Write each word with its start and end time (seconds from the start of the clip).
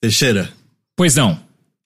Teixeira, 0.00 0.50
Pois 0.96 1.14
não. 1.16 1.40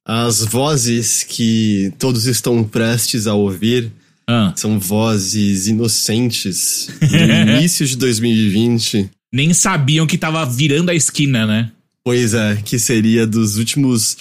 as 0.07 0.45
vozes 0.45 1.23
que 1.23 1.93
todos 1.99 2.27
estão 2.27 2.63
prestes 2.65 3.27
a 3.27 3.35
ouvir 3.35 3.91
Ah, 4.27 4.53
são 4.57 4.79
vozes 4.79 5.67
inocentes 5.69 6.89
do 7.01 7.17
início 7.57 7.87
de 7.87 7.97
2020. 7.97 9.11
nem 9.33 9.53
sabiam 9.55 10.07
que 10.07 10.19
tava 10.19 10.45
virando 10.45 10.91
a 10.91 10.95
esquina, 10.95 11.47
né? 11.47 11.71
Pois 12.05 12.35
é, 12.35 12.57
que 12.65 12.79
seria 12.79 13.27
dos 13.27 13.57
últimos 13.57 14.17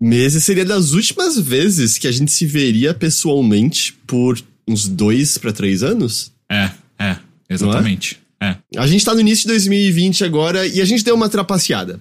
meses, 0.00 0.42
seria 0.44 0.64
das 0.64 0.92
últimas 0.92 1.38
vezes 1.38 1.98
que 1.98 2.06
a 2.08 2.12
gente 2.12 2.32
se 2.32 2.46
veria 2.46 2.94
pessoalmente 2.94 3.92
por 4.06 4.38
uns 4.66 4.88
dois 4.88 5.38
pra 5.38 5.52
três 5.52 5.82
anos. 5.82 6.32
É, 6.50 6.70
é, 6.98 7.16
exatamente. 7.48 8.18
É, 8.42 8.56
A 8.76 8.86
gente 8.86 9.04
tá 9.04 9.14
no 9.14 9.20
início 9.20 9.42
de 9.42 9.48
2020 9.48 10.24
agora 10.24 10.66
e 10.66 10.80
a 10.80 10.84
gente 10.84 11.02
deu 11.04 11.14
uma 11.14 11.28
trapaceada. 11.28 12.00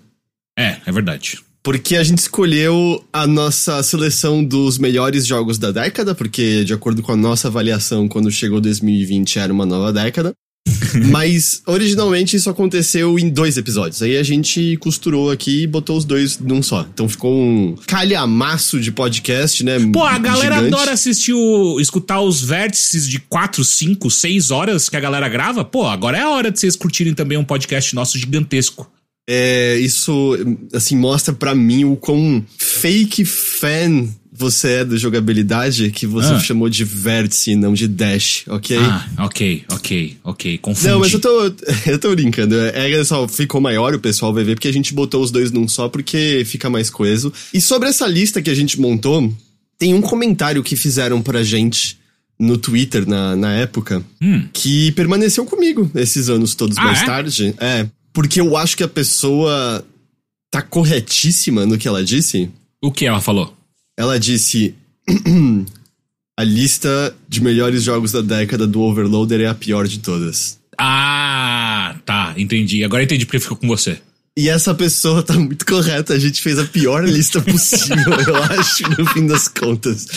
É, 0.58 0.78
é 0.86 0.92
verdade. 0.92 1.40
Porque 1.64 1.96
a 1.96 2.04
gente 2.04 2.20
escolheu 2.20 3.04
a 3.12 3.26
nossa 3.26 3.82
seleção 3.82 4.44
dos 4.44 4.78
melhores 4.78 5.26
jogos 5.26 5.58
da 5.58 5.72
década, 5.72 6.14
porque 6.14 6.64
de 6.64 6.74
acordo 6.74 7.02
com 7.02 7.12
a 7.12 7.16
nossa 7.16 7.48
avaliação, 7.48 8.08
quando 8.08 8.30
chegou 8.30 8.62
2020 8.62 9.40
era 9.40 9.52
uma 9.52 9.66
nova 9.66 9.92
década. 9.92 10.34
Mas 11.12 11.62
originalmente 11.66 12.36
isso 12.36 12.50
aconteceu 12.50 13.18
em 13.20 13.30
dois 13.30 13.58
episódios. 13.58 14.02
Aí 14.02 14.18
a 14.18 14.24
gente 14.24 14.78
costurou 14.78 15.32
aqui 15.32 15.64
e 15.64 15.68
botou 15.68 15.98
os 15.98 16.06
dois 16.06 16.40
num 16.40 16.62
só. 16.62 16.86
Então 16.94 17.08
ficou 17.10 17.34
um 17.34 17.76
calhamaço 17.88 18.80
de 18.80 18.92
podcast, 18.92 19.64
né? 19.64 19.78
Pô, 19.92 20.04
a 20.04 20.18
galera 20.18 20.56
gigante. 20.56 20.74
adora 20.74 20.92
assistir 20.92 21.34
o, 21.34 21.80
escutar 21.80 22.22
os 22.22 22.42
vértices 22.42 23.08
de 23.08 23.20
4, 23.20 23.64
5, 23.64 24.10
6 24.10 24.52
horas 24.52 24.90
que 24.90 24.98
a 24.98 25.00
galera 25.00 25.28
grava. 25.28 25.64
Pô, 25.64 25.86
agora 25.88 26.18
é 26.18 26.22
a 26.22 26.30
hora 26.30 26.52
de 26.52 26.60
vocês 26.60 26.76
curtirem 26.76 27.14
também 27.14 27.38
um 27.38 27.44
podcast 27.44 27.94
nosso 27.96 28.18
gigantesco. 28.18 28.90
É, 29.28 29.78
isso, 29.80 30.38
assim, 30.74 30.96
mostra 30.96 31.34
pra 31.34 31.56
mim 31.56 31.84
o 31.86 31.96
quão 31.96 32.44
fake 32.58 33.26
fan 33.26 34.08
você 34.38 34.68
é 34.82 34.86
da 34.86 34.98
jogabilidade 34.98 35.90
que 35.92 36.06
você 36.06 36.34
Ah. 36.34 36.40
chamou 36.40 36.70
de 36.70 36.84
vértice 36.84 37.52
e 37.52 37.56
não 37.56 37.74
de 37.74 37.88
dash, 37.88 38.44
ok? 38.48 38.78
Ah, 38.78 39.08
ok, 39.20 39.64
ok, 39.72 40.18
ok. 40.24 40.58
Confundi. 40.58 40.88
Não, 40.90 41.00
mas 41.00 41.14
eu 41.14 41.20
tô, 41.20 41.54
eu 41.88 41.98
tô 41.98 42.12
brincando. 42.14 42.54
É 42.60 43.04
só 43.06 43.28
ficou 43.28 43.62
maior, 43.62 43.96
o 43.96 44.00
pessoal 44.00 44.34
vai 44.34 44.44
ver, 44.44 44.56
porque 44.56 44.68
a 44.68 44.74
gente 44.74 44.94
botou 44.94 45.24
os 45.24 45.32
dois 45.32 45.52
num 45.52 45.68
só, 45.68 45.88
porque 45.88 46.44
fica 46.46 46.70
mais 46.70 46.90
coeso. 46.90 47.32
E 47.54 47.62
sobre 47.62 47.88
essa 47.90 48.06
lista 48.06 48.42
que 48.42 48.50
a 48.50 48.56
gente 48.56 48.80
montou, 48.80 49.34
tem 49.80 49.94
um 49.94 50.02
comentário 50.02 50.62
que 50.62 50.76
fizeram 50.76 51.22
pra 51.22 51.42
gente 51.42 51.98
no 52.38 52.58
Twitter 52.58 53.08
na, 53.08 53.36
na 53.38 53.54
época, 53.54 54.04
Hum. 54.22 54.44
que 54.52 54.92
permaneceu 54.92 55.46
comigo 55.46 55.90
esses 55.96 56.28
anos 56.30 56.54
todos 56.54 56.78
Ah, 56.78 56.84
mais 56.84 57.02
é? 57.02 57.06
tarde. 57.06 57.56
É, 57.58 57.88
porque 58.16 58.40
eu 58.40 58.56
acho 58.56 58.78
que 58.78 58.84
a 58.84 58.88
pessoa 58.88 59.86
tá 60.50 60.62
corretíssima 60.62 61.66
no 61.66 61.78
que 61.78 61.86
ela 61.86 62.02
disse. 62.02 62.50
O 62.82 62.90
que 62.90 63.06
ela 63.06 63.20
falou? 63.20 63.56
Ela 64.00 64.18
disse. 64.18 64.74
A 66.38 66.44
lista 66.44 67.16
de 67.30 67.42
melhores 67.42 67.82
jogos 67.82 68.12
da 68.12 68.20
década 68.20 68.68
do 68.68 68.82
Overloader 68.82 69.40
é 69.40 69.48
a 69.48 69.56
pior 69.56 69.88
de 69.88 70.00
todas. 70.00 70.60
Ah, 70.78 71.96
tá, 72.04 72.34
entendi. 72.36 72.84
Agora 72.84 73.04
entendi 73.04 73.26
porque 73.26 73.40
ficou 73.40 73.56
com 73.56 73.70
você. 73.70 74.02
E 74.38 74.50
essa 74.50 74.76
pessoa 74.76 75.24
tá 75.24 75.34
muito 75.34 75.66
correta. 75.66 76.14
A 76.14 76.20
gente 76.20 76.42
fez 76.42 76.60
a 76.60 76.66
pior 76.66 77.08
lista 77.08 77.40
possível, 77.40 78.12
eu 78.28 78.36
acho, 78.36 78.84
no 78.98 79.06
fim 79.12 79.26
das 79.26 79.48
contas. 79.48 80.08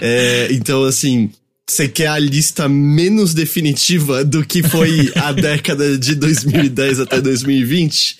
É, 0.00 0.48
então, 0.50 0.82
assim, 0.82 1.30
você 1.72 1.88
quer 1.88 2.06
a 2.08 2.18
lista 2.18 2.68
menos 2.68 3.34
definitiva 3.34 4.24
do 4.24 4.44
que 4.44 4.62
foi 4.62 5.12
a 5.16 5.32
década 5.32 5.98
de 5.98 6.14
2010 6.14 7.00
até 7.00 7.20
2020? 7.20 8.18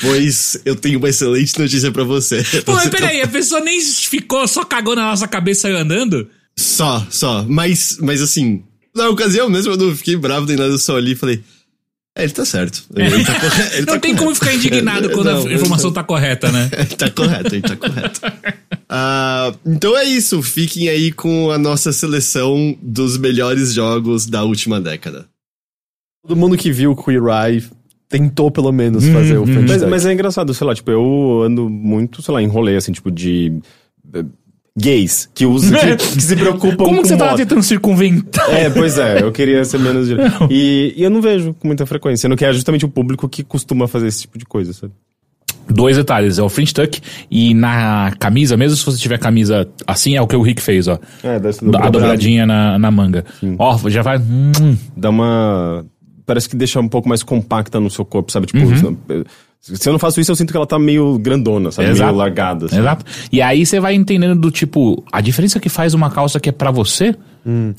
Pois 0.00 0.58
eu 0.64 0.76
tenho 0.76 0.98
uma 0.98 1.08
excelente 1.08 1.58
notícia 1.58 1.90
pra 1.90 2.04
você. 2.04 2.44
Pô, 2.64 2.72
mas 2.72 2.88
peraí, 2.88 3.22
a 3.22 3.28
pessoa 3.28 3.60
nem 3.60 3.80
ficou, 3.80 4.46
só 4.46 4.64
cagou 4.64 4.94
na 4.94 5.10
nossa 5.10 5.26
cabeça 5.26 5.60
e 5.60 5.62
saiu 5.62 5.78
andando? 5.78 6.28
Só, 6.58 7.06
só. 7.10 7.44
Mas, 7.48 7.98
mas 8.00 8.20
assim, 8.20 8.62
na 8.94 9.08
ocasião 9.08 9.48
mesmo 9.48 9.72
eu 9.72 9.76
não 9.76 9.96
fiquei 9.96 10.16
bravo 10.16 10.46
nem 10.46 10.56
nada, 10.56 10.70
eu 10.70 10.78
só 10.78 10.96
ali 10.96 11.12
e 11.12 11.16
falei. 11.16 11.42
É, 12.16 12.22
ele 12.24 12.32
tá 12.32 12.46
certo. 12.46 12.82
Ele 12.96 13.22
tá 13.24 13.38
corre- 13.38 13.62
ele 13.74 13.80
Não 13.80 13.86
tá 13.86 13.98
tem 13.98 14.00
correto. 14.12 14.16
como 14.24 14.34
ficar 14.34 14.54
indignado 14.54 15.10
quando 15.12 15.26
Não, 15.26 15.46
a 15.46 15.52
informação 15.52 15.92
tá 15.92 16.02
correta, 16.02 16.50
né? 16.50 16.70
Ele 16.72 16.86
tá 16.96 17.10
correto, 17.10 17.54
ele 17.54 17.60
tá 17.62 17.76
correto. 17.76 18.20
Ah, 18.88 19.52
então 19.66 19.94
é 19.98 20.04
isso, 20.04 20.42
fiquem 20.42 20.88
aí 20.88 21.12
com 21.12 21.50
a 21.50 21.58
nossa 21.58 21.92
seleção 21.92 22.74
dos 22.80 23.18
melhores 23.18 23.74
jogos 23.74 24.24
da 24.26 24.42
última 24.44 24.80
década. 24.80 25.26
Todo 26.26 26.34
mundo 26.36 26.56
que 26.56 26.72
viu 26.72 26.92
o 26.92 26.96
Queer 26.96 27.22
Eye 27.26 27.62
tentou 28.08 28.50
pelo 28.50 28.72
menos 28.72 29.04
fazer 29.08 29.36
o 29.36 29.44
French 29.44 29.68
Mas, 29.68 29.82
mas 29.82 30.06
é 30.06 30.12
engraçado, 30.14 30.54
sei 30.54 30.66
lá, 30.66 30.74
tipo, 30.74 30.90
eu 30.90 31.42
ando 31.44 31.68
muito, 31.68 32.22
sei 32.22 32.32
lá, 32.32 32.40
em 32.42 32.46
rolê, 32.48 32.76
assim, 32.76 32.92
tipo, 32.92 33.10
de. 33.10 33.60
Gays 34.76 35.28
que 35.34 35.46
usam, 35.46 35.78
que, 35.78 35.96
que 36.14 36.20
se 36.22 36.36
preocupam 36.36 36.76
Como 36.76 36.96
com 36.96 37.02
que 37.02 37.08
você 37.08 37.16
tava 37.16 37.30
moda. 37.32 37.42
tentando 37.42 37.62
circunventar? 37.62 38.50
É, 38.50 38.68
pois 38.70 38.98
é, 38.98 39.22
eu 39.22 39.32
queria 39.32 39.64
ser 39.64 39.78
menos. 39.78 40.08
E, 40.50 40.92
e 40.96 41.02
eu 41.02 41.10
não 41.10 41.20
vejo 41.20 41.54
com 41.54 41.66
muita 41.66 41.86
frequência, 41.86 42.22
sendo 42.22 42.36
que 42.36 42.44
é 42.44 42.52
justamente 42.52 42.84
o 42.84 42.88
público 42.88 43.28
que 43.28 43.42
costuma 43.42 43.88
fazer 43.88 44.06
esse 44.08 44.22
tipo 44.22 44.38
de 44.38 44.44
coisa, 44.44 44.72
sabe? 44.72 44.92
Dois 45.68 45.96
detalhes, 45.96 46.38
é 46.38 46.42
o 46.42 46.48
French 46.48 46.72
Tuck 46.72 47.00
e 47.28 47.52
na 47.52 48.12
camisa, 48.20 48.56
mesmo 48.56 48.76
se 48.76 48.84
você 48.84 48.98
tiver 48.98 49.18
camisa 49.18 49.68
assim, 49.84 50.14
é 50.14 50.22
o 50.22 50.26
que 50.26 50.36
o 50.36 50.42
Rick 50.42 50.62
fez, 50.62 50.86
ó. 50.86 50.96
É, 51.24 51.40
dessa 51.40 51.64
A 51.78 51.90
dobradinha 51.90 52.46
na, 52.46 52.78
na 52.78 52.90
manga. 52.90 53.24
Ó, 53.58 53.76
já 53.88 54.02
vai. 54.02 54.18
hum, 54.18 54.76
Dá 54.96 55.10
uma. 55.10 55.84
Parece 56.24 56.48
que 56.48 56.54
deixa 56.56 56.78
um 56.80 56.86
pouco 56.88 57.08
mais 57.08 57.22
compacta 57.24 57.80
no 57.80 57.90
seu 57.90 58.04
corpo, 58.04 58.30
sabe? 58.30 58.46
Tipo, 58.46 58.58
Uhum. 58.64 58.96
Se 59.60 59.88
eu 59.88 59.92
não 59.92 59.98
faço 59.98 60.20
isso, 60.20 60.30
eu 60.30 60.36
sinto 60.36 60.50
que 60.52 60.56
ela 60.56 60.66
tá 60.66 60.78
meio 60.78 61.18
grandona, 61.18 61.70
sabe? 61.72 61.88
Exato. 61.90 62.04
Meio 62.06 62.16
largada. 62.18 62.66
assim. 62.66 62.78
Exato. 62.78 63.04
E 63.32 63.42
aí 63.42 63.66
você 63.66 63.80
vai 63.80 63.94
entendendo 63.94 64.38
do 64.40 64.50
tipo, 64.50 65.02
a 65.12 65.20
diferença 65.20 65.58
que 65.58 65.68
faz 65.68 65.92
uma 65.94 66.08
calça 66.10 66.38
que 66.38 66.48
é 66.48 66.52
pra 66.52 66.70
você 66.70 67.14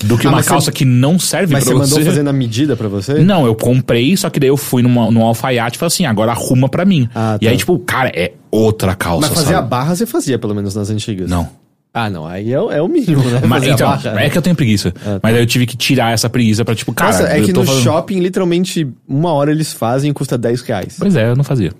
do 0.06 0.18
que 0.18 0.26
Ah, 0.26 0.30
uma 0.30 0.38
mas 0.38 0.46
você- 0.46 0.50
calça 0.52 0.72
que 0.72 0.86
não 0.86 1.20
serve 1.20 1.52
Mas 1.54 1.64
pra 1.66 1.74
você 1.74 1.80
você. 1.88 1.96
mandou 1.96 2.10
fazer 2.12 2.24
na 2.24 2.32
medida 2.34 2.76
pra 2.78 2.88
você? 2.88 3.16
Não, 3.24 3.46
eu 3.46 3.54
comprei, 3.56 4.16
só 4.16 4.30
que 4.30 4.40
daí 4.40 4.50
eu 4.50 4.56
fui 4.58 4.82
numa, 4.82 5.12
num 5.12 5.22
alfaiate 5.24 5.76
e 5.76 5.80
falei 5.80 5.88
assim, 5.88 6.06
agora 6.06 6.32
arruma 6.32 6.70
pra 6.70 6.86
mim. 6.86 7.08
Ah, 7.14 7.38
E 7.42 7.46
tá. 7.46 7.52
aí, 7.52 7.58
tipo, 7.58 7.78
cara, 7.80 8.10
é 8.16 8.32
outra 8.50 8.96
calça, 8.96 9.28
Mas 9.30 9.38
fazer 9.38 9.54
a 9.54 9.58
sabe? 9.58 9.70
barra 9.70 9.94
você 9.96 10.06
fazia, 10.06 10.40
pelo 10.40 10.56
menos 10.56 10.74
nas 10.76 10.90
antigas. 10.90 11.30
Não. 11.30 11.50
Ah, 11.98 12.10
não. 12.10 12.26
Aí 12.26 12.52
é, 12.54 12.60
o- 12.62 12.72
é 12.72 12.82
o 12.82 12.88
mínimo, 12.88 13.24
né? 13.24 13.42
Mas, 13.46 13.60
Fazer 13.64 13.72
então, 13.74 13.90
barra. 13.90 14.22
é 14.22 14.30
que 14.30 14.38
eu 14.38 14.42
tenho 14.42 14.56
preguiça. 14.56 14.94
Mas 15.24 15.36
aí 15.36 15.42
eu 15.42 15.46
tive 15.46 15.66
que 15.66 15.76
tirar 15.76 16.14
essa 16.14 16.30
preguiça 16.30 16.64
pra, 16.64 16.76
tipo, 16.76 16.94
cara, 16.94 17.12
Nossa, 17.12 17.24
é 17.28 17.42
que 17.42 17.52
no 17.54 17.64
fazendo- 17.66 17.84
shopping, 17.84 18.20
literalmente, 18.20 18.88
uma 19.08 19.32
hora 19.34 19.52
eles 19.52 19.74
fazem 19.74 20.12
e 20.12 20.14
custa 20.14 20.38
10 20.38 20.62
reais. 20.62 20.96
Pois 21.00 21.16
é, 21.16 21.30
eu 21.30 21.36
não 21.36 21.44
fazia. 21.44 21.72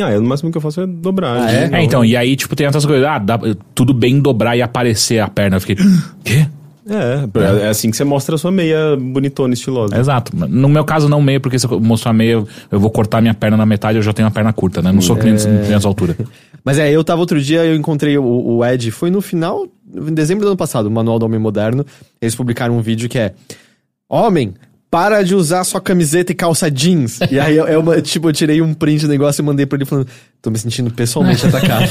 Ah, 0.00 0.12
eu, 0.12 0.20
no 0.20 0.28
máximo 0.28 0.50
que 0.52 0.56
eu 0.56 0.62
faço 0.62 0.80
é 0.80 0.86
dobrar. 0.86 1.36
Ah, 1.36 1.44
né? 1.46 1.70
é? 1.72 1.76
É, 1.78 1.82
então, 1.82 2.04
e 2.04 2.16
aí, 2.16 2.36
tipo, 2.36 2.54
tem 2.54 2.66
outras 2.66 2.86
coisas. 2.86 3.04
Ah, 3.04 3.18
dá, 3.18 3.38
tudo 3.74 3.92
bem 3.92 4.20
dobrar 4.20 4.56
e 4.56 4.62
aparecer 4.62 5.18
a 5.18 5.26
perna. 5.28 5.56
Eu 5.56 5.60
fiquei, 5.60 5.76
quê? 6.24 6.46
É, 6.88 7.64
é 7.64 7.68
assim 7.68 7.90
que 7.90 7.96
você 7.96 8.04
mostra 8.04 8.34
a 8.34 8.38
sua 8.38 8.50
meia 8.50 8.96
bonitona, 8.96 9.52
estilosa. 9.52 9.98
Exato. 9.98 10.34
No 10.34 10.68
meu 10.68 10.84
caso, 10.84 11.08
não 11.08 11.20
meia, 11.20 11.38
porque 11.38 11.58
se 11.58 11.66
eu 11.66 11.80
mostrar 11.80 12.12
meia, 12.12 12.44
eu 12.70 12.80
vou 12.80 12.90
cortar 12.90 13.20
minha 13.20 13.34
perna 13.34 13.56
na 13.56 13.66
metade, 13.66 13.98
eu 13.98 14.02
já 14.02 14.12
tenho 14.12 14.28
a 14.28 14.30
perna 14.30 14.52
curta, 14.52 14.80
né? 14.80 14.90
Não 14.90 15.00
sou 15.00 15.16
cliente 15.16 15.46
de 15.46 15.86
altura. 15.86 16.16
Mas 16.64 16.78
é, 16.78 16.90
eu 16.90 17.04
tava 17.04 17.20
outro 17.20 17.40
dia, 17.40 17.64
eu 17.64 17.76
encontrei 17.76 18.18
o, 18.18 18.24
o 18.24 18.64
Ed, 18.64 18.90
foi 18.90 19.10
no 19.10 19.20
final, 19.20 19.66
em 19.94 20.12
dezembro 20.14 20.44
do 20.44 20.48
ano 20.48 20.56
passado, 20.56 20.86
o 20.86 20.90
Manual 20.90 21.18
do 21.18 21.26
Homem 21.26 21.38
Moderno. 21.38 21.84
Eles 22.20 22.34
publicaram 22.34 22.76
um 22.76 22.82
vídeo 22.82 23.08
que 23.08 23.18
é: 23.18 23.34
Homem, 24.08 24.54
para 24.90 25.22
de 25.22 25.34
usar 25.34 25.64
sua 25.64 25.80
camiseta 25.80 26.32
e 26.32 26.34
calça 26.34 26.70
jeans. 26.70 27.20
E 27.30 27.38
aí, 27.38 27.56
eu, 27.56 27.66
eu, 27.66 28.02
tipo, 28.02 28.28
eu 28.28 28.32
tirei 28.32 28.60
um 28.62 28.74
print 28.74 29.02
do 29.02 29.08
negócio 29.08 29.42
e 29.42 29.44
mandei 29.44 29.66
pra 29.66 29.76
ele 29.76 29.84
falando: 29.84 30.08
Tô 30.42 30.50
me 30.50 30.58
sentindo 30.58 30.90
pessoalmente 30.90 31.46
atacado. 31.46 31.88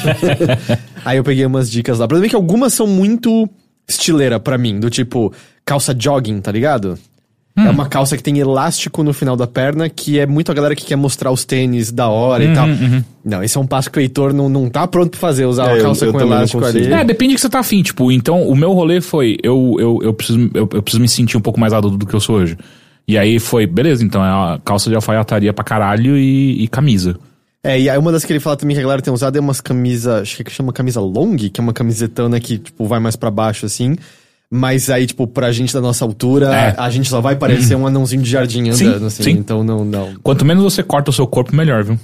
aí 1.05 1.17
eu 1.17 1.23
peguei 1.23 1.45
umas 1.45 1.69
dicas 1.69 1.99
lá. 1.99 2.05
O 2.05 2.07
problema 2.07 2.27
é 2.27 2.29
que 2.29 2.35
algumas 2.35 2.73
são 2.73 2.87
muito 2.87 3.49
estileira 3.87 4.39
pra 4.39 4.57
mim, 4.57 4.79
do 4.79 4.89
tipo 4.89 5.31
calça 5.65 5.95
jogging, 5.97 6.39
tá 6.41 6.51
ligado? 6.51 6.97
É 7.59 7.71
uma 7.71 7.87
calça 7.89 8.15
que 8.15 8.21
tem 8.21 8.37
elástico 8.37 9.01
no 9.01 9.11
final 9.11 9.35
da 9.35 9.47
perna, 9.47 9.89
que 9.89 10.19
é 10.19 10.27
muito 10.27 10.51
a 10.51 10.53
galera 10.53 10.75
que 10.75 10.85
quer 10.85 10.95
mostrar 10.95 11.31
os 11.31 11.43
tênis 11.43 11.91
da 11.91 12.07
hora 12.07 12.43
e 12.43 12.53
tal. 12.53 12.67
Não, 13.25 13.43
esse 13.43 13.57
é 13.57 13.59
um 13.59 13.65
passo 13.65 13.89
que 13.89 13.97
o 13.97 13.99
Heitor 13.99 14.31
não, 14.31 14.47
não 14.47 14.69
tá 14.69 14.85
pronto 14.87 15.09
pra 15.09 15.19
fazer, 15.19 15.45
usar 15.47 15.63
É, 15.63 15.67
uma 15.69 15.77
eu- 15.77 15.83
calça 15.83 16.05
eu 16.05 16.11
com 16.11 16.19
também 16.19 16.33
não 16.33 16.37
elástico 16.37 16.63
ali. 16.63 16.93
É, 16.93 17.03
depende 17.03 17.33
do 17.33 17.35
que 17.37 17.41
você 17.41 17.49
tá 17.49 17.57
afim, 17.57 17.81
tipo, 17.81 18.11
então 18.11 18.47
o 18.47 18.55
meu 18.55 18.73
rolê 18.73 19.01
foi, 19.01 19.37
eu, 19.41 19.75
eu, 19.79 19.99
eu, 20.03 20.13
preciso, 20.13 20.51
eu, 20.53 20.69
eu 20.71 20.83
preciso 20.83 21.01
me 21.01 21.07
sentir 21.09 21.35
um 21.35 21.41
pouco 21.41 21.59
mais 21.59 21.73
adulto 21.73 21.97
do 21.97 22.05
que 22.05 22.13
eu 22.13 22.19
sou 22.19 22.35
hoje. 22.35 22.55
E 23.07 23.17
aí 23.17 23.39
foi, 23.39 23.65
beleza, 23.65 24.03
então 24.05 24.23
é 24.23 24.27
a 24.29 24.59
calça 24.63 24.87
de 24.91 24.95
alfaiataria 24.95 25.51
pra 25.51 25.63
caralho 25.63 26.15
e, 26.15 26.61
e 26.63 26.67
camisa. 26.67 27.17
É, 27.67 27.79
e 27.79 27.89
aí 27.89 27.97
uma 27.97 28.11
das 28.11 28.23
que 28.23 28.31
ele 28.31 28.39
fala 28.39 28.55
também 28.55 28.75
que 28.75 28.79
a 28.79 28.83
galera 28.83 29.01
tem 29.01 29.13
usado 29.13 29.35
é 29.37 29.41
umas 29.41 29.59
camisas, 29.59 30.21
acho 30.21 30.43
que 30.43 30.49
chama 30.51 30.71
camisa 30.71 31.01
long, 31.01 31.35
que 31.35 31.51
é 31.59 31.61
uma 31.61 31.73
camisetona 31.73 32.39
que, 32.39 32.57
tipo, 32.57 32.85
vai 32.85 32.99
mais 32.99 33.15
pra 33.15 33.29
baixo, 33.29 33.65
assim. 33.65 33.95
Mas 34.49 34.89
aí, 34.89 35.05
tipo, 35.05 35.27
pra 35.27 35.51
gente 35.51 35.73
da 35.73 35.81
nossa 35.81 36.05
altura, 36.05 36.53
É. 36.55 36.75
a 36.77 36.89
gente 36.89 37.09
só 37.09 37.19
vai 37.19 37.35
parecer 37.35 37.75
um 37.75 37.85
anãozinho 37.85 38.21
de 38.21 38.29
jardim 38.29 38.71
Sim, 38.71 38.87
andando, 38.87 39.07
assim. 39.07 39.23
sim. 39.23 39.31
Então 39.31 39.63
não, 39.63 39.83
não. 39.83 40.13
Quanto 40.23 40.45
menos 40.45 40.63
você 40.63 40.81
corta 40.81 41.09
o 41.09 41.13
seu 41.13 41.27
corpo, 41.27 41.53
melhor, 41.53 41.83
viu? 41.83 41.99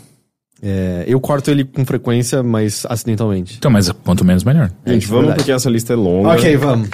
É, 0.62 1.06
eu 1.07 1.19
corto 1.21 1.50
ele 1.51 1.63
com 1.63 1.86
frequência, 1.86 2.44
mas 2.44 2.86
acidentalmente. 2.89 3.56
Então, 3.57 3.71
mas 3.71 3.89
quanto 4.04 4.25
menos, 4.25 4.44
melhor. 4.44 4.69
Gente, 4.86 5.06
é 5.06 5.07
vamos 5.07 5.21
verdade. 5.25 5.38
porque 5.39 5.51
essa 5.54 5.69
lista 5.69 5.94
é 5.94 5.95
longa. 5.95 6.30
Ok, 6.33 6.57
vamos. 6.57 6.89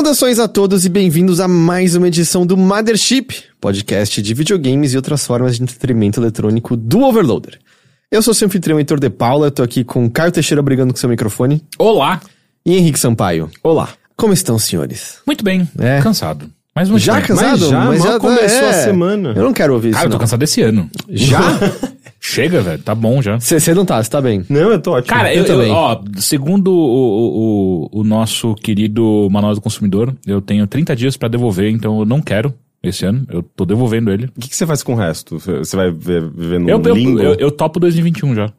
Saudações 0.00 0.38
a 0.38 0.48
todos 0.48 0.86
e 0.86 0.88
bem-vindos 0.88 1.40
a 1.40 1.46
mais 1.46 1.94
uma 1.94 2.08
edição 2.08 2.46
do 2.46 2.56
Mothership, 2.56 3.44
podcast 3.60 4.22
de 4.22 4.32
videogames 4.32 4.94
e 4.94 4.96
outras 4.96 5.26
formas 5.26 5.56
de 5.56 5.62
entretenimento 5.62 6.18
eletrônico 6.18 6.74
do 6.74 7.02
Overloader. 7.02 7.58
Eu 8.10 8.22
sou 8.22 8.32
seu 8.32 8.46
anfitrião 8.46 8.78
Heitor 8.78 8.98
de 8.98 9.10
Paula, 9.10 9.50
tô 9.50 9.62
aqui 9.62 9.84
com 9.84 10.08
Caio 10.08 10.32
Teixeira 10.32 10.62
brigando 10.62 10.94
com 10.94 10.98
seu 10.98 11.06
microfone 11.06 11.62
Olá! 11.78 12.18
e 12.64 12.78
Henrique 12.78 12.98
Sampaio. 12.98 13.50
Olá. 13.62 13.90
Como 14.16 14.32
estão, 14.32 14.58
senhores? 14.58 15.18
Muito 15.26 15.44
bem. 15.44 15.68
É. 15.78 16.00
Cansado. 16.00 16.50
Mas 16.74 16.88
muito 16.88 17.02
Já 17.02 17.16
bem. 17.16 17.24
cansado? 17.24 17.68
já? 17.68 17.84
Mal 17.84 18.18
começou 18.20 18.68
a 18.68 18.72
semana. 18.72 19.34
Eu 19.36 19.44
não 19.44 19.52
quero 19.52 19.74
ouvir 19.74 19.90
Cara, 19.90 19.98
isso, 20.04 20.06
eu 20.06 20.10
tô 20.12 20.14
não. 20.14 20.20
cansado 20.20 20.40
desse 20.40 20.62
ano. 20.62 20.88
Já? 21.10 21.40
Chega, 22.20 22.60
velho. 22.60 22.82
Tá 22.82 22.94
bom 22.94 23.22
já. 23.22 23.40
Você 23.40 23.72
não 23.74 23.84
tá, 23.84 24.02
você 24.02 24.10
tá 24.10 24.20
bem. 24.20 24.44
Não, 24.48 24.70
eu 24.70 24.78
tô 24.80 24.92
ótimo. 24.92 25.08
Cara, 25.16 25.34
Eu 25.34 25.40
eu, 25.42 25.46
também. 25.46 25.70
ó, 25.70 25.98
segundo 26.18 26.70
o, 26.70 27.88
o, 27.92 28.00
o, 28.00 28.04
nosso 28.04 28.54
querido 28.54 29.26
Manual 29.30 29.54
do 29.54 29.60
Consumidor, 29.60 30.14
eu 30.26 30.40
tenho 30.40 30.66
30 30.66 30.94
dias 30.94 31.16
pra 31.16 31.28
devolver, 31.28 31.70
então 31.70 31.98
eu 32.00 32.04
não 32.04 32.20
quero 32.20 32.52
esse 32.82 33.04
ano. 33.06 33.26
Eu 33.30 33.42
tô 33.42 33.64
devolvendo 33.64 34.10
ele. 34.10 34.26
o 34.36 34.40
que, 34.40 34.48
que 34.48 34.56
você 34.56 34.66
faz 34.66 34.82
com 34.82 34.92
o 34.92 34.96
resto? 34.96 35.38
Você 35.38 35.74
vai 35.76 35.90
ver- 35.90 36.30
viver 36.30 36.60
num 36.60 36.68
Eu, 36.68 36.82
eu, 36.84 37.20
eu, 37.20 37.34
eu 37.34 37.50
topo 37.50 37.80
2021 37.80 38.34
já. 38.34 38.52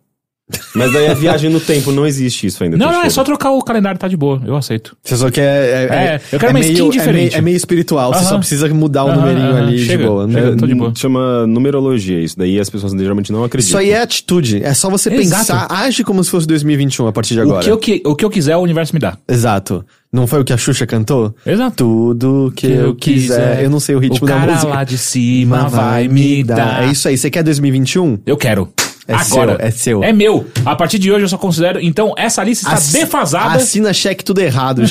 Mas 0.76 0.92
daí 0.94 1.08
a 1.08 1.14
viagem 1.14 1.50
no 1.50 1.60
tempo 1.60 1.92
não 1.92 2.06
existe 2.06 2.48
isso 2.48 2.64
ainda. 2.64 2.78
Não, 2.78 2.92
não, 2.92 3.04
é 3.04 3.10
só 3.10 3.24
trocar 3.24 3.52
o 3.52 3.62
calendário, 3.62 4.00
tá 4.00 4.08
de 4.08 4.16
boa. 4.18 4.42
Eu 4.46 4.56
aceito. 4.56 4.96
Você 5.04 5.16
só 5.18 5.30
quer. 5.30 5.42
É, 5.44 5.84
É, 6.16 6.22
eu 6.32 6.40
quero 6.40 6.52
uma 6.54 6.60
meio, 6.60 6.72
skin 6.72 6.88
é 6.88 6.92
diferente. 6.92 7.32
meio, 7.32 7.38
é 7.38 7.42
meio 7.42 7.58
espiritual, 7.58 8.14
você 8.14 8.20
Aham. 8.20 8.30
só 8.30 8.38
precisa 8.38 8.68
mudar 8.74 9.04
o 9.06 9.10
Aham, 9.10 9.16
numerinho 9.20 9.48
aham, 9.52 9.68
ali 9.68 9.80
chega. 9.80 9.98
de 10.04 10.10
boa. 10.10 10.28
Não- 10.28 10.40
É, 10.40 10.56
tô 10.56 10.68
de 10.68 10.76
boa. 10.76 10.94
Chama 10.96 11.46
numerologia 11.48 12.20
isso. 12.20 12.38
Daí 12.38 12.60
as 12.60 12.70
pessoas 12.70 12.92
geralmente 12.94 13.32
não 13.32 13.44
acreditam. 13.44 13.80
Isso 13.82 13.90
aí 13.90 13.92
é 13.96 14.02
atitude. 14.02 14.64
É 14.64 14.74
só 14.74 14.90
você 14.90 15.10
Exato. 15.14 15.40
pensar, 15.42 15.68
age 15.70 16.04
como 16.04 16.24
se 16.24 16.30
fosse 16.32 16.48
2021 16.48 17.08
a 17.08 17.12
partir 17.12 17.34
de 17.36 17.40
O 17.40 17.44
agora. 17.44 17.64
que, 17.64 17.70
eu, 17.72 17.78
que- 17.78 18.02
o 18.06 18.16
que 18.16 18.26
eu 18.26 18.30
quiser, 18.30 18.56
o 18.58 18.62
universo 18.62 18.94
me 18.94 19.00
dá. 19.00 19.18
Exato. 19.28 19.86
Não 20.12 20.28
foi 20.28 20.42
o 20.42 20.44
que 20.44 20.52
a 20.52 20.58
Xuxa 20.58 20.86
cantou? 20.86 21.34
Exato. 21.46 21.76
Tudo 21.78 22.52
que, 22.56 22.68
eu 22.68 22.94
quiser. 22.96 23.64
Eu 23.64 23.70
não 23.70 23.80
sei 23.80 23.96
o 23.96 24.00
ritmo 24.00 24.26
o 24.26 24.28
da 24.28 24.36
cara 24.36 24.52
música. 24.54 24.70
lá 24.74 24.84
de 24.84 24.98
cima 24.98 25.70
vai 25.70 26.08
me 26.10 26.44
dar. 26.44 26.84
É 26.84 26.88
isso 26.92 27.08
aí. 27.08 27.18
Você 27.18 27.30
quer 27.30 27.44
2021? 27.44 28.20
Eu 28.26 28.36
quero. 28.36 28.68
É 29.12 29.16
Agora. 29.16 29.58
seu, 29.58 29.68
é 29.68 29.72
seu. 29.72 30.04
É 30.04 30.14
meu. 30.14 30.48
A 30.66 30.76
partir 30.76 30.98
de 31.00 31.12
hoje 31.12 31.26
eu 31.26 31.30
só 31.30 31.38
considero. 31.38 31.80
Então, 31.82 32.14
essa 32.18 32.44
lista 32.44 32.66
está 32.66 32.78
Assi- 32.78 33.00
defasada. 33.00 33.56
Assina 33.56 33.94
cheque 33.94 34.24
tudo 34.24 34.40
errado. 34.40 34.82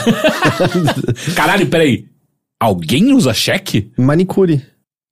Caralho, 1.34 1.66
peraí. 1.66 2.06
Alguém 2.58 3.12
usa 3.14 3.32
cheque? 3.32 3.90
Manicure. 3.96 4.62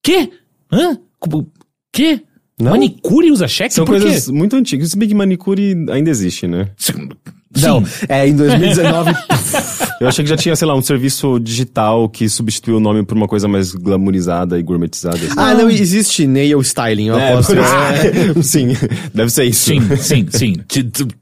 Quê? 0.02 0.30
Hã? 0.70 0.98
Quê? 1.92 2.20
Não? 2.60 2.72
Manicure 2.72 3.30
usa 3.30 3.46
cheque? 3.46 3.74
São 3.74 3.84
Por 3.84 4.00
coisas 4.00 4.26
quê? 4.26 4.32
muito 4.32 4.56
antigas. 4.56 4.90
Se 4.90 4.96
bem 4.98 5.08
que 5.08 5.14
manicure 5.14 5.76
ainda 5.90 6.10
existe, 6.10 6.46
né? 6.46 6.68
Sim. 6.76 7.08
Não, 7.60 7.82
é 8.08 8.28
em 8.28 8.36
2019. 8.36 9.10
Eu 10.00 10.06
achei 10.06 10.22
que 10.22 10.28
já 10.28 10.36
tinha, 10.36 10.54
sei 10.54 10.68
lá, 10.68 10.76
um 10.76 10.82
serviço 10.82 11.40
digital 11.40 12.08
que 12.08 12.28
substituiu 12.28 12.76
o 12.76 12.80
nome 12.80 13.02
por 13.04 13.16
uma 13.16 13.26
coisa 13.26 13.48
mais 13.48 13.72
glamourizada 13.74 14.56
e 14.58 14.62
gourmetizada. 14.62 15.16
assim. 15.16 15.34
ah, 15.36 15.54
não, 15.54 15.68
existe 15.68 16.24
nail 16.26 16.60
styling, 16.60 17.06
eu 17.06 17.18
É, 17.18 17.32
aposto. 17.32 17.54
por 17.54 17.58
isso. 17.58 18.42
Sim, 18.48 18.68
deve 19.12 19.30
ser 19.30 19.44
isso. 19.44 19.64
Sim, 19.64 19.80
sim, 19.96 20.26
sim. 20.30 20.54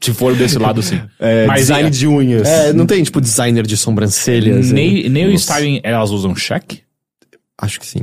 Se, 0.00 0.12
for 0.12 0.34
desse 0.34 0.58
lado, 0.58 0.82
sim. 0.82 1.00
É, 1.18 1.46
Mas 1.46 1.60
design 1.60 1.86
é, 1.86 1.90
de 1.90 2.06
unhas. 2.06 2.46
É, 2.46 2.72
não 2.74 2.84
tem, 2.86 3.02
tipo, 3.02 3.18
designer 3.20 3.64
de 3.66 3.76
sobrancelhas. 3.76 4.70
nail, 4.72 5.06
é? 5.06 5.08
nail 5.08 5.32
styling, 5.34 5.80
elas 5.82 6.10
usam 6.10 6.34
cheque? 6.36 6.80
Acho 7.56 7.80
que 7.80 7.86
sim. 7.86 8.00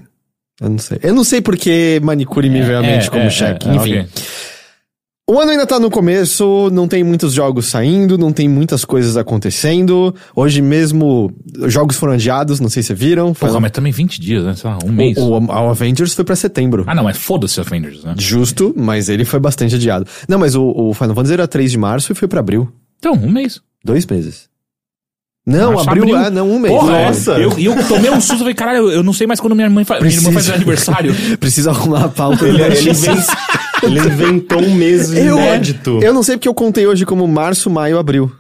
Eu 0.63 0.69
não 0.69 0.77
sei. 0.77 0.99
Eu 1.03 1.13
não 1.13 1.23
sei 1.23 1.41
porque 1.41 1.99
manicure 2.01 2.49
me 2.49 2.61
veio 2.61 2.79
à 2.79 2.81
mente 2.81 3.11
como 3.11 3.29
cheque. 3.29 3.67
é, 3.67 3.75
Enfim. 3.75 3.99
ok. 3.99 4.05
O 5.29 5.39
ano 5.39 5.51
ainda 5.51 5.65
tá 5.65 5.79
no 5.79 5.89
começo, 5.89 6.69
não 6.73 6.85
tem 6.85 7.01
muitos 7.01 7.31
jogos 7.31 7.67
saindo, 7.67 8.17
não 8.17 8.33
tem 8.33 8.49
muitas 8.49 8.83
coisas 8.83 9.15
acontecendo. 9.15 10.13
Hoje 10.35 10.61
mesmo, 10.61 11.31
jogos 11.67 11.95
foram 11.95 12.11
adiados, 12.13 12.59
não 12.59 12.67
sei 12.67 12.83
se 12.83 12.93
viram. 12.93 13.33
Foi 13.33 13.47
Porra, 13.47 13.61
mas 13.61 13.71
também 13.71 13.93
20 13.93 14.19
dias, 14.19 14.43
né? 14.43 14.53
Sei 14.53 14.69
lá, 14.69 14.77
um 14.83 14.91
mês. 14.91 15.17
o, 15.17 15.21
o, 15.37 15.45
o 15.45 15.69
Avengers 15.69 16.13
foi 16.13 16.25
pra 16.25 16.35
setembro. 16.35 16.83
Ah, 16.87 16.93
não, 16.93 17.05
mas 17.05 17.15
foda-se 17.17 17.57
Avengers, 17.61 18.03
né? 18.03 18.15
Justo, 18.17 18.73
mas 18.77 19.07
ele 19.07 19.23
foi 19.23 19.39
bastante 19.39 19.75
adiado. 19.75 20.05
Não, 20.27 20.37
mas 20.37 20.55
o, 20.55 20.63
o 20.65 20.93
Final 20.93 21.15
Fantasy 21.15 21.33
era 21.33 21.47
3 21.47 21.71
de 21.71 21.77
março 21.77 22.11
e 22.11 22.15
foi 22.15 22.27
pra 22.27 22.41
abril. 22.41 22.69
Então, 22.99 23.13
um 23.13 23.29
mês. 23.31 23.61
Dois 23.83 24.05
meses. 24.05 24.49
Não, 25.45 25.73
Março, 25.73 25.89
abril, 25.89 26.15
ah, 26.15 26.29
não, 26.29 26.49
um 26.49 26.57
mês. 26.57 26.73
Porra, 26.73 26.97
É. 26.97 27.05
Nossa. 27.07 27.31
Eu, 27.33 27.53
e 27.59 27.65
eu 27.65 27.87
tomei 27.87 28.09
um 28.09 28.21
susto, 28.21 28.37
falei, 28.39 28.53
caralho, 28.53 28.89
eu 28.89 29.03
não 29.03 29.11
sei 29.11 29.27
mais 29.27 29.39
quando 29.41 29.53
minha 29.55 29.69
mãe, 29.69 29.83
fa... 29.83 29.99
minha 29.99 30.07
irmã 30.09 30.31
faz 30.31 30.35
Precisa. 30.45 30.55
aniversário. 30.55 31.15
Precisa 31.37 31.71
arrumar 31.71 32.05
a 32.05 32.09
pauta. 32.09 32.47
Ele, 32.47 32.61
ele, 32.61 32.89
ele 33.83 33.99
inventou 33.99 34.61
um 34.61 34.73
mês 34.73 35.11
Eu- 35.13 35.37
inédito. 35.37 35.99
Eu 36.01 36.13
não 36.13 36.23
sei 36.23 36.37
porque 36.37 36.47
eu 36.47 36.53
contei 36.53 36.87
hoje 36.87 37.05
como 37.05 37.27
março, 37.27 37.69
maio, 37.69 37.99
abril. 37.99 38.31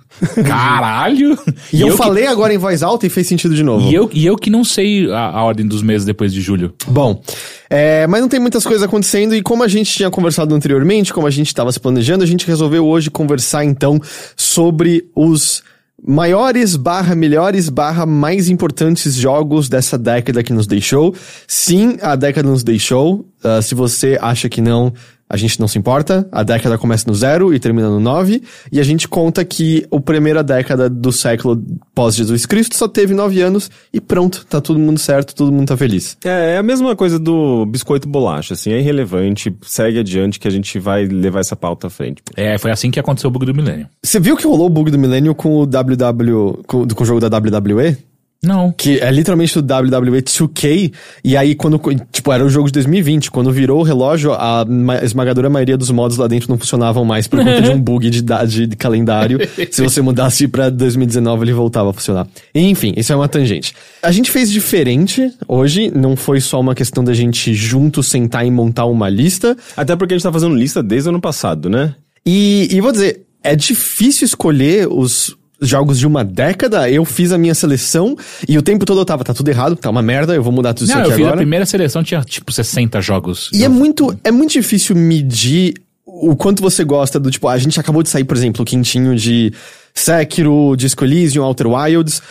Caralho! 0.47 1.37
E, 1.73 1.81
eu, 1.81 1.89
que- 1.91 1.97
falei 1.97 2.25
agora 2.27 2.53
em 2.53 2.57
voz 2.57 2.81
alta 2.83 3.05
e 3.05 3.09
fez 3.09 3.27
sentido 3.27 3.53
de 3.53 3.63
novo. 3.63 3.89
E 3.89 3.93
eu, 3.93 4.09
e 4.13 4.25
eu 4.25 4.37
que 4.37 4.49
não 4.49 4.63
sei 4.63 5.11
a, 5.11 5.25
a 5.29 5.43
ordem 5.43 5.65
dos 5.67 5.81
meses 5.81 6.05
depois 6.05 6.31
de 6.31 6.39
julho. 6.39 6.73
Bom, 6.87 7.21
é, 7.69 8.07
mas 8.07 8.21
não 8.21 8.29
tem 8.29 8.39
muitas 8.39 8.63
coisas 8.63 8.83
acontecendo 8.83 9.35
e 9.35 9.41
como 9.41 9.63
a 9.63 9.67
gente 9.67 9.91
tinha 9.91 10.09
conversado 10.09 10.53
anteriormente, 10.55 11.11
como 11.13 11.27
a 11.27 11.31
gente 11.31 11.47
estava 11.47 11.71
se 11.71 11.79
planejando, 11.79 12.23
a 12.23 12.27
gente 12.27 12.47
resolveu 12.47 12.85
hoje 12.87 13.09
conversar 13.09 13.65
então 13.65 13.99
sobre 14.37 15.05
os 15.15 15.63
maiores 16.05 16.75
barra 16.75 17.15
melhores 17.15 17.69
barra 17.69 18.05
mais 18.05 18.49
importantes 18.49 19.15
jogos 19.15 19.69
dessa 19.69 19.97
década 19.97 20.43
que 20.43 20.53
nos 20.53 20.67
deixou. 20.67 21.15
Sim, 21.47 21.97
a 22.01 22.15
década 22.15 22.47
nos 22.47 22.63
deixou. 22.63 23.25
Ah, 23.43 23.61
se 23.61 23.75
você 23.75 24.17
acha 24.21 24.47
que 24.47 24.61
não, 24.61 24.93
a 25.33 25.35
gente 25.35 25.59
não 25.59 25.67
se 25.67 25.79
importa. 25.79 26.27
A 26.31 26.43
década 26.43 26.77
começa 26.77 27.05
no 27.07 27.15
zero 27.15 27.51
e 27.51 27.59
termina 27.59 27.89
no 27.89 27.99
nove. 27.99 28.43
E 28.71 28.79
a 28.79 28.83
gente 28.83 29.07
conta 29.07 29.43
que 29.43 29.83
a 29.91 29.99
primeira 29.99 30.43
década 30.43 30.87
do 30.87 31.11
século 31.11 31.59
pós-Jesus 31.95 32.45
Cristo 32.45 32.77
só 32.77 32.87
teve 32.87 33.15
nove 33.15 33.41
anos 33.41 33.71
e 33.91 33.99
pronto, 33.99 34.45
tá 34.47 34.61
todo 34.61 34.77
mundo 34.77 34.99
certo, 34.99 35.33
todo 35.33 35.51
mundo 35.51 35.69
tá 35.69 35.75
feliz. 35.75 36.15
É, 36.23 36.53
é 36.53 36.57
a 36.59 36.61
mesma 36.61 36.95
coisa 36.95 37.17
do 37.17 37.65
biscoito 37.65 38.07
bolacha, 38.07 38.53
assim, 38.53 38.73
é 38.73 38.79
irrelevante, 38.79 39.51
segue 39.63 39.97
adiante 39.97 40.39
que 40.39 40.47
a 40.47 40.51
gente 40.51 40.77
vai 40.77 41.07
levar 41.07 41.39
essa 41.39 41.55
pauta 41.55 41.87
à 41.87 41.89
frente. 41.89 42.21
É, 42.37 42.55
foi 42.59 42.69
assim 42.69 42.91
que 42.91 42.99
aconteceu 42.99 43.27
o 43.27 43.31
bug 43.31 43.47
do 43.47 43.55
milênio. 43.55 43.87
Você 44.03 44.19
viu 44.19 44.37
que 44.37 44.45
rolou 44.45 44.67
o 44.67 44.69
bug 44.69 44.91
do 44.91 44.99
milênio 44.99 45.33
com 45.33 45.55
o 45.55 45.65
WW, 45.65 46.61
com, 46.67 46.87
com 46.87 47.03
o 47.03 47.05
jogo 47.07 47.27
da 47.27 47.39
WWE? 47.39 47.97
Não. 48.43 48.73
Que 48.77 48.99
é 48.99 49.09
literalmente 49.09 49.59
do 49.61 49.73
WWE 49.73 50.21
2K, 50.21 50.93
e 51.23 51.37
aí 51.37 51.55
quando, 51.55 51.79
tipo, 52.11 52.31
era 52.33 52.45
o 52.45 52.49
jogo 52.49 52.67
de 52.67 52.73
2020, 52.73 53.31
quando 53.31 53.51
virou 53.51 53.79
o 53.79 53.83
relógio, 53.83 54.33
a 54.33 54.65
ma- 54.65 54.97
esmagadora 55.03 55.49
maioria 55.49 55.77
dos 55.77 55.89
modos 55.91 56.17
lá 56.17 56.27
dentro 56.27 56.49
não 56.49 56.57
funcionavam 56.57 57.05
mais 57.05 57.27
por 57.27 57.39
conta 57.39 57.61
de 57.61 57.69
um 57.69 57.79
bug 57.81 58.09
de, 58.09 58.21
de, 58.21 58.67
de 58.67 58.75
calendário. 58.75 59.39
Se 59.71 59.81
você 59.81 60.01
mudasse 60.01 60.47
pra 60.47 60.69
2019, 60.69 61.45
ele 61.45 61.53
voltava 61.53 61.89
a 61.91 61.93
funcionar. 61.93 62.27
Enfim, 62.53 62.93
isso 62.97 63.13
é 63.13 63.15
uma 63.15 63.27
tangente. 63.29 63.73
A 64.01 64.11
gente 64.11 64.29
fez 64.29 64.51
diferente 64.51 65.31
hoje, 65.47 65.89
não 65.95 66.15
foi 66.15 66.41
só 66.41 66.59
uma 66.59 66.75
questão 66.75 67.03
da 67.03 67.13
gente 67.13 67.53
junto 67.53 68.03
sentar 68.03 68.45
e 68.45 68.51
montar 68.51 68.85
uma 68.85 69.07
lista, 69.09 69.55
Até 69.77 69.95
porque 69.95 70.13
a 70.13 70.17
gente 70.17 70.23
tá 70.23 70.31
fazendo 70.33 70.55
lista 70.55 70.83
desde 70.83 71.07
o 71.07 71.11
ano 71.11 71.21
passado, 71.21 71.69
né? 71.69 71.95
e, 72.25 72.67
e 72.71 72.81
vou 72.81 72.91
dizer, 72.91 73.21
é 73.43 73.55
difícil 73.55 74.25
escolher 74.25 74.87
os 74.89 75.35
jogos 75.69 75.97
de 75.99 76.05
uma 76.07 76.23
década. 76.23 76.89
Eu 76.89 77.03
fiz 77.05 77.31
a 77.31 77.37
minha 77.37 77.53
seleção 77.55 78.15
e 78.47 78.57
o 78.57 78.61
tempo 78.61 78.85
todo 78.85 78.99
eu 79.01 79.05
tava, 79.05 79.23
tá 79.23 79.33
tudo 79.33 79.47
errado, 79.49 79.75
tá 79.75 79.89
uma 79.89 80.01
merda, 80.01 80.33
eu 80.35 80.43
vou 80.43 80.51
mudar 80.53 80.73
tudo 80.73 80.87
Não, 80.87 80.95
isso 80.95 81.01
eu 81.01 81.05
aqui 81.07 81.15
fiz 81.15 81.23
a 81.23 81.27
agora. 81.27 81.37
primeira 81.37 81.65
seleção, 81.65 82.03
tinha 82.03 82.21
tipo 82.21 82.51
60 82.51 83.01
jogos. 83.01 83.49
E 83.53 83.59
Eu- 83.61 83.65
é 83.65 83.69
muito, 83.69 84.17
é 84.23 84.31
muito 84.31 84.51
difícil 84.51 84.95
medir 84.95 85.73
o 86.05 86.35
quanto 86.35 86.61
você 86.61 86.83
gosta 86.83 87.19
do, 87.19 87.31
tipo, 87.31 87.47
a 87.47 87.57
gente 87.57 87.79
acabou 87.79 88.03
de 88.03 88.09
sair, 88.09 88.23
por 88.23 88.35
exemplo, 88.37 88.61
o 88.61 88.65
quintinho 88.65 89.15
de 89.15 89.51
Sekiro, 89.93 90.75
Disco 90.75 91.03
Elysium, 91.05 91.43
Outer 91.43 91.67
Wilds. 91.67 92.21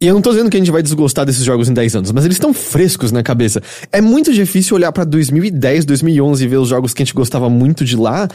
E 0.00 0.06
eu 0.06 0.12
não 0.14 0.20
tô 0.20 0.30
dizendo 0.30 0.50
que 0.50 0.56
a 0.56 0.60
gente 0.60 0.70
vai 0.70 0.82
desgostar 0.82 1.24
desses 1.24 1.42
jogos 1.42 1.70
em 1.70 1.72
10 1.74 1.96
anos, 1.96 2.12
mas 2.12 2.24
eles 2.26 2.36
estão 2.36 2.52
frescos 2.52 3.10
na 3.10 3.22
cabeça. 3.22 3.62
É 3.90 3.98
muito 4.00 4.30
difícil 4.32 4.76
olhar 4.76 4.92
pra 4.92 5.04
2010, 5.04 5.86
2011 5.86 6.44
e 6.44 6.46
ver 6.48 6.58
os 6.58 6.68
jogos 6.68 6.92
que 6.92 7.02
a 7.02 7.04
gente 7.06 7.14
gostava 7.14 7.48
muito 7.48 7.82
de 7.82 7.96
lá. 7.96 8.28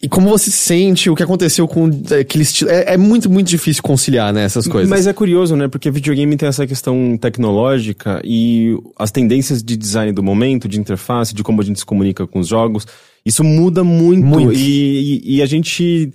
E 0.00 0.08
como 0.08 0.28
você 0.28 0.48
se 0.48 0.58
sente, 0.58 1.10
o 1.10 1.14
que 1.16 1.24
aconteceu 1.24 1.66
com 1.66 1.90
aquele 2.20 2.42
estilo. 2.44 2.70
É, 2.70 2.94
é 2.94 2.96
muito, 2.96 3.28
muito 3.28 3.48
difícil 3.48 3.82
conciliar, 3.82 4.32
né, 4.32 4.44
essas 4.44 4.68
coisas. 4.68 4.88
Mas 4.88 5.08
é 5.08 5.12
curioso, 5.12 5.56
né? 5.56 5.66
Porque 5.66 5.90
videogame 5.90 6.36
tem 6.36 6.48
essa 6.48 6.64
questão 6.68 7.18
tecnológica 7.20 8.22
e 8.24 8.76
as 8.96 9.10
tendências 9.10 9.60
de 9.60 9.76
design 9.76 10.12
do 10.12 10.22
momento, 10.22 10.68
de 10.68 10.78
interface, 10.78 11.34
de 11.34 11.42
como 11.42 11.60
a 11.60 11.64
gente 11.64 11.80
se 11.80 11.84
comunica 11.84 12.28
com 12.28 12.38
os 12.38 12.46
jogos, 12.46 12.86
isso 13.26 13.42
muda 13.42 13.82
muito. 13.82 14.24
Muito. 14.24 14.52
E, 14.52 15.20
e, 15.24 15.36
e 15.36 15.42
a 15.42 15.46
gente 15.46 16.12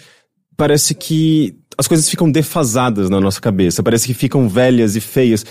parece 0.56 0.96
que 0.96 1.54
as 1.78 1.86
coisas 1.86 2.10
ficam 2.10 2.32
defasadas 2.32 3.10
na 3.10 3.20
nossa 3.20 3.42
cabeça, 3.42 3.84
parece 3.84 4.08
que 4.08 4.14
ficam 4.14 4.48
velhas 4.48 4.96
e 4.96 5.02
feias. 5.02 5.46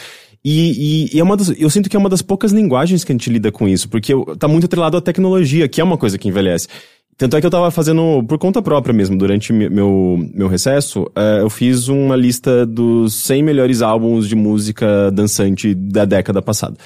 E, 0.44 1.10
e, 1.12 1.16
e 1.16 1.20
é 1.20 1.22
uma 1.22 1.36
das, 1.36 1.52
eu 1.56 1.70
sinto 1.70 1.88
que 1.88 1.96
é 1.96 1.98
uma 1.98 2.08
das 2.08 2.22
poucas 2.22 2.50
linguagens 2.50 3.04
que 3.04 3.12
a 3.12 3.14
gente 3.14 3.30
lida 3.30 3.52
com 3.52 3.68
isso, 3.68 3.88
porque 3.88 4.12
tá 4.38 4.48
muito 4.48 4.64
atrelado 4.64 4.96
à 4.96 5.00
tecnologia, 5.00 5.68
que 5.68 5.80
é 5.80 5.84
uma 5.84 5.98
coisa 5.98 6.16
que 6.16 6.28
envelhece. 6.28 6.66
Tanto 7.16 7.36
é 7.36 7.40
que 7.40 7.46
eu 7.46 7.50
tava 7.50 7.70
fazendo 7.70 8.24
por 8.26 8.38
conta 8.38 8.62
própria 8.62 8.92
mesmo, 8.92 9.16
durante 9.16 9.52
meu, 9.52 10.18
meu 10.34 10.48
recesso, 10.48 11.10
eh, 11.14 11.40
eu 11.40 11.50
fiz 11.50 11.88
uma 11.88 12.16
lista 12.16 12.64
dos 12.66 13.14
100 13.24 13.42
melhores 13.42 13.82
álbuns 13.82 14.26
de 14.26 14.34
música 14.34 15.10
dançante 15.10 15.74
da 15.74 16.04
década 16.04 16.40
passada. 16.40 16.76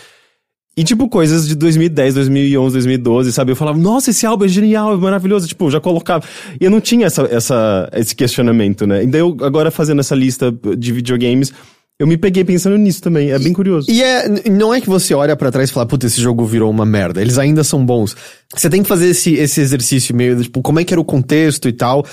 E, 0.79 0.85
tipo, 0.85 1.09
coisas 1.09 1.49
de 1.49 1.55
2010, 1.55 2.17
2011, 2.17 2.75
2012, 2.75 3.33
sabe? 3.33 3.53
Eu 3.53 3.57
falava, 3.57 3.79
nossa, 3.79 4.11
esse 4.11 4.27
álbum 4.27 4.45
é 4.45 4.49
genial, 4.49 4.93
é 4.93 4.97
maravilhoso. 4.99 5.49
Tipo, 5.49 5.71
já 5.71 5.81
colocava. 5.81 6.23
E 6.61 6.65
eu 6.67 6.71
não 6.71 6.83
tinha 6.83 7.07
essa, 7.07 7.23
essa, 7.23 7.89
esse 7.95 8.15
questionamento, 8.15 8.87
né? 8.87 9.03
E 9.03 9.07
daí 9.07 9.23
eu, 9.23 9.35
agora 9.41 9.71
fazendo 9.71 10.01
essa 10.01 10.15
lista 10.15 10.53
de 10.77 10.93
videogames, 10.93 11.51
Eu 11.99 12.07
me 12.07 12.19
peguei 12.19 12.45
pensando 12.45 12.77
nisso 12.77 13.01
também, 13.01 13.31
é 13.31 13.39
bem 13.39 13.55
curioso. 13.55 13.91
E 13.91 14.03
é, 14.03 14.29
não 14.51 14.75
é 14.75 14.81
que 14.83 14.89
você 14.89 15.15
olha 15.15 15.35
pra 15.35 15.51
trás 15.51 15.71
e 15.71 15.73
fala, 15.73 15.87
puta, 15.87 16.07
esse 16.07 16.21
jogo 16.21 16.45
virou 16.45 16.71
uma 16.71 16.85
merda. 16.85 17.23
Eles 17.23 17.39
ainda 17.39 17.65
são 17.65 17.85
bons. 17.85 18.15
Você 18.55 18.69
tem 18.69 18.83
que 18.83 18.89
fazer 18.89 19.09
esse, 19.09 19.35
esse 19.35 19.63
exercício 19.63 20.15
meio, 20.15 20.43
tipo, 20.43 20.61
como 20.61 20.79
é 20.79 20.85
que 20.85 20.93
era 20.93 21.01
o 21.01 21.05
contexto 21.05 21.69
e 21.69 21.73
tal. 21.73 22.05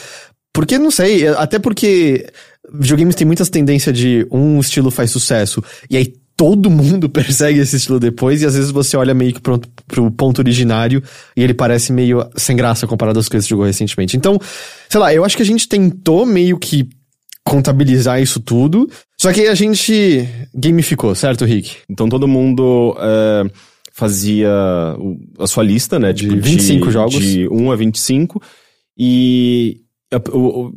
Porque, 0.53 0.77
não 0.79 0.89
sei, 0.89 1.27
é- 1.27 1.35
até 1.37 1.59
porque 1.59 2.25
videogames 2.73 3.15
tem 3.15 3.27
muitas 3.27 3.49
tendências 3.49 3.97
de 3.97 4.25
um 4.31 4.57
estilo 4.59 4.89
faz 4.89 5.11
sucesso 5.11 5.61
e 5.89 5.97
aí 5.97 6.13
todo 6.37 6.69
mundo 6.69 7.09
persegue 7.11 7.59
esse 7.59 7.75
estilo 7.75 7.99
depois 7.99 8.41
e 8.41 8.45
às 8.45 8.55
vezes 8.55 8.71
você 8.71 8.95
olha 8.95 9.13
meio 9.13 9.33
que 9.33 9.41
pro, 9.41 9.59
pro 9.85 10.09
ponto 10.11 10.39
originário 10.39 11.03
e 11.35 11.43
ele 11.43 11.53
parece 11.53 11.91
meio 11.91 12.25
sem 12.37 12.55
graça 12.55 12.87
comparado 12.87 13.19
às 13.19 13.27
coisas 13.27 13.45
que 13.45 13.49
você 13.49 13.53
jogou 13.55 13.65
recentemente. 13.65 14.15
Então, 14.15 14.39
sei 14.89 14.99
lá, 14.99 15.13
eu 15.13 15.25
acho 15.25 15.35
que 15.35 15.43
a 15.43 15.45
gente 15.45 15.67
tentou 15.67 16.25
meio 16.25 16.57
que 16.57 16.87
contabilizar 17.45 18.21
isso 18.21 18.39
tudo, 18.39 18.89
só 19.23 19.31
que 19.31 19.47
a 19.47 19.55
gente 19.55 20.27
gamificou, 20.53 21.15
certo, 21.15 21.45
Rick? 21.45 21.77
Então 21.89 22.09
todo 22.09 22.27
mundo 22.27 22.93
é, 22.99 23.45
fazia 23.93 24.51
a 25.39 25.47
sua 25.47 25.63
lista, 25.63 25.97
né? 25.97 26.11
De 26.11 26.27
25 26.27 26.91
jogos. 26.91 27.23
De 27.23 27.47
1 27.47 27.71
a 27.71 27.75
25. 27.77 28.41
E, 28.97 29.79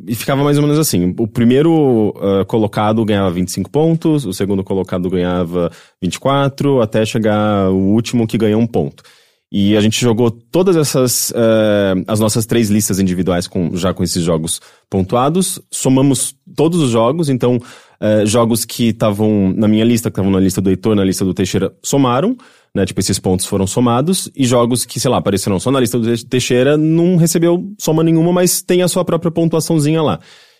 e 0.07 0.15
ficava 0.15 0.45
mais 0.45 0.55
ou 0.55 0.63
menos 0.63 0.79
assim. 0.79 1.13
O 1.19 1.27
primeiro 1.27 2.13
ah, 2.21 2.45
colocado 2.45 3.03
ganhava 3.03 3.29
25 3.31 3.69
pontos, 3.69 4.25
o 4.25 4.31
segundo 4.31 4.63
colocado 4.63 5.09
ganhava 5.09 5.69
24, 6.01 6.79
até 6.79 7.05
chegar 7.05 7.69
o 7.69 7.91
último 7.91 8.25
que 8.25 8.37
ganhou 8.37 8.61
um 8.61 8.67
ponto. 8.67 9.03
E 9.51 9.75
a 9.75 9.81
gente 9.81 9.99
jogou 9.99 10.29
todas 10.29 10.75
essas, 10.75 11.33
eh, 11.33 11.95
as 12.05 12.19
nossas 12.19 12.45
três 12.45 12.69
listas 12.69 12.99
individuais 12.99 13.47
com, 13.47 13.77
já 13.77 13.93
com 13.93 14.03
esses 14.03 14.21
jogos 14.21 14.59
pontuados, 14.89 15.61
somamos 15.71 16.35
todos 16.53 16.81
os 16.81 16.91
jogos, 16.91 17.29
então 17.29 17.57
eh, 17.99 18.25
jogos 18.25 18.65
que 18.65 18.89
estavam 18.89 19.53
na 19.55 19.67
minha 19.67 19.83
lista, 19.85 20.09
que 20.09 20.13
estavam 20.13 20.31
na 20.31 20.39
lista 20.39 20.61
do 20.61 20.69
Heitor, 20.69 20.95
na 20.95 21.03
lista 21.03 21.23
do 21.25 21.33
Teixeira, 21.33 21.71
somaram, 21.83 22.35
né, 22.75 22.85
tipo 22.85 22.99
esses 22.99 23.17
pontos 23.19 23.45
foram 23.45 23.65
somados, 23.65 24.29
e 24.35 24.45
jogos 24.45 24.85
que, 24.85 24.99
sei 24.99 25.09
lá, 25.09 25.17
apareceram 25.17 25.59
só 25.59 25.71
na 25.71 25.79
lista 25.79 25.97
do 25.97 26.25
Teixeira, 26.25 26.77
não 26.77 27.15
recebeu 27.15 27.73
soma 27.79 28.03
nenhuma, 28.03 28.31
mas 28.31 28.61
tem 28.61 28.81
a 28.83 28.87
sua 28.87 29.03
própria 29.03 29.31
pontuaçãozinha 29.31 30.01
lá. 30.01 30.19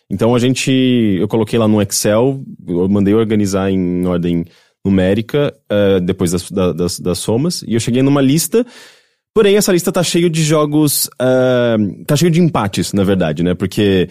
Então 0.09 0.33
a 0.33 0.39
gente, 0.39 0.71
eu 1.19 1.27
coloquei 1.27 1.59
lá 1.59 1.67
no 1.67 1.81
Excel, 1.81 2.41
eu 2.67 2.87
mandei 2.89 3.13
organizar 3.13 3.69
em 3.69 4.05
ordem 4.05 4.45
numérica, 4.85 5.53
eh, 5.69 5.99
depois 5.99 6.31
das, 6.31 6.49
da- 6.49 6.71
das, 6.71 6.99
das 6.99 7.19
somas, 7.19 7.61
e 7.67 7.73
eu 7.73 7.79
cheguei 7.79 8.01
numa 8.01 8.21
lista, 8.21 8.65
porém 9.33 9.57
essa 9.57 9.71
lista 9.73 9.91
tá 9.91 10.01
cheio 10.01 10.29
de 10.29 10.43
jogos, 10.43 11.09
ah, 11.19 11.75
tá 12.07 12.15
cheio 12.15 12.31
de 12.31 12.39
empates, 12.41 12.93
na 12.93 13.03
verdade, 13.03 13.43
né, 13.43 13.53
porque 13.53 14.07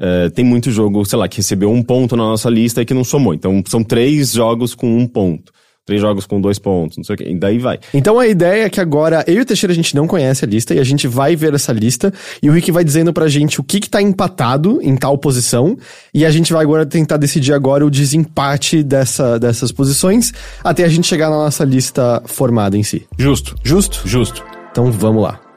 eh, 0.00 0.30
tem 0.30 0.44
muito 0.44 0.70
jogo, 0.70 1.04
sei 1.04 1.18
lá, 1.18 1.28
que 1.28 1.38
recebeu 1.38 1.70
um 1.70 1.82
ponto 1.82 2.16
na 2.16 2.22
nossa 2.22 2.48
lista 2.48 2.80
e 2.82 2.84
que 2.84 2.94
não 2.94 3.04
somou, 3.04 3.34
então 3.34 3.62
são 3.66 3.82
três 3.82 4.32
jogos 4.32 4.74
com 4.74 4.96
um 4.96 5.06
ponto, 5.06 5.52
três 5.84 6.00
jogos 6.00 6.24
com 6.24 6.40
dois 6.40 6.58
pontos, 6.58 6.96
não 6.98 7.04
sei 7.04 7.14
o 7.14 7.18
que, 7.18 7.24
e 7.24 7.36
daí 7.36 7.58
vai. 7.58 7.80
Então 7.92 8.18
a 8.18 8.26
ideia 8.26 8.64
é 8.64 8.70
que 8.70 8.80
agora 8.80 9.24
eu 9.26 9.34
e 9.34 9.40
o 9.40 9.44
Teixeira 9.44 9.72
a 9.72 9.74
gente 9.74 9.96
não 9.96 10.06
conhece 10.06 10.44
a 10.44 10.48
lista 10.48 10.74
e 10.74 10.78
a 10.78 10.84
gente 10.84 11.08
vai 11.08 11.34
ver 11.34 11.52
essa 11.52 11.72
lista 11.72 12.12
e 12.42 12.48
o 12.48 12.52
Rick 12.52 12.70
vai 12.70 12.84
dizendo 12.84 13.12
pra 13.12 13.26
gente 13.26 13.60
o 13.60 13.64
que 13.64 13.80
que 13.80 13.90
tá 13.90 14.00
empatado 14.00 14.78
em 14.82 14.96
tal 14.96 15.18
posição 15.18 15.76
e 16.14 16.24
a 16.24 16.30
gente 16.30 16.52
vai 16.52 16.62
agora 16.62 16.86
tentar 16.86 17.16
decidir 17.16 17.52
agora 17.52 17.84
o 17.84 17.90
desempate 17.90 18.82
dessa, 18.82 19.38
dessas 19.38 19.72
posições 19.72 20.32
até 20.62 20.84
a 20.84 20.88
gente 20.88 21.08
chegar 21.08 21.28
na 21.28 21.36
nossa 21.36 21.64
lista 21.64 22.22
formada 22.26 22.76
em 22.76 22.82
si. 22.82 23.06
Justo. 23.18 23.56
Justo? 23.64 24.02
Justo. 24.06 24.44
Então 24.70 24.92
vamos 24.92 25.22
lá. 25.22 25.47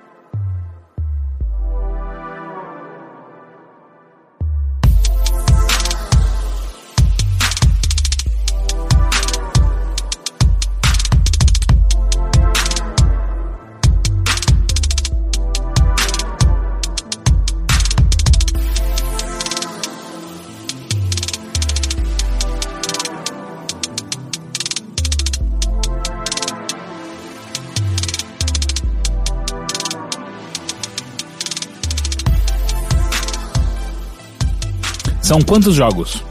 São 35.32 35.42
quantos 35.42 35.76
jogos? 35.76 36.22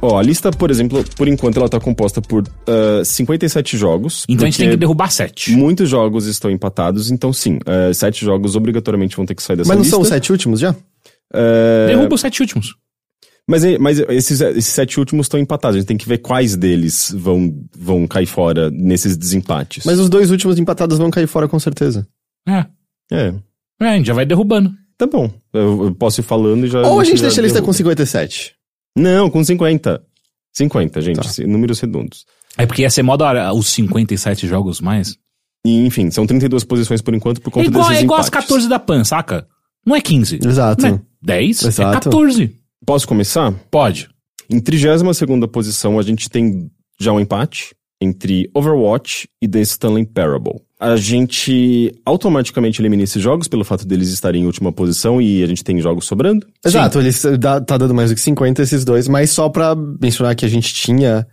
Ó, 0.00 0.18
a 0.18 0.22
lista, 0.22 0.50
por 0.50 0.70
exemplo, 0.70 1.04
por 1.18 1.28
enquanto 1.28 1.58
ela 1.58 1.68
tá 1.68 1.78
composta 1.78 2.22
por 2.22 2.44
ah, 2.66 3.04
57 3.04 3.76
jogos. 3.76 4.24
Então 4.26 4.46
a 4.46 4.50
gente 4.50 4.56
tem 4.56 4.70
que 4.70 4.76
derrubar 4.78 5.10
sete. 5.10 5.52
Muitos 5.52 5.90
jogos 5.90 6.24
estão 6.24 6.50
empatados, 6.50 7.10
então 7.10 7.30
sim, 7.30 7.58
eh, 7.66 7.92
sete 7.92 8.24
jogos 8.24 8.56
obrigatoriamente 8.56 9.14
vão 9.14 9.26
ter 9.26 9.34
que 9.34 9.42
sair 9.42 9.56
dessa 9.56 9.68
Mas 9.68 9.76
não 9.76 9.82
lista. 9.82 9.96
são 9.96 10.00
os 10.00 10.08
sete 10.08 10.32
últimos 10.32 10.60
já? 10.60 10.74
Eh, 11.30 11.88
Derruba 11.88 12.14
os 12.14 12.22
sete 12.22 12.40
últimos. 12.40 12.74
Mas, 13.46 13.64
é- 13.64 13.76
mas 13.76 13.98
esses, 13.98 14.40
esses 14.40 14.72
sete 14.72 14.98
últimos 14.98 15.26
estão 15.26 15.38
empatados. 15.38 15.76
A 15.76 15.80
gente 15.80 15.88
tem 15.88 15.98
que 15.98 16.08
ver 16.08 16.16
quais 16.22 16.56
deles 16.56 17.14
vão, 17.14 17.54
vão 17.76 18.06
cair 18.06 18.24
fora 18.24 18.70
nesses 18.70 19.14
desempates. 19.14 19.84
Mas 19.84 19.98
os 19.98 20.08
dois 20.08 20.30
últimos 20.30 20.58
empatados 20.58 20.96
vão 20.96 21.10
cair 21.10 21.26
fora 21.26 21.46
com 21.46 21.58
certeza. 21.60 22.08
É. 22.48 22.64
É, 23.12 23.34
É, 23.78 23.88
a 23.88 23.96
gente 23.98 24.06
já 24.06 24.14
vai 24.14 24.24
derrubando. 24.24 24.72
Tá 25.00 25.06
bom. 25.06 25.30
Eu, 25.52 25.86
eu 25.86 25.94
posso 25.94 26.20
ir 26.20 26.24
falando 26.24 26.66
e 26.66 26.68
já. 26.68 26.82
Ou 26.82 27.00
a 27.00 27.04
gente 27.04 27.22
deixa 27.22 27.40
a 27.40 27.44
lista 27.44 27.60
com 27.60 27.72
derruba. 27.72 27.76
57. 27.76 28.54
Não, 28.96 29.30
com 29.30 29.42
50. 29.42 30.02
50, 30.52 31.00
gente. 31.00 31.20
Tá. 31.20 31.46
Números 31.46 31.80
redondos. 31.80 32.26
É 32.58 32.66
porque 32.66 32.82
ia 32.82 32.90
ser 32.90 33.02
mó 33.02 33.16
da 33.16 33.26
hora 33.26 33.52
os 33.52 33.68
57 33.68 34.46
jogos 34.46 34.80
mais. 34.80 35.16
E, 35.64 35.86
enfim, 35.86 36.10
são 36.10 36.26
32 36.26 36.64
posições 36.64 37.00
por 37.00 37.14
enquanto 37.14 37.40
por 37.40 37.50
É 37.50 37.52
conta 37.52 37.66
igual, 37.66 37.88
desses 37.88 38.00
é 38.00 38.04
igual 38.04 38.20
as 38.20 38.28
empates. 38.28 38.48
14 38.48 38.68
da 38.68 38.78
PAN, 38.78 39.04
saca? 39.04 39.46
Não 39.86 39.94
é 39.94 40.00
15. 40.00 40.40
Exato. 40.44 40.82
Não 40.82 40.94
é 40.96 41.00
10, 41.22 41.64
é 41.64 41.68
Exato. 41.68 42.10
14. 42.10 42.56
Posso 42.84 43.06
começar? 43.06 43.52
Pode. 43.70 44.08
Em 44.48 44.58
32 44.58 45.02
posição, 45.48 45.98
a 45.98 46.02
gente 46.02 46.28
tem 46.28 46.70
já 46.98 47.12
um 47.12 47.20
empate 47.20 47.74
entre 48.00 48.48
Overwatch 48.54 49.28
e 49.42 49.46
The 49.48 49.60
Stanley 49.60 50.06
Parable. 50.06 50.60
A 50.78 50.96
gente 50.96 51.92
automaticamente 52.06 52.80
elimina 52.80 53.02
esses 53.02 53.22
jogos 53.22 53.46
pelo 53.48 53.64
fato 53.64 53.86
deles 53.86 54.08
estarem 54.08 54.42
em 54.42 54.46
última 54.46 54.72
posição 54.72 55.20
e 55.20 55.42
a 55.42 55.46
gente 55.46 55.62
tem 55.62 55.78
jogos 55.80 56.06
sobrando. 56.06 56.46
Exato, 56.64 56.98
eles 57.00 57.22
dá- 57.38 57.60
tá 57.60 57.76
dando 57.76 57.92
mais 57.94 58.08
do 58.10 58.14
que 58.14 58.20
50 58.22 58.62
esses 58.62 58.82
dois, 58.84 59.06
mas 59.06 59.30
só 59.30 59.48
pra 59.50 59.74
mencionar 59.74 60.34
que 60.34 60.46
a 60.46 60.48
gente 60.48 60.72
tinha 60.72 61.26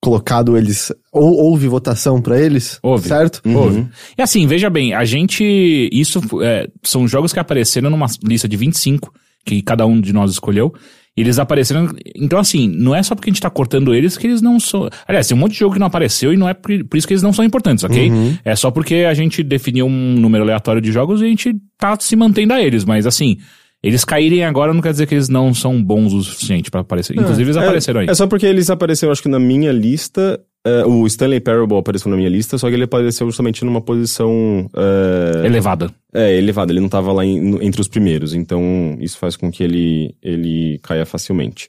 colocado 0.00 0.56
eles. 0.56 0.92
Ou 1.12 1.34
houve 1.38 1.66
votação 1.66 2.20
pra 2.22 2.38
eles. 2.40 2.78
Houve. 2.82 3.08
Certo? 3.08 3.40
Uhum. 3.44 3.88
E 4.16 4.22
assim, 4.22 4.46
veja 4.46 4.70
bem, 4.70 4.94
a 4.94 5.04
gente. 5.04 5.88
Isso 5.92 6.20
é, 6.42 6.68
são 6.82 7.08
jogos 7.08 7.32
que 7.32 7.38
apareceram 7.40 7.90
numa 7.90 8.06
lista 8.22 8.46
de 8.46 8.56
25, 8.56 9.12
que 9.44 9.62
cada 9.62 9.86
um 9.86 10.00
de 10.00 10.12
nós 10.12 10.30
escolheu. 10.30 10.72
Eles 11.16 11.38
apareceram. 11.38 11.94
Então, 12.16 12.38
assim, 12.38 12.66
não 12.68 12.94
é 12.94 13.02
só 13.02 13.14
porque 13.14 13.30
a 13.30 13.32
gente 13.32 13.40
tá 13.40 13.48
cortando 13.48 13.94
eles 13.94 14.16
que 14.16 14.26
eles 14.26 14.42
não 14.42 14.58
são. 14.58 14.88
Aliás, 15.06 15.28
tem 15.28 15.36
um 15.36 15.40
monte 15.40 15.52
de 15.52 15.58
jogo 15.60 15.74
que 15.74 15.78
não 15.78 15.86
apareceu 15.86 16.32
e 16.32 16.36
não 16.36 16.48
é 16.48 16.54
por, 16.54 16.72
por 16.84 16.96
isso 16.96 17.06
que 17.06 17.12
eles 17.12 17.22
não 17.22 17.32
são 17.32 17.44
importantes, 17.44 17.84
ok? 17.84 18.10
É 18.44 18.56
só 18.56 18.70
porque 18.70 18.96
a 19.08 19.14
gente 19.14 19.42
definiu 19.42 19.86
um 19.86 20.14
número 20.18 20.42
aleatório 20.42 20.82
de 20.82 20.90
jogos 20.90 21.20
e 21.20 21.24
a 21.24 21.28
gente 21.28 21.54
tá 21.78 21.96
se 22.00 22.16
mantendo 22.16 22.52
a 22.52 22.60
eles. 22.60 22.84
Mas, 22.84 23.06
assim, 23.06 23.38
eles 23.86 24.04
caírem 24.04 24.44
agora 24.44 24.72
não 24.74 24.80
quer 24.80 24.92
dizer 24.92 25.06
que 25.06 25.14
eles 25.14 25.28
não 25.28 25.52
são 25.54 25.82
bons 25.82 26.12
o 26.12 26.22
suficiente 26.22 26.70
pra 26.70 26.80
aparecer. 26.80 27.14
Inclusive, 27.16 27.42
eles 27.50 27.56
É, 27.56 27.60
apareceram 27.64 28.00
aí. 28.00 28.06
É 28.08 28.14
só 28.14 28.26
porque 28.26 28.46
eles 28.46 28.70
apareceram, 28.70 29.12
acho 29.12 29.22
que 29.22 29.28
na 29.28 29.38
minha 29.38 29.70
lista. 29.72 30.40
é, 30.66 30.82
o 30.86 31.06
Stanley 31.06 31.40
Parable 31.40 31.76
apareceu 31.76 32.10
na 32.10 32.16
minha 32.16 32.28
lista, 32.30 32.56
só 32.56 32.68
que 32.70 32.74
ele 32.74 32.84
apareceu 32.84 33.26
justamente 33.26 33.62
numa 33.66 33.82
posição. 33.82 34.66
é, 34.74 35.44
Elevada. 35.46 35.90
É, 36.14 36.38
elevado, 36.38 36.72
ele 36.72 36.80
não 36.80 36.88
tava 36.88 37.12
lá 37.12 37.22
em- 37.22 37.38
no- 37.38 37.62
entre 37.62 37.80
os 37.82 37.88
primeiros, 37.88 38.32
então 38.32 38.96
isso 38.98 39.18
faz 39.18 39.36
com 39.36 39.50
que 39.52 39.62
ele, 39.62 40.14
ele 40.22 40.78
caia 40.82 41.04
facilmente. 41.04 41.68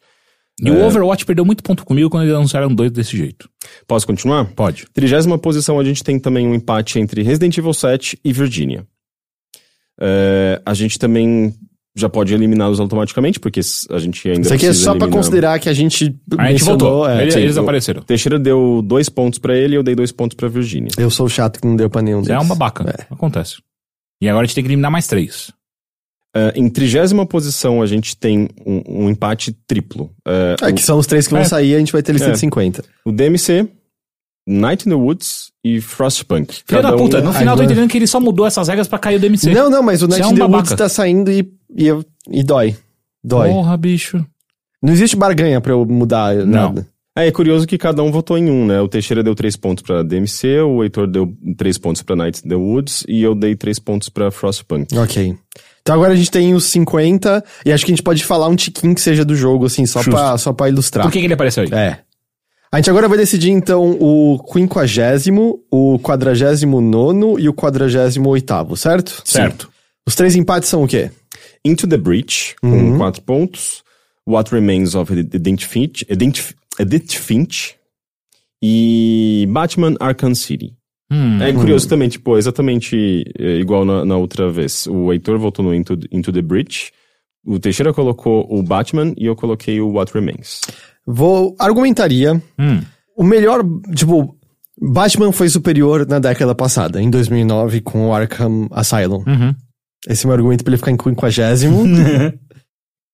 E 0.64 0.72
o 0.72 0.86
Overwatch 0.86 1.26
perdeu 1.26 1.44
muito 1.44 1.62
ponto 1.62 1.84
comigo 1.86 2.10
quando 2.10 2.24
eles 2.24 2.34
anunciaram 2.36 2.74
dois 2.74 2.90
desse 2.90 3.18
jeito. 3.18 3.50
Posso 3.86 4.08
continuar? 4.08 4.46
Pode. 4.56 4.86
Trigésima 4.94 5.38
posição, 5.38 5.78
a 5.78 5.84
gente 5.84 6.02
tem 6.02 6.18
também 6.18 6.48
um 6.48 6.56
empate 6.56 6.98
entre 6.98 7.22
Resident 7.22 7.58
Evil 7.58 7.74
7 7.74 8.18
e 8.24 8.32
Virginia. 8.32 8.86
É, 10.00 10.62
a 10.66 10.74
gente 10.74 10.98
também 10.98 11.54
já 11.96 12.10
pode 12.10 12.34
eliminá-los 12.34 12.80
automaticamente, 12.80 13.40
porque 13.40 13.62
a 13.90 13.98
gente 14.00 14.28
ainda 14.28 14.42
Isso 14.42 14.54
aqui 14.54 14.66
é 14.66 14.74
só 14.74 14.92
pra 14.92 15.06
eliminar. 15.06 15.18
considerar 15.18 15.60
que 15.60 15.70
a 15.70 15.74
gente. 15.74 16.16
A 16.38 16.52
gente 16.52 16.64
voltou. 16.64 17.08
é, 17.10 17.22
eles 17.22 17.36
eles 17.36 17.58
apareceram. 17.58 18.02
Teixeira 18.02 18.38
deu 18.38 18.82
dois 18.84 19.08
pontos 19.08 19.40
pra 19.40 19.56
ele 19.56 19.76
e 19.76 19.78
eu 19.78 19.84
dei 19.84 19.96
dois 19.96 20.12
pontos 20.12 20.36
pra 20.36 20.48
Virginia. 20.50 20.90
Eu 20.98 21.10
sou 21.10 21.26
o 21.26 21.30
chato 21.30 21.60
que 21.62 21.66
não 21.68 21.76
deu 21.76 21.90
pra 21.90 22.02
nenhum 22.02 22.22
Você 22.24 22.30
deles. 22.34 22.42
é 22.42 22.46
um 22.46 22.48
babaca. 22.48 22.84
É. 22.90 23.14
Acontece. 23.14 23.58
E 24.22 24.28
agora 24.28 24.44
a 24.44 24.46
gente 24.48 24.56
tem 24.56 24.64
que 24.64 24.68
eliminar 24.70 24.92
mais 24.92 25.08
três. 25.08 25.52
É, 26.36 26.52
em 26.54 26.68
trigésima 26.70 27.26
posição, 27.26 27.82
a 27.82 27.86
gente 27.86 28.18
tem 28.18 28.50
um, 28.66 29.06
um 29.06 29.10
empate 29.10 29.54
triplo. 29.66 30.12
É, 30.28 30.56
É, 30.64 30.74
que 30.74 30.82
são 30.82 30.98
os 31.00 31.08
três 31.08 31.28
que 31.28 31.34
vão 31.34 31.44
É. 31.44 31.46
sair, 31.46 31.76
a 31.76 31.80
gente 31.80 31.94
vai 31.94 32.04
ter 32.04 32.12
lista 32.12 32.28
É. 32.28 32.32
de 32.34 32.40
50. 32.40 32.84
o, 33.06 33.10
o 33.10 33.14
DMC, 33.14 33.70
Night 34.48 34.88
in 34.88 34.92
the 34.92 34.96
Woods 34.96 35.52
e 35.64 35.82
Frostpunk. 35.82 36.54
Filho 36.54 36.64
Cada 36.68 36.90
da 36.92 36.96
um- 36.96 37.00
puta, 37.00 37.22
no 37.22 37.34
final 37.34 37.56
eu 37.56 37.58
tô 37.60 37.64
entendendo 37.64 37.90
que 37.90 37.98
ele 37.98 38.08
só 38.08 38.20
mudou 38.20 38.46
essas 38.46 38.68
regras 38.68 38.88
pra 38.88 39.00
cair 39.00 39.16
o 39.16 39.20
DMC. 39.20 39.52
Não, 39.54 39.70
não, 39.70 39.82
mas 39.82 40.02
o 40.04 40.08
Night 40.08 40.22
é 40.24 40.26
in 40.26 40.30
um 40.30 40.34
the 40.34 40.40
babaca. 40.42 40.58
Woods 40.58 40.76
tá 40.76 40.88
saindo 40.90 41.32
e, 41.32 41.52
e, 41.76 41.88
e 42.32 42.44
dói. 42.44 42.76
Dói. 43.24 43.50
Porra, 43.50 43.76
bicho. 43.78 44.24
Não 44.84 44.94
existe 44.94 45.16
barganha 45.16 45.60
pra 45.60 45.72
eu 45.74 45.84
mudar 45.86 46.36
nada. 46.46 46.88
É, 47.18 47.28
é 47.28 47.32
curioso 47.32 47.66
que 47.66 47.78
cada 47.78 48.04
um 48.04 48.12
votou 48.12 48.38
em 48.38 48.52
um, 48.52 48.66
né? 48.68 48.80
O 48.82 48.88
Teixeira 48.88 49.24
deu 49.24 49.34
três 49.34 49.56
pontos 49.56 49.82
pra 49.84 50.04
DMC, 50.04 50.60
o 50.60 50.84
Heitor 50.84 51.08
deu 51.08 51.34
três 51.58 51.78
pontos 51.78 52.02
pra 52.04 52.16
Night 52.16 52.42
in 52.46 52.50
the 52.50 52.56
Woods 52.56 53.04
e 53.08 53.24
eu 53.24 53.34
dei 53.34 53.56
três 53.56 53.80
pontos 53.80 54.10
pra 54.10 54.30
Frostpunk. 54.30 54.96
Ok. 54.98 55.36
Então 55.82 55.96
agora 55.96 56.14
a 56.14 56.16
gente 56.16 56.30
tem 56.30 56.54
os 56.54 56.66
50, 56.66 57.44
e 57.66 57.72
acho 57.72 57.86
que 57.86 57.92
a 57.92 57.96
gente 57.96 58.04
pode 58.04 58.24
falar 58.26 58.48
um 58.48 58.56
tiquinho 58.56 58.94
que 58.94 59.02
seja 59.02 59.24
do 59.24 59.36
jogo, 59.36 59.66
assim, 59.66 59.86
só, 59.86 60.04
pra, 60.04 60.38
só 60.38 60.52
pra 60.52 60.68
ilustrar. 60.68 61.06
Por 61.06 61.12
que, 61.12 61.20
que 61.20 61.26
ele 61.26 61.34
apareceu 61.36 61.64
aí? 61.64 61.70
É. 61.72 62.00
A 62.76 62.80
gente 62.80 62.90
agora 62.90 63.08
vai 63.08 63.18
decidir, 63.18 63.52
então, 63.52 63.98
o 64.02 64.38
quinquagésimo, 64.52 65.64
o 65.72 65.98
quadragésimo 65.98 66.82
nono 66.82 67.40
e 67.40 67.48
o 67.48 67.54
quadragésimo 67.54 68.28
oitavo, 68.28 68.76
certo? 68.76 69.22
Certo. 69.24 69.72
Os 70.06 70.14
três 70.14 70.36
empates 70.36 70.68
são 70.68 70.84
o 70.84 70.88
quê? 70.88 71.10
Into 71.64 71.88
the 71.88 71.96
Breach, 71.96 72.54
Uhum. 72.62 72.92
com 72.92 72.98
quatro 72.98 73.22
pontos. 73.22 73.82
What 74.28 74.52
Remains 74.52 74.94
of 74.94 75.14
Edith 75.14 75.66
Finch, 75.66 76.06
Edith, 76.10 76.54
Edith 76.78 77.14
Finch. 77.18 77.78
E 78.62 79.48
Batman 79.48 79.96
Arkham 80.02 80.36
City. 80.36 80.74
Hum. 81.10 81.42
É 81.42 81.54
curioso 81.54 81.88
também, 81.88 82.10
tipo, 82.10 82.38
exatamente 82.38 83.24
é, 83.40 83.56
igual 83.56 83.86
na, 83.86 84.04
na 84.04 84.18
outra 84.18 84.52
vez. 84.52 84.86
O 84.88 85.14
Heitor 85.14 85.40
votou 85.40 85.64
no 85.64 85.74
Into, 85.74 85.98
Into 86.12 86.30
the 86.34 86.42
Breach. 86.42 86.92
O 87.46 87.58
Teixeira 87.58 87.94
colocou 87.94 88.46
o 88.50 88.62
Batman 88.62 89.14
e 89.16 89.28
eu 89.28 89.36
coloquei 89.38 89.80
o 89.80 89.94
What 89.94 90.14
Remains. 90.14 90.60
Vou. 91.06 91.56
Argumentaria. 91.60 92.42
Hum. 92.60 92.82
O 93.18 93.24
melhor. 93.24 93.64
Tipo. 93.96 94.36
Batman 94.78 95.32
foi 95.32 95.48
superior 95.48 96.06
na 96.06 96.20
década 96.20 96.54
passada, 96.54 97.02
em 97.02 97.10
2009, 97.10 97.80
com 97.80 98.10
o 98.10 98.14
Arkham 98.14 98.68
Asylum. 98.72 99.24
Uhum. 99.26 99.56
Esse 100.06 100.26
é 100.26 100.28
o 100.28 100.28
meu 100.28 100.36
argumento 100.36 100.66
pra 100.66 100.72
ele 100.72 100.78
ficar 100.78 100.92
em 100.92 100.98
quinquagésimo. 100.98 101.84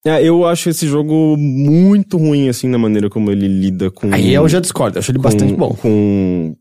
É, 0.03 0.23
eu 0.23 0.47
acho 0.47 0.67
esse 0.67 0.87
jogo 0.87 1.37
muito 1.37 2.17
ruim, 2.17 2.49
assim, 2.49 2.67
na 2.67 2.79
maneira 2.79 3.07
como 3.07 3.31
ele 3.31 3.47
lida 3.47 3.91
com... 3.91 4.11
Aí 4.11 4.33
eu 4.33 4.49
já 4.49 4.59
discordo, 4.59 4.97
eu 4.97 4.99
acho 4.99 5.11
ele 5.11 5.19
com, 5.19 5.23
bastante 5.23 5.53
bom. 5.53 5.75
Com 5.75 6.55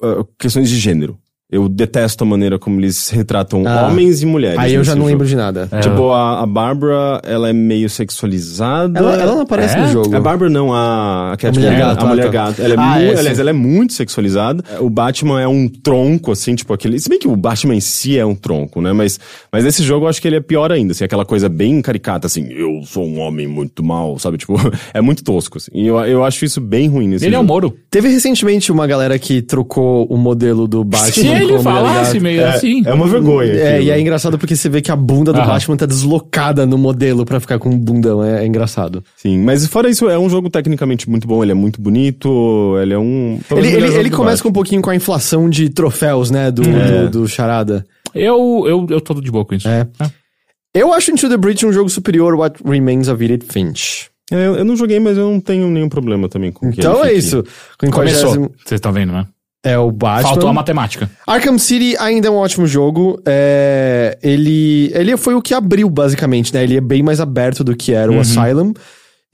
uh, 0.00 0.24
questões 0.38 0.70
de 0.70 0.78
gênero. 0.78 1.18
Eu 1.48 1.68
detesto 1.68 2.24
a 2.24 2.26
maneira 2.26 2.58
como 2.58 2.80
eles 2.80 3.08
retratam 3.10 3.62
Ah. 3.66 3.86
homens 3.86 4.20
e 4.20 4.26
mulheres. 4.26 4.58
Aí 4.58 4.74
eu 4.74 4.82
já 4.82 4.92
não 4.96 5.02
jogo. 5.02 5.10
lembro 5.10 5.26
de 5.28 5.36
nada. 5.36 5.68
Tipo, 5.80 6.10
a, 6.10 6.40
a 6.42 6.46
Bárbara, 6.46 7.20
ela 7.24 7.48
é 7.48 7.52
meio 7.52 7.88
sexualizada. 7.88 8.98
Ela, 8.98 9.14
ela 9.14 9.34
não 9.34 9.42
aparece 9.42 9.76
É? 9.76 9.80
no 9.82 9.88
jogo. 9.92 10.16
A 10.16 10.20
Bárbara 10.20 10.50
não, 10.50 10.72
a, 10.74 11.32
a 11.32 11.36
Catwoman, 11.36 11.66
Mulher 11.68 11.78
Gato, 11.78 12.04
a 12.04 12.08
Mulher 12.08 12.24
tá. 12.26 12.30
Gato. 12.32 12.62
Ela 12.62 12.74
é 12.74 12.76
Ah, 12.76 12.82
mu- 12.82 13.00
é, 13.00 13.18
aliás, 13.18 13.36
sim. 13.36 13.40
ela 13.40 13.50
é 13.50 13.52
muito 13.52 13.92
sexualizada. 13.92 14.64
O 14.80 14.90
Batman 14.90 15.40
é 15.40 15.46
um 15.46 15.68
tronco, 15.68 16.32
assim, 16.32 16.54
tipo 16.56 16.72
aquele... 16.74 16.98
Se 16.98 17.08
bem 17.08 17.18
que 17.18 17.28
o 17.28 17.36
Batman 17.36 17.76
em 17.76 17.80
si 17.80 18.18
é 18.18 18.26
um 18.26 18.34
tronco, 18.34 18.80
né? 18.80 18.92
Mas, 18.92 19.18
mas 19.52 19.62
nesse 19.64 19.84
jogo 19.84 20.06
eu 20.06 20.08
acho 20.08 20.20
que 20.20 20.26
ele 20.26 20.36
é 20.36 20.40
pior 20.40 20.72
ainda, 20.72 20.92
assim, 20.92 21.04
aquela 21.04 21.24
coisa 21.24 21.48
bem 21.48 21.80
caricata, 21.80 22.26
assim, 22.26 22.48
eu 22.50 22.82
sou 22.84 23.04
um 23.06 23.20
homem 23.20 23.46
muito 23.46 23.84
mal, 23.84 24.18
sabe? 24.18 24.36
Tipo, 24.38 24.54
é 24.92 25.00
muito 25.00 25.22
tosco, 25.22 25.58
assim. 25.58 25.70
E 25.72 25.86
eu, 25.86 25.96
eu 26.00 26.24
acho 26.24 26.44
isso 26.44 26.60
bem 26.60 26.88
ruim 26.88 27.06
nesse 27.06 27.24
Ele 27.24 27.34
é 27.34 27.38
o 27.38 27.42
jogo. 27.42 27.52
Moro. 27.52 27.76
Teve 27.88 28.08
recentemente 28.08 28.72
uma 28.72 28.86
galera 28.86 29.16
que 29.16 29.40
trocou 29.42 30.06
o 30.06 30.16
modelo 30.16 30.66
do 30.66 30.82
Batman. 30.82 31.12
Se 31.12 31.35
ele 31.42 31.52
com 31.54 31.62
falasse 31.62 32.12
Gato. 32.14 32.22
meio 32.22 32.46
assim. 32.46 32.82
É 32.84 32.92
uma 32.92 33.06
vergonha. 33.06 33.52
É, 33.52 33.68
aquilo. 33.74 33.84
e 33.86 33.90
é 33.90 34.00
engraçado 34.00 34.38
porque 34.38 34.54
você 34.56 34.68
vê 34.68 34.80
que 34.80 34.90
a 34.90 34.96
bunda 34.96 35.32
do 35.32 35.38
Aham. 35.40 35.48
Batman 35.48 35.76
tá 35.76 35.86
deslocada 35.86 36.64
no 36.66 36.76
modelo 36.78 37.24
pra 37.24 37.38
ficar 37.40 37.58
com 37.58 37.68
um 37.70 37.78
bundão. 37.78 38.22
É, 38.24 38.42
é 38.42 38.46
engraçado. 38.46 39.02
Sim, 39.16 39.38
mas 39.38 39.66
fora 39.66 39.88
isso, 39.88 40.08
é 40.08 40.18
um 40.18 40.28
jogo 40.30 40.48
tecnicamente 40.50 41.08
muito 41.08 41.26
bom, 41.26 41.42
ele 41.42 41.52
é 41.52 41.54
muito 41.54 41.80
bonito, 41.80 42.76
ele 42.80 42.94
é 42.94 42.98
um... 42.98 43.38
Ele, 43.50 43.68
ele, 43.68 43.86
ele 43.94 44.10
começa 44.10 44.42
com 44.42 44.48
Batman. 44.48 44.50
um 44.50 44.52
pouquinho 44.52 44.82
com 44.82 44.90
a 44.90 44.96
inflação 44.96 45.48
de 45.50 45.68
troféus, 45.68 46.30
né? 46.30 46.50
Do, 46.50 46.62
É. 46.62 47.02
do, 47.08 47.20
do 47.22 47.28
Charada. 47.28 47.84
Eu, 48.14 48.64
eu, 48.66 48.86
eu 48.90 49.00
tô 49.00 49.14
de 49.20 49.30
boa 49.30 49.44
com 49.44 49.54
isso. 49.54 49.68
É. 49.68 49.86
Eu 50.74 50.92
acho 50.92 51.10
Into 51.10 51.28
the 51.28 51.36
Breach 51.36 51.64
um 51.64 51.72
jogo 51.72 51.88
superior 51.88 52.34
a 52.34 52.36
What 52.36 52.60
Remains 52.64 53.08
of 53.08 53.22
Edith 53.24 53.46
Finch. 53.50 54.08
É, 54.30 54.46
eu, 54.46 54.56
eu 54.56 54.64
não 54.64 54.76
joguei, 54.76 54.98
mas 54.98 55.16
eu 55.16 55.30
não 55.30 55.40
tenho 55.40 55.68
nenhum 55.68 55.88
problema 55.88 56.28
também 56.28 56.50
com 56.50 56.70
que 56.70 56.80
Então 56.80 57.04
é 57.04 57.12
isso. 57.12 57.44
Com 57.78 57.90
Começou. 57.90 58.32
50 58.32 58.54
Vocês 58.64 58.78
estão 58.78 58.92
vendo, 58.92 59.12
né? 59.12 59.24
É 59.66 59.78
o 59.78 59.90
Batman. 59.90 60.28
Faltou 60.28 60.48
a 60.48 60.52
matemática. 60.52 61.10
Arkham 61.26 61.58
City 61.58 61.96
ainda 61.98 62.28
é 62.28 62.30
um 62.30 62.36
ótimo 62.36 62.66
jogo. 62.66 63.20
É, 63.26 64.18
ele, 64.22 64.90
ele 64.94 65.16
foi 65.16 65.34
o 65.34 65.42
que 65.42 65.54
abriu, 65.54 65.88
basicamente, 65.90 66.52
né? 66.52 66.62
Ele 66.62 66.76
é 66.76 66.80
bem 66.80 67.02
mais 67.02 67.20
aberto 67.20 67.62
do 67.64 67.76
que 67.76 67.92
era 67.92 68.10
o 68.10 68.20
Asylum. 68.20 68.72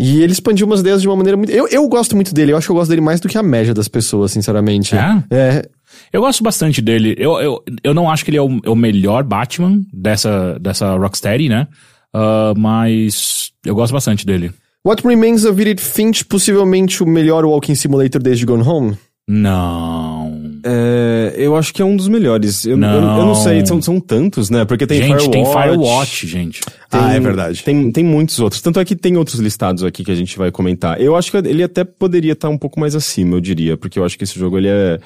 E 0.00 0.22
ele 0.22 0.32
expandiu 0.32 0.66
umas 0.66 0.80
ideias 0.80 1.00
de 1.02 1.08
uma 1.08 1.16
maneira 1.16 1.36
muito. 1.36 1.52
Eu, 1.52 1.68
eu 1.68 1.88
gosto 1.88 2.16
muito 2.16 2.34
dele, 2.34 2.52
eu 2.52 2.56
acho 2.56 2.66
que 2.66 2.72
eu 2.72 2.76
gosto 2.76 2.88
dele 2.88 3.02
mais 3.02 3.20
do 3.20 3.28
que 3.28 3.38
a 3.38 3.42
média 3.42 3.72
das 3.72 3.86
pessoas, 3.86 4.32
sinceramente. 4.32 4.96
É? 4.96 5.22
É. 5.30 5.68
Eu 6.12 6.22
gosto 6.22 6.42
bastante 6.42 6.80
dele. 6.82 7.14
Eu, 7.18 7.38
eu, 7.40 7.62
eu 7.84 7.94
não 7.94 8.10
acho 8.10 8.24
que 8.24 8.30
ele 8.30 8.38
é 8.38 8.42
o, 8.42 8.60
é 8.64 8.70
o 8.70 8.74
melhor 8.74 9.22
Batman 9.22 9.80
dessa, 9.92 10.58
dessa 10.58 10.96
Rocksteady, 10.96 11.48
né? 11.48 11.68
Ah, 12.12 12.52
mas 12.56 13.52
eu 13.64 13.74
gosto 13.74 13.92
bastante 13.92 14.26
dele. 14.26 14.52
What 14.84 15.06
Remains 15.06 15.44
of 15.44 15.60
Edith 15.60 15.80
Finch, 15.80 16.24
possivelmente 16.24 17.02
o 17.02 17.06
melhor 17.06 17.44
Walking 17.44 17.74
Simulator 17.74 18.20
desde 18.20 18.44
Gone 18.44 18.62
Home? 18.62 18.98
Não. 19.28 20.21
É, 20.64 21.34
eu 21.36 21.56
acho 21.56 21.72
que 21.74 21.82
é 21.82 21.84
um 21.84 21.96
dos 21.96 22.08
melhores. 22.08 22.64
Eu 22.64 22.72
eu- 22.72 22.76
eu, 22.76 23.00
Não. 23.00 23.26
não 23.26 23.34
sei, 23.34 23.64
são, 23.66 23.80
são 23.82 23.98
tantos, 24.00 24.48
né? 24.50 24.64
Porque 24.64 24.86
tem 24.86 24.98
gente, 24.98 25.08
Firewatch. 25.24 25.30
tem 25.30 25.44
Firewatch, 25.46 26.26
gente. 26.26 26.60
tem- 26.64 27.00
Ah, 27.00 27.12
é 27.14 27.20
verdade. 27.20 27.62
Tem, 27.62 27.90
tem 27.90 28.04
muitos 28.04 28.38
outros. 28.40 28.60
Tanto 28.62 28.78
é 28.80 28.84
que 28.84 28.94
tem 28.96 29.16
outros 29.16 29.40
listados 29.40 29.82
aqui 29.84 30.04
que 30.04 30.10
a 30.10 30.14
gente 30.14 30.36
vai 30.38 30.50
comentar. 30.50 31.00
Eu 31.00 31.16
acho 31.16 31.30
que 31.30 31.36
ele 31.36 31.62
até 31.62 31.84
poderia 31.84 32.32
estar 32.32 32.48
um 32.48 32.58
pouco 32.58 32.78
mais 32.78 32.94
acima, 32.94 33.36
eu 33.36 33.40
diria. 33.40 33.76
Porque 33.76 33.98
eu 33.98 34.04
acho 34.04 34.16
que 34.16 34.24
esse 34.24 34.38
jogo, 34.38 34.56
ele 34.58 34.68
é... 34.68 34.98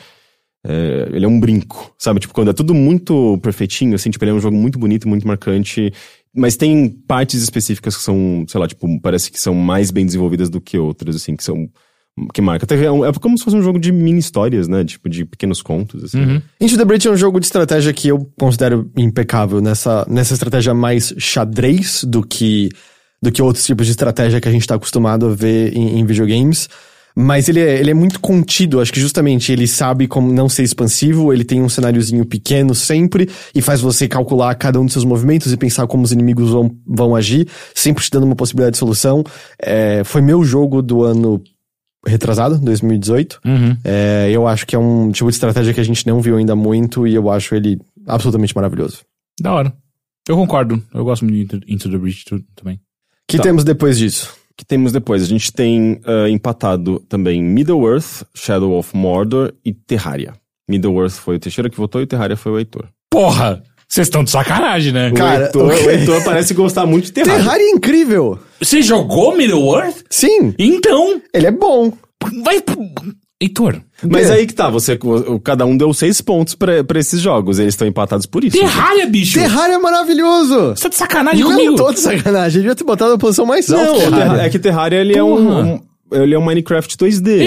é, 0.67 1.09
ele 1.13 1.25
é 1.25 1.29
um 1.29 1.39
brinco, 1.41 1.93
sabe? 1.99 2.21
Tipo, 2.21 2.35
quando 2.35 2.51
é 2.51 2.53
tudo 2.53 2.75
muito 2.75 3.39
perfeitinho, 3.43 3.95
assim, 3.95 4.11
tipo, 4.11 4.25
ele 4.25 4.33
é 4.33 4.35
um 4.35 4.41
jogo 4.41 4.57
muito 4.57 4.79
bonito, 4.79 5.09
muito 5.09 5.27
marcante. 5.27 5.93
Mas 6.35 6.57
tem 6.57 6.89
partes 7.09 7.43
específicas 7.43 7.97
que 7.97 8.03
são, 8.03 8.45
sei 8.47 8.61
lá, 8.61 8.67
tipo, 8.69 8.87
parece 9.01 9.31
que 9.31 9.41
são 9.41 9.55
mais 9.55 9.91
bem 9.91 10.05
desenvolvidas 10.05 10.51
do 10.51 10.61
que 10.61 10.77
outras, 10.79 11.17
assim, 11.17 11.35
que 11.35 11.43
são... 11.45 11.69
Que 12.33 12.41
marca. 12.41 12.65
Até 12.65 12.77
É, 12.77 12.87
é 12.87 13.13
como 13.21 13.37
se 13.37 13.45
fosse 13.45 13.57
um 13.57 13.63
jogo 13.63 13.79
de 13.79 13.93
mini 13.93 14.19
histórias, 14.19 14.69
né? 14.69 14.85
Tipo, 14.85 15.09
de 15.09 15.25
pequenos 15.25 15.61
contos, 15.61 16.05
assim. 16.05 16.21
Uhum. 16.21 16.43
Into 16.61 16.77
the 16.77 16.85
Breach 16.85 17.07
é 17.07 17.11
um 17.11 17.17
jogo 17.17 17.39
de 17.39 17.47
estratégia 17.47 17.93
que 17.93 18.09
eu 18.09 18.31
considero 18.39 18.91
impecável 18.97 19.61
nessa, 19.61 20.07
nessa 20.09 20.33
estratégia 20.33 20.73
mais 20.73 21.15
xadrez 21.19 22.05
do 22.05 22.23
que, 22.27 22.71
do 23.23 23.31
que 23.31 23.43
outros 23.43 23.67
tipos 23.67 23.87
de 23.87 23.93
estratégia 23.93 24.41
que 24.41 24.49
a 24.49 24.53
gente 24.53 24.67
tá 24.67 24.77
acostumado 24.77 25.27
a 25.27 25.35
ver 25.35 25.77
em, 25.77 25.99
em 25.99 26.07
videogames. 26.07 26.69
Mas 27.19 27.49
ele 27.49 27.61
é, 27.61 27.81
ele 27.81 27.91
é 27.91 27.95
muito 27.95 28.21
contido, 28.21 28.79
acho 28.79 28.93
que 28.93 29.01
justamente 29.01 29.51
ele 29.51 29.67
sabe 29.67 30.07
como 30.07 30.31
não 30.31 30.51
ser 30.51 30.65
expansivo, 30.65 31.33
ele 31.33 31.45
tem 31.45 31.63
um 31.63 31.69
cenáriozinho 31.69 32.27
pequeno 32.27 32.75
sempre 32.75 33.27
e 33.55 33.63
faz 33.63 33.81
você 33.81 34.07
calcular 34.07 34.55
cada 34.55 34.79
um 34.79 34.85
dos 34.85 34.93
seus 34.93 35.05
movimentos 35.05 35.51
e 35.51 35.57
pensar 35.57 35.87
como 35.87 36.05
os 36.05 36.13
inimigos 36.13 36.51
vão, 36.51 36.71
vão 36.87 37.17
agir, 37.17 37.49
sempre 37.75 38.05
te 38.05 38.11
dando 38.11 38.25
uma 38.25 38.37
possibilidade 38.37 38.75
de 38.75 38.79
solução. 38.79 39.25
É, 39.59 40.03
foi 40.05 40.21
meu 40.21 40.45
jogo 40.45 40.83
do 40.83 41.05
ano 41.05 41.43
retrasado, 42.05 42.59
2018. 42.59 43.41
Uhum. 43.45 43.77
É, 43.85 44.29
eu 44.33 44.47
acho 44.47 44.67
que 44.67 44.75
é 44.75 44.79
um 44.79 45.11
tipo 45.13 45.29
de 45.31 45.35
estratégia 45.37 45.73
que 45.75 45.81
a 45.81 45.85
gente 45.85 46.07
não 46.07 46.21
viu 46.21 46.37
ainda 46.37 46.57
muito 46.57 47.07
e 47.07 47.15
eu 47.15 47.31
acho 47.31 47.55
ele 47.55 47.79
absolutamente 48.07 48.55
maravilhoso. 48.55 49.01
Da 49.41 49.53
hora. 49.53 49.73
Eu 50.29 50.37
concordo. 50.37 50.83
Eu 50.93 51.05
gosto 51.05 51.25
muito 51.25 51.37
de 51.37 51.43
Into, 51.57 51.73
Into 51.73 51.91
the 51.91 51.99
Breach 51.99 52.25
tu- 52.25 52.43
também. 52.55 52.77
O 52.77 52.81
que 53.29 53.37
Tá. 53.37 53.43
temos 53.45 53.65
depois 53.65 53.99
disso? 53.99 54.35
que 54.59 54.65
temos 54.65 54.91
depois? 54.91 55.23
A 55.23 55.27
gente 55.27 55.53
tem 55.53 56.01
ah, 56.07 56.31
empatado 56.31 56.99
também 57.11 57.43
Middle-earth, 57.43 58.25
Shadow 58.35 58.73
of 58.79 58.97
Mordor 58.97 59.53
e 59.63 59.71
Terraria. 59.75 60.33
Middle-earth 60.67 61.13
foi 61.13 61.37
o 61.37 61.39
Teixeira 61.39 61.69
que 61.69 61.77
votou 61.77 62.01
e 62.01 62.07
Terraria 62.07 62.39
foi 62.39 62.53
o 62.53 62.59
Heitor. 62.59 62.89
Porra! 63.11 63.63
Vocês 63.89 64.07
estão 64.09 64.25
de 64.25 64.31
sacanagem, 64.31 64.93
né? 64.93 65.13
Cara, 65.13 65.43
o, 65.43 65.45
Heitor, 65.47 65.67
o 65.67 65.77
quê? 65.77 65.87
o 65.87 65.91
Heitor 65.91 66.25
parece 66.25 66.55
gostar 66.55 66.87
muito 66.87 67.05
de 67.07 67.13
Terraria. 67.13 67.43
Terraria 67.43 67.67
é 67.67 67.71
incrível! 67.71 68.39
Você 68.61 68.83
jogou 68.83 69.37
Middle-earth? 69.37 69.99
Sim, 70.11 70.55
Então, 70.59 71.21
ele 71.33 71.47
é 71.47 71.51
bom. 71.53 71.93
vai... 72.43 72.61
Heitor, 73.39 73.83
Mas 74.11 74.31
aí 74.31 74.47
que 74.47 74.55
tá, 74.55 74.71
você, 74.71 74.99
cada 75.45 75.67
um 75.67 75.77
deu 75.77 75.93
seis 75.93 76.23
pontos 76.23 76.55
pra, 76.55 76.83
pra 76.83 76.99
esses 76.99 77.21
jogos, 77.21 77.59
eles 77.59 77.75
estão 77.75 77.87
empatados 77.87 78.25
por 78.25 78.43
isso. 78.43 78.57
Terraria, 78.59 79.07
bicho! 79.07 79.39
Terraria 79.39 79.75
é 79.75 79.79
maravilhoso! 79.79 80.69
Você 80.75 80.83
tá 80.85 80.89
de 80.89 80.95
sacanagem 80.97 81.41
Não 81.45 81.51
comigo? 81.51 81.77
tô 81.77 81.93
de 81.93 82.01
sacanagem, 82.01 82.59
eu 82.61 82.63
devia 82.63 82.75
ter 82.75 82.85
botado 82.85 83.11
na 83.13 83.19
posição 83.19 83.45
mais 83.45 83.71
alta. 83.71 84.09
Não, 84.11 84.37
é 84.41 84.49
que 84.49 84.59
Terraria 84.59 85.01
ele 85.01 85.15
é 85.17 85.23
um, 85.23 85.75
um- 85.75 85.81
ele 86.13 86.35
é 86.35 86.39
um 86.39 86.45
Minecraft 86.45 86.97
2D, 86.97 87.37
né? 87.39 87.45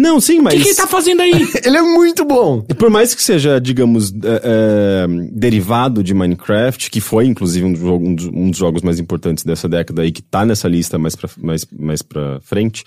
Não, 0.00 0.20
sim, 0.20 0.38
O 0.40 0.42
mas... 0.44 0.54
que, 0.54 0.60
que 0.62 0.68
ele 0.68 0.76
tá 0.76 0.86
fazendo 0.86 1.20
aí? 1.20 1.32
Ele 1.64 1.76
é 1.76 1.82
muito 1.82 2.24
bom. 2.24 2.64
E 2.68 2.74
por 2.74 2.88
mais 2.90 3.14
que 3.14 3.22
seja, 3.22 3.60
digamos, 3.60 4.10
é, 4.12 4.40
é, 4.44 5.06
derivado 5.32 6.02
de 6.02 6.14
Minecraft, 6.14 6.90
que 6.90 7.00
foi 7.00 7.26
inclusive 7.26 7.64
um 7.66 7.72
dos, 7.72 7.80
jogo- 7.82 8.06
um 8.06 8.14
dos- 8.14 8.26
um 8.26 8.50
dos 8.50 8.58
jogos 8.58 8.82
mais 8.82 8.98
importantes 8.98 9.44
dessa 9.44 9.68
década 9.68 10.04
e 10.06 10.12
que 10.12 10.22
tá 10.22 10.44
nessa 10.46 10.66
lista 10.68 10.98
mais 10.98 11.14
pra, 11.14 11.28
mais, 11.38 11.66
mais 11.78 12.02
pra 12.02 12.40
frente. 12.40 12.84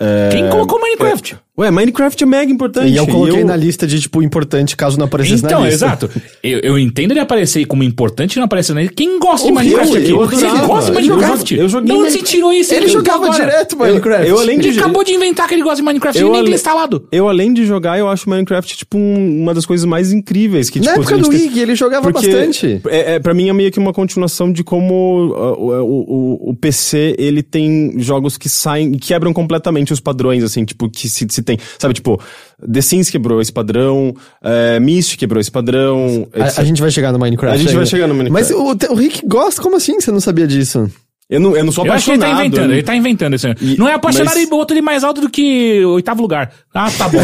é, 0.00 0.28
Quem 0.32 0.48
colocou 0.50 0.80
Minecraft? 0.80 1.38
Ué, 1.58 1.70
Minecraft 1.70 2.22
é 2.22 2.26
mega 2.26 2.52
importante. 2.52 2.92
E 2.92 2.96
eu 2.96 3.06
coloquei 3.06 3.42
na 3.42 3.56
lista 3.56 3.86
de, 3.86 3.98
tipo, 3.98 4.22
importante 4.22 4.76
caso 4.76 4.98
não 4.98 5.06
aparecesse 5.06 5.42
Então, 5.44 5.60
na 5.62 5.68
lista. 5.68 5.86
exato. 5.86 6.10
Eu, 6.42 6.58
eu 6.60 6.78
entendo 6.78 7.12
ele 7.12 7.20
aparecer 7.20 7.64
como 7.64 7.82
importante 7.82 8.34
e 8.34 8.36
não 8.36 8.44
aparecer 8.44 8.74
nele. 8.74 8.90
Quem 8.90 9.18
gosta 9.18 9.46
de 9.46 9.52
Minecraft 9.54 9.96
aqui? 9.96 10.10
eu 10.10 10.18
Você 10.26 10.44
adorava. 10.44 10.66
gosta 10.66 10.92
de 10.92 11.08
Eu 11.08 11.16
Minecraft? 11.16 11.54
eu 11.56 11.68
joguei 11.70 11.96
Mine- 11.96 12.10
você 12.10 12.22
tirou 12.22 12.52
isso? 12.52 12.74
Ele 12.74 12.88
jogava 12.88 13.24
agora? 13.24 13.44
direto 13.46 13.76
Minecraft. 13.78 14.28
eu 14.28 14.38
além 14.38 14.58
Ele 14.58 14.70
de- 14.72 14.78
acabou 14.78 15.02
de 15.02 15.12
inventar 15.12 15.48
que 15.48 15.54
ele 15.54 15.62
gosta 15.62 15.76
de 15.76 15.82
Minecraft 15.82 16.20
Eu 16.20 16.28
e 16.28 16.30
nem 16.30 16.38
ale- 16.40 16.48
tem 16.48 16.54
instalado. 16.56 17.08
Eu, 17.10 17.26
além 17.28 17.54
de 17.54 17.64
jogar, 17.64 17.98
eu 17.98 18.06
acho 18.08 18.28
Minecraft, 18.28 18.76
tipo, 18.76 18.98
um- 18.98 19.42
uma 19.42 19.54
das 19.54 19.64
coisas 19.64 19.86
mais 19.86 20.12
incríveis 20.12 20.68
que, 20.68 20.78
Na 20.78 20.88
tipo, 20.88 21.00
época 21.00 21.14
a 21.14 21.16
gente 21.18 21.26
do 21.26 21.30
tem- 21.36 21.46
Ig, 21.46 21.58
ele 21.60 21.74
jogava 21.74 22.12
Porque 22.12 22.28
bastante. 22.28 22.82
É, 22.88 23.14
é, 23.14 23.18
pra 23.18 23.32
mim 23.32 23.48
é 23.48 23.52
meio 23.54 23.72
que 23.72 23.78
uma 23.78 23.94
continuação 23.94 24.52
de 24.52 24.62
como 24.62 25.28
uh, 25.32 25.82
o, 25.82 26.48
o, 26.48 26.50
o 26.50 26.54
PC, 26.54 27.14
ele 27.18 27.42
tem 27.42 27.94
jogos 27.98 28.36
que 28.36 28.48
saem, 28.50 28.92
e 28.92 28.98
quebram 28.98 29.32
completamente 29.32 29.90
os 29.92 30.00
padrões, 30.00 30.44
assim, 30.44 30.62
tipo, 30.66 30.90
que 30.90 31.08
se, 31.08 31.26
se 31.30 31.42
tem, 31.46 31.58
sabe, 31.78 31.94
tipo, 31.94 32.20
The 32.60 32.80
Sims 32.82 33.08
quebrou 33.10 33.40
esse 33.40 33.52
padrão, 33.52 34.14
é, 34.42 34.78
Myst 34.80 35.16
quebrou 35.16 35.40
esse 35.40 35.50
padrão, 35.50 36.28
A, 36.34 36.60
a 36.60 36.64
gente 36.64 36.80
vai 36.80 36.90
chegar 36.90 37.12
no 37.12 37.18
Minecraft. 37.18 37.58
A 37.58 37.62
gente 37.62 37.74
vai 37.74 37.86
chegar 37.86 38.06
no 38.06 38.14
Minecraft. 38.14 38.52
Mas 38.52 38.84
o, 38.90 38.92
o 38.92 38.94
Rick 38.94 39.26
gosta? 39.26 39.62
Como 39.62 39.76
assim? 39.76 40.00
Você 40.00 40.10
não 40.10 40.20
sabia 40.20 40.46
disso? 40.46 40.90
Eu 41.28 41.40
não, 41.40 41.56
eu 41.56 41.64
não 41.64 41.72
sou 41.72 41.84
Eu 41.84 41.92
acho 41.92 42.04
que 42.04 42.12
ele 42.12 42.18
apaixonado. 42.22 42.38
tá 42.40 42.46
inventando, 42.46 42.72
ele 42.72 42.82
tá 42.84 42.94
inventando 42.94 43.34
esse. 43.34 43.48
E- 43.60 43.76
não 43.76 43.88
é 43.88 43.94
apaixonado 43.94 44.34
mas- 44.36 44.44
e 44.44 44.48
botou 44.48 44.74
ele 44.76 44.80
mais 44.82 45.02
alto 45.02 45.20
do 45.20 45.28
que 45.28 45.84
oitavo 45.84 46.22
lugar. 46.22 46.52
Ah, 46.72 46.88
tá 46.88 47.08
bom. 47.08 47.18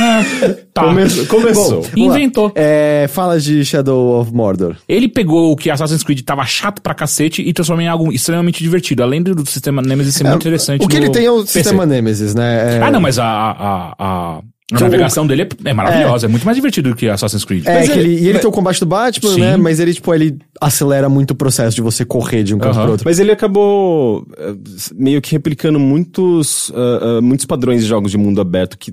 Ah, 0.00 0.20
tá. 0.72 0.82
Come- 0.84 1.26
começou. 1.26 1.82
Vamos 1.82 1.92
lá. 1.94 1.96
Inventou. 1.96 2.52
É, 2.54 3.06
fala 3.08 3.40
de 3.40 3.64
Shadow 3.64 4.20
of 4.20 4.32
Mordor. 4.32 4.76
Ele 4.88 5.08
pegou 5.08 5.50
o 5.50 5.56
que 5.56 5.68
Assassin's 5.68 6.04
Creed 6.04 6.20
tava 6.22 6.44
chato 6.46 6.80
pra 6.80 6.94
cacete 6.94 7.42
e 7.42 7.52
transformou 7.52 7.82
em 7.84 7.88
algo 7.88 8.12
extremamente 8.12 8.62
divertido. 8.62 9.02
Além 9.02 9.20
do 9.20 9.44
sistema 9.46 9.82
Nemesis 9.82 10.14
ser 10.14 10.22
muito 10.24 10.42
interessante. 10.42 10.84
O 10.84 10.86
que 10.88 10.96
ele 10.96 11.10
tem 11.10 11.26
é 11.26 11.30
o 11.32 11.40
PC. 11.40 11.52
sistema 11.62 11.84
Nemesis, 11.84 12.36
né? 12.36 12.76
É- 12.76 12.82
Ah, 12.82 12.90
não, 12.92 13.00
mas 13.00 13.18
a, 13.18 13.24
a, 13.26 13.94
a, 13.98 14.40
a 14.72 14.80
navegação 14.80 15.26
dele 15.26 15.42
é, 15.42 15.70
é 15.70 15.72
maravilhosa. 15.72 16.26
É. 16.26 16.28
muito 16.28 16.44
mais 16.44 16.56
divertido 16.56 16.90
do 16.90 16.96
que 16.96 17.08
Assassin's 17.08 17.44
Creed. 17.44 17.66
É, 17.66 17.84
ele- 17.84 17.92
ele, 17.92 18.08
e 18.10 18.16
ele 18.24 18.32
mas- 18.34 18.40
tem 18.42 18.48
o 18.50 18.52
combate 18.52 18.80
do 18.80 18.86
Batman, 18.86 19.32
Sim. 19.34 19.40
né? 19.40 19.56
Mas 19.56 19.80
ele, 19.80 19.94
tipo, 19.94 20.14
ele 20.14 20.36
acelera 20.60 21.08
muito 21.08 21.30
o 21.30 21.34
processo 21.34 21.74
de 21.74 21.80
você 21.80 22.04
correr 22.04 22.42
de 22.42 22.54
um 22.54 22.58
canto 22.58 22.74
Aham. 22.74 22.82
pro 22.82 22.90
outro. 22.92 23.04
Mas 23.06 23.18
ele 23.18 23.32
acabou 23.32 24.26
eh, 24.36 24.54
meio 24.94 25.22
que 25.22 25.32
replicando 25.32 25.78
muitos, 25.80 26.70
ah, 26.74 27.18
ah, 27.18 27.20
muitos 27.22 27.46
padrões 27.46 27.80
de 27.82 27.86
jogos 27.88 28.10
de 28.10 28.18
mundo 28.18 28.40
aberto 28.40 28.76
que, 28.76 28.92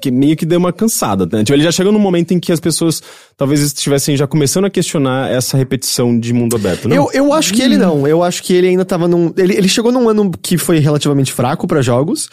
que 0.00 0.10
meio 0.10 0.36
que 0.36 0.46
deu 0.46 0.58
uma 0.58 0.72
cansada. 0.72 1.26
Né? 1.30 1.42
Tipo, 1.42 1.54
ele 1.54 1.64
já 1.64 1.72
chegou 1.72 1.92
num 1.92 1.98
momento 1.98 2.32
em 2.32 2.38
que 2.38 2.52
as 2.52 2.60
pessoas 2.60 3.02
talvez 3.36 3.60
estivessem 3.62 4.16
já 4.16 4.26
começando 4.26 4.66
a 4.66 4.70
questionar 4.70 5.30
essa 5.30 5.56
repetição 5.56 6.18
de 6.18 6.32
mundo 6.32 6.54
aberto, 6.56 6.88
não? 6.88 6.94
Eu, 6.96 7.10
eu 7.12 7.32
acho 7.32 7.52
que 7.52 7.62
ele 7.62 7.76
não. 7.76 8.06
Eu 8.06 8.22
acho 8.22 8.42
que 8.42 8.52
ele 8.52 8.68
ainda 8.68 8.84
tava 8.84 9.08
num. 9.08 9.32
Ele, 9.36 9.54
ele 9.56 9.68
chegou 9.68 9.90
num 9.90 10.08
ano 10.08 10.30
que 10.40 10.56
foi 10.56 10.78
relativamente 10.78 11.32
fraco 11.32 11.66
pra 11.66 11.82
jogos. 11.82 12.28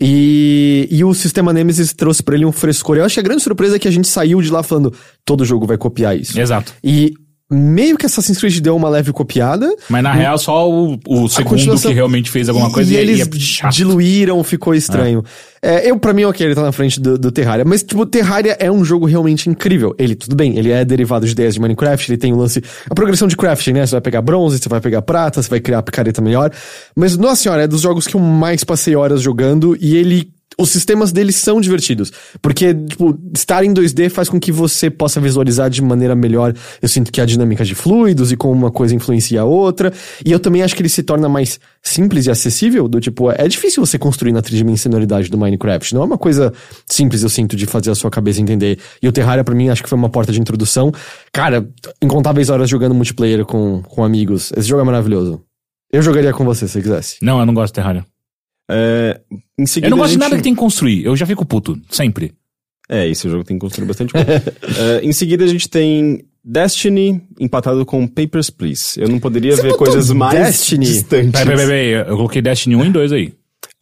E, 0.00 0.88
e 0.90 1.04
o 1.04 1.14
sistema 1.14 1.52
Nemesis 1.52 1.92
trouxe 1.92 2.22
pra 2.22 2.34
ele 2.34 2.44
um 2.44 2.52
frescor. 2.52 2.96
Eu 2.96 3.04
acho 3.04 3.14
que 3.14 3.20
a 3.20 3.22
grande 3.22 3.42
surpresa 3.42 3.76
é 3.76 3.78
que 3.78 3.88
a 3.88 3.90
gente 3.90 4.08
saiu 4.08 4.42
de 4.42 4.50
lá 4.50 4.62
falando: 4.62 4.92
todo 5.24 5.44
jogo 5.44 5.66
vai 5.66 5.78
copiar 5.78 6.16
isso. 6.16 6.38
Exato. 6.38 6.72
E 6.82 7.14
meio 7.50 7.96
que 7.96 8.06
Assassin's 8.06 8.38
Creed 8.38 8.60
deu 8.60 8.74
uma 8.74 8.88
leve 8.88 9.12
copiada. 9.12 9.74
Mas 9.88 10.02
na 10.02 10.12
real, 10.12 10.38
só 10.38 10.70
o, 10.70 10.98
o 11.06 11.28
segundo 11.28 11.78
que 11.80 11.92
realmente 11.92 12.30
fez 12.30 12.48
alguma 12.48 12.70
coisa 12.70 12.92
e, 12.92 12.96
e, 12.96 12.98
eles 12.98 13.20
é 13.20 13.38
chato. 13.38 13.72
diluíram, 13.72 14.42
ficou 14.42 14.74
estranho. 14.74 15.22
É, 15.62 15.88
eu, 15.88 15.98
pra 15.98 16.12
mim, 16.12 16.24
ok, 16.24 16.46
ele 16.46 16.54
tá 16.54 16.62
na 16.62 16.72
frente 16.72 17.00
do, 17.00 17.18
do 17.18 17.32
Terraria. 17.32 17.64
Mas, 17.64 17.82
tipo, 17.82 18.04
Terraria 18.04 18.56
é 18.60 18.70
um 18.70 18.84
jogo 18.84 19.06
realmente 19.06 19.48
incrível. 19.48 19.94
Ele, 19.98 20.14
tudo 20.14 20.36
bem, 20.36 20.58
ele 20.58 20.70
é 20.70 20.84
derivado 20.84 21.24
de 21.24 21.32
ideias 21.32 21.54
de 21.54 21.60
Minecraft, 21.60 22.10
ele 22.10 22.18
tem 22.18 22.32
o 22.32 22.36
lance. 22.36 22.62
A 22.90 22.94
progressão 22.94 23.26
de 23.28 23.36
crafting, 23.36 23.72
né? 23.72 23.86
Você 23.86 23.92
vai 23.92 24.00
pegar 24.02 24.20
bronze, 24.20 24.58
você 24.58 24.68
vai 24.68 24.80
pegar 24.80 25.02
prata, 25.02 25.42
você 25.42 25.48
vai 25.48 25.60
criar 25.60 25.78
a 25.78 25.82
picareta 25.82 26.20
melhor. 26.20 26.50
Mas, 26.94 27.16
nossa 27.16 27.42
senhora, 27.42 27.62
é 27.62 27.66
dos 27.66 27.80
jogos 27.80 28.06
que 28.06 28.14
eu 28.14 28.20
mais 28.20 28.62
passei 28.62 28.94
horas 28.94 29.22
jogando 29.22 29.76
e 29.80 29.96
ele. 29.96 30.33
Os 30.58 30.70
sistemas 30.70 31.12
dele 31.12 31.32
são 31.32 31.60
divertidos. 31.60 32.12
Porque, 32.40 32.74
tipo, 32.74 33.18
estar 33.34 33.64
em 33.64 33.72
2D 33.72 34.10
faz 34.10 34.28
com 34.28 34.38
que 34.38 34.52
você 34.52 34.90
possa 34.90 35.20
visualizar 35.20 35.68
de 35.68 35.82
maneira 35.82 36.14
melhor. 36.14 36.54
Eu 36.80 36.88
sinto 36.88 37.10
que 37.10 37.20
a 37.20 37.26
dinâmica 37.26 37.64
de 37.64 37.74
fluidos 37.74 38.32
e 38.32 38.36
como 38.36 38.52
uma 38.52 38.70
coisa 38.70 38.94
influencia 38.94 39.40
a 39.40 39.44
outra. 39.44 39.92
E 40.24 40.30
eu 40.30 40.38
também 40.38 40.62
acho 40.62 40.74
que 40.74 40.82
ele 40.82 40.88
se 40.88 41.02
torna 41.02 41.28
mais 41.28 41.58
simples 41.82 42.26
e 42.26 42.30
acessível. 42.30 42.88
Do 42.88 43.00
tipo, 43.00 43.30
é 43.30 43.48
difícil 43.48 43.84
você 43.84 43.98
construir 43.98 44.32
na 44.32 44.42
tridimensionalidade 44.42 45.28
do 45.28 45.38
Minecraft. 45.38 45.94
Não 45.94 46.02
é 46.02 46.04
uma 46.04 46.18
coisa 46.18 46.52
simples, 46.86 47.22
eu 47.22 47.28
sinto, 47.28 47.56
de 47.56 47.66
fazer 47.66 47.90
a 47.90 47.94
sua 47.94 48.10
cabeça 48.10 48.40
entender. 48.40 48.78
E 49.02 49.08
o 49.08 49.12
Terraria, 49.12 49.44
pra 49.44 49.54
mim, 49.54 49.68
acho 49.68 49.82
que 49.82 49.88
foi 49.88 49.98
uma 49.98 50.08
porta 50.08 50.32
de 50.32 50.40
introdução. 50.40 50.92
Cara, 51.32 51.68
incontáveis 52.00 52.50
horas 52.50 52.68
jogando 52.68 52.94
multiplayer 52.94 53.44
com, 53.44 53.82
com 53.82 54.04
amigos. 54.04 54.52
Esse 54.56 54.68
jogo 54.68 54.82
é 54.82 54.84
maravilhoso. 54.84 55.42
Eu 55.92 56.02
jogaria 56.02 56.32
com 56.32 56.44
você 56.44 56.66
se 56.66 56.80
quisesse. 56.80 57.18
Não, 57.22 57.38
eu 57.38 57.46
não 57.46 57.54
gosto 57.54 57.72
de 57.72 57.74
Terraria. 57.74 58.04
É, 58.70 59.20
em 59.58 59.66
seguida 59.66 59.88
Eu 59.88 59.90
não 59.90 59.98
gosto 59.98 60.08
de 60.10 60.14
gente- 60.14 60.20
nada 60.22 60.36
que 60.36 60.42
tem 60.42 60.54
que 60.54 60.60
construir. 60.60 61.04
Eu 61.04 61.14
já 61.16 61.26
fico 61.26 61.44
puto. 61.44 61.78
Sempre. 61.90 62.32
É, 62.88 63.08
esse 63.08 63.28
jogo 63.28 63.44
tem 63.44 63.56
que 63.56 63.60
construir 63.60 63.86
bastante 63.86 64.12
coisa. 64.12 64.26
É, 65.00 65.04
em 65.04 65.12
seguida 65.12 65.44
a 65.44 65.48
gente 65.48 65.68
tem 65.68 66.24
Destiny 66.44 67.22
empatado 67.40 67.84
com 67.86 68.06
Papers, 68.06 68.50
Please. 68.50 69.00
Eu 69.00 69.08
não 69.08 69.18
poderia 69.18 69.56
Você 69.56 69.62
ver 69.62 69.76
coisas 69.76 70.10
mais 70.10 70.34
Destiny? 70.38 70.84
distantes. 70.86 71.30
Peraí, 71.40 71.56
peraí, 71.56 71.66
peraí. 71.66 72.08
Eu 72.10 72.16
coloquei 72.16 72.42
Destiny 72.42 72.76
1 72.76 72.84
e 72.86 72.90
2 72.90 73.12
aí. 73.12 73.32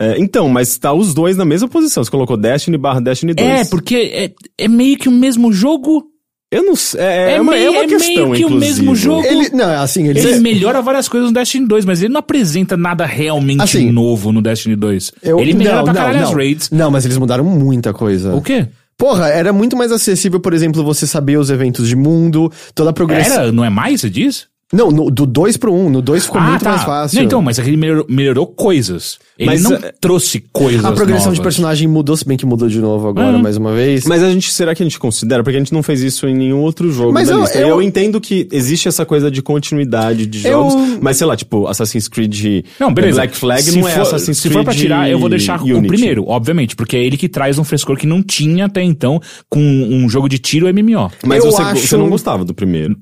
É, 0.01 0.18
então, 0.18 0.49
mas 0.49 0.77
tá 0.79 0.92
os 0.92 1.12
dois 1.14 1.37
na 1.37 1.45
mesma 1.45 1.68
posição. 1.68 2.03
Você 2.05 2.11
colocou 2.11 2.37
Destiny 2.37 2.77
barra 2.79 3.01
Destiny 3.01 3.35
2. 3.35 3.49
É, 3.49 3.64
porque 3.64 3.95
é, 3.97 4.33
é 4.64 4.68
meio 4.68 4.97
que 4.97 5.09
o 5.09 5.12
mesmo 5.12 5.53
jogo. 5.53 6.05
Eu 6.53 6.62
não 6.65 6.77
sei. 6.77 7.01
É, 7.01 7.05
É 7.05 7.33
é 7.37 7.41
uma, 7.41 7.53
meio- 7.53 7.65
é 7.67 7.71
uma 7.71 7.79
é 7.83 7.87
meio 7.87 7.99
questão, 7.99 8.15
que 8.33 8.45
o 8.45 8.47
inclusive. 8.49 8.59
mesmo 8.61 8.95
jogo. 8.95 9.27
Ele, 9.27 9.49
não, 9.55 9.83
assim, 9.83 10.07
ele... 10.07 10.21
Ele 10.21 10.38
melhora 10.41 10.83
várias 10.83 11.09
coisas 11.09 11.31
no 11.31 11.35
Destiny 11.35 11.67
2, 11.67 11.85
mas 11.87 12.03
ele 12.03 12.12
não 12.12 12.19
apresenta 12.21 12.77
nada 12.77 13.07
realmente 13.07 13.62
Assim, 13.62 13.91
novo 13.91 14.31
no 14.31 14.43
Destiny 14.43 14.77
2. 14.77 15.12
Eu- 15.23 15.41
ele 15.41 15.55
melhora 15.55 15.79
não, 15.79 15.85
pra 15.85 15.95
caralho 15.95 16.19
não. 16.21 16.29
as 16.29 16.35
raids. 16.35 16.71
Não, 16.71 16.91
mas 16.91 17.07
eles 17.07 17.17
mudaram 17.17 17.43
muita 17.43 17.95
coisa. 17.95 18.35
O 18.35 18.43
quê? 18.43 18.67
Porra, 18.99 19.29
era 19.29 19.53
muito 19.53 19.77
mais 19.77 19.91
acessível, 19.91 20.38
por 20.38 20.53
exemplo, 20.53 20.85
você 20.85 21.07
saber 21.07 21.38
os 21.38 21.49
eventos 21.51 21.88
de 21.88 21.97
mundo, 21.97 22.53
toda 22.75 22.91
a 22.91 22.93
progressão. 22.93 23.35
Era? 23.45 23.51
Não 23.53 23.65
é 23.65 23.71
mais, 23.71 24.03
você 24.03 24.11
diz? 24.11 24.47
Não, 24.73 24.91
no- 24.91 25.11
do 25.11 25.27
2 25.27 25.57
pro 25.59 25.71
1, 25.73 25.87
um, 25.87 25.91
no 25.91 26.01
2 26.01 26.25
ficou 26.25 26.41
ah, 26.41 26.45
muito 26.45 26.63
tá. 26.65 26.71
mais 26.71 26.83
fácil. 26.83 27.19
Não, 27.19 27.25
então, 27.25 27.43
mas 27.43 27.59
aquele 27.59 27.77
melhorou, 27.77 28.07
melhorou 28.09 28.47
coisas. 28.47 29.19
Ele 29.39 29.51
Mas, 29.51 29.63
não 29.63 29.75
é, 29.75 29.93
trouxe 30.01 30.43
coisas 30.53 30.83
a 30.85 30.93
progressão 30.93 31.33
de 31.33 31.39
novas. 31.39 31.41
personagem 31.41 31.87
mudou, 31.89 32.17
se 32.17 32.25
bem 32.27 32.37
que 32.39 32.47
mudou 32.47 32.69
de 32.69 32.79
novo 32.81 33.09
agora, 33.09 33.37
Uhum. 33.37 33.43
mais 33.43 33.57
uma 33.59 33.75
vez. 33.75 34.07
Mas 34.07 34.23
a 34.23 34.31
gente, 34.31 34.51
será 34.51 34.75
que 34.75 34.83
a 34.83 34.87
gente 34.87 34.99
considera? 34.99 35.43
Porque 35.43 35.57
a 35.57 35.59
gente 35.61 35.73
não 35.75 35.83
fez 35.83 36.01
isso 36.01 36.27
em 36.27 36.35
nenhum 36.35 36.61
outro 36.61 36.91
jogo 36.91 37.13
Mas 37.13 37.29
da 37.29 37.35
eu- 37.35 37.41
lista. 37.41 37.59
eu- 37.59 37.69
Eu, 37.69 37.83
entendo 37.83 38.19
que 38.21 38.49
existe 38.51 38.89
essa 38.89 39.05
coisa 39.05 39.31
de 39.31 39.43
continuidade 39.43 40.25
de 40.27 40.47
Eu- 40.47 40.53
jogos, 40.71 40.75
mas 41.03 41.17
sei 41.19 41.27
lá, 41.27 41.37
tipo, 41.37 41.67
Assassin's 41.67 42.09
Creed 42.09 42.65
Não, 42.81 42.93
beleza. 42.95 43.17
Black 43.17 43.37
Flag 43.37 43.63
Se 43.63 43.79
não 43.79 43.87
é 43.89 43.93
for- 43.93 44.01
Assassin's 44.03 44.37
Se 44.39 44.43
Creed 44.45 44.55
for 44.55 44.65
pra 44.65 44.75
tirar, 44.75 45.11
eu 45.11 45.19
vou 45.19 45.29
deixar 45.29 45.61
o 45.61 45.65
Unity. 45.67 45.87
primeiro, 45.89 46.25
obviamente, 46.29 46.75
porque 46.77 46.97
é 46.97 47.05
ele 47.05 47.17
que 47.19 47.29
traz 47.29 47.59
um 47.59 47.65
frescor 47.65 47.97
que 47.99 48.07
não 48.07 48.23
tinha 48.23 48.67
até 48.67 48.83
então 48.83 49.21
com 49.51 49.61
um 49.61 50.09
jogo 50.09 50.29
de 50.31 50.39
tiro 50.39 50.67
MMO. 50.67 51.11
Mas 51.27 51.45
Eu 51.45 51.51
você, 51.51 51.61
acho- 51.63 51.87
você 51.89 51.97
não 51.97 52.09
gostava 52.09 52.43
do 52.45 52.55
primeiro, 52.55 52.97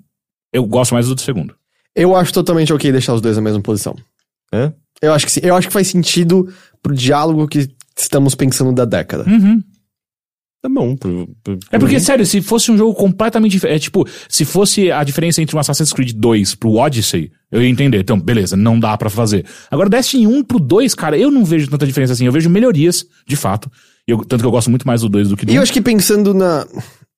Eu 0.52 0.64
gosto 0.66 0.94
mais 0.94 1.06
do 1.06 1.20
segundo. 1.20 1.54
Eu 1.94 2.14
acho 2.16 2.32
totalmente 2.32 2.72
ok 2.72 2.90
deixar 2.92 3.14
os 3.14 3.20
dois 3.20 3.36
na 3.36 3.42
mesma 3.42 3.60
posição. 3.60 3.96
é? 4.52 4.72
Eu 5.02 5.12
acho 5.14 5.24
que 5.26 5.32
sim. 5.32 5.40
Eu 5.42 5.54
acho 5.56 5.66
que 5.68 5.72
faz 5.72 5.86
sentido 5.88 6.48
pro 6.82 6.94
diálogo 6.94 7.48
que 7.48 7.68
estamos 7.96 8.34
pensando 8.34 8.72
da 8.72 8.84
década. 8.84 9.24
Uhum. 9.28 9.62
Tá 10.62 10.68
bom. 10.68 10.94
pro- 10.94 11.26
pro- 11.42 11.58
É 11.70 11.78
porque, 11.78 11.98
sério, 11.98 12.26
se 12.26 12.42
fosse 12.42 12.70
um 12.70 12.76
jogo 12.76 12.92
completamente 12.94 13.52
diferente. 13.52 13.76
É 13.76 13.78
tipo, 13.78 14.06
se 14.28 14.44
fosse 14.44 14.92
a 14.92 15.02
diferença 15.02 15.40
entre 15.40 15.56
um 15.56 15.58
Assassin's 15.58 15.90
Creed 15.92 16.12
2 16.12 16.54
pro 16.54 16.74
Odyssey, 16.74 17.32
eu 17.50 17.62
ia 17.62 17.68
entender. 17.68 17.98
Então, 18.00 18.20
beleza, 18.20 18.56
não 18.58 18.78
dá 18.78 18.94
pra 18.98 19.08
fazer. 19.08 19.46
Agora, 19.70 19.88
Destiny 19.88 20.26
1 20.26 20.44
pro 20.44 20.58
2, 20.60 20.94
cara, 20.94 21.16
eu 21.16 21.30
não 21.30 21.46
vejo 21.46 21.68
tanta 21.70 21.86
diferença 21.86 22.12
assim. 22.12 22.26
Eu 22.26 22.32
vejo 22.32 22.50
melhorias, 22.50 23.06
de 23.26 23.36
fato. 23.36 23.70
Eu- 24.06 24.18
tanto 24.22 24.42
que 24.42 24.46
eu 24.46 24.50
gosto 24.50 24.68
muito 24.68 24.86
mais 24.86 25.00
do 25.00 25.08
2 25.08 25.30
do 25.30 25.36
que 25.36 25.46
do 25.46 25.52
E 25.52 25.54
eu 25.54 25.60
1. 25.60 25.62
acho 25.62 25.72
que 25.72 25.80
pensando 25.80 26.34
na, 26.34 26.66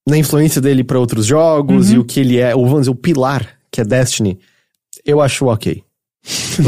na 0.08 0.16
influência 0.16 0.60
dele 0.60 0.84
pra 0.84 1.00
outros 1.00 1.26
jogos 1.26 1.88
Uhum. 1.88 1.96
e 1.96 1.98
o 1.98 2.04
que 2.04 2.20
ele 2.20 2.36
é, 2.38 2.54
ou 2.54 2.64
vamos 2.64 2.82
dizer, 2.82 2.90
o 2.90 2.94
pilar 2.94 3.48
que 3.72 3.80
é 3.80 3.84
Destiny, 3.84 4.38
eu 5.04 5.20
acho 5.20 5.46
ok. 5.46 5.82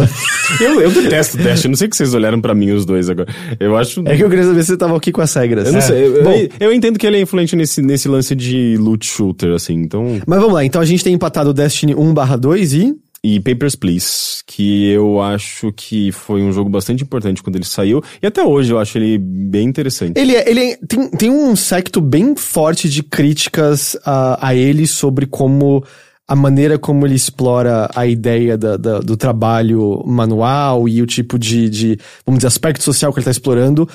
Eu, 0.61 0.79
eu 0.81 0.90
detesto 0.90 1.38
Destiny. 1.38 1.70
Não 1.73 1.77
sei 1.79 1.88
que 1.88 1.97
vocês 1.97 2.12
olharam 2.12 2.38
pra 2.38 2.55
mim 2.55 2.70
os 2.73 2.85
dois 2.85 3.09
agora. 3.09 3.35
Eu 3.59 3.77
acho. 3.77 4.03
É 4.07 4.14
que 4.14 4.23
eu 4.23 4.29
queria 4.29 4.44
saber 4.44 4.62
se 4.62 4.66
você 4.73 4.77
tava 4.77 4.94
ok 4.94 5.11
com 5.11 5.23
as 5.23 5.33
regras. 5.33 5.66
Eu 5.66 5.73
não 5.73 5.79
É. 5.79 5.83
sei. 5.83 6.07
Eu, 6.07 6.23
Bom, 6.23 6.33
eu, 6.33 6.49
eu 6.61 6.73
entendo 6.73 6.99
que 6.99 7.07
ele 7.07 7.16
é 7.16 7.20
influente 7.23 7.57
nesse, 7.57 7.81
nesse 7.81 8.07
lance 8.07 8.35
de 8.35 8.77
loot 8.79 9.07
shooter, 9.07 9.55
assim. 9.55 9.73
Então. 9.75 10.20
mas 10.27 10.38
vamos 10.38 10.55
lá. 10.55 10.62
Então 10.64 10.83
a 10.83 10.85
gente 10.85 11.03
tem 11.03 11.14
empatado 11.14 11.49
o 11.51 11.55
Destiny 11.55 11.94
1 11.94 12.14
2 12.38 12.75
e... 12.75 12.94
E 13.27 13.40
Papers, 13.40 13.75
Please, 13.75 14.42
que 14.47 14.90
eu 14.90 15.18
acho 15.23 15.73
que 15.75 16.12
foi 16.12 16.42
um 16.42 16.53
jogo 16.53 16.68
bastante 16.68 17.03
importante 17.03 17.42
quando 17.42 17.57
ele 17.57 17.64
saiu. 17.64 18.03
E 18.23 18.27
até 18.27 18.42
hoje 18.44 18.70
eu 18.70 18.79
acho 18.79 18.99
ele 18.99 19.16
bem 19.16 19.66
interessante. 19.66 20.18
Ele, 20.20 20.37
é, 20.37 20.47
ele 20.51 20.61
é- 20.73 20.79
tem, 20.87 21.09
tem 21.09 21.31
um 21.31 21.57
secto 21.57 22.03
bem 22.03 22.37
forte 22.37 22.87
de 22.87 23.03
críticas 23.03 23.97
a, 24.05 24.49
a 24.49 24.55
ele 24.55 24.87
sobre 24.87 25.25
como 25.25 25.83
a 26.26 26.34
maneira 26.34 26.78
como 26.78 27.06
ele 27.06 27.14
explora 27.14 27.88
a 27.94 28.06
ideia 28.06 28.56
da- 28.56 28.76
da- 28.76 28.98
do 29.00 29.16
trabalho 29.16 30.02
manual 30.06 30.88
e 30.88 31.02
o 31.02 31.06
tipo 31.06 31.38
de, 31.38 31.68
de, 31.68 31.98
vamos 32.24 32.38
dizer, 32.38 32.46
aspecto 32.48 32.82
social 32.82 33.12
que 33.12 33.18
ele 33.18 33.22
está 33.22 33.30
explorando. 33.30 33.88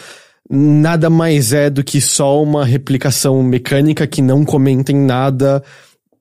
Nada 0.50 1.10
mais 1.10 1.54
é 1.54 1.70
do 1.70 1.84
que 1.84 2.00
só 2.02 2.42
uma 2.42 2.66
replicação 2.66 3.42
mecânica 3.44 4.06
que 4.08 4.22
não 4.22 4.44
comenta 4.46 4.92
em 4.92 4.96
nada 4.96 5.64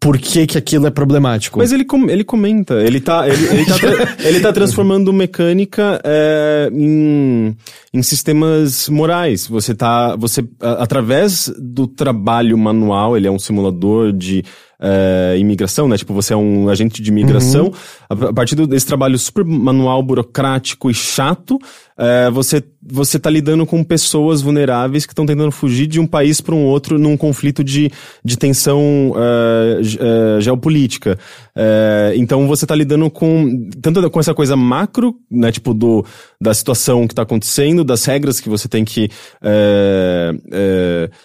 por 0.00 0.16
que, 0.16 0.46
que 0.46 0.56
aquilo 0.56 0.86
é 0.86 0.90
problemático. 0.90 1.58
Mas 1.58 1.72
ele, 1.72 1.84
com- 1.84 2.08
ele 2.08 2.22
comenta, 2.22 2.74
ele 2.74 3.00
tá, 3.00 3.26
ele, 3.28 3.44
ele 3.48 3.64
tá, 3.64 3.76
ele 4.24 4.40
tá 4.40 4.52
transformando 4.52 5.12
mecânica 5.12 6.00
é, 6.04 6.70
em, 6.72 7.56
em 7.92 8.02
sistemas 8.02 8.88
morais. 8.88 9.46
Você 9.48 9.74
tá, 9.74 10.14
você, 10.14 10.44
através 10.60 11.52
do 11.58 11.86
trabalho 11.86 12.56
manual, 12.56 13.16
ele 13.16 13.26
é 13.26 13.30
um 13.30 13.38
simulador 13.40 14.12
de 14.12 14.44
é, 14.80 15.36
imigração, 15.38 15.88
né? 15.88 15.96
Tipo, 15.96 16.14
você 16.14 16.32
é 16.32 16.36
um 16.36 16.68
agente 16.68 17.02
de 17.02 17.10
imigração. 17.10 17.72
A, 18.08 18.14
a 18.28 18.32
partir 18.32 18.54
desse 18.66 18.86
trabalho 18.86 19.18
super 19.18 19.44
manual, 19.44 20.02
burocrático 20.02 20.90
e 20.90 20.94
chato, 20.94 21.58
é, 21.98 22.30
você, 22.30 22.62
você 22.80 23.18
tá 23.18 23.28
lidando 23.28 23.66
com 23.66 23.82
pessoas 23.82 24.40
vulneráveis 24.40 25.04
que 25.04 25.12
estão 25.12 25.26
tentando 25.26 25.50
fugir 25.50 25.86
de 25.86 25.98
um 25.98 26.06
país 26.06 26.40
para 26.40 26.54
um 26.54 26.64
outro 26.64 26.98
num 26.98 27.16
conflito 27.16 27.64
de, 27.64 27.90
de 28.24 28.38
tensão 28.38 29.12
ge- 29.82 29.98
é, 30.00 30.40
geopolítica. 30.40 31.18
É, 31.56 32.12
então 32.16 32.46
você 32.46 32.64
tá 32.66 32.74
lidando 32.74 33.10
com 33.10 33.68
tanto 33.82 34.08
com 34.10 34.20
essa 34.20 34.32
coisa 34.32 34.54
macro, 34.56 35.16
né, 35.30 35.50
tipo 35.50 35.74
do 35.74 36.04
da 36.40 36.54
situação 36.54 37.08
que 37.08 37.14
tá 37.16 37.22
acontecendo, 37.22 37.82
das 37.82 38.04
regras 38.04 38.38
que 38.38 38.48
você 38.48 38.68
tem 38.68 38.84
que 38.84 39.10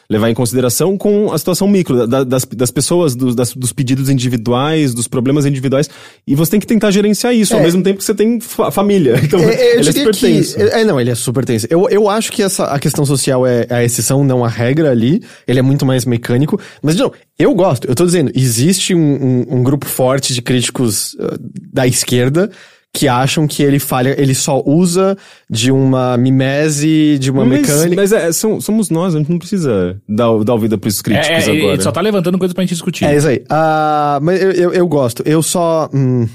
levar 0.10 0.30
em 0.30 0.34
consideração, 0.34 0.98
com 0.98 1.32
a 1.32 1.38
situação 1.38 1.68
micro 1.68 2.08
da- 2.08 2.24
das, 2.24 2.46
das 2.46 2.72
pessoas, 2.72 3.16
dos, 3.16 3.36
das- 3.36 3.54
dos 3.56 3.72
pedidos 3.72 4.10
individuais, 4.10 4.94
dos 4.94 5.08
problemas 5.08 5.46
individuais, 5.46 5.90
e 6.28 6.36
você 6.36 6.52
tem 6.52 6.60
que 6.60 6.68
tentar 6.68 6.92
gerenciar 6.92 7.34
isso 7.36 7.54
ao 7.54 7.60
É. 7.60 7.64
mesmo 7.64 7.84
tempo 7.84 8.00
que 8.00 8.04
você 8.04 8.14
tem 8.16 8.40
fa- 8.40 8.72
família. 8.72 9.14
Então 9.24 9.40
É, 9.40 9.76
eu 9.76 9.80
ele 9.80 9.84
diria 9.84 9.92
super 10.04 10.16
que-. 10.16 10.63
É, 10.72 10.84
não, 10.86 11.00
ele 11.00 11.10
é 11.12 11.16
super 11.16 11.44
tenso. 11.46 11.68
Eu, 11.70 11.88
eu 11.90 12.10
acho 12.10 12.32
que 12.32 12.42
essa, 12.44 12.66
a 12.66 12.80
questão 12.80 13.06
social 13.06 13.46
é 13.46 13.66
a 13.70 13.84
exceção, 13.84 14.24
não 14.24 14.44
a 14.44 14.48
regra 14.50 14.92
ali. 14.92 15.22
Ele 15.48 15.60
é 15.60 15.62
muito 15.62 15.86
mais 15.86 16.06
mecânico. 16.06 16.60
Mas, 16.82 16.96
novo, 16.96 17.14
eu 17.38 17.54
gosto. 17.54 17.88
Eu 17.88 17.96
tô 17.96 18.06
dizendo, 18.06 18.32
existe 18.36 18.94
um, 18.96 19.00
um- 19.00 19.46
um 19.58 19.64
grupo 19.64 19.86
forte 19.86 20.34
de 20.34 20.42
críticos 20.42 21.14
uh, 21.16 21.38
da 21.72 21.86
esquerda 21.88 22.50
que 22.96 23.08
acham 23.08 23.48
que 23.48 23.64
ele 23.64 23.80
falha, 23.80 24.16
ele 24.22 24.36
só 24.36 24.62
usa 24.64 25.18
de 25.50 25.72
uma 25.72 26.16
mimese, 26.16 27.18
de 27.18 27.32
uma 27.32 27.44
Mas, 27.44 27.62
mecânica. 27.62 27.96
mas 27.96 28.12
é, 28.12 28.32
são- 28.32 28.62
somos 28.62 28.92
nós, 28.92 29.16
a 29.16 29.18
gente 29.18 29.32
não 29.32 29.40
precisa 29.40 30.00
dar, 30.08 30.28
dar 30.44 30.54
ouvido 30.54 30.78
pros 30.78 31.02
críticos 31.02 31.28
É, 31.28 31.34
é, 31.34 31.50
ele- 31.50 31.58
agora. 31.62 31.74
ele 31.74 31.82
só 31.82 31.92
tá 31.92 32.02
levantando 32.02 32.38
coisa 32.38 32.54
pra 32.54 32.62
gente 32.64 32.70
discutir. 32.74 33.06
É 33.06 33.16
isso 33.16 33.28
aí. 33.28 33.44
Ah, 33.50 34.20
mas 34.22 34.40
eu, 34.40 34.52
eu, 34.52 34.74
eu 34.74 34.88
gosto. 34.88 35.24
Eu 35.26 35.42
só. 35.42 35.90
hum, 35.92 36.28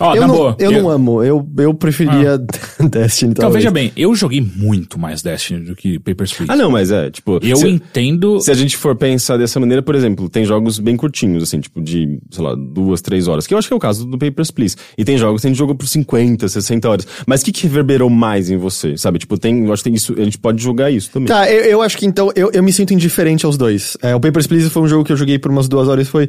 Ó, 0.00 0.14
eu 0.14 0.26
não, 0.26 0.34
boa. 0.34 0.56
eu 0.58 0.70
não 0.72 0.90
amo. 0.90 1.22
Eu, 1.22 1.48
eu 1.58 1.72
preferia 1.74 2.36
Destiny, 2.90 3.30
Então, 3.32 3.42
talvez. 3.42 3.62
veja 3.64 3.70
bem, 3.70 3.92
eu 3.96 4.14
joguei 4.14 4.40
muito 4.40 4.98
mais 4.98 5.22
Destiny 5.22 5.60
do 5.64 5.76
que 5.76 5.98
Papers, 5.98 6.32
Please. 6.32 6.52
Ah, 6.52 6.56
não, 6.56 6.70
mas 6.70 6.90
é, 6.90 7.10
tipo. 7.10 7.38
Eu 7.42 7.56
se- 7.56 7.68
entendo. 7.68 8.40
Se 8.40 8.50
a 8.50 8.54
gente 8.54 8.76
for 8.76 8.96
pensar 8.96 9.36
dessa 9.36 9.58
maneira, 9.60 9.82
por 9.82 9.94
exemplo, 9.94 10.28
tem 10.28 10.44
jogos 10.44 10.78
bem 10.78 10.96
curtinhos, 10.96 11.42
assim, 11.42 11.60
tipo 11.60 11.80
de, 11.80 12.18
sei 12.30 12.44
lá, 12.44 12.54
duas, 12.56 13.00
três 13.00 13.28
horas, 13.28 13.46
que 13.46 13.54
eu 13.54 13.58
acho 13.58 13.68
que 13.68 13.74
é 13.74 13.76
o 13.76 13.80
caso 13.80 14.04
do 14.06 14.18
Papers, 14.18 14.50
Please. 14.50 14.76
E 14.98 15.04
tem 15.04 15.16
jogos 15.16 15.40
que 15.42 15.46
tem 15.48 15.54
jogo 15.54 15.74
por 15.74 15.86
50, 15.86 16.48
60 16.48 16.88
horas. 16.88 17.06
Mas 17.26 17.40
o 17.42 17.44
que, 17.44 17.52
que 17.52 17.62
reverberou 17.64 18.10
mais 18.10 18.50
em 18.50 18.56
você, 18.56 18.96
sabe? 18.96 19.18
Tipo, 19.18 19.38
tem, 19.38 19.64
eu 19.66 19.72
acho 19.72 19.82
que 19.82 19.90
tem 19.90 19.94
isso, 19.96 20.14
a 20.18 20.24
gente 20.24 20.38
pode 20.38 20.62
jogar 20.62 20.90
isso 20.90 21.10
também. 21.10 21.28
Tá, 21.28 21.50
eu, 21.50 21.62
eu 21.64 21.82
acho 21.82 21.96
que 21.96 22.04
então 22.06 22.30
eu, 22.34 22.50
eu 22.52 22.62
me 22.62 22.72
sinto 22.72 22.92
indiferente 22.92 23.46
aos 23.46 23.56
dois. 23.56 23.96
É, 24.02 24.14
o 24.14 24.20
Papers, 24.20 24.46
Please 24.46 24.68
foi 24.70 24.82
um 24.82 24.88
jogo 24.88 25.04
que 25.04 25.12
eu 25.12 25.16
joguei 25.16 25.38
por 25.38 25.50
umas 25.50 25.68
duas 25.68 25.88
horas 25.88 26.06
e 26.06 26.10
foi 26.10 26.28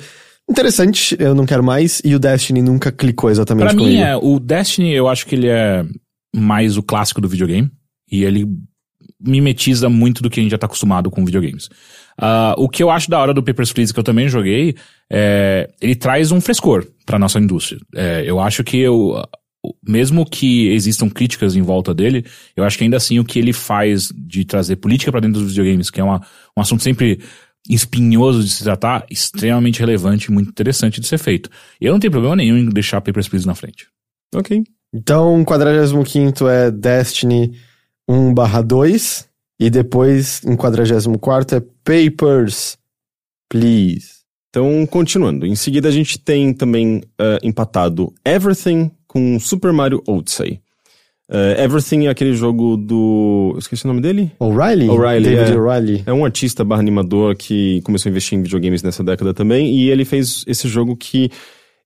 interessante, 0.50 1.16
eu 1.20 1.34
não 1.36 1.46
quero 1.46 1.64
mais, 1.64 2.02
e 2.04 2.16
o 2.16 2.20
Destiny 2.20 2.62
nunca 2.62 2.92
clicou 2.92 3.30
exatamente 3.30 3.66
Pra 3.66 3.74
mim, 3.74 3.84
comigo. 3.84 4.02
é, 4.02 4.16
o 4.16 4.40
Destiny, 4.40 4.94
eu 4.94 5.08
acho 5.08 5.26
que 5.26 5.36
ele 5.36 5.48
é 5.48 5.86
mais 6.36 6.78
o 6.78 6.84
clássico 6.84 7.22
do 7.22 7.28
videogame. 7.30 7.70
E 8.12 8.24
ele 8.24 8.46
mimetiza 9.20 9.90
muito 9.90 10.22
do 10.22 10.30
que 10.30 10.40
a 10.40 10.44
gente 10.44 10.52
já 10.52 10.58
tá 10.58 10.68
acostumado 10.68 11.10
com 11.10 11.26
videogames. 11.26 11.70
Ah, 12.18 12.54
o 12.58 12.70
que 12.70 12.84
eu 12.84 12.90
acho 12.90 13.10
da 13.10 13.20
hora 13.20 13.34
do 13.34 13.42
Papers, 13.42 13.74
Please, 13.74 13.94
que 13.94 14.00
eu 14.00 14.04
também 14.04 14.30
joguei, 14.30 14.76
é, 15.12 15.70
ele 15.82 15.96
traz 15.96 16.32
um 16.32 16.40
frescor 16.40 16.86
pra 17.06 17.18
nossa 17.18 17.40
indústria. 17.40 17.80
É, 17.96 18.24
eu 18.26 18.40
acho 18.40 18.64
que 18.64 18.78
eu, 18.78 19.22
mesmo 19.86 20.26
que 20.26 20.70
existam 20.70 21.10
críticas 21.10 21.56
em 21.56 21.62
volta 21.62 21.94
dele, 21.94 22.26
eu 22.56 22.64
acho 22.64 22.78
que 22.78 22.84
ainda 22.84 22.98
assim 22.98 23.20
o 23.20 23.26
que 23.26 23.40
ele 23.40 23.54
faz 23.54 24.10
de 24.16 24.46
trazer 24.46 24.76
política 24.76 25.12
pra 25.12 25.20
dentro 25.20 25.42
dos 25.42 25.50
videogames, 25.50 25.90
que 25.90 26.00
é 26.00 26.04
uma, 26.04 26.22
um 26.56 26.62
assunto 26.62 26.84
sempre 26.84 27.20
espinhoso 27.70 28.44
de 28.44 28.50
se 28.50 28.64
tratar, 28.64 29.06
extremamente 29.10 29.80
relevante 29.80 30.30
e 30.30 30.32
muito 30.32 30.50
interessante 30.50 31.02
de 31.02 31.08
ser 31.08 31.18
feito. 31.18 31.50
Eu 31.80 31.94
não 31.94 32.00
tenho 32.00 32.12
problema 32.12 32.36
nenhum 32.36 32.58
em 32.58 32.70
deixar 32.70 33.02
Papers, 33.02 33.28
Please 33.28 33.48
na 33.48 33.56
frente. 33.56 33.88
Ok. 34.34 34.64
Então, 34.94 35.44
45 35.44 36.48
é 36.48 36.72
Destiny 36.72 37.54
1/2, 38.10 39.26
e 39.60 39.70
depois, 39.70 40.44
em 40.44 40.56
44 40.56 41.58
é 41.58 41.60
Papers, 41.84 42.78
Please. 43.50 44.16
Então, 44.50 44.86
continuando. 44.86 45.46
Em 45.46 45.56
seguida, 45.56 45.90
a 45.90 45.92
gente 45.92 46.18
tem 46.18 46.54
também 46.54 47.02
ah, 47.20 47.40
empatado 47.44 48.14
Everything 48.26 48.92
com 49.06 49.40
Super 49.40 49.74
Mario 49.74 50.02
Odyssey. 50.08 50.62
Ah, 51.30 51.64
Everything 51.64 52.06
é 52.06 52.10
aquele 52.10 52.34
jogo 52.34 52.78
do. 52.78 53.52
Eu 53.54 53.60
esqueci 53.60 53.86
o 53.86 53.88
nome 53.88 54.02
dele? 54.02 54.32
O'Reilly? 54.40 54.90
O'Reilly, 54.90 55.36
David 55.36 55.52
é. 55.52 55.58
O'Reilly. 55.58 56.04
É 56.06 56.14
um 56.14 56.24
artista 56.24 56.64
barra 56.64 56.82
animador 56.82 57.36
que 57.36 57.82
começou 57.82 58.10
a 58.10 58.12
investir 58.12 58.38
em 58.38 58.44
videogames 58.44 58.84
nessa 58.84 59.04
década 59.04 59.34
também, 59.34 59.76
e 59.76 59.90
ele 59.90 60.06
fez 60.06 60.44
esse 60.48 60.68
jogo 60.68 60.96
que 60.96 61.32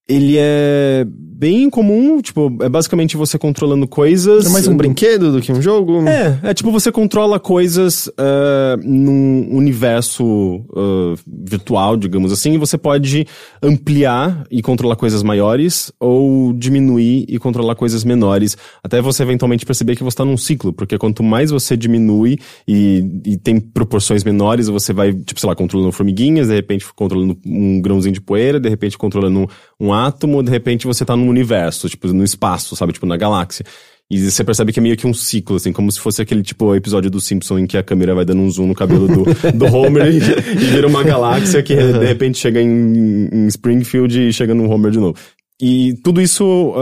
ele 0.10 0.36
é 0.38 1.06
bem 1.39 1.69
comum, 1.69 2.22
tipo, 2.22 2.58
é 2.62 2.67
basicamente 2.67 3.15
você 3.15 3.39
controlando 3.39 3.88
coisas. 3.88 4.45
É 4.45 4.50
mais 4.50 4.67
um 4.67 4.76
brinquedo 4.76 5.32
do 5.32 5.39
que 5.39 5.54
um 5.54 5.62
jogo? 5.62 6.06
É, 6.06 6.38
é 6.43 6.54
tipo 6.54 6.69
você 6.69 6.91
controla 6.91 7.39
coisas 7.39 8.12
ah, 8.17 8.76
num 8.84 9.48
universo 9.50 10.65
ah, 10.76 11.13
virtual, 11.26 11.95
digamos 11.95 12.34
assim, 12.34 12.56
e 12.56 12.58
você 12.58 12.78
pode 12.78 13.26
ampliar 13.63 14.43
e 14.52 14.62
controlar 14.62 14.98
coisas 14.98 15.24
maiores 15.24 15.93
ou 15.98 16.52
diminuir 16.52 17.24
e 17.30 17.39
controlar 17.39 17.76
coisas 17.76 18.04
menores, 18.04 18.58
até 18.84 19.02
você 19.02 19.24
eventualmente 19.24 19.65
perceber 19.65 19.95
que 19.95 20.04
você 20.04 20.15
está 20.15 20.26
num 20.26 20.36
ciclo, 20.36 20.74
porque 20.74 20.98
quanto 20.98 21.24
mais 21.24 21.52
você 21.52 21.78
diminui 21.78 22.38
e, 22.67 23.22
e 23.26 23.38
tem 23.38 23.62
proporções 23.62 24.26
menores, 24.26 24.67
você 24.67 24.91
vai, 24.91 25.13
tipo, 25.13 25.39
sei 25.39 25.48
lá, 25.48 25.56
controlando 25.56 25.93
formiguinhas, 25.93 26.50
de 26.50 26.56
repente 26.56 26.86
controlando 26.93 27.38
um 27.45 27.80
grãozinho 27.80 28.13
de 28.13 28.19
poeira, 28.19 28.60
de 28.60 28.67
repente 28.67 28.98
controlando 28.98 29.39
um, 29.39 29.48
um 29.80 29.93
átomo, 30.07 30.43
de 30.43 30.49
repente 30.49 30.88
você 30.88 31.05
tá 31.05 31.15
num 31.15 31.29
universo, 31.29 31.89
tipo, 31.89 32.07
no 32.07 32.23
espaço, 32.23 32.75
sabe, 32.75 32.93
tipo, 32.93 33.05
na 33.05 33.17
galáxia. 33.17 33.65
E 34.12 34.31
você 34.31 34.43
percebe 34.43 34.73
que 34.73 34.79
é 34.79 34.81
meio 34.81 34.97
que 34.97 35.05
um 35.05 35.13
ciclo, 35.13 35.57
assim, 35.57 35.71
como 35.71 35.91
se 35.91 35.99
fosse 35.99 36.19
aquele 36.19 36.41
tipo 36.41 36.73
episódio 36.73 37.12
do 37.12 37.21
Simpson 37.21 37.59
em 37.59 37.67
que 37.67 37.77
a 37.77 37.83
câmera 37.83 38.15
vai 38.15 38.25
dando 38.25 38.41
um 38.41 38.49
zoom 38.49 38.65
no 38.65 38.73
cabelo 38.73 39.07
do, 39.07 39.23
do 39.53 39.65
Homer 39.65 40.07
e, 40.07 40.17
e 40.17 40.65
vira 40.65 40.88
uma 40.88 41.03
galáxia 41.03 41.62
que 41.62 41.75
de 41.75 42.05
repente 42.05 42.39
chega 42.39 42.59
em, 42.59 43.29
em 43.31 43.47
Springfield 43.47 44.29
e 44.29 44.33
chega 44.33 44.55
no 44.55 44.67
Homer 44.67 44.91
de 44.91 44.97
novo. 44.97 45.15
E 45.62 45.93
tudo 46.03 46.21
isso 46.21 46.73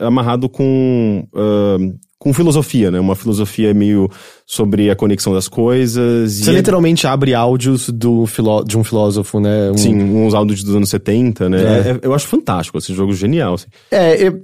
é 0.00 0.04
amarrado 0.06 0.48
com, 0.48 1.26
ah, 1.34 1.76
com 2.22 2.32
filosofia, 2.32 2.88
né? 2.88 3.00
Uma 3.00 3.16
filosofia 3.16 3.74
meio 3.74 4.08
sobre 4.46 4.88
a 4.88 4.94
conexão 4.94 5.34
das 5.34 5.48
coisas. 5.48 6.34
Você 6.34 6.50
é- 6.50 6.52
literalmente 6.54 7.04
abre 7.04 7.34
áudios 7.34 7.88
do 7.90 8.26
filó 8.26 8.62
de 8.62 8.78
um 8.78 8.84
filósofo, 8.84 9.40
né? 9.40 9.72
Um- 9.72 9.76
Sim, 9.76 10.00
uns 10.00 10.32
áudios 10.32 10.62
dos 10.62 10.76
anos 10.76 10.88
70, 10.88 11.48
né? 11.48 11.58
É. 11.62 11.90
É- 11.90 11.98
eu 12.00 12.14
acho 12.14 12.28
fantástico, 12.28 12.78
esse 12.78 12.94
jogo 12.94 13.12
genial. 13.12 13.54
assim. 13.54 13.66
É, 13.90 14.22
eu, 14.28 14.40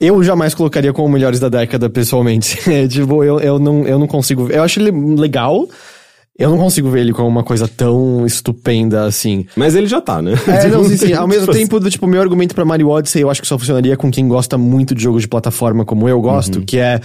eu 0.00 0.22
jamais 0.24 0.54
colocaria 0.54 0.94
como 0.94 1.10
melhores 1.10 1.38
da 1.38 1.50
década, 1.50 1.90
pessoalmente. 1.90 2.58
É, 2.72 2.88
tipo, 2.88 3.22
eu, 3.22 3.38
eu, 3.38 3.58
não, 3.58 3.86
eu 3.86 3.98
não 3.98 4.06
consigo. 4.06 4.48
Eu 4.50 4.62
acho 4.62 4.80
ele 4.80 4.90
legal. 5.16 5.68
Eu 6.40 6.50
não 6.50 6.58
consigo 6.58 6.88
ver 6.90 7.00
ele 7.00 7.12
como 7.12 7.28
uma 7.28 7.44
coisa 7.44 7.68
tão 7.68 8.24
estupenda 8.26 9.04
assim. 9.04 9.46
Mas 9.54 9.74
ele 9.74 9.86
já 9.86 10.00
tá, 10.00 10.22
né? 10.22 10.32
É, 10.48 10.68
não, 10.68 10.82
sim, 10.84 10.96
sim. 10.96 11.12
Ao 11.14 11.28
mesmo 11.28 11.44
Tipo, 11.46 11.52
tempo, 11.58 11.78
do, 11.80 11.90
tipo, 11.90 12.06
meu 12.06 12.20
argumento 12.20 12.54
pra 12.54 12.64
Mario 12.64 12.88
Odyssey, 12.88 13.22
eu 13.22 13.28
acho 13.30 13.42
que 13.42 13.46
só 13.46 13.58
funcionaria 13.58 13.96
com 13.96 14.10
quem 14.10 14.26
gosta 14.26 14.56
muito 14.56 14.94
de 14.94 15.02
jogos 15.02 15.20
de 15.22 15.28
plataforma 15.28 15.84
como 15.84 16.08
eu 16.08 16.20
gosto, 16.20 16.62
que 16.62 16.78
é. 16.78 16.98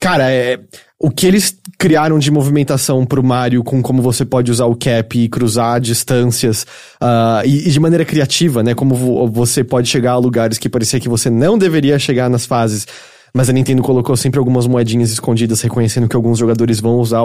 Cara, 0.00 0.30
é. 0.30 0.60
O 1.00 1.10
que 1.10 1.26
eles 1.26 1.56
criaram 1.78 2.18
de 2.18 2.28
movimentação 2.30 3.04
pro 3.04 3.22
Mario 3.22 3.62
com 3.64 3.80
como 3.82 4.00
você 4.02 4.24
pode 4.24 4.50
usar 4.50 4.66
o 4.66 4.74
cap 4.76 5.16
e 5.16 5.28
cruzar 5.28 5.80
distâncias 5.80 6.66
ah, 7.00 7.42
e, 7.44 7.68
e 7.68 7.70
de 7.70 7.78
maneira 7.80 8.04
criativa, 8.04 8.62
né? 8.64 8.74
Como 8.74 8.94
vo- 8.96 9.28
você 9.28 9.62
pode 9.62 9.88
chegar 9.88 10.12
a 10.12 10.18
lugares 10.18 10.58
que 10.58 10.68
parecia 10.68 10.98
que 10.98 11.08
você 11.08 11.30
não 11.30 11.56
deveria 11.58 11.98
chegar 11.98 12.28
nas 12.28 12.46
fases. 12.46 12.86
Mas 13.34 13.48
a 13.48 13.52
Nintendo 13.52 13.82
colocou 13.82 14.16
sempre 14.16 14.38
algumas 14.38 14.66
moedinhas 14.66 15.10
escondidas, 15.10 15.60
reconhecendo 15.60 16.08
que 16.08 16.16
alguns 16.16 16.38
jogadores 16.38 16.80
vão 16.80 16.98
usar 16.98 17.20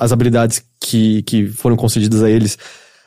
as 0.00 0.12
habilidades 0.12 0.62
que, 0.80 1.22
que 1.22 1.46
foram 1.46 1.76
concedidas 1.76 2.22
a 2.22 2.30
eles 2.30 2.58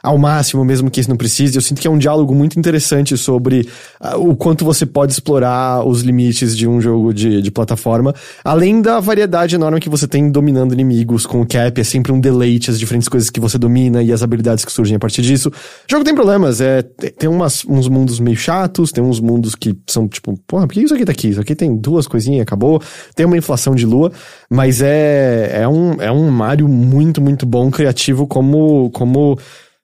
ao 0.03 0.17
máximo, 0.17 0.65
mesmo 0.65 0.91
que 0.91 0.99
isso 0.99 1.09
não 1.09 1.15
precise. 1.15 1.55
Eu 1.55 1.61
sinto 1.61 1.81
que 1.81 1.87
é 1.87 1.89
um 1.89 1.97
diálogo 1.97 2.35
muito 2.35 2.59
interessante 2.59 3.17
sobre 3.17 3.67
ah, 4.01 4.17
o 4.17 4.35
quanto 4.35 4.65
você 4.65 4.85
pode 4.85 5.13
explorar 5.13 5.87
os 5.87 6.01
limites 6.01 6.57
de 6.57 6.67
um 6.67 6.81
jogo 6.81 7.13
de, 7.13 7.41
de 7.41 7.49
plataforma, 7.49 8.13
além 8.43 8.81
da 8.81 8.99
variedade 8.99 9.55
enorme 9.55 9.79
que 9.79 9.89
você 9.89 10.05
tem 10.05 10.29
dominando 10.29 10.73
inimigos 10.73 11.25
com 11.25 11.41
o 11.41 11.47
cap. 11.47 11.79
É 11.79 11.83
sempre 11.85 12.11
um 12.11 12.19
deleite 12.19 12.69
as 12.69 12.77
diferentes 12.77 13.07
coisas 13.07 13.29
que 13.29 13.39
você 13.39 13.57
domina 13.57 14.03
e 14.03 14.11
as 14.11 14.21
habilidades 14.21 14.65
que 14.65 14.71
surgem 14.71 14.97
a 14.97 14.99
partir 14.99 15.21
disso. 15.21 15.47
O 15.49 15.51
jogo 15.89 16.03
tem 16.03 16.13
problemas, 16.13 16.59
é, 16.59 16.81
tem 16.81 17.29
umas, 17.29 17.63
uns 17.63 17.87
mundos 17.87 18.19
meio 18.19 18.35
chatos, 18.35 18.91
tem 18.91 19.01
uns 19.01 19.21
mundos 19.21 19.55
que 19.55 19.73
são 19.87 20.05
tipo, 20.07 20.37
porra, 20.45 20.67
por 20.67 20.73
que 20.73 20.81
isso 20.81 20.93
aqui 20.93 21.05
tá 21.05 21.13
aqui? 21.13 21.29
Isso 21.29 21.39
aqui 21.39 21.55
tem 21.55 21.75
duas 21.75 22.07
coisinhas 22.07 22.43
acabou. 22.43 22.81
Tem 23.15 23.25
uma 23.25 23.37
inflação 23.37 23.73
de 23.73 23.85
lua, 23.85 24.11
mas 24.49 24.81
é, 24.81 25.61
é, 25.61 25.67
um, 25.67 25.93
é 26.01 26.11
um 26.11 26.29
Mario 26.29 26.67
muito, 26.67 27.21
muito 27.21 27.45
bom, 27.45 27.71
criativo, 27.71 28.27
como. 28.27 28.89
como 28.91 29.37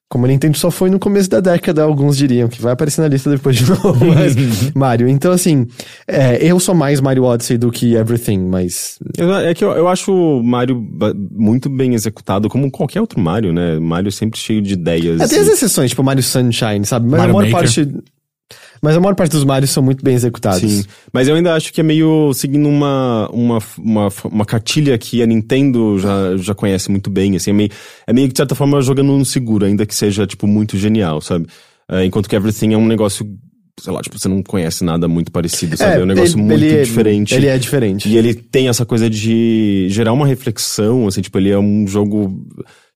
Como 0.09 0.25
a 0.25 0.27
Nintendo 0.27 0.57
só 0.57 0.71
foi 0.71 0.89
no 0.89 0.97
começo 0.97 1.29
da 1.29 1.39
década, 1.39 1.83
alguns 1.83 2.17
diriam, 2.17 2.49
que 2.49 2.59
vai 2.59 2.73
aparecer 2.73 2.99
na 2.99 3.07
lista 3.07 3.29
depois 3.29 3.55
de 3.55 3.69
novo, 3.69 4.05
mas 4.05 4.35
Mario. 4.73 5.07
Então, 5.07 5.31
assim, 5.31 5.67
é, 6.07 6.43
eu 6.43 6.59
sou 6.59 6.73
mais 6.73 6.99
Mario 6.99 7.25
Odyssey 7.25 7.59
do 7.59 7.71
que 7.71 7.93
Everything, 7.93 8.39
mas... 8.39 8.97
É 9.45 9.53
que 9.53 9.63
eu, 9.63 9.69
eu 9.71 9.87
acho 9.87 10.11
o 10.11 10.43
Mario 10.43 10.83
muito 11.31 11.69
bem 11.69 11.93
executado, 11.93 12.49
como 12.49 12.71
qualquer 12.71 13.01
outro 13.01 13.19
Mario, 13.19 13.53
né? 13.53 13.77
Mario 13.77 14.11
sempre 14.11 14.39
cheio 14.39 14.63
de 14.63 14.73
ideias. 14.73 15.21
É, 15.21 15.27
tem 15.27 15.39
as 15.39 15.47
exceções, 15.47 15.91
tipo 15.91 16.03
Mario 16.03 16.23
Sunshine, 16.23 16.83
sabe? 16.85 17.07
Mas 17.07 17.19
Mario 17.19 17.31
a 17.31 17.37
maior 17.37 17.51
Maker. 17.51 17.51
parte... 17.51 18.03
Mas 18.81 18.95
a 18.95 18.99
maior 18.99 19.15
parte 19.15 19.31
dos 19.31 19.43
Marios 19.43 19.71
são 19.71 19.83
muito 19.83 20.03
bem 20.03 20.15
executados. 20.15 20.61
Sim, 20.61 20.83
mas 21.11 21.27
eu 21.27 21.35
ainda 21.35 21.53
acho 21.53 21.73
que 21.73 21.81
é 21.81 21.83
meio 21.83 22.31
seguindo 22.33 22.67
uma, 22.69 23.29
uma, 23.31 23.59
uma, 23.77 24.07
uma 24.25 24.45
cartilha 24.45 24.97
que 24.97 25.21
a 25.21 25.25
Nintendo 25.25 25.99
já, 25.99 26.37
já 26.37 26.55
conhece 26.55 26.89
muito 26.89 27.09
bem, 27.09 27.35
assim, 27.35 27.49
é 27.51 27.53
meio, 27.53 27.69
é 28.07 28.13
meio 28.13 28.27
que 28.27 28.33
de 28.33 28.37
certa 28.37 28.55
forma 28.55 28.81
jogando 28.81 29.11
no 29.17 29.25
seguro, 29.25 29.65
ainda 29.65 29.85
que 29.85 29.93
seja, 29.95 30.25
tipo, 30.25 30.47
muito 30.47 30.77
genial, 30.77 31.19
sabe? 31.21 31.47
É, 31.89 32.05
enquanto 32.05 32.29
que 32.29 32.35
Everything 32.35 32.73
é 32.73 32.77
um 32.77 32.85
negócio, 32.87 33.25
sei 33.79 33.91
lá, 33.91 34.01
tipo, 34.01 34.17
você 34.19 34.27
não 34.29 34.43
conhece 34.43 34.83
nada 34.83 35.07
muito 35.07 35.31
parecido, 35.31 35.75
sabe? 35.75 35.99
É, 35.99 36.03
um 36.03 36.05
negócio 36.05 36.35
ele- 36.37 36.41
muito 36.43 36.63
ele- 36.63 36.83
diferente. 36.83 37.35
Ele 37.35 37.47
é 37.47 37.57
diferente. 37.57 38.07
E 38.07 38.15
ele 38.17 38.33
tem 38.33 38.69
essa 38.69 38.85
coisa 38.85 39.09
de 39.09 39.87
gerar 39.89 40.13
uma 40.13 40.27
reflexão, 40.27 41.07
assim, 41.07 41.21
tipo, 41.21 41.37
ele 41.37 41.49
é 41.49 41.57
um 41.59 41.87
jogo 41.87 42.47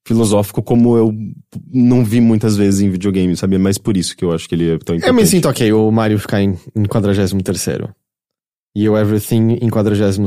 filosófico 0.06 0.62
como 0.62 0.98
eu 0.98 1.13
não 1.72 2.04
vi 2.04 2.20
muitas 2.20 2.58
vezes 2.58 2.82
em 2.82 2.89
videogame, 2.89 3.36
sabe? 3.36 3.56
É 3.56 3.60
mais 3.60 3.78
por 3.78 3.96
isso 3.96 4.16
que 4.16 4.26
eu 4.26 4.32
acho 4.32 4.48
que 4.48 4.56
ele 4.56 4.66
é 4.66 4.78
tão 4.78 4.96
importante. 4.96 5.08
Eu 5.08 5.13
me 5.13 5.26
sinto 5.26 5.48
ok 5.48 5.72
o 5.72 5.92
Mario 5.92 6.20
ficar 6.20 6.42
em, 6.42 6.58
em 6.76 6.84
43 6.84 7.34
E 8.76 8.89
o 8.89 8.98
Everything 8.98 9.60
em 9.62 9.70
42 9.70 10.20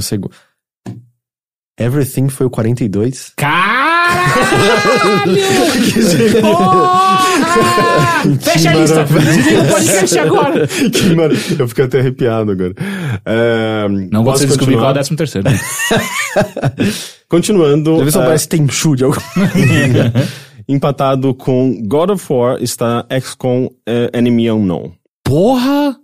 Everything 1.79 2.29
foi 2.29 2.47
o 2.47 2.51
42? 2.51 3.33
Caralho! 3.37 3.96
Porra! 6.41 7.27
Fecha 8.41 8.71
a 8.71 8.75
lista! 8.75 9.05
Desliga 9.05 9.63
o 9.63 9.69
podcast 9.69 10.19
agora! 10.19 10.67
que 10.67 11.15
mar... 11.15 11.31
Eu 11.59 11.69
fiquei 11.69 11.85
até 11.85 12.01
arrepiado 12.01 12.51
agora. 12.53 12.75
É, 13.25 13.87
Não 14.11 14.25
posso 14.25 14.41
você 14.41 14.47
descobrir 14.47 14.77
qual 14.77 14.89
é 14.89 14.91
o 14.91 14.95
décimo 14.95 15.17
terceiro. 15.17 15.49
Continuando, 17.29 17.99
Deve 17.99 18.13
ser 18.13 18.19
é, 18.19 18.25
parece 18.25 18.49
tem 18.49 18.67
de 18.67 19.05
algum. 19.05 19.17
empatado 20.69 21.35
com 21.35 21.81
God 21.87 22.11
of 22.11 22.33
War 22.33 22.63
está 22.63 23.07
XCOM 23.21 23.69
é, 23.87 24.11
Enemy 24.13 24.51
Unknown. 24.51 24.93
Porra! 25.25 25.97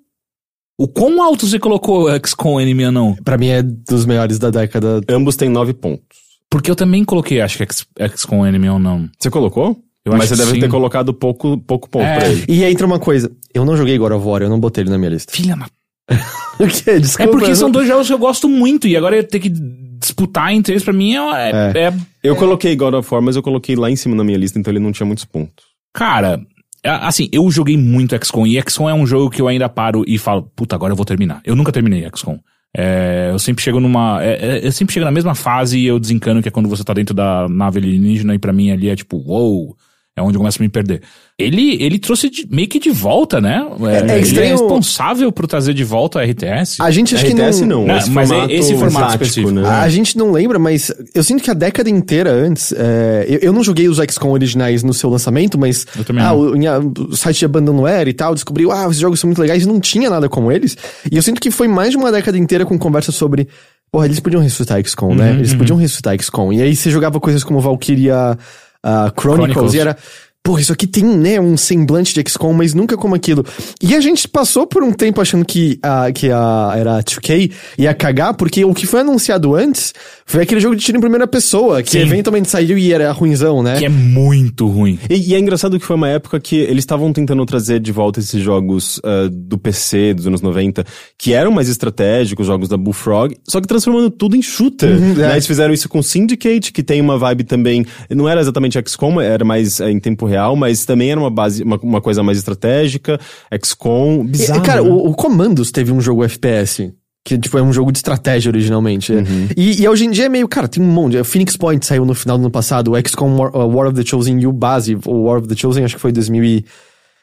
O 0.78 0.88
quão 0.88 1.22
alto 1.22 1.46
você 1.46 1.58
colocou 1.58 2.08
XCOM 2.24 2.60
Enemy 2.60 2.90
não? 2.90 3.14
Pra 3.22 3.38
mim 3.38 3.48
é 3.48 3.62
dos 3.62 4.04
melhores 4.04 4.38
da 4.38 4.50
década. 4.50 5.00
Ambos 5.08 5.36
têm 5.36 5.48
nove 5.48 5.72
pontos. 5.72 6.21
Porque 6.52 6.70
eu 6.70 6.76
também 6.76 7.02
coloquei, 7.02 7.40
acho 7.40 7.56
que 7.56 7.62
X- 7.64 7.86
XCOM 8.14 8.46
Enemy 8.46 8.68
ou 8.68 8.78
não. 8.78 9.08
Você 9.18 9.30
colocou? 9.30 9.76
Eu 10.04 10.12
Mas 10.12 10.22
acho 10.22 10.28
você 10.28 10.34
que 10.34 10.40
deve 10.42 10.52
sim. 10.56 10.60
ter 10.60 10.68
colocado 10.68 11.14
pouco, 11.14 11.56
pouco 11.58 11.88
ponto 11.88 12.04
É. 12.04 12.16
pra 12.18 12.28
ele. 12.28 12.44
E 12.46 12.62
aí 12.62 12.72
entra 12.72 12.86
uma 12.86 12.98
coisa. 12.98 13.30
Eu 13.54 13.64
não 13.64 13.74
joguei 13.76 13.96
God 13.96 14.12
of 14.12 14.26
War, 14.26 14.42
eu 14.42 14.50
não 14.50 14.60
botei 14.60 14.82
ele 14.84 14.90
na 14.90 14.98
minha 14.98 15.10
lista. 15.10 15.32
Filha 15.32 15.56
da... 15.56 15.66
O 16.60 16.66
quê? 16.68 16.90
É 16.90 16.98
Desculpa. 16.98 17.32
porque 17.32 17.50
eu 17.50 17.56
são 17.56 17.70
dois 17.70 17.88
jogos 17.88 18.06
que 18.06 18.12
eu 18.12 18.18
gosto 18.18 18.48
muito 18.48 18.86
e 18.86 18.94
agora 18.96 19.16
eu 19.16 19.24
ter 19.24 19.40
que 19.40 19.48
disputar 19.48 20.52
entre 20.52 20.74
eles 20.74 20.84
pra 20.84 20.92
mim 20.92 21.14
é... 21.14 21.50
é- 21.74 21.78
é- 21.88 21.94
Eu 22.22 22.36
coloquei 22.36 22.76
God 22.76 22.94
of 22.94 23.08
War, 23.12 23.22
mas 23.22 23.34
eu 23.36 23.42
coloquei 23.42 23.74
lá 23.74 23.90
em 23.90 23.96
cima 23.96 24.14
na 24.14 24.22
minha 24.22 24.36
lista, 24.36 24.58
então 24.58 24.70
ele 24.70 24.78
não 24.80 24.92
tinha 24.92 25.06
muitos 25.06 25.24
pontos. 25.24 25.64
Cara, 25.94 26.38
é- 26.84 26.90
assim, 26.90 27.28
eu 27.32 27.48
joguei 27.50 27.76
muito 27.78 28.14
XCOM 28.22 28.46
e 28.46 28.60
XCOM 28.60 28.90
é 28.90 28.94
um 28.94 29.06
jogo 29.06 29.30
que 29.30 29.40
eu 29.40 29.48
ainda 29.48 29.68
paro 29.68 30.04
e 30.06 30.18
falo, 30.18 30.42
puta, 30.54 30.74
agora 30.76 30.92
eu 30.92 30.96
vou 30.96 31.06
terminar. 31.06 31.40
Eu 31.44 31.56
nunca 31.56 31.72
terminei 31.72 32.06
XCOM. 32.14 32.38
É, 32.74 33.28
eu 33.30 33.38
sempre 33.38 33.62
chego 33.62 33.80
numa. 33.80 34.22
é, 34.24 34.58
é, 34.58 34.66
eu 34.66 34.72
sempre 34.72 34.94
chego 34.94 35.04
na 35.04 35.12
mesma 35.12 35.34
fase 35.34 35.78
e 35.78 35.86
eu 35.86 35.98
desencano 35.98 36.40
que 36.40 36.48
é 36.48 36.50
quando 36.50 36.68
você 36.68 36.82
tá 36.82 36.94
dentro 36.94 37.14
da 37.14 37.48
nave 37.48 37.78
alienígena 37.78 38.34
e 38.34 38.38
pra 38.38 38.52
mim 38.52 38.70
ali 38.70 38.88
é 38.88 38.96
tipo, 38.96 39.18
uou, 39.18 39.76
é 40.16 40.20
onde 40.22 40.36
eu 40.36 40.40
começo 40.40 40.60
a 40.60 40.62
me 40.62 40.68
perder. 40.68 41.00
Ele, 41.38 41.82
ele 41.82 41.98
trouxe 41.98 42.28
de- 42.28 42.46
meio 42.50 42.68
que 42.68 42.78
de 42.78 42.90
volta, 42.90 43.40
né? 43.40 43.66
É- 43.80 43.84
é 43.96 43.98
ele 44.00 44.10
é 44.12 44.20
estranho- 44.20 44.50
responsável 44.58 45.32
por 45.32 45.46
trazer 45.46 45.72
de 45.72 45.82
volta 45.82 46.20
a 46.20 46.22
RTS. 46.24 46.82
A 46.82 46.90
gente 46.90 47.14
acho 47.14 47.24
que 47.24 47.32
RTS 47.32 47.62
não. 47.64 47.80
não, 47.80 47.86
Não, 47.86 47.96
esse 47.96 48.10
mas 48.10 48.30
é 48.30 48.34
formato 48.34 48.52
esse 48.52 48.74
formato 48.76 49.06
tático, 49.06 49.24
específico. 49.24 49.50
né? 49.52 49.66
A 49.68 49.88
gente 49.88 50.18
não 50.18 50.30
lembra, 50.30 50.58
mas 50.58 50.92
eu 51.14 51.24
sinto 51.24 51.42
que 51.42 51.50
a 51.50 51.54
década 51.54 51.88
inteira 51.88 52.30
antes. 52.30 52.72
é, 52.76 53.24
eu, 53.28 53.38
eu 53.38 53.52
não 53.52 53.64
joguei 53.64 53.88
os 53.88 53.96
XCOM 53.98 54.30
originais 54.32 54.82
no 54.82 54.92
seu 54.92 55.08
lançamento, 55.08 55.58
mas. 55.58 55.86
Eu 55.96 56.04
também 56.04 56.22
ah, 56.22 56.34
o, 56.34 56.54
em 56.54 56.66
a- 56.66 56.78
o 56.78 57.16
site 57.16 57.38
de 57.38 57.44
Abandonware 57.46 58.06
e 58.08 58.12
tal 58.12 58.34
descobriu, 58.34 58.70
ah, 58.70 58.84
esses 58.86 58.98
jogos 58.98 59.18
são 59.18 59.28
muito 59.28 59.40
legais 59.40 59.62
e 59.62 59.66
não 59.66 59.80
tinha 59.80 60.10
nada 60.10 60.28
como 60.28 60.52
eles. 60.52 60.76
E 61.10 61.16
eu 61.16 61.22
sinto 61.22 61.40
que 61.40 61.50
foi 61.50 61.66
mais 61.68 61.90
de 61.92 61.96
uma 61.96 62.12
década 62.12 62.36
inteira 62.36 62.66
com 62.66 62.78
conversa 62.78 63.10
sobre. 63.12 63.48
Porra, 63.90 64.06
eles 64.06 64.20
podiam 64.20 64.42
ressuscitar 64.42 64.82
XCOM, 64.82 65.08
Uhum, 65.10 65.14
né? 65.16 65.32
Eles 65.32 65.52
podiam 65.54 65.76
ressuscitar 65.78 66.14
XCOM. 66.18 66.50
E 66.52 66.62
aí 66.62 66.74
você 66.76 66.90
jogava 66.90 67.18
coisas 67.20 67.42
como 67.44 67.60
Valkyria 67.60 68.38
ah, 68.82 69.12
Chronicles, 69.14 69.72
Chronicles. 69.72 69.74
e 69.74 69.78
era. 69.78 69.96
Porra, 70.44 70.60
isso 70.60 70.72
aqui 70.72 70.88
tem, 70.88 71.04
né, 71.04 71.40
um 71.40 71.56
semblante 71.56 72.12
de 72.12 72.28
XCOM, 72.28 72.52
mas 72.52 72.74
nunca 72.74 72.96
como 72.96 73.14
aquilo. 73.14 73.44
E 73.80 73.94
a 73.94 74.00
gente 74.00 74.26
passou 74.26 74.66
por 74.66 74.82
um 74.82 74.92
tempo 74.92 75.20
achando 75.20 75.44
que 75.44 75.78
a, 75.80 76.10
que 76.10 76.32
a, 76.32 76.74
era 76.76 76.98
a 76.98 77.02
2K 77.02 77.52
ia 77.78 77.94
cagar, 77.94 78.34
porque 78.34 78.64
o 78.64 78.74
que 78.74 78.84
foi 78.84 79.02
anunciado 79.02 79.54
antes 79.54 79.94
foi 80.26 80.42
aquele 80.42 80.60
jogo 80.60 80.74
de 80.74 80.82
tiro 80.82 80.98
em 80.98 81.00
primeira 81.00 81.28
pessoa, 81.28 81.80
que 81.80 81.92
Sim. 81.92 82.00
eventualmente 82.00 82.50
saiu 82.50 82.76
e 82.76 82.92
era 82.92 83.12
ruinzão, 83.12 83.62
né? 83.62 83.78
Que 83.78 83.84
é 83.84 83.88
muito 83.88 84.66
ruim. 84.66 84.98
E, 85.08 85.30
e 85.30 85.34
é 85.34 85.38
engraçado 85.38 85.78
que 85.78 85.86
foi 85.86 85.94
uma 85.94 86.08
época 86.08 86.40
que 86.40 86.56
eles 86.56 86.82
estavam 86.82 87.12
tentando 87.12 87.46
trazer 87.46 87.78
de 87.78 87.92
volta 87.92 88.18
esses 88.18 88.42
jogos 88.42 89.00
ah, 89.04 89.28
do 89.30 89.56
PC 89.56 90.12
dos 90.14 90.26
anos 90.26 90.40
90, 90.40 90.84
que 91.16 91.34
eram 91.34 91.52
mais 91.52 91.68
estratégicos, 91.68 92.48
jogos 92.48 92.68
da 92.68 92.76
Bullfrog, 92.76 93.36
só 93.48 93.60
que 93.60 93.68
transformando 93.68 94.10
tudo 94.10 94.34
em 94.34 94.42
shooter. 94.42 94.90
Uhum, 94.90 95.14
né? 95.14 95.28
é. 95.28 95.32
Eles 95.34 95.46
fizeram 95.46 95.72
isso 95.72 95.88
com 95.88 96.02
Syndicate, 96.02 96.72
que 96.72 96.82
tem 96.82 97.00
uma 97.00 97.16
vibe 97.16 97.44
também, 97.44 97.86
não 98.10 98.28
era 98.28 98.40
exatamente 98.40 98.76
XCOM, 98.88 99.20
era 99.20 99.44
mais 99.44 99.78
eh, 99.78 99.88
em 99.88 100.00
tempo 100.00 100.31
real, 100.32 100.56
mas 100.56 100.84
também 100.84 101.10
era 101.10 101.20
uma 101.20 101.30
base, 101.30 101.62
uma, 101.62 101.78
uma 101.82 102.00
coisa 102.00 102.22
mais 102.22 102.38
estratégica, 102.38 103.18
XCOM, 103.62 104.22
E, 104.24 104.28
bizarro. 104.28 104.62
cara, 104.62 104.82
né? 104.82 104.88
o, 104.90 104.94
o 105.10 105.14
Commandos 105.14 105.70
teve 105.70 105.92
um 105.92 106.00
jogo 106.00 106.24
FPS. 106.24 106.92
Que, 107.24 107.38
tipo, 107.38 107.56
é 107.56 107.62
um 107.62 107.72
jogo 107.72 107.92
de 107.92 107.98
estratégia 107.98 108.50
originalmente. 108.50 109.12
Uhum. 109.12 109.46
E, 109.56 109.80
e 109.82 109.88
hoje 109.88 110.04
em 110.06 110.10
dia 110.10 110.24
é 110.24 110.28
meio, 110.28 110.48
cara, 110.48 110.66
tem 110.66 110.82
um 110.82 110.86
monte. 110.90 111.16
O 111.16 111.24
Phoenix 111.24 111.56
Point 111.56 111.86
saiu 111.86 112.04
no 112.04 112.14
final 112.14 112.36
do 112.36 112.40
ano 112.40 112.50
passado, 112.50 112.90
o 112.92 112.96
XCOM 112.98 113.36
War, 113.36 113.56
uh, 113.56 113.68
War 113.76 113.86
of 113.86 113.94
the 113.94 114.04
Chosen 114.04 114.40
e 114.40 114.46
o 114.48 114.52
Base. 114.52 114.98
O 115.06 115.22
War 115.26 115.38
of 115.38 115.46
the 115.46 115.54
Chosen 115.54 115.84
acho 115.84 115.94
que 115.94 116.00
foi 116.00 116.10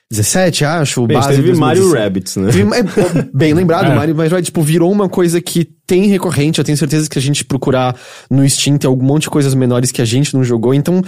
2017, 0.10 0.64
acho. 0.64 1.04
O 1.04 1.08
Bem, 1.08 1.18
a 1.18 1.20
Base 1.20 1.36
teve 1.36 1.54
Mario 1.54 1.82
2017. 1.84 2.04
Rabbids, 2.04 2.36
né? 2.38 2.52
Teve- 2.52 3.20
é, 3.20 3.30
bem 3.34 3.54
lembrado, 3.54 3.88
É. 3.92 3.96
Mario, 3.96 4.16
mas 4.16 4.32
vai, 4.32 4.42
tipo, 4.42 4.62
virou 4.62 4.90
uma 4.90 5.10
coisa 5.10 5.42
que 5.42 5.68
tem 5.86 6.06
recorrente. 6.08 6.60
Eu 6.60 6.66
tenho 6.66 6.78
certeza 6.78 7.08
que 7.10 7.14
se 7.16 7.20
a 7.20 7.22
gente 7.22 7.44
procurar 7.44 7.96
no 8.32 8.48
Steam, 8.50 8.78
tem 8.78 8.88
algum 8.88 9.06
monte 9.06 9.24
de 9.24 9.30
coisas 9.30 9.54
menores 9.54 9.92
que 9.92 10.02
a 10.02 10.06
gente 10.06 10.34
não 10.34 10.44
jogou. 10.44 10.74
Então, 10.74 11.02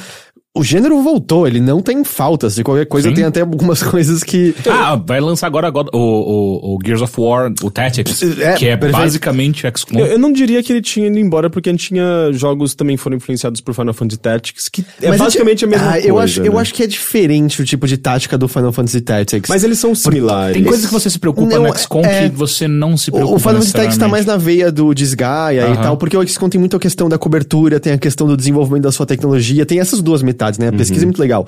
o 0.54 0.66
gênero 0.66 1.02
voltou, 1.02 1.48
ele 1.48 1.62
não 1.62 1.82
tem 1.82 2.04
faltas. 2.04 2.56
De 2.56 2.64
qualquer 2.64 2.86
coisa, 2.86 3.08
Sim. 3.08 3.16
tem 3.16 3.24
até 3.24 3.40
algumas 3.40 3.82
coisas 3.84 4.22
que. 4.22 4.54
Ah, 4.70 4.96
vai 4.98 5.22
lançar 5.22 5.48
agora 5.48 5.70
God- 5.70 5.88
o, 5.94 5.98
o, 5.98 6.76
o 6.76 6.80
Gears 6.86 7.02
of 7.02 7.14
War, 7.20 7.52
o 7.64 7.72
Tactics, 7.72 8.22
É, 8.40 8.54
que 8.56 8.66
é 8.68 8.76
perfeito. 8.76 9.02
basicamente 9.02 9.62
XCOM. 9.78 9.98
Eu, 10.00 10.06
eu 10.08 10.20
não 10.20 10.32
diria 10.34 10.62
que 10.62 10.74
ele 10.74 10.82
tinha 10.82 11.08
ido 11.08 11.18
embora, 11.18 11.50
porque 11.50 11.70
a 11.70 11.72
gente 11.72 11.88
tinha 11.88 12.30
jogos 12.34 12.72
que 12.72 12.78
também 12.78 12.98
foram 12.98 13.16
influenciados 13.16 13.62
por 13.62 13.74
Final 13.74 13.94
Fantasy 13.94 14.20
Tactics, 14.20 14.68
que 14.68 14.86
é 15.02 15.08
Mas 15.08 15.18
basicamente 15.20 15.64
a 15.64 15.68
mesma 15.70 15.88
ah, 15.88 15.92
coisa. 15.94 16.08
Eu 16.08 16.20
acho, 16.20 16.42
eu 16.42 16.54
né? 16.54 16.60
acho 16.60 16.74
que 16.74 16.84
é 16.84 16.88
diferente 16.88 17.62
o 17.62 17.66
tipo 17.66 17.88
de 17.88 17.96
tática 17.96 18.38
do 18.38 18.48
Final 18.50 18.74
Fantasy 18.74 19.00
Tactics. 19.00 19.50
Mas 19.50 19.64
eles 19.64 19.80
são 19.80 19.96
similares. 19.96 20.54
Tem 20.56 20.66
coisas 20.66 20.86
que 20.86 20.92
você 20.92 21.10
se 21.10 21.18
preocupa 21.18 21.56
Não, 21.56 21.64
no 21.64 21.78
XCOM 21.78 22.04
é- 22.04 22.30
que 22.30 22.36
você 22.36 22.68
não 22.68 22.98
se 22.98 23.10
preocupa 23.10 23.34
O, 23.34 23.38
o 23.38 23.40
Final 23.40 23.54
Fantasy 23.56 23.74
Tactics 23.74 23.98
tá 23.98 24.10
mais 24.10 24.26
na 24.26 24.36
veia 24.36 24.70
do 24.70 24.94
Desgaia 24.94 25.62
e 25.62 25.64
Aham. 25.72 25.82
tal, 25.82 25.98
porque 25.98 26.18
o 26.18 26.28
XCOM 26.28 26.50
tem 26.50 26.60
muita 26.60 26.78
questão 26.78 27.08
da 27.08 27.18
cobertura, 27.18 27.80
tem 27.80 27.94
a 27.94 27.98
questão 27.98 28.28
do 28.28 28.36
desenvolvimento 28.36 28.84
da 28.84 28.92
sua 28.92 29.06
tecnologia, 29.06 29.66
tem 29.66 29.80
essas 29.80 30.02
duas 30.02 30.22
metades, 30.42 30.60
né? 30.60 30.68
A 30.70 30.72
pesquisa 30.74 31.04
é 31.04 31.06
muito 31.08 31.20
legal. 31.20 31.46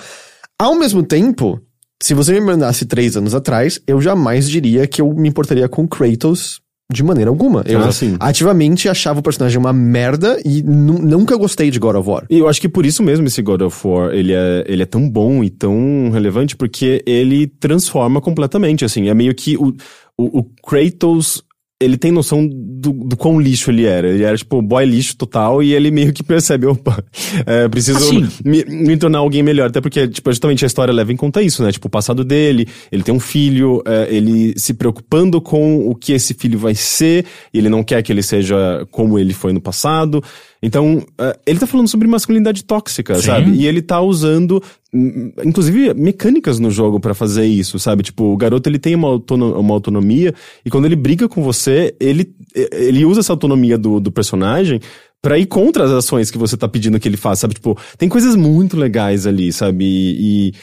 Ao 0.59 0.75
mesmo 0.75 1.01
tempo, 1.03 1.59
se 2.01 2.13
você 2.13 2.33
me 2.33 2.41
mandasse 2.41 2.85
três 2.85 3.17
anos 3.17 3.33
atrás, 3.33 3.81
eu 3.87 3.99
jamais 4.01 4.47
diria 4.49 4.85
que 4.85 5.01
eu 5.01 5.11
me 5.13 5.27
importaria 5.29 5.67
com 5.67 5.87
Kratos 5.87 6.61
de 6.91 7.01
maneira 7.01 7.29
alguma. 7.31 7.63
Eu 7.65 7.79
Ah, 8.19 8.27
ativamente 8.29 8.87
achava 8.87 9.19
o 9.19 9.23
personagem 9.23 9.57
uma 9.57 9.73
merda 9.73 10.39
e 10.45 10.61
nu- 10.61 10.99
nunca 10.99 11.35
gostei 11.35 11.71
de 11.71 11.79
God 11.79 11.95
of 11.95 12.07
War. 12.07 12.25
E 12.29 12.37
eu 12.37 12.47
acho 12.47 12.61
que 12.61 12.69
por 12.69 12.85
isso 12.85 13.01
mesmo 13.01 13.25
esse 13.25 13.41
God 13.41 13.61
of 13.61 13.87
War, 13.87 14.13
ele 14.13 14.31
é, 14.33 14.63
ele 14.67 14.83
é 14.83 14.85
tão 14.85 15.09
bom 15.09 15.43
e 15.43 15.49
tão 15.49 16.11
relevante, 16.11 16.55
porque 16.55 17.01
ele 17.07 17.47
transforma 17.47 18.21
completamente, 18.21 18.85
assim, 18.85 19.09
é 19.09 19.13
meio 19.13 19.33
que 19.33 19.57
o, 19.57 19.73
o, 20.17 20.39
o 20.39 20.43
Kratos, 20.67 21.41
ele 21.83 21.97
tem 21.97 22.11
noção 22.11 22.47
do, 22.47 22.91
do 22.91 23.17
quão 23.17 23.39
lixo 23.39 23.71
ele 23.71 23.85
era. 23.85 24.07
Ele 24.07 24.23
era, 24.23 24.37
tipo, 24.37 24.61
boy 24.61 24.85
lixo 24.85 25.15
total, 25.15 25.61
e 25.61 25.73
ele 25.73 25.91
meio 25.91 26.13
que 26.13 26.23
percebe, 26.23 26.65
opa, 26.65 27.03
é, 27.45 27.67
preciso 27.67 27.97
Assim. 27.97 28.27
me, 28.43 28.63
me 28.65 28.97
tornar 28.97 29.19
alguém 29.19 29.43
melhor. 29.43 29.69
Até 29.69 29.81
porque, 29.81 30.07
tipo, 30.07 30.31
justamente 30.31 30.63
a 30.63 30.67
história 30.67 30.93
leva 30.93 31.11
em 31.11 31.17
conta 31.17 31.41
isso, 31.41 31.63
né? 31.63 31.71
Tipo, 31.71 31.87
o 31.87 31.91
passado 31.91 32.23
dele, 32.23 32.67
ele 32.91 33.03
tem 33.03 33.13
um 33.13 33.19
filho, 33.19 33.81
é, 33.85 34.07
ele 34.09 34.53
se 34.57 34.73
preocupando 34.73 35.41
com 35.41 35.87
o 35.87 35.95
que 35.95 36.13
esse 36.13 36.33
filho 36.33 36.57
vai 36.57 36.75
ser, 36.75 37.25
e 37.53 37.57
ele 37.57 37.69
não 37.69 37.83
quer 37.83 38.01
que 38.01 38.11
ele 38.11 38.23
seja 38.23 38.87
como 38.91 39.19
ele 39.19 39.33
foi 39.33 39.53
no 39.53 39.61
passado. 39.61 40.23
Então, 40.65 41.05
é, 41.19 41.37
ele 41.45 41.59
tá 41.59 41.67
falando 41.67 41.89
sobre 41.89 42.07
masculinidade 42.07 42.63
tóxica, 42.63 43.15
Sim. 43.15 43.21
sabe? 43.21 43.51
E 43.51 43.67
ele 43.67 43.81
tá 43.81 43.99
usando, 43.99 44.63
hum, 44.93 45.31
inclusive, 45.43 45.93
mecânicas 45.93 46.57
no 46.57 46.71
jogo 46.71 47.01
pra 47.01 47.13
fazer 47.13 47.45
isso, 47.45 47.77
sabe? 47.77 48.01
Tipo, 48.01 48.23
o 48.33 48.37
garoto, 48.37 48.69
ele 48.69 48.79
tem 48.79 48.95
uma, 48.95 49.09
autono- 49.09 49.59
uma 49.59 49.73
autonomia, 49.73 50.33
e 50.65 50.69
quando 50.69 50.85
ele 50.85 50.95
briga 50.95 51.27
com 51.27 51.43
você, 51.43 51.93
ele, 51.99 52.33
ele 52.71 53.03
usa 53.03 53.19
essa 53.19 53.33
autonomia 53.33 53.77
do, 53.77 53.99
do 53.99 54.09
personagem 54.09 54.79
pra 55.21 55.37
ir 55.37 55.45
contra 55.47 55.83
as 55.83 55.91
ações 55.91 56.31
que 56.31 56.37
você 56.37 56.55
tá 56.55 56.67
pedindo 56.67 56.99
que 56.99 57.07
ele 57.09 57.17
faça, 57.17 57.41
sabe? 57.41 57.55
Tipo, 57.55 57.77
tem 57.97 58.07
coisas 58.07 58.35
muito 58.35 58.77
legais 58.77 59.27
ali, 59.27 59.51
sabe? 59.51 59.83
E, 59.85 60.47
E, 60.49 60.53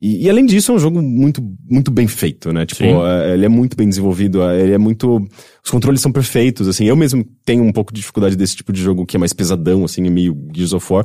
e 0.00 0.30
além 0.30 0.46
disso, 0.46 0.70
é 0.70 0.74
um 0.76 0.78
jogo 0.78 1.02
muito, 1.02 1.42
muito 1.68 1.90
bem 1.90 2.06
feito, 2.06 2.52
né? 2.52 2.64
Tipo, 2.64 2.84
Sim. 2.84 3.02
é, 3.02 3.34
ele 3.34 3.44
é 3.44 3.48
muito 3.48 3.76
bem 3.76 3.88
desenvolvido, 3.88 4.42
é, 4.42 4.60
ele 4.60 4.72
é 4.72 4.78
muito. 4.78 5.26
Os 5.64 5.70
controles 5.70 6.00
são 6.00 6.12
perfeitos, 6.12 6.68
assim. 6.68 6.84
Eu 6.84 6.94
mesmo 6.94 7.24
tenho 7.44 7.64
um 7.64 7.72
pouco 7.72 7.92
de 7.92 8.00
dificuldade 8.00 8.36
desse 8.36 8.54
tipo 8.54 8.72
de 8.72 8.80
jogo 8.80 9.04
que 9.04 9.16
é 9.16 9.18
mais 9.18 9.32
pesadão, 9.32 9.84
assim, 9.84 10.06
é 10.06 10.10
meio 10.10 10.36
Gears 10.54 10.72
of 10.72 10.92
War. 10.92 11.04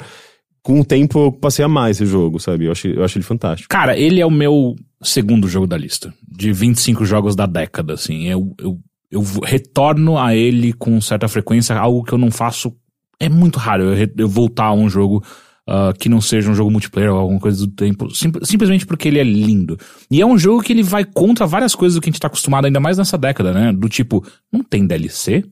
Com 0.61 0.79
o 0.79 0.85
tempo 0.85 1.19
eu 1.19 1.31
passei 1.31 1.63
a 1.63 1.65
amar 1.65 1.89
esse 1.89 2.05
jogo, 2.05 2.39
sabe? 2.39 2.65
Eu 2.65 2.71
acho, 2.71 2.87
eu 2.87 3.03
acho 3.03 3.17
ele 3.17 3.25
fantástico. 3.25 3.67
Cara, 3.67 3.97
ele 3.97 4.21
é 4.21 4.25
o 4.25 4.31
meu 4.31 4.75
segundo 5.01 5.47
jogo 5.47 5.65
da 5.65 5.75
lista. 5.75 6.13
De 6.29 6.53
25 6.53 7.03
jogos 7.03 7.35
da 7.35 7.47
década, 7.47 7.93
assim. 7.93 8.27
Eu, 8.27 8.53
eu, 8.59 8.79
eu 9.11 9.23
retorno 9.43 10.19
a 10.19 10.35
ele 10.35 10.71
com 10.71 11.01
certa 11.01 11.27
frequência, 11.27 11.75
algo 11.75 12.03
que 12.03 12.13
eu 12.13 12.19
não 12.19 12.29
faço. 12.29 12.71
É 13.19 13.27
muito 13.27 13.57
raro 13.57 13.83
eu, 13.83 14.07
eu 14.17 14.29
voltar 14.29 14.65
a 14.65 14.73
um 14.73 14.87
jogo 14.87 15.23
ah, 15.67 15.93
que 15.97 16.09
não 16.09 16.19
seja 16.21 16.49
um 16.51 16.55
jogo 16.55 16.69
multiplayer 16.71 17.11
ou 17.11 17.19
alguma 17.19 17.39
coisa 17.39 17.65
do 17.65 17.71
tempo. 17.71 18.13
sim- 18.13 18.31
simplesmente 18.43 18.85
porque 18.85 19.07
ele 19.07 19.19
é 19.19 19.23
lindo. 19.23 19.77
E 20.11 20.21
é 20.21 20.25
um 20.25 20.37
jogo 20.37 20.61
que 20.61 20.73
ele 20.73 20.83
vai 20.83 21.05
contra 21.05 21.45
várias 21.47 21.73
coisas 21.75 21.95
do 21.95 22.01
que 22.01 22.09
a 22.09 22.11
gente 22.11 22.19
tá 22.19 22.27
acostumado, 22.27 22.65
ainda 22.65 22.79
mais 22.79 22.97
nessa 22.97 23.17
década, 23.17 23.53
né? 23.53 23.71
Do 23.71 23.87
tipo, 23.89 24.25
não 24.51 24.61
tem 24.63 24.85
DLC? 24.85 25.43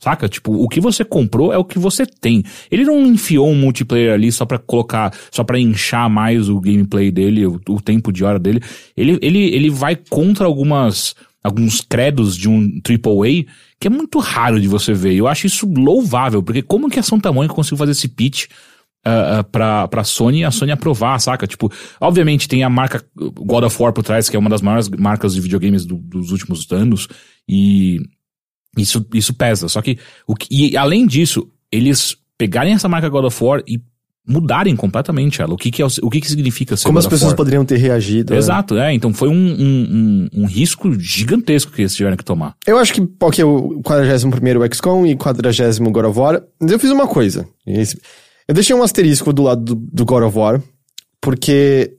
Saca? 0.00 0.28
Tipo, 0.28 0.52
o 0.52 0.68
que 0.68 0.80
você 0.80 1.04
comprou 1.04 1.52
é 1.52 1.58
o 1.58 1.64
que 1.64 1.76
você 1.78 2.06
tem. 2.06 2.44
Ele 2.70 2.84
não 2.84 3.04
enfiou 3.04 3.48
um 3.50 3.56
multiplayer 3.56 4.12
ali 4.14 4.30
só 4.30 4.44
pra 4.46 4.56
colocar, 4.58 5.12
só 5.32 5.42
pra 5.42 5.58
inchar 5.58 6.08
mais 6.08 6.48
o 6.48 6.60
gameplay 6.60 7.10
dele, 7.10 7.44
o, 7.46 7.60
o 7.68 7.80
tempo 7.80 8.12
de 8.12 8.22
hora 8.24 8.38
dele. 8.38 8.60
Ele, 8.96 9.18
ele, 9.20 9.38
ele 9.52 9.68
vai 9.70 9.96
contra 9.96 10.46
algumas, 10.46 11.16
alguns 11.42 11.80
credos 11.80 12.36
de 12.36 12.48
um 12.48 12.80
AAA 12.88 13.44
que 13.80 13.88
é 13.88 13.90
muito 13.90 14.20
raro 14.20 14.60
de 14.60 14.68
você 14.68 14.92
ver. 14.92 15.14
Eu 15.14 15.26
acho 15.26 15.48
isso 15.48 15.66
louvável, 15.68 16.44
porque 16.44 16.62
como 16.62 16.88
que 16.88 17.00
a 17.00 17.02
Santa 17.02 17.32
Mônica 17.32 17.54
conseguiu 17.54 17.78
fazer 17.78 17.90
esse 17.92 18.06
pitch 18.06 18.46
uh, 19.08 19.40
uh, 19.40 19.44
pra, 19.44 19.88
pra 19.88 20.04
Sony 20.04 20.40
e 20.40 20.44
a 20.44 20.50
Sony 20.50 20.70
aprovar, 20.72 21.18
saca? 21.20 21.46
Tipo, 21.46 21.72
obviamente 22.00 22.48
tem 22.48 22.62
a 22.62 22.68
marca 22.70 23.04
God 23.16 23.64
of 23.64 23.82
War 23.82 23.92
por 23.92 24.02
trás, 24.02 24.28
que 24.28 24.36
é 24.36 24.38
uma 24.38 24.50
das 24.50 24.62
maiores 24.62 24.88
marcas 24.88 25.34
de 25.34 25.40
videogames 25.40 25.84
do- 25.84 25.96
dos 25.96 26.30
últimos 26.32 26.70
anos, 26.70 27.08
e 27.48 27.98
isso, 28.76 29.04
isso 29.14 29.34
pesa. 29.34 29.68
Só 29.68 29.80
que, 29.82 29.98
o 30.26 30.34
que, 30.34 30.46
e 30.50 30.76
além 30.76 31.06
disso, 31.06 31.48
eles 31.72 32.16
pegarem 32.36 32.72
essa 32.74 32.88
marca 32.88 33.08
God 33.08 33.24
of 33.24 33.42
War 33.44 33.62
e 33.66 33.80
mudarem 34.30 34.76
completamente 34.76 35.40
ela. 35.40 35.54
O 35.54 35.56
que 35.56 35.70
que, 35.70 35.80
é, 35.80 35.86
o 36.02 36.10
que 36.10 36.20
que 36.20 36.28
significa 36.28 36.76
ser 36.76 36.84
Como 36.86 36.98
as 36.98 37.06
pessoas 37.06 37.32
poderiam 37.32 37.64
ter 37.64 37.78
reagido. 37.78 38.32
né? 38.34 38.38
Exato, 38.38 38.76
é. 38.76 38.92
Então 38.92 39.12
foi 39.14 39.28
um, 39.30 39.32
um, 39.32 40.28
um, 40.34 40.42
um 40.42 40.46
risco 40.46 40.92
gigantesco 41.00 41.72
que 41.72 41.80
eles 41.80 41.96
tiveram 41.96 42.14
que 42.16 42.22
tomar. 42.24 42.54
Eu 42.66 42.76
acho 42.78 42.92
que, 42.92 43.00
ok, 43.20 43.42
o 43.42 43.80
41º 43.82 44.74
XCOM 44.74 45.06
e 45.06 45.16
40 45.16 45.90
God 45.90 46.04
of 46.04 46.18
War, 46.18 46.42
eu 46.60 46.78
fiz 46.78 46.90
uma 46.90 47.06
coisa. 47.06 47.48
Esse- 47.66 47.98
Eu 48.48 48.54
deixei 48.54 48.74
um 48.74 48.82
asterisco 48.82 49.32
do 49.32 49.42
lado 49.42 49.62
do, 49.62 49.74
do 49.74 50.04
God 50.04 50.24
of 50.24 50.38
War, 50.38 50.62
porque... 51.20 51.92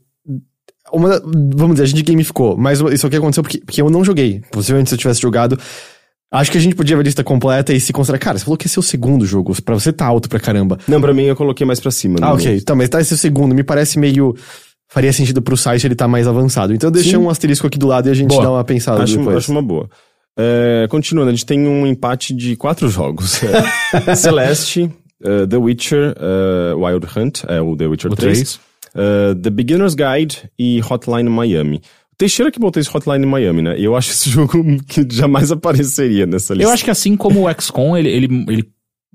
Uma, 0.91 1.21
vamos 1.55 1.75
dizer, 1.75 1.83
a 1.83 1.85
gente 1.87 2.01
gamificou, 2.01 2.57
mas 2.57 2.79
isso 2.79 3.05
aqui 3.05 3.15
aconteceu 3.15 3.43
porque, 3.43 3.59
porque 3.59 3.81
eu 3.81 3.89
não 3.91 4.03
joguei. 4.03 4.41
Possivelmente 4.51 4.89
se 4.89 4.95
eu 4.95 4.99
tivesse 4.99 5.21
jogado... 5.21 5.57
Acho 6.31 6.51
que 6.51 6.59
a 6.59 6.61
gente 6.61 6.75
podia 6.75 6.95
ver 6.95 7.01
a 7.01 7.05
lista 7.05 7.23
completa 7.23 7.73
e 7.73 7.79
se 7.79 7.91
considerar... 7.91 8.19
Cara, 8.19 8.37
você 8.37 8.45
falou 8.45 8.55
que 8.55 8.67
esse 8.67 8.77
é 8.77 8.81
o 8.81 8.83
segundo 8.83 9.25
jogo, 9.25 9.59
pra 9.63 9.73
você 9.73 9.91
tá 9.91 10.05
alto 10.05 10.29
pra 10.29 10.39
caramba. 10.39 10.77
Não, 10.87 11.01
pra 11.01 11.11
mim 11.11 11.23
eu 11.23 11.35
coloquei 11.35 11.65
mais 11.65 11.79
pra 11.79 11.89
cima. 11.89 12.19
Ah, 12.21 12.33
ok. 12.33 12.51
meu. 12.51 12.63
Tá, 12.63 12.75
mas 12.75 12.87
tá 12.87 13.01
esse 13.01 13.17
segundo. 13.17 13.55
Me 13.55 13.63
parece 13.63 13.97
meio... 13.97 14.35
Faria 14.91 15.11
sentido 15.13 15.41
pro 15.41 15.57
site 15.57 15.85
ele 15.85 15.95
tá 15.95 16.07
mais 16.07 16.27
avançado. 16.27 16.73
Então 16.73 16.87
eu 16.87 16.91
deixei 16.91 17.11
Sim. 17.11 17.17
um 17.17 17.29
asterisco 17.29 17.65
aqui 17.65 17.77
do 17.77 17.87
lado 17.87 18.09
e 18.09 18.11
a 18.11 18.13
gente 18.13 18.29
Boa. 18.29 18.43
dá 18.43 18.51
uma 18.51 18.63
pensada 18.63 19.03
Acho, 19.03 19.17
depois. 19.17 19.37
acho 19.37 19.51
uma 19.51 19.61
boa. 19.61 19.89
É, 20.37 20.87
continuando, 20.89 21.29
a 21.29 21.33
gente 21.33 21.45
tem 21.45 21.67
um 21.67 21.85
empate 21.85 22.33
de 22.33 22.55
quatro 22.55 22.87
jogos. 22.89 23.39
É, 23.43 24.13
Celeste, 24.15 24.91
eh, 25.23 25.45
The 25.47 25.57
Witcher, 25.57 26.15
eh, 26.17 26.73
Wild 26.75 27.07
Hunt, 27.15 27.43
é 27.47 27.61
o 27.61 27.75
The 27.75 27.87
Witcher 27.87 28.11
O 28.11 28.15
3, 28.15 28.37
3. 28.37 28.59
eh, 28.95 29.35
The 29.41 29.49
Beginner's 29.49 29.95
Guide 29.95 30.49
e 30.57 30.81
Hotline 30.81 31.29
Miami. 31.29 31.81
Teixeira 32.17 32.51
que 32.51 32.59
botou 32.59 32.81
esse 32.81 32.89
Hotline 32.95 33.25
Miami, 33.25 33.61
né? 33.61 33.75
Eu 33.77 33.95
acho 33.95 34.11
esse 34.11 34.29
jogo 34.29 34.61
que 34.87 35.05
jamais 35.09 35.51
apareceria 35.51 36.25
nessa 36.25 36.53
lista. 36.53 36.67
Eu 36.69 36.73
acho 36.73 36.83
que 36.83 36.91
assim 36.91 37.15
como 37.15 37.47
o 37.47 37.53
XCOM, 37.61 37.95
ele, 37.95 38.09
ele, 38.09 38.45
ele 38.49 38.69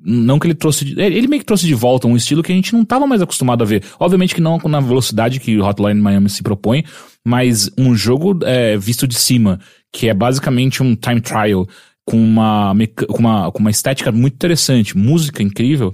não 0.07 0.39
que 0.39 0.47
ele 0.47 0.55
trouxe, 0.55 0.85
de- 0.85 1.01
ele 1.01 1.27
meio 1.29 1.41
que 1.41 1.47
trouxe 1.47 1.67
de 1.67 1.75
volta 1.75 2.07
um 2.07 2.17
estilo 2.17 2.43
que 2.43 2.53
a 2.53 2.55
gente 2.55 2.73
não 2.73 2.85
tava 2.85 3.07
mais 3.07 3.21
acostumado 3.23 3.63
a 3.63 3.67
ver. 3.67 3.83
Obviamente 3.99 4.35
que 4.35 4.41
não 4.41 4.59
na 4.65 4.81
velocidade 4.81 5.39
que 5.41 5.59
o 5.59 5.65
Hotline 5.65 6.01
Miami 6.01 6.29
se 6.31 6.43
propõe, 6.43 6.85
mas 7.25 7.71
um 7.79 7.95
jogo 7.95 8.39
é, 8.45 8.77
visto 8.77 9.07
de 9.07 9.15
cima, 9.15 9.59
que 9.93 10.09
é 10.09 10.15
basicamente 10.15 10.83
um 10.83 10.95
time 10.97 11.21
trial 11.21 11.67
com 12.05 12.17
uma, 12.19 12.75
com 13.09 13.19
uma, 13.19 13.51
com 13.51 13.59
uma 13.59 13.71
estética 13.71 14.13
muito 14.13 14.35
interessante, 14.35 14.97
música 14.97 15.43
incrível. 15.43 15.93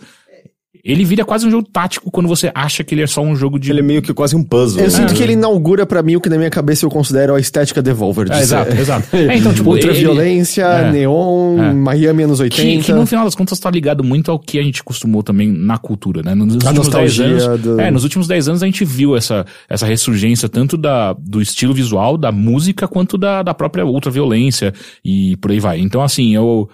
Ele 0.84 1.04
vira 1.04 1.24
quase 1.24 1.46
um 1.46 1.50
jogo 1.50 1.68
tático 1.70 2.10
quando 2.10 2.26
você 2.28 2.50
acha 2.54 2.82
que 2.82 2.94
ele 2.94 3.02
é 3.02 3.06
só 3.06 3.20
um 3.22 3.36
jogo 3.36 3.58
de. 3.58 3.70
Ele 3.70 3.80
é 3.80 3.82
meio 3.82 4.00
que 4.02 4.12
quase 4.14 4.34
um 4.34 4.42
puzzle. 4.42 4.80
Eu 4.80 4.84
né? 4.84 4.90
sinto 4.90 5.14
que 5.14 5.22
ele 5.22 5.34
inaugura 5.34 5.84
pra 5.84 6.02
mim 6.02 6.16
o 6.16 6.20
que 6.20 6.28
na 6.28 6.36
minha 6.38 6.50
cabeça 6.50 6.84
eu 6.86 6.90
considero 6.90 7.34
a 7.34 7.40
estética 7.40 7.82
Devolver. 7.82 8.26
de 8.26 8.32
É, 8.32 8.40
exato, 8.40 8.72
exato. 8.76 9.08
É, 9.16 9.36
então, 9.36 9.52
tipo, 9.52 9.70
Ultra 9.70 9.90
ele- 9.90 10.00
violência, 10.00 10.62
é. 10.62 10.90
neon, 10.92 11.58
É. 11.58 11.72
Miami 11.72 12.22
anos 12.22 12.40
80. 12.40 12.62
Que, 12.78 12.82
que 12.84 12.92
no 12.92 13.04
final 13.06 13.24
das 13.24 13.34
contas 13.34 13.58
tá 13.58 13.70
ligado 13.70 14.02
muito 14.02 14.30
ao 14.30 14.38
que 14.38 14.58
a 14.58 14.62
gente 14.62 14.82
costumou 14.82 15.22
também 15.22 15.48
na 15.52 15.76
cultura, 15.78 16.22
né? 16.22 16.34
Nos 16.34 16.54
últimos 16.54 16.64
10 16.64 16.76
nostalgia 16.76 17.26
anos. 17.26 17.60
do- 17.60 17.80
É, 17.80 17.90
nos 17.90 18.02
últimos 18.04 18.26
10 18.26 18.48
anos 18.48 18.62
a 18.62 18.66
gente 18.66 18.84
viu 18.84 19.16
essa, 19.16 19.44
essa 19.68 19.86
ressurgência 19.86 20.48
tanto 20.48 20.76
da, 20.76 21.12
do 21.12 21.40
estilo 21.42 21.74
visual, 21.74 22.16
da 22.16 22.32
música, 22.32 22.88
quanto 22.88 23.18
da, 23.18 23.42
da 23.42 23.52
própria 23.54 23.84
ultraviolência 23.84 24.72
e 25.04 25.36
por 25.36 25.50
aí 25.50 25.60
vai. 25.60 25.78
Então, 25.80 26.02
assim, 26.02 26.34
eu. 26.34 26.68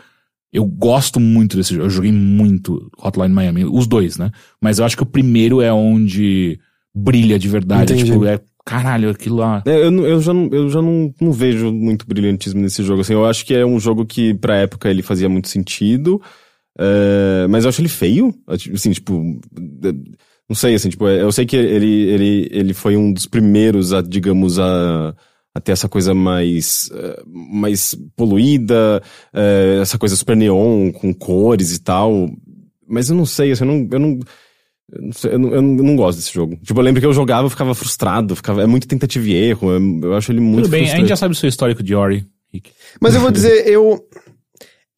Eu 0.57 0.65
gosto 0.65 1.21
muito 1.21 1.57
desse 1.57 1.75
jogo. 1.75 1.87
Eu 1.87 1.91
joguei 1.91 2.11
muito 2.13 2.91
Hotline 2.99 3.35
Miami. 3.35 3.65
Os 3.65 3.87
dois, 3.87 4.17
né? 4.17 4.31
Mas 4.61 4.79
eu 4.79 4.85
acho 4.85 4.97
que 4.97 5.03
o 5.03 5.07
primeiro 5.07 5.61
é 5.61 5.73
onde 5.73 6.59
brilha 6.95 7.39
de 7.39 7.49
verdade. 7.49 7.93
Entendi. 7.93 8.11
Tipo, 8.11 8.25
é. 8.25 8.41
Caralho, 8.65 9.11
aquilo 9.11 9.37
lá. 9.37 9.63
É, 9.67 9.87
eu, 9.87 10.07
eu 10.07 10.21
já, 10.21 10.33
não, 10.35 10.49
eu 10.51 10.69
já 10.69 10.83
não, 10.83 11.15
não 11.21 11.31
vejo 11.31 11.71
muito 11.71 12.05
brilhantismo 12.07 12.61
nesse 12.61 12.83
jogo. 12.83 13.03
Assim, 13.03 13.13
eu 13.13 13.25
acho 13.25 13.45
que 13.47 13.55
é 13.55 13.65
um 13.65 13.79
jogo 13.79 14.05
que, 14.05 14.35
pra 14.35 14.57
época, 14.57 14.91
ele 14.91 15.03
fazia 15.03 15.29
muito 15.29 15.49
sentido. 15.49 16.21
é, 16.79 17.47
mas 17.49 17.65
eu 17.65 17.69
acho 17.69 17.81
ele 17.81 17.89
feio. 17.89 18.35
Assim, 18.49 18.91
tipo. 18.91 19.39
é, 19.85 19.93
Não 20.49 20.57
sei, 20.57 20.75
assim, 20.75 20.89
tipo, 20.89 21.07
eu 21.07 21.31
sei 21.31 21.45
que 21.47 21.57
ele, 21.57 22.09
ele, 22.09 22.49
ele 22.51 22.75
foi 22.75 22.97
um 22.97 23.13
dos 23.13 23.27
primeiros 23.27 23.93
a, 23.93 24.01
digamos, 24.01 24.59
a, 24.59 25.15
a 25.57 25.61
ter 25.61 25.73
essa 25.73 25.89
coisa 25.89 26.13
mais, 26.13 26.91
eh, 26.93 27.23
mais 27.27 27.97
poluída, 28.15 29.03
eh, 29.33 29.79
essa 29.81 29.97
coisa 29.97 30.15
super 30.15 30.37
neon, 30.37 30.93
com 30.93 31.15
cores 31.15 31.75
e 31.75 31.81
tal. 31.81 32.29
Mas 32.87 33.09
eu 33.09 33.17
não 33.17 33.25
sei, 33.25 33.53
assim, 33.53 33.65
eu 33.65 33.69
não. 33.69 33.89
Eu 33.91 33.99
não 33.99 34.21
eu 35.25 35.39
não, 35.39 35.53
eu, 35.53 35.63
não, 35.63 35.97
gosto 35.97 36.19
desse 36.19 36.33
jogo. 36.33 36.57
Tipo, 36.63 36.79
eu 36.79 36.85
lembro 36.85 37.01
que 37.01 37.07
eu 37.07 37.13
jogava, 37.13 37.47
eu 37.47 37.51
ficava 37.51 37.75
frustrado, 37.75 38.37
ficava, 38.37 38.63
é 38.63 38.67
muito 38.67 38.87
tentativa 38.87 39.27
e 39.27 39.35
erro, 39.35 39.73
eu, 39.73 40.01
eu 40.11 40.15
acho 40.15 40.31
ele 40.31 40.39
muito 40.39 40.65
Tudo 40.65 40.71
bem, 40.71 40.83
a 40.83 40.85
gente 40.85 40.91
frustrante. 40.91 41.09
já 41.09 41.17
sabe 41.17 41.33
o 41.33 41.37
seu 41.37 41.49
histórico 41.49 41.83
de 41.83 41.93
Ori, 41.93 42.25
Rick. 42.53 42.71
Mas 43.01 43.15
eu 43.15 43.21
vou 43.21 43.31
dizer, 43.33 43.67
eu. 43.67 44.07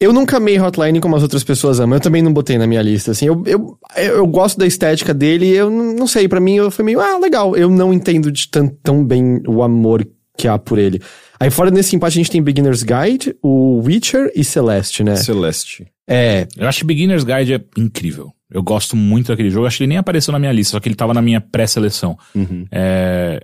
Eu 0.01 0.13
nunca 0.13 0.37
amei 0.37 0.57
Hotline 0.57 1.01
como 1.01 1.17
as 1.17 1.23
outras 1.23 1.43
pessoas 1.43 1.79
amam. 1.79 1.97
Eu 1.97 2.01
também 2.01 2.21
não 2.21 2.31
botei 2.31 2.57
na 2.57 2.65
minha 2.65 2.81
lista. 2.81 3.11
Assim, 3.11 3.25
eu, 3.25 3.43
eu, 3.45 3.77
eu 3.97 4.25
gosto 4.27 4.57
da 4.57 4.65
estética 4.65 5.13
dele. 5.13 5.49
Eu 5.49 5.69
não, 5.69 5.93
não 5.93 6.07
sei, 6.07 6.25
pra 6.25 6.39
mim 6.39 6.55
eu 6.55 6.71
foi 6.71 6.85
meio, 6.85 7.01
ah, 7.01 7.17
legal. 7.17 7.53
Eu 7.57 7.69
não 7.69 7.93
entendo 7.93 8.31
de 8.31 8.47
tão, 8.47 8.69
tão 8.81 9.03
bem 9.03 9.41
o 9.45 9.61
amor 9.61 10.07
que 10.39 10.47
há 10.47 10.57
por 10.57 10.77
ele. 10.79 11.01
Aí 11.39 11.49
fora 11.49 11.69
nesse 11.69 11.95
empate 11.95 12.13
a 12.17 12.21
gente 12.21 12.31
tem 12.31 12.41
Beginner's 12.41 12.83
Guide, 12.83 13.35
o 13.43 13.81
Witcher 13.85 14.31
e 14.35 14.43
Celeste, 14.43 15.03
né? 15.03 15.15
Celeste. 15.17 15.85
É. 16.09 16.47
Eu 16.57 16.67
acho 16.67 16.79
que 16.79 16.85
Beginner's 16.85 17.23
Guide 17.23 17.53
é 17.53 17.61
incrível. 17.77 18.31
Eu 18.51 18.63
gosto 18.63 18.95
muito 18.95 19.27
daquele 19.27 19.49
jogo. 19.49 19.67
Acho 19.67 19.77
que 19.77 19.83
ele 19.83 19.89
nem 19.89 19.97
apareceu 19.97 20.31
na 20.31 20.39
minha 20.39 20.51
lista, 20.51 20.71
só 20.71 20.79
que 20.79 20.87
ele 20.89 20.95
tava 20.95 21.13
na 21.13 21.21
minha 21.21 21.39
pré-seleção. 21.39 22.17
Uhum. 22.33 22.65
É, 22.71 23.39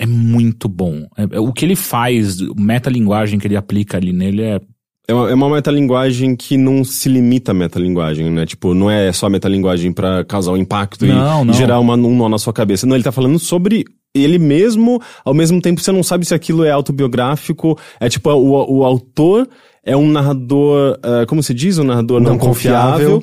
é 0.00 0.06
muito 0.06 0.68
bom. 0.68 1.06
É- 1.16 1.36
é- 1.36 1.40
o 1.40 1.52
que 1.52 1.64
ele 1.64 1.76
faz, 1.76 2.40
o 2.40 2.54
metalinguagem 2.58 3.38
que 3.38 3.46
ele 3.46 3.56
aplica 3.56 3.96
ali 3.96 4.12
nele 4.12 4.42
é. 4.42 4.60
É 5.06 5.14
uma, 5.14 5.30
é 5.30 5.34
uma 5.34 5.48
metalinguagem 5.48 6.36
que 6.36 6.56
não 6.58 6.84
se 6.84 7.08
limita 7.08 7.52
à 7.52 7.54
metalinguagem, 7.54 8.30
né? 8.30 8.44
Tipo, 8.44 8.74
não 8.74 8.90
é 8.90 9.10
só 9.12 9.30
metalinguagem 9.30 9.90
pra 9.92 10.22
causar 10.24 10.52
um 10.52 10.56
impacto 10.58 11.06
e- 11.06 11.08
Não, 11.08 11.42
e, 11.42 11.46
não. 11.46 11.54
gerar 11.54 11.78
uma, 11.80 11.94
um 11.94 12.14
nó 12.16 12.28
na 12.28 12.36
sua 12.38 12.52
cabeça. 12.52 12.86
Não, 12.86 12.94
ele 12.94 13.04
tá 13.04 13.12
falando 13.12 13.38
sobre 13.38 13.84
ele 14.22 14.38
mesmo, 14.38 15.00
ao 15.24 15.34
mesmo 15.34 15.60
tempo 15.60 15.80
você 15.80 15.92
não 15.92 16.02
sabe 16.02 16.24
se 16.26 16.34
aquilo 16.34 16.64
é 16.64 16.70
autobiográfico. 16.70 17.78
É 18.00 18.08
tipo, 18.08 18.30
o, 18.30 18.78
o 18.78 18.84
autor 18.84 19.48
é 19.84 19.96
um 19.96 20.08
narrador, 20.10 20.98
eh, 21.02 21.26
como 21.26 21.42
se 21.42 21.54
diz? 21.54 21.78
Um 21.78 21.84
narrador 21.84 22.20
não, 22.20 22.32
Não 22.32 22.38
confiável. 22.38 23.20
confiável. 23.20 23.22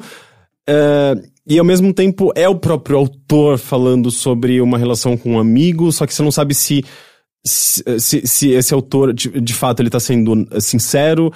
Eh, 0.68 1.16
e 1.48 1.60
ao 1.60 1.66
mesmo 1.66 1.94
tempo 1.94 2.32
é 2.36 2.50
o 2.50 2.56
próprio 2.56 2.98
autor 2.98 3.60
falando 3.60 4.10
sobre 4.10 4.60
uma 4.62 4.78
relação 4.78 5.16
com 5.16 5.34
um 5.34 5.40
amigo, 5.40 5.92
só 5.92 6.08
que 6.08 6.14
você 6.14 6.24
não 6.24 6.32
sabe 6.32 6.56
se 6.56 6.84
se, 7.46 7.84
se, 8.00 8.26
se 8.26 8.50
esse 8.50 8.74
autor, 8.74 9.14
de, 9.14 9.30
de 9.40 9.54
fato, 9.54 9.80
ele 9.82 9.90
tá 9.90 10.00
sendo 10.00 10.48
eh, 10.52 10.60
sincero. 10.60 11.32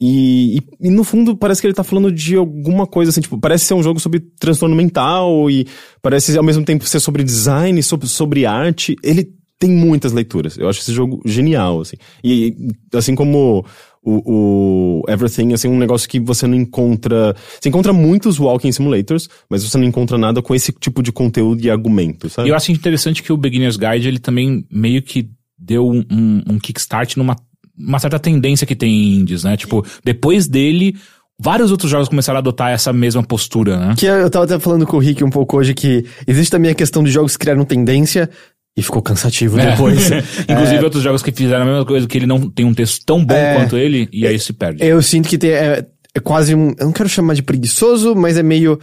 E, 0.00 0.58
e, 0.58 0.88
e, 0.88 0.90
no 0.90 1.02
fundo 1.02 1.36
parece 1.36 1.60
que 1.60 1.66
ele 1.66 1.74
tá 1.74 1.82
falando 1.82 2.12
de 2.12 2.36
alguma 2.36 2.86
coisa 2.86 3.10
assim, 3.10 3.22
tipo, 3.22 3.38
parece 3.38 3.64
ser 3.64 3.74
um 3.74 3.82
jogo 3.82 3.98
sobre 3.98 4.20
transtorno 4.38 4.76
mental 4.76 5.50
e 5.50 5.66
parece 6.02 6.36
ao 6.36 6.44
mesmo 6.44 6.64
tempo 6.64 6.84
ser 6.84 7.00
sobre 7.00 7.24
design, 7.24 7.82
sobre, 7.82 8.06
sobre 8.06 8.44
arte. 8.44 8.94
Ele 9.02 9.26
tem 9.58 9.70
muitas 9.70 10.12
leituras. 10.12 10.58
Eu 10.58 10.68
acho 10.68 10.80
esse 10.80 10.92
jogo 10.92 11.22
genial, 11.24 11.80
assim. 11.80 11.96
E 12.22 12.54
assim 12.92 13.14
como 13.14 13.64
o, 14.02 15.00
o 15.00 15.02
Everything, 15.08 15.52
assim, 15.52 15.68
um 15.68 15.78
negócio 15.78 16.08
que 16.08 16.20
você 16.20 16.46
não 16.46 16.56
encontra. 16.56 17.34
Você 17.60 17.68
encontra 17.68 17.92
muitos 17.92 18.38
walking 18.38 18.70
simulators, 18.70 19.28
mas 19.50 19.64
você 19.64 19.76
não 19.76 19.84
encontra 19.84 20.16
nada 20.16 20.40
com 20.40 20.54
esse 20.54 20.72
tipo 20.72 21.02
de 21.02 21.10
conteúdo 21.10 21.64
e 21.64 21.70
argumento, 21.70 22.28
sabe? 22.28 22.48
Eu 22.48 22.54
acho 22.54 22.70
interessante 22.70 23.22
que 23.22 23.32
o 23.32 23.36
Beginner's 23.36 23.76
Guide, 23.76 24.06
ele 24.06 24.18
também 24.18 24.64
meio 24.70 25.02
que 25.02 25.28
deu 25.58 25.88
um, 25.88 26.04
um, 26.10 26.42
um 26.50 26.58
kickstart 26.58 27.16
numa 27.16 27.34
uma 27.78 27.98
certa 27.98 28.18
tendência 28.18 28.66
que 28.66 28.74
tem 28.76 28.90
em 28.90 29.14
indies, 29.20 29.44
né? 29.44 29.56
Tipo, 29.56 29.84
depois 30.04 30.46
dele, 30.46 30.96
vários 31.38 31.70
outros 31.70 31.90
jogos 31.90 32.08
começaram 32.08 32.38
a 32.38 32.40
adotar 32.40 32.70
essa 32.70 32.92
mesma 32.92 33.22
postura, 33.22 33.76
né? 33.78 33.94
Que 33.96 34.06
eu 34.06 34.30
tava 34.30 34.44
até 34.44 34.58
falando 34.58 34.86
com 34.86 34.96
o 34.96 35.00
Rick 35.00 35.22
um 35.22 35.30
pouco 35.30 35.56
hoje 35.58 35.74
que 35.74 36.04
existe 36.26 36.50
também 36.50 36.70
a 36.70 36.74
questão 36.74 37.02
de 37.02 37.10
jogos 37.10 37.32
que 37.36 37.40
criaram 37.40 37.64
tendência 37.64 38.28
e 38.76 38.82
ficou 38.82 39.00
cansativo 39.02 39.58
É. 39.58 39.70
depois. 39.70 40.10
Inclusive 40.48 40.84
outros 40.84 41.02
jogos 41.02 41.22
que 41.22 41.32
fizeram 41.32 41.62
a 41.62 41.66
mesma 41.66 41.84
coisa, 41.86 42.06
que 42.06 42.18
ele 42.18 42.26
não 42.26 42.48
tem 42.50 42.64
um 42.66 42.74
texto 42.74 43.04
tão 43.06 43.24
bom 43.24 43.34
É. 43.34 43.54
quanto 43.54 43.76
ele, 43.76 44.08
e 44.12 44.26
aí 44.26 44.38
se 44.38 44.52
perde. 44.52 44.84
Eu 44.84 45.00
sinto 45.02 45.28
que 45.28 45.38
tem, 45.38 45.50
é, 45.50 45.84
é 46.14 46.20
quase 46.20 46.54
um. 46.54 46.74
Eu 46.78 46.86
não 46.86 46.92
quero 46.92 47.08
chamar 47.08 47.34
de 47.34 47.42
preguiçoso, 47.42 48.14
mas 48.14 48.36
é 48.36 48.42
meio. 48.42 48.78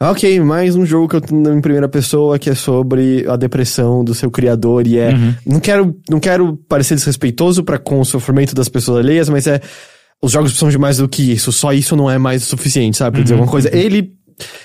Ok, 0.00 0.38
mais 0.40 0.76
um 0.76 0.86
jogo 0.86 1.08
que 1.08 1.16
eu 1.16 1.20
tô 1.20 1.34
em 1.34 1.60
primeira 1.60 1.88
pessoa 1.88 2.38
que 2.38 2.48
é 2.48 2.54
sobre 2.54 3.26
a 3.28 3.34
depressão 3.34 4.04
do 4.04 4.14
seu 4.14 4.30
criador 4.30 4.86
e 4.86 4.96
é. 4.96 5.12
Não 5.44 5.58
quero, 5.58 5.96
não 6.08 6.20
quero 6.20 6.56
parecer 6.68 6.94
desrespeitoso 6.94 7.64
para 7.64 7.78
com 7.78 8.00
o 8.00 8.04
sofrimento 8.04 8.54
das 8.54 8.68
pessoas 8.68 9.04
alheias, 9.04 9.28
mas 9.28 9.46
é. 9.48 9.60
Os 10.20 10.32
jogos 10.32 10.50
precisam 10.50 10.68
de 10.70 10.78
mais 10.78 10.98
do 10.98 11.08
que 11.08 11.32
isso. 11.32 11.52
Só 11.52 11.72
isso 11.72 11.94
não 11.96 12.10
é 12.10 12.18
mais 12.18 12.42
o 12.42 12.46
suficiente, 12.46 12.96
sabe? 12.96 13.14
Pra 13.14 13.22
dizer 13.22 13.34
alguma 13.34 13.50
coisa. 13.50 13.74
Ele. 13.76 14.12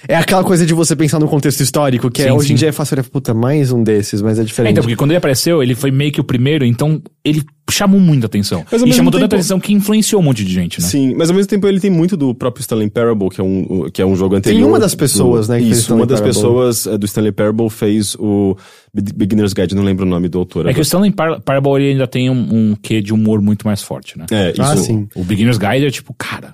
É 0.08 0.16
aquela 0.16 0.44
coisa 0.44 0.66
de 0.66 0.74
você 0.74 0.96
pensar 0.96 1.20
no 1.20 1.28
contexto 1.28 1.62
histórico, 1.62 2.10
que 2.12 2.22
é, 2.22 2.26
Sim, 2.26 2.32
hoje 2.32 2.48
sim. 2.48 2.54
em 2.54 2.56
dia 2.58 2.70
é 2.70 2.72
fácil 2.72 2.96
olhar, 2.96 3.04
puta, 3.10 3.34
mais 3.34 3.72
um 3.72 3.84
desses, 3.84 4.22
mas 4.22 4.38
é 4.38 4.42
É, 4.42 4.46
diferente. 4.46 4.72
então, 4.72 4.84
porque 4.84 4.96
quando 4.96 5.12
ele 5.12 5.18
apareceu, 5.18 5.64
ele 5.64 5.76
foi 5.76 5.92
meio 5.92 6.12
que 6.12 6.20
o 6.22 6.24
primeiro, 6.24 6.66
então 6.66 7.02
ele 7.24 7.44
chamou 7.72 8.00
muita 8.00 8.26
atenção. 8.28 8.64
Mas 8.72 8.82
e 8.84 8.92
chamou 8.94 9.12
tanta 9.12 9.24
tempo- 9.24 9.36
atenção 9.36 9.60
que 9.60 9.74
influenciou 9.74 10.22
um 10.22 10.26
monte 10.26 10.44
de 10.44 10.54
gente, 10.54 10.82
né? 10.82 10.88
Sim, 10.88 11.16
mas 11.16 11.30
ao 11.30 11.36
mesmo 11.36 11.50
tempo 11.50 11.68
ele 11.68 11.80
tem 11.80 11.90
muito 11.90 12.16
do 12.18 12.36
próprio 12.36 12.62
Stanley 12.62 12.90
Parable, 12.90 13.30
que 13.30 13.40
é 13.42 13.44
um, 13.44 13.90
que 13.92 14.02
é 14.02 14.06
um 14.06 14.16
jogo 14.16 14.36
anterior. 14.36 14.68
uma 14.68 14.80
das 14.80 14.94
pessoas, 14.94 15.48
do, 15.48 15.54
né, 15.54 15.62
Isso, 15.62 15.82
Stanley 15.82 16.02
uma 16.02 16.08
das 16.08 16.20
Parable. 16.20 16.36
pessoas 16.42 16.86
eh, 16.88 16.98
do 16.98 17.06
Stanley 17.06 17.32
Parable 17.32 17.70
fez 17.70 18.16
o 18.20 18.56
Be- 18.94 19.14
Beginner's 19.16 19.54
Guide, 19.54 19.74
não 19.76 19.84
lembro 19.84 20.06
o 20.06 20.10
nome 20.10 20.28
do 20.28 20.38
autor. 20.40 20.68
É 20.68 20.74
que 20.74 20.80
o 20.80 20.84
Stanley 20.84 21.12
Par 21.12 21.40
Parable 21.42 21.76
ele 21.82 21.92
ainda 21.94 22.06
tem 22.08 22.30
um, 22.30 22.72
um 22.72 22.76
quê 22.76 23.02
de 23.02 23.14
humor 23.14 23.42
muito 23.42 23.66
mais 23.66 23.82
forte, 23.82 24.20
né? 24.20 24.26
É, 24.30 24.52
isso. 24.52 24.62
Ah, 24.62 24.76
sim. 24.78 25.08
O 25.16 25.24
Beginner's 25.24 25.58
Guide 25.58 25.86
é 25.86 25.90
tipo, 25.90 26.14
cara, 26.18 26.54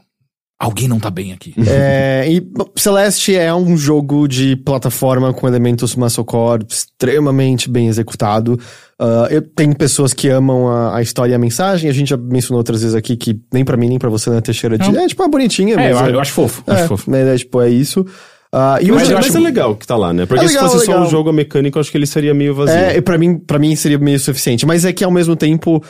alguém 0.60 0.88
não 0.88 1.00
tá 1.00 1.10
bem 1.10 1.32
aqui. 1.32 1.54
É, 1.68 2.26
e 2.30 2.46
Celeste 2.76 3.34
é 3.36 3.54
um 3.54 3.78
jogo 3.78 4.28
de 4.28 4.56
plataforma 4.58 5.32
com 5.34 5.48
elementos 5.48 5.96
musclecore 5.96 6.66
extremamente 6.70 7.70
bem 7.70 7.88
executado. 7.88 8.60
Ah, 9.00 9.28
eu 9.32 9.42
tenho 9.42 9.74
pessoas 9.76 10.14
que 10.14 10.28
amam 10.28 10.68
a, 10.68 10.98
a 10.98 11.02
história 11.02 11.32
e 11.32 11.36
a 11.36 11.40
mensagem. 11.40 11.90
A 11.90 11.94
gente 11.94 12.10
já 12.10 12.18
mencionou 12.18 12.58
outras 12.60 12.82
vezes 12.82 12.96
aqui 12.96 13.16
que 13.16 13.40
nem 13.54 13.64
pra 13.64 13.78
mim 13.78 13.88
nem 13.88 13.98
pra 13.98 14.10
você, 14.10 14.30
né, 14.30 14.42
Teixeira? 14.42 14.78
De, 14.78 14.98
é 14.98 15.08
tipo 15.08 15.24
uma 15.24 15.30
bonitinha, 15.30 15.76
É, 15.76 15.94
mas 15.94 16.08
eu, 16.08 16.14
eu 16.16 16.20
acho 16.20 16.34
fofo, 16.34 16.62
é, 16.68 16.72
acho 16.74 16.88
fofo. 16.90 17.10
mas 17.10 17.26
é, 17.26 17.38
tipo, 17.38 17.62
é 17.62 17.70
isso. 17.70 18.06
E 18.52 18.56
Mas, 18.58 19.04
hoje, 19.04 19.14
mas 19.14 19.28
acho- 19.28 19.38
é 19.38 19.42
legal 19.42 19.76
que 19.76 19.86
tá 19.86 19.96
lá, 19.96 20.12
né? 20.12 20.26
Porque 20.26 20.44
É 20.44 20.48
legal, 20.48 20.66
se 20.68 20.74
fosse 20.74 20.86
só 20.88 20.92
legal. 20.94 21.06
um 21.08 21.10
jogo 21.12 21.32
mecânico, 21.32 21.78
eu 21.78 21.82
acho 21.82 21.92
que 21.92 21.98
ele 22.00 22.08
seria 22.08 22.34
meio 22.34 22.56
vazio. 22.56 22.74
É, 22.76 22.98
e 22.98 23.02
pra 23.02 23.16
mim, 23.16 23.38
pra 23.38 23.60
mim 23.60 23.76
seria 23.76 24.00
meio 24.00 24.20
suficiente. 24.20 24.66
Mas 24.66 24.86
é 24.86 24.92
que 24.92 25.04
ao 25.04 25.12
mesmo 25.12 25.36
tempo, 25.36 25.84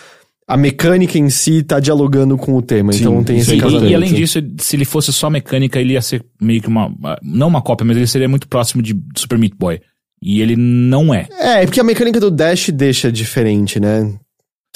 a 0.49 0.57
mecânica 0.57 1.15
em 1.15 1.29
si 1.29 1.61
tá 1.61 1.79
dialogando 1.79 2.35
com 2.35 2.55
o 2.55 2.61
tema. 2.61 2.91
Sim, 2.91 3.01
então 3.01 3.23
tem 3.23 3.37
esse 3.37 3.51
é 3.51 3.55
E, 3.55 3.59
casamento. 3.59 3.91
e 3.91 3.93
além 3.93 4.11
disso, 4.11 4.39
se 4.57 4.75
ele 4.75 4.83
fosse 4.83 5.13
só 5.13 5.29
mecânica, 5.29 5.79
ele 5.79 5.93
ia 5.93 6.01
ser 6.01 6.25
meio 6.41 6.59
que 6.59 6.67
uma. 6.67 6.91
Não 7.21 7.47
uma 7.47 7.61
cópia, 7.61 7.85
mas 7.85 7.95
ele 7.95 8.07
seria 8.07 8.27
muito 8.27 8.47
próximo 8.47 8.81
de 8.81 8.99
Super 9.15 9.37
Meat 9.37 9.53
Boy. 9.55 9.79
E 10.19 10.41
ele 10.41 10.55
não 10.55 11.13
é. 11.13 11.27
É, 11.39 11.65
porque 11.65 11.79
a 11.79 11.83
mecânica 11.83 12.19
do 12.19 12.31
Dash 12.31 12.71
deixa 12.71 13.11
diferente, 13.11 13.79
né? 13.79 14.11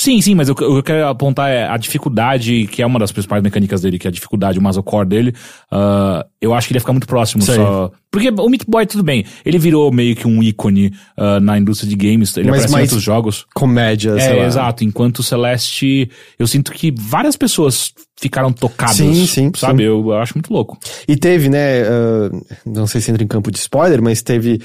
Sim, 0.04 0.20
sim, 0.22 0.36
mas 0.36 0.50
o 0.50 0.56
que 0.56 0.64
eu 0.64 0.84
quero 0.84 1.08
apontar 1.08 1.50
é 1.50 1.66
a 1.66 1.78
dificuldade, 1.78 2.68
que 2.68 2.82
é 2.82 2.86
uma 2.86 3.00
das 3.00 3.12
principais 3.12 3.42
mecânicas 3.42 3.82
dele, 3.82 3.98
que 3.98 4.06
é 4.06 4.10
a 4.10 4.12
dificuldade, 4.12 4.60
o 4.60 4.62
masocore 4.62 5.08
dele. 5.08 5.34
ah, 5.72 6.26
eu 6.42 6.54
acho 6.54 6.68
que 6.68 6.74
ele 6.74 6.78
ia 6.78 6.82
ficar 6.82 6.92
muito 6.92 7.08
próximo 7.08 7.42
Sei. 7.42 7.56
só. 7.56 7.90
Porque 8.12 8.30
o 8.30 8.50
Meat 8.50 8.66
Boy, 8.68 8.86
tudo 8.86 9.02
bem, 9.04 9.24
ele 9.46 9.58
virou 9.58 9.90
meio 9.92 10.14
que 10.16 10.28
um 10.28 10.44
ícone 10.44 10.92
ah, 11.18 11.40
na 11.40 11.58
indústria 11.58 11.90
de 11.90 11.96
games, 11.96 12.36
ele 12.36 12.50
Mas 12.50 12.56
aparece 12.66 12.74
mais- 12.74 12.82
em 12.84 12.88
outros 12.92 13.02
jogos. 13.04 13.46
Comédia, 13.54 14.20
sei 14.20 14.34
É, 14.34 14.42
lá. 14.42 14.46
exato. 14.46 14.84
Enquanto 14.84 15.20
o 15.20 15.24
Celeste, 15.24 16.10
eu 16.38 16.46
sinto 16.48 16.72
que 16.74 16.94
várias 17.00 17.38
pessoas 17.38 17.94
ficaram 18.20 18.52
tocadas. 18.52 18.98
Sim, 18.98 19.26
sim, 19.26 19.52
Sabe? 19.56 19.84
sim. 19.84 19.88
Eu, 19.88 20.02
eu 20.06 20.18
acho 20.18 20.34
muito 20.36 20.52
louco. 20.54 20.78
E 21.08 21.16
teve, 21.16 21.48
né, 21.50 21.84
ah, 21.84 22.30
não 22.66 22.86
sei 22.88 23.00
se 23.00 23.10
entra 23.10 23.24
em 23.24 23.28
campo 23.28 23.50
de 23.50 23.58
spoiler, 23.58 24.02
mas 24.02 24.22
teve 24.22 24.60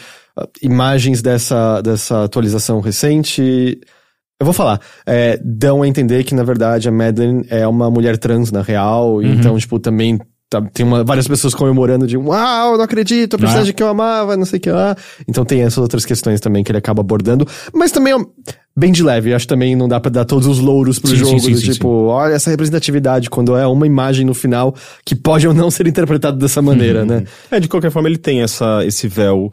imagens 0.62 1.22
dessa, 1.22 1.80
dessa 1.80 2.24
atualização 2.24 2.80
recente. 2.80 3.78
Eu 4.40 4.44
vou 4.44 4.52
falar. 4.54 4.80
É, 5.04 5.38
dão 5.44 5.82
a 5.82 5.88
entender 5.88 6.22
que, 6.24 6.34
na 6.34 6.44
verdade, 6.44 6.88
a 6.88 6.92
Madeline 6.92 7.44
é 7.50 7.66
uma 7.66 7.90
mulher 7.90 8.16
trans 8.16 8.52
na 8.52 8.62
real. 8.62 9.20
Então, 9.22 9.58
tipo, 9.58 9.78
também 9.80 10.16
tá- 10.48 10.62
tem 10.72 10.86
uma- 10.86 11.02
várias 11.02 11.26
pessoas 11.26 11.54
comemorando 11.54 12.06
de 12.06 12.16
uau, 12.16 12.76
não 12.76 12.84
acredito, 12.84 13.34
a 13.34 13.38
personagem 13.38 13.74
que 13.74 13.82
eu 13.82 13.88
amava, 13.88 14.36
não 14.36 14.44
sei 14.46 14.58
o 14.58 14.62
que 14.62 14.70
lá. 14.70 14.96
Então 15.26 15.44
tem 15.44 15.62
essas 15.62 15.78
outras 15.78 16.04
questões 16.06 16.40
também 16.40 16.62
que 16.62 16.70
ele 16.70 16.78
acaba 16.78 17.00
abordando. 17.00 17.46
Mas 17.74 17.90
também 17.90 18.14
é 18.14 18.16
bem 18.76 18.92
de 18.92 19.02
leve. 19.02 19.30
Eu 19.30 19.36
acho 19.36 19.44
que 19.44 19.52
também 19.52 19.74
não 19.74 19.88
dá 19.88 19.98
pra 19.98 20.08
dar 20.10 20.24
todos 20.24 20.46
os 20.46 20.60
louros 20.60 21.00
pro 21.00 21.10
Sim, 21.10 21.16
jogo. 21.16 21.40
sim, 21.40 21.50
do 21.52 21.58
sim, 21.58 21.72
tipo, 21.72 21.88
olha 22.06 22.32
essa 22.34 22.48
representatividade, 22.48 23.28
quando 23.28 23.56
é 23.56 23.66
uma 23.66 23.88
imagem 23.88 24.24
no 24.24 24.34
final 24.34 24.72
que 25.04 25.16
pode 25.16 25.48
ou 25.48 25.52
não 25.52 25.68
ser 25.68 25.86
interpretada 25.88 26.36
dessa 26.38 26.62
maneira, 26.62 27.04
né? 27.04 27.24
É, 27.50 27.58
de 27.58 27.66
qualquer 27.66 27.90
forma, 27.90 28.08
ele 28.08 28.18
tem 28.18 28.40
essa, 28.40 28.84
esse 28.86 29.08
véu 29.08 29.50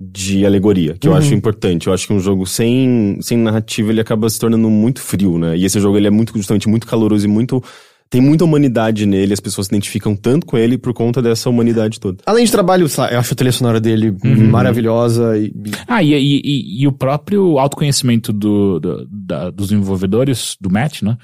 de 0.00 0.46
alegoria, 0.46 0.96
que 0.98 1.08
eu 1.08 1.12
Uhum. 1.12 1.18
acho 1.18 1.34
importante. 1.34 1.88
Eu 1.88 1.92
acho 1.92 2.06
que 2.06 2.12
um 2.12 2.20
jogo 2.20 2.46
sem, 2.46 3.18
sem 3.20 3.36
narrativa, 3.36 3.90
ele 3.90 4.00
acaba 4.00 4.30
se 4.30 4.38
tornando 4.38 4.70
muito 4.70 5.00
frio, 5.00 5.38
né? 5.38 5.56
E 5.56 5.64
esse 5.64 5.80
jogo, 5.80 5.96
ele 5.96 6.06
é 6.06 6.10
muito, 6.10 6.32
justamente, 6.36 6.68
muito 6.68 6.86
caloroso 6.86 7.24
e 7.26 7.28
muito... 7.28 7.62
Tem 8.10 8.22
muita 8.22 8.42
humanidade 8.42 9.04
nele, 9.04 9.34
as 9.34 9.40
pessoas 9.40 9.66
se 9.66 9.70
identificam 9.74 10.16
tanto 10.16 10.46
com 10.46 10.56
ele 10.56 10.78
por 10.78 10.94
conta 10.94 11.20
dessa 11.20 11.50
humanidade 11.50 12.00
toda. 12.00 12.16
Além 12.24 12.42
de 12.46 12.50
trabalho, 12.50 12.88
sei 12.88 13.04
lá, 13.04 13.10
eu 13.12 13.18
acho 13.18 13.34
a 13.34 13.36
trilha 13.36 13.52
sonora 13.52 13.78
dele 13.78 14.16
maravilhosa 14.50 15.36
e, 15.36 15.46
e- 15.48 15.52
Ah, 15.86 16.02
e, 16.02 16.14
e, 16.14 16.40
e- 16.42 16.82
e 16.82 16.86
o 16.88 16.92
próprio 16.92 17.58
autoconhecimento 17.58 18.32
do, 18.32 18.80
do- 18.80 19.06
da- 19.10 19.50
dos 19.50 19.68
desenvolvedores, 19.68 20.56
do 20.60 20.70
Matt, 20.70 21.02
né? 21.02 21.18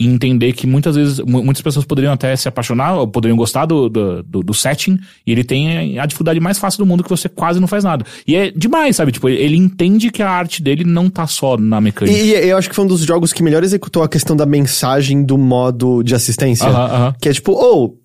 E 0.00 0.06
entender 0.06 0.54
que 0.54 0.66
muitas 0.66 0.96
vezes, 0.96 1.20
mu- 1.20 1.44
muitas 1.44 1.60
pessoas 1.62 1.84
poderiam 1.84 2.10
até 2.12 2.34
se 2.34 2.48
apaixonar, 2.48 2.94
ou 2.94 3.06
poderiam 3.06 3.36
gostar 3.36 3.66
do, 3.66 3.88
do, 3.90 4.22
do- 4.22 4.42
do 4.42 4.54
setting, 4.54 4.98
e 5.26 5.32
ele 5.32 5.44
tem 5.44 5.98
a 5.98 6.06
dificuldade 6.06 6.40
mais 6.40 6.58
fácil 6.58 6.78
do 6.78 6.86
mundo 6.86 7.04
que 7.04 7.10
você 7.10 7.28
quase 7.28 7.60
não 7.60 7.68
faz 7.68 7.84
nada. 7.84 8.02
E 8.26 8.34
é 8.34 8.50
demais, 8.50 8.96
sabe? 8.96 9.12
Tipo, 9.12 9.28
ele 9.28 9.56
entende 9.56 10.10
que 10.10 10.22
a 10.22 10.30
arte 10.30 10.62
dele 10.62 10.84
não 10.84 11.10
tá 11.10 11.26
só 11.26 11.58
na 11.58 11.80
mecânica. 11.82 12.16
E, 12.16 12.30
e 12.30 12.48
eu 12.48 12.56
acho 12.56 12.68
que 12.70 12.74
foi 12.74 12.84
um 12.86 12.88
dos 12.88 13.02
jogos 13.02 13.30
que 13.32 13.42
melhor 13.42 13.62
executou 13.62 14.02
a 14.02 14.08
questão 14.08 14.34
da 14.34 14.46
mensagem 14.46 15.22
do 15.22 15.36
modo 15.36 16.02
de 16.02 16.14
assistência. 16.14 16.66
Aham, 16.66 16.84
aham. 16.94 17.14
Que 17.20 17.28
é 17.28 17.32
tipo, 17.34 17.52
ou. 17.52 17.99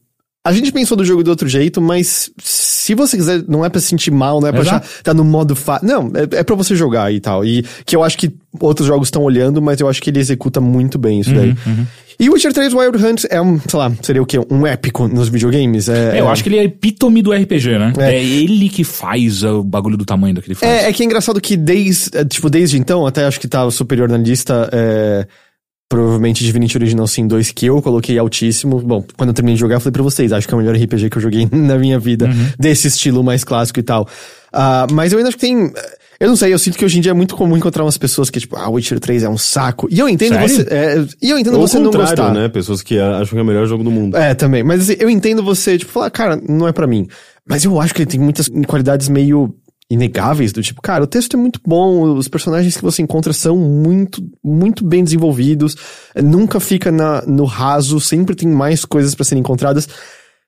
A 0.45 0.51
gente 0.51 0.71
pensou 0.71 0.95
do 0.95 1.03
jogo 1.03 1.23
de 1.23 1.29
outro 1.31 1.47
jeito, 1.49 1.81
mas 1.81 2.29
se 2.37 2.93
você 2.93 3.17
quiser, 3.17 3.43
não 3.47 3.65
é 3.65 3.69
pra 3.69 3.81
se 3.81 3.87
sentir 3.87 4.11
mal, 4.11 4.39
não 4.39 4.47
é 4.47 4.51
pra 4.51 4.61
Exato. 4.61 4.85
achar, 4.85 5.01
tá 5.01 5.11
no 5.11 5.23
modo 5.23 5.55
fácil. 5.55 5.87
Não, 5.87 6.11
é, 6.13 6.39
é 6.39 6.43
pra 6.43 6.55
você 6.55 6.75
jogar 6.75 7.11
e 7.11 7.19
tal. 7.19 7.43
E 7.43 7.65
que 7.83 7.95
eu 7.95 8.03
acho 8.03 8.15
que 8.15 8.31
outros 8.59 8.87
jogos 8.87 9.07
estão 9.07 9.23
olhando, 9.23 9.59
mas 9.59 9.79
eu 9.81 9.89
acho 9.89 9.99
que 9.99 10.11
ele 10.11 10.19
executa 10.19 10.61
muito 10.61 10.99
bem 10.99 11.19
isso 11.19 11.33
daí. 11.33 11.55
E 12.19 12.29
Witcher 12.29 12.53
3 12.53 12.73
Wild 12.73 13.03
Hunt 13.03 13.23
é 13.29 13.41
um, 13.41 13.59
sei 13.59 13.77
lá, 13.77 13.91
seria 14.01 14.21
o 14.21 14.25
quê? 14.25 14.39
Um 14.49 14.65
épico 14.65 15.07
nos 15.07 15.27
videogames? 15.29 15.89
É, 15.89 16.15
É, 16.15 16.19
eu 16.21 16.29
acho 16.29 16.43
que 16.43 16.49
ele 16.49 16.59
é 16.59 16.63
epítome 16.63 17.23
do 17.23 17.33
RPG, 17.33 17.77
né? 17.79 17.93
É. 17.97 18.15
É, 18.15 18.23
ele 18.23 18.69
que 18.69 18.83
faz 18.83 19.43
o 19.43 19.63
bagulho 19.63 19.97
do 19.97 20.05
tamanho 20.05 20.35
daquele 20.35 20.55
faz. 20.55 20.71
É, 20.71 20.89
é 20.89 20.93
que 20.93 21.01
é 21.01 21.05
engraçado 21.05 21.41
que 21.41 21.57
desde, 21.57 22.17
é, 22.17 22.23
tipo, 22.23 22.49
desde 22.49 22.77
então, 22.77 23.05
até 23.05 23.25
acho 23.25 23.39
que 23.39 23.47
tá 23.47 23.69
superior 23.71 24.07
na 24.07 24.17
lista, 24.17 24.69
é, 24.71 25.27
provavelmente 25.89 26.43
Divinity 26.43 26.77
Original 26.77 27.07
Sin 27.07 27.27
2, 27.27 27.51
que 27.51 27.67
eu 27.67 27.81
coloquei 27.81 28.17
altíssimo. 28.17 28.79
Bom, 28.79 29.03
quando 29.17 29.29
eu 29.29 29.33
terminei 29.33 29.55
de 29.55 29.59
jogar, 29.59 29.75
eu 29.75 29.79
falei 29.79 29.93
pra 29.93 30.03
vocês, 30.03 30.33
acho 30.33 30.47
que 30.47 30.53
é 30.53 30.57
o 30.57 30.59
melhor 30.59 30.75
RPG 30.75 31.09
que 31.09 31.17
eu 31.17 31.21
joguei 31.21 31.47
na 31.51 31.77
minha 31.77 31.99
vida, 31.99 32.29
desse 32.57 32.87
estilo 32.87 33.23
mais 33.23 33.43
clássico 33.43 33.79
e 33.79 33.83
tal. 33.83 34.07
Ah, 34.51 34.87
mas 34.91 35.11
eu 35.11 35.17
ainda 35.19 35.29
acho 35.29 35.37
que 35.37 35.45
tem... 35.45 35.71
Eu 36.17 36.29
não 36.29 36.35
sei, 36.37 36.53
eu 36.53 36.57
sinto 36.57 36.77
que 36.77 36.85
hoje 36.85 36.97
em 36.97 37.01
dia 37.01 37.11
é 37.11 37.13
muito 37.13 37.35
comum 37.35 37.57
encontrar 37.57 37.83
umas 37.83 37.97
pessoas 37.97 38.29
que, 38.29 38.39
tipo, 38.39 38.55
ah, 38.55 38.69
Witcher 38.69 39.01
3 39.01 39.23
é 39.23 39.29
um 39.29 39.37
saco. 39.37 39.85
E 39.91 39.99
eu 39.99 40.07
entendo 40.07 40.33
Sério? 40.35 40.47
você... 40.47 40.61
é, 40.73 41.05
e 41.21 41.29
eu 41.29 41.37
entendo 41.37 41.59
Ou 41.59 41.67
você 41.67 41.77
não 41.77 41.91
gostar. 41.91 42.33
né? 42.33 42.47
Pessoas 42.47 42.81
que 42.81 42.97
acham 42.97 43.33
que 43.33 43.37
é 43.37 43.41
o 43.41 43.45
melhor 43.45 43.67
jogo 43.67 43.83
do 43.83 43.91
mundo. 43.91 44.15
É, 44.15 44.33
também. 44.33 44.63
Mas 44.63 44.83
assim, 44.83 44.95
eu 44.97 45.09
entendo 45.09 45.43
você, 45.43 45.77
tipo, 45.77 45.91
falar, 45.91 46.09
cara, 46.09 46.41
não 46.47 46.69
é 46.69 46.71
pra 46.71 46.87
mim. 46.87 47.05
Mas 47.45 47.65
eu 47.65 47.79
acho 47.81 47.93
que 47.93 48.01
ele 48.01 48.09
tem 48.09 48.19
muitas 48.19 48.49
qualidades 48.65 49.09
meio 49.09 49.53
inegáveis, 49.89 50.51
do 50.51 50.61
tipo, 50.63 50.81
cara, 50.81 51.03
o 51.03 51.07
texto 51.07 51.35
é 51.35 51.39
muito 51.39 51.59
bom, 51.65 52.15
os 52.15 52.27
personagens 52.27 52.75
que 52.75 52.81
você 52.83 53.01
encontra 53.01 53.31
são 53.33 53.55
muito, 53.55 54.23
muito 54.43 54.83
bem 54.83 55.03
desenvolvidos, 55.03 55.75
eh, 56.15 56.21
nunca 56.21 56.59
fica 56.59 56.91
na, 56.91 57.21
no 57.27 57.45
raso, 57.45 57.99
sempre 57.99 58.35
tem 58.35 58.47
mais 58.49 58.83
coisas 58.83 59.13
pra 59.13 59.23
serem 59.23 59.41
encontradas. 59.41 59.87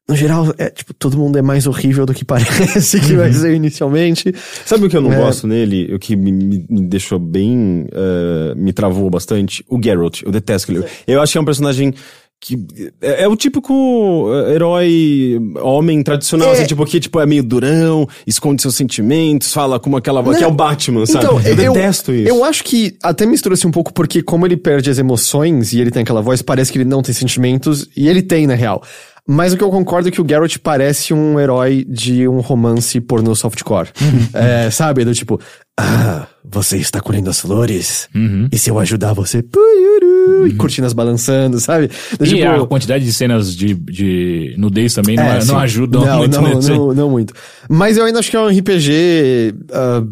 No 0.09 0.15
geral, 0.15 0.53
é, 0.57 0.69
tipo, 0.69 0.93
todo 0.93 1.17
mundo 1.17 1.38
é 1.38 1.41
mais 1.41 1.67
horrível 1.67 2.05
do 2.05 2.13
que 2.13 2.23
parece 2.25 2.97
que 2.99 3.13
vai 3.13 3.31
ser 3.33 3.53
inicialmente. 3.53 4.33
Sabe 4.65 4.85
o 4.85 4.89
que 4.89 4.95
eu 4.95 5.01
não 5.01 5.11
É. 5.11 5.17
gosto 5.17 5.45
nele? 5.45 5.93
O 5.93 5.99
que 5.99 6.15
me, 6.15 6.31
me- 6.31 6.65
deixou 6.88 7.19
bem. 7.19 7.85
eh, 7.91 8.53
me 8.55 8.71
travou 8.71 9.09
bastante? 9.09 9.63
O 9.69 9.77
Geralt. 9.83 10.21
Eu 10.23 10.31
detesto 10.31 10.71
ele. 10.71 10.85
Eu 11.05 11.21
acho 11.21 11.33
que 11.33 11.38
é 11.38 11.41
um 11.41 11.45
personagem 11.45 11.93
que 12.39 12.55
é, 13.01 13.23
é 13.23 13.27
o 13.27 13.35
típico 13.35 14.29
é, 14.31 14.53
herói 14.53 15.39
homem 15.61 16.01
tradicional, 16.03 16.49
É. 16.49 16.51
assim, 16.53 16.65
tipo, 16.65 16.85
que 16.85 16.99
tipo, 16.99 17.19
é 17.19 17.25
meio 17.25 17.43
durão, 17.43 18.07
esconde 18.25 18.61
seus 18.61 18.75
sentimentos, 18.75 19.51
fala 19.51 19.79
como 19.79 19.97
aquela 19.97 20.21
voz, 20.21 20.38
que 20.38 20.43
é 20.43 20.47
o 20.47 20.51
Batman, 20.51 21.05
sabe? 21.05 21.25
Então, 21.25 21.41
eu, 21.41 21.73
detesto 21.73 22.13
isso. 22.13 22.27
Eu 22.29 22.43
acho 22.43 22.63
que 22.63 22.95
até 23.01 23.25
mistura-se 23.25 23.65
um 23.65 23.71
pouco 23.71 23.91
porque, 23.93 24.21
como 24.21 24.45
ele 24.45 24.55
perde 24.57 24.89
as 24.89 24.97
emoções 24.97 25.73
e 25.73 25.81
ele 25.81 25.91
tem 25.91 26.03
aquela 26.03 26.21
voz, 26.21 26.41
parece 26.41 26.71
que 26.71 26.77
ele 26.77 26.85
não 26.85 27.01
tem 27.01 27.13
sentimentos, 27.13 27.88
e 27.95 28.07
ele 28.07 28.21
tem, 28.21 28.45
na 28.45 28.55
real. 28.55 28.83
Mas 29.29 29.51
o 29.51 29.57
que 29.57 29.63
eu 29.63 29.69
concordo 29.69 30.07
é 30.07 30.11
que 30.11 30.21
o 30.21 30.23
Garrett 30.23 30.57
parece 30.57 31.13
um 31.13 31.38
herói 31.38 31.85
de 31.85 32.25
um 32.29 32.39
romance 32.39 33.01
pornô 33.01 33.35
softcore. 33.35 33.89
Uhum. 33.99 34.29
É, 34.33 34.71
sabe? 34.71 35.03
Do 35.03 35.13
tipo, 35.13 35.38
ah, 35.77 36.25
você 36.52 36.78
está 36.78 37.00
colhendo 37.02 37.30
as 37.30 37.39
flores, 37.39 38.08
Uhum. 38.16 38.48
e 38.52 38.58
se 38.58 38.70
eu 38.70 38.80
ajudar 38.80 39.14
você, 39.14 39.41
puyuru, 39.41 40.48
e 40.48 40.54
cortinas 40.56 40.93
balançando, 40.93 41.60
sabe? 41.60 41.89
Do 42.18 42.26
E 42.26 42.30
tipo, 42.30 42.45
a 42.48 42.68
quantidade 42.68 43.04
de 43.06 43.14
cenas 43.14 43.56
de, 43.56 43.74
de 43.74 44.56
nudez 44.58 44.93
também 44.93 45.16
não, 45.16 45.24
É, 45.24 45.34
não 45.39 45.41
sim. 45.41 45.56
ajudam 45.56 46.06
não, 46.06 46.18
muito 46.20 46.41
não, 46.41 46.56
nesse. 46.56 46.70
não, 46.70 46.93
não 46.93 47.10
muito. 47.10 47.34
Mas 47.70 47.98
eu 47.98 48.06
ainda 48.06 48.20
acho 48.20 48.30
que 48.30 48.36
é 48.38 48.39
um 48.39 48.48
RPG. 48.48 49.54
ah, 49.72 50.04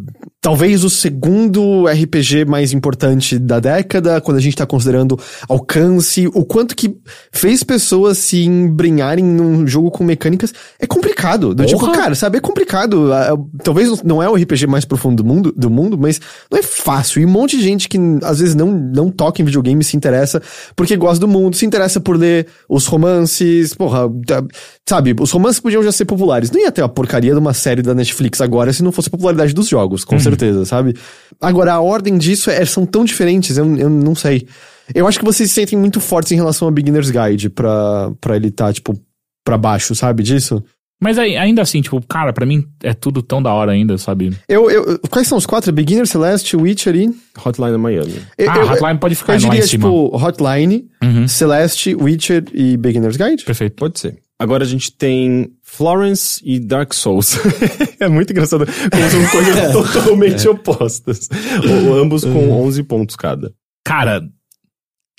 talvez 0.41 0.83
o 0.83 0.91
segundo 0.91 1.87
RPG 1.87 2.45
mais 2.45 2.71
importante 2.71 3.39
da 3.39 3.59
década, 3.59 4.21
quando 4.21 4.37
a 4.37 4.39
gente 4.39 4.55
tá 4.55 4.63
considerando 4.63 5.17
alcance, 5.49 6.27
o 6.35 6.45
quanto 6.45 6.75
que 6.75 6.95
fez 7.31 7.63
pessoas 7.63 8.19
se 8.19 8.43
embrenharem 8.45 9.25
num 9.25 9.65
jogo 9.65 9.89
com 9.89 10.03
mecânicas. 10.03 10.53
É 10.79 10.85
complicado. 10.85 11.55
Do 11.55 11.65
tipo, 11.65 11.79
Porra! 11.79 11.93
cara, 11.93 12.15
sabe? 12.15 12.37
É 12.37 12.41
complicado. 12.41 13.11
Ah, 13.11 13.35
talvez 13.63 14.03
não 14.03 14.21
é 14.21 14.29
o 14.29 14.35
RPG 14.35 14.67
mais 14.67 14.85
profundo 14.85 15.23
do 15.23 15.27
mundo, 15.27 15.51
do 15.57 15.69
mundo, 15.69 15.97
mas 15.97 16.19
não 16.51 16.57
é 16.59 16.63
fácil. 16.63 17.21
E 17.21 17.25
um 17.25 17.29
monte 17.29 17.57
de 17.57 17.63
gente 17.63 17.87
que 17.89 17.97
às 18.23 18.39
vezes 18.39 18.55
não, 18.55 18.71
não 18.71 19.09
toca 19.09 19.41
em 19.41 19.45
videogame 19.45 19.83
se 19.83 19.95
interessa 19.97 20.41
porque 20.75 20.95
gosta 20.95 21.19
do 21.19 21.27
mundo, 21.27 21.55
se 21.55 21.65
interessa 21.65 21.99
por 21.99 22.17
ler 22.17 22.47
os 22.69 22.85
romances, 22.85 23.73
porra, 23.73 24.09
tá- 24.25 24.43
sabe? 24.87 25.15
Os 25.19 25.31
romances 25.31 25.59
podiam 25.59 25.83
já 25.83 25.91
ser 25.91 26.05
populares. 26.05 26.51
Não 26.51 26.59
ia 26.61 26.71
ter 26.71 26.81
a 26.83 26.87
porcaria 26.89 27.33
de 27.33 27.39
uma 27.39 27.53
série 27.53 27.81
da 27.81 27.93
Netflix 27.93 28.41
agora 28.41 28.71
se 28.73 28.83
não 28.83 28.91
fosse 28.91 29.07
a 29.07 29.11
popularidade 29.11 29.53
dos 29.53 29.67
jogos, 29.67 30.03
com 30.03 30.19
certeza, 30.19 30.65
sabe? 30.65 30.95
Agora, 31.41 31.73
a 31.73 31.81
ordem 31.81 32.17
disso 32.17 32.49
é, 32.49 32.63
são 32.65 32.85
tão 32.85 33.03
diferentes, 33.05 33.57
eu, 33.57 33.75
eu 33.77 33.89
não 33.89 34.15
sei. 34.15 34.47
Eu 34.93 35.07
acho 35.07 35.17
que 35.19 35.25
vocês 35.25 35.49
se 35.49 35.55
sentem 35.55 35.77
muito 35.77 35.99
fortes 35.99 36.31
em 36.31 36.35
relação 36.35 36.67
a 36.67 36.71
Beginner's 36.71 37.09
Guide 37.09 37.49
pra, 37.49 38.11
pra 38.21 38.35
ele 38.35 38.51
tá, 38.51 38.71
tipo, 38.71 38.95
pra 39.43 39.57
baixo, 39.57 39.95
sabe 39.95 40.21
disso? 40.23 40.63
Mas 41.05 41.17
aí, 41.19 41.37
ainda 41.37 41.61
assim, 41.61 41.81
tipo, 41.81 42.01
cara, 42.07 42.33
pra 42.33 42.45
mim 42.45 42.65
é 42.83 42.93
tudo 42.93 43.21
tão 43.21 43.41
da 43.41 43.53
hora 43.53 43.71
ainda, 43.71 43.97
sabe? 43.97 44.35
Eu, 44.49 44.69
eu, 44.69 44.99
quais 45.09 45.27
são 45.27 45.37
os 45.37 45.45
quatro? 45.45 45.71
Beginner, 45.71 46.05
Celeste, 46.07 46.57
Witcher 46.57 46.95
e... 46.95 47.09
Hotline 47.45 47.77
Miami. 47.77 48.15
Eu, 48.37 48.51
ah, 48.51 48.57
eu- 48.57 48.71
Hotline 48.71 48.99
pode 48.99 49.15
ficar 49.15 49.33
eu 49.33 49.41
lá 49.43 49.49
diria, 49.49 49.59
em 49.63 49.67
cima. 49.67 49.87
tipo, 49.87 50.15
Hotline, 50.17 50.85
Uhum. 51.03 51.27
Celeste, 51.27 51.93
Witcher 51.95 52.43
e 52.53 52.75
Beginner's 52.77 53.15
Guide. 53.17 53.43
Perfeito. 53.43 53.75
Pode 53.75 53.99
ser. 53.99 54.17
Agora 54.39 54.63
a 54.63 54.67
gente 54.67 54.91
tem 54.91 55.49
Florence 55.63 56.41
e 56.43 56.59
Dark 56.59 56.93
Souls. 56.93 57.37
é 58.01 58.07
muito 58.09 58.31
engraçado, 58.31 58.65
como 58.65 59.09
são 59.09 59.27
coisas 59.29 59.71
totalmente 59.71 60.47
opostas. 60.47 61.29
O- 61.63 61.89
o- 61.91 61.93
ambos 62.01 62.23
com 62.25 62.51
11 62.51 62.83
pontos 62.83 63.15
cada. 63.15 63.53
Cara, 63.85 64.21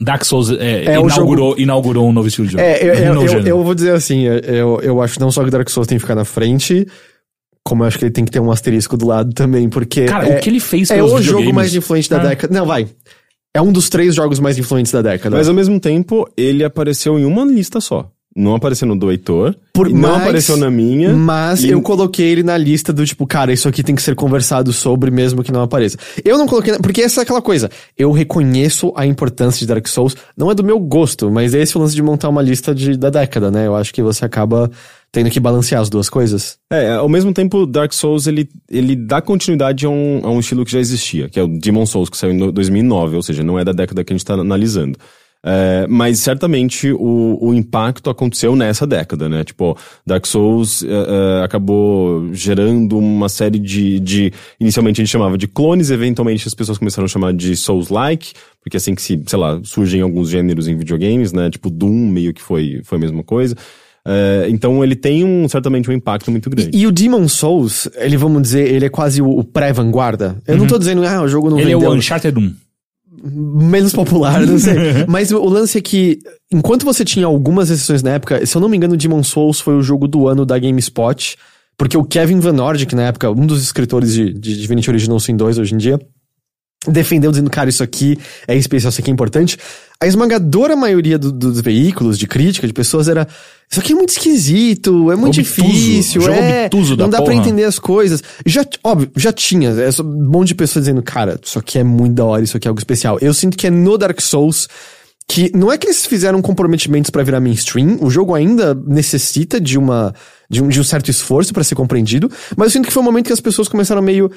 Dark 0.00 0.24
Souls 0.24 0.50
é, 0.50 0.84
É 0.84 1.00
o 1.00 1.06
inaugurou, 1.06 1.58
inaugurou 1.58 2.08
um 2.08 2.12
novo 2.12 2.28
estilo 2.28 2.46
de 2.46 2.52
jogo. 2.52 2.62
É, 2.64 2.82
eu, 2.82 2.94
eu, 2.94 3.22
eu, 3.26 3.46
eu 3.46 3.64
vou 3.64 3.74
dizer 3.74 3.92
assim, 3.94 4.24
eu, 4.24 4.78
eu 4.82 5.00
acho 5.00 5.18
não 5.18 5.30
só 5.30 5.42
que 5.42 5.50
Dark 5.50 5.68
Souls 5.70 5.86
tem 5.86 5.96
que 5.96 6.02
ficar 6.02 6.14
na 6.14 6.24
frente, 6.24 6.86
como 7.64 7.82
eu 7.82 7.88
acho 7.88 7.98
que 7.98 8.04
ele 8.04 8.12
tem 8.12 8.24
que 8.24 8.30
ter 8.30 8.40
um 8.40 8.50
asterisco 8.50 8.96
do 8.96 9.06
lado 9.06 9.32
também, 9.32 9.68
porque 9.68 10.04
Cara, 10.04 10.28
é, 10.28 10.36
o 10.38 10.40
que 10.40 10.50
ele 10.50 10.60
fez 10.60 10.90
é 10.90 11.02
o 11.02 11.20
jogo 11.22 11.52
mais 11.52 11.74
influente 11.74 12.10
da 12.10 12.18
É. 12.18 12.28
década. 12.28 12.52
Não, 12.52 12.66
vai. 12.66 12.86
É 13.54 13.60
um 13.62 13.72
dos 13.72 13.88
três 13.88 14.14
jogos 14.14 14.38
mais 14.38 14.58
influentes 14.58 14.92
da 14.92 15.00
década. 15.00 15.34
Mas 15.34 15.48
ao 15.48 15.54
mesmo 15.54 15.80
tempo, 15.80 16.28
ele 16.36 16.62
apareceu 16.62 17.18
em 17.18 17.24
uma 17.24 17.42
lista 17.44 17.80
só. 17.80 18.10
Não 18.36 18.54
apareceu 18.54 18.86
no 18.86 18.94
do 18.94 19.10
Heitor, 19.10 19.54
Por 19.72 19.88
não 19.88 20.10
mais- 20.10 20.22
apareceu 20.22 20.56
na 20.58 20.70
minha. 20.70 21.12
Mas 21.14 21.64
E- 21.64 21.70
eu 21.70 21.80
coloquei 21.80 22.26
ele 22.26 22.42
na 22.42 22.56
lista 22.58 22.92
do 22.92 23.04
tipo, 23.06 23.26
cara, 23.26 23.52
isso 23.52 23.66
aqui 23.68 23.82
tem 23.82 23.94
que 23.94 24.02
ser 24.02 24.14
conversado 24.14 24.72
sobre 24.72 25.10
mesmo 25.10 25.42
que 25.42 25.50
não 25.50 25.62
apareça. 25.62 25.96
Eu 26.24 26.36
não 26.36 26.46
coloquei, 26.46 26.72
na- 26.72 26.78
porque 26.78 27.00
essa 27.00 27.20
é 27.20 27.22
aquela 27.22 27.40
coisa. 27.40 27.70
Eu 27.96 28.12
reconheço 28.12 28.92
a 28.94 29.06
importância 29.06 29.60
de 29.60 29.66
Dark 29.66 29.86
Souls. 29.88 30.14
Não 30.36 30.50
é 30.50 30.54
do 30.54 30.62
meu 30.62 30.78
gosto, 30.78 31.30
mas 31.30 31.54
é 31.54 31.62
esse 31.62 31.76
o 31.76 31.80
lance 31.80 31.94
de 31.94 32.02
montar 32.02 32.28
uma 32.28 32.42
lista 32.42 32.74
de, 32.74 32.96
da 32.96 33.08
década, 33.10 33.50
né? 33.50 33.66
Eu 33.66 33.74
acho 33.74 33.92
que 33.94 34.02
você 34.02 34.24
acaba 34.24 34.70
tendo 35.10 35.30
que 35.30 35.40
balancear 35.40 35.80
as 35.80 35.88
duas 35.88 36.10
coisas. 36.10 36.58
É, 36.70 36.92
ao 36.96 37.08
mesmo 37.08 37.32
tempo, 37.32 37.64
Dark 37.64 37.92
Souls, 37.94 38.26
ele, 38.26 38.46
ele 38.70 38.94
dá 38.94 39.22
continuidade 39.22 39.86
a 39.86 39.88
um, 39.88 40.20
a 40.22 40.30
um 40.30 40.40
estilo 40.40 40.62
que 40.64 40.72
já 40.72 40.78
existia, 40.78 41.26
que 41.28 41.40
é 41.40 41.42
o 41.42 41.48
Demon 41.48 41.86
Souls, 41.86 42.10
que 42.10 42.18
saiu 42.18 42.32
em 42.32 42.52
2009, 42.52 43.16
ou 43.16 43.22
seja, 43.22 43.42
não 43.42 43.58
é 43.58 43.64
da 43.64 43.72
década 43.72 44.04
que 44.04 44.12
a 44.12 44.16
gente 44.16 44.26
tá 44.26 44.34
analisando. 44.34 44.98
É, 45.48 45.86
mas 45.88 46.18
certamente 46.18 46.90
o, 46.90 47.38
o 47.40 47.54
impacto 47.54 48.10
aconteceu 48.10 48.56
nessa 48.56 48.84
década, 48.84 49.28
né? 49.28 49.44
Tipo, 49.44 49.78
Dark 50.04 50.26
Souls 50.26 50.82
é, 50.82 50.88
é, 50.88 51.44
acabou 51.44 52.34
gerando 52.34 52.98
uma 52.98 53.28
série 53.28 53.60
de, 53.60 54.00
de. 54.00 54.32
Inicialmente 54.58 55.00
a 55.00 55.04
gente 55.04 55.12
chamava 55.12 55.38
de 55.38 55.46
clones, 55.46 55.90
eventualmente 55.90 56.48
as 56.48 56.54
pessoas 56.54 56.78
começaram 56.78 57.04
a 57.04 57.08
chamar 57.08 57.32
de 57.32 57.54
Souls-like, 57.54 58.32
porque 58.60 58.76
assim 58.76 58.92
que 58.92 59.00
se, 59.00 59.22
sei 59.24 59.38
lá, 59.38 59.60
surgem 59.62 60.00
alguns 60.00 60.30
gêneros 60.30 60.66
em 60.66 60.76
videogames, 60.76 61.32
né? 61.32 61.48
Tipo, 61.48 61.70
Doom 61.70 62.10
meio 62.10 62.34
que 62.34 62.42
foi, 62.42 62.80
foi 62.82 62.98
a 62.98 63.00
mesma 63.00 63.22
coisa. 63.22 63.54
É, 64.04 64.46
então 64.48 64.82
ele 64.82 64.96
tem 64.96 65.24
um, 65.24 65.48
certamente 65.48 65.88
um 65.88 65.92
impacto 65.92 66.28
muito 66.28 66.50
grande. 66.50 66.76
E 66.76 66.88
o 66.88 66.92
Demon 66.92 67.28
Souls, 67.28 67.88
ele, 67.96 68.16
vamos 68.16 68.42
dizer, 68.42 68.66
ele 68.66 68.86
é 68.86 68.88
quase 68.88 69.22
o, 69.22 69.28
o 69.28 69.44
pré-vanguarda. 69.44 70.42
Eu 70.44 70.56
não 70.56 70.66
tô 70.66 70.76
dizendo, 70.76 71.04
ah, 71.06 71.22
o 71.22 71.28
jogo 71.28 71.50
não 71.50 71.56
Uhum. 71.56 71.62
Ele 71.62 71.72
é 71.72 71.74
vendeu. 71.74 71.90
o 71.90 71.94
Uncharted 71.94 72.36
1. 72.36 72.65
Menos 73.24 73.92
popular, 73.94 74.46
não 74.46 74.58
sei. 74.58 75.04
Mas 75.08 75.30
o 75.32 75.48
lance 75.48 75.78
é 75.78 75.80
que, 75.80 76.18
enquanto 76.52 76.84
você 76.84 77.04
tinha 77.04 77.26
algumas 77.26 77.70
exceções 77.70 78.02
na 78.02 78.10
época, 78.10 78.44
se 78.44 78.56
eu 78.56 78.60
não 78.60 78.68
me 78.68 78.76
engano, 78.76 78.96
Demon 78.96 79.22
Souls 79.22 79.60
foi 79.60 79.74
o 79.74 79.82
jogo 79.82 80.06
do 80.06 80.28
ano 80.28 80.44
da 80.44 80.58
GameSpot, 80.58 81.36
porque 81.78 81.96
o 81.96 82.04
Kevin 82.04 82.40
Van 82.40 82.52
Nordic, 82.52 82.94
na 82.94 83.04
época, 83.04 83.30
um 83.30 83.46
dos 83.46 83.62
escritores 83.62 84.12
de, 84.12 84.32
de 84.32 84.60
Divinity 84.60 84.90
Original 84.90 85.20
Sin 85.20 85.36
2 85.36 85.58
hoje 85.58 85.74
em 85.74 85.78
dia, 85.78 85.98
defendeu 86.88 87.30
dizendo, 87.30 87.50
cara, 87.50 87.68
isso 87.68 87.82
aqui 87.82 88.18
é 88.46 88.56
especial, 88.56 88.90
isso 88.90 89.00
aqui 89.00 89.10
é 89.10 89.12
importante. 89.12 89.58
A 90.00 90.06
esmagadora 90.06 90.76
maioria 90.76 91.18
do- 91.18 91.32
dos 91.32 91.60
veículos 91.60 92.18
de 92.18 92.26
crítica, 92.26 92.66
de 92.66 92.72
pessoas, 92.72 93.08
era 93.08 93.26
isso 93.70 93.80
aqui 93.80 93.92
é 93.92 93.94
muito 93.96 94.10
esquisito, 94.10 95.10
é 95.10 95.16
muito 95.16 95.40
Obtuso, 95.40 95.62
difícil, 95.66 96.22
é, 96.30 96.66
obtuso 96.66 96.96
não 96.96 97.08
dá 97.08 97.16
pra 97.18 97.26
porra." 97.32 97.34
entender 97.36 97.64
as 97.64 97.78
coisas. 97.78 98.22
Já, 98.44 98.64
óbvio, 98.84 99.10
já 99.16 99.32
tinha, 99.32 99.70
é 99.70 99.88
um 100.02 100.30
monte 100.30 100.48
de 100.48 100.54
pessoas 100.54 100.84
dizendo, 100.84 101.02
cara, 101.02 101.40
isso 101.42 101.58
aqui 101.58 101.78
é 101.78 101.84
muito 101.84 102.14
da 102.14 102.24
hora, 102.24 102.44
isso 102.44 102.56
aqui 102.56 102.68
é 102.68 102.70
algo 102.70 102.78
especial. 102.80 103.18
Eu 103.20 103.32
sinto 103.34 103.56
que 103.56 103.66
é 103.66 103.70
no 103.70 103.96
Dark 103.98 104.20
Souls 104.20 104.68
que 105.28 105.50
não 105.52 105.72
é 105.72 105.76
que 105.76 105.86
eles 105.88 106.06
fizeram 106.06 106.40
comprometimentos 106.40 107.10
pra 107.10 107.24
virar 107.24 107.40
mainstream, 107.40 107.98
o 108.00 108.08
jogo 108.08 108.32
ainda 108.32 108.72
necessita 108.86 109.60
de 109.60 109.76
uma 109.76 110.14
de 110.48 110.62
um, 110.62 110.68
de 110.68 110.78
um 110.78 110.84
certo 110.84 111.10
esforço 111.10 111.52
pra 111.52 111.64
ser 111.64 111.74
compreendido, 111.74 112.30
mas 112.56 112.66
eu 112.66 112.70
sinto 112.70 112.86
que 112.86 112.92
foi 112.92 113.02
um 113.02 113.04
momento 113.06 113.26
que 113.26 113.32
as 113.32 113.40
pessoas 113.40 113.66
começaram 113.66 114.00
meio 114.00 114.30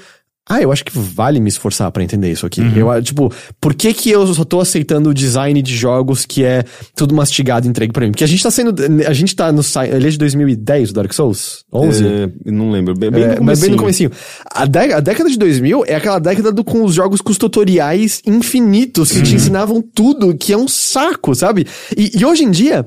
ah, 0.50 0.60
eu 0.62 0.72
acho 0.72 0.84
que 0.84 0.91
vale 0.97 1.39
me 1.39 1.47
esforçar 1.47 1.91
pra 1.91 2.04
entender 2.04 2.32
isso 2.32 2.43
aqui. 2.45 2.60
Eu, 2.76 2.89
ah, 2.89 3.00
tipo, 3.02 3.32
por 3.62 3.74
que 3.76 3.93
que 3.93 4.10
eu 4.10 4.26
só 4.34 4.43
tô 4.43 4.60
aceitando 4.60 5.12
o 5.12 5.14
design 5.14 5.62
de 5.62 5.76
jogos 5.78 6.26
que 6.26 6.43
é 6.43 6.64
tudo 6.95 7.14
mastigado 7.14 7.68
e 7.68 7.70
entregue 7.70 7.93
pra 7.93 8.04
mim? 8.04 8.12
Porque 8.12 8.24
a 8.24 8.28
gente 8.28 8.41
tá 8.41 8.50
sendo, 8.50 8.74
a 9.08 9.14
gente 9.14 9.36
tá 9.36 9.52
no 9.52 9.62
site, 9.62 9.93
ele 9.93 10.08
é 10.08 10.10
de 10.10 10.18
2010, 10.18 10.89
o 10.89 10.93
Dark 10.93 11.14
Souls? 11.14 11.64
11? 11.72 12.04
É, 12.06 12.30
não 12.52 12.72
lembro. 12.72 12.95
Bem, 12.95 13.12
bem 13.12 13.24
É, 13.24 13.36
no 13.36 13.43
mas 13.43 13.60
bem 13.62 13.70
no 13.70 13.78
comecinho. 13.78 14.12
A, 14.52 14.66
dé- 14.66 14.91
a 14.93 15.00
década 15.00 15.30
de 15.30 15.38
2000 15.38 15.86
é 15.86 15.95
aquela 15.95 16.18
década 16.20 16.52
do, 16.52 16.64
com 16.64 16.84
os 16.84 16.95
jogos 16.95 17.22
com 17.22 17.32
os 17.32 17.38
tutoriais 17.38 18.22
infinitos 18.26 19.12
que 19.12 19.22
te 19.22 19.36
ensinavam 19.36 19.82
tudo, 19.82 20.36
que 20.36 20.52
é 20.52 20.58
um 20.58 20.68
saco, 20.68 21.36
sabe? 21.36 21.68
E, 21.95 22.18
e 22.20 22.26
hoje 22.26 22.43
em 22.43 22.50
dia, 22.52 22.86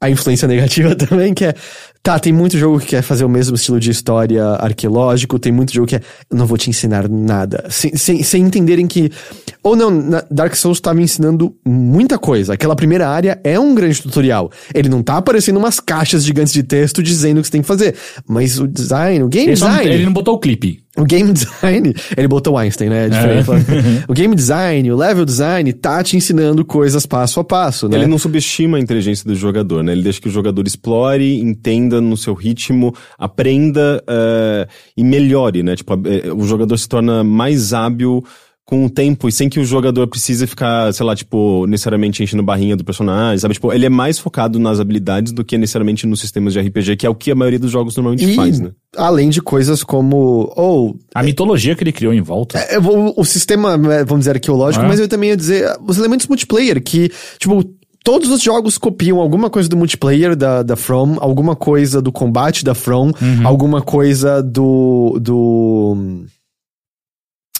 a 0.00 0.10
influência 0.10 0.46
negativa 0.46 0.94
também, 0.96 1.32
que 1.32 1.44
é. 1.46 1.54
Tá, 2.02 2.18
tem 2.18 2.32
muito 2.32 2.58
jogo 2.58 2.80
que 2.80 2.86
quer 2.86 3.02
fazer 3.02 3.24
o 3.24 3.28
mesmo 3.28 3.54
estilo 3.54 3.78
de 3.78 3.88
história 3.90 4.44
arqueológico, 4.56 5.38
tem 5.38 5.52
muito 5.52 5.72
jogo 5.72 5.86
que 5.86 5.94
é. 5.94 6.00
Eu 6.28 6.36
não 6.36 6.46
vou 6.46 6.58
te 6.58 6.68
ensinar 6.68 7.08
nada. 7.08 7.64
Sem, 7.70 7.96
sem, 7.96 8.22
sem 8.24 8.42
entenderem 8.42 8.88
que. 8.88 9.08
Ou 9.62 9.76
não, 9.76 10.10
Dark 10.28 10.56
Souls 10.56 10.80
tá 10.80 10.92
me 10.92 11.04
ensinando 11.04 11.54
muita 11.64 12.18
coisa. 12.18 12.54
Aquela 12.54 12.74
primeira 12.74 13.08
área 13.08 13.40
é 13.44 13.58
um 13.60 13.72
grande 13.72 14.02
tutorial. 14.02 14.50
Ele 14.74 14.88
não 14.88 15.00
tá 15.00 15.16
aparecendo 15.18 15.58
umas 15.58 15.78
caixas 15.78 16.24
gigantes 16.24 16.52
de 16.52 16.64
texto 16.64 17.00
dizendo 17.04 17.38
o 17.38 17.40
que 17.40 17.46
você 17.46 17.52
tem 17.52 17.62
que 17.62 17.68
fazer. 17.68 17.94
Mas 18.26 18.58
o 18.58 18.66
design, 18.66 19.22
o 19.22 19.28
game 19.28 19.50
Ele, 19.50 19.56
só 19.56 19.66
não- 19.68 19.76
design. 19.76 19.94
ele 19.94 20.04
não 20.04 20.12
botou 20.12 20.34
o 20.34 20.38
clipe. 20.40 20.82
O 20.94 21.04
game 21.04 21.32
design, 21.32 21.94
ele 22.16 22.28
botou 22.28 22.58
Einstein, 22.58 22.90
né? 22.90 23.06
É 23.06 23.08
diferente. 23.08 24.04
o 24.08 24.12
game 24.12 24.34
design, 24.34 24.90
o 24.90 24.96
level 24.96 25.24
design 25.24 25.72
tá 25.72 26.02
te 26.02 26.16
ensinando 26.16 26.64
coisas 26.64 27.06
passo 27.06 27.40
a 27.40 27.44
passo, 27.44 27.88
né? 27.88 27.96
Ele 27.96 28.06
não 28.06 28.18
subestima 28.18 28.76
a 28.76 28.80
inteligência 28.80 29.24
do 29.24 29.34
jogador, 29.34 29.82
né? 29.82 29.92
Ele 29.92 30.02
deixa 30.02 30.20
que 30.20 30.28
o 30.28 30.30
jogador 30.32 30.66
explore, 30.66 31.40
entenda 31.40 31.91
no 32.00 32.16
seu 32.16 32.34
ritmo, 32.34 32.94
aprenda 33.18 34.02
eh, 34.08 34.68
e 34.96 35.04
melhore, 35.04 35.62
né? 35.62 35.76
Tipo, 35.76 35.94
eh, 36.06 36.32
o 36.32 36.44
jogador 36.44 36.76
se 36.78 36.88
torna 36.88 37.22
mais 37.24 37.72
hábil 37.72 38.22
com 38.64 38.86
o 38.86 38.88
tempo 38.90 39.28
e 39.28 39.32
sem 39.32 39.48
que 39.48 39.58
o 39.58 39.64
jogador 39.64 40.06
precise 40.06 40.46
ficar, 40.46 40.94
sei 40.94 41.04
lá, 41.04 41.16
tipo, 41.16 41.66
necessariamente 41.66 42.22
enchendo 42.22 42.42
barrinha 42.44 42.76
do 42.76 42.84
personagem, 42.84 43.36
sabe? 43.38 43.54
Tipo, 43.54 43.72
ele 43.72 43.84
é 43.84 43.88
mais 43.88 44.18
focado 44.20 44.58
nas 44.58 44.78
habilidades 44.80 45.32
do 45.32 45.44
que 45.44 45.58
necessariamente 45.58 46.06
nos 46.06 46.20
sistemas 46.20 46.52
de 46.52 46.60
RPG, 46.60 46.96
que 46.96 47.04
é 47.04 47.10
o 47.10 47.14
que 47.14 47.32
a 47.32 47.34
maioria 47.34 47.58
dos 47.58 47.70
jogos 47.72 47.96
normalmente 47.96 48.24
E, 48.24 48.34
faz, 48.36 48.60
né? 48.60 48.70
além 48.96 49.28
de 49.30 49.42
coisas 49.42 49.82
como, 49.82 50.50
ou, 50.56 50.96
A 51.12 51.22
mitologia 51.24 51.74
que 51.74 51.82
ele 51.82 51.92
criou 51.92 52.14
em 52.14 52.22
volta. 52.22 52.56
é, 52.60 52.78
o, 52.78 53.12
o 53.20 53.24
sistema, 53.24 53.76
né, 53.76 54.04
vamos 54.04 54.20
dizer, 54.20 54.36
arqueológico, 54.36 54.84
É. 54.84 54.88
mas 54.88 55.00
eu 55.00 55.08
também 55.08 55.30
ia 55.30 55.36
dizer, 55.36 55.68
os 55.86 55.98
elementos 55.98 56.26
multiplayer, 56.28 56.80
que, 56.82 57.10
tipo, 57.38 57.62
todos 58.04 58.30
os 58.30 58.42
jogos 58.42 58.78
copiam 58.78 59.20
alguma 59.20 59.48
coisa 59.50 59.68
do 59.68 59.76
multiplayer 59.76 60.34
da, 60.36 60.62
da 60.62 60.76
From, 60.76 61.16
alguma 61.20 61.54
coisa 61.56 62.00
do 62.02 62.10
combate 62.12 62.64
da 62.64 62.74
From, 62.74 63.12
alguma 63.44 63.80
coisa 63.82 64.42
do. 64.42 65.18
do. 65.20 66.24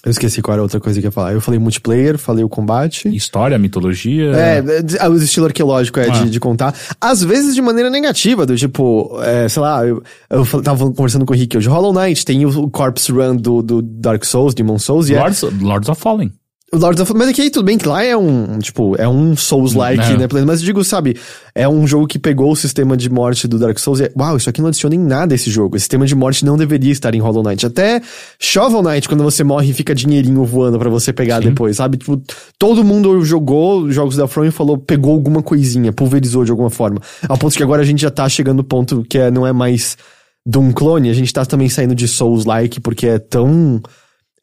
Eu 0.04 0.10
esqueci 0.10 0.42
qual 0.42 0.54
era 0.54 0.62
a 0.62 0.64
outra 0.64 0.80
coisa 0.80 0.98
que 0.98 1.06
eu 1.06 1.08
ia 1.10 1.12
falar. 1.12 1.32
Eu 1.32 1.40
falei 1.40 1.60
multiplayer, 1.60 2.18
falei 2.18 2.42
o 2.42 2.48
combate. 2.48 3.08
História, 3.14 3.56
mitologia. 3.56 4.32
É, 4.34 4.60
é, 4.98 5.08
o 5.08 5.14
estilo 5.14 5.46
arqueológico 5.46 6.00
é 6.00 6.08
Ah. 6.08 6.24
de, 6.24 6.28
de 6.30 6.40
contar. 6.40 6.74
Às 7.00 7.22
vezes 7.22 7.54
de 7.54 7.62
maneira 7.62 7.88
negativa, 7.88 8.44
do 8.44 8.56
tipo, 8.56 9.16
é, 9.22 9.48
sei 9.48 9.62
lá, 9.62 9.86
eu, 9.86 10.02
eu 10.28 10.44
tava 10.60 10.90
conversando 10.90 11.24
com 11.24 11.32
o 11.32 11.36
Rick 11.36 11.56
hoje. 11.56 11.68
Hollow 11.68 11.92
Knight 11.92 12.24
tem 12.24 12.44
o, 12.44 12.68
Corpse 12.68 13.12
Run 13.12 13.36
do, 13.36 13.62
do 13.62 13.80
Dark 13.80 14.24
Souls, 14.24 14.54
Demon 14.54 14.76
Souls, 14.80 15.08
e 15.08 15.14
é, 15.14 15.20
Lords 15.60 15.88
of 15.88 16.00
Fallen. 16.00 16.32
Lords 16.74 17.02
of... 17.02 17.12
Mas 17.14 17.28
aqui, 17.28 17.50
tudo 17.50 17.66
bem 17.66 17.76
que 17.76 17.86
lá 17.86 18.02
é 18.02 18.16
um, 18.16 18.58
tipo, 18.58 18.96
é 18.96 19.06
um 19.06 19.36
Souls-like, 19.36 20.02
É. 20.02 20.16
né? 20.16 20.26
Mas 20.46 20.60
eu 20.60 20.64
digo, 20.66 20.82
sabe, 20.82 21.18
é 21.54 21.68
um 21.68 21.86
jogo 21.86 22.06
que 22.06 22.18
pegou 22.18 22.50
o 22.50 22.56
sistema 22.56 22.96
de 22.96 23.10
morte 23.10 23.46
do 23.46 23.58
Dark 23.58 23.78
Souls 23.78 24.00
e 24.00 24.04
é, 24.04 24.12
uau, 24.16 24.38
isso 24.38 24.48
aqui 24.48 24.60
não 24.62 24.68
adiciona 24.68 24.94
em 24.94 24.98
nada 24.98 25.34
esse 25.34 25.50
jogo. 25.50 25.76
Esse 25.76 25.84
sistema 25.84 26.06
de 26.06 26.14
morte 26.14 26.46
não 26.46 26.56
deveria 26.56 26.90
estar 26.90 27.14
em 27.14 27.20
Hollow 27.20 27.42
Knight. 27.42 27.66
Até 27.66 28.00
Shovel 28.38 28.82
Knight, 28.82 29.06
quando 29.06 29.22
você 29.22 29.44
morre, 29.44 29.72
fica 29.74 29.94
dinheirinho 29.94 30.44
voando 30.44 30.78
pra 30.78 30.88
você 30.88 31.12
pegar 31.12 31.42
Sim. 31.42 31.50
depois, 31.50 31.76
sabe? 31.76 31.98
Tipo, 31.98 32.22
todo 32.58 32.82
mundo 32.82 33.22
jogou 33.22 33.82
os 33.82 33.94
jogos 33.94 34.16
da 34.16 34.26
From 34.26 34.46
e 34.46 34.50
falou, 34.50 34.78
pegou 34.78 35.12
alguma 35.12 35.42
coisinha, 35.42 35.92
pulverizou 35.92 36.42
de 36.42 36.50
alguma 36.50 36.70
forma. 36.70 37.00
Ao 37.28 37.36
ponto 37.36 37.54
que 37.54 37.62
agora 37.62 37.82
a 37.82 37.84
gente 37.84 38.00
já 38.00 38.10
tá 38.10 38.26
chegando 38.30 38.58
no 38.58 38.64
ponto 38.64 39.04
que 39.08 39.18
é, 39.18 39.30
não 39.30 39.46
é 39.46 39.52
mais 39.52 39.98
de 40.46 40.58
um 40.58 40.72
clone, 40.72 41.10
a 41.10 41.14
gente 41.14 41.32
tá 41.32 41.44
também 41.44 41.68
saindo 41.68 41.94
de 41.94 42.08
Souls-like, 42.08 42.80
porque 42.80 43.06
é 43.06 43.18
tão... 43.18 43.80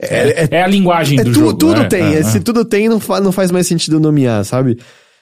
É, 0.02 0.44
é 0.44 0.48
É 0.52 0.64
a 0.64 0.68
linguagem 0.68 1.20
é, 1.20 1.24
do 1.24 1.32
tu- 1.34 1.40
jogo. 1.40 1.54
tudo 1.58 1.82
é, 1.82 1.88
tem. 1.88 2.02
é, 2.04 2.14
é, 2.16 2.20
é. 2.20 2.24
Se 2.24 2.40
tudo 2.40 2.64
tem, 2.64 2.88
não, 2.88 3.00
fa- 3.00 3.20
não 3.20 3.32
faz 3.32 3.52
mais 3.52 3.68
sentido 3.68 4.00
nomear, 4.00 4.44
sabe? 4.46 4.78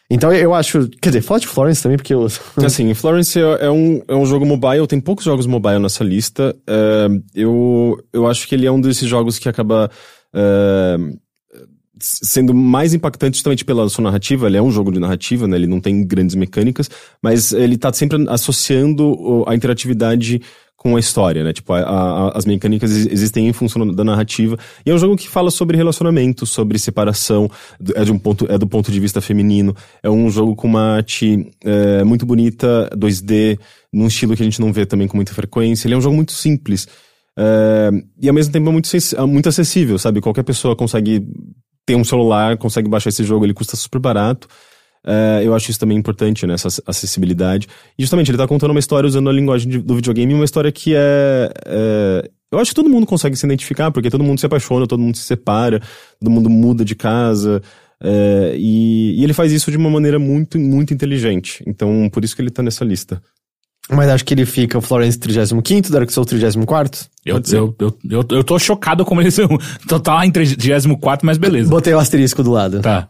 Então 0.10 0.32
eu 0.32 0.54
acho. 0.54 0.88
Quer 1.02 1.10
dizer, 1.10 1.22
fala 1.22 1.40
de 1.40 1.48
Florence 1.48 1.82
também, 1.84 1.98
porque 1.98 2.14
eu. 2.14 2.28
Assim, 2.64 2.94
Florence 2.94 3.38
é, 3.40 3.66
é 3.66 3.70
um, 3.72 4.02
é 4.08 4.16
um 4.16 4.26
jogo 4.26 4.46
mobile, 4.46 4.88
tem 4.88 5.00
poucos 5.02 5.26
jogos 5.26 5.46
mobile 5.46 5.80
nessa 5.80 6.04
lista. 6.04 6.56
É, 6.66 7.08
eu, 7.36 7.98
eu 8.14 8.26
acho 8.28 8.48
que 8.48 8.56
ele 8.56 8.66
é 8.66 8.72
um 8.72 8.80
desses 8.80 9.08
jogos 9.10 9.38
que 9.38 9.50
acaba 9.50 9.90
é, 10.34 10.98
sendo 12.00 12.54
mais 12.54 12.94
impactante 12.94 13.38
justamente 13.38 13.66
pela 13.66 13.90
sua 13.90 14.04
narrativa. 14.04 14.48
Ele 14.48 14.58
é 14.58 14.62
um 14.62 14.72
jogo 14.72 14.92
de 14.92 15.00
narrativa, 15.00 15.48
né? 15.48 15.58
Ele 15.58 15.68
não 15.68 15.80
tem 15.82 16.06
grandes 16.06 16.36
mecânicas, 16.36 16.90
mas 17.22 17.52
ele 17.52 17.78
tá 17.78 17.92
sempre 17.92 18.24
associando 18.30 19.44
a 19.48 19.56
interatividade 19.56 20.42
com 20.78 20.96
a 20.96 21.00
história, 21.00 21.44
né? 21.44 21.52
Tipo, 21.52 21.74
a- 21.74 21.80
a- 21.80 22.38
as 22.38 22.46
mecânicas 22.46 22.92
ex- 22.92 23.08
existem 23.12 23.48
em 23.48 23.52
função 23.52 23.86
da 23.94 24.04
narrativa. 24.04 24.56
E 24.86 24.92
é 24.92 24.94
um 24.94 24.98
jogo 25.00 25.18
que 25.18 25.28
fala 25.28 25.50
sobre 25.50 25.76
relacionamento, 25.76 26.46
sobre 26.46 26.78
separação, 26.78 27.50
é, 27.96 28.06
de 28.06 28.12
um 28.12 28.20
ponto, 28.20 28.46
é 28.48 28.58
do 28.60 28.68
ponto 28.68 28.92
de 28.92 29.00
vista 29.00 29.20
feminino. 29.20 29.76
É 30.04 30.10
um 30.10 30.30
jogo 30.30 30.56
com 30.56 30.68
uma 30.68 30.98
arte 30.98 31.50
é, 31.66 32.04
muito 32.04 32.26
bonita, 32.28 32.90
2D, 32.96 33.58
num 33.92 34.06
estilo 34.08 34.36
que 34.36 34.44
a 34.44 34.46
gente 34.46 34.62
não 34.62 34.72
vê 34.72 34.86
também 34.86 35.08
com 35.08 35.18
muita 35.18 35.34
frequência. 35.34 35.88
Ele 35.88 35.96
é 35.96 35.98
um 35.98 36.02
jogo 36.02 36.16
muito 36.16 36.32
simples. 36.32 36.88
é, 37.40 37.90
e 38.22 38.28
ao 38.28 38.34
mesmo 38.34 38.52
tempo 38.52 38.68
é 38.70 38.72
muito, 38.72 38.90
é 38.96 39.26
muito 39.26 39.48
acessível, 39.50 40.00
sabe? 40.00 40.22
Qualquer 40.22 40.44
pessoa 40.44 40.76
consegue 40.76 41.24
ter 41.86 41.96
um 41.96 42.04
celular, 42.04 42.58
consegue 42.58 42.90
baixar 42.90 43.10
esse 43.10 43.24
jogo, 43.24 43.46
ele 43.46 43.54
custa 43.54 43.76
super 43.76 44.00
barato. 44.00 44.48
É, 45.10 45.42
eu 45.42 45.56
acho 45.56 45.72
isso 45.72 45.80
também 45.80 45.98
importante, 45.98 46.46
né? 46.46 46.54
Essa 46.56 46.68
acessibilidade. 46.86 47.68
E 47.98 48.04
justamente, 48.04 48.30
ele 48.30 48.38
tá 48.38 48.46
contando 48.48 48.72
uma 48.72 48.80
história 48.80 49.08
usando 49.08 49.30
a 49.30 49.34
linguagem 49.34 49.70
de- 49.72 49.78
do 49.80 49.96
videogame, 49.96 50.34
uma 50.34 50.44
história 50.44 50.70
que 50.72 50.94
é, 50.94 51.50
é, 51.66 52.30
Eu 52.52 52.60
acho 52.60 52.72
que 52.72 52.76
todo 52.76 52.90
mundo 52.90 53.06
consegue 53.06 53.36
se 53.36 53.46
identificar, 53.46 53.90
porque 53.92 54.10
todo 54.10 54.24
mundo 54.24 54.40
se 54.40 54.46
apaixona, 54.46 54.86
todo 54.88 55.00
mundo 55.02 55.16
se 55.18 55.24
separa, 55.24 55.82
todo 56.20 56.30
mundo 56.32 56.50
muda 56.50 56.84
de 56.86 56.94
casa. 56.96 57.62
é, 58.04 58.54
e, 58.58 59.20
e 59.20 59.24
ele 59.24 59.34
faz 59.34 59.52
isso 59.52 59.72
de 59.72 59.78
uma 59.78 59.90
maneira 59.90 60.20
muito, 60.20 60.60
muito 60.60 60.94
inteligente. 60.94 61.64
Então, 61.66 62.10
por 62.12 62.24
isso 62.24 62.36
que 62.36 62.42
ele 62.42 62.52
tá 62.52 62.62
nessa 62.62 62.86
lista. 62.86 63.22
Mas 63.90 64.10
acho 64.10 64.24
que 64.26 64.34
ele 64.34 64.46
fica 64.46 64.78
o 64.78 64.82
Florence 64.82 65.18
35, 65.18 65.90
Dark 65.90 66.10
Souls 66.12 66.28
34. 66.30 67.06
Eu, 67.26 67.42
eu, 67.54 67.76
eu, 67.80 67.98
eu, 68.10 68.26
eu 68.32 68.44
tô 68.44 68.60
chocado 68.60 69.04
como 69.06 69.30
são. 69.32 69.48
Tô 69.88 70.00
tá 70.00 70.14
lá 70.16 70.26
em 70.26 70.32
34, 70.32 71.26
mas 71.26 71.38
beleza. 71.38 71.70
Botei 71.70 71.94
o 71.94 72.00
asterisco 72.00 72.44
do 72.44 72.52
lado. 72.52 72.82
Tá. 72.82 73.10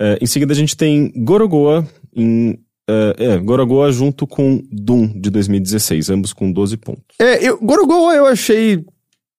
É, 0.00 0.18
em 0.20 0.26
seguida, 0.26 0.52
a 0.52 0.56
gente 0.56 0.76
tem 0.76 1.12
Gorogoa 1.16 1.86
em. 2.16 2.58
é, 2.88 3.14
é, 3.18 3.38
Gorogoa 3.38 3.92
junto 3.92 4.26
com 4.26 4.62
Doom 4.72 5.08
de 5.20 5.28
2016, 5.30 6.08
ambos 6.10 6.32
com 6.32 6.50
12 6.50 6.76
pontos. 6.78 7.04
É, 7.20 7.46
eu, 7.46 7.58
Gorogoa 7.60 8.14
eu 8.14 8.26
achei 8.26 8.82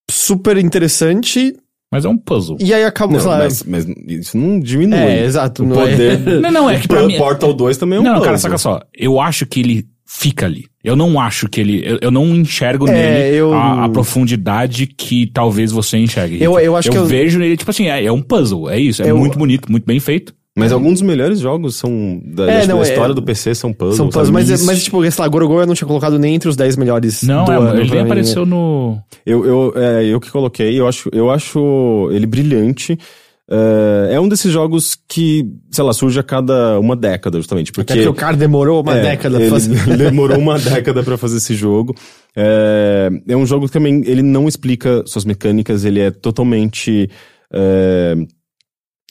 super 0.10 0.58
interessante. 0.58 1.56
Mas 1.94 2.06
é 2.06 2.08
um 2.10 2.18
puzzle. 2.18 2.56
E 2.62 2.74
aí 2.74 2.86
acabou, 2.86 3.18
Não, 3.20 3.26
mas, 3.28 3.64
mas 3.64 3.86
isso 4.08 4.38
não 4.38 4.62
diminui. 4.62 4.98
É, 4.98 5.26
exato. 5.26 5.62
O 5.64 5.68
não 5.68 5.76
poder. 5.76 6.14
é... 6.26 6.40
Não, 6.40 6.50
não, 6.50 6.70
é 6.70 6.80
que 6.80 6.88
pra 6.88 7.06
mim- 7.06 7.18
Portal 7.18 7.54
2 7.54 7.78
também 7.78 7.98
é 7.98 8.00
um 8.00 8.04
não, 8.04 8.12
puzzle. 8.14 8.26
cara, 8.26 8.38
saca 8.38 8.58
só. 8.58 8.80
Eu 8.98 9.20
acho 9.20 9.46
que 9.46 9.60
ele 9.60 9.86
fica 10.08 10.46
ali. 10.46 10.68
Eu 10.82 10.96
não 10.96 11.20
acho 11.20 11.50
que 11.50 11.60
ele. 11.60 11.82
Eu, 11.86 11.98
eu 12.04 12.10
não 12.12 12.26
enxergo 12.34 12.88
É, 12.88 12.92
nele 12.94 13.36
eu- 13.36 13.54
a, 13.54 13.84
a 13.86 13.90
profundidade 13.90 14.88
que 14.88 15.28
talvez 15.34 15.70
você 15.74 15.98
enxergue. 15.98 16.42
Eu- 16.42 16.58
eu 16.60 16.78
acho 16.78 16.88
eu 16.88 16.92
que 16.94 16.98
eu- 16.98 17.06
vejo 17.06 17.38
nele, 17.40 17.58
tipo 17.58 17.70
assim, 17.70 17.88
é, 17.88 18.06
é 18.06 18.12
um 18.12 18.22
puzzle, 18.22 18.70
é 18.70 18.80
isso. 18.80 19.04
É 19.04 19.10
Eu- 19.12 19.18
muito 19.18 19.38
bonito, 19.38 19.70
muito 19.70 19.86
bem 19.86 20.00
feito. 20.00 20.34
Mas 20.58 20.72
alguns 20.74 20.94
dos 21.00 21.02
melhores 21.04 21.40
jogos 21.40 21.76
são. 21.78 22.22
Da, 22.26 22.52
É, 22.52 22.62
que 22.62 22.68
não, 22.68 22.80
da 22.80 22.86
é- 22.86 22.90
história 22.90 23.16
do 23.16 23.24
PC 23.24 23.56
são 23.56 23.72
puzzles. 23.72 23.96
São 23.96 24.08
puzzles, 24.10 24.30
mas, 24.30 24.50
Isso. 24.50 24.66
mas, 24.66 24.84
tipo, 24.84 25.02
sei 25.10 25.26
lá, 25.26 25.32
eu 25.34 25.66
não 25.66 25.74
tinha 25.74 25.88
colocado 25.88 26.20
nem 26.20 26.36
entre 26.36 26.50
os 26.50 26.58
10 26.58 26.76
melhores 26.76 27.24
Não, 27.24 27.46
do 27.46 27.52
é, 27.54 27.56
ano. 27.56 27.80
ele 27.80 27.90
nem 27.90 28.02
apareceu 28.02 28.46
no. 28.46 28.98
Eu, 29.26 29.46
eu, 29.46 29.74
é, 29.78 30.06
eu 30.06 30.20
que 30.20 30.30
coloquei, 30.30 30.78
eu 30.78 30.88
acho, 30.88 31.10
eu 31.14 31.32
acho 31.32 32.10
ele 32.12 32.26
brilhante. 32.26 32.98
É, 33.50 34.16
é 34.16 34.20
um 34.20 34.28
desses 34.30 34.52
jogos 34.52 34.98
que, 35.08 35.46
sei 35.72 35.84
lá, 35.84 35.94
surge 35.94 36.20
a 36.20 36.24
cada 36.24 36.78
uma 36.80 36.96
década, 36.98 37.38
justamente. 37.38 37.72
Porque, 37.72 37.94
Até 37.94 38.02
porque 38.04 38.10
o 38.10 38.14
cara 38.14 38.36
demorou 38.36 38.82
uma 38.82 38.98
É, 38.98 39.02
década 39.02 39.40
pra 39.40 39.50
fazer. 39.50 39.76
demorou 39.98 40.38
uma 40.38 40.60
década 40.60 41.02
pra 41.04 41.18
fazer 41.18 41.38
esse 41.38 41.56
jogo. 41.56 41.96
É, 42.36 43.10
é 43.28 43.36
um 43.38 43.46
jogo 43.46 43.68
que 43.68 43.74
também 43.74 44.04
ele 44.06 44.22
não 44.22 44.48
explica 44.50 45.04
suas 45.06 45.24
mecânicas, 45.26 45.86
ele 45.86 46.00
é 46.02 46.12
totalmente 46.12 47.10
é, 47.54 48.16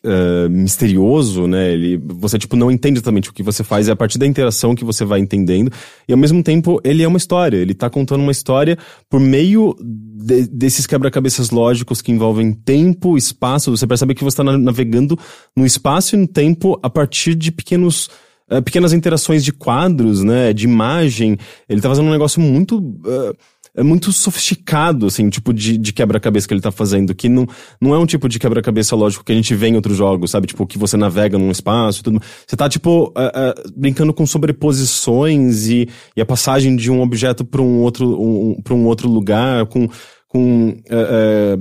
é, 0.04 0.48
misterioso, 0.48 1.46
né? 1.46 1.72
Ele, 1.72 1.96
você 1.98 2.38
tipo 2.38 2.56
não 2.56 2.70
entende 2.70 2.98
exatamente 2.98 3.30
o 3.30 3.32
que 3.32 3.42
você 3.42 3.62
faz, 3.62 3.88
é 3.88 3.92
a 3.92 3.96
partir 3.96 4.18
da 4.18 4.26
interação 4.26 4.74
que 4.74 4.84
você 4.84 5.04
vai 5.04 5.20
entendendo. 5.20 5.70
E 6.08 6.12
ao 6.12 6.18
mesmo 6.18 6.42
tempo 6.42 6.80
ele 6.84 7.02
é 7.02 7.08
uma 7.08 7.18
história. 7.18 7.56
Ele 7.56 7.74
tá 7.74 7.88
contando 7.90 8.22
uma 8.22 8.32
história 8.32 8.78
por 9.08 9.20
meio 9.20 9.76
de- 9.80 10.46
desses 10.46 10.86
quebra-cabeças 10.86 11.50
lógicos 11.50 12.00
que 12.00 12.12
envolvem 12.12 12.52
tempo, 12.52 13.16
espaço. 13.16 13.70
Você 13.76 13.86
percebe 13.86 14.14
que 14.14 14.24
você 14.24 14.40
está 14.40 14.44
navegando 14.44 15.18
no 15.56 15.66
espaço 15.66 16.14
e 16.16 16.18
no 16.18 16.26
tempo 16.26 16.78
a 16.82 16.90
partir 16.90 17.34
de 17.34 17.52
pequenos 17.52 18.08
eh, 18.50 18.60
pequenas 18.60 18.92
interações 18.92 19.44
de 19.44 19.52
quadros, 19.52 20.24
né, 20.24 20.52
de 20.52 20.64
imagem. 20.64 21.38
Ele 21.68 21.80
tá 21.80 21.88
fazendo 21.88 22.08
um 22.08 22.10
negócio 22.10 22.40
muito 22.40 22.82
eh, 23.06 23.32
é 23.76 23.82
muito 23.82 24.12
sofisticado, 24.12 25.06
assim, 25.06 25.28
tipo 25.30 25.52
de, 25.52 25.78
de 25.78 25.92
quebra-cabeça 25.92 26.46
que 26.46 26.54
ele 26.54 26.60
tá 26.60 26.70
fazendo, 26.70 27.14
que 27.14 27.28
não, 27.28 27.46
não 27.80 27.94
é 27.94 27.98
um 27.98 28.06
tipo 28.06 28.28
de 28.28 28.38
quebra-cabeça 28.38 28.96
lógico 28.96 29.24
que 29.24 29.32
a 29.32 29.34
gente 29.34 29.54
vê 29.54 29.68
em 29.68 29.76
outros 29.76 29.96
jogos, 29.96 30.30
sabe? 30.30 30.46
Tipo, 30.46 30.66
que 30.66 30.78
você 30.78 30.96
navega 30.96 31.38
num 31.38 31.50
espaço 31.50 32.00
e 32.00 32.02
tudo. 32.02 32.20
Você 32.46 32.56
tá, 32.56 32.68
tipo, 32.68 33.12
eh, 33.16 33.32
eh, 33.34 33.54
brincando 33.76 34.12
com 34.12 34.26
sobreposições 34.26 35.68
e, 35.68 35.88
e 36.16 36.20
a 36.20 36.26
passagem 36.26 36.74
de 36.76 36.90
um 36.90 37.00
objeto 37.00 37.44
para 37.44 37.62
um 37.62 37.80
outro, 37.80 38.20
um, 38.20 38.60
pra 38.62 38.74
um 38.74 38.86
outro 38.86 39.08
lugar, 39.08 39.66
com, 39.66 39.88
com 40.28 40.76
eh, 40.88 41.56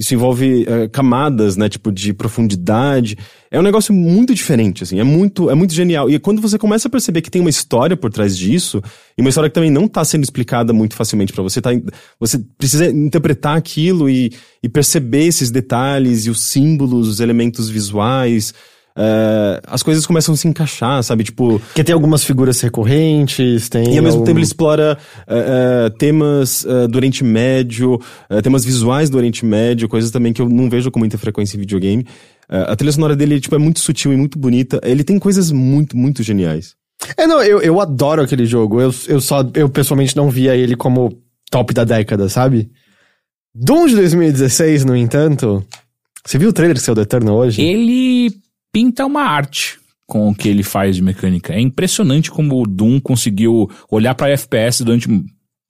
isso 0.00 0.14
envolve 0.14 0.64
eh, 0.66 0.88
camadas, 0.88 1.58
né, 1.58 1.68
tipo 1.68 1.92
de 1.92 2.14
profundidade. 2.14 3.18
É 3.50 3.60
um 3.60 3.62
negócio 3.62 3.92
muito 3.92 4.34
diferente, 4.34 4.82
assim, 4.82 4.98
é 4.98 5.04
muito, 5.04 5.50
é 5.50 5.54
muito 5.54 5.74
genial. 5.74 6.08
E 6.08 6.18
quando 6.18 6.40
você 6.40 6.56
começa 6.56 6.88
a 6.88 6.90
perceber 6.90 7.20
que 7.20 7.30
tem 7.30 7.42
uma 7.42 7.50
história 7.50 7.94
por 7.94 8.10
trás 8.10 8.34
disso, 8.34 8.82
e 9.16 9.20
uma 9.20 9.28
história 9.28 9.50
que 9.50 9.54
também 9.54 9.70
não 9.70 9.86
tá 9.86 10.02
sendo 10.02 10.24
explicada 10.24 10.72
muito 10.72 10.96
facilmente 10.96 11.34
pra 11.34 11.42
você, 11.42 11.60
tá, 11.60 11.68
você 12.18 12.38
precisa 12.56 12.86
interpretar 12.86 13.58
aquilo 13.58 14.08
e, 14.08 14.32
e 14.62 14.70
perceber 14.70 15.26
esses 15.26 15.50
detalhes 15.50 16.24
e 16.24 16.30
os 16.30 16.44
símbolos, 16.44 17.06
os 17.06 17.20
elementos 17.20 17.68
visuais, 17.68 18.54
eh, 18.96 19.60
as 19.66 19.82
coisas 19.82 20.06
começam 20.06 20.34
a 20.34 20.36
se 20.36 20.46
encaixar, 20.48 21.02
sabe? 21.02 21.24
Tipo, 21.24 21.58
Porque 21.60 21.84
tem 21.84 21.92
algumas 21.92 22.24
figuras 22.24 22.60
recorrentes, 22.60 23.68
tem. 23.68 23.84
e 23.94 23.98
ao 23.98 24.02
mesmo 24.04 24.08
algum- 24.20 24.24
tempo 24.24 24.38
ele 24.38 24.44
explora 24.46 24.98
eh, 25.26 25.86
eh, 25.86 25.90
temas 25.98 26.66
do 26.90 26.96
Oriente 26.96 27.22
Médio, 27.24 27.98
temas 28.42 28.64
visuais 28.64 29.08
do 29.10 29.16
Oriente 29.16 29.44
Médio, 29.44 29.88
coisas 29.88 30.10
também 30.10 30.32
que 30.32 30.42
eu 30.42 30.48
não 30.48 30.68
vejo 30.68 30.90
com 30.90 30.98
muita 30.98 31.16
frequência 31.18 31.56
em 31.56 31.60
videogame. 31.60 32.06
A 32.48 32.74
trilha 32.74 32.92
sonora 32.92 33.14
dele 33.14 33.38
tipo, 33.40 33.54
é 33.54 33.58
muito 33.58 33.78
sutil 33.78 34.12
e 34.12 34.16
muito 34.16 34.38
bonita. 34.38 34.80
Ele 34.82 35.04
tem 35.04 35.18
coisas 35.18 35.52
muito, 35.52 35.96
muito 35.96 36.22
geniais. 36.22 36.74
É, 37.16 37.26
não, 37.26 37.40
eu, 37.42 37.62
eu 37.62 37.80
adoro 37.80 38.22
aquele 38.22 38.44
jogo. 38.44 38.80
Eu, 38.80 38.92
eu 39.06 39.20
só, 39.20 39.44
eu 39.54 39.68
pessoalmente 39.68 40.16
não 40.16 40.28
via 40.28 40.56
ele 40.56 40.74
como 40.74 41.16
top 41.50 41.72
da 41.72 41.84
década, 41.84 42.28
sabe? 42.28 42.68
Doom 43.54 43.86
de 43.86 43.94
2016, 43.96 44.84
no 44.84 44.96
entanto. 44.96 45.64
Você 46.26 46.38
viu 46.38 46.50
o 46.50 46.52
trailer 46.52 46.76
que 46.76 46.82
saiu 46.82 46.94
do 46.94 47.00
Eternal 47.00 47.36
hoje? 47.36 47.62
Ele 47.62 48.30
pinta 48.72 49.04
uma 49.04 49.22
arte 49.22 49.78
com 50.06 50.28
o 50.28 50.34
que 50.34 50.48
ele 50.48 50.62
faz 50.62 50.96
de 50.96 51.02
mecânica. 51.02 51.52
É 51.52 51.60
impressionante 51.60 52.30
como 52.30 52.60
o 52.60 52.66
Doom 52.66 53.00
conseguiu 53.00 53.70
olhar 53.90 54.14
pra 54.14 54.30
FPS 54.30 54.82
durante 54.82 55.08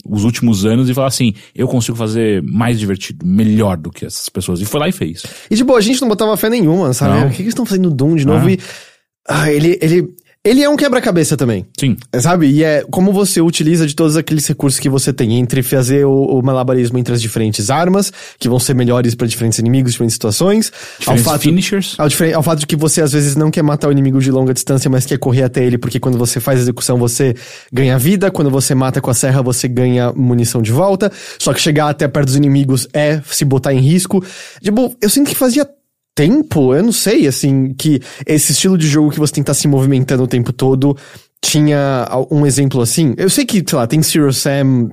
os 0.07 0.25
últimos 0.25 0.65
anos 0.65 0.89
e 0.89 0.95
falar 0.95 1.09
assim: 1.09 1.35
eu 1.55 1.69
consigo 1.69 1.97
fazer 1.97 2.43
mais 2.43 2.79
divertido, 2.79 3.27
melhor 3.27 3.77
do 3.77 3.91
que 3.91 4.07
essas 4.07 4.29
pessoas. 4.29 4.61
E 4.61 4.65
foi 4.65 4.81
lá 4.81 4.89
e 4.89 4.93
fez. 4.93 5.23
E, 5.51 5.57
tipo, 5.57 5.75
a 5.77 5.81
gente 5.81 6.01
não 6.01 6.09
botava 6.09 6.37
fé 6.37 6.49
nenhuma, 6.49 6.93
sabe? 6.93 7.21
Não. 7.21 7.27
O 7.27 7.31
que, 7.31 7.37
que 7.37 7.43
eles 7.43 7.53
estão 7.53 7.67
fazendo 7.67 7.91
no 7.91 7.95
Doom 7.95 8.17
de 8.17 8.27
novo? 8.27 8.47
Ah. 8.47 8.53
E. 8.53 8.59
Ah, 9.29 9.53
ele, 9.53 9.79
ele. 9.83 10.09
Ele 10.43 10.63
é 10.63 10.69
um 10.71 10.77
quebra-cabeça 10.77 11.37
também. 11.37 11.67
Sim. 11.79 11.99
Sabe? 12.19 12.47
E 12.47 12.65
é 12.65 12.83
como 12.91 13.13
você 13.13 13.43
utiliza 13.43 13.87
de 13.87 13.95
todos 13.95 14.17
aqueles 14.17 14.47
recursos 14.47 14.81
que 14.81 14.89
você 14.89 15.13
tem 15.13 15.39
entre 15.39 15.63
fazer 15.63 16.07
o, 16.07 16.39
o 16.39 16.43
malabarismo 16.43 16.97
entre 16.97 17.13
as 17.13 17.21
diferentes 17.21 17.69
armas, 17.69 18.11
que 18.39 18.49
vão 18.49 18.59
ser 18.59 18.75
melhores 18.75 19.15
para 19.15 19.27
diferentes 19.27 19.59
inimigos, 19.59 19.93
diferentes 19.93 20.15
situações. 20.15 20.73
Diferentes 20.99 21.27
ao 21.27 21.33
fato, 21.33 21.43
finishers. 21.43 21.95
Ao, 21.99 22.09
ao 22.35 22.43
fato 22.43 22.61
de 22.61 22.67
que 22.67 22.75
você 22.75 23.03
às 23.03 23.13
vezes 23.13 23.37
não 23.37 23.51
quer 23.51 23.63
matar 23.63 23.89
o 23.89 23.93
inimigo 23.93 24.19
de 24.19 24.31
longa 24.31 24.55
distância, 24.55 24.89
mas 24.89 25.05
quer 25.05 25.19
correr 25.19 25.43
até 25.43 25.63
ele, 25.63 25.77
porque 25.77 26.01
quando 26.01 26.17
você 26.17 26.41
faz 26.41 26.59
a 26.61 26.63
execução 26.63 26.97
você 26.97 27.35
ganha 27.71 27.99
vida, 27.99 28.31
quando 28.31 28.51
você 28.51 28.75
mata 28.75 28.99
com 28.99 29.11
a 29.11 29.15
serra 29.15 29.43
você 29.43 29.69
ganha 29.69 30.11
munição 30.11 30.63
de 30.63 30.73
volta. 30.73 31.13
Só 31.39 31.53
que 31.53 31.61
chegar 31.61 31.91
até 31.91 32.09
perto 32.09 32.29
dos 32.29 32.37
inimigos 32.37 32.89
é 32.95 33.21
se 33.31 33.45
botar 33.45 33.75
em 33.75 33.81
risco. 33.81 34.25
Tipo, 34.63 34.97
eu 35.03 35.11
sinto 35.11 35.29
que 35.29 35.37
fazia 35.37 35.69
tempo, 36.15 36.75
eu 36.75 36.83
não 36.83 36.93
sei, 36.93 37.27
assim, 37.27 37.73
que 37.75 38.01
esse 38.27 38.53
estilo 38.53 38.77
de 38.77 38.87
jogo 38.87 39.11
que 39.11 39.19
você 39.19 39.33
tem 39.33 39.43
que 39.43 39.51
estar 39.51 39.61
se 39.61 39.69
movimentando 39.69 40.23
o 40.23 40.29
tempo 40.29 40.53
todo 40.53 40.97
tinha 41.43 42.07
um 42.31 42.47
exemplo 42.47 42.81
assim. 42.83 43.15
Eu 43.17 43.31
sei 43.31 43.45
que, 43.45 43.65
sei 43.67 43.79
lá, 43.79 43.87
tem 43.87 44.03
Zero 44.03 44.33
Sam 44.33 44.91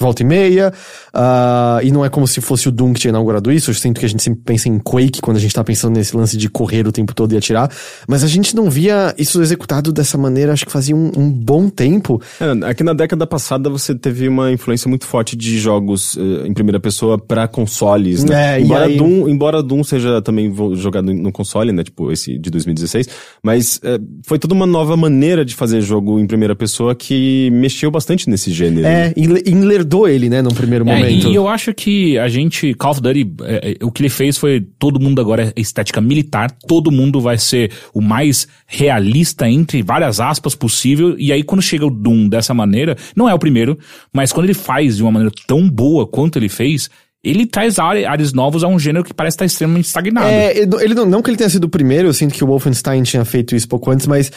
volta 0.00 0.22
e 0.22 0.26
meia, 0.26 0.72
ah, 1.12 1.78
e 1.82 1.92
não 1.92 2.04
é 2.04 2.08
como 2.08 2.26
se 2.26 2.40
fosse 2.40 2.68
o 2.68 2.72
Doom 2.72 2.92
que 2.94 3.00
tinha 3.00 3.10
inaugurado 3.10 3.52
isso, 3.52 3.70
eu 3.70 3.74
sinto 3.74 4.00
que 4.00 4.06
a 4.06 4.08
gente 4.08 4.22
sempre 4.22 4.40
pensa 4.44 4.68
em 4.68 4.78
Quake 4.78 5.20
quando 5.20 5.36
a 5.36 5.40
gente 5.40 5.54
tá 5.54 5.62
pensando 5.62 5.94
nesse 5.96 6.16
lance 6.16 6.36
de 6.36 6.48
correr 6.48 6.86
o 6.86 6.92
tempo 6.92 7.14
todo 7.14 7.32
e 7.32 7.36
atirar, 7.36 7.70
mas 8.08 8.24
a 8.24 8.26
gente 8.26 8.56
não 8.56 8.70
via 8.70 9.14
isso 9.18 9.40
executado 9.42 9.92
dessa 9.92 10.16
maneira, 10.16 10.52
acho 10.52 10.64
que 10.66 10.72
fazia 10.72 10.96
um, 10.96 11.12
um 11.16 11.30
bom 11.30 11.68
tempo. 11.68 12.20
É, 12.40 12.66
aqui 12.66 12.82
na 12.82 12.92
década 12.92 13.26
passada 13.26 13.68
você 13.68 13.94
teve 13.94 14.26
uma 14.28 14.50
influência 14.50 14.88
muito 14.88 15.06
forte 15.06 15.36
de 15.36 15.58
jogos 15.58 16.16
eh, 16.16 16.46
em 16.48 16.54
primeira 16.54 16.80
pessoa 16.80 17.18
pra 17.18 17.46
consoles, 17.46 18.24
né? 18.24 18.56
É, 18.56 18.60
embora, 18.60 18.84
aí- 18.86 18.96
Doom, 18.96 19.28
embora 19.28 19.62
Doom 19.62 19.84
seja 19.84 20.22
também 20.22 20.52
jogado 20.74 21.12
no 21.12 21.30
console, 21.30 21.72
né? 21.72 21.84
Tipo 21.84 22.10
esse 22.10 22.38
de 22.38 22.50
2016, 22.50 23.08
mas 23.42 23.80
eh, 23.84 23.98
foi 24.24 24.38
toda 24.38 24.54
uma 24.54 24.66
nova 24.66 24.96
maneira 24.96 25.44
de 25.44 25.54
fazer 25.54 25.80
jogo 25.82 26.18
em 26.18 26.26
primeira 26.26 26.54
pessoa 26.56 26.94
que 26.94 27.50
mexeu 27.52 27.90
bastante 27.90 28.28
nesse 28.30 28.50
gênero. 28.50 28.86
É, 28.86 29.12
enle- 29.16 29.42
enlerdou 29.90 30.08
ele, 30.08 30.28
né, 30.28 30.40
num 30.40 30.50
primeiro 30.50 30.88
É, 30.88 30.94
momento. 30.94 31.28
e 31.28 31.34
eu 31.34 31.48
acho 31.48 31.74
que 31.74 32.16
a 32.18 32.28
gente, 32.28 32.72
Call 32.74 32.92
of 32.92 33.00
Duty, 33.00 33.34
é, 33.42 33.76
é, 33.80 33.84
o 33.84 33.90
que 33.90 34.02
ele 34.02 34.08
fez 34.08 34.38
foi 34.38 34.60
todo 34.78 35.00
mundo 35.00 35.20
agora 35.20 35.52
é 35.56 35.60
estética 35.60 36.00
militar, 36.00 36.50
todo 36.68 36.90
mundo 36.92 37.20
vai 37.20 37.36
ser 37.38 37.70
o 37.92 38.00
mais 38.00 38.46
realista 38.66 39.48
entre 39.48 39.82
várias 39.82 40.20
aspas 40.20 40.54
possível, 40.54 41.16
e 41.18 41.32
aí 41.32 41.42
quando 41.42 41.62
chega 41.62 41.84
o 41.86 41.90
Doom 41.90 42.28
dessa 42.28 42.54
maneira, 42.54 42.96
não 43.16 43.28
é 43.28 43.34
o 43.34 43.38
primeiro, 43.38 43.76
mas 44.12 44.32
quando 44.32 44.46
ele 44.46 44.54
faz 44.54 44.96
de 44.96 45.02
uma 45.02 45.10
maneira 45.12 45.34
tão 45.46 45.68
boa 45.68 46.06
quanto 46.06 46.38
ele 46.38 46.48
fez, 46.48 46.88
ele 47.22 47.44
traz 47.44 47.78
áre- 47.78 48.06
áreas 48.06 48.32
novos 48.32 48.64
a 48.64 48.68
um 48.68 48.78
gênero 48.78 49.04
que 49.04 49.12
parece 49.12 49.34
estar 49.34 49.44
extremamente 49.44 49.84
estagnado. 49.84 50.26
É, 50.26 50.56
ele 50.56 50.94
não- 50.94 51.04
não, 51.04 51.20
que 51.20 51.28
ele 51.28 51.36
tenha 51.36 51.50
sido 51.50 51.64
o 51.64 51.68
primeiro, 51.68 52.08
eu 52.08 52.14
sinto 52.14 52.32
que 52.34 52.42
o 52.42 52.46
Wolfenstein 52.46 53.02
tinha 53.02 53.22
feito 53.26 53.54
isso 53.54 53.68
pouco 53.68 53.90
antes, 53.90 54.06
mas 54.06 54.32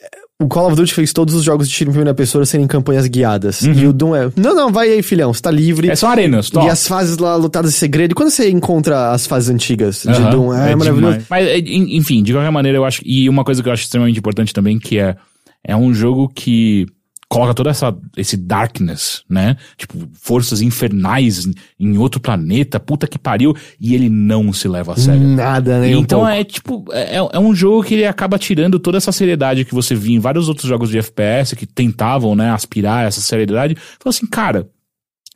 é, 0.00 0.01
o 0.40 0.48
Call 0.48 0.66
of 0.68 0.76
Duty 0.76 0.92
fez 0.92 1.12
todos 1.12 1.34
os 1.34 1.44
jogos 1.44 1.68
de 1.68 1.74
tiro 1.74 1.90
em 1.90 1.92
primeira 1.92 2.14
pessoa 2.14 2.44
serem 2.44 2.66
campanhas 2.66 3.06
guiadas. 3.06 3.62
E 3.62 3.86
o 3.86 3.92
Doom 3.92 4.14
é, 4.16 4.30
não, 4.36 4.54
não, 4.56 4.72
vai 4.72 4.90
aí, 4.90 5.02
filhão, 5.02 5.32
você 5.32 5.40
tá 5.42 5.50
livre. 5.50 5.88
É 5.88 5.94
só 5.94 6.08
arenas, 6.08 6.48
E 6.48 6.52
top. 6.52 6.68
as 6.68 6.86
fases 6.88 7.16
lá 7.18 7.36
lutadas 7.36 7.72
de 7.72 7.78
segredo. 7.78 8.10
E 8.12 8.14
quando 8.14 8.30
você 8.30 8.50
encontra 8.50 9.12
as 9.12 9.26
fases 9.26 9.48
antigas 9.50 10.02
de 10.02 10.08
Aham, 10.08 10.30
Doom, 10.30 10.52
é, 10.54 10.74
maravilhoso. 10.74 11.00
demais. 11.12 11.24
Mas, 11.30 11.46
é, 11.46 11.58
en- 11.58 11.96
enfim, 11.96 12.22
de 12.22 12.32
qualquer 12.32 12.50
maneira, 12.50 12.76
eu 12.78 12.84
acho. 12.84 13.00
E 13.04 13.28
uma 13.28 13.44
coisa 13.44 13.62
que 13.62 13.68
eu 13.68 13.72
acho 13.72 13.84
extremamente 13.84 14.18
importante 14.18 14.52
também, 14.52 14.78
que 14.78 14.98
é. 14.98 15.16
É 15.64 15.76
um 15.76 15.94
jogo 15.94 16.28
que 16.28 16.86
coloca 17.32 17.54
toda 17.54 17.70
essa 17.70 17.96
esse 18.14 18.36
darkness, 18.36 19.22
né? 19.26 19.56
Tipo, 19.78 20.06
forças 20.12 20.60
infernais 20.60 21.48
em 21.80 21.96
outro 21.96 22.20
planeta, 22.20 22.78
puta 22.78 23.06
que 23.06 23.18
pariu, 23.18 23.56
e 23.80 23.94
ele 23.94 24.10
não 24.10 24.52
se 24.52 24.68
leva 24.68 24.92
a 24.92 24.96
sério. 24.96 25.26
Nada, 25.28 25.78
um 25.78 25.84
então 25.84 26.20
pouco. 26.20 26.34
é 26.34 26.44
tipo, 26.44 26.84
é, 26.92 27.16
é 27.16 27.38
um 27.38 27.54
jogo 27.54 27.84
que 27.84 27.94
ele 27.94 28.04
acaba 28.04 28.38
tirando 28.38 28.78
toda 28.78 28.98
essa 28.98 29.10
seriedade 29.10 29.64
que 29.64 29.74
você 29.74 29.94
via 29.94 30.14
em 30.14 30.20
vários 30.20 30.46
outros 30.46 30.68
jogos 30.68 30.90
de 30.90 30.98
FPS 30.98 31.56
que 31.56 31.64
tentavam, 31.64 32.34
né, 32.34 32.50
aspirar 32.50 33.06
essa 33.06 33.22
seriedade. 33.22 33.76
Falou 33.98 34.10
assim, 34.10 34.26
cara, 34.26 34.68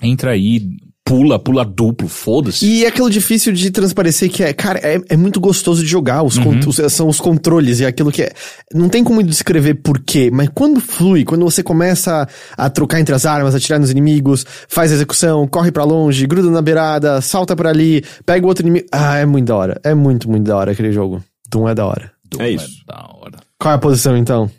entra 0.02 0.32
aí, 0.32 0.68
pula, 1.06 1.38
pula 1.38 1.64
duplo, 1.64 2.08
foda-se. 2.08 2.66
E 2.66 2.84
é 2.84 2.88
aquilo 2.88 3.08
difícil 3.08 3.52
de 3.52 3.70
transparecer 3.70 4.28
que 4.28 4.42
é, 4.42 4.52
cara, 4.52 4.80
é, 4.82 5.00
é 5.08 5.16
muito 5.16 5.38
gostoso 5.40 5.80
de 5.82 5.88
jogar. 5.88 6.22
Os 6.24 6.36
con- 6.36 6.58
os- 6.66 6.92
são 6.92 7.08
os 7.08 7.20
controles 7.20 7.78
e 7.80 7.84
é 7.84 7.86
aquilo 7.86 8.10
que 8.10 8.22
é. 8.24 8.32
Não 8.74 8.88
tem 8.88 9.04
como 9.04 9.22
descrever 9.22 9.74
por 9.76 10.00
quê, 10.00 10.30
mas 10.32 10.50
quando 10.52 10.80
flui, 10.80 11.24
quando 11.24 11.44
você 11.44 11.62
começa 11.62 12.28
a, 12.58 12.66
a 12.66 12.68
trocar 12.68 12.98
entre 13.00 13.14
as 13.14 13.24
armas, 13.24 13.54
atirar 13.54 13.78
nos 13.78 13.90
inimigos, 13.90 14.44
faz 14.68 14.90
a 14.90 14.96
execução, 14.96 15.46
corre 15.46 15.70
pra 15.70 15.84
longe, 15.84 16.26
gruda 16.26 16.50
na 16.50 16.60
beirada, 16.60 17.20
salta 17.20 17.54
pra 17.54 17.70
ali, 17.70 18.04
pega 18.26 18.44
o 18.44 18.48
outro 18.48 18.64
inimigo. 18.66 18.86
Ah, 18.90 19.16
é 19.18 19.24
muito 19.24 19.46
da 19.46 19.54
hora. 19.56 19.80
É 19.84 19.94
muito, 19.94 20.28
muito 20.28 20.44
da 20.44 20.56
hora 20.56 20.72
aquele 20.72 20.92
jogo. 20.92 21.22
Doom 21.48 21.68
é 21.68 21.74
da 21.74 21.86
hora. 21.86 22.10
Doom 22.28 22.42
É 22.42 22.50
isso. 22.50 22.84
da 22.86 22.96
hora. 22.96 23.38
Qual 23.60 23.70
é 23.72 23.76
a 23.76 23.78
posição 23.78 24.16
então? 24.16 24.50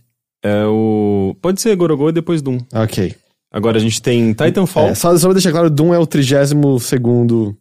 É 0.42 0.64
o. 0.66 1.36
Pode 1.42 1.60
ser 1.60 1.76
Gorogô 1.76 2.08
e 2.10 2.14
depois 2.14 2.42
Doom. 2.42 2.60
Ok. 2.74 3.14
Agora 3.58 3.78
a 3.78 3.82
gente 3.82 4.00
tem 4.00 4.34
Titanfall. 4.34 4.90
É, 4.90 4.94
só, 4.94 5.18
só 5.18 5.26
pra 5.28 5.34
deixar 5.34 5.52
claro, 5.52 5.68
Doom 5.68 5.92
é 5.92 5.98
o 5.98 6.06
32 6.06 6.84
segundo 6.84 7.58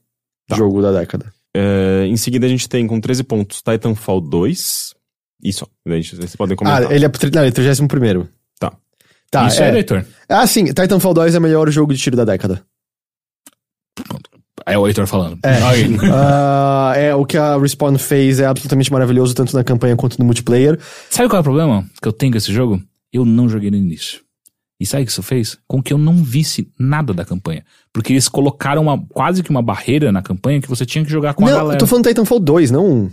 jogo 0.54 0.82
da 0.82 0.92
década. 0.92 1.32
É, 1.56 2.04
em 2.06 2.18
seguida 2.18 2.44
a 2.44 2.48
gente 2.50 2.68
tem 2.68 2.86
com 2.86 3.00
13 3.00 3.24
pontos 3.24 3.62
Titanfall 3.62 4.20
2. 4.20 4.94
Isso, 5.42 5.66
vocês 5.86 6.36
podem 6.36 6.52
Ah, 6.52 6.56
comentar. 6.58 6.82
ele 6.92 7.06
é, 7.06 7.08
não, 7.32 7.40
ele 7.40 7.48
é 7.48 7.50
31 7.50 7.88
primeiro. 7.88 8.28
Tá. 8.60 8.74
Tá, 9.30 9.46
Isso 9.46 9.62
é, 9.62 9.70
é. 9.70 9.74
Heitor. 9.76 10.04
Ah, 10.28 10.46
sim, 10.46 10.66
Titanfall 10.66 11.14
2 11.14 11.34
é 11.34 11.38
o 11.38 11.40
melhor 11.40 11.70
jogo 11.70 11.94
de 11.94 11.98
tiro 11.98 12.14
da 12.14 12.26
década. 12.26 12.62
É 14.66 14.76
o 14.76 14.86
Heitor 14.86 15.06
falando. 15.06 15.38
É. 15.42 15.56
Ah, 16.12 16.92
é, 16.94 17.14
o 17.14 17.24
que 17.24 17.38
a 17.38 17.56
Respawn 17.56 17.96
fez 17.96 18.38
é 18.38 18.44
absolutamente 18.44 18.92
maravilhoso, 18.92 19.34
tanto 19.34 19.56
na 19.56 19.64
campanha 19.64 19.96
quanto 19.96 20.18
no 20.18 20.26
multiplayer. 20.26 20.78
Sabe 21.08 21.30
qual 21.30 21.38
é 21.38 21.40
o 21.40 21.44
problema 21.44 21.86
que 22.02 22.06
eu 22.06 22.12
tenho 22.12 22.32
com 22.32 22.38
esse 22.38 22.52
jogo? 22.52 22.82
Eu 23.10 23.24
não 23.24 23.48
joguei 23.48 23.70
no 23.70 23.78
início. 23.78 24.25
E 24.78 24.84
sabe 24.84 25.02
o 25.04 25.06
que 25.06 25.12
isso 25.12 25.22
fez? 25.22 25.56
Com 25.66 25.82
que 25.82 25.92
eu 25.92 25.98
não 25.98 26.16
visse 26.16 26.70
nada 26.78 27.14
da 27.14 27.24
campanha. 27.24 27.64
Porque 27.92 28.12
eles 28.12 28.28
colocaram 28.28 28.82
uma, 28.82 28.98
quase 29.08 29.42
que 29.42 29.50
uma 29.50 29.62
barreira 29.62 30.12
na 30.12 30.20
campanha 30.20 30.60
que 30.60 30.68
você 30.68 30.84
tinha 30.84 31.02
que 31.04 31.10
jogar 31.10 31.32
com 31.34 31.46
a 31.46 31.50
não, 31.50 31.56
galera. 31.58 31.74
eu 31.74 31.78
tô 31.78 31.86
falando 31.86 32.06
Titanfall 32.06 32.38
2, 32.40 32.70
não. 32.70 33.10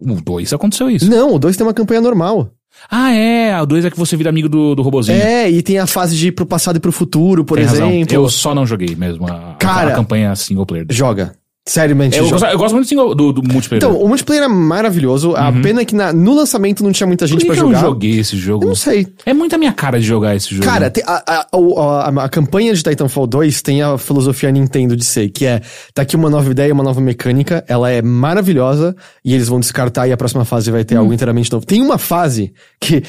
O 0.00 0.20
2 0.20 0.52
aconteceu 0.52 0.88
isso. 0.88 1.10
Não, 1.10 1.34
o 1.34 1.38
2 1.38 1.56
tem 1.56 1.66
uma 1.66 1.74
campanha 1.74 2.00
normal. 2.00 2.50
Ah, 2.88 3.12
é. 3.12 3.60
O 3.60 3.66
2 3.66 3.84
é 3.84 3.90
que 3.90 3.98
você 3.98 4.16
vira 4.16 4.30
amigo 4.30 4.48
do, 4.48 4.74
do 4.74 4.82
robozinho. 4.82 5.18
É, 5.20 5.50
e 5.50 5.60
tem 5.62 5.78
a 5.78 5.86
fase 5.86 6.16
de 6.16 6.28
ir 6.28 6.32
pro 6.32 6.46
passado 6.46 6.76
e 6.76 6.80
pro 6.80 6.92
futuro, 6.92 7.44
por 7.44 7.58
Tem 7.58 7.66
razão. 7.66 7.90
exemplo. 7.90 8.14
Eu 8.14 8.28
só 8.28 8.54
não 8.54 8.64
joguei 8.64 8.94
mesmo 8.94 9.26
a, 9.26 9.56
Cara. 9.58 9.92
a 9.92 9.96
campanha 9.96 10.34
single 10.36 10.64
player. 10.64 10.86
Joga. 10.88 11.34
Seriamente, 11.70 12.18
Eu, 12.18 12.24
joga. 12.24 12.38
gosto, 12.40 12.52
eu 12.52 12.58
gosto 12.58 12.74
muito 12.74 12.86
do, 12.86 12.88
single, 12.88 13.14
do, 13.14 13.32
do 13.32 13.42
multiplayer. 13.44 13.84
Então, 13.84 13.96
o 14.02 14.08
multiplayer 14.08 14.42
é 14.44 14.48
maravilhoso. 14.48 15.36
A 15.36 15.52
pena 15.52 15.82
é 15.82 15.84
que 15.84 15.94
na- 15.94 16.12
no 16.12 16.34
lançamento 16.34 16.82
não 16.82 16.90
tinha 16.90 17.06
muita 17.06 17.28
gente 17.28 17.46
eu 17.46 17.54
jogar. 17.54 17.72
não 17.74 17.80
joguei 17.80 18.18
esse 18.18 18.36
jogo? 18.36 18.64
Eu 18.64 18.68
não 18.70 18.74
sei. 18.74 19.06
É 19.24 19.32
muito 19.32 19.54
a 19.54 19.58
minha 19.58 19.72
cara 19.72 20.00
de 20.00 20.04
jogar 20.04 20.34
esse 20.34 20.52
jogo. 20.52 20.66
Cara, 20.66 20.92
a, 21.06 21.22
a, 21.32 21.46
a, 21.52 22.24
a 22.24 22.28
campanha 22.28 22.74
de 22.74 22.82
Titanfall 22.82 23.26
2 23.26 23.62
tem 23.62 23.82
a 23.82 23.96
filosofia 23.96 24.50
Nintendo 24.50 24.96
de 24.96 25.04
ser, 25.04 25.28
que 25.28 25.46
é, 25.46 25.60
tá 25.94 26.02
aqui 26.02 26.16
uma 26.16 26.28
nova 26.28 26.50
ideia, 26.50 26.74
uma 26.74 26.82
nova 26.82 27.00
mecânica, 27.00 27.64
ela 27.68 27.88
é 27.88 28.02
maravilhosa, 28.02 28.96
e 29.24 29.32
eles 29.32 29.46
vão 29.46 29.60
descartar 29.60 30.08
e 30.08 30.12
a 30.12 30.16
próxima 30.16 30.44
fase 30.44 30.70
vai 30.72 30.84
ter 30.84 30.96
algo 30.96 31.12
inteiramente 31.12 31.52
novo. 31.52 31.64
Tem 31.64 31.80
uma 31.80 31.98
fase 31.98 32.52
que 32.80 33.02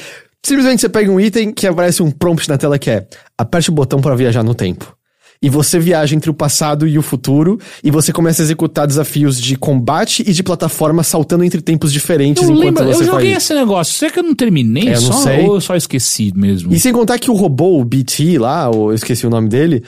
simplesmente 0.44 0.82
você 0.82 0.88
pega 0.88 1.10
um 1.10 1.18
item 1.18 1.52
que 1.52 1.66
aparece 1.66 2.02
um 2.02 2.10
prompt 2.12 2.48
na 2.48 2.56
tela 2.56 2.78
que 2.78 2.90
é, 2.90 3.06
aperte 3.36 3.70
o 3.70 3.72
botão 3.72 4.00
para 4.00 4.14
viajar 4.14 4.42
no 4.44 4.54
tempo. 4.54 4.94
E 5.42 5.50
você 5.50 5.78
viaja 5.78 6.14
entre 6.14 6.30
o 6.30 6.34
passado 6.34 6.86
e 6.86 6.96
o 6.96 7.02
futuro, 7.02 7.58
e 7.82 7.90
você 7.90 8.12
começa 8.12 8.40
a 8.42 8.44
executar 8.44 8.86
desafios 8.86 9.40
de 9.40 9.56
combate 9.56 10.22
e 10.24 10.32
de 10.32 10.42
plataforma 10.42 11.02
saltando 11.02 11.42
entre 11.42 11.60
tempos 11.60 11.92
diferentes 11.92 12.42
eu 12.44 12.50
enquanto 12.50 12.64
lembro, 12.64 12.84
você 12.84 13.02
eu 13.02 13.06
joguei 13.06 13.32
faz. 13.32 13.42
esse 13.44 13.54
negócio. 13.54 13.94
Será 13.94 14.12
que 14.12 14.18
eu 14.20 14.22
não 14.22 14.34
terminei 14.34 14.88
É, 14.88 14.96
eu 14.96 15.00
não 15.00 15.12
só? 15.12 15.22
sei. 15.24 15.46
Ou 15.46 15.54
eu 15.56 15.60
só 15.60 15.74
esqueci 15.74 16.32
mesmo? 16.36 16.72
E 16.72 16.78
sem 16.78 16.92
contar 16.92 17.18
que 17.18 17.30
o 17.30 17.34
robô, 17.34 17.80
o 17.80 17.84
BT 17.84 18.38
lá, 18.38 18.68
ou 18.70 18.90
eu 18.90 18.94
esqueci 18.94 19.26
o 19.26 19.30
nome 19.30 19.48
dele, 19.48 19.82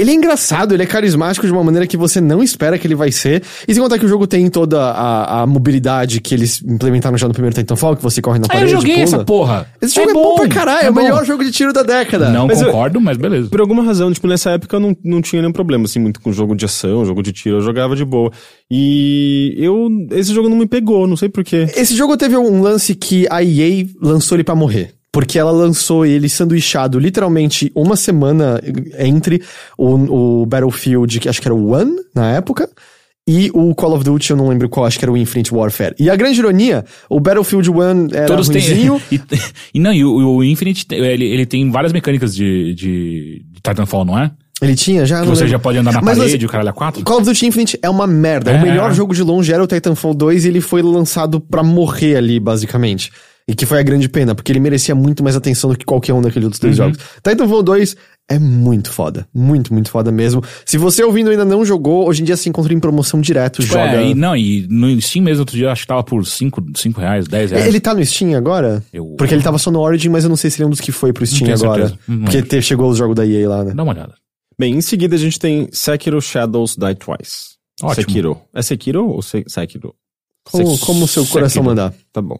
ele 0.00 0.10
é 0.10 0.14
engraçado, 0.14 0.74
ele 0.74 0.82
é 0.82 0.86
carismático 0.86 1.46
de 1.46 1.52
uma 1.52 1.62
maneira 1.62 1.86
que 1.86 1.96
você 1.96 2.20
não 2.20 2.42
espera 2.42 2.78
que 2.78 2.86
ele 2.86 2.94
vai 2.94 3.12
ser. 3.12 3.42
E 3.68 3.74
sem 3.74 3.82
contar 3.82 3.98
que 3.98 4.06
o 4.06 4.08
jogo 4.08 4.26
tem 4.26 4.48
toda 4.48 4.80
a, 4.80 5.42
a 5.42 5.46
mobilidade 5.46 6.20
que 6.20 6.34
eles 6.34 6.62
implementaram 6.62 7.16
já 7.18 7.26
no 7.28 7.32
primeiro 7.34 7.54
Titanfall, 7.54 7.96
que 7.96 8.02
você 8.02 8.20
corre 8.22 8.38
na 8.38 8.46
Ah, 8.48 8.54
eu 8.54 8.58
parede, 8.60 8.72
joguei 8.72 8.94
pula. 8.94 9.04
essa 9.04 9.24
porra. 9.24 9.66
Esse 9.80 9.94
jogo 9.94 10.10
é, 10.10 10.12
bom, 10.14 10.34
pra 10.36 10.48
caralho, 10.48 10.86
é, 10.86 10.90
o 10.90 10.92
bom. 10.92 11.02
melhor 11.02 11.24
jogo 11.24 11.44
de 11.44 11.50
tiro 11.52 11.72
da 11.72 11.82
década. 11.82 12.30
Não 12.30 12.46
Mas 12.46 12.60
eu- 12.60 12.66
concordo, 12.68 13.00
mas 13.00 13.16
beleza. 13.16 13.48
Por 13.48 13.60
alguma 13.60 13.82
razão, 13.82 14.12
tipo, 14.12 14.26
nessa 14.26 14.50
época 14.50 14.76
eu 14.76 14.80
não, 14.80 14.96
não 15.04 15.20
tinha 15.22 15.42
nenhum 15.42 15.52
problema, 15.52 15.84
assim, 15.84 15.98
muito 15.98 16.20
com 16.20 16.32
jogo 16.32 16.54
de 16.56 16.64
ação, 16.64 17.04
jogo 17.04 17.22
de 17.22 17.32
tiro, 17.32 17.56
eu 17.56 17.60
jogava 17.60 17.94
de 17.94 18.04
boa. 18.04 18.30
E 18.70 19.54
eu, 19.58 19.88
esse 20.12 20.32
jogo 20.32 20.48
não 20.48 20.56
me 20.56 20.66
pegou, 20.66 21.06
não 21.06 21.16
sei 21.16 21.28
porquê. 21.28 21.66
Esse 21.76 21.94
jogo 21.96 22.16
teve 22.16 22.36
um 22.36 22.62
lance 22.62 22.94
que 22.94 23.26
a 23.30 23.42
EA 23.42 23.86
lançou 24.00 24.36
ele 24.36 24.44
pra 24.44 24.54
morrer. 24.54 24.92
Porque 25.12 25.38
ela 25.38 25.50
lançou 25.50 26.06
ele 26.06 26.28
sanduichado 26.28 26.98
literalmente 26.98 27.72
uma 27.74 27.96
semana 27.96 28.60
entre 28.98 29.42
o, 29.76 30.42
o 30.42 30.46
Battlefield, 30.46 31.18
que 31.18 31.28
acho 31.28 31.40
que 31.42 31.48
era 31.48 31.54
o 31.54 31.72
One 31.72 31.96
na 32.14 32.30
época, 32.30 32.70
e 33.26 33.50
o 33.52 33.74
Call 33.74 33.94
of 33.94 34.04
Duty, 34.04 34.30
eu 34.30 34.36
não 34.36 34.48
lembro 34.48 34.68
qual, 34.68 34.86
acho 34.86 34.98
que 34.98 35.04
era 35.04 35.12
o 35.12 35.16
Infinite 35.16 35.54
Warfare. 35.54 35.94
E 35.98 36.08
a 36.08 36.16
grande 36.16 36.38
ironia, 36.38 36.84
o 37.08 37.20
Battlefield 37.20 37.70
One 37.70 38.08
era 38.12 38.26
Todos 38.26 38.48
têm. 38.48 38.60
ruinzinho, 38.60 39.02
e, 39.10 39.20
e 39.74 39.80
não, 39.80 39.92
e 39.92 40.04
o, 40.04 40.36
o 40.36 40.44
Infinite, 40.44 40.86
ele, 40.90 41.24
ele 41.24 41.46
tem 41.46 41.68
várias 41.70 41.92
mecânicas 41.92 42.34
de, 42.34 42.74
de, 42.74 43.44
de 43.52 43.60
Titanfall, 43.62 44.04
não 44.04 44.18
é? 44.18 44.30
ele 44.62 44.74
tinha 44.74 45.06
já... 45.06 45.20
Que 45.20 45.26
você 45.26 45.44
lembro. 45.44 45.48
já 45.48 45.58
pode 45.58 45.78
andar 45.78 45.92
na 45.92 46.02
Mas 46.02 46.18
parede, 46.18 46.38
você- 46.38 46.46
o 46.46 46.48
caralho 46.48 46.68
a 46.68 46.72
quatro. 46.72 47.02
Call 47.02 47.16
of 47.18 47.24
Duty 47.24 47.46
Infinite 47.46 47.78
é 47.82 47.88
uma 47.88 48.06
merda. 48.06 48.50
É, 48.50 48.58
o 48.58 48.62
melhor 48.62 48.90
é. 48.90 48.94
jogo 48.94 49.14
de 49.14 49.22
longe 49.22 49.52
era 49.52 49.62
o 49.62 49.66
Titanfall 49.66 50.12
2 50.12 50.44
e 50.44 50.48
ele 50.48 50.60
foi 50.60 50.82
lançado 50.82 51.40
pra 51.40 51.62
morrer 51.62 52.16
ali, 52.16 52.38
basicamente. 52.38 53.10
E 53.50 53.54
que 53.54 53.66
foi 53.66 53.80
a 53.80 53.82
grande 53.82 54.08
pena, 54.08 54.34
porque 54.34 54.52
ele 54.52 54.60
merecia 54.60 54.94
muito 54.94 55.22
mais 55.24 55.34
atenção 55.34 55.70
do 55.70 55.76
que 55.76 55.84
qualquer 55.84 56.12
um 56.14 56.22
daqueles 56.22 56.44
outros 56.44 56.60
dois 56.60 56.78
Uhum. 56.78 56.86
jogos. 56.86 56.98
Titanfall 57.22 57.62
2 57.62 57.96
é 58.30 58.38
muito 58.38 58.90
foda. 58.92 59.26
Muito, 59.34 59.72
muito 59.74 59.90
foda 59.90 60.12
mesmo. 60.12 60.40
Se 60.64 60.78
você 60.78 61.02
ouvindo 61.02 61.30
ainda 61.30 61.44
não 61.44 61.64
jogou, 61.64 62.06
hoje 62.06 62.22
em 62.22 62.24
dia 62.24 62.36
se 62.36 62.48
encontra 62.48 62.72
em 62.72 62.78
promoção 62.78 63.20
direto, 63.20 63.60
Tipo, 63.62 63.74
joga. 63.74 63.96
é, 64.02 64.10
e, 64.10 64.14
não, 64.14 64.36
e 64.36 64.66
no 64.70 65.00
Steam 65.00 65.24
mesmo, 65.24 65.40
outro 65.40 65.56
dia, 65.56 65.66
eu 65.66 65.70
acho 65.70 65.82
que 65.82 65.88
tava 65.88 66.04
por 66.04 66.24
5 66.24 66.60
reais, 67.00 67.26
10 67.26 67.50
reais. 67.50 67.66
Ele 67.66 67.80
tá 67.80 67.92
no 67.92 68.04
Steam 68.04 68.36
agora? 68.36 68.82
Eu- 68.92 69.16
Porque 69.18 69.34
ele 69.34 69.42
tava 69.42 69.58
só 69.58 69.70
no 69.70 69.80
Origin, 69.80 70.10
mas 70.10 70.22
eu 70.24 70.30
não 70.30 70.36
sei 70.36 70.48
se 70.48 70.58
ele 70.58 70.64
é 70.64 70.66
um 70.68 70.70
dos 70.70 70.80
que 70.80 70.92
foi 70.92 71.12
pro 71.12 71.26
Steam 71.26 71.52
agora. 71.52 71.88
certeza. 71.88 71.98
Não 72.06 72.22
Porque 72.22 72.42
te- 72.42 72.62
chegou 72.62 72.88
os 72.88 72.96
jogos 72.98 73.16
da 73.16 73.26
EA 73.26 73.48
lá, 73.48 73.64
né? 73.64 73.72
Dá 73.74 73.82
uma 73.82 73.92
olhada. 73.92 74.14
Bem, 74.58 74.74
em 74.76 74.80
seguida 74.80 75.16
a 75.16 75.18
gente 75.18 75.38
tem 75.38 75.68
Sekiro 75.72 76.20
Shadows 76.22 76.76
Die 76.76 76.94
Twice. 76.94 77.56
Ótimo. 77.82 77.94
Sekiro. 78.06 78.40
É 78.54 78.62
Sekiro 78.62 79.08
ou 79.08 79.22
Se 79.22 79.42
Sekiro? 79.48 79.94
Como, 80.44 80.76
Sek- 80.76 80.86
como 80.86 81.04
o 81.04 81.08
seu 81.08 81.24
coração 81.26 81.48
Sekiro. 81.62 81.64
mandar. 81.64 81.94
Tá 82.12 82.20
bom. 82.22 82.38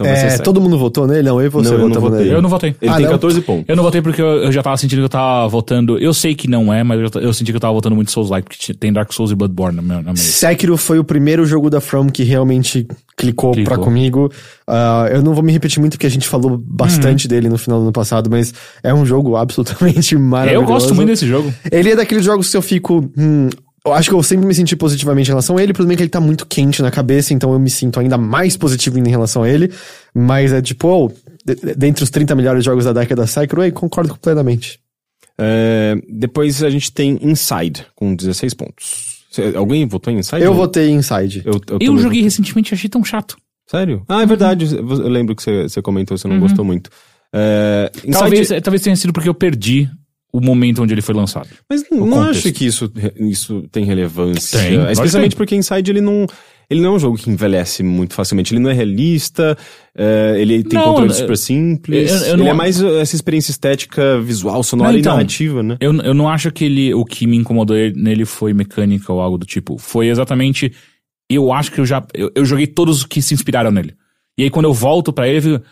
Então 0.00 0.06
vai 0.06 0.16
ser 0.30 0.34
É, 0.34 0.38
todo 0.38 0.60
mundo 0.60 0.78
votou 0.78 1.06
nele? 1.06 1.22
Não, 1.28 1.38
eu 1.40 1.46
e 1.46 1.48
você 1.50 1.68
Não, 1.70 1.78
eu 1.80 1.88
não 1.88 2.00
votei. 2.00 2.18
nele. 2.18 2.30
Eu 2.34 2.42
não 2.42 2.48
votei. 2.48 2.74
Ele 2.80 2.90
Ah, 2.90 2.96
tem 2.96 3.04
não? 3.04 3.12
14 3.12 3.40
pontos. 3.42 3.64
Eu 3.68 3.76
não 3.76 3.82
votei 3.84 4.00
porque 4.00 4.22
eu, 4.22 4.26
eu 4.44 4.52
já 4.52 4.62
tava 4.62 4.76
sentindo 4.78 5.00
que 5.00 5.04
eu 5.04 5.08
tava 5.10 5.46
votando. 5.48 5.98
Eu 5.98 6.14
sei 6.14 6.34
que 6.34 6.48
não 6.48 6.72
é, 6.72 6.82
mas 6.82 7.00
eu, 7.14 7.20
eu 7.20 7.32
senti 7.34 7.52
que 7.52 7.56
eu 7.56 7.60
tava 7.60 7.74
votando 7.74 7.94
muito 7.94 8.10
Souls-like, 8.10 8.48
porque 8.48 8.72
tem 8.74 8.92
Dark 8.92 9.12
Souls 9.12 9.30
e 9.30 9.34
Bloodborne 9.34 9.76
na 9.76 9.82
minha, 9.82 9.96
na 9.96 10.02
minha 10.02 10.12
lista. 10.12 10.46
Sekiro 10.48 10.76
foi 10.76 10.98
o 10.98 11.04
primeiro 11.04 11.44
jogo 11.44 11.68
da 11.68 11.80
From 11.80 12.06
que 12.08 12.22
realmente 12.22 12.86
clicou, 13.16 13.52
Clicou. 13.52 13.74
pra 13.74 13.84
comigo. 13.84 14.32
Ah, 14.66 15.08
eu 15.12 15.22
não 15.22 15.34
vou 15.34 15.42
me 15.42 15.52
repetir 15.52 15.80
muito 15.80 15.92
porque 15.92 16.06
a 16.06 16.10
gente 16.10 16.26
falou 16.26 16.56
bastante 16.56 17.28
dele 17.28 17.48
no 17.48 17.58
final 17.58 17.78
do 17.78 17.82
ano 17.82 17.92
passado, 17.92 18.30
mas 18.30 18.54
é 18.82 18.94
um 18.94 19.04
jogo 19.04 19.36
absolutamente 19.36 20.16
maravilhoso. 20.16 20.64
Eu 20.64 20.66
gosto 20.66 20.94
muito 20.94 21.08
desse 21.08 21.26
jogo. 21.26 21.52
Ele 21.70 21.90
é 21.90 21.96
daqueles 21.96 22.24
jogos 22.24 22.50
que 22.50 22.56
eu 22.56 22.62
fico. 22.62 23.10
hum, 23.18 23.48
eu 23.84 23.92
acho 23.92 24.08
que 24.10 24.14
eu 24.14 24.22
sempre 24.22 24.46
me 24.46 24.54
senti 24.54 24.76
positivamente 24.76 25.28
em 25.28 25.32
relação 25.32 25.56
a 25.56 25.62
ele. 25.62 25.72
O 25.72 25.74
problema 25.74 25.94
é 25.94 25.96
que 25.96 26.02
ele 26.02 26.10
tá 26.10 26.20
muito 26.20 26.46
quente 26.46 26.82
na 26.82 26.90
cabeça, 26.90 27.32
então 27.32 27.52
eu 27.52 27.58
me 27.58 27.70
sinto 27.70 27.98
ainda 28.00 28.18
mais 28.18 28.56
positivo 28.56 28.98
em 28.98 29.08
relação 29.08 29.42
a 29.42 29.48
ele. 29.48 29.72
Mas 30.14 30.52
é 30.52 30.60
tipo, 30.60 30.88
oh, 30.88 31.08
de- 31.44 31.54
de- 31.54 31.74
dentre 31.74 32.04
os 32.04 32.10
30 32.10 32.34
melhores 32.34 32.64
jogos 32.64 32.84
da 32.84 32.92
década 32.92 33.26
Sekiro, 33.26 33.64
eu 33.64 33.72
concordo 33.72 34.10
completamente. 34.14 34.78
É, 35.38 35.96
depois 36.08 36.62
a 36.62 36.68
gente 36.68 36.92
tem 36.92 37.18
Inside, 37.22 37.86
com 37.94 38.14
16 38.14 38.52
pontos. 38.54 39.20
Cê- 39.30 39.52
alguém 39.56 39.86
votou 39.86 40.12
em 40.12 40.18
Inside? 40.18 40.42
Eu 40.42 40.52
votei 40.52 40.90
Inside. 40.90 41.42
Eu, 41.46 41.60
eu, 41.68 41.78
Eu 41.80 41.98
joguei 41.98 42.20
recentemente 42.22 42.72
e 42.72 42.74
achei 42.74 42.90
tão 42.90 43.02
chato. 43.02 43.36
Sério? 43.66 44.02
Ah, 44.08 44.22
é 44.22 44.26
verdade. 44.26 44.74
Eu 44.76 44.86
eu 44.90 45.08
lembro 45.08 45.34
que 45.36 45.42
você 45.42 45.62
você 45.62 45.80
comentou, 45.80 46.18
você 46.18 46.26
não 46.28 46.40
gostou 46.40 46.64
muito. 46.64 46.90
É, 47.32 47.90
Inside, 47.98 48.12
Talvez, 48.18 48.48
talvez 48.62 48.82
tenha 48.82 48.96
sido 48.96 49.12
porque 49.12 49.28
eu 49.28 49.34
perdi 49.34 49.88
o 50.32 50.40
momento 50.40 50.82
onde 50.82 50.94
ele 50.94 51.02
foi 51.02 51.14
lançado. 51.14 51.48
Mas 51.68 51.84
não, 51.90 52.08
contexto. 52.08 52.30
acho 52.48 52.52
que 52.52 52.64
isso, 52.66 52.92
isso 53.18 53.64
tem 53.72 53.84
relevância. 53.84 54.58
Tem, 54.58 54.90
Especialmente 54.92 55.32
tem. 55.32 55.36
porque 55.36 55.56
Inside 55.56 55.90
ele 55.90 56.00
não, 56.00 56.26
ele 56.68 56.80
não 56.80 56.92
é 56.92 56.96
um 56.96 56.98
jogo 56.98 57.16
que 57.16 57.28
envelhece 57.30 57.82
muito 57.82 58.14
facilmente. 58.14 58.52
Ele 58.54 58.60
não 58.60 58.70
é 58.70 58.72
realista, 58.72 59.56
é, 59.96 60.36
ele 60.38 60.62
tem 60.62 60.78
Não, 60.78 60.86
controles 60.86 61.16
eu- 61.16 61.22
super 61.22 61.36
simples. 61.36 62.10
eu- 62.10 62.16
eu 62.18 62.34
ele 62.34 62.42
não- 62.44 62.48
é 62.50 62.52
mais 62.52 62.80
essa 62.80 63.14
experiência 63.16 63.50
estética, 63.50 64.20
visual, 64.20 64.62
sonora 64.62 64.90
Não, 64.92 64.96
e 64.98 65.00
então, 65.00 65.12
narrativa, 65.14 65.62
né? 65.62 65.76
Eu, 65.80 65.92
eu 65.96 66.14
não 66.14 66.28
acho 66.28 66.50
que 66.52 66.64
ele, 66.64 66.94
o 66.94 67.04
que 67.04 67.26
me 67.26 67.36
incomodou 67.36 67.76
nele 67.96 68.24
foi 68.24 68.52
mecânica 68.54 69.12
ou 69.12 69.20
algo 69.20 69.36
do 69.36 69.46
tipo. 69.46 69.78
Foi 69.78 70.08
exatamente. 70.08 70.72
Eu 71.28 71.52
acho 71.52 71.70
que 71.72 71.80
eu 71.80 71.86
já. 71.86 72.04
Eu, 72.14 72.30
eu 72.34 72.44
joguei 72.44 72.66
todos 72.66 72.98
os 72.98 73.04
que 73.04 73.20
se 73.22 73.34
inspiraram 73.34 73.70
nele. 73.70 73.94
E 74.38 74.44
aí 74.44 74.50
quando 74.50 74.64
eu 74.66 74.72
volto 74.74 75.12
pra 75.12 75.28
ele, 75.28 75.38
eu 75.38 75.42
fico. 75.42 75.64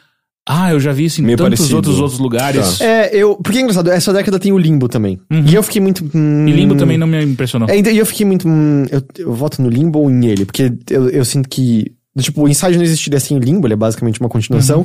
Ah, 0.48 0.72
eu 0.72 0.80
já 0.80 0.92
vi 0.92 1.04
isso 1.04 1.20
em 1.20 1.24
Meio 1.24 1.36
tantos 1.36 1.58
parecido. 1.58 1.76
outros 1.76 2.00
outros 2.00 2.18
lugares. 2.18 2.78
Tá. 2.78 2.84
É, 2.84 3.10
eu. 3.14 3.36
Porque 3.36 3.58
é 3.58 3.60
engraçado, 3.60 3.90
essa 3.90 4.12
década 4.12 4.38
tem 4.38 4.50
o 4.50 4.56
Limbo 4.58 4.88
também. 4.88 5.20
E 5.30 5.54
eu 5.54 5.62
fiquei 5.62 5.80
muito. 5.80 6.02
hum, 6.14 6.48
E 6.48 6.52
Limbo 6.52 6.74
também 6.74 6.96
não 6.96 7.06
me 7.06 7.22
impressionou. 7.22 7.68
É, 7.68 7.76
então, 7.76 7.92
e 7.92 7.98
eu 7.98 8.06
fiquei 8.06 8.24
muito. 8.24 8.48
hum, 8.48 8.84
eu, 8.90 9.02
eu 9.18 9.32
voto 9.34 9.60
no 9.60 9.68
Limbo 9.68 9.98
ou 9.98 10.08
nele, 10.08 10.46
porque 10.46 10.72
eu, 10.90 11.10
eu 11.10 11.24
sinto 11.24 11.48
que. 11.48 11.92
Tipo, 12.18 12.42
o 12.42 12.48
Inside 12.48 12.76
não 12.76 12.82
existiria 12.82 13.20
sem 13.20 13.36
o 13.36 13.40
Limbo, 13.40 13.66
ele 13.66 13.74
é 13.74 13.76
basicamente 13.76 14.18
uma 14.18 14.28
continuação. 14.28 14.84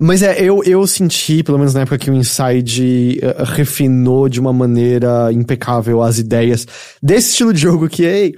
Mas 0.00 0.20
é, 0.22 0.40
eu, 0.42 0.64
eu 0.64 0.84
senti, 0.86 1.42
pelo 1.44 1.58
menos 1.58 1.74
na 1.74 1.82
época 1.82 1.96
que 1.98 2.10
o 2.10 2.14
Inside 2.14 3.20
eh, 3.22 3.36
refinou 3.44 4.28
de 4.28 4.40
uma 4.40 4.52
maneira 4.52 5.30
impecável 5.32 6.02
as 6.02 6.18
ideias 6.18 6.66
desse 7.00 7.30
estilo 7.30 7.52
de 7.52 7.60
jogo 7.60 7.88
que, 7.88 8.02
ei, 8.02 8.34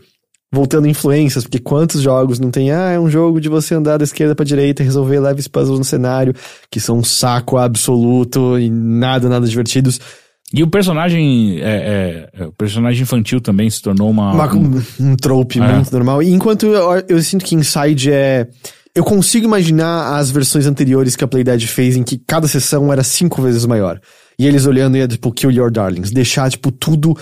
voltando 0.55 0.87
influências, 0.87 1.45
porque 1.45 1.59
quantos 1.59 2.01
jogos 2.01 2.39
não 2.39 2.51
tem, 2.51 2.71
ah, 2.71 2.91
é 2.91 2.99
um 3.01 3.11
jogo 3.11 3.41
de 3.41 3.49
você 3.49 3.75
andar 3.75 3.99
da 3.99 4.05
esquerda 4.05 4.35
pra 4.35 4.45
direita 4.45 4.83
e 4.83 4.85
resolver 4.87 5.19
leves 5.21 5.49
puzzles 5.49 5.79
no 5.79 5.85
cenário, 5.85 6.33
que 6.71 6.81
são 6.81 6.99
um 6.99 7.05
saco 7.05 7.59
absoluto 7.59 8.59
e 8.59 8.71
nada, 8.71 9.29
nada 9.29 9.47
divertidos. 9.47 10.01
E 10.53 10.63
o 10.63 10.69
personagem. 10.69 11.59
É, 11.61 12.29
é, 12.37 12.43
é, 12.43 12.47
o 12.47 12.53
personagem 12.53 13.03
infantil 13.03 13.41
também 13.41 13.69
se 13.69 13.83
tornou 13.83 14.09
uma. 14.09 14.33
Uma- 14.33 14.55
um, 14.55 14.83
um 15.01 15.17
trope 15.17 15.59
É. 15.59 15.73
muito 15.75 15.91
normal. 15.93 16.23
E 16.23 16.33
enquanto 16.33 16.67
eu, 16.67 17.03
eu 17.09 17.23
sinto 17.23 17.45
que 17.45 17.55
Inside 17.57 18.13
é. 18.13 18.47
Eu 18.95 19.03
consigo 19.03 19.45
imaginar 19.47 20.17
as 20.17 20.31
versões 20.31 20.67
anteriores 20.67 21.17
que 21.17 21.25
a 21.25 21.27
Playdead 21.27 21.67
fez, 21.67 21.97
em 21.97 22.05
que 22.05 22.17
cada 22.17 22.47
sessão 22.47 22.93
era 22.93 23.03
cinco 23.03 23.43
vezes 23.43 23.67
maior. 23.67 24.01
E 24.39 24.47
eles 24.47 24.67
olhando 24.67 24.97
e 24.97 25.01
é 25.01 25.09
tipo, 25.09 25.33
Kill 25.33 25.51
Your 25.51 25.71
Darlings. 25.73 26.13
Deixar, 26.13 26.49
tipo, 26.49 26.71
tudo 26.71 27.17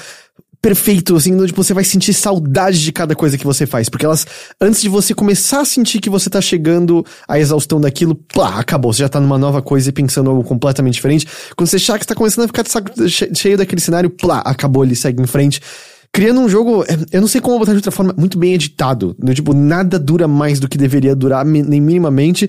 perfeito, 0.62 1.16
assim, 1.16 1.36
tipo, 1.44 1.62
você 1.62 1.74
vai 1.74 1.82
sentir 1.82 2.14
saudade 2.14 2.80
de 2.80 2.92
cada 2.92 3.16
coisa 3.16 3.36
que 3.36 3.44
você 3.44 3.66
faz. 3.66 3.88
Porque 3.88 4.06
elas, 4.06 4.24
antes 4.60 4.80
de 4.80 4.88
você 4.88 5.12
começar 5.12 5.60
a 5.60 5.64
sentir 5.64 6.00
que 6.00 6.08
você 6.08 6.30
tá 6.30 6.40
chegando 6.40 7.04
à 7.26 7.36
exaustão 7.36 7.80
daquilo, 7.80 8.14
plá, 8.14 8.60
acabou. 8.60 8.92
Você 8.92 9.00
já 9.00 9.08
tá 9.08 9.18
numa 9.18 9.36
nova 9.36 9.60
coisa 9.60 9.88
e 9.88 9.92
pensando 9.92 10.30
algo 10.30 10.44
completamente 10.44 10.94
diferente. 10.94 11.26
Quando 11.56 11.68
você 11.68 11.76
achar 11.76 11.98
que 11.98 12.06
tá 12.06 12.14
começando 12.14 12.44
a 12.44 12.46
ficar 12.46 12.64
cheio 13.34 13.58
daquele 13.58 13.80
cenário, 13.80 14.08
plá, 14.08 14.38
acabou, 14.38 14.84
ele 14.84 14.94
segue 14.94 15.20
em 15.20 15.26
frente. 15.26 15.60
Criando 16.12 16.40
um 16.40 16.48
jogo, 16.48 16.84
é, 16.84 16.96
eu 17.10 17.20
não 17.20 17.28
sei 17.28 17.40
como 17.40 17.58
botar 17.58 17.72
de 17.72 17.78
outra 17.78 17.90
forma, 17.90 18.14
muito 18.16 18.38
bem 18.38 18.54
editado. 18.54 19.16
No, 19.18 19.34
tipo, 19.34 19.52
nada 19.52 19.98
dura 19.98 20.28
mais 20.28 20.60
do 20.60 20.68
que 20.68 20.78
deveria 20.78 21.16
durar, 21.16 21.44
nem 21.44 21.80
minimamente. 21.80 22.48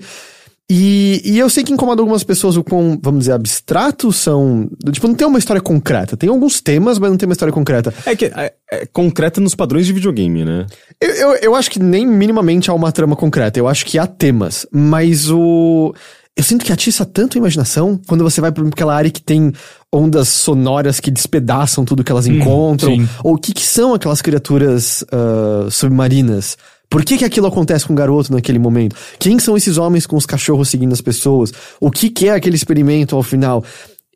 E, 0.70 1.20
e 1.24 1.38
eu 1.38 1.50
sei 1.50 1.62
que 1.62 1.72
incomoda 1.72 2.00
algumas 2.00 2.24
pessoas 2.24 2.56
o 2.56 2.64
quão, 2.64 2.98
vamos 3.02 3.20
dizer, 3.20 3.32
abstratos 3.32 4.16
são. 4.16 4.68
Tipo, 4.90 5.08
não 5.08 5.14
tem 5.14 5.26
uma 5.26 5.38
história 5.38 5.60
concreta. 5.60 6.16
Tem 6.16 6.30
alguns 6.30 6.60
temas, 6.60 6.98
mas 6.98 7.10
não 7.10 7.18
tem 7.18 7.28
uma 7.28 7.34
história 7.34 7.52
concreta. 7.52 7.92
É 8.06 8.16
que 8.16 8.26
é, 8.26 8.52
é 8.70 8.86
concreta 8.86 9.42
nos 9.42 9.54
padrões 9.54 9.86
de 9.86 9.92
videogame, 9.92 10.42
né? 10.42 10.66
Eu, 10.98 11.10
eu, 11.10 11.34
eu 11.36 11.54
acho 11.54 11.70
que 11.70 11.78
nem 11.78 12.06
minimamente 12.06 12.70
há 12.70 12.74
uma 12.74 12.90
trama 12.90 13.14
concreta. 13.14 13.58
Eu 13.58 13.68
acho 13.68 13.84
que 13.84 13.98
há 13.98 14.06
temas. 14.06 14.66
Mas 14.72 15.30
o. 15.30 15.94
Eu 16.36 16.42
sinto 16.42 16.64
que 16.64 16.72
atiça 16.72 17.04
tanto 17.04 17.36
a 17.36 17.40
imaginação 17.40 18.00
quando 18.08 18.24
você 18.24 18.40
vai 18.40 18.50
pra 18.50 18.66
aquela 18.66 18.94
área 18.94 19.10
que 19.10 19.22
tem 19.22 19.52
ondas 19.92 20.28
sonoras 20.28 20.98
que 20.98 21.10
despedaçam 21.10 21.84
tudo 21.84 22.02
que 22.02 22.10
elas 22.10 22.26
encontram. 22.26 22.96
sim. 22.96 23.08
Ou 23.22 23.34
o 23.34 23.38
que, 23.38 23.52
que 23.52 23.62
são 23.62 23.94
aquelas 23.94 24.20
criaturas 24.20 25.04
ah, 25.12 25.68
submarinas? 25.70 26.56
Por 26.94 27.04
que, 27.04 27.18
que 27.18 27.24
aquilo 27.24 27.48
acontece 27.48 27.84
com 27.84 27.92
o 27.92 27.96
garoto 27.96 28.32
naquele 28.32 28.60
momento? 28.60 28.94
Quem 29.18 29.36
são 29.40 29.56
esses 29.56 29.78
homens 29.78 30.06
com 30.06 30.16
os 30.16 30.24
cachorros 30.24 30.68
seguindo 30.68 30.92
as 30.92 31.00
pessoas? 31.00 31.52
O 31.80 31.90
que, 31.90 32.08
que 32.08 32.28
é 32.28 32.30
aquele 32.30 32.54
experimento 32.54 33.16
ao 33.16 33.22
final? 33.24 33.64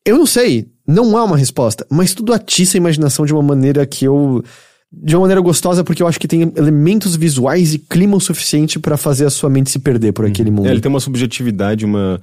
Eu 0.07 0.17
não 0.17 0.25
sei, 0.27 0.69
não 0.87 1.17
há 1.17 1.25
uma 1.25 1.37
resposta, 1.37 1.85
mas 1.91 2.15
tudo 2.15 2.33
atiça 2.33 2.77
a 2.77 2.79
imaginação 2.79 3.27
de 3.27 3.33
uma 3.33 3.43
maneira 3.43 3.85
que 3.85 4.05
eu. 4.05 4.45
De 4.93 5.17
uma 5.17 5.23
maneira 5.23 5.41
gostosa, 5.41 5.83
porque 5.83 6.05
eu 6.05 6.07
acho 6.07 6.21
que 6.21 6.29
tem 6.29 6.53
elementos 6.57 7.17
visuais 7.17 7.75
e 7.75 7.81
clima 7.81 8.17
o 8.17 8.21
suficiente 8.21 8.79
pra 8.79 8.97
fazer 8.97 9.27
a 9.27 9.31
sua 9.31 9.51
mente 9.51 9.71
se 9.73 9.81
perder 9.81 10.13
por 10.13 10.25
aquele 10.25 10.51
mundo. 10.53 10.69
É, 10.69 10.71
ele 10.71 10.81
tem 10.81 10.89
uma 10.89 11.01
subjetividade, 11.01 11.85
uma, 11.85 12.21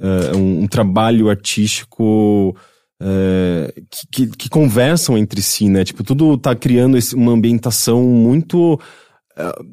eh, 0.00 0.36
um, 0.36 0.62
um 0.62 0.66
trabalho 0.68 1.28
artístico 1.28 2.56
eh, 3.02 3.74
que, 3.90 4.06
que, 4.26 4.36
que 4.36 4.48
conversam 4.48 5.18
entre 5.18 5.42
si, 5.42 5.68
né? 5.68 5.84
Tipo, 5.84 6.02
tudo 6.04 6.38
tá 6.38 6.54
criando 6.54 6.96
esse- 6.96 7.14
uma 7.14 7.32
ambientação 7.32 8.02
muito 8.04 8.80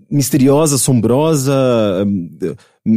misteriosa, 0.09 0.75
assombrosa. 0.75 1.53
eh, 2.45 2.55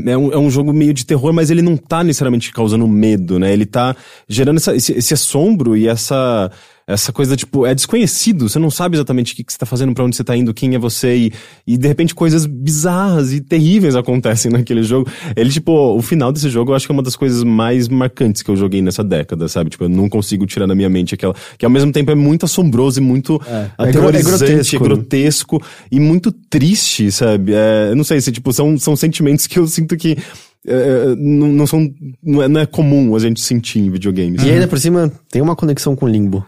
É 0.08 0.16
um, 0.18 0.32
é 0.32 0.36
um 0.38 0.50
jogo 0.50 0.72
meio 0.72 0.92
de 0.92 1.06
terror, 1.06 1.32
mas 1.32 1.48
ele 1.48 1.62
não 1.62 1.76
tá 1.76 2.02
necessariamente 2.02 2.50
causando 2.52 2.88
medo, 2.88 3.38
né? 3.38 3.52
Ele 3.52 3.64
tá 3.64 3.94
gerando 4.28 4.56
essa- 4.56 4.74
esse, 4.74 4.92
esse 4.92 5.14
assombro 5.14 5.76
e 5.76 5.86
essa, 5.86 6.50
essa 6.86 7.12
coisa, 7.12 7.34
tipo, 7.36 7.66
é 7.66 7.74
desconhecido. 7.74 8.48
Você 8.48 8.60
não 8.60 8.70
sabe 8.70 8.96
exatamente 8.96 9.32
o 9.32 9.36
que, 9.36 9.42
que 9.42 9.52
você 9.52 9.58
tá 9.58 9.66
fazendo, 9.66 9.92
pra 9.92 10.04
onde 10.04 10.14
você 10.14 10.22
tá 10.22 10.36
indo, 10.36 10.54
quem 10.54 10.74
é 10.76 10.78
você. 10.78 11.16
E, 11.16 11.32
e 11.66 11.76
de 11.76 11.88
repente 11.88 12.14
coisas 12.14 12.46
bizarras 12.46 13.32
e 13.32 13.40
terríveis 13.40 13.96
acontecem 13.96 14.50
naquele 14.52 14.84
jogo. 14.84 15.10
Ele, 15.34 15.50
tipo, 15.50 15.72
o 15.72 16.00
final 16.00 16.30
desse 16.30 16.48
jogo 16.48 16.70
eu 16.70 16.76
acho 16.76 16.86
que 16.86 16.92
é 16.92 16.94
uma 16.94 17.02
das 17.02 17.16
coisas 17.16 17.42
mais 17.42 17.88
marcantes 17.88 18.40
que 18.40 18.50
eu 18.50 18.54
joguei 18.56 18.80
nessa 18.80 19.02
década, 19.02 19.48
sabe? 19.48 19.70
Tipo, 19.70 19.84
eu 19.84 19.88
não 19.88 20.08
consigo 20.08 20.46
tirar 20.46 20.66
da 20.66 20.76
minha 20.76 20.88
mente 20.88 21.12
aquela. 21.12 21.34
Que 21.58 21.64
ao 21.64 21.70
mesmo 21.70 21.90
tempo 21.90 22.12
é 22.12 22.14
muito 22.14 22.44
assombroso 22.44 23.00
e 23.00 23.02
muito 23.02 23.40
É, 23.48 23.68
aterrorizante, 23.76 24.44
é 24.44 24.54
é 24.54 24.58
grotesco, 24.58 24.84
grotesco, 24.84 25.58
né? 25.60 25.68
e 25.90 25.98
muito 25.98 26.30
triste, 26.30 27.10
sabe? 27.10 27.52
É, 27.52 27.88
eu 27.90 27.96
não 27.96 28.04
sei 28.04 28.20
se, 28.20 28.30
tipo, 28.30 28.52
são, 28.52 28.78
são 28.78 28.94
sentimentos 28.94 29.48
que 29.48 29.58
eu 29.58 29.66
sinto 29.66 29.96
que. 29.96 30.16
é, 30.64 31.16
não, 31.18 31.48
não 31.48 31.66
são. 31.66 31.92
Não 32.22 32.42
é, 32.44 32.48
não 32.48 32.60
é 32.60 32.66
comum 32.66 33.16
a 33.16 33.18
gente 33.18 33.40
sentir 33.40 33.80
em 33.80 33.90
videogames. 33.90 34.40
E 34.44 34.50
ainda 34.50 34.68
por 34.68 34.78
cima, 34.78 35.10
tem 35.32 35.42
uma 35.42 35.56
conexão 35.56 35.96
com 35.96 36.06
o 36.06 36.08
Limbo. 36.08 36.46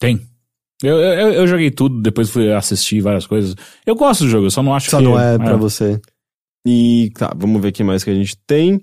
Tem. 0.00 0.20
Eu, 0.82 0.96
eu, 0.96 1.32
eu 1.34 1.46
joguei 1.46 1.70
tudo, 1.70 2.00
depois 2.02 2.28
fui 2.30 2.50
assistir 2.52 3.00
várias 3.02 3.26
coisas. 3.26 3.54
Eu 3.86 3.94
gosto 3.94 4.24
do 4.24 4.30
jogo, 4.30 4.46
eu 4.46 4.50
só 4.50 4.62
não 4.62 4.74
acho 4.74 4.90
Só 4.90 4.98
que. 4.98 5.04
não 5.04 5.20
é 5.20 5.38
pra 5.38 5.56
você. 5.56 6.00
E 6.66 7.12
tá, 7.16 7.32
vamos 7.36 7.60
ver 7.62 7.68
o 7.68 7.72
que 7.72 7.84
mais 7.84 8.02
que 8.02 8.10
a 8.10 8.14
gente 8.14 8.36
tem. 8.46 8.80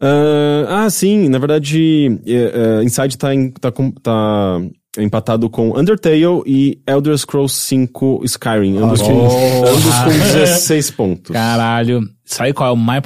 Ah, 0.00 0.84
ah, 0.84 0.90
sim, 0.90 1.28
na 1.28 1.38
verdade, 1.38 2.18
é, 2.26 2.78
é, 2.80 2.84
Inside 2.84 3.18
tá, 3.18 3.34
em- 3.34 3.50
tá, 3.50 3.70
com- 3.70 3.90
tá 3.92 4.58
empatado 4.98 5.50
com 5.50 5.78
Undertale 5.78 6.42
e 6.46 6.80
Elder 6.86 7.16
Scrolls 7.18 7.54
V 7.76 7.88
Skyrim, 8.24 8.78
ambos, 8.78 9.02
com, 9.02 9.12
Oh. 9.12 9.66
ambos 9.68 9.94
com 10.04 10.10
16 10.10 10.90
pontos. 10.90 11.30
Caralho. 11.32 12.00
sabe 12.24 12.52
qual 12.54 12.70
é 12.70 12.72
o 12.72 12.76
maior, 12.76 13.02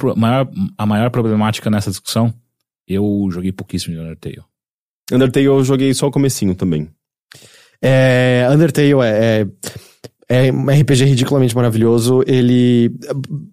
a 0.77 0.85
maior 0.85 1.09
problemática 1.09 1.69
nessa 1.69 1.89
discussão? 1.89 2.33
Eu 2.87 3.27
joguei 3.31 3.51
pouquíssimo 3.51 3.93
de 3.95 4.01
Undertale. 4.01 4.41
Undertale 5.11 5.45
eu 5.45 5.63
joguei 5.63 5.93
só 5.93 6.07
o 6.07 6.11
comecinho 6.11 6.55
também. 6.55 6.89
É, 7.81 8.47
Undertale 8.51 8.93
é, 9.03 9.45
é, 10.27 10.47
é 10.47 10.51
um 10.51 10.65
RPG 10.69 11.05
ridiculamente 11.05 11.55
maravilhoso. 11.55 12.23
Ele. 12.25 12.91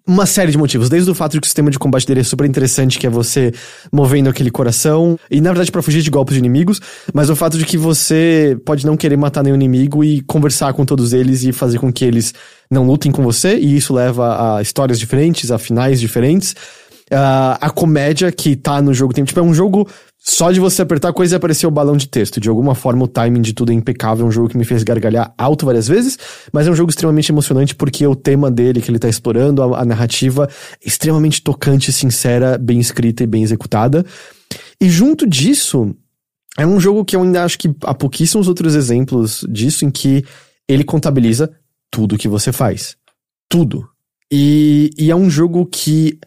Uma 0.07 0.25
série 0.25 0.51
de 0.51 0.57
motivos. 0.57 0.89
Desde 0.89 1.09
o 1.09 1.15
fato 1.15 1.33
de 1.33 1.41
que 1.41 1.45
o 1.45 1.47
sistema 1.47 1.69
de 1.69 1.77
combate 1.77 2.07
dele 2.07 2.21
é 2.21 2.23
super 2.23 2.45
interessante, 2.47 2.97
que 2.97 3.05
é 3.05 3.09
você 3.09 3.51
movendo 3.91 4.29
aquele 4.29 4.49
coração. 4.49 5.17
E 5.29 5.39
na 5.39 5.51
verdade, 5.51 5.71
pra 5.71 5.83
fugir 5.83 6.01
de 6.01 6.09
golpes 6.09 6.33
de 6.33 6.39
inimigos. 6.39 6.81
Mas 7.13 7.29
o 7.29 7.35
fato 7.35 7.57
de 7.57 7.65
que 7.65 7.77
você 7.77 8.57
pode 8.65 8.85
não 8.85 8.97
querer 8.97 9.17
matar 9.17 9.43
nenhum 9.43 9.55
inimigo 9.55 10.03
e 10.03 10.21
conversar 10.21 10.73
com 10.73 10.83
todos 10.83 11.13
eles 11.13 11.43
e 11.43 11.51
fazer 11.51 11.77
com 11.77 11.93
que 11.93 12.03
eles 12.03 12.33
não 12.71 12.87
lutem 12.87 13.11
com 13.11 13.21
você. 13.21 13.55
E 13.55 13.77
isso 13.77 13.93
leva 13.93 14.57
a 14.57 14.61
histórias 14.61 14.99
diferentes, 14.99 15.51
a 15.51 15.59
finais 15.59 15.99
diferentes. 15.99 16.55
Ah, 17.11 17.57
a 17.59 17.69
comédia 17.69 18.31
que 18.31 18.55
tá 18.55 18.81
no 18.81 18.93
jogo 18.93 19.13
tem. 19.13 19.23
Tipo, 19.23 19.39
é 19.39 19.43
um 19.43 19.53
jogo 19.53 19.87
só 20.17 20.51
de 20.51 20.59
você 20.59 20.81
apertar 20.81 21.11
coisa 21.11 21.35
e 21.35 21.37
aparecer 21.37 21.67
o 21.67 21.71
balão 21.71 21.97
de 21.97 22.07
texto. 22.07 22.39
De 22.39 22.49
alguma 22.49 22.75
forma, 22.75 23.03
o 23.03 23.07
timing 23.07 23.41
de 23.41 23.53
tudo 23.53 23.71
é 23.71 23.75
impecável. 23.75 24.25
É 24.25 24.29
um 24.29 24.31
jogo 24.31 24.49
que 24.49 24.57
me 24.57 24.63
fez 24.63 24.83
gargalhar 24.83 25.33
alto 25.37 25.65
várias 25.65 25.87
vezes, 25.87 26.17
mas 26.51 26.67
é 26.67 26.71
um 26.71 26.75
jogo 26.75 26.89
extremamente 26.89 27.31
emocionante 27.31 27.75
porque 27.75 28.05
o 28.07 28.15
tema 28.15 28.49
dele 28.49 28.81
que 28.81 28.89
ele 28.89 28.99
tá 28.99 29.09
explorando, 29.09 29.61
a, 29.61 29.81
a 29.81 29.85
narrativa, 29.85 30.47
é 30.83 30.87
extremamente 30.87 31.41
tocante, 31.41 31.91
sincera, 31.91 32.57
bem 32.57 32.79
escrita 32.79 33.23
e 33.23 33.27
bem 33.27 33.43
executada. 33.43 34.05
E 34.79 34.89
junto 34.89 35.27
disso, 35.27 35.93
é 36.57 36.65
um 36.65 36.79
jogo 36.79 37.03
que 37.03 37.15
eu 37.15 37.23
ainda 37.23 37.43
acho 37.43 37.57
que 37.57 37.73
há 37.83 37.93
pouquíssimos 37.93 38.47
outros 38.47 38.75
exemplos 38.75 39.45
disso 39.49 39.85
em 39.85 39.91
que 39.91 40.23
ele 40.67 40.83
contabiliza 40.83 41.51
tudo 41.91 42.17
que 42.17 42.27
você 42.27 42.51
faz. 42.51 42.95
Tudo. 43.49 43.87
E, 44.31 44.89
e 44.97 45.11
é 45.11 45.15
um 45.15 45.29
jogo 45.29 45.65
que 45.65 46.17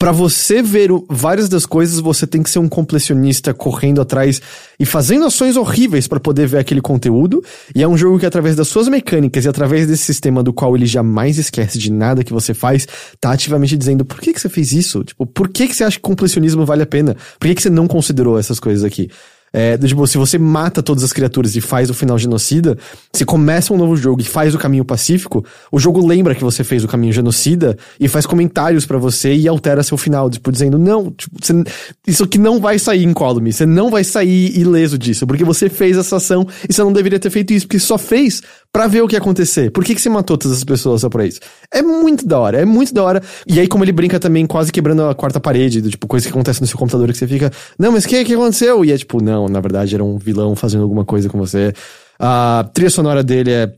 Pra 0.00 0.12
você 0.12 0.62
ver 0.62 0.88
várias 1.10 1.46
das 1.46 1.66
coisas, 1.66 2.00
você 2.00 2.26
tem 2.26 2.42
que 2.42 2.48
ser 2.48 2.58
um 2.58 2.70
completionista 2.70 3.52
correndo 3.52 4.00
atrás 4.00 4.40
e 4.78 4.86
fazendo 4.86 5.26
ações 5.26 5.58
horríveis 5.58 6.08
pra 6.08 6.18
poder 6.18 6.46
ver 6.46 6.56
aquele 6.56 6.80
conteúdo. 6.80 7.44
E 7.74 7.82
é 7.82 7.86
um 7.86 7.98
jogo 7.98 8.18
que, 8.18 8.24
através 8.24 8.56
das 8.56 8.66
suas 8.66 8.88
mecânicas 8.88 9.44
e 9.44 9.48
através 9.50 9.86
desse 9.86 10.04
sistema 10.04 10.42
do 10.42 10.54
qual 10.54 10.74
ele 10.74 10.86
jamais 10.86 11.36
esquece 11.36 11.78
de 11.78 11.92
nada 11.92 12.24
que 12.24 12.32
você 12.32 12.54
faz, 12.54 12.88
tá 13.20 13.30
ativamente 13.30 13.76
dizendo 13.76 14.02
por 14.02 14.18
que, 14.22 14.32
que 14.32 14.40
você 14.40 14.48
fez 14.48 14.72
isso? 14.72 15.04
Tipo, 15.04 15.26
por 15.26 15.50
que, 15.50 15.68
que 15.68 15.76
você 15.76 15.84
acha 15.84 15.96
que 15.96 16.02
completionismo 16.02 16.64
vale 16.64 16.82
a 16.82 16.86
pena? 16.86 17.14
Por 17.38 17.46
que, 17.46 17.56
que 17.56 17.60
você 17.62 17.68
não 17.68 17.86
considerou 17.86 18.38
essas 18.38 18.58
coisas 18.58 18.84
aqui? 18.84 19.10
É, 19.52 19.76
tipo, 19.76 20.06
se 20.06 20.16
você 20.16 20.38
mata 20.38 20.82
todas 20.82 21.02
as 21.02 21.12
criaturas 21.12 21.56
e 21.56 21.60
faz 21.60 21.90
o 21.90 21.94
final 21.94 22.16
genocida, 22.16 22.78
se 23.12 23.24
começa 23.24 23.72
um 23.74 23.76
novo 23.76 23.96
jogo 23.96 24.20
e 24.20 24.24
faz 24.24 24.54
o 24.54 24.58
caminho 24.58 24.84
pacífico, 24.84 25.44
o 25.72 25.78
jogo 25.78 26.06
lembra 26.06 26.34
que 26.34 26.44
você 26.44 26.62
fez 26.62 26.84
o 26.84 26.88
caminho 26.88 27.12
genocida 27.12 27.76
e 27.98 28.06
faz 28.06 28.26
comentários 28.26 28.86
pra 28.86 28.96
você 28.98 29.34
e 29.34 29.48
altera 29.48 29.82
seu 29.82 29.96
final, 29.96 30.30
tipo, 30.30 30.52
dizendo, 30.52 30.78
não, 30.78 31.10
tipo, 31.10 31.36
você- 31.40 31.64
isso 32.06 32.22
aqui 32.24 32.38
não 32.38 32.60
vai 32.60 32.78
sair 32.78 33.02
incólume, 33.04 33.52
você 33.52 33.66
não 33.66 33.90
vai 33.90 34.04
sair 34.04 34.56
ileso 34.56 34.96
disso, 34.96 35.26
porque 35.26 35.44
você 35.44 35.68
fez 35.68 35.96
essa 35.96 36.16
ação 36.16 36.46
e 36.68 36.72
você 36.72 36.82
não 36.82 36.92
deveria 36.92 37.18
ter 37.18 37.30
feito 37.30 37.52
isso, 37.52 37.66
porque 37.66 37.80
só 37.80 37.98
fez 37.98 38.42
pra 38.72 38.86
ver 38.86 39.02
o 39.02 39.08
que 39.08 39.14
ia 39.16 39.18
acontecer. 39.18 39.70
Por 39.70 39.84
que, 39.84 39.94
que 39.94 40.00
você 40.00 40.08
matou 40.08 40.36
todas 40.38 40.56
as 40.58 40.64
pessoas 40.64 41.00
só 41.00 41.08
pra 41.08 41.26
isso? 41.26 41.40
É 41.72 41.82
muito 41.82 42.26
da 42.26 42.38
hora, 42.38 42.60
é 42.60 42.64
muito 42.64 42.94
da 42.94 43.02
hora. 43.02 43.22
E 43.46 43.58
aí, 43.58 43.66
como 43.66 43.84
ele 43.84 43.92
brinca 43.92 44.18
também, 44.20 44.46
quase 44.46 44.70
quebrando 44.72 45.02
a 45.04 45.14
quarta 45.14 45.40
parede, 45.40 45.80
do 45.80 45.90
tipo, 45.90 46.06
coisa 46.06 46.26
que 46.26 46.32
acontece 46.32 46.60
no 46.60 46.66
seu 46.66 46.78
computador 46.78 47.08
que 47.10 47.18
você 47.18 47.26
fica, 47.26 47.50
não, 47.78 47.92
mas 47.92 48.04
o 48.04 48.08
que, 48.08 48.24
que 48.24 48.34
aconteceu? 48.34 48.84
E 48.84 48.92
é 48.92 48.96
tipo, 48.98 49.22
não, 49.22 49.48
na 49.48 49.60
verdade 49.60 49.94
era 49.94 50.04
um 50.04 50.16
vilão 50.18 50.54
fazendo 50.54 50.82
alguma 50.82 51.04
coisa 51.04 51.28
com 51.28 51.38
você. 51.38 51.72
A 52.18 52.68
trilha 52.72 52.90
sonora 52.90 53.22
dele 53.24 53.50
é 53.50 53.72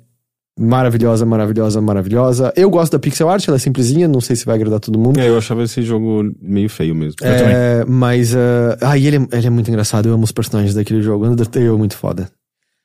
maravilhosa, 0.59 1.25
maravilhosa, 1.25 1.81
maravilhosa. 1.81 2.53
Eu 2.55 2.69
gosto 2.69 2.93
da 2.93 2.99
pixel 2.99 3.29
art, 3.29 3.47
ela 3.49 3.57
é 3.57 3.61
simplesinha, 3.61 4.07
não 4.07 4.21
sei 4.21 4.37
se 4.37 4.45
vai 4.45 4.57
agradar 4.57 4.81
todo 4.81 4.99
mundo. 4.99 5.19
É, 5.19 5.29
eu 5.29 5.39
achava 5.39 5.63
esse 5.63 5.81
jogo 5.83 6.31
meio 6.41 6.69
feio 6.69 6.95
mesmo. 6.95 7.15
É, 7.23 7.85
mas, 7.87 8.35
ah, 8.37 8.77
ah, 8.83 8.99
e 8.99 9.07
ele, 9.07 9.17
é- 9.17 9.39
ele 9.39 9.47
é 9.47 9.51
muito 9.51 9.69
engraçado, 9.69 10.09
eu 10.09 10.15
amo 10.15 10.25
os 10.25 10.33
personagens 10.33 10.75
daquele 10.75 11.01
jogo. 11.01 11.27
Undertale 11.27 11.67
é 11.67 11.71
muito 11.71 11.97
foda. 11.97 12.29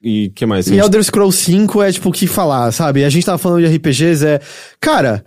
E 0.02 0.28
o 0.28 0.32
que 0.32 0.46
mais? 0.46 0.68
E 0.68 0.78
Elder 0.78 1.04
Scrolls 1.04 1.38
5 1.44 1.82
é 1.82 1.92
tipo 1.92 2.10
o 2.10 2.12
que 2.12 2.28
falar, 2.28 2.72
sabe? 2.72 3.04
A 3.04 3.10
gente 3.10 3.26
tava 3.26 3.38
falando 3.38 3.66
de 3.68 3.76
RPGs, 3.76 4.26
é. 4.26 4.40
Cara, 4.80 5.26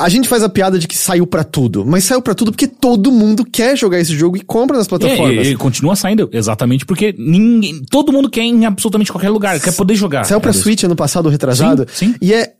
a 0.00 0.08
gente 0.08 0.28
faz 0.28 0.42
a 0.42 0.48
piada 0.48 0.78
de 0.78 0.86
que 0.88 0.96
saiu 0.96 1.26
pra 1.26 1.42
tudo, 1.44 1.84
mas 1.84 2.04
saiu 2.04 2.22
pra 2.22 2.34
tudo 2.34 2.52
porque 2.52 2.66
todo 2.68 3.10
mundo 3.10 3.44
quer 3.44 3.76
jogar 3.76 3.98
esse 3.98 4.16
jogo 4.16 4.36
e 4.36 4.40
compra 4.40 4.76
nas 4.78 4.86
É, 4.86 4.88
plataformas. 4.88 5.46
e, 5.46 5.50
e 5.50 5.56
continua 5.56 5.96
saindo, 5.96 6.30
exatamente 6.32 6.86
porque 6.86 7.14
ninguém, 7.18 7.82
todo 7.90 8.12
mundo 8.12 8.30
quer 8.30 8.42
em 8.42 8.64
absolutamente 8.64 9.10
qualquer 9.12 9.28
lugar, 9.30 9.58
quer 9.60 9.72
poder 9.74 9.94
jogar. 9.96 10.24
Saiu 10.24 10.40
pra 10.40 10.50
É, 10.50 10.54
Switch 10.54 10.84
ano 10.84 10.96
passado, 10.96 11.28
retrasado. 11.28 11.86
Sim, 11.92 12.12
sim. 12.12 12.14
E 12.22 12.32
é. 12.32 12.54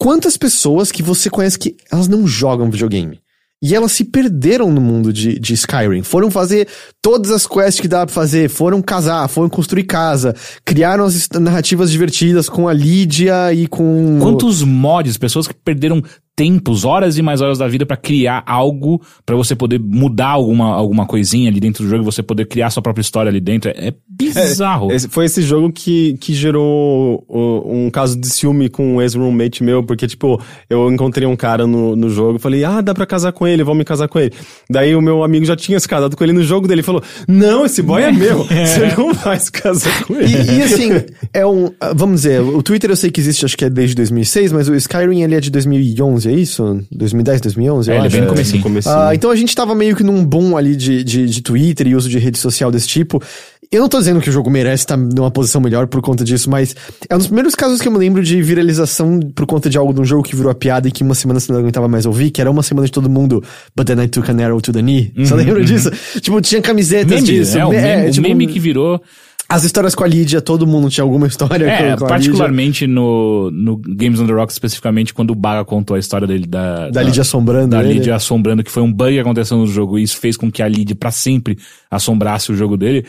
Quantas 0.00 0.36
pessoas 0.36 0.92
que 0.92 1.02
você 1.02 1.28
conhece 1.28 1.58
que 1.58 1.76
elas 1.90 2.06
não 2.06 2.24
jogam 2.24 2.70
videogame? 2.70 3.18
E 3.62 3.74
elas 3.74 3.92
se 3.92 4.04
perderam 4.04 4.70
no 4.70 4.80
mundo 4.80 5.12
de, 5.12 5.38
de 5.38 5.52
Skyrim. 5.54 6.02
Foram 6.02 6.30
fazer 6.30 6.68
todas 7.02 7.32
as 7.32 7.46
quests 7.46 7.80
que 7.80 7.88
dá 7.88 8.06
pra 8.06 8.14
fazer. 8.14 8.48
Foram 8.48 8.80
casar, 8.80 9.26
foram 9.28 9.48
construir 9.48 9.82
casa. 9.82 10.34
Criaram 10.64 11.04
as 11.04 11.28
narrativas 11.30 11.90
divertidas 11.90 12.48
com 12.48 12.68
a 12.68 12.72
Lídia 12.72 13.52
e 13.52 13.66
com. 13.66 14.18
Quantos 14.20 14.62
mods, 14.62 15.16
pessoas 15.16 15.48
que 15.48 15.54
perderam 15.54 16.02
tempos, 16.38 16.84
horas 16.84 17.18
e 17.18 17.22
mais 17.22 17.40
horas 17.40 17.58
da 17.58 17.66
vida 17.66 17.84
pra 17.84 17.96
criar 17.96 18.44
algo, 18.46 19.02
pra 19.26 19.34
você 19.34 19.56
poder 19.56 19.80
mudar 19.80 20.28
alguma, 20.28 20.72
alguma 20.72 21.04
coisinha 21.04 21.50
ali 21.50 21.58
dentro 21.58 21.82
do 21.82 21.90
jogo, 21.90 22.04
você 22.04 22.22
poder 22.22 22.46
criar 22.46 22.70
sua 22.70 22.80
própria 22.80 23.02
história 23.02 23.28
ali 23.28 23.40
dentro. 23.40 23.70
É, 23.70 23.88
é 23.88 23.94
bizarro. 24.08 24.92
Esse- 24.92 25.08
foi 25.08 25.24
esse 25.24 25.42
jogo 25.42 25.72
que, 25.72 26.16
que 26.20 26.32
gerou 26.32 27.24
um 27.28 27.90
caso 27.90 28.16
de 28.16 28.28
ciúme 28.28 28.68
com 28.68 28.94
um 28.94 29.02
ex-roommate 29.02 29.64
meu, 29.64 29.82
porque, 29.82 30.06
tipo, 30.06 30.40
eu 30.70 30.88
encontrei 30.92 31.26
um 31.26 31.34
cara 31.34 31.66
no, 31.66 31.96
no 31.96 32.08
jogo 32.08 32.36
e 32.36 32.38
falei, 32.38 32.62
ah, 32.64 32.80
dá 32.80 32.94
pra 32.94 33.04
casar 33.04 33.32
com 33.32 33.44
ele, 33.44 33.64
vamos 33.64 33.78
me 33.78 33.84
casar 33.84 34.06
com 34.06 34.20
ele. 34.20 34.32
Daí 34.70 34.94
o 34.94 35.02
meu 35.02 35.24
amigo 35.24 35.44
já 35.44 35.56
tinha 35.56 35.80
se 35.80 35.88
casado 35.88 36.16
com 36.16 36.22
ele 36.22 36.32
no 36.32 36.44
jogo 36.44 36.68
dele 36.68 36.82
e 36.82 36.84
falou, 36.84 37.02
não, 37.26 37.66
esse 37.66 37.82
boy 37.82 38.00
é 38.02 38.12
meu, 38.12 38.44
você 38.46 38.94
não 38.96 39.12
vai 39.12 39.40
se 39.40 39.50
casar 39.50 40.04
com 40.04 40.14
ele. 40.14 40.28
E, 40.36 40.58
e, 40.58 40.62
assim, 40.62 40.90
é 41.34 41.44
um. 41.44 41.72
ah, 41.80 41.92
Vamos 41.96 42.22
dizer, 42.22 42.40
o 42.42 42.62
Twitter 42.62 42.90
eu 42.90 42.96
sei 42.96 43.10
que 43.10 43.20
existe, 43.20 43.44
acho 43.44 43.56
que 43.56 43.64
é 43.64 43.70
desde 43.70 43.96
2006, 43.96 44.52
mas 44.52 44.68
o 44.68 44.74
Skyrim 44.76 45.22
ele 45.22 45.34
é 45.34 45.40
de 45.40 45.50
2011, 45.50 46.27
é 46.30 46.34
isso? 46.34 46.80
2010, 46.92 47.40
2011? 47.40 47.90
eu 47.90 47.94
É, 47.94 47.96
ele 47.98 48.04
é 48.04 48.06
acho. 48.06 48.16
bem 48.16 48.24
no 48.24 48.28
comecinho. 48.32 48.62
comecinho. 48.62 48.94
Ah, 48.96 49.14
então 49.14 49.30
a 49.30 49.36
gente 49.36 49.54
tava 49.54 49.74
meio 49.74 49.94
que 49.96 50.02
num 50.02 50.24
boom 50.24 50.56
ali 50.56 50.76
de, 50.76 51.02
de, 51.04 51.26
de 51.26 51.42
Twitter 51.42 51.86
e 51.88 51.94
uso 51.96 52.08
de 52.08 52.18
rede 52.18 52.38
social 52.38 52.70
desse 52.70 52.88
tipo. 52.88 53.22
Eu 53.70 53.82
não 53.82 53.88
tô 53.90 53.98
dizendo 53.98 54.18
que 54.20 54.30
o 54.30 54.32
jogo 54.32 54.48
merece 54.48 54.84
estar 54.84 54.96
numa 54.96 55.30
posição 55.30 55.60
melhor 55.60 55.86
por 55.88 56.00
conta 56.00 56.24
disso, 56.24 56.48
mas 56.48 56.74
é 57.06 57.14
um 57.14 57.18
dos 57.18 57.26
primeiros 57.26 57.54
casos 57.54 57.82
que 57.82 57.88
eu 57.88 57.92
me 57.92 57.98
lembro 57.98 58.22
de 58.22 58.40
viralização 58.40 59.20
por 59.34 59.44
conta 59.46 59.68
de 59.68 59.76
algo 59.76 59.92
de 59.92 60.00
um 60.00 60.04
jogo 60.06 60.22
que 60.22 60.34
virou 60.34 60.50
a 60.50 60.54
piada 60.54 60.88
e 60.88 60.90
que 60.90 61.02
uma 61.02 61.14
semana 61.14 61.38
você 61.38 61.52
não 61.52 61.58
aguentava 61.60 61.86
mais 61.86 62.06
ouvir, 62.06 62.30
que 62.30 62.40
era 62.40 62.50
uma 62.50 62.62
semana 62.62 62.86
de 62.86 62.92
todo 62.92 63.10
mundo, 63.10 63.44
but 63.76 63.86
then 63.86 64.02
I 64.02 64.08
took 64.08 64.30
an 64.30 64.42
arrow 64.42 64.58
to 64.62 64.72
the 64.72 64.80
knee. 64.80 65.12
Você 65.18 65.34
lembra 65.34 65.62
disso? 65.62 65.90
Tipo, 66.18 66.40
tinha 66.40 66.62
camisetas 66.62 67.10
Meme, 67.10 67.26
disso. 67.26 67.58
é, 67.58 67.66
o 67.66 67.68
me- 67.68 67.76
meme, 67.80 68.08
o 68.08 68.10
tipo, 68.10 68.28
meme 68.28 68.46
que 68.46 68.58
virou. 68.58 69.02
As 69.50 69.64
histórias 69.64 69.94
com 69.94 70.04
a 70.04 70.06
Lídia, 70.06 70.42
todo 70.42 70.66
mundo 70.66 70.90
tinha 70.90 71.02
alguma 71.02 71.26
história 71.26 71.64
É, 71.64 71.70
com, 71.70 71.78
com 71.78 71.84
a 71.84 71.90
Lídia. 71.92 72.06
particularmente 72.06 72.86
no, 72.86 73.50
no 73.50 73.78
Games 73.78 74.20
on 74.20 74.26
the 74.26 74.32
Rocks, 74.34 74.54
especificamente, 74.54 75.14
quando 75.14 75.30
o 75.30 75.34
Baga 75.34 75.64
contou 75.64 75.96
a 75.96 75.98
história 75.98 76.26
dele 76.26 76.46
da. 76.46 76.90
Da 76.90 77.02
Lídia 77.02 77.22
assombrando 77.22 77.68
Da 77.70 77.82
ele. 77.82 77.94
Lídia 77.94 78.14
assombrando, 78.14 78.62
que 78.62 78.70
foi 78.70 78.82
um 78.82 78.92
bug 78.92 79.12
que 79.14 79.18
aconteceu 79.18 79.56
no 79.56 79.66
jogo, 79.66 79.98
e 79.98 80.02
isso 80.02 80.18
fez 80.18 80.36
com 80.36 80.52
que 80.52 80.62
a 80.62 80.68
Lídia 80.68 80.94
pra 80.94 81.10
sempre 81.10 81.56
assombrasse 81.90 82.52
o 82.52 82.54
jogo 82.54 82.76
dele. 82.76 83.06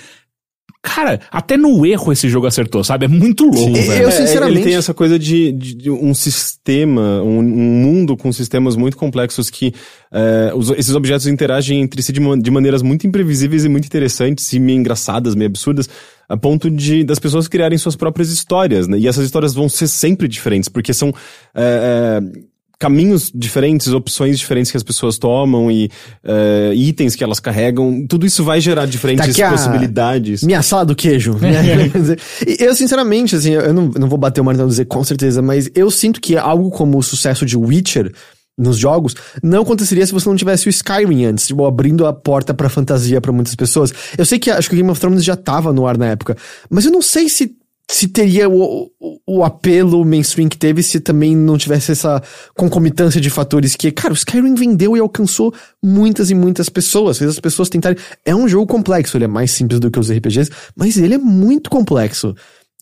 Cara, 0.81 1.19
até 1.29 1.57
no 1.57 1.85
erro 1.85 2.09
esse 2.13 2.29
jogo 2.29 2.47
acertou, 2.47 2.85
sabe? 2.85 3.03
É 3.03 3.07
muito 3.09 3.43
louco, 3.43 3.75
Eu- 3.77 3.83
velho. 3.83 4.03
eu, 4.03 4.07
É, 4.07 4.11
sinceramente- 4.11 4.59
Ele 4.59 4.65
tem 4.69 4.75
essa 4.77 4.93
coisa 4.93 5.19
de, 5.19 5.51
de- 5.51 5.75
de 5.75 5.91
um 5.91 6.13
sistema, 6.13 7.21
um, 7.21 7.39
um 7.39 7.81
mundo 7.83 8.15
com 8.15 8.31
sistemas 8.31 8.77
muito 8.77 8.95
complexos 8.95 9.49
que 9.49 9.73
é, 10.11 10.51
os- 10.55 10.69
esses 10.71 10.95
objetos 10.95 11.27
interagem 11.27 11.81
entre 11.81 12.01
si 12.01 12.13
de, 12.13 12.21
de 12.41 12.49
maneiras 12.51 12.81
muito 12.81 13.05
imprevisíveis 13.05 13.65
e 13.65 13.69
muito 13.69 13.85
interessantes 13.85 14.51
e 14.53 14.59
meio 14.59 14.79
engraçadas, 14.79 15.35
meio 15.35 15.49
absurdas, 15.49 15.89
a 16.29 16.37
ponto 16.37 16.69
de 16.71 17.03
das 17.03 17.19
pessoas 17.19 17.47
criarem 17.47 17.77
suas 17.77 17.95
próprias 17.97 18.29
histórias, 18.31 18.87
né? 18.87 18.97
E 18.97 19.07
essas 19.07 19.25
histórias 19.25 19.53
vão 19.53 19.67
ser 19.67 19.87
sempre 19.87 20.27
diferentes, 20.29 20.69
porque 20.69 20.93
são 20.93 21.09
é, 21.53 22.21
é, 22.35 22.39
caminhos 22.79 23.29
diferentes, 23.35 23.89
opções 23.89 24.39
diferentes 24.39 24.71
que 24.71 24.77
as 24.77 24.83
pessoas 24.83 25.17
tomam 25.17 25.69
e 25.69 25.91
é, 26.23 26.71
itens 26.73 27.13
que 27.15 27.23
elas 27.23 27.39
carregam. 27.39 28.05
Tudo 28.07 28.25
isso 28.25 28.43
vai 28.43 28.61
gerar 28.61 28.85
diferentes 28.85 29.39
a- 29.41 29.49
possibilidades. 29.51 30.43
Minha 30.43 30.61
sala 30.61 30.85
do 30.85 30.95
queijo. 30.95 31.33
né? 31.37 31.51
Eu, 32.59 32.73
sinceramente, 32.75 33.35
assim, 33.35 33.51
eu 33.51 33.73
não, 33.73 33.87
não 33.89 34.07
vou 34.07 34.17
bater 34.17 34.39
o 34.39 34.45
martelo 34.45 34.69
e 34.69 34.71
dizer 34.71 34.85
com 34.85 35.03
certeza, 35.03 35.41
mas 35.41 35.69
eu 35.75 35.91
sinto 35.91 36.21
que 36.21 36.37
algo 36.37 36.69
como 36.69 36.97
o 36.97 37.03
sucesso 37.03 37.45
de 37.45 37.57
Witcher 37.57 38.13
nos 38.57 38.77
jogos 38.77 39.15
não 39.41 39.61
aconteceria 39.61 40.05
se 40.05 40.11
você 40.11 40.27
não 40.27 40.35
tivesse 40.35 40.67
o 40.67 40.69
Skyrim 40.69 41.25
antes, 41.25 41.47
tipo, 41.47 41.65
abrindo 41.65 42.05
a 42.05 42.11
porta 42.13 42.53
pra 42.53 42.67
fantasia 42.69 43.21
pra 43.21 43.31
muitas 43.31 43.55
pessoas. 43.55 43.93
Eu 44.17 44.25
sei 44.25 44.37
que 44.39 44.49
acho 44.51 44.69
que 44.69 44.75
o 44.75 44.77
Game 44.77 44.89
of 44.89 44.99
Thrones 44.99 45.23
já 45.23 45.35
tava 45.35 45.71
no 45.73 45.87
ar 45.87 45.97
na 45.97 46.07
época, 46.07 46.35
mas 46.69 46.85
eu 46.85 46.91
não 46.91 47.01
sei 47.01 47.29
se 47.29 47.51
se 47.91 48.07
teria 48.07 48.47
o, 48.47 48.91
o, 48.99 49.19
o 49.25 49.43
apelo 49.43 50.05
mainstream 50.05 50.47
que 50.47 50.55
teve 50.57 50.83
se 50.83 50.99
também 50.99 51.35
não 51.35 51.57
tivesse 51.57 51.91
essa 51.91 52.21
concomitância 52.55 53.19
de 53.19 53.31
fatores 53.31 53.75
que, 53.75 53.91
cara, 53.91 54.13
o 54.13 54.15
Skyrim 54.15 54.53
vendeu 54.53 54.95
e 54.95 54.99
alcançou 54.99 55.51
muitas 55.83 56.29
e 56.29 56.35
muitas 56.35 56.69
pessoas, 56.69 57.17
fez 57.17 57.31
as 57.31 57.39
pessoas 57.39 57.67
tentarem. 57.67 57.97
É 58.23 58.35
um 58.35 58.47
jogo 58.47 58.67
complexo, 58.67 59.17
ele 59.17 59.23
é 59.23 59.27
mais 59.27 59.49
simples 59.49 59.79
do 59.79 59.89
que 59.89 59.99
os 59.99 60.11
RPGs, 60.11 60.51
mas 60.75 60.97
ele 60.97 61.15
é 61.15 61.17
muito 61.17 61.67
complexo. 61.67 62.35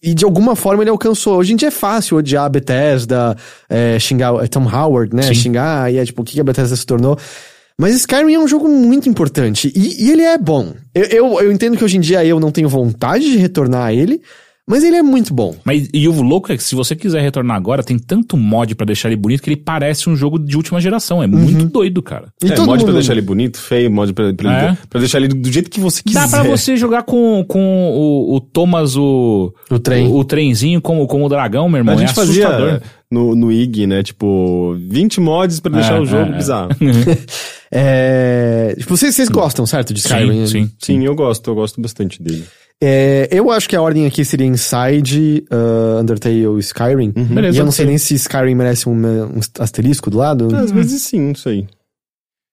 e 0.04 0.14
de 0.14 0.26
alguma 0.26 0.58
forma 0.58 0.84
ele 0.84 0.90
alcançou. 0.90 1.38
Hoje 1.38 1.54
em 1.54 1.56
dia 1.56 1.70
é 1.70 1.72
fácil 1.72 2.18
odiar 2.18 2.44
a 2.44 2.50
Bethesda, 2.50 3.38
é, 3.70 3.98
xingar 4.00 4.44
é 4.44 4.48
Tom 4.48 4.68
Howard, 4.70 5.16
né? 5.16 5.24
Sim. 5.24 5.34
Xingar, 5.34 5.92
e 5.92 5.98
é 6.00 6.06
tipo, 6.06 6.22
o 6.22 6.26
que 6.26 6.38
a 6.38 6.44
Bethesda 6.44 6.76
se 6.76 6.86
tornou. 6.86 7.18
Mas 7.80 7.96
Skyrim 7.96 8.34
é 8.34 8.40
um 8.40 8.48
jogo 8.48 8.68
muito 8.68 9.08
importante. 9.08 9.72
E, 9.74 10.06
e 10.06 10.12
ele 10.12 10.24
é 10.24 10.38
bom. 10.38 10.74
Eu, 10.94 11.04
eu, 11.06 11.42
eu 11.44 11.52
entendo 11.52 11.78
que 11.78 11.86
hoje 11.86 11.96
em 11.96 12.02
dia 12.02 12.26
eu 12.26 12.42
não 12.42 12.52
tenho 12.52 12.68
vontade 12.68 13.24
de 13.24 13.38
retornar 13.38 13.86
a 13.86 13.94
ele, 13.94 14.22
mas 14.70 14.84
ele 14.84 14.98
é 14.98 15.02
muito 15.04 15.34
bom. 15.34 15.56
Mas 15.64 15.88
e 15.94 16.08
o 16.08 16.22
louco 16.22 16.52
é 16.52 16.58
que 16.58 16.64
se 16.64 16.76
você 16.76 16.96
quiser 16.96 17.22
retornar 17.22 17.56
agora, 17.56 17.82
tem 17.84 17.98
tanto 17.98 18.36
mod 18.36 18.76
pra 18.76 18.86
deixar 18.86 19.08
ele 19.10 19.16
bonito 19.16 19.42
que 19.42 19.50
ele 19.50 19.56
parece 19.58 20.10
um 20.10 20.16
jogo 20.16 20.38
de 20.38 20.58
última 20.58 20.82
geração. 20.82 21.24
É 21.24 21.28
muito 21.28 21.66
doido, 21.66 22.02
cara. 22.04 22.28
E 22.44 22.48
é, 22.48 22.56
todo 22.56 22.66
mod 22.68 22.80
pra 22.80 22.88
mundo- 22.88 22.94
deixar 22.98 23.14
ele 23.14 23.22
bonito, 23.22 23.58
feio, 23.60 23.90
mod 23.92 24.12
pra, 24.14 24.34
pra, 24.34 24.64
É. 24.64 24.78
pra 24.90 25.00
deixar 25.00 25.20
ele 25.20 25.30
do 25.30 25.52
jeito 25.52 25.70
que 25.70 25.80
você 25.80 26.04
quiser. 26.04 26.20
Dá 26.22 26.28
pra 26.28 26.44
você 26.44 26.76
jogar 26.76 27.04
com, 27.04 27.46
com 27.48 27.92
o, 27.92 28.36
o 28.36 28.42
Thomas, 28.42 28.96
o. 28.96 29.54
O 29.72 29.80
trem. 29.80 30.08
O, 30.08 30.18
o 30.18 30.24
trenzinho 30.26 30.82
como, 30.82 31.08
como 31.08 31.26
o 31.26 31.30
dragão, 31.30 31.70
meu 31.70 31.78
irmão. 31.80 31.96
A 31.96 31.98
gente 31.98 32.12
é 32.12 32.14
fazia 32.14 32.82
no, 33.10 33.34
no 33.36 33.52
IG, 33.52 33.88
né? 33.88 34.04
Tipo, 34.04 34.76
20 34.90 35.22
mods 35.22 35.60
pra 35.62 35.72
deixar 35.72 35.96
É, 35.98 36.00
o 36.02 36.06
jogo 36.06 36.32
é, 36.32 36.34
é. 36.34 36.38
bizarro. 36.38 36.70
É, 37.72 38.76
tipo, 38.78 38.96
vocês, 38.96 39.14
vocês 39.14 39.28
gostam, 39.30 39.66
certo? 39.66 39.94
De 39.94 40.00
Skyrim? 40.00 40.46
Sim, 40.48 40.66
sim. 40.66 40.72
Sim, 40.80 41.04
eu 41.06 41.14
gosto, 41.16 41.50
eu 41.50 41.56
gosto 41.56 41.82
bastante 41.82 42.22
dele. 42.24 42.44
É, 42.82 43.28
eu 43.32 43.50
acho 43.50 43.68
que 43.68 43.76
a 43.76 43.82
ordem 43.82 44.06
aqui 44.06 44.24
seria 44.24 44.46
Inside, 44.46 45.46
uh, 45.52 46.00
Undertale 46.00 46.46
e 46.46 46.60
Skyrim. 46.60 47.12
Beleza, 47.12 47.58
E 47.58 47.60
eu 47.60 47.66
não 47.66 47.72
sei 47.72 47.86
sim. 47.86 47.90
nem 47.90 47.98
se 47.98 48.14
Skyrim 48.16 48.54
merece 48.56 48.88
um, 48.88 48.94
um 48.94 49.40
asterisco 49.60 50.10
do 50.12 50.18
lado. 50.18 50.56
Às 50.56 50.72
vezes 50.72 51.02
sim, 51.02 51.32
isso 51.32 51.50
aí. 51.50 51.68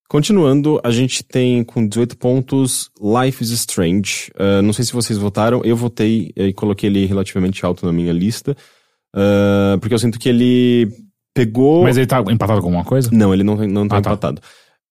Continuando, 0.09 0.80
a 0.84 0.90
gente 0.90 1.22
tem 1.24 1.64
com 1.64 1.86
18 1.86 2.16
pontos 2.16 2.90
Life 3.01 3.42
is 3.42 3.51
Strange. 3.51 4.30
Uh, 4.34 4.62
não 4.62 4.72
sei 4.72 4.84
se 4.84 4.92
vocês 4.92 5.18
votaram, 5.18 5.60
eu 5.64 5.76
votei 5.76 6.30
e 6.36 6.52
coloquei 6.52 6.88
ele 6.88 7.05
relativamente 7.05 7.64
alto 7.64 7.84
na 7.84 7.92
minha 7.92 8.12
lista. 8.12 8.56
uh, 9.14 9.78
porque 9.80 9.94
eu 9.94 9.98
sinto 9.98 10.18
que 10.18 10.28
ele 10.28 10.88
pegou. 11.34 11.82
Mas 11.82 11.96
ele 11.96 12.06
tá 12.06 12.20
empatado 12.30 12.60
com 12.60 12.68
alguma 12.68 12.84
coisa? 12.84 13.10
Não, 13.12 13.34
ele 13.34 13.42
não, 13.42 13.56
não 13.56 13.88
tá 13.88 13.96
Ah, 13.98 14.16
tá. 14.16 14.34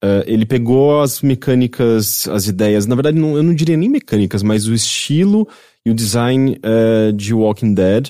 Uh, 0.04 0.22
ele 0.26 0.46
pegou 0.46 1.00
as 1.02 1.22
mecânicas, 1.22 2.28
as 2.28 2.46
ideias, 2.46 2.86
na 2.86 2.94
verdade 2.94 3.18
não- 3.18 3.38
eu 3.38 3.44
não 3.44 3.56
diria 3.56 3.78
nem 3.78 3.88
mecânicas, 3.88 4.44
mas 4.44 4.68
o 4.68 4.74
estilo 4.74 5.48
e 5.86 5.90
o 5.90 5.94
design 5.94 6.58
uh, 6.60 7.14
de 7.14 7.34
Walking 7.34 7.74
Dead, 7.74 8.10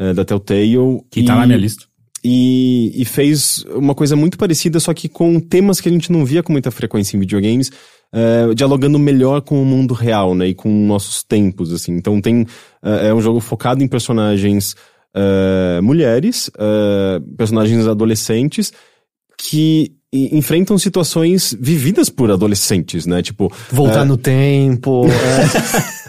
uh, 0.00 0.14
da 0.14 0.24
Telltale. 0.24 1.02
Que 1.10 1.24
tá 1.24 1.34
e- 1.34 1.38
na 1.38 1.46
minha 1.46 1.58
lista. 1.58 1.84
e, 2.24 2.92
e 2.94 3.04
fez 3.04 3.64
uma 3.74 3.92
coisa 3.92 4.14
muito 4.14 4.38
parecida, 4.38 4.78
só 4.78 4.94
que 4.94 5.08
com 5.08 5.40
temas 5.40 5.80
que 5.80 5.88
a 5.88 5.92
gente 5.92 6.12
não 6.12 6.24
via 6.24 6.44
com 6.44 6.52
muita 6.52 6.70
frequência 6.70 7.16
em 7.16 7.20
videogames, 7.20 7.72
eh, 8.14 8.54
dialogando 8.54 8.96
melhor 8.96 9.40
com 9.40 9.60
o 9.60 9.66
mundo 9.66 9.94
real, 9.94 10.32
né, 10.36 10.46
e 10.46 10.54
com 10.54 10.68
nossos 10.86 11.24
tempos, 11.24 11.72
assim. 11.72 11.96
Então 11.96 12.20
tem, 12.20 12.46
é 12.80 13.12
um 13.12 13.20
jogo 13.20 13.40
focado 13.40 13.82
em 13.82 13.88
personagens 13.88 14.76
mulheres, 15.82 16.48
personagens 17.36 17.86
adolescentes, 17.88 18.72
que 19.36 19.96
enfrentam 20.12 20.76
situações 20.76 21.56
vividas 21.58 22.10
por 22.10 22.30
adolescentes, 22.30 23.06
né, 23.06 23.22
tipo... 23.22 23.50
Voltar 23.70 24.04
no 24.04 24.16
tempo. 24.18 25.06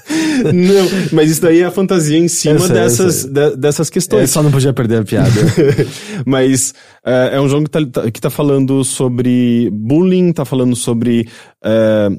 é. 0.09 0.51
Não, 0.51 0.85
mas 1.13 1.31
isso 1.31 1.41
daí 1.41 1.61
é 1.61 1.65
a 1.65 1.71
fantasia 1.71 2.17
em 2.17 2.27
cima 2.27 2.59
sei, 2.59 2.69
eu 2.69 2.73
dessas, 2.73 3.15
sei. 3.15 3.31
de- 3.31 3.55
dessas 3.55 3.89
questões. 3.89 4.21
Eu 4.23 4.27
só 4.27 4.43
não 4.43 4.51
podia 4.51 4.73
perder 4.73 4.99
a 5.01 5.03
piada. 5.05 5.31
Mas 6.25 6.73
é, 7.05 7.31
é 7.35 7.41
um 7.41 7.47
jogo 7.47 7.63
que 7.65 7.71
tá, 7.71 7.85
tá- 7.85 8.11
que 8.11 8.19
tá 8.19 8.29
falando 8.29 8.83
sobre 8.83 9.69
bullying, 9.71 10.33
tá 10.33 10.43
falando 10.43 10.75
sobre 10.75 11.27
é, 11.63 12.09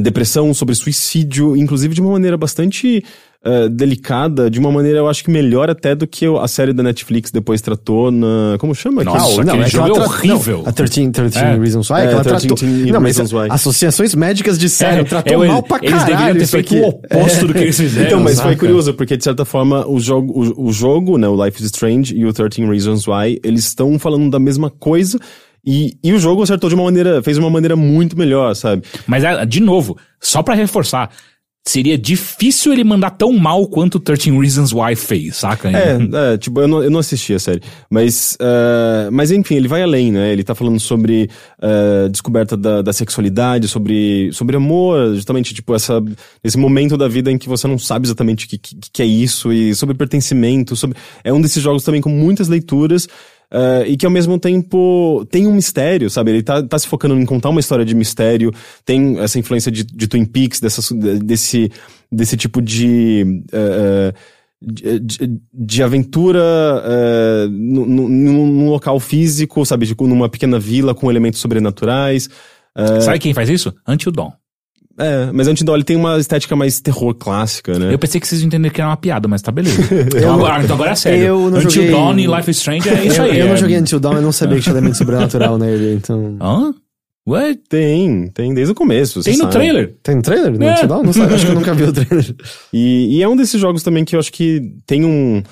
depressão, 0.00 0.52
sobre 0.52 0.74
suicídio, 0.74 1.56
inclusive 1.56 1.94
de 1.94 2.00
uma 2.00 2.10
maneira 2.12 2.36
bastante 2.36 3.04
é, 3.44 3.68
delicada, 3.68 4.50
de 4.50 4.58
uma 4.58 4.72
maneira 4.72 4.98
eu 4.98 5.08
acho 5.08 5.22
que 5.22 5.30
melhor 5.30 5.68
até 5.68 5.94
do 5.94 6.06
que 6.06 6.24
a 6.26 6.48
série 6.48 6.72
da 6.72 6.82
Netflix 6.82 7.30
depois 7.30 7.60
tratou 7.60 8.10
na. 8.10 8.56
Como 8.58 8.74
chama? 8.74 9.04
Nossa, 9.04 9.26
aquilo? 9.42 9.50
aquele 9.50 9.64
que 9.64 9.70
jogo 9.70 9.86
ela 9.88 9.96
é 9.96 10.00
tra- 10.00 10.08
horrível. 10.08 10.58
Não, 10.62 10.68
a 10.68 10.72
13, 10.72 11.10
13 11.10 11.38
É. 11.38 11.56
Reasons 11.56 11.90
Why, 11.90 11.96
É, 12.00 12.06
que 12.06 12.12
ela 12.14 12.22
13 12.24 12.46
tratou. 12.48 12.68
Não, 12.68 13.00
mas 13.00 13.18
Why. 13.32 13.48
associações 13.50 14.14
médicas 14.14 14.58
disseram, 14.58 15.00
É, 15.00 15.04
tratou 15.04 15.44
é, 15.44 15.48
mal 15.48 15.62
pra 15.62 15.78
eles 15.78 15.90
caralho. 15.90 16.16
deveriam 16.16 16.38
ter 16.38 16.46
feito 16.46 16.74
o 16.74 16.88
oposto 16.88 17.46
do 17.46 17.52
que 17.52 17.58
eles 17.60 17.76
fizeram. 17.76 18.06
Então, 18.06 18.20
mas 18.20 18.34
foi 18.40 18.52
saca? 18.52 18.56
curioso, 18.60 18.94
porque 18.94 19.16
de 19.16 19.24
certa 19.24 19.44
forma 19.44 19.86
o 19.86 20.00
jogo, 20.00 20.32
o, 20.56 20.68
o 20.68 20.72
jogo, 20.72 21.18
né, 21.18 21.28
o 21.28 21.44
Life 21.44 21.60
is 21.62 21.66
Strange 21.66 22.14
e 22.16 22.24
o 22.24 22.32
13 22.32 22.64
Reasons 22.64 23.06
Why, 23.06 23.40
eles 23.44 23.66
estão 23.66 23.98
falando 23.98 24.30
da 24.30 24.38
mesma 24.38 24.70
coisa 24.70 25.18
e, 25.66 25.96
e 26.02 26.12
o 26.12 26.18
jogo 26.18 26.42
acertou 26.42 26.68
de 26.68 26.74
uma 26.74 26.84
maneira, 26.84 27.22
fez 27.22 27.36
de 27.36 27.42
uma 27.42 27.50
maneira 27.50 27.74
muito 27.76 28.18
melhor, 28.18 28.54
sabe? 28.54 28.82
Mas, 29.06 29.24
ah, 29.24 29.44
de 29.44 29.60
novo, 29.60 29.96
só 30.20 30.42
pra 30.42 30.54
reforçar, 30.54 31.10
seria 31.66 31.96
difícil 31.96 32.74
ele 32.74 32.84
mandar 32.84 33.10
tão 33.10 33.32
mal 33.32 33.66
quanto 33.66 33.98
13 33.98 34.30
Reasons 34.38 34.72
Why 34.72 34.94
fez, 34.94 35.36
saca? 35.36 35.70
É, 35.70 35.98
é, 36.34 36.36
tipo, 36.36 36.60
eu 36.60 36.68
não, 36.68 36.82
eu 36.82 36.90
não 36.90 37.00
assisti 37.00 37.32
a 37.32 37.38
série. 37.38 37.62
Mas, 37.88 38.36
eh, 38.38 39.08
mas 39.10 39.30
enfim, 39.30 39.54
ele 39.54 39.66
vai 39.66 39.82
além, 39.82 40.12
né? 40.12 40.30
Ele 40.30 40.44
tá 40.44 40.54
falando 40.54 40.78
sobre 40.78 41.30
eh, 41.62 42.08
descoberta 42.10 42.54
da, 42.54 42.82
da 42.82 42.92
sexualidade, 42.92 43.66
sobre, 43.66 44.30
sobre 44.32 44.56
amor, 44.56 45.14
justamente, 45.14 45.54
tipo, 45.54 45.74
essa, 45.74 46.02
esse 46.42 46.58
momento 46.58 46.98
da 46.98 47.08
vida 47.08 47.32
em 47.32 47.38
que 47.38 47.48
você 47.48 47.66
não 47.66 47.78
sabe 47.78 48.06
exatamente 48.06 48.44
o 48.44 48.48
que, 48.48 48.58
que, 48.58 48.76
que 48.92 49.02
é 49.02 49.06
isso, 49.06 49.50
e 49.50 49.74
sobre 49.74 49.94
pertencimento, 49.94 50.76
sobre... 50.76 50.98
É 51.24 51.32
um 51.32 51.40
desses 51.40 51.62
jogos 51.62 51.82
também 51.82 52.02
com 52.02 52.10
muitas 52.10 52.46
leituras, 52.46 53.08
eh, 53.54 53.84
e 53.88 53.96
que 53.96 54.04
ao 54.04 54.10
mesmo 54.12 54.38
tempo 54.38 55.24
tem 55.30 55.46
um 55.46 55.52
mistério, 55.54 56.10
sabe? 56.10 56.32
Ele 56.32 56.42
tá, 56.42 56.62
tá 56.62 56.76
se 56.78 56.88
focando 56.88 57.14
em 57.18 57.24
contar 57.24 57.50
uma 57.50 57.60
história 57.60 57.84
de 57.84 57.94
mistério, 57.94 58.50
tem 58.84 59.18
essa 59.20 59.38
influência 59.38 59.70
de, 59.70 59.84
de 59.84 60.08
Twin 60.08 60.24
Peaks, 60.24 60.58
dessa, 60.60 60.82
desse, 61.22 61.70
desse 62.10 62.36
tipo 62.36 62.60
de... 62.60 63.42
eh, 63.52 64.12
de, 64.66 64.98
de- 64.98 65.40
de 65.52 65.82
aventura 65.82 66.40
eh, 66.86 67.46
num, 67.50 68.70
local 68.70 68.98
físico, 68.98 69.64
sabe? 69.66 69.86
Tipo, 69.86 70.06
numa 70.06 70.26
pequena 70.28 70.58
vila 70.58 70.94
com 70.94 71.10
elementos 71.10 71.38
sobrenaturais. 71.40 72.30
Eh, 72.76 73.00
Sabe 73.02 73.18
quem 73.18 73.34
faz 73.34 73.50
isso? 73.50 73.74
Until 73.86 74.10
Dawn. 74.10 74.32
É, 74.98 75.30
mas 75.32 75.48
Antidol 75.48 75.82
tem 75.82 75.96
uma 75.96 76.18
estética 76.18 76.54
mais 76.54 76.80
terror 76.80 77.14
clássica, 77.14 77.78
né? 77.78 77.92
Eu 77.92 77.98
pensei 77.98 78.20
que 78.20 78.28
vocês 78.28 78.42
entenderam 78.42 78.72
que 78.72 78.80
era 78.80 78.90
uma 78.90 78.96
piada, 78.96 79.26
mas 79.26 79.42
tá 79.42 79.50
beleza. 79.50 79.82
então, 80.06 80.34
agora, 80.34 80.62
então 80.62 80.76
agora 80.76 80.90
é 80.90 80.94
sério. 80.94 81.24
eu 81.24 81.50
não 81.50 81.58
Until 81.58 81.70
joguei- 81.70 81.90
Dawn 81.90 82.18
e 82.18 82.26
Life 82.26 82.50
is 82.50 82.56
Strange 82.58 82.88
é 82.88 83.04
isso 83.06 83.20
eu, 83.20 83.24
aí. 83.24 83.38
eu 83.40 83.46
é... 83.46 83.48
não 83.48 83.56
joguei 83.56 83.78
Until 83.78 84.00
Dawn, 84.00 84.14
eu 84.14 84.22
não 84.22 84.32
sabia 84.32 84.56
que 84.56 84.62
tinha 84.62 84.74
elemento 84.74 84.96
sobrenatural 84.96 85.58
nele, 85.58 85.94
então... 85.94 86.36
Hã? 86.42 86.74
What? 87.26 87.60
Tem, 87.70 88.28
tem 88.28 88.52
desde 88.52 88.72
o 88.72 88.74
começo. 88.74 89.22
Tem 89.22 89.32
no 89.32 89.44
sabe. 89.44 89.52
trailer. 89.52 89.94
Tem 90.02 90.20
trailer 90.20 90.58
no 90.58 90.64
É. 90.64 90.72
Until 90.74 90.88
Dawn? 90.88 91.02
Não 91.02 91.12
sei, 91.12 91.22
acho 91.22 91.46
que 91.46 91.52
eu 91.52 91.54
nunca 91.54 91.74
vi 91.74 91.84
o 91.84 91.92
trailer. 91.92 92.36
E, 92.72 93.16
e 93.16 93.22
é 93.22 93.28
um 93.28 93.34
desses 93.34 93.58
jogos 93.60 93.82
também 93.82 94.04
que 94.04 94.14
eu 94.14 94.20
acho 94.20 94.30
que 94.30 94.60
tem 94.86 95.04
um, 95.04 95.42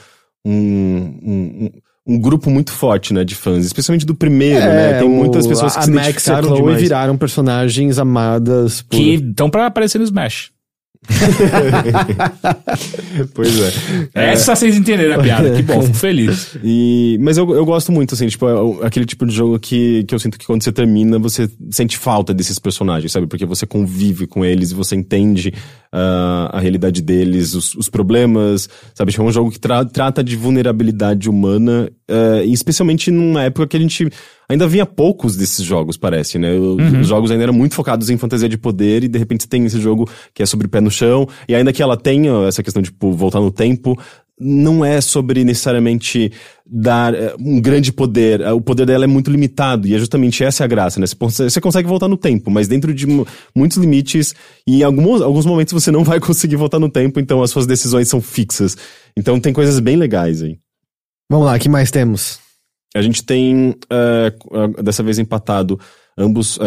um, 0.44 0.52
um, 0.52 1.64
um 1.64 1.70
grupo 2.06 2.50
muito 2.50 2.72
forte, 2.72 3.12
né, 3.14 3.24
de 3.24 3.34
fãs, 3.34 3.64
especialmente 3.64 4.04
do 4.04 4.14
primeiro, 4.14 4.58
né? 4.64 4.98
Tem 4.98 5.06
o- 5.06 5.10
muitas 5.10 5.46
pessoas 5.46 5.74
que 5.74 5.78
a 5.78 5.82
se 5.82 5.90
Max 5.90 6.06
e 6.06 6.08
a 6.08 6.10
identificaram 6.10 6.48
Chloe 6.48 6.60
demais. 6.60 6.80
viraram 6.80 7.16
personagens 7.16 7.98
amadas 7.98 8.82
por... 8.82 8.96
Que 8.96 9.14
estão 9.14 9.48
pra 9.48 9.66
aparecer 9.66 9.98
no 9.98 10.04
Smash. 10.04 10.50
Pois 13.34 13.60
é. 13.60 13.72
Essa 14.14 14.54
vocês 14.54 14.76
entenderam 14.76 15.20
a 15.20 15.22
piada. 15.22 15.50
Que 15.52 15.62
bom, 15.62 15.82
fico 15.82 15.96
feliz. 15.96 16.56
E, 16.64 17.18
mas 17.20 17.36
eu, 17.36 17.54
eu 17.54 17.64
gosto 17.64 17.90
muito, 17.90 18.14
assim, 18.14 18.26
tipo, 18.28 18.46
é 18.48 18.86
aquele 18.86 19.04
tipo 19.04 19.26
de 19.26 19.34
jogo 19.34 19.58
que, 19.58 20.04
que 20.04 20.14
eu 20.14 20.18
sinto 20.18 20.38
que 20.38 20.46
quando 20.46 20.62
você 20.62 20.72
termina, 20.72 21.18
você 21.18 21.50
sente 21.70 21.96
falta 21.98 22.32
desses 22.32 22.58
personagens, 22.58 23.10
sabe? 23.10 23.26
Porque 23.26 23.44
você 23.44 23.66
convive 23.66 24.26
com 24.26 24.44
eles 24.44 24.70
e 24.70 24.74
você 24.74 24.94
entende 24.94 25.52
ah, 25.92 26.50
a 26.52 26.60
realidade 26.60 27.02
deles, 27.02 27.54
os, 27.54 27.74
os 27.74 27.88
problemas, 27.88 28.68
sabe? 28.94 29.10
Tipo, 29.10 29.24
É 29.24 29.26
um 29.26 29.32
jogo 29.32 29.50
que 29.50 29.58
tra- 29.58 29.84
trata 29.84 30.22
de 30.22 30.36
vulnerabilidade 30.36 31.28
humana, 31.28 31.90
e 32.44 32.52
especialmente 32.52 33.10
numa 33.10 33.42
época 33.44 33.66
que 33.66 33.76
a 33.76 33.80
gente 33.80 34.08
ainda 34.48 34.66
via 34.66 34.84
poucos 34.86 35.36
desses 35.36 35.64
jogos, 35.64 35.96
parece, 35.96 36.38
né? 36.38 36.52
O- 36.52 36.76
Os 37.00 37.06
jogos 37.08 37.30
ainda 37.30 37.42
eram 37.44 37.52
muito 37.54 37.74
focados 37.74 38.10
em 38.10 38.16
fantasia 38.16 38.48
de 38.48 38.58
poder, 38.58 39.04
e 39.04 39.08
de 39.08 39.18
repente 39.18 39.42
você 39.44 39.48
tem 39.48 39.64
esse 39.64 39.80
jogo 39.80 40.08
que 40.34 40.42
é 40.42 40.46
sobre 40.46 40.68
pé 40.68 40.80
no 40.80 40.90
chão, 40.90 41.26
e 41.48 41.54
ainda 41.54 41.72
que 41.72 41.82
ela 41.82 41.96
tenha 41.96 42.32
essa 42.46 42.62
questão 42.62 42.82
de 42.82 42.90
tipo, 42.90 43.12
voltar 43.12 43.40
no 43.40 43.50
tempo, 43.50 43.98
não 44.44 44.84
é 44.84 45.00
sobre 45.00 45.44
necessariamente 45.44 46.32
dar 46.66 47.14
eh, 47.14 47.34
um 47.38 47.60
grande 47.60 47.92
poder. 47.92 48.40
Eh, 48.40 48.50
O 48.52 48.60
poder 48.60 48.86
dela 48.86 49.04
é 49.04 49.06
muito 49.06 49.30
limitado, 49.30 49.86
e 49.86 49.94
é 49.94 49.98
justamente 49.98 50.42
essa 50.42 50.64
a 50.64 50.66
graça, 50.66 50.98
né? 50.98 51.06
Você 51.06 51.60
consegue- 51.60 51.86
voltar 51.86 52.08
no 52.08 52.16
tempo, 52.16 52.50
mas 52.50 52.66
dentro 52.66 52.92
de 52.92 53.06
mu- 53.06 53.26
muitos 53.54 53.76
limites, 53.78 54.34
e 54.66 54.80
em 54.80 54.82
alguns, 54.82 55.20
alguns 55.22 55.46
momentos 55.46 55.72
você 55.72 55.90
não 55.92 56.02
vai 56.02 56.18
conseguir 56.18 56.56
voltar 56.56 56.80
no 56.80 56.88
tempo, 56.88 57.20
então 57.20 57.42
as 57.42 57.50
suas 57.50 57.66
decisões 57.66 58.08
são 58.08 58.20
fixas. 58.20 58.76
Então 59.16 59.38
tem 59.38 59.52
coisas 59.52 59.78
bem 59.78 59.96
legais 59.96 60.42
aí. 60.42 60.56
Vamos 61.30 61.46
lá, 61.46 61.54
o 61.56 61.58
que 61.60 61.68
mais 61.68 61.90
temos? 61.90 62.40
A 62.94 63.00
gente 63.02 63.22
tem, 63.24 63.74
eh, 63.90 64.32
dessa 64.82 65.02
vez 65.02 65.18
empatado, 65.18 65.78
ambos, 66.16 66.58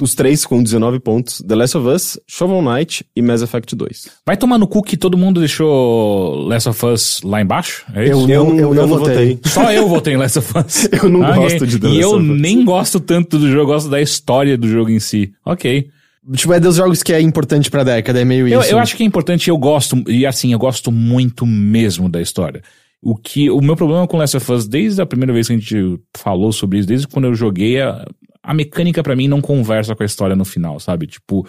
os 0.00 0.14
três 0.16 0.44
com 0.44 0.60
19 0.62 0.98
pontos, 0.98 1.42
The 1.46 1.54
Last 1.54 1.76
of 1.76 1.86
Us, 1.86 2.18
Shovel 2.26 2.60
Knight 2.62 3.04
e 3.14 3.22
Mass 3.22 3.40
Effect 3.42 3.76
2. 3.76 4.08
Vai 4.26 4.36
tomar 4.36 4.58
no 4.58 4.66
cu 4.66 4.82
que 4.82 4.96
todo 4.96 5.16
mundo 5.16 5.38
deixou 5.40 6.42
Last 6.48 6.68
of 6.68 6.86
Us 6.86 7.20
lá 7.22 7.40
embaixo? 7.40 7.84
É 7.94 8.04
isso? 8.08 8.12
Eu- 8.22 8.28
Eu, 8.28 8.44
não- 8.44 8.58
eu, 8.58 8.74
não 8.74 8.86
não 8.86 8.98
votei. 8.98 9.34
votei. 9.36 9.40
Só 9.52 9.70
eu 9.72 9.88
votei 9.88 10.14
em 10.14 10.16
Last 10.16 10.38
of 10.38 10.52
Us. 10.58 10.88
Eu 11.02 11.08
não 11.08 11.20
Ok. 11.20 11.34
gosto 11.36 11.66
de 11.66 11.78
The 11.78 11.86
E 11.86 11.90
Last 11.90 12.02
eu 12.02 12.10
of 12.16 12.30
Us. 12.30 12.40
nem 12.40 12.64
gosto 12.64 12.98
tanto 13.00 13.38
do 13.38 13.46
jogo, 13.48 13.60
eu 13.62 13.66
gosto 13.66 13.88
da 13.90 14.00
história 14.00 14.56
do 14.58 14.66
jogo 14.68 14.90
em 14.90 14.98
si. 14.98 15.32
Ok. 15.46 15.88
Tipo, 16.34 16.52
é 16.52 16.60
dos 16.60 16.76
jogos 16.76 17.02
que 17.02 17.12
é 17.12 17.20
importante 17.20 17.68
pra 17.70 17.82
década, 17.84 18.20
é 18.20 18.24
meio 18.24 18.46
Eu, 18.48 18.60
isso. 18.60 18.70
eu 18.72 18.78
acho 18.78 18.96
que 18.96 19.02
é 19.02 19.06
importante, 19.06 19.50
eu 19.50 19.58
gosto, 19.58 20.02
e 20.08 20.24
assim, 20.24 20.52
eu 20.52 20.58
gosto 20.58 20.90
muito 20.92 21.44
mesmo 21.44 22.08
da 22.08 22.20
história. 22.22 22.62
O 23.02 23.16
que, 23.16 23.50
o 23.50 23.60
meu 23.60 23.74
problema 23.74 24.06
com 24.06 24.16
Last 24.16 24.36
of 24.36 24.52
Us, 24.52 24.68
desde 24.68 25.02
a 25.02 25.06
primeira 25.06 25.32
vez 25.32 25.48
que 25.48 25.54
a 25.54 25.58
gente 25.58 26.00
falou 26.16 26.52
sobre 26.52 26.78
isso, 26.78 26.86
desde 26.86 27.08
quando 27.08 27.24
eu 27.24 27.34
joguei, 27.34 27.80
a, 27.80 28.06
a 28.40 28.54
mecânica 28.54 29.02
pra 29.02 29.16
mim 29.16 29.26
não 29.26 29.40
conversa 29.40 29.96
com 29.96 30.04
a 30.04 30.06
história 30.06 30.36
no 30.36 30.44
final, 30.44 30.78
sabe? 30.78 31.08
Tipo, 31.08 31.44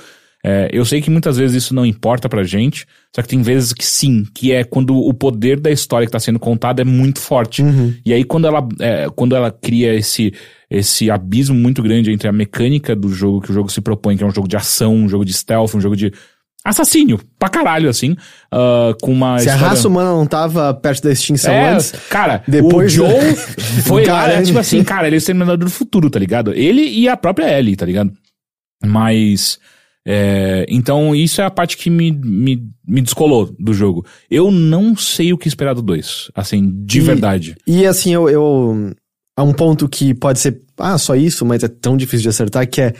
é, 0.45 0.69
eu 0.73 0.83
sei 0.83 1.01
que 1.01 1.09
muitas 1.09 1.37
vezes 1.37 1.63
isso 1.63 1.73
não 1.73 1.85
importa 1.85 2.27
pra 2.27 2.43
gente, 2.43 2.85
só 3.15 3.21
que 3.21 3.29
tem 3.29 3.41
vezes 3.41 3.71
que 3.71 3.85
sim, 3.85 4.25
que 4.33 4.51
é 4.51 4.65
quando 4.65 4.93
o 4.93 5.13
poder 5.13 5.57
da 5.57 5.71
história 5.71 6.05
que 6.05 6.11
tá 6.11 6.19
sendo 6.19 6.37
contada 6.37 6.81
é 6.81 6.85
muito 6.85 7.19
forte. 7.19 7.61
E 8.05 8.11
aí 8.11 8.25
quando 8.25 8.45
ela, 8.45 8.67
é, 8.79 9.07
quando 9.15 9.37
ela 9.37 9.49
cria 9.49 9.93
esse, 9.93 10.33
esse 10.69 11.09
abismo 11.09 11.55
muito 11.55 11.81
grande 11.81 12.11
entre 12.11 12.27
a 12.27 12.33
mecânica 12.33 12.93
do 12.93 13.07
jogo 13.07 13.39
que 13.39 13.51
o 13.51 13.53
jogo 13.53 13.71
se 13.71 13.79
propõe, 13.79 14.17
que 14.17 14.23
é 14.23 14.27
um 14.27 14.33
jogo 14.33 14.47
de 14.47 14.57
ação, 14.57 14.93
um 14.93 15.07
jogo 15.07 15.23
de 15.23 15.31
stealth, 15.31 15.75
um 15.75 15.81
jogo 15.81 15.95
de 15.95 16.11
assassínio, 16.65 17.19
pra 17.37 17.49
caralho, 17.49 17.89
assim, 17.89 18.15
ah, 18.51 18.93
com 19.01 19.11
uma 19.11 19.37
Se 19.39 19.49
a 19.49 19.53
história- 19.53 19.69
raça 19.75 19.87
humana 19.87 20.11
não 20.11 20.25
tava 20.25 20.73
perto 20.73 21.03
da 21.03 21.11
extinção 21.11 21.51
é, 21.53 21.73
antes, 21.73 21.91
cara, 22.09 22.41
depois- 22.47 22.93
o 22.93 22.95
Joe 22.95 23.35
foi 23.85 24.03
Cara, 24.05 24.33
é, 24.33 24.41
tipo 24.41 24.57
assim, 24.59 24.83
cara, 24.83 25.07
ele 25.07 25.15
é 25.15 25.17
o 25.17 25.19
Exterminador 25.19 25.57
do 25.57 25.69
Futuro, 25.69 26.09
tá 26.09 26.19
ligado? 26.19 26.53
Ele 26.53 26.81
e 26.81 27.09
a 27.09 27.17
própria 27.17 27.57
Ellie, 27.59 27.75
tá 27.75 27.85
ligado? 27.85 28.11
Mas, 28.85 29.59
é, 30.05 30.65
então 30.69 31.15
isso 31.15 31.41
é 31.41 31.45
a 31.45 31.49
parte 31.51 31.77
que 31.77 31.89
me, 31.89 32.11
me, 32.11 32.61
me 32.87 33.01
descolou 33.01 33.53
do 33.59 33.73
jogo. 33.73 34.05
Eu 34.29 34.51
não 34.51 34.95
sei 34.95 35.31
o 35.33 35.37
que 35.37 35.47
esperar 35.47 35.73
do 35.73 35.81
2, 35.81 36.31
assim, 36.35 36.69
de 36.85 36.99
E- 36.99 37.01
verdade. 37.01 37.55
E 37.65 37.85
assim, 37.85 38.13
eu, 38.13 38.29
eu. 38.29 38.91
Há 39.35 39.43
um 39.43 39.53
ponto 39.53 39.89
que 39.89 40.13
pode 40.13 40.39
ser, 40.39 40.61
ah, 40.77 40.97
só 40.97 41.15
isso, 41.15 41.43
mas 41.45 41.63
é 41.63 41.67
tão 41.67 41.97
difícil 41.97 42.21
de 42.23 42.29
acertar, 42.29 42.67
que 42.69 42.81
é 42.81 42.93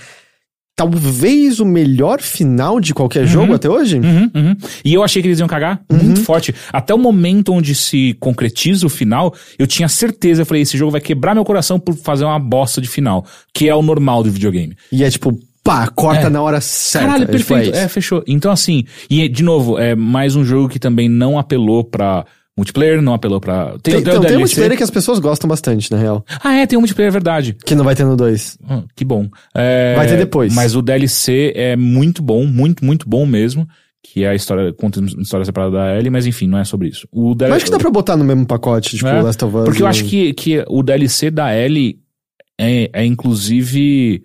talvez 0.75 1.59
o 1.59 1.65
melhor 1.65 2.19
final 2.21 2.79
de 2.79 2.93
qualquer 2.93 3.25
jogo 3.27 3.53
até 3.53 3.69
hoje. 3.69 3.99
Uhum, 3.99 4.31
uhum. 4.33 4.55
E 4.83 4.93
eu 4.93 5.03
achei 5.03 5.21
que 5.21 5.27
eles 5.27 5.39
iam 5.39 5.47
cagar 5.47 5.81
muito 5.91 6.21
forte. 6.23 6.53
Até 6.71 6.93
o 6.93 6.97
momento 6.97 7.53
onde 7.53 7.75
se 7.75 8.15
concretiza 8.19 8.85
o 8.85 8.89
final, 8.89 9.33
eu 9.57 9.67
tinha 9.67 9.87
certeza, 9.87 10.41
eu 10.41 10.45
falei, 10.45 10.63
esse 10.63 10.77
jogo 10.77 10.91
vai 10.91 11.01
quebrar 11.01 11.35
meu 11.35 11.45
coração 11.45 11.79
por 11.79 11.95
fazer 11.95 12.25
uma 12.25 12.39
bosta 12.39 12.81
de 12.81 12.87
final, 12.87 13.25
que 13.53 13.69
é 13.69 13.75
o 13.75 13.81
normal 13.81 14.23
do 14.23 14.31
videogame. 14.31 14.75
E 14.91 15.03
é 15.03 15.09
tipo, 15.09 15.37
pá, 15.63 15.87
corta 15.87 16.27
É. 16.27 16.29
na 16.29 16.41
hora 16.41 16.59
certa. 16.59 17.07
Caralho, 17.07 17.23
É, 17.23 17.37
tipo, 17.37 17.47
perfeito. 17.47 17.75
é 17.77 17.83
É, 17.83 17.87
fechou. 17.87 18.23
Então, 18.27 18.51
assim, 18.51 18.83
e 19.09 19.29
de 19.29 19.43
novo, 19.43 19.77
é 19.77 19.95
mais 19.95 20.35
um 20.35 20.43
jogo 20.43 20.67
que 20.69 20.79
também 20.79 21.07
não 21.07 21.37
apelou 21.37 21.83
pra 21.83 22.25
multiplayer, 22.57 23.01
não 23.01 23.13
apelou 23.13 23.39
pra. 23.39 23.71
Tem, 23.81 23.93
Tem, 23.93 24.01
então, 24.01 24.21
o 24.21 24.25
tem 24.25 24.35
um 24.37 24.39
multiplayer 24.39 24.77
que 24.77 24.83
as 24.83 24.91
pessoas 24.91 25.19
gostam 25.19 25.47
bastante, 25.47 25.91
na 25.91 25.97
real. 25.97 26.25
Ah, 26.43 26.55
é, 26.55 26.65
tem 26.65 26.77
um 26.77 26.81
multiplayer, 26.81 27.09
é 27.09 27.11
verdade. 27.11 27.57
Que 27.65 27.75
não 27.75 27.83
vai 27.83 27.95
ter 27.95 28.05
no 28.05 28.15
2. 28.15 28.57
Ah, 28.69 28.83
que 28.95 29.03
bom. 29.03 29.27
É, 29.55 29.95
Vai 29.95 30.07
ter 30.07 30.17
depois. 30.17 30.53
Mas 30.53 30.75
o 30.75 30.81
DLC 30.81 31.53
é 31.55 31.75
muito 31.75 32.21
bom, 32.21 32.45
muito, 32.45 32.85
muito 32.85 33.07
bom 33.07 33.25
mesmo. 33.25 33.67
Que 34.05 34.25
é 34.25 34.29
a 34.29 34.35
história, 34.35 34.73
conta 34.73 34.99
uma 34.99 35.07
história 35.07 35.45
separada 35.45 35.77
da 35.77 35.97
Ellie, 35.97 36.09
mas 36.09 36.25
enfim, 36.25 36.45
não 36.45 36.57
é 36.57 36.65
sobre 36.65 36.89
isso. 36.89 37.07
O 37.09 37.33
Mas 37.39 37.51
acho 37.53 37.65
que 37.65 37.71
dá 37.71 37.79
pra 37.79 37.89
botar 37.89 38.17
no 38.17 38.25
mesmo 38.25 38.45
pacote, 38.45 38.97
tipo, 38.97 39.07
É, 39.07 39.21
Last 39.21 39.43
of 39.45 39.55
Us. 39.55 39.63
Porque 39.63 39.81
eu 39.81 39.87
acho 39.87 40.03
que, 40.03 40.33
que 40.33 40.63
o 40.67 40.83
DLC 40.83 41.31
da 41.31 41.55
Ellie 41.55 41.99
é, 42.59 42.89
é 42.93 43.05
inclusive. 43.05 44.23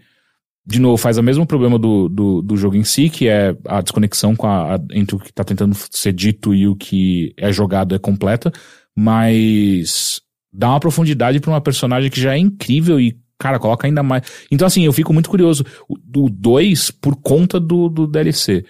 De 0.71 0.79
novo, 0.79 0.99
faz 0.99 1.17
o 1.17 1.23
mesmo 1.23 1.47
problema 1.47 1.79
do, 1.79 2.11
do, 2.11 2.43
do 2.43 2.57
jogo 2.57 2.77
em 2.77 2.85
si, 2.85 3.09
que 3.09 3.27
é 3.27 3.57
a 3.67 3.81
desconexão 3.81 4.37
com 4.37 4.47
a, 4.47 4.75
a- 4.75 4.81
entre 4.93 5.17
o 5.17 5.19
que 5.19 5.33
tá 5.33 5.43
tentando 5.43 5.75
ser 5.91 6.13
dito 6.13 6.55
e 6.55 6.69
o 6.69 6.77
que 6.77 7.33
é 7.39 7.51
jogado 7.51 7.95
é 7.95 7.99
completa, 7.99 8.53
mas 8.95 10.21
dá 10.53 10.69
uma 10.71 10.81
profundidade 10.81 11.41
pra 11.41 11.51
uma 11.51 11.61
personagem 11.61 12.11
que 12.11 12.21
já 12.21 12.35
é 12.35 12.39
incrível 12.39 13.01
e, 13.01 13.17
cara, 13.39 13.59
coloca 13.59 13.87
ainda 13.87 14.03
mais. 14.03 14.23
Então, 14.51 14.67
assim, 14.67 14.85
eu 14.85 14.93
fico 14.93 15.13
muito 15.13 15.31
curioso. 15.31 15.65
O 15.89 16.29
2 16.29 16.91
por 16.91 17.17
conta 17.17 17.59
do, 17.59 17.89
do 17.89 18.07
DLC. 18.07 18.65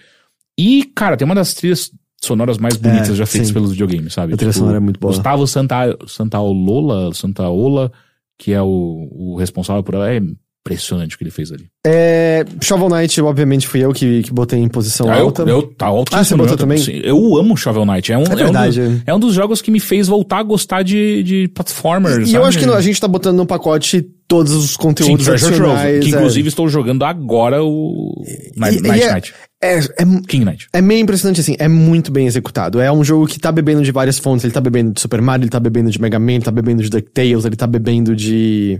E, 0.57 0.85
cara, 0.95 1.17
tem 1.17 1.25
uma 1.25 1.35
das 1.35 1.53
trilhas 1.53 1.91
sonoras 2.21 2.57
mais 2.57 2.75
bonitas 2.77 3.11
É, 3.11 3.15
já 3.15 3.25
feitas 3.25 3.47
sim. 3.49 3.53
pelos 3.53 3.71
videogames, 3.71 4.13
sabe? 4.13 4.33
A 4.33 4.37
trilha 4.37 4.53
sonora 4.53 4.77
é 4.77 4.79
muito 4.79 4.99
boa. 4.99 5.13
Gustavo 5.13 5.45
Santa, 5.47 5.97
Santaolola, 6.07 7.13
Santaola, 7.13 7.91
que 8.37 8.51
é 8.53 8.61
o, 8.61 9.07
o 9.11 9.35
responsável 9.37 9.83
por 9.83 9.95
ela, 9.95 10.11
é 10.13 10.21
impressionante 10.65 11.15
o 11.15 11.17
que 11.17 11.23
ele 11.23 11.31
fez 11.31 11.51
ali. 11.51 11.67
É, 11.85 12.45
Shovel 12.61 12.89
Knight, 12.89 13.19
obviamente, 13.21 13.67
fui 13.67 13.83
eu 13.83 13.91
que, 13.93 14.23
que 14.23 14.33
botei 14.33 14.59
em 14.59 14.67
posição 14.67 15.09
Ah, 15.09 15.17
eu, 15.17 15.25
alta. 15.25 15.43
eu, 15.43 15.63
tá 15.63 15.87
altíssimo 15.87 16.19
Ah, 16.19 16.23
você 16.23 16.35
botou 16.35 16.57
também? 16.57 16.77
Sim, 16.77 16.99
Eu 17.03 17.37
amo 17.37 17.55
Shovel 17.57 17.85
Knight. 17.85 18.11
É 18.11 18.17
um, 18.17 18.23
É 18.23 18.25
é 18.27 18.33
um 18.33 18.35
verdade. 18.35 18.79
dos, 18.81 19.01
é 19.07 19.13
um 19.15 19.19
dos 19.19 19.33
jogos 19.33 19.61
que 19.61 19.71
me 19.71 19.79
fez 19.79 20.07
voltar 20.07 20.39
a 20.39 20.43
gostar 20.43 20.83
de, 20.83 21.23
de 21.23 21.47
platformers. 21.49 22.29
E 22.29 22.35
eu 22.35 22.43
acho 22.45 22.59
que 22.59 22.65
a 22.65 22.81
gente 22.81 22.99
tá 22.99 23.07
botando 23.07 23.37
no 23.37 23.45
pacote 23.45 24.05
todos 24.27 24.51
os 24.53 24.71
Sim, 24.71 24.77
conteúdos 24.77 25.25
Trove, 25.25 25.45
adicionais. 25.45 25.99
que 26.05 26.13
é. 26.13 26.15
inclusive 26.17 26.49
estou 26.49 26.67
jogando 26.69 27.03
agora 27.03 27.63
o 27.63 28.13
Night, 28.55 28.75
E- 28.75 28.79
e 28.79 28.87
Night 28.87 29.03
é- 29.03 29.13
Knight. 29.13 29.33
É, 29.61 29.77
é, 29.79 30.05
King 30.27 30.45
Knight. 30.45 30.67
é 30.71 30.81
meio 30.81 31.01
impressionante, 31.01 31.41
assim, 31.41 31.55
é 31.59 31.67
muito 31.67 32.11
bem 32.11 32.27
executado. 32.27 32.79
É 32.79 32.89
um 32.91 33.03
jogo 33.03 33.25
que 33.27 33.39
tá 33.39 33.51
bebendo 33.51 33.81
de 33.81 33.91
várias 33.91 34.17
fontes. 34.19 34.45
Ele 34.45 34.53
tá 34.53 34.61
bebendo 34.61 34.93
de 34.93 35.01
Super 35.01 35.21
Mario, 35.21 35.43
ele 35.43 35.49
tá 35.49 35.59
bebendo 35.59 35.89
de 35.91 35.99
Mega 35.99 36.17
Man, 36.19 36.33
ele 36.33 36.43
tá 36.43 36.51
bebendo 36.51 36.81
de 36.83 36.89
DuckTales, 36.89 37.43
ele 37.43 37.55
tá 37.55 37.65
bebendo 37.67 38.15
de. 38.15 38.79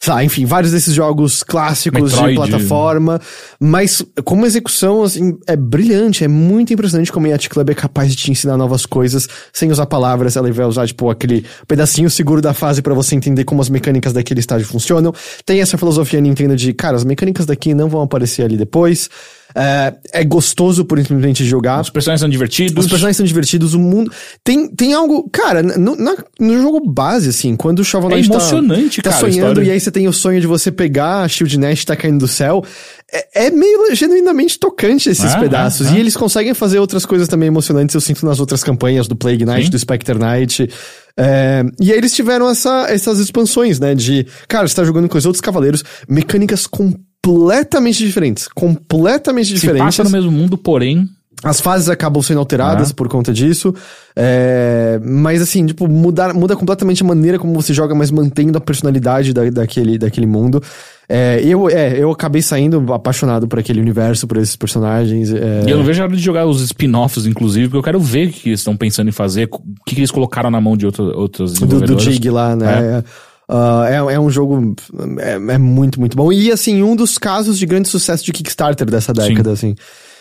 Sei 0.00 0.12
lá, 0.12 0.22
enfim, 0.22 0.46
vários 0.46 0.70
desses 0.70 0.94
jogos 0.94 1.42
clássicos 1.42 2.12
Metroid. 2.12 2.28
de 2.28 2.34
plataforma. 2.36 3.20
Mas, 3.58 4.00
como 4.24 4.46
execução, 4.46 5.02
assim, 5.02 5.36
é 5.44 5.56
brilhante. 5.56 6.22
É 6.22 6.28
muito 6.28 6.72
impressionante 6.72 7.10
como 7.10 7.26
a 7.26 7.30
Yacht 7.30 7.48
Club 7.48 7.70
é 7.70 7.74
capaz 7.74 8.10
de 8.10 8.16
te 8.16 8.30
ensinar 8.30 8.56
novas 8.56 8.86
coisas 8.86 9.28
sem 9.52 9.72
usar 9.72 9.86
palavras. 9.86 10.36
Ela 10.36 10.52
vai 10.52 10.66
usar, 10.66 10.86
tipo, 10.86 11.10
aquele 11.10 11.44
pedacinho 11.66 12.08
seguro 12.08 12.40
da 12.40 12.54
fase 12.54 12.80
pra 12.80 12.94
você 12.94 13.16
entender 13.16 13.42
como 13.42 13.60
as 13.60 13.68
mecânicas 13.68 14.12
daquele 14.12 14.38
estágio 14.38 14.68
funcionam. 14.68 15.12
Tem 15.44 15.60
essa 15.60 15.76
filosofia 15.76 16.20
Nintendo 16.20 16.54
de, 16.54 16.72
cara, 16.72 16.96
as 16.96 17.04
mecânicas 17.04 17.44
daqui 17.44 17.74
não 17.74 17.88
vão 17.88 18.02
aparecer 18.02 18.44
ali 18.44 18.56
depois. 18.56 19.10
É, 19.54 19.94
é 20.12 20.24
gostoso 20.24 20.84
por 20.84 20.98
simplesmente 20.98 21.44
jogar. 21.44 21.80
Os 21.80 21.90
personagens 21.90 22.20
são 22.20 22.28
divertidos. 22.28 22.84
Os 22.84 22.90
personagens 22.90 23.16
são 23.16 23.24
divertidos, 23.26 23.74
o 23.74 23.78
mundo. 23.78 24.12
Tem, 24.44 24.68
tem 24.68 24.92
algo. 24.92 25.28
Cara, 25.30 25.62
no, 25.62 25.96
na- 25.96 26.16
no 26.38 26.60
jogo 26.60 26.80
base, 26.88 27.30
assim, 27.30 27.56
quando 27.56 27.78
o 27.80 27.84
Shovel 27.84 28.10
É 28.10 28.14
Knight 28.16 28.28
tá- 28.28 28.34
emocionante, 28.34 29.02
tá, 29.02 29.10
cara, 29.10 29.26
a 29.26 29.30
sonhando 29.32 29.62
e 29.62 29.70
aí 29.70 29.80
você 29.80 29.90
tem 29.90 30.06
o 30.06 30.12
sonho 30.12 30.40
de 30.40 30.46
você 30.46 30.70
pegar 30.70 31.22
a 31.22 31.28
Shield 31.28 31.58
Nash 31.58 31.84
tá 31.84 31.96
caindo 31.96 32.18
do 32.18 32.28
céu. 32.28 32.62
É, 33.10 33.46
é 33.46 33.50
meio 33.50 33.94
genuinamente 33.94 34.58
tocante 34.58 35.08
esses 35.08 35.32
É, 35.34 35.40
pedaços. 35.40 35.86
é, 35.86 35.90
é. 35.90 35.94
E 35.94 36.00
eles 36.00 36.14
conseguem 36.16 36.52
fazer 36.52 36.78
outras 36.78 37.06
coisas 37.06 37.26
também 37.26 37.46
emocionantes, 37.46 37.94
eu 37.94 38.00
sinto 38.00 38.26
nas 38.26 38.38
outras 38.38 38.62
campanhas 38.62 39.08
do 39.08 39.16
Plague 39.16 39.44
Knight, 39.46 39.64
Sim. 39.64 39.70
do 39.70 39.78
Spectre 39.78 40.18
Knight. 40.18 40.68
É, 41.16 41.64
e 41.80 41.90
aí 41.90 41.96
eles 41.98 42.14
tiveram 42.14 42.48
essa, 42.50 42.86
essas 42.90 43.18
expansões, 43.18 43.80
né? 43.80 43.94
De, 43.94 44.26
cara, 44.46 44.68
você 44.68 44.74
tá 44.76 44.84
jogando 44.84 45.08
com 45.08 45.16
os 45.16 45.24
outros 45.26 45.40
cavaleiros, 45.40 45.82
mecânicas 46.08 46.66
completamente 46.66 48.04
diferentes. 48.04 48.46
Completamente 48.48 49.48
Se 49.48 49.54
diferentes. 49.54 49.96
passa 49.96 50.04
no 50.04 50.10
mesmo 50.10 50.30
mundo, 50.30 50.56
porém. 50.58 51.08
As 51.44 51.60
fases 51.60 51.88
acabam 51.88 52.20
sendo 52.22 52.40
alteradas 52.40 52.90
Ah. 52.90 52.94
por 52.94 53.08
conta 53.08 53.32
disso. 53.32 53.72
É, 54.16 55.00
mas 55.04 55.40
assim, 55.40 55.64
tipo, 55.66 55.86
muda, 55.86 56.32
muda 56.34 56.56
completamente 56.56 57.02
a 57.02 57.06
maneira 57.06 57.38
como 57.38 57.54
você 57.54 57.72
joga, 57.72 57.94
mas 57.94 58.10
mantendo 58.10 58.58
a 58.58 58.60
personalidade 58.60 59.32
da, 59.32 59.48
daquele, 59.48 59.96
daquele 59.98 60.26
mundo. 60.26 60.60
É, 61.08 61.40
eu, 61.42 61.70
é, 61.70 61.96
eu 61.96 62.10
acabei 62.10 62.42
saindo 62.42 62.92
apaixonado 62.92 63.46
por 63.48 63.58
aquele 63.58 63.80
universo, 63.80 64.26
por 64.26 64.36
esses 64.36 64.56
personagens. 64.56 65.32
é. 65.32 65.62
E 65.66 65.70
eu 65.70 65.78
não 65.78 65.84
vejo 65.84 66.02
a 66.02 66.06
hora 66.06 66.16
de 66.16 66.20
jogar 66.22 66.44
os 66.46 66.60
spin-offs, 66.60 67.24
inclusive, 67.24 67.68
porque 67.68 67.78
eu 67.78 67.82
quero 67.82 68.00
ver 68.00 68.28
o 68.28 68.32
que 68.32 68.48
eles 68.50 68.60
estão 68.60 68.76
pensando 68.76 69.08
em 69.08 69.12
fazer, 69.12 69.48
o 69.50 69.58
que, 69.86 69.94
que 69.94 70.00
eles 70.00 70.10
colocaram 70.10 70.50
na 70.50 70.60
mão 70.60 70.76
de 70.76 70.84
outra, 70.86 71.04
outras 71.04 71.54
do, 71.54 71.80
do. 71.80 71.98
Jig 71.98 72.28
lá, 72.28 72.54
né? 72.56 73.02
Ah, 73.48 73.86
É. 73.88 73.94
é, 74.14 74.20
um 74.20 74.28
jogo. 74.28 74.74
É, 75.18 75.34
é 75.54 75.56
muito, 75.58 75.98
muito 75.98 76.14
bom. 76.16 76.30
E 76.30 76.50
assim, 76.52 76.82
um 76.82 76.94
dos 76.94 77.16
casos 77.16 77.58
de 77.58 77.64
grande 77.64 77.88
sucesso 77.88 78.22
de 78.24 78.32
Kickstarter 78.32 78.90
dessa 78.90 79.12
década, 79.14 79.52
assim. 79.52 79.74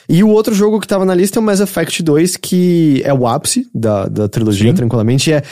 E 0.09 0.23
o 0.23 0.29
outro 0.29 0.53
jogo 0.55 0.79
que 0.79 0.87
tava 0.87 1.03
na 1.05 1.13
lista 1.13 1.37
é 1.37 1.41
o 1.41 1.43
Mass 1.43 1.59
Effect 1.59 2.01
2, 2.01 2.37
que 2.37 3.01
é 3.03 3.13
o 3.13 3.27
ápice 3.27 3.67
da, 3.75 4.07
da 4.07 4.29
trilogia, 4.29 4.69
Sim. 4.71 4.75
tranquilamente. 4.77 5.31
É, 5.33 5.43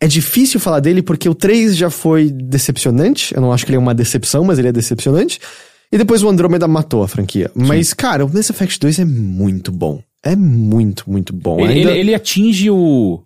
é 0.00 0.06
difícil 0.06 0.60
falar 0.60 0.80
dele 0.80 1.02
porque 1.02 1.28
o 1.28 1.34
3 1.34 1.76
já 1.76 1.90
foi 1.90 2.30
decepcionante. 2.30 3.34
Eu 3.34 3.40
não 3.40 3.52
acho 3.52 3.64
que 3.64 3.70
ele 3.70 3.76
é 3.76 3.80
uma 3.80 3.94
decepção, 3.94 4.44
mas 4.44 4.58
ele 4.58 4.68
é 4.68 4.72
decepcionante. 4.72 5.40
E 5.92 5.98
depois 5.98 6.22
o 6.22 6.28
Andromeda 6.28 6.66
matou 6.68 7.02
a 7.02 7.08
franquia. 7.08 7.50
Mas, 7.54 7.92
cara, 7.92 8.24
o 8.24 8.32
Mass 8.32 8.50
Effect 8.50 8.78
2 8.80 8.98
é 9.00 9.04
muito 9.04 9.70
bom. 9.72 10.00
É 10.22 10.34
muito, 10.36 11.04
muito 11.10 11.32
bom. 11.32 11.60
Ele, 11.60 11.72
Ainda- 11.80 11.90
ele, 11.90 12.00
ele 12.00 12.14
atinge 12.14 12.70
o, 12.70 13.20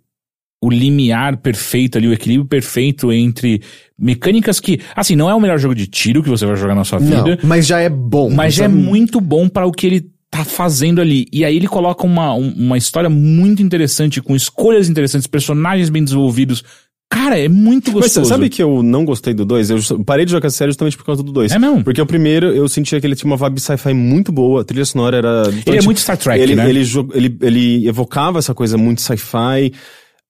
o 0.63 0.71
limiar 0.71 1.37
perfeito 1.37 1.97
ali, 1.99 2.09
o 2.09 2.13
equilíbrio 2.13 2.49
perfeito 2.49 3.13
entre 3.13 3.63
mecânicas 3.99 4.59
que, 4.59 4.81
assim, 4.97 5.15
não 5.15 5.29
é 5.31 5.35
o 5.35 5.41
melhor 5.41 5.59
jogo 5.59 5.75
de 5.75 5.87
tiro 5.87 6.23
que 6.23 6.29
você 6.29 6.45
vai 6.47 6.57
jogar 6.57 6.75
na 6.75 6.85
sua 6.85 6.99
Não, 6.99 7.25
vida, 7.25 7.39
mas 7.45 7.67
já 7.67 7.79
é 7.81 7.89
bom. 7.89 8.31
mas 8.31 8.55
já 8.55 8.65
é 8.65 8.69
sabe? 8.69 8.81
muito 8.81 9.21
bom 9.21 9.49
para 9.49 9.67
o 9.67 9.73
que 9.73 9.87
ele 9.87 10.11
tá 10.31 10.45
fazendo 10.45 11.01
ali. 11.01 11.27
E 11.33 11.45
aí 11.45 11.57
ele 11.57 11.67
coloca 11.69 12.05
uma, 12.07 12.35
um- 12.35 12.53
uma 12.57 12.77
história 12.79 13.09
muito 13.09 13.63
interessante, 13.63 14.21
com 14.21 14.37
escolhas 14.37 14.89
interessantes, 14.89 15.27
personagens 15.27 15.89
bem 15.89 16.05
desenvolvidos. 16.05 16.63
Cara, 17.11 17.39
é 17.39 17.49
muito 17.49 17.87
Mas 17.91 18.03
gostoso. 18.03 18.29
sabe 18.29 18.51
que 18.51 18.63
eu 18.63 18.83
não 18.83 19.03
gostei 19.07 19.33
do 19.33 19.43
2? 19.47 19.71
Eu 19.71 20.05
parei 20.05 20.27
de 20.27 20.31
jogar 20.33 20.51
sério 20.51 20.71
justamente 20.71 20.95
por 20.97 21.07
causa 21.07 21.23
do 21.23 21.33
2. 21.33 21.53
É 21.53 21.59
mesmo? 21.59 21.83
Porque 21.83 22.03
o 22.03 22.07
primeiro 22.07 22.49
eu 22.55 22.69
sentia 22.69 23.01
que 23.01 23.07
ele 23.07 23.17
tinha 23.17 23.31
uma 23.31 23.37
vibe 23.39 23.59
sci-fi 23.61 23.95
muito 23.95 24.31
boa, 24.31 24.61
a 24.61 24.65
trilha 24.65 24.85
sonora 24.85 25.17
era. 25.17 25.43
Ele 25.67 25.79
é 25.79 25.83
muito 25.83 26.01
Star 26.01 26.19
Trek, 26.19 26.39
ele, 26.39 26.55
né? 26.55 26.69
Ele, 26.69 26.83
ele, 27.15 27.39
ele 27.41 27.89
evocava 27.89 28.39
essa 28.39 28.53
coisa 28.55 28.77
muito 28.77 29.01
sci-fi. 29.01 29.73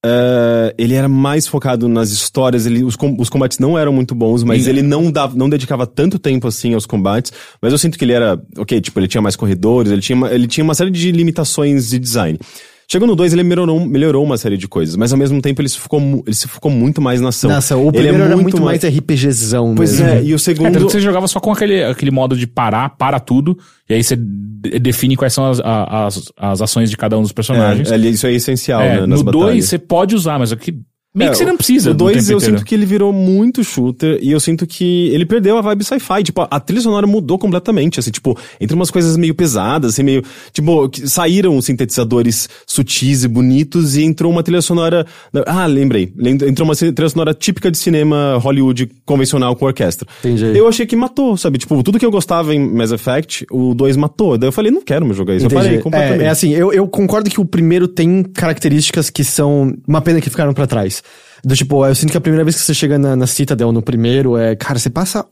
Eh, 0.04 0.74
ele 0.78 0.94
era 0.94 1.08
mais 1.08 1.46
focado 1.46 1.88
nas 1.88 2.10
histórias, 2.10 2.66
ele, 2.66 2.84
os, 2.84 2.94
com- 2.96 3.16
os 3.18 3.28
combates 3.28 3.58
não 3.58 3.76
eram 3.78 3.92
muito 3.92 4.14
bons, 4.14 4.42
mas 4.44 4.66
E- 4.66 4.70
ele 4.70 4.82
não, 4.82 5.10
dava, 5.10 5.36
não 5.36 5.48
dedicava 5.48 5.86
tanto 5.86 6.18
tempo 6.18 6.46
assim 6.46 6.74
aos 6.74 6.86
combates. 6.86 7.32
Mas 7.60 7.72
eu 7.72 7.78
sinto 7.78 7.98
que 7.98 8.04
ele 8.04 8.12
era, 8.12 8.40
ok, 8.56 8.80
tipo, 8.80 8.98
ele 9.00 9.08
tinha 9.08 9.20
mais 9.22 9.36
corredores, 9.36 9.90
ele 9.90 10.00
tinha, 10.02 10.26
ele 10.28 10.46
tinha 10.46 10.64
uma 10.64 10.74
série 10.74 10.90
de 10.90 11.10
limitações 11.10 11.90
de 11.90 11.98
design. 11.98 12.38
Chegou 12.90 13.06
no 13.06 13.14
2, 13.14 13.34
ele 13.34 13.42
melhorou, 13.42 13.78
melhorou 13.86 14.24
uma 14.24 14.38
série 14.38 14.56
de 14.56 14.66
coisas, 14.66 14.96
mas 14.96 15.12
ao 15.12 15.18
mesmo 15.18 15.42
tempo 15.42 15.60
ele 15.60 15.68
se 15.68 15.78
focou, 15.78 16.00
ele 16.26 16.34
se 16.34 16.48
focou 16.48 16.70
muito 16.70 17.02
mais 17.02 17.20
na 17.20 17.28
ação. 17.28 17.50
Nossa, 17.50 17.76
o 17.76 17.88
Ele 17.88 17.88
é 17.88 17.92
primeiro 18.00 18.24
era 18.24 18.36
muito 18.36 18.62
mais 18.62 18.82
RPGzão 18.82 19.74
Pois 19.74 20.00
mesmo. 20.00 20.06
é, 20.06 20.22
e 20.24 20.32
o 20.32 20.36
É, 20.36 20.38
segundo. 20.38 20.72
tanto 20.72 20.86
que 20.86 20.92
você 20.92 21.00
jogava 21.00 21.28
só 21.28 21.38
com 21.38 21.52
aquele, 21.52 21.84
aquele 21.84 22.10
modo 22.10 22.34
de 22.34 22.46
parar, 22.46 22.88
para 22.96 23.20
tudo, 23.20 23.58
e 23.90 23.92
aí 23.92 24.02
você 24.02 24.16
de- 24.16 24.78
define 24.78 25.16
quais 25.16 25.34
são 25.34 25.50
as, 25.50 25.60
as, 25.62 26.32
as 26.34 26.62
ações 26.62 26.88
de 26.88 26.96
cada 26.96 27.18
um 27.18 27.22
dos 27.22 27.30
personagens. 27.32 27.92
É, 27.92 27.96
isso 27.98 28.26
é 28.26 28.32
essencial, 28.32 28.80
É, 28.80 29.00
né, 29.02 29.06
nas 29.06 29.18
no 29.18 29.24
batalhas. 29.26 29.46
2 29.48 29.64
você 29.66 29.78
pode 29.78 30.14
usar, 30.16 30.38
mas 30.38 30.50
aqui 30.50 30.80
meio 31.18 31.28
É, 31.28 31.32
que 31.32 31.38
você 31.38 31.44
não 31.44 31.56
precisa 31.56 31.90
O 31.90 31.94
do 31.94 31.98
2 32.04 32.16
tempo 32.18 32.32
eu 32.32 32.40
sinto 32.40 32.64
que 32.64 32.74
ele 32.74 32.86
virou 32.86 33.12
muito 33.12 33.62
shooter 33.64 34.18
e 34.22 34.30
eu 34.32 34.40
sinto 34.40 34.66
que 34.66 35.08
ele 35.08 35.26
perdeu 35.26 35.58
a 35.58 35.60
vibe 35.60 35.84
sci-fi. 35.84 36.22
Tipo, 36.22 36.46
a 36.50 36.60
trilha 36.60 36.80
sonora 36.82 37.06
mudou 37.06 37.38
completamente, 37.38 38.00
assim, 38.00 38.10
tipo, 38.10 38.36
entre 38.60 38.74
umas 38.74 38.90
coisas 38.90 39.16
meio 39.16 39.34
pesadas, 39.34 39.92
assim, 39.94 40.02
meio. 40.02 40.22
Tipo, 40.52 40.90
saíram 41.04 41.56
os 41.56 41.64
sintetizadores 41.66 42.48
sutis 42.66 43.24
e 43.24 43.28
bonitos 43.28 43.96
e 43.96 44.02
entrou 44.04 44.30
uma 44.32 44.42
trilha 44.42 44.62
sonora. 44.62 45.06
Ah, 45.46 45.66
lembrei. 45.66 46.12
Lem- 46.16 46.38
Entrou 46.48 46.66
uma 46.68 46.74
trilha 46.76 47.08
sonora 47.08 47.34
típica 47.34 47.70
de 47.70 47.76
cinema 47.78 48.38
Hollywood 48.40 48.88
convencional 49.04 49.54
com 49.56 49.64
orquestra. 49.66 50.06
Entendi. 50.20 50.56
Eu 50.56 50.68
achei 50.68 50.86
que 50.86 50.94
matou, 50.96 51.36
sabe? 51.36 51.58
Tipo, 51.58 51.82
tudo 51.82 51.98
que 51.98 52.06
eu 52.06 52.10
gostava 52.10 52.54
em 52.54 52.58
Mass 52.60 52.92
Effect, 52.92 53.46
o 53.50 53.74
2 53.74 53.96
matou. 53.96 54.38
Daí 54.38 54.48
eu 54.48 54.52
falei, 54.52 54.70
não 54.70 54.82
quero 54.82 55.04
mais 55.04 55.16
jogar 55.16 55.34
isso. 55.34 55.46
Eu 55.46 55.50
parei 55.50 55.68
Entendi. 55.70 55.82
completamente. 55.82 56.22
É, 56.22 56.26
é 56.26 56.28
assim, 56.28 56.52
eu, 56.54 56.72
eu 56.72 56.86
concordo 56.88 57.28
que 57.30 57.40
o 57.40 57.44
primeiro 57.44 57.88
tem 57.88 58.22
características 58.22 59.10
que 59.10 59.24
são 59.24 59.74
uma 59.86 60.00
pena 60.00 60.20
que 60.20 60.30
ficaram 60.30 60.52
pra 60.52 60.66
trás. 60.66 61.02
Do 61.44 61.54
tipo, 61.56 61.84
eu 61.86 61.94
sinto 61.94 62.10
que 62.10 62.16
a 62.16 62.20
primeira 62.20 62.44
vez 62.44 62.56
que 62.56 62.62
você 62.62 62.74
chega 62.74 62.98
na, 62.98 63.14
na 63.16 63.26
Citadel 63.26 63.72
no 63.72 63.82
primeiro, 63.82 64.36
é, 64.36 64.54
cara, 64.56 64.78
você 64.78 64.90
passa 64.90 65.24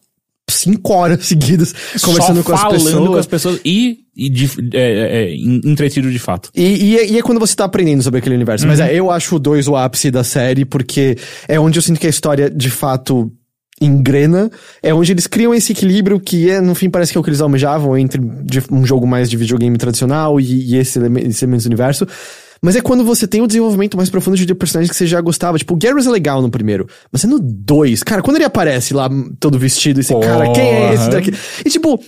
cinco 0.48 0.92
horas 0.92 1.24
seguidas 1.26 1.74
conversando 2.02 2.44
com 2.44 2.52
as 2.54 2.60
falando 2.60 2.84
pessoas. 2.84 3.08
com 3.08 3.16
as 3.16 3.26
pessoas 3.26 3.60
e, 3.64 3.98
e 4.16 4.28
de- 4.30 4.50
é, 4.72 4.78
é, 4.80 5.22
é, 5.24 5.34
en- 5.34 5.60
entretido 5.64 6.10
de 6.10 6.18
fato. 6.20 6.50
E, 6.54 6.62
e 6.92 6.98
é, 6.98 7.06
e 7.08 7.18
é 7.18 7.22
quando 7.22 7.40
você 7.40 7.54
tá 7.56 7.64
aprendendo 7.64 8.02
sobre 8.02 8.18
aquele 8.18 8.36
universo. 8.36 8.66
Mas 8.66 8.78
é, 8.78 8.94
eu 8.94 9.10
acho 9.10 9.36
o 9.36 9.38
2 9.40 9.66
o 9.68 9.74
ápice 9.76 10.10
da 10.10 10.22
série, 10.22 10.64
porque 10.64 11.16
é 11.48 11.58
onde 11.58 11.78
eu 11.78 11.82
sinto 11.82 11.98
que 11.98 12.06
a 12.06 12.10
história, 12.10 12.48
de 12.48 12.70
fato, 12.70 13.32
engrena. 13.80 14.50
É 14.82 14.94
onde 14.94 15.12
eles 15.12 15.26
criam 15.26 15.52
esse 15.54 15.72
equilíbrio 15.72 16.18
que, 16.20 16.48
é, 16.48 16.60
no 16.60 16.74
fim, 16.74 16.88
parece 16.88 17.12
que 17.12 17.18
é 17.18 17.20
o 17.20 17.24
que 17.24 17.28
eles 17.30 17.40
almejavam 17.40 17.96
entre 17.98 18.20
um 18.70 18.86
jogo 18.86 19.06
mais 19.06 19.28
de 19.28 19.36
videogame 19.36 19.76
tradicional 19.76 20.40
e, 20.40 20.72
e 20.74 20.76
esse, 20.76 20.98
eleme- 20.98 21.22
esse 21.22 21.44
elemento 21.44 21.64
do 21.64 21.66
universo. 21.66 22.06
Mas 22.66 22.74
é 22.74 22.80
quando 22.80 23.04
você 23.04 23.28
tem 23.28 23.40
o 23.40 23.46
desenvolvimento 23.46 23.96
mais 23.96 24.10
profundo 24.10 24.36
de 24.36 24.52
personagens 24.52 24.90
que 24.90 24.96
você 24.96 25.06
já 25.06 25.20
gostava. 25.20 25.56
Tipo, 25.56 25.74
o 25.74 25.76
Garrus 25.76 26.04
é 26.04 26.10
legal 26.10 26.42
no 26.42 26.50
primeiro. 26.50 26.88
Mas 27.12 27.22
é 27.22 27.28
no 27.28 27.38
2. 27.38 28.02
Cara, 28.02 28.20
quando 28.22 28.38
ele 28.38 28.44
aparece 28.44 28.92
lá, 28.92 29.08
todo 29.38 29.56
vestido, 29.56 30.00
esse 30.00 30.12
cara, 30.12 30.50
quem 30.50 30.64
é 30.64 30.92
esse 30.92 31.04
Porra. 31.04 31.10
daqui? 31.10 31.32
E 31.64 31.70
tipo, 31.70 32.02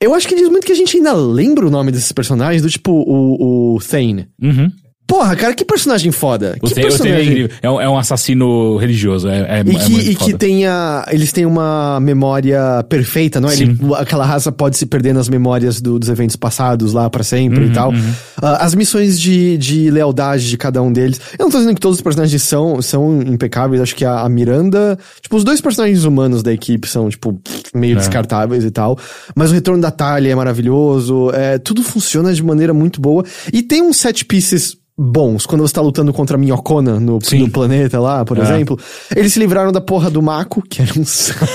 eu 0.00 0.12
acho 0.12 0.26
que 0.26 0.34
diz 0.34 0.48
muito 0.48 0.66
que 0.66 0.72
a 0.72 0.74
gente 0.74 0.96
ainda 0.96 1.12
lembra 1.12 1.64
o 1.64 1.70
nome 1.70 1.92
desses 1.92 2.10
personagens, 2.10 2.60
do 2.60 2.68
tipo, 2.68 2.90
o, 2.90 3.76
o 3.76 3.80
Thane. 3.80 4.26
Uhum. 4.42 4.72
Porra, 5.10 5.34
cara, 5.34 5.54
que 5.54 5.64
personagem 5.64 6.12
foda. 6.12 6.56
O 6.62 6.68
que 6.68 6.78
é 6.78 6.82
personagem. 6.82 7.48
É 7.60 7.68
um, 7.68 7.80
é 7.80 7.88
um 7.88 7.98
assassino 7.98 8.76
religioso. 8.76 9.28
É, 9.28 9.40
é, 9.40 9.56
E 9.56 9.60
é 9.60 9.64
que, 9.64 9.90
muito 9.90 10.10
e 10.10 10.14
que 10.14 10.34
tenha. 10.34 11.04
Eles 11.10 11.32
têm 11.32 11.44
uma 11.44 11.98
memória 12.00 12.84
perfeita, 12.88 13.40
não 13.40 13.50
é? 13.50 13.54
Ele- 13.54 13.76
aquela 13.96 14.24
raça 14.24 14.52
pode 14.52 14.76
se 14.76 14.86
perder 14.86 15.12
nas 15.12 15.28
memórias 15.28 15.80
do- 15.80 15.98
dos 15.98 16.08
eventos 16.08 16.36
passados 16.36 16.92
lá 16.92 17.10
pra 17.10 17.24
sempre 17.24 17.64
Uhum, 17.64 17.70
e 17.70 17.72
tal. 17.72 17.92
Ah, 18.40 18.64
as 18.64 18.74
missões 18.74 19.18
de, 19.20 19.58
de 19.58 19.90
lealdade 19.90 20.48
de 20.48 20.56
cada 20.56 20.80
um 20.80 20.92
deles. 20.92 21.20
Eu 21.36 21.44
não 21.46 21.50
tô 21.50 21.58
dizendo 21.58 21.74
que 21.74 21.80
todos 21.80 21.96
os 21.98 22.02
personagens 22.02 22.42
são, 22.44 22.80
são 22.80 23.20
impecáveis. 23.22 23.82
Acho 23.82 23.96
que 23.96 24.04
a, 24.04 24.20
a 24.20 24.28
Miranda. 24.28 24.96
Tipo, 25.20 25.36
os 25.36 25.42
dois 25.42 25.60
personagens 25.60 26.04
humanos 26.04 26.40
da 26.42 26.52
equipe 26.52 26.86
são, 26.86 27.08
tipo, 27.08 27.40
meio 27.74 27.94
É. 27.94 27.96
descartáveis 27.98 28.64
e 28.64 28.70
tal. 28.70 28.96
Mas 29.34 29.50
o 29.50 29.54
retorno 29.54 29.82
da 29.82 29.90
Talia 29.90 30.30
é 30.32 30.34
maravilhoso. 30.36 31.30
É, 31.34 31.58
tudo 31.58 31.82
funciona 31.82 32.32
de 32.32 32.42
maneira 32.44 32.72
muito 32.72 33.00
boa. 33.00 33.24
E 33.52 33.60
tem 33.62 33.82
uns 33.82 33.96
set 33.96 34.24
pieces 34.24 34.76
bons. 35.02 35.46
Quando 35.46 35.62
você 35.62 35.72
tá 35.72 35.80
lutando 35.80 36.12
contra 36.12 36.36
a 36.36 36.38
Minhocona 36.38 37.00
no, 37.00 37.18
Sim. 37.22 37.38
no 37.40 37.50
planeta 37.50 37.98
lá, 37.98 38.22
por 38.24 38.36
É. 38.38 38.42
exemplo. 38.42 38.78
Eles 39.16 39.32
se 39.32 39.38
livraram 39.38 39.72
da 39.72 39.80
porra 39.80 40.10
do 40.10 40.20
Mako, 40.20 40.62
que 40.68 40.82
era 40.82 40.92
um 40.98 41.04
saco. 41.06 41.46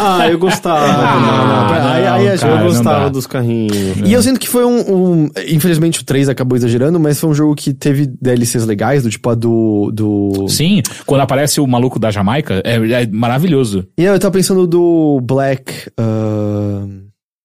Ah, 0.00 0.28
eu 0.30 0.38
gostava. 0.38 0.84
Ah, 0.86 1.94
aí- 1.96 2.04
não, 2.04 2.12
aí 2.14 2.28
a 2.28 2.30
gente- 2.32 2.40
cara, 2.40 2.52
eu 2.52 2.58
não 2.58 2.64
gostava 2.66 3.10
dos 3.10 3.26
carrinhos. 3.26 3.76
E 4.04 4.12
eu 4.12 4.22
sinto 4.22 4.38
que 4.38 4.48
foi 4.48 4.64
um, 4.64 4.78
um- 5.24 5.28
Infelizmente 5.48 6.00
o 6.00 6.04
3 6.04 6.28
acabou 6.28 6.56
exagerando, 6.56 7.00
mas 7.00 7.18
foi 7.18 7.30
um 7.30 7.34
jogo 7.34 7.54
que 7.54 7.72
teve 7.74 8.06
DLCs 8.06 8.64
legais, 8.64 9.02
do 9.02 9.10
tipo 9.10 9.28
a 9.30 9.34
do. 9.34 9.90
do... 9.92 10.46
Sim, 10.48 10.82
quando 11.04 11.22
aparece 11.22 11.60
o 11.60 11.66
maluco 11.66 11.98
da 11.98 12.10
Jamaica, 12.10 12.62
é, 12.64 12.76
é 12.76 13.06
maravilhoso. 13.08 13.86
E 13.98 14.04
eu 14.04 14.18
tava 14.18 14.32
pensando 14.32 14.66
do 14.66 15.20
Black. 15.22 15.72
ah, 15.98 16.86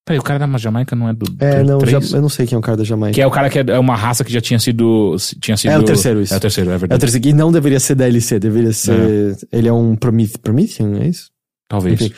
Peraí, 0.05 0.19
o 0.19 0.23
cara 0.23 0.45
da 0.45 0.57
Jamaica 0.57 0.95
não 0.97 1.07
é 1.07 1.13
do 1.13 1.25
É, 1.39 1.63
do 1.63 1.80
não, 1.80 1.85
já- 1.85 1.99
eu 2.17 2.21
não 2.21 2.27
sei 2.27 2.45
quem 2.45 2.55
é 2.57 2.59
o 2.59 2.61
cara 2.61 2.75
da 2.75 2.84
Jamaica. 2.84 3.13
Que 3.15 3.21
é 3.21 3.27
o 3.27 3.31
cara 3.31 3.49
que 3.49 3.59
é 3.59 3.80
uma 3.80 3.95
raça 3.95 4.23
que 4.25 4.34
já 4.34 4.41
tinha 4.41 4.59
sido. 4.59 5.15
Tinha 5.39 5.55
sido 5.55 5.71
É 5.71 5.77
o 5.80 5.84
terceiro, 5.84 6.21
isso. 6.21 6.34
É 6.34 6.38
o 6.38 6.39
terceiro, 6.41 6.69
é 6.69 6.73
É 6.73 6.75
o 6.75 6.80
verdade. 6.80 6.99
terceiro, 6.99 7.27
e 7.27 7.31
não 7.34 7.51
deveria 7.53 7.80
ser 7.80 7.95
DLC, 7.95 8.38
deveria 8.38 8.73
ser. 8.73 9.38
Ele 9.51 9.67
é 9.69 9.71
um 9.73 9.95
Prometh 9.95 10.38
Promethean, 10.41 10.99
é 10.99 11.07
isso? 11.07 11.30
Talvez. 11.69 12.01
Enfim. 12.01 12.13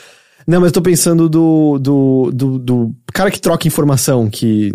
Não, 0.48 0.60
mas 0.60 0.68
eu 0.68 0.72
tô 0.74 0.82
pensando 0.82 1.28
do, 1.28 1.78
do, 1.78 2.30
do, 2.32 2.58
do 2.58 2.94
cara 3.12 3.30
que 3.30 3.40
troca 3.40 3.68
informação, 3.68 4.28
que. 4.28 4.72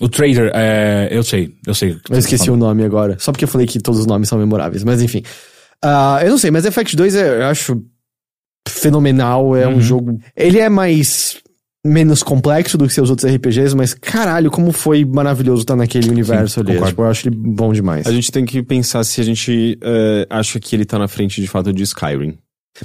O 0.00 0.08
Trader, 0.08 0.50
é, 0.54 1.08
eu 1.10 1.22
sei, 1.22 1.54
eu 1.66 1.74
sei. 1.74 1.90
Eu 1.92 1.98
você 2.08 2.18
esqueci 2.20 2.50
o 2.50 2.56
nome 2.56 2.82
agora. 2.82 3.16
Só 3.20 3.30
porque 3.30 3.44
eu 3.44 3.48
falei 3.48 3.66
que 3.66 3.78
todos 3.78 4.00
os 4.00 4.06
nomes 4.06 4.28
são 4.28 4.38
memoráveis, 4.38 4.82
mas 4.84 5.00
enfim. 5.02 5.22
Ah, 5.82 6.18
eu 6.24 6.30
não 6.30 6.38
sei, 6.38 6.50
mas 6.50 6.64
Effect 6.64 6.96
2 6.96 7.14
é, 7.14 7.42
eu 7.42 7.46
acho 7.46 7.80
fenomenal. 8.68 9.54
É 9.56 9.68
um 9.68 9.74
Uhum. 9.74 9.80
jogo. 9.80 10.18
Ele 10.36 10.58
é 10.58 10.68
mais. 10.68 11.36
Menos 11.84 12.22
complexo 12.22 12.78
do 12.78 12.86
que 12.86 12.92
seus 12.94 13.10
outros 13.10 13.30
RPGs, 13.30 13.76
mas 13.76 13.92
caralho, 13.94 14.50
como 14.50 14.72
foi 14.72 15.04
maravilhoso 15.04 15.62
estar 15.62 15.76
naquele 15.76 16.08
universo 16.10 16.60
ali. 16.60 16.68
concordo. 16.72 16.88
Tipo, 16.90 17.02
eu 17.02 17.06
acho 17.08 17.28
ele 17.28 17.36
bom 17.36 17.72
demais. 17.72 18.06
A 18.06 18.12
gente 18.12 18.32
tem 18.32 18.44
que 18.44 18.62
pensar 18.62 19.04
se 19.04 19.20
a 19.20 19.24
gente 19.24 19.78
eh, 19.82 20.26
acha 20.30 20.58
que 20.58 20.74
ele 20.74 20.84
tá 20.84 20.98
na 20.98 21.06
frente 21.08 21.40
de 21.40 21.46
fato 21.46 21.72
de 21.72 21.82
Skyrim. 21.82 22.38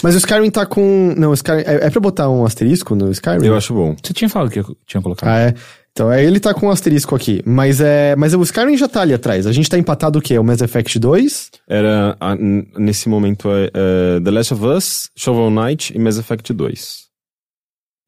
Mas 0.04 0.14
o 0.14 0.18
Skyrim 0.20 0.52
tá 0.52 0.66
com. 0.66 1.16
Não, 1.18 1.32
o 1.32 1.34
Skyrim. 1.34 1.62
É, 1.66 1.88
é 1.88 1.90
pra 1.90 2.00
botar 2.00 2.30
um 2.30 2.46
asterisco 2.46 2.94
no 2.94 3.10
Skyrim? 3.12 3.44
Eu 3.46 3.56
acho 3.58 3.74
bom. 3.74 3.96
Você 4.04 4.14
tinha 4.14 4.30
falado 4.30 4.52
que 4.52 4.60
eu 4.60 4.78
tinha 4.86 5.02
colocado. 5.02 5.30
Ah, 5.30 5.40
é. 5.40 5.54
Então, 5.92 6.12
é, 6.12 6.24
ele 6.24 6.40
tá 6.40 6.54
com 6.54 6.68
um 6.68 6.70
asterisco 6.70 7.16
aqui. 7.16 7.42
Mas 7.44 7.82
é. 7.82 8.16
Mas 8.16 8.36
o 8.36 8.42
Skyrim 8.44 8.78
já 8.78 8.88
tá 8.88 9.02
ali 9.02 9.16
atrás. 9.16 9.48
A 9.48 9.52
gente 9.52 9.68
tá 9.68 9.80
empatado 9.80 10.20
o 10.20 10.22
quê? 10.22 10.38
O 10.38 10.44
Mass 10.44 10.62
Effect 10.62 11.00
2? 11.00 11.50
Era, 11.68 12.16
a- 12.20 12.36
n- 12.36 12.68
nesse 12.78 13.10
momento, 13.10 13.50
é, 13.50 13.72
é, 13.74 14.20
The 14.20 14.30
Last 14.30 14.54
of 14.54 14.64
Us, 14.66 15.10
Shovel 15.18 15.50
Knight 15.50 15.92
e 15.96 16.00
Mass 16.00 16.20
Effect 16.20 16.54
2. 16.54 17.09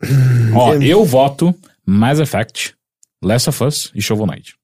Ó, 0.55 0.75
eu 0.75 1.03
voto 1.05 1.55
Mass 1.85 2.19
Effect, 2.19 2.75
Last 3.23 3.49
of 3.49 3.63
Us 3.63 3.91
e 3.95 4.01
Shovel 4.01 4.25
Knight. 4.27 4.55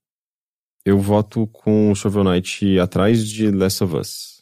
Eu 0.86 1.00
voto 1.00 1.48
com 1.48 1.94
Shovel 1.94 2.24
Knight 2.24 2.80
atrás 2.80 3.28
de 3.28 3.52
Last 3.52 3.84
of 3.84 3.96
Us. 3.96 4.38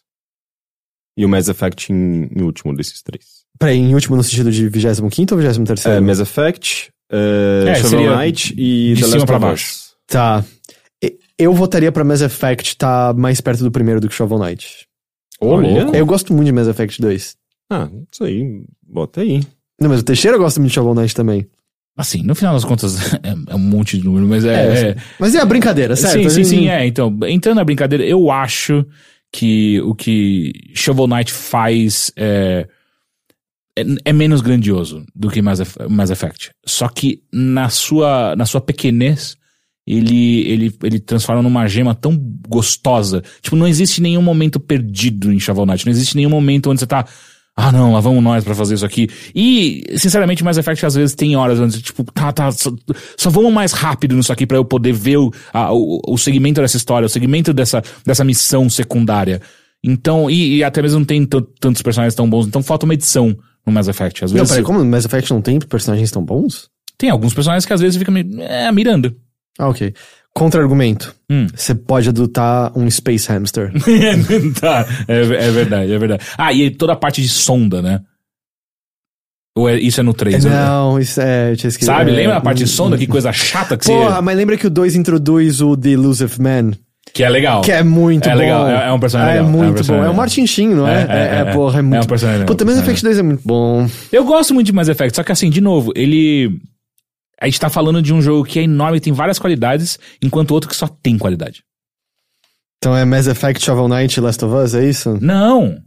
E 1.18 1.26
o 1.26 1.30
Mass 1.30 1.48
Effect 1.48 1.92
em, 1.92 2.30
em 2.36 2.42
último 2.44 2.76
desses 2.76 3.02
três. 3.02 3.46
Peraí, 3.58 3.78
em 3.78 3.96
último 3.96 4.16
no 4.16 4.24
sentido 4.24 4.52
de 4.52 4.68
25 4.68 5.34
ou 5.34 5.40
23? 5.42 5.86
É, 5.86 6.00
Mass 6.00 6.20
Effect, 6.20 6.92
é, 7.12 7.66
É, 7.70 7.76
Shovel 7.76 8.16
Knight 8.16 8.54
e 8.58 8.94
de 8.94 9.02
The 9.02 9.08
Last 9.08 9.26
pra 9.26 9.38
of 9.38 9.46
baixo. 9.46 9.72
Us. 9.72 9.96
Tá. 10.08 10.46
Eu 11.38 11.54
votaria 11.54 11.92
pra 11.92 12.04
Mass 12.04 12.22
Effect 12.22 12.78
tá 12.78 13.14
mais 13.14 13.42
perto 13.42 13.64
do 13.64 13.72
primeiro 13.72 14.00
do 14.00 14.08
que 14.08 14.14
Shovel 14.14 14.40
Knight. 14.40 14.88
Ô, 15.40 15.48
Olha. 15.48 15.84
louco. 15.84 15.96
Eu 15.96 16.06
gosto 16.06 16.32
muito 16.34 16.46
de 16.46 16.52
Mass 16.54 16.68
Effect 16.68 17.02
2. 17.02 17.36
Ah, 17.72 17.90
isso 18.12 18.24
aí, 18.24 18.64
bota 18.82 19.22
aí. 19.22 19.42
Não, 19.80 19.90
mas 19.90 20.00
o 20.02 20.04
Teixeira 20.04 20.38
gosta 20.38 20.60
muito 20.60 20.70
de 20.72 20.76
Shovel 20.76 20.94
Knight 20.96 21.14
também. 21.14 21.48
Assim, 21.98 22.24
no 22.24 22.36
final 22.36 22.54
das 22.54 22.66
contas, 22.66 23.14
é, 23.24 23.36
é 23.48 23.56
um 23.56 23.60
monte 23.60 23.98
de 23.98 24.04
número, 24.06 24.28
mas 24.28 24.44
é. 24.46 24.54
É, 24.54 24.90
é- 24.90 24.96
Mas 25.20 25.34
é 25.36 25.40
a 25.40 25.46
brincadeira, 25.46 25.96
certo? 25.96 26.14
sim, 26.24 26.30
sim, 26.30 26.36
gente- 26.44 26.48
sim, 26.48 26.70
é. 26.70 26.86
Então, 26.86 27.18
entrando 27.28 27.58
na 27.58 27.64
brincadeira, 27.64 28.04
eu 28.06 28.30
acho 28.32 28.86
que 29.32 29.80
o 29.82 29.94
que 29.96 30.54
Shovel 30.74 31.08
Knight 31.08 31.32
faz 31.32 32.12
é, 32.16 32.68
é, 33.78 33.84
é 34.06 34.14
menos 34.14 34.42
grandioso 34.42 35.06
do 35.14 35.30
que 35.30 35.42
Mass, 35.42 35.60
Mass 35.90 36.10
Effect. 36.10 36.52
Só 36.66 36.88
que 36.88 37.22
na 37.32 37.70
sua, 37.70 38.36
na 38.36 38.46
sua 38.46 38.62
pequenez, 38.62 39.36
ele, 39.88 40.42
ele, 40.50 40.76
ele 40.84 41.00
transforma 41.00 41.42
numa 41.42 41.68
gema 41.68 41.94
tão 41.94 42.18
gostosa. 42.48 43.22
Tipo, 43.42 43.56
não 43.56 43.68
existe 43.68 44.02
nenhum 44.02 44.22
momento 44.22 44.60
perdido 44.60 45.32
em 45.32 45.40
Shovel 45.40 45.66
Knight. 45.66 45.86
Não 45.86 45.92
existe 45.92 46.16
nenhum 46.16 46.30
momento 46.30 46.70
onde 46.72 46.80
você 46.80 46.88
tá. 46.88 47.06
Ah, 47.58 47.72
não, 47.72 47.94
lá 47.94 48.02
vamos 48.02 48.22
nós 48.22 48.44
pra 48.44 48.54
fazer 48.54 48.76
isso 48.76 48.86
aqui. 48.86 49.08
E, 49.34 49.84
sinceramente, 49.98 50.44
Mass 50.44 50.58
Effect 50.58 50.86
às 50.86 50.94
vezes 50.96 51.16
tem 51.16 51.38
horas 51.38 51.58
onde, 51.60 51.82
tipo, 51.82 52.04
tá, 52.04 52.32
tá, 52.34 52.52
só, 52.52 52.70
só 53.18 53.30
vamos 53.30 53.54
mais 53.54 53.72
rápido 53.72 54.14
nisso 54.16 54.34
aqui 54.34 54.46
pra 54.46 54.58
eu 54.58 54.66
poder 54.66 54.92
ver 54.92 55.18
o, 55.18 55.32
a- 55.54 55.72
o, 55.74 56.02
o 56.06 56.18
segmento 56.18 56.60
dessa 56.60 56.76
história, 56.76 57.06
o 57.06 57.10
segmento 57.10 57.54
dessa, 57.54 57.82
dessa 58.06 58.26
missão 58.26 58.70
secundária. 58.70 59.42
Então, 59.82 60.30
e, 60.30 60.58
e 60.58 60.64
até 60.66 60.82
mesmo 60.82 61.00
não 61.00 61.06
tem 61.06 61.26
tantos 61.26 61.82
personagens 61.82 62.14
tão 62.14 62.30
bons, 62.30 62.46
então 62.46 62.62
falta 62.62 62.86
uma 62.86 62.94
edição 62.94 63.34
no 63.66 63.72
Mass 63.72 63.88
Effect. 63.88 64.26
Às 64.26 64.32
Não, 64.32 64.40
vezes 64.40 64.50
peraí, 64.52 64.64
como 64.66 64.80
no 64.80 64.86
Mass 64.86 65.06
Effect 65.06 65.32
não 65.32 65.42
tem 65.42 65.58
personagens 65.60 66.12
tão 66.12 66.24
bons? 66.24 66.68
tem 66.98 67.10
alguns 67.10 67.34
personagens 67.34 67.66
que 67.66 67.74
às 67.74 67.82
vezes 67.82 67.98
fica 67.98 68.10
meio, 68.12 68.42
é, 68.42 68.68
a 68.68 68.72
Miranda. 68.72 69.14
Ah, 69.60 69.70
ok. 69.70 69.94
Contra-argumento. 70.36 71.16
Hum. 71.32 71.48
Você 71.56 71.74
pode 71.74 72.10
adotar 72.10 72.78
um 72.78 72.90
Space 72.92 73.28
Hamster. 73.32 73.72
tá, 74.60 74.86
é, 75.08 75.20
é 75.22 75.50
verdade, 75.52 75.94
é 75.94 75.98
verdade. 75.98 76.24
Ah, 76.38 76.52
e 76.52 76.70
toda 76.70 76.92
a 76.94 76.96
parte 76.98 77.22
de 77.22 77.30
sonda, 77.30 77.82
né? 77.82 78.02
Ou 79.58 79.70
é- 79.70 79.80
isso 79.80 80.02
é 80.02 80.04
no 80.04 80.14
3? 80.14 80.44
Não, 80.44 81.00
isso 81.00 81.22
é. 81.22 81.52
Eu 81.54 81.56
tinha 81.56 81.70
esquecido. 81.70 81.96
Sabe? 81.96 82.12
É, 82.12 82.16
Lembra 82.16 82.36
a 82.36 82.42
parte 82.42 82.58
de 82.58 82.64
hum, 82.66 82.68
sonda? 82.68 82.98
Que 82.98 83.08
coisa 83.08 83.32
chata 83.32 83.78
que 83.78 83.86
Porra, 83.86 84.16
você... 84.16 84.22
mas 84.22 84.36
lembra 84.38 84.58
que 84.58 84.68
o 84.68 84.70
2 84.70 84.96
introduz 84.98 85.62
o 85.62 85.78
The 85.78 85.92
Elusive 85.92 86.42
Man? 86.42 86.72
Que 87.14 87.24
é 87.24 87.30
legal. 87.30 87.62
Que 87.62 87.72
é 87.72 87.82
muito 87.82 88.28
É 88.28 88.34
bom. 88.34 88.38
legal, 88.40 88.68
é- 88.68 88.88
é 88.90 88.92
um 88.92 89.00
personagem 89.00 89.36
É 89.36 89.42
legal, 89.42 89.48
é 89.48 89.56
um 89.56 89.58
muito 89.58 89.76
personagem 89.76 89.88
bom. 89.88 90.06
É 90.06 90.10
o 90.10 90.12
legal. 90.12 90.16
Martin 90.18 90.48
Sheen, 90.48 90.70
não 90.76 90.86
é? 90.86 91.02
É, 91.02 91.06
é, 91.06 91.40
é, 91.50 91.54
porra, 91.54 91.78
é 91.78 91.80
é 91.80 91.82
muito 91.82 92.04
um 92.04 92.08
personagem 92.08 92.40
legal, 92.42 92.48
Puta, 92.54 92.66
Mass 92.66 92.76
é. 92.76 92.80
Effect 92.82 93.04
2 93.04 93.20
é 93.20 93.24
muito 93.24 93.42
bom. 93.46 93.88
Eu 94.12 94.26
gosto 94.26 94.54
muito 94.54 94.68
de 94.68 94.74
Mass 94.74 94.90
Effect, 94.90 95.16
só 95.16 95.24
que 95.24 95.32
assim, 95.32 95.50
de 95.50 95.62
novo, 95.62 95.94
ele... 95.96 96.60
A 97.46 97.48
gente 97.48 97.60
tá 97.60 97.70
falando 97.70 98.02
de 98.02 98.12
um 98.12 98.24
jogo 98.24 98.44
que 98.44 98.58
é 98.58 98.64
enorme, 98.64 99.00
tem 99.00 99.14
várias 99.14 99.38
qualidades, 99.38 100.00
enquanto 100.20 100.50
outro 100.50 100.68
que 100.68 100.76
só 100.76 100.88
tem 100.88 101.16
qualidade. 101.16 101.64
Então 102.80 102.98
é 102.98 103.06
Mass 103.06 103.28
Effect, 103.28 103.64
Shovel 103.64 103.88
Knight 103.88 104.18
e 104.18 104.20
Last 104.22 104.44
of 104.44 104.56
Us, 104.56 104.74
é 104.74 104.84
isso? 104.90 105.20
Não! 105.22 105.78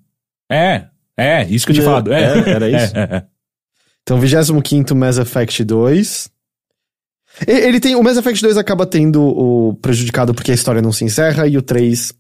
É, 0.49 0.87
é, 1.17 1.45
isso 1.47 1.67
que 1.67 1.73
eu 1.73 1.75
tinha 1.75 1.85
falado. 1.85 2.13
É, 2.13 2.23
é, 2.39 2.49
era 2.51 2.69
isso? 2.85 2.97
É, 2.97 3.01
é, 3.01 3.17
é. 3.17 3.25
Então, 4.03 4.21
25 4.21 4.95
Mass 4.95 5.19
Effect 5.19 5.65
2. 5.65 6.31
E- 7.47 7.51
Ele 7.51 7.81
tem. 7.81 7.97
O 7.97 8.05
Mass 8.05 8.17
Effect 8.17 8.41
2 8.41 8.57
acaba 8.57 8.87
tendo 8.87 9.21
o 9.21 9.75
prejudicado 9.83 10.33
porque 10.33 10.53
a 10.53 10.55
história 10.55 10.81
não 10.81 10.93
se 10.93 11.05
encerra, 11.05 11.49
e 11.49 11.59
o 11.59 11.63
3. 11.63 12.15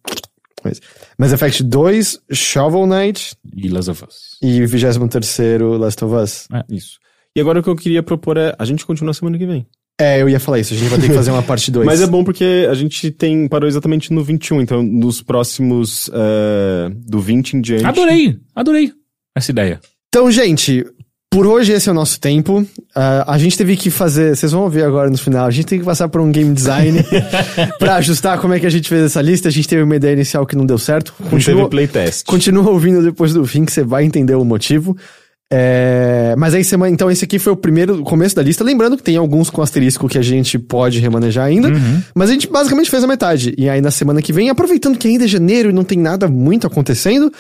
Mas, 0.65 0.81
Mass 1.17 1.33
Effect 1.33 1.63
2, 1.63 2.19
Shovel 2.33 2.87
Knight 2.89 3.37
E 3.57 3.69
Last 3.69 3.91
of 3.93 4.05
Us. 4.05 4.37
e 4.43 4.67
23 4.67 5.61
Last 5.79 6.05
of 6.05 6.15
Us. 6.17 6.49
Isso. 6.69 6.99
E 7.39 7.41
agora 7.41 7.61
o 7.61 7.63
que 7.63 7.69
eu 7.69 7.77
queria 7.77 8.03
propor 8.03 8.37
é 8.37 8.53
a 8.59 8.65
gente 8.65 8.85
continuar 8.85 9.15
semana 9.15 9.39
que 9.39 9.47
vem. 9.47 9.65
É, 10.01 10.21
eu 10.21 10.29
ia 10.29 10.41
falar 10.41 10.59
isso, 10.59 10.75
a 10.75 10.77
gente 10.77 10.89
vai 10.89 10.99
ter 10.99 11.07
que 11.07 11.15
fazer 11.15 11.31
uma 11.31 11.43
parte 11.43 11.71
2. 11.71 11.87
Mas 11.87 12.01
é 12.03 12.07
bom 12.07 12.25
porque 12.25 12.67
a 12.69 12.75
gente 12.75 13.13
tem 13.13 13.47
parou 13.47 13.69
exatamente 13.69 14.13
no 14.13 14.25
21, 14.25 14.61
então 14.61 14.83
nos 14.83 15.23
próximos 15.23 16.11
eh, 16.13 16.91
do 16.95 17.21
20 17.21 17.53
em 17.55 17.61
diante. 17.61 17.85
Adorei, 17.85 18.37
adorei 18.57 18.93
essa 19.37 19.53
ideia. 19.53 19.81
Então, 20.09 20.29
gente, 20.33 20.85
por 21.31 21.47
hoje 21.47 21.73
esse 21.73 21.89
é 21.89 21.93
o 21.93 21.95
nosso 21.95 22.19
tempo. 22.19 22.67
Ah, 22.93 23.35
a 23.35 23.39
gente 23.39 23.57
teve 23.57 23.77
que 23.77 23.89
fazer, 23.89 24.37
vocês 24.37 24.51
vão 24.51 24.69
ver 24.69 24.85
agora 24.85 25.11
no 25.11 25.19
final, 25.19 25.47
a 25.47 25.51
gente 25.51 25.67
tem 25.67 25.79
que 25.79 25.85
passar 25.85 26.09
por 26.09 26.21
um 26.21 26.33
game 26.33 26.53
design 26.53 26.99
pra 27.79 27.97
ajustar 27.97 28.41
como 28.41 28.55
é 28.55 28.59
que 28.59 28.67
a 28.67 28.71
gente 28.71 28.89
fez 28.89 29.03
essa 29.03 29.23
lista. 29.23 29.49
A 29.49 29.53
gente 29.53 29.69
teve 29.69 29.83
uma 29.83 29.95
ideia 29.95 30.15
inicial 30.15 30.45
que 30.45 30.57
não 30.57 30.67
deu 30.67 30.79
certo. 30.79 31.15
Não 31.21 31.31
Continua, 31.31 31.69
teve 31.69 31.71
playtest. 31.71 32.25
continua 32.27 32.69
ouvindo 32.69 33.01
depois 33.01 33.33
do 33.33 33.47
fim 33.47 33.65
que 33.65 33.71
você 33.71 33.85
vai 33.85 34.05
entender 34.05 34.35
o 34.35 34.45
motivo. 34.45 34.97
É, 35.51 36.35
mas 36.37 36.55
aí 36.55 36.63
semana, 36.63 36.93
então 36.93 37.11
esse 37.11 37.25
aqui 37.25 37.39
foi 37.39 37.53
o 37.53 37.57
primeiro 37.57 38.01
o 38.01 38.05
começo 38.05 38.37
da 38.37 38.43
lista. 38.43 38.63
Lembrando 38.63 38.97
que 38.97 39.03
tem 39.03 39.17
alguns 39.17 39.49
com 39.49 39.63
asterisco 39.63 40.09
que 40.09 40.19
a 40.19 40.23
gente 40.23 40.59
pode 40.59 40.99
remanejar 40.99 41.47
ainda. 41.47 41.71
Mas 42.15 42.31
a 42.31 42.33
gente 42.33 42.49
basicamente 42.49 42.91
fez 42.91 43.03
a 43.03 43.07
metade. 43.07 43.55
E 43.57 43.69
aí 43.69 43.81
na 43.81 43.91
semana 43.91 44.21
que 44.21 44.33
vem, 44.33 44.51
aproveitando 44.51 44.99
que 44.99 45.09
ainda 45.09 45.25
é 45.25 45.29
janeiro 45.29 45.71
e 45.71 45.73
não 45.73 45.85
tem 45.85 45.99
nada 45.99 46.29
muito 46.29 46.67
acontecendo, 46.67 47.33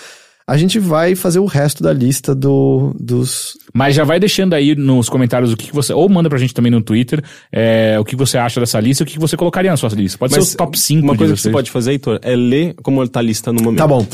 a 0.48 0.56
gente 0.56 0.78
vai 0.78 1.14
fazer 1.14 1.38
o 1.40 1.44
resto 1.44 1.82
da 1.82 1.92
lista 1.92 2.34
do, 2.34 2.96
dos. 2.98 3.58
Mas 3.74 3.94
já 3.94 4.02
vai 4.02 4.18
deixando 4.18 4.54
aí 4.54 4.74
nos 4.74 5.10
comentários 5.10 5.52
o 5.52 5.56
que, 5.58 5.66
que 5.66 5.74
você. 5.74 5.92
Ou 5.92 6.08
manda 6.08 6.30
pra 6.30 6.38
gente 6.38 6.54
também 6.54 6.72
no 6.72 6.80
Twitter 6.80 7.22
é, 7.52 7.98
o 8.00 8.04
que 8.04 8.16
você 8.16 8.38
acha 8.38 8.58
dessa 8.58 8.80
lista 8.80 9.02
e 9.02 9.04
o 9.04 9.06
que 9.06 9.18
você 9.18 9.36
colocaria 9.36 9.70
na 9.70 9.76
sua 9.76 9.90
lista. 9.90 10.16
Pode 10.16 10.34
Mas 10.34 10.48
ser 10.48 10.54
o 10.54 10.56
top 10.56 10.78
5 10.78 11.02
Uma 11.02 11.14
coisa 11.14 11.34
que 11.34 11.40
você 11.40 11.50
pode 11.50 11.70
fazer, 11.70 11.90
Heitor, 11.90 12.18
é 12.22 12.34
ler 12.34 12.74
como 12.82 13.06
tá 13.06 13.20
a 13.20 13.22
lista 13.22 13.52
no 13.52 13.60
momento. 13.62 13.78
Tá 13.78 13.86
bom. 13.86 14.06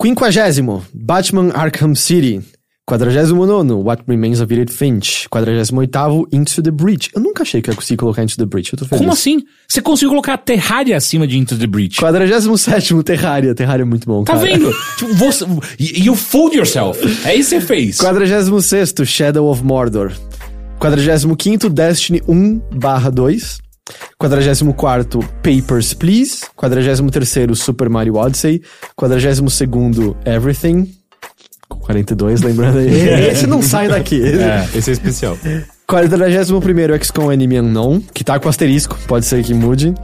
Quinquagésimo, 0.00 0.84
Batman 0.94 1.50
Arkham 1.52 1.96
City. 1.96 2.40
Quadragésimo 2.88 3.44
nono, 3.46 3.80
What 3.82 4.04
Remains 4.06 4.40
of 4.40 4.54
Edith 4.54 4.70
Finch. 4.72 5.26
Quadragésimo 5.28 5.80
oitavo, 5.80 6.28
Into 6.32 6.62
the 6.62 6.70
Breach. 6.70 7.10
Eu 7.12 7.20
nunca 7.20 7.42
achei 7.42 7.60
que 7.60 7.68
eu 7.68 7.72
ia 7.72 7.76
conseguir 7.76 7.96
colocar 7.96 8.22
Into 8.22 8.36
the 8.36 8.46
Breach. 8.46 8.72
Eu 8.72 8.78
tô 8.78 8.84
feliz. 8.84 9.00
Como 9.00 9.12
assim? 9.12 9.42
Você 9.66 9.82
conseguiu 9.82 10.10
colocar 10.10 10.38
Terraria 10.38 10.96
acima 10.96 11.26
de 11.26 11.36
Into 11.36 11.58
the 11.58 11.66
Breach? 11.66 11.96
Quadragésimo 12.00 12.56
sétimo, 12.56 13.02
Terraria. 13.02 13.56
Terraria 13.56 13.82
é 13.82 13.84
muito 13.84 14.06
bom, 14.06 14.22
Tá 14.22 14.34
cara. 14.34 14.44
vendo? 14.46 14.70
Tipo, 14.98 15.14
você, 15.14 15.44
you 15.80 16.14
fooled 16.14 16.56
yourself. 16.56 17.00
É 17.26 17.34
isso 17.34 17.50
que 17.50 17.60
você 17.60 17.66
fez. 17.66 17.98
Quadragésimo 17.98 18.62
sexto, 18.62 19.04
Shadow 19.04 19.50
of 19.50 19.64
Mordor. 19.64 20.12
Quadragésimo 20.78 21.34
quinto, 21.36 21.68
Destiny 21.68 22.22
1 22.28 22.60
barra 22.76 23.10
2. 23.10 23.58
Quadragésimo 24.16 24.72
quarto, 24.72 25.18
Papers, 25.42 25.92
Please. 25.92 26.42
Quadragésimo 26.54 27.10
terceiro, 27.10 27.56
Super 27.56 27.88
Mario 27.90 28.14
Odyssey. 28.14 28.62
Quadragésimo 28.94 29.50
segundo, 29.50 30.16
Everything. 30.24 30.88
Com 31.68 31.78
42, 31.80 32.42
lembrando 32.42 32.78
aí. 32.78 33.28
Esse 33.30 33.46
não 33.46 33.60
sai 33.60 33.88
daqui. 33.88 34.22
É. 34.22 34.68
Esse 34.74 34.90
é 34.90 34.92
especial. 34.92 35.36
41 35.86 37.02
XCOM 37.02 37.32
Enemy 37.32 37.60
Unknown, 37.60 38.00
que 38.12 38.24
tá 38.24 38.38
com 38.38 38.48
asterisco, 38.48 38.98
pode 39.06 39.26
ser 39.26 39.42
que 39.44 39.54
mude. 39.54 39.94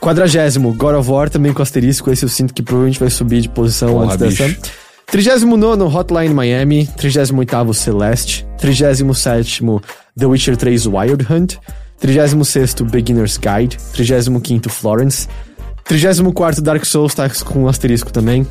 40 0.00 0.60
God 0.76 0.96
of 0.96 1.10
War, 1.10 1.30
também 1.30 1.52
com 1.52 1.62
asterisco, 1.62 2.10
esse 2.10 2.24
eu 2.24 2.28
sinto 2.28 2.52
que 2.52 2.62
provavelmente 2.62 2.98
vai 2.98 3.08
subir 3.08 3.40
de 3.40 3.48
posição 3.48 3.90
Porra, 3.92 4.14
antes 4.14 4.16
dessa. 4.18 4.48
bicho. 4.48 4.60
39 5.06 5.84
Hotline 5.84 6.34
Miami, 6.34 6.88
38 6.96 7.72
Celeste, 7.74 8.46
37 8.58 9.04
The 10.18 10.26
Witcher 10.26 10.56
3 10.56 10.86
Wild 10.86 11.26
Hunt, 11.30 11.54
36 12.00 12.74
Beginner's 12.90 13.38
Guide, 13.38 13.76
35 13.92 14.68
Florence, 14.68 15.28
34 15.84 16.62
Dark 16.62 16.84
Souls 16.84 17.14
tá 17.14 17.28
com 17.44 17.68
asterisco 17.68 18.12
também, 18.12 18.46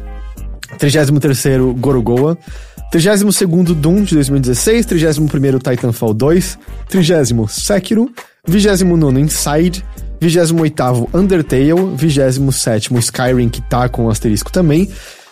33º 0.78 1.74
Gorogoa, 1.80 2.38
32º 2.94 3.74
Doom 3.74 4.04
de 4.04 4.16
2016, 4.16 4.86
31º 4.86 5.60
Titanfall 5.62 6.14
2, 6.14 6.60
30º 6.90 7.48
Sekiro, 7.50 8.12
29º 8.48 9.20
Inside, 9.20 9.86
28º 10.22 11.08
Undertale, 11.14 11.72
27º 11.72 12.98
Skyrim 13.00 13.50
que 13.50 13.62
tá 13.62 13.88
com 13.88 14.10
asterisco 14.10 14.52
também, 14.52 14.90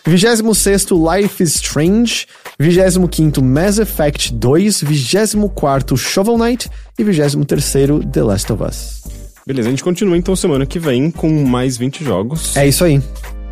26º 0.07 1.17
Life 1.17 1.43
is 1.43 1.55
Strange, 1.55 2.25
25º 2.59 3.41
Mass 3.41 3.77
Effect 3.77 4.33
2, 4.33 4.83
24º 4.83 5.97
Shovel 5.97 6.37
Knight 6.37 6.69
e 6.97 7.03
23º 7.03 8.09
The 8.09 8.23
Last 8.23 8.51
of 8.51 8.63
Us. 8.63 9.03
Beleza, 9.45 9.67
a 9.67 9.71
gente 9.71 9.83
continua 9.83 10.17
então 10.17 10.35
semana 10.35 10.65
que 10.65 10.79
vem 10.79 11.09
com 11.09 11.43
mais 11.43 11.75
20 11.75 12.03
jogos 12.03 12.55
É 12.55 12.67
isso 12.67 12.83
aí. 12.83 13.01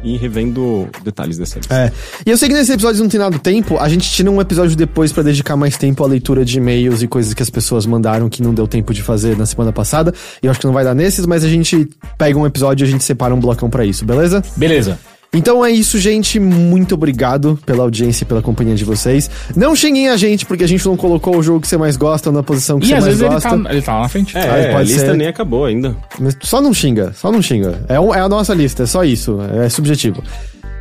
E 0.03 0.17
revendo 0.17 0.87
detalhes 1.03 1.37
dessa 1.37 1.57
lista. 1.57 1.73
É. 1.73 1.91
E 2.25 2.29
eu 2.29 2.37
sei 2.37 2.49
que 2.49 2.55
nesse 2.55 2.71
episódio 2.71 3.01
não 3.01 3.09
tem 3.09 3.19
nada 3.19 3.31
do 3.31 3.39
tempo, 3.39 3.77
a 3.77 3.89
gente 3.89 4.09
tira 4.09 4.29
um 4.29 4.39
episódio 4.39 4.75
depois 4.75 5.11
pra 5.11 5.23
dedicar 5.23 5.55
mais 5.55 5.77
tempo 5.77 6.03
à 6.03 6.07
leitura 6.07 6.45
de 6.45 6.57
e-mails 6.57 7.01
e 7.01 7.07
coisas 7.07 7.33
que 7.33 7.43
as 7.43 7.49
pessoas 7.49 7.85
mandaram 7.85 8.29
que 8.29 8.41
não 8.41 8.53
deu 8.53 8.67
tempo 8.67 8.93
de 8.93 9.01
fazer 9.01 9.37
na 9.37 9.45
semana 9.45 9.73
passada. 9.73 10.13
E 10.41 10.45
eu 10.45 10.51
acho 10.51 10.59
que 10.59 10.65
não 10.65 10.73
vai 10.73 10.83
dar 10.83 10.93
nesses, 10.93 11.25
mas 11.25 11.43
a 11.43 11.49
gente 11.49 11.87
pega 12.17 12.37
um 12.37 12.45
episódio 12.45 12.85
e 12.85 12.87
a 12.87 12.91
gente 12.91 13.03
separa 13.03 13.33
um 13.33 13.39
blocão 13.39 13.69
pra 13.69 13.85
isso, 13.85 14.05
beleza? 14.05 14.43
Beleza. 14.55 14.99
Então 15.33 15.63
é 15.63 15.69
isso, 15.69 15.99
gente. 15.99 16.39
Muito 16.39 16.95
obrigado 16.95 17.59
pela 17.65 17.83
audiência 17.83 18.23
e 18.23 18.25
pela 18.27 18.41
companhia 18.41 18.73
de 18.75 18.83
vocês. 18.85 19.29
Não 19.55 19.75
xinguem 19.75 20.09
a 20.09 20.17
gente, 20.17 20.45
porque 20.45 20.63
a 20.63 20.67
gente 20.67 20.85
não 20.85 20.97
colocou 20.97 21.37
o 21.37 21.43
jogo 21.43 21.59
que 21.61 21.67
você 21.67 21.77
mais 21.77 21.95
gosta 21.97 22.31
na 22.31 22.41
posição 22.41 22.79
que 22.79 22.85
E 22.85 22.89
você 22.89 22.93
às 22.95 23.03
mais 23.03 23.17
vezes 23.17 23.21
ele 23.21 23.33
gosta. 23.33 23.49
tá, 23.63 23.71
ele 23.73 23.81
tá 23.81 23.93
lá 23.95 24.01
na 24.01 24.09
frente. 24.09 24.37
É, 24.37 24.41
Ah, 24.41 24.69
a 24.71 24.73
pode 24.77 24.89
lista 24.89 25.05
ser. 25.07 25.17
nem 25.17 25.27
acabou 25.27 25.65
ainda. 25.65 25.95
Mas 26.19 26.35
só 26.41 26.59
não 26.61 26.73
xinga, 26.73 27.13
só 27.13 27.31
não 27.31 27.41
xinga. 27.41 27.85
É, 27.89 27.95
é 27.95 28.19
a 28.21 28.29
nossa 28.29 28.53
lista, 28.53 28.83
é 28.83 28.85
só 28.85 29.03
isso, 29.03 29.37
é 29.63 29.69
subjetivo. 29.69 30.23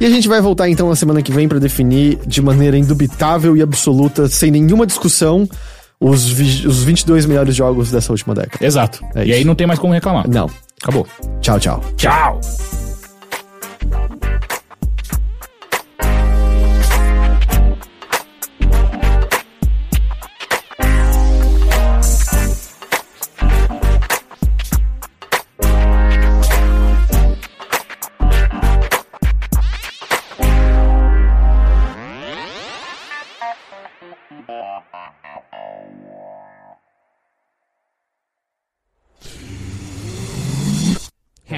E 0.00 0.06
a 0.06 0.10
gente 0.10 0.28
vai 0.28 0.40
voltar 0.40 0.68
então 0.68 0.88
na 0.88 0.96
semana 0.96 1.22
que 1.22 1.32
vem 1.32 1.48
pra 1.48 1.58
definir 1.58 2.18
de 2.26 2.40
maneira 2.40 2.78
indubitável 2.78 3.56
e 3.56 3.62
absoluta, 3.62 4.28
sem 4.28 4.50
nenhuma 4.50 4.86
discussão, 4.86 5.48
os, 6.00 6.26
vi- 6.28 6.66
os 6.66 6.82
22 6.84 7.26
melhores 7.26 7.54
jogos 7.54 7.90
dessa 7.90 8.12
última 8.12 8.34
década. 8.34 8.64
Exato. 8.64 9.02
É 9.14 9.20
e 9.24 9.28
isso. 9.30 9.38
aí 9.38 9.44
não 9.44 9.54
tem 9.54 9.66
mais 9.66 9.78
como 9.80 9.92
reclamar. 9.92 10.28
Não. 10.28 10.48
Acabou. 10.82 11.06
Tchau, 11.40 11.58
tchau. 11.58 11.82
Tchau. 11.96 12.40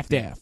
Half-Death. 0.08 0.38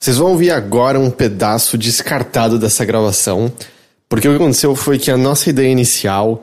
Vocês 0.00 0.18
vão 0.18 0.32
ouvir 0.32 0.50
agora 0.50 1.00
um 1.00 1.10
pedaço 1.10 1.78
descartado 1.78 2.58
dessa 2.58 2.84
gravação, 2.84 3.50
porque 4.06 4.28
o 4.28 4.32
que 4.32 4.36
aconteceu 4.36 4.76
foi 4.76 4.98
que 4.98 5.10
a 5.10 5.16
nossa 5.16 5.48
ideia 5.48 5.70
inicial 5.70 6.42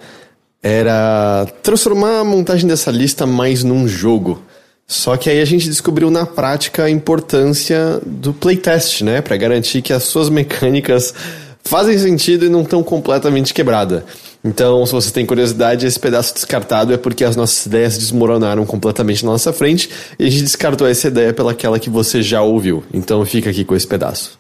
era 0.63 1.45
transformar 1.61 2.19
a 2.19 2.23
montagem 2.23 2.67
dessa 2.67 2.89
lista 2.89 3.27
mais 3.27 3.63
num 3.63 3.87
jogo. 3.87 4.43
Só 4.87 5.15
que 5.15 5.29
aí 5.29 5.39
a 5.39 5.45
gente 5.45 5.69
descobriu 5.69 6.11
na 6.11 6.25
prática 6.25 6.83
a 6.83 6.89
importância 6.89 8.01
do 8.05 8.33
playtest, 8.33 9.01
né? 9.01 9.21
Pra 9.21 9.37
garantir 9.37 9.81
que 9.81 9.93
as 9.93 10.03
suas 10.03 10.29
mecânicas 10.29 11.13
fazem 11.63 11.97
sentido 11.97 12.45
e 12.45 12.49
não 12.49 12.63
estão 12.63 12.83
completamente 12.83 13.53
quebradas. 13.53 14.03
Então, 14.43 14.85
se 14.85 14.91
você 14.91 15.11
tem 15.11 15.25
curiosidade, 15.25 15.85
esse 15.85 15.99
pedaço 15.99 16.33
descartado 16.33 16.93
é 16.93 16.97
porque 16.97 17.23
as 17.23 17.35
nossas 17.35 17.65
ideias 17.65 17.97
desmoronaram 17.97 18.65
completamente 18.65 19.23
na 19.23 19.31
nossa 19.31 19.53
frente 19.53 19.89
e 20.17 20.25
a 20.25 20.29
gente 20.29 20.43
descartou 20.43 20.87
essa 20.87 21.07
ideia 21.07 21.31
pelaquela 21.31 21.79
que 21.79 21.89
você 21.89 22.21
já 22.21 22.41
ouviu. 22.41 22.83
Então, 22.91 23.23
fica 23.25 23.49
aqui 23.49 23.63
com 23.63 23.75
esse 23.75 23.87
pedaço. 23.87 24.39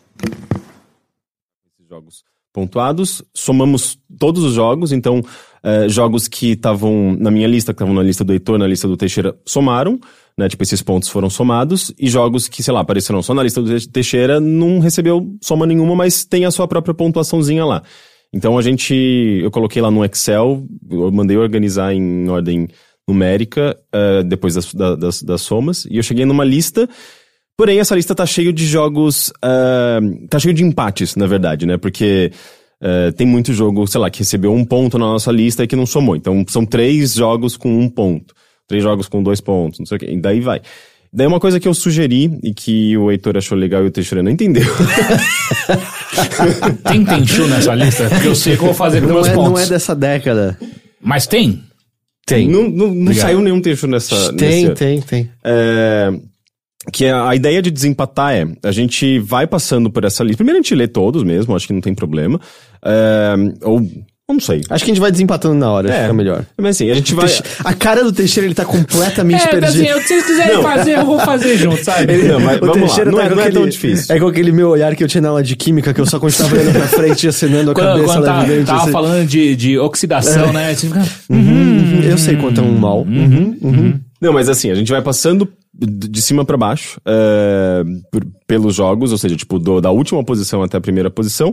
Jogos 1.87 2.23
pontuados, 2.53 3.23
somamos 3.33 3.97
todos 4.19 4.43
os 4.43 4.53
jogos, 4.53 4.91
então 4.91 5.23
eh, 5.63 5.87
jogos 5.87 6.27
que 6.27 6.51
estavam 6.51 7.15
na 7.17 7.31
minha 7.31 7.47
lista, 7.47 7.73
que 7.73 7.75
estavam 7.75 7.93
na 7.93 8.03
lista 8.03 8.23
do 8.23 8.33
Heitor, 8.33 8.57
na 8.57 8.67
lista 8.67 8.87
do 8.87 8.97
Teixeira, 8.97 9.35
somaram, 9.45 9.99
né? 10.41 10.49
Tipo, 10.49 10.63
esses 10.63 10.81
pontos 10.81 11.09
foram 11.09 11.29
somados, 11.29 11.93
e 11.97 12.09
jogos 12.09 12.47
que, 12.47 12.61
sei 12.61 12.73
lá, 12.73 12.81
apareceram 12.81 13.21
só 13.21 13.33
na 13.33 13.43
lista 13.43 13.61
do 13.61 13.87
Teixeira, 13.87 14.39
não 14.39 14.79
recebeu 14.79 15.35
soma 15.41 15.65
nenhuma, 15.65 15.95
mas 15.95 16.25
tem 16.25 16.45
a 16.45 16.51
sua 16.51 16.67
própria 16.67 16.93
pontuaçãozinha 16.93 17.63
lá. 17.63 17.83
Então 18.33 18.57
a 18.57 18.61
gente, 18.61 18.93
eu 19.43 19.51
coloquei 19.51 19.81
lá 19.81 19.91
no 19.91 20.03
Excel, 20.05 20.63
eu 20.89 21.11
mandei 21.11 21.37
organizar 21.37 21.93
em 21.93 22.29
ordem 22.29 22.67
numérica, 23.07 23.77
uh, 23.93 24.23
depois 24.23 24.55
das, 24.55 24.73
das, 24.73 25.21
das 25.21 25.41
somas, 25.41 25.85
e 25.85 25.97
eu 25.97 26.03
cheguei 26.03 26.25
numa 26.25 26.45
lista 26.45 26.87
Porém, 27.61 27.79
essa 27.79 27.95
lista 27.95 28.15
tá 28.15 28.25
cheio 28.25 28.51
de 28.51 28.65
jogos. 28.65 29.29
Uh, 29.37 30.27
tá 30.27 30.39
cheio 30.39 30.51
de 30.51 30.63
empates, 30.63 31.15
na 31.15 31.27
verdade, 31.27 31.67
né? 31.67 31.77
Porque 31.77 32.31
uh, 32.81 33.11
tem 33.13 33.27
muito 33.27 33.53
jogo, 33.53 33.85
sei 33.85 34.01
lá, 34.01 34.09
que 34.09 34.17
recebeu 34.17 34.51
um 34.51 34.65
ponto 34.65 34.97
na 34.97 35.05
nossa 35.05 35.31
lista 35.31 35.63
e 35.63 35.67
que 35.67 35.75
não 35.75 35.85
somou. 35.85 36.15
Então, 36.15 36.43
são 36.49 36.65
três 36.65 37.13
jogos 37.13 37.55
com 37.55 37.69
um 37.79 37.87
ponto. 37.87 38.33
Três 38.71 38.81
jogos 38.81 39.09
com 39.09 39.21
dois 39.21 39.41
pontos, 39.41 39.79
não 39.79 39.85
sei 39.85 39.97
o 39.97 39.99
quê. 39.99 40.07
E 40.09 40.17
daí 40.17 40.39
vai. 40.39 40.61
Daí 41.11 41.27
uma 41.27 41.41
coisa 41.41 41.59
que 41.59 41.67
eu 41.67 41.73
sugeri 41.73 42.39
e 42.41 42.53
que 42.53 42.95
o 42.95 43.11
Heitor 43.11 43.35
achou 43.35 43.57
legal 43.57 43.83
e 43.83 43.87
o 43.87 43.91
Teixeira 43.91 44.23
não 44.23 44.31
entendeu. 44.31 44.63
tem 46.89 47.03
Tenchu 47.03 47.47
nessa 47.47 47.75
lista? 47.75 48.07
Porque 48.07 48.29
eu 48.29 48.35
sei 48.35 48.53
o 48.53 48.57
que 48.57 48.61
eu 48.61 48.67
vou 48.67 48.73
fazer 48.73 49.01
com 49.01 49.07
não 49.07 49.15
meus 49.15 49.27
é, 49.27 49.33
pontos. 49.33 49.51
Não 49.51 49.59
é 49.59 49.67
dessa 49.67 49.93
década. 49.93 50.57
Mas 51.01 51.27
tem? 51.27 51.61
Tem. 52.25 52.47
Não, 52.47 52.69
não, 52.69 52.93
não 52.93 53.13
saiu 53.13 53.41
nenhum 53.41 53.59
Tenchu 53.59 53.87
nessa. 53.87 54.31
Tem, 54.31 54.63
nesse... 54.63 54.75
tem, 54.75 55.01
tem. 55.01 55.29
É 55.43 56.13
que 56.91 57.05
a, 57.05 57.29
a, 57.29 57.35
ideia 57.35 57.61
de 57.61 57.69
desempatar 57.69 58.33
é, 58.33 58.47
a 58.63 58.71
gente 58.71 59.19
vai 59.19 59.45
passando 59.45 59.91
por 59.91 60.03
essa 60.03 60.23
lista. 60.23 60.37
Primeiro 60.37 60.59
a 60.59 60.61
gente 60.61 60.73
lê 60.73 60.87
todos 60.87 61.23
mesmo, 61.23 61.55
acho 61.55 61.67
que 61.67 61.73
não 61.73 61.81
tem 61.81 61.93
problema. 61.93 62.39
É, 62.83 63.35
ou 63.61 63.87
não 64.33 64.39
sei. 64.39 64.61
Acho 64.69 64.83
que 64.83 64.91
a 64.91 64.93
gente 64.93 65.01
vai 65.01 65.11
desempatando 65.11 65.55
na 65.55 65.71
hora, 65.71 65.93
é, 65.93 66.01
fica 66.01 66.13
melhor. 66.13 66.45
Mas 66.57 66.75
assim, 66.75 66.89
a 66.89 66.93
gente 66.93 67.13
vai. 67.13 67.29
A 67.63 67.73
cara 67.73 68.03
do 68.03 68.11
Teixeira, 68.11 68.47
ele 68.47 68.55
tá 68.55 68.65
completamente 68.65 69.43
é, 69.43 69.47
perdido. 69.47 69.67
Assim, 69.67 70.01
se 70.01 70.07
vocês 70.07 70.25
quiserem 70.25 70.55
não. 70.55 70.63
fazer, 70.63 70.97
eu 70.97 71.05
vou 71.05 71.19
fazer 71.19 71.57
junto, 71.57 71.81
sabe? 71.83 72.13
Ele, 72.13 72.27
não, 72.27 72.39
mas 72.39 72.57
o 72.57 72.65
vamos 72.65 72.81
Teixeira 72.81 73.11
lá. 73.11 73.17
Não, 73.17 73.17
tá 73.17 73.25
é, 73.25 73.35
não 73.35 73.41
aquele, 73.41 73.57
é 73.57 73.59
tão 73.59 73.69
difícil. 73.69 74.15
É 74.15 74.19
com 74.19 74.27
aquele 74.27 74.51
meu 74.51 74.69
olhar 74.69 74.95
que 74.95 75.03
eu 75.03 75.07
tinha 75.07 75.21
na 75.21 75.29
aula 75.29 75.43
de 75.43 75.55
química, 75.55 75.93
que 75.93 76.01
eu 76.01 76.05
só 76.05 76.19
continuava 76.19 76.55
olhando 76.55 76.73
pra 76.73 76.87
frente 76.87 77.23
e 77.23 77.29
acenando 77.29 77.71
a 77.71 77.73
quando, 77.73 77.85
cabeça 77.85 78.13
quando 78.13 78.25
tá, 78.25 78.41
levemente. 78.41 78.67
Tava 78.67 78.81
assim. 78.83 78.91
falando 78.91 79.27
de, 79.27 79.55
de 79.55 79.79
oxidação, 79.79 80.53
né? 80.53 80.73
Você 80.73 80.87
fica, 80.87 80.99
uhum, 81.29 81.37
uhum, 81.37 82.01
eu 82.03 82.17
sei 82.17 82.35
quanto 82.35 82.61
é 82.61 82.63
um 82.63 82.77
mal. 82.77 83.01
Uhum, 83.01 83.57
uhum. 83.61 83.99
Não, 84.21 84.33
mas 84.33 84.49
assim, 84.49 84.69
a 84.69 84.75
gente 84.75 84.91
vai 84.91 85.01
passando 85.01 85.47
de 85.73 86.21
cima 86.21 86.43
para 86.43 86.57
baixo 86.57 86.99
uh, 86.99 88.31
pelos 88.45 88.75
jogos, 88.75 89.11
ou 89.11 89.17
seja, 89.17 89.35
tipo, 89.35 89.57
do, 89.57 89.79
da 89.79 89.89
última 89.89 90.23
posição 90.23 90.61
até 90.61 90.77
a 90.77 90.81
primeira 90.81 91.09
posição, 91.09 91.51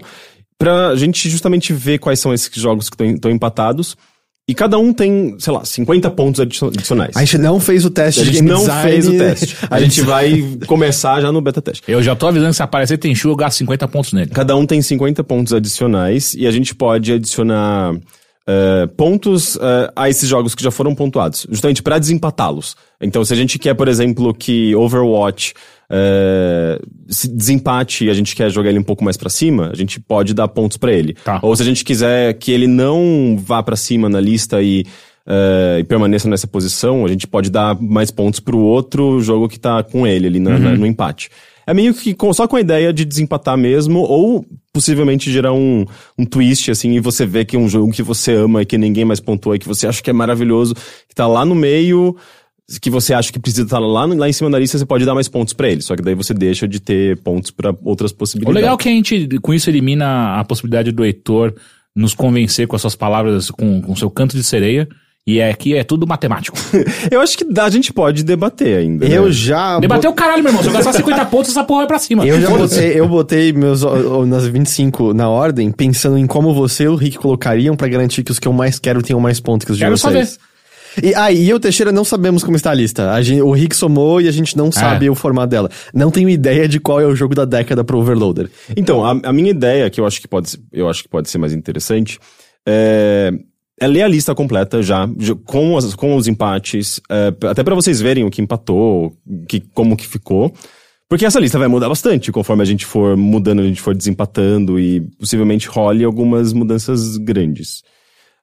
pra 0.59 0.97
gente 0.97 1.31
justamente 1.31 1.73
ver 1.73 1.99
quais 1.99 2.19
são 2.19 2.35
esses 2.35 2.51
jogos 2.55 2.91
que 2.91 3.03
estão 3.05 3.31
empatados. 3.31 3.97
E 4.49 4.55
cada 4.55 4.79
um 4.79 4.95
tem, 4.95 5.37
sei 5.39 5.53
lá, 5.53 5.63
50 5.63 6.11
pontos 6.13 6.41
adicionais. 6.41 7.15
A 7.15 7.21
gente 7.21 7.37
não 7.37 7.61
fez 7.61 7.85
o 7.85 7.91
teste 7.91 8.21
a 8.21 8.25
de 8.25 8.31
gente 8.31 8.37
game 8.37 8.49
não 8.49 8.61
design. 8.61 8.91
fez 8.91 9.07
o 9.07 9.13
teste. 9.13 9.57
A 9.71 9.79
gente 9.79 10.01
vai 10.01 10.57
começar 10.67 11.21
já 11.21 11.31
no 11.31 11.43
beta 11.43 11.61
teste. 11.61 11.83
Eu 11.87 12.03
já 12.03 12.17
tô 12.17 12.27
avisando 12.27 12.49
que 12.49 12.57
se 12.57 12.63
aparecer 12.63 12.97
Tenchu, 12.97 13.29
eu 13.29 13.37
gasto 13.37 13.59
50 13.59 13.87
pontos 13.89 14.15
nele. 14.15 14.31
Cada 14.31 14.57
um 14.57 14.65
tem 14.65 14.81
50 14.81 15.23
pontos 15.23 15.53
adicionais 15.53 16.33
e 16.33 16.47
a 16.47 16.51
gente 16.51 16.75
pode 16.75 17.13
adicionar 17.13 17.95
uh, 17.95 18.89
pontos 18.97 19.57
uh, 19.57 19.93
a 19.95 20.09
esses 20.09 20.27
jogos 20.27 20.55
que 20.55 20.65
já 20.65 20.71
foram 20.71 20.95
pontuados, 20.95 21.47
justamente 21.51 21.83
para 21.83 21.99
desempatá-los. 21.99 22.75
Então, 23.03 23.23
se 23.27 23.35
a 23.35 23.37
gente 23.37 23.59
quer, 23.59 23.75
por 23.75 23.87
exemplo, 23.87 24.33
que 24.33 24.75
Overwatch 24.75 25.53
uh, 25.90 26.86
se 27.09 27.28
desempate 27.28 28.06
e 28.06 28.10
a 28.10 28.15
gente 28.15 28.35
quer 28.35 28.51
jogar 28.51 28.70
ele 28.70 28.78
um 28.78 28.85
pouco 28.85 29.05
mais 29.05 29.16
para 29.16 29.31
cima, 29.31 29.70
a 29.73 29.77
gente 29.77 30.01
pode 30.01 30.35
dar 30.35 30.48
pontos 30.48 30.77
para 30.77 30.93
ele. 30.93 31.15
Tá. 31.24 31.39
Ou 31.43 31.55
se 31.55 31.62
a 31.62 31.65
gente 31.65 31.85
quiser 31.85 32.35
que 32.35 32.52
ele 32.52 32.66
não 32.66 33.39
vá 33.40 33.62
para 33.62 33.77
cima 33.77 34.09
na 34.09 34.20
lista 34.20 34.62
e 34.62 34.85
Uh, 35.28 35.78
e 35.78 35.85
permaneça 35.85 36.27
nessa 36.27 36.47
posição, 36.47 37.05
a 37.05 37.09
gente 37.09 37.27
pode 37.27 37.51
dar 37.51 37.78
mais 37.78 38.10
pontos 38.10 38.40
pro 38.40 38.56
outro 38.56 39.20
jogo 39.20 39.47
que 39.47 39.60
tá 39.60 39.82
com 39.82 40.06
ele 40.06 40.27
ali 40.27 40.40
na, 40.40 40.52
uhum. 40.52 40.59
na, 40.59 40.74
no 40.74 40.86
empate. 40.86 41.28
É 41.66 41.74
meio 41.74 41.93
que 41.93 42.15
com, 42.15 42.32
só 42.32 42.48
com 42.48 42.56
a 42.56 42.62
ideia 42.62 42.94
de 42.94 43.05
desempatar 43.05 43.55
mesmo, 43.55 43.98
ou 43.98 44.43
possivelmente 44.73 45.31
gerar 45.31 45.52
um, 45.52 45.85
um 46.16 46.24
twist, 46.24 46.70
assim, 46.70 46.93
e 46.93 47.01
você 47.01 47.27
vê 47.27 47.44
que 47.44 47.56
é 47.56 47.59
um 47.59 47.69
jogo 47.69 47.93
que 47.93 48.02
você 48.02 48.32
ama 48.32 48.62
e 48.62 48.65
que 48.65 48.78
ninguém 48.78 49.05
mais 49.05 49.20
pontuou 49.20 49.55
e 49.55 49.59
que 49.59 49.69
você 49.69 49.86
acha 49.86 50.02
que 50.02 50.09
é 50.09 50.15
maravilhoso, 50.15 50.74
que 51.06 51.15
tá 51.15 51.27
lá 51.27 51.44
no 51.44 51.55
meio, 51.55 52.16
que 52.78 52.90
você 52.90 53.15
acha 53.15 53.32
que 53.32 53.39
precisa 53.39 53.62
estar 53.62 53.78
lá, 53.78 54.05
lá 54.05 54.28
em 54.28 54.32
cima 54.32 54.51
da 54.51 54.59
lista, 54.59 54.77
você 54.77 54.85
pode 54.85 55.07
dar 55.07 55.15
mais 55.15 55.28
pontos 55.28 55.55
para 55.55 55.70
ele. 55.70 55.81
Só 55.81 55.97
que 55.97 56.03
daí 56.03 56.15
você 56.15 56.35
deixa 56.35 56.69
de 56.69 56.78
ter 56.81 57.16
pontos 57.19 57.51
para 57.51 57.74
outras 57.82 58.12
possibilidades. 58.12 58.55
O 58.55 58.61
legal 58.61 58.74
é 58.74 58.78
que 58.78 58.89
a 58.89 58.93
gente, 58.93 59.39
com 59.40 59.55
isso, 59.55 59.70
elimina 59.70 60.39
a 60.39 60.45
possibilidade 60.45 60.93
do 60.93 61.03
Heitor 61.03 61.55
nos 61.97 62.15
convencer 62.15 62.66
com 62.66 62.77
as 62.77 62.82
suas 62.82 62.95
palavras, 62.95 63.51
com 63.51 63.82
o 63.89 63.97
seu 63.97 64.11
canto 64.11 64.36
de 64.36 64.45
sereia. 64.45 64.86
E 65.27 65.40
é 65.40 65.51
aqui 65.51 65.74
é 65.77 65.85
tudo 65.85 66.07
matemático. 66.07 66.57
eu 67.11 67.20
acho 67.20 67.36
que 67.36 67.45
a 67.59 67.69
gente 67.69 67.93
pode 67.93 68.23
debater 68.23 68.78
ainda. 68.78 69.07
Eu 69.07 69.27
né? 69.27 69.31
já. 69.31 69.78
Debater 69.78 70.09
o 70.09 70.15
caralho, 70.15 70.43
meu 70.43 70.51
irmão. 70.51 70.62
Se 70.62 70.70
eu 70.70 70.73
gastar 70.73 70.95
50 70.95 71.24
pontos, 71.27 71.51
essa 71.51 71.62
porra 71.62 71.81
vai 71.81 71.86
pra 71.86 71.99
cima. 71.99 72.27
Eu 72.27 72.40
já 72.40 72.49
botei, 72.49 72.99
eu 72.99 73.07
botei 73.07 73.53
meus 73.53 73.82
nas 74.27 74.47
25 74.47 75.12
na 75.12 75.28
ordem, 75.28 75.70
pensando 75.70 76.16
em 76.16 76.27
como 76.27 76.55
você 76.55 76.85
e 76.85 76.89
o 76.89 76.97
Rick 76.97 77.19
colocariam 77.19 77.77
pra 77.77 77.89
garantir 77.89 78.23
que 78.23 78.32
os 78.32 78.39
que 78.39 78.49
eu 78.49 78.55
mais 78.55 78.78
quero 78.78 79.03
tenham 79.03 79.20
mais 79.20 79.39
pontos 79.39 79.66
que 79.66 79.73
os 79.73 79.77
de 79.77 79.85
quero 79.85 79.99
vocês. 79.99 80.31
Saber. 80.31 80.48
E, 81.02 81.15
ah, 81.15 81.31
e 81.31 81.48
eu, 81.48 81.59
Teixeira, 81.60 81.93
não 81.93 82.05
sabemos 82.05 82.43
como 82.43 82.56
está 82.56 82.70
a 82.70 82.74
lista. 82.74 83.12
A 83.12 83.23
gente, 83.23 83.40
o 83.43 83.52
Rick 83.52 83.74
somou 83.77 84.20
e 84.20 84.28
a 84.28 84.31
gente 84.32 84.56
não 84.56 84.70
sabe 84.73 85.06
É. 85.06 85.10
o 85.10 85.15
formato 85.15 85.48
dela. 85.51 85.70
Não 85.94 86.10
tenho 86.10 86.28
ideia 86.28 86.66
de 86.69 86.81
qual 86.81 87.01
é 87.01 87.06
o 87.06 87.15
jogo 87.15 87.35
da 87.35 87.44
década 87.44 87.85
pro 87.85 87.98
Overloader. 87.98 88.51
Então, 88.77 89.05
a, 89.05 89.10
a 89.24 89.32
minha 89.32 89.51
ideia, 89.51 89.89
que 89.90 90.01
eu 90.01 90.06
acho 90.06 90.20
que 90.20 90.28
pode, 90.28 90.51
ser- 90.51 90.60
eu 90.73 90.89
acho 90.89 91.02
que 91.02 91.09
pode 91.09 91.28
ser 91.28 91.39
mais 91.39 91.52
interessante, 91.52 92.19
é, 92.66 93.32
é 93.81 93.86
ler 93.86 94.02
a 94.02 94.09
lista 94.09 94.35
completa 94.35 94.82
já, 94.82 95.09
com, 95.44 95.77
as- 95.77 95.94
com 95.94 96.16
os 96.16 96.27
empates, 96.27 97.01
é, 97.10 97.32
até 97.48 97.62
pra 97.62 97.74
vocês 97.74 98.01
verem 98.01 98.24
o 98.24 98.31
que 98.31 98.43
empatou, 98.43 99.12
que, 99.48 99.60
como 99.74 99.97
que 99.97 100.06
ficou. 100.06 100.52
Porque 101.09 101.24
essa 101.24 101.40
lista 101.40 101.59
vai 101.59 101.69
mudar 101.69 101.89
bastante 101.89 102.31
conforme 102.31 102.62
a 102.62 102.66
gente 102.66 102.85
for 102.85 103.16
mudando, 103.16 103.60
a 103.60 103.65
gente 103.65 103.81
for 103.81 103.94
desempatando 103.94 104.78
e 104.78 105.01
possivelmente 105.19 105.66
role 105.66 106.05
algumas 106.05 106.52
mudanças 106.52 107.16
grandes. 107.16 107.82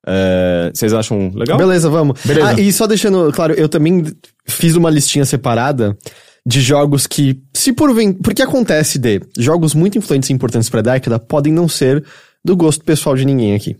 É, 0.06 0.72
vocês 0.74 0.94
acham 0.94 1.32
legal? 1.34 1.58
Beleza, 1.58 1.90
vamos. 1.90 2.20
Beleza. 2.24 2.48
Ah, 2.48 2.54
e 2.54 2.72
só 2.72 2.86
deixando 2.86 3.32
claro, 3.32 3.54
eu 3.54 3.68
também 3.68 4.06
fiz 4.46 4.76
uma 4.76 4.90
listinha 4.90 5.26
separada 5.26 5.98
de 6.46 6.62
jogos 6.62 7.08
que, 7.08 7.42
se 7.54 7.74
porventura. 7.74 8.22
Porque 8.22 8.42
acontece 8.42 9.00
de 9.00 9.22
jogos 9.38 9.74
muito 9.74 9.98
influentes 9.98 10.30
e 10.30 10.34
importantes 10.34 10.70
pra 10.70 10.82
década 10.82 11.18
podem 11.18 11.52
não 11.52 11.68
ser 11.68 12.04
do 12.44 12.56
gosto 12.56 12.84
pessoal 12.84 13.16
de 13.16 13.26
ninguém 13.26 13.56
aqui. 13.56 13.76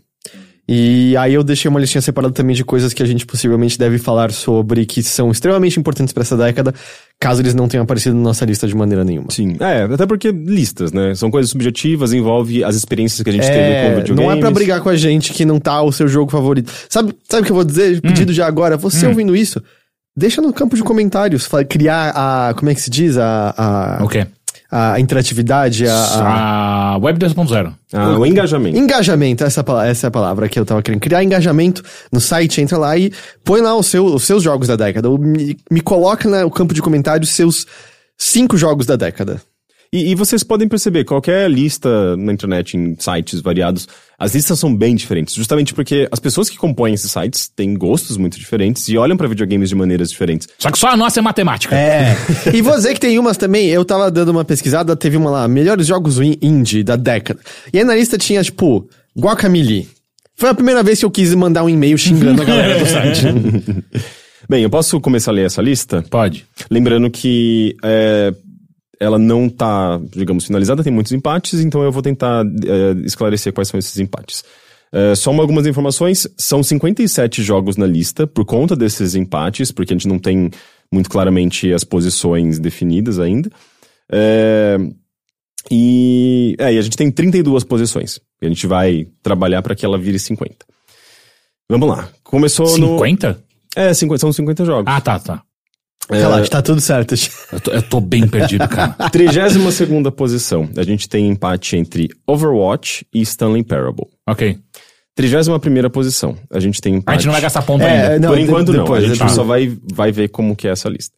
E 0.68 1.16
aí 1.16 1.32
eu 1.32 1.44
deixei 1.44 1.68
uma 1.68 1.78
listinha 1.78 2.02
separada 2.02 2.34
também 2.34 2.56
de 2.56 2.64
coisas 2.64 2.92
que 2.92 3.00
a 3.00 3.06
gente 3.06 3.24
possivelmente 3.24 3.78
deve 3.78 3.98
falar 3.98 4.32
sobre 4.32 4.84
que 4.84 5.00
são 5.00 5.30
extremamente 5.30 5.78
importantes 5.78 6.12
pra 6.12 6.22
essa 6.22 6.36
década, 6.36 6.74
caso 7.20 7.40
eles 7.42 7.54
não 7.54 7.66
tenham 7.68 7.82
aparecido 7.84 8.14
na 8.14 8.22
nossa 8.22 8.44
lista 8.44 8.66
de 8.68 8.74
maneira 8.76 9.04
nenhuma. 9.04 9.28
Sim. 9.30 9.56
É, 9.60 9.82
até 9.82 10.06
porque 10.06 10.30
listas, 10.30 10.92
né? 10.92 11.14
São 11.14 11.30
coisas 11.30 11.50
subjetivas, 11.50 12.12
envolve 12.12 12.62
as 12.62 12.76
experiências 12.76 13.22
que 13.22 13.30
a 13.30 13.32
gente 13.32 13.46
teve 13.46 13.88
com 13.88 13.96
videogames. 14.00 14.16
não 14.26 14.30
é 14.32 14.36
pra 14.40 14.50
brigar 14.50 14.80
com 14.80 14.88
a 14.88 14.96
gente 14.96 15.32
que 15.32 15.44
não 15.44 15.58
tá 15.58 15.80
o 15.82 15.92
seu 15.92 16.06
jogo 16.08 16.30
favorito. 16.30 16.70
Sabe, 16.88 17.14
sabe 17.28 17.42
o 17.42 17.44
que 17.46 17.52
eu 17.52 17.56
vou 17.56 17.64
Hum. 17.64 17.66
dizer? 17.68 18.00
Pedido 18.00 18.32
já 18.32 18.46
agora. 18.46 18.76
Você 18.76 19.06
ouvindo 19.06 19.34
isso, 19.34 19.62
deixa 20.16 20.40
no 20.42 20.52
campo 20.52 20.76
de 20.76 20.82
comentários. 20.82 21.48
Criar 21.68 22.12
a. 22.14 22.54
Como 22.54 22.70
é 22.70 22.74
que 22.74 22.80
se 22.80 22.90
diz? 22.90 23.16
A. 23.16 23.54
a 23.98 24.04
O 24.04 24.08
quê? 24.08 24.26
A 24.70 24.98
interatividade, 25.00 25.86
a, 25.86 25.94
a- 25.94 26.92
A 26.94 26.98
Web 26.98 27.18
2.0. 27.18 27.72
Ah, 27.92 28.18
o 28.18 28.26
engajamento. 28.26 28.76
engajamento, 28.78 29.44
essa, 29.44 29.64
é 29.84 29.90
essa 29.90 30.06
é 30.06 30.08
a 30.08 30.10
palavra 30.10 30.48
que 30.48 30.58
eu 30.58 30.64
tava 30.66 30.82
querendo. 30.82 31.00
Criar 31.00 31.22
engajamento 31.22 31.82
no 32.12 32.20
site, 32.20 32.60
entra 32.60 32.76
lá 32.78 32.96
e 32.96 33.12
põe 33.44 33.60
lá 33.60 33.74
o 33.74 33.82
seu, 33.82 34.04
os 34.06 34.24
seus 34.24 34.42
jogos 34.42 34.68
da 34.68 34.76
década. 34.76 35.08
Ou 35.08 35.18
me, 35.18 35.56
me 35.70 35.80
coloca 35.80 36.28
no 36.28 36.50
campo 36.50 36.74
de 36.74 36.82
comentários 36.82 37.30
seus 37.30 37.66
cinco 38.18 38.56
jogos 38.56 38.86
da 38.86 38.96
década. 38.96 39.40
E, 39.92 40.10
e 40.10 40.14
vocês 40.14 40.42
podem 40.42 40.66
perceber, 40.66 41.04
qualquer 41.04 41.48
lista 41.50 42.16
na 42.16 42.32
internet, 42.32 42.76
em 42.76 42.96
sites 42.98 43.40
variados, 43.40 43.86
as 44.18 44.34
listas 44.34 44.58
são 44.58 44.74
bem 44.74 44.94
diferentes. 44.94 45.34
Justamente 45.34 45.74
porque 45.74 46.08
as 46.10 46.18
pessoas 46.18 46.48
que 46.48 46.56
compõem 46.56 46.94
esses 46.94 47.10
sites 47.10 47.48
têm 47.48 47.74
gostos 47.74 48.16
muito 48.16 48.38
diferentes 48.38 48.88
e 48.88 48.96
olham 48.96 49.16
pra 49.16 49.28
videogames 49.28 49.68
de 49.68 49.74
maneiras 49.74 50.10
diferentes. 50.10 50.48
Só 50.58 50.70
que 50.70 50.78
só 50.78 50.88
a 50.88 50.96
nossa 50.96 51.20
é 51.20 51.22
matemática. 51.22 51.74
É. 51.76 52.16
e 52.54 52.62
você 52.62 52.94
que 52.94 53.00
tem 53.00 53.18
umas 53.18 53.36
também, 53.36 53.68
eu 53.68 53.84
tava 53.84 54.10
dando 54.10 54.30
uma 54.30 54.44
pesquisada, 54.44 54.96
teve 54.96 55.16
uma 55.16 55.30
lá, 55.30 55.48
melhores 55.48 55.86
jogos 55.86 56.18
in- 56.20 56.38
indie 56.40 56.82
da 56.82 56.96
década. 56.96 57.40
E 57.72 57.78
aí 57.78 57.84
na 57.84 57.94
lista 57.94 58.16
tinha, 58.16 58.42
tipo, 58.42 58.88
Guacamole. 59.18 59.88
Foi 60.36 60.50
a 60.50 60.54
primeira 60.54 60.82
vez 60.82 60.98
que 60.98 61.04
eu 61.04 61.10
quis 61.10 61.34
mandar 61.34 61.64
um 61.64 61.68
e-mail 61.68 61.96
xingando 61.96 62.42
a 62.42 62.44
galera 62.44 62.78
do 62.78 62.86
site. 62.86 63.22
Bem, 64.48 64.62
eu 64.62 64.70
posso 64.70 65.00
começar 65.00 65.30
a 65.30 65.34
ler 65.34 65.46
essa 65.46 65.60
lista? 65.60 66.04
Pode. 66.08 66.46
Lembrando 66.70 67.10
que 67.10 67.74
é, 67.82 68.32
ela 69.00 69.18
não 69.18 69.48
tá, 69.48 70.00
digamos, 70.12 70.46
finalizada, 70.46 70.82
tem 70.82 70.92
muitos 70.92 71.12
empates, 71.12 71.60
então 71.60 71.82
eu 71.82 71.92
vou 71.92 72.02
tentar 72.02 72.44
é, 72.44 72.92
esclarecer 73.06 73.52
quais 73.52 73.68
são 73.68 73.78
esses 73.78 73.98
empates. 73.98 74.42
É, 74.92 75.14
só 75.14 75.30
uma- 75.30 75.42
algumas 75.42 75.66
informações: 75.66 76.26
são 76.38 76.62
57 76.62 77.42
jogos 77.42 77.76
na 77.76 77.86
lista 77.86 78.26
por 78.26 78.44
conta 78.44 78.74
desses 78.76 79.14
empates, 79.14 79.70
porque 79.72 79.92
a 79.92 79.96
gente 79.96 80.08
não 80.08 80.18
tem 80.18 80.50
muito 80.92 81.10
claramente 81.10 81.72
as 81.72 81.82
posições 81.84 82.58
definidas 82.58 83.18
ainda. 83.18 83.50
É, 84.10 84.76
e, 85.70 86.54
é, 86.58 86.72
e 86.74 86.78
a 86.78 86.82
gente 86.82 86.96
tem 86.96 87.10
32 87.10 87.64
posições. 87.64 88.20
E 88.40 88.46
a 88.46 88.48
gente 88.48 88.66
vai 88.66 89.06
trabalhar 89.22 89.62
para 89.62 89.74
que 89.74 89.84
ela 89.84 89.98
vire 89.98 90.18
50. 90.18 90.64
Vamos 91.68 91.88
lá. 91.88 92.08
Começou 92.22 92.66
no. 92.78 92.86
50? 92.98 93.42
É, 93.74 93.92
50, 93.92 94.20
são 94.20 94.32
50 94.32 94.64
jogos. 94.64 94.84
Ah, 94.86 95.00
tá, 95.00 95.18
tá. 95.18 95.42
Relaxa, 96.10 96.50
tá 96.50 96.62
tudo 96.62 96.80
certo. 96.80 97.14
Eu 97.52 97.60
tô, 97.60 97.70
eu 97.72 97.82
tô 97.82 98.00
bem 98.00 98.28
perdido, 98.28 98.66
cara. 98.68 98.92
32 99.10 100.10
posição. 100.16 100.68
A 100.76 100.82
gente 100.82 101.08
tem 101.08 101.28
empate 101.28 101.76
entre 101.76 102.08
Overwatch 102.26 103.06
e 103.12 103.20
Stanley 103.22 103.64
Parable. 103.64 104.06
ok. 104.26 104.58
31 105.16 105.88
posição. 105.90 106.36
A 106.50 106.60
gente 106.60 106.80
tem 106.80 106.96
empate. 106.96 107.14
A 107.14 107.18
gente 107.18 107.26
não 107.26 107.32
vai 107.32 107.40
gastar 107.40 107.62
ponto 107.62 107.82
É, 107.82 108.12
ainda. 108.14 108.18
não, 108.18 108.28
Por 108.34 108.38
enquanto 108.38 108.72
não. 108.72 108.82
depois, 108.84 109.02
a 109.02 109.06
gente 109.06 109.14
depois. 109.16 109.32
só 109.32 109.42
vai, 109.44 109.74
vai 109.94 110.12
ver 110.12 110.28
como 110.28 110.54
que 110.54 110.68
é 110.68 110.72
essa 110.72 110.90
lista. 110.90 111.14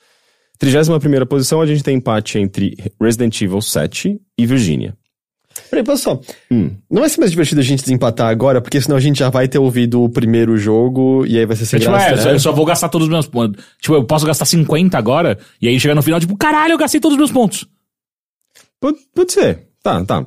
31 0.58 0.98
primeira 1.00 1.26
posição, 1.26 1.60
a 1.60 1.66
gente 1.66 1.82
tem 1.82 1.96
empate 1.96 2.38
entre 2.38 2.76
Resident 3.00 3.40
Evil 3.42 3.60
7 3.60 4.16
e 4.38 4.46
Virginia. 4.46 4.94
Peraí, 5.70 5.84
posso 5.84 6.02
só. 6.04 6.20
Hum. 6.50 6.70
Não 6.90 7.00
vai 7.00 7.08
ser 7.10 7.18
mais 7.20 7.30
divertido 7.30 7.60
a 7.60 7.64
gente 7.64 7.80
desempatar 7.82 8.28
agora, 8.28 8.60
porque 8.60 8.80
senão 8.80 8.96
a 8.96 9.00
gente 9.00 9.18
já 9.18 9.28
vai 9.28 9.46
ter 9.48 9.58
ouvido 9.58 10.02
o 10.02 10.08
primeiro 10.08 10.56
jogo 10.56 11.26
e 11.26 11.38
aí 11.38 11.44
vai 11.44 11.56
ser 11.56 11.66
sem 11.66 11.78
Tipo, 11.78 11.92
graça. 11.92 12.08
é, 12.08 12.12
eu 12.12 12.18
só- 12.18 12.28
né? 12.28 12.34
eu 12.34 12.40
só 12.40 12.52
vou 12.52 12.64
gastar 12.64 12.88
todos 12.88 13.06
os 13.06 13.12
meus 13.12 13.26
pontos. 13.26 13.62
Tipo, 13.80 13.94
eu 13.96 14.04
posso 14.04 14.24
gastar 14.26 14.44
50 14.44 14.96
agora, 14.96 15.38
e 15.60 15.68
aí 15.68 15.78
chegar 15.78 15.94
no 15.94 16.02
final, 16.02 16.18
tipo, 16.20 16.36
caralho, 16.36 16.72
eu 16.72 16.78
gastei 16.78 17.00
todos 17.00 17.14
os 17.14 17.18
meus 17.18 17.32
pontos. 17.32 17.66
Pode, 18.80 18.98
pode 19.14 19.32
ser. 19.32 19.66
Tá, 19.82 20.04
tá. 20.04 20.24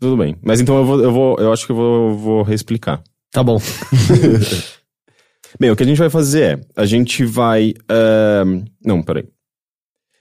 Tudo 0.00 0.16
bem. 0.18 0.36
Mas 0.42 0.60
então 0.60 0.76
eu 0.76 0.84
vou, 0.84 1.02
eu 1.02 1.12
vou, 1.12 1.36
eu 1.38 1.52
acho 1.52 1.64
que 1.64 1.72
eu 1.72 1.76
vou, 1.76 2.16
vou 2.18 2.42
reexplicar. 2.42 3.02
Tá 3.32 3.42
bom. 3.42 3.58
Bem, 5.58 5.70
o 5.70 5.76
que 5.76 5.82
a 5.82 5.86
gente 5.86 5.98
vai 5.98 6.10
fazer 6.10 6.42
é, 6.42 6.60
a 6.76 6.84
gente 6.84 7.24
vai. 7.24 7.72
ahn, 7.88 8.64
não, 8.84 9.02
peraí. 9.02 9.24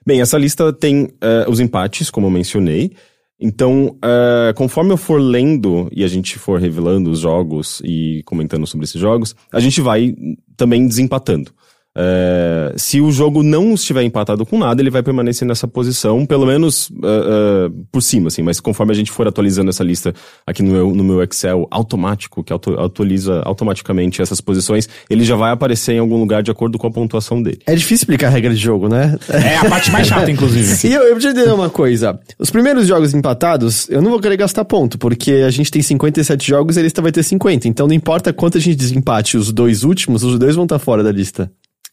Bem, 0.06 0.22
essa 0.22 0.38
lista 0.38 0.72
tem 0.72 1.10
ah, 1.19 1.45
os 1.49 1.60
empates, 1.60 2.10
como 2.10 2.27
eu 2.27 2.32
mencionei. 2.32 2.91
Então, 3.39 3.97
ah, 4.01 4.53
conforme 4.55 4.91
eu 4.91 4.97
for 4.97 5.19
lendo 5.19 5.89
e 5.91 6.03
a 6.03 6.07
gente 6.07 6.39
for 6.39 6.59
revelando 6.59 7.09
os 7.09 7.19
jogos 7.19 7.81
e 7.83 8.23
comentando 8.25 8.65
sobre 8.65 8.85
esses 8.85 8.99
jogos, 8.99 9.35
a 9.51 9.59
gente 9.59 9.81
vai 9.81 10.15
também 10.55 10.87
desempatando. 10.87 11.51
Ah, 11.95 12.73
se 12.76 12.99
o 12.99 13.11
jogo 13.11 13.41
não 13.41 13.73
estiver 13.73 14.03
empatado 14.03 14.45
com 14.45 14.57
nada, 14.59 14.81
ele 14.81 14.89
vai 14.89 15.01
permanecer 15.01 15.47
nessa 15.47 15.67
posição, 15.67 16.26
pelo 16.26 16.45
menos 16.45 16.91
ah, 17.03 17.67
ah, 17.67 17.72
por 17.91 18.01
cima, 18.01 18.27
assim. 18.27 18.41
Mas 18.41 18.59
conforme 18.59 18.91
a 18.91 18.95
gente 18.95 19.11
for 19.11 19.27
atualizando 19.27 19.69
essa 19.69 19.84
lista 19.84 20.13
aqui 20.45 20.61
no 20.61 20.72
meu, 20.72 20.93
no 20.93 21.03
meu 21.03 21.23
Excel 21.23 21.67
automático, 21.72 22.43
que 22.43 22.51
auto- 22.51 22.77
atualiza 22.80 23.41
automaticamente 23.45 24.22
essas 24.22 24.41
posições, 24.41 24.89
ele 25.09 25.23
já 25.23 25.35
vai 25.35 25.51
aparecer 25.51 25.93
em 25.93 25.99
algum 25.99 26.17
lugar 26.19 26.43
de 26.43 26.51
acordo 26.51 26.77
com 26.77 26.88
a 26.88 26.91
pontuação 26.91 27.41
dele. 27.41 27.59
É 27.65 27.73
difícil 27.76 28.03
explicar 28.03 28.27
a 28.27 28.31
regra 28.31 28.53
de 28.53 28.59
jogo, 28.59 28.89
né? 28.89 29.17
É 29.30 29.57
a 29.57 29.69
parte 29.69 29.89
mais 29.91 30.07
chata, 30.07 30.30
inclusive. 30.30 30.65
E 30.85 30.93
eu, 30.93 31.01
eu 31.03 31.13
preciso 31.15 31.34
dizer 31.34 31.51
uma 31.51 31.69
coisa. 31.69 32.19
Os 32.38 32.49
primeiros 32.51 32.88
jogos 32.88 33.13
empatados, 33.13 33.89
eu 33.89 34.01
não 34.01 34.11
vou 34.11 34.19
querer 34.19 34.38
gastar 34.38 34.63
ponto, 34.65 34.97
porque 34.97 35.31
a 35.45 35.49
gente 35.49 35.72
tem 35.72 35.81
57 35.81 36.45
jogos 36.47 36.76
e 36.77 36.80
a 36.80 36.84
lista 36.84 37.01
vai 37.01 37.11
ter 37.11 37.23
50. 37.23 37.67
Então 37.67 37.88
não 37.88 37.93
importa 37.93 38.31
quanto 38.34 38.57
a 38.57 38.61
gente 38.61 38.76
desempate 38.76 39.38
os 39.38 39.51
dois 39.51 39.84
últimos, 39.84 40.23
os 40.23 40.38
dois 40.38 40.55
vão 40.55 40.65
estar 40.65 40.77
fora 40.80 41.03
da 41.03 41.11
lista. 41.11 41.49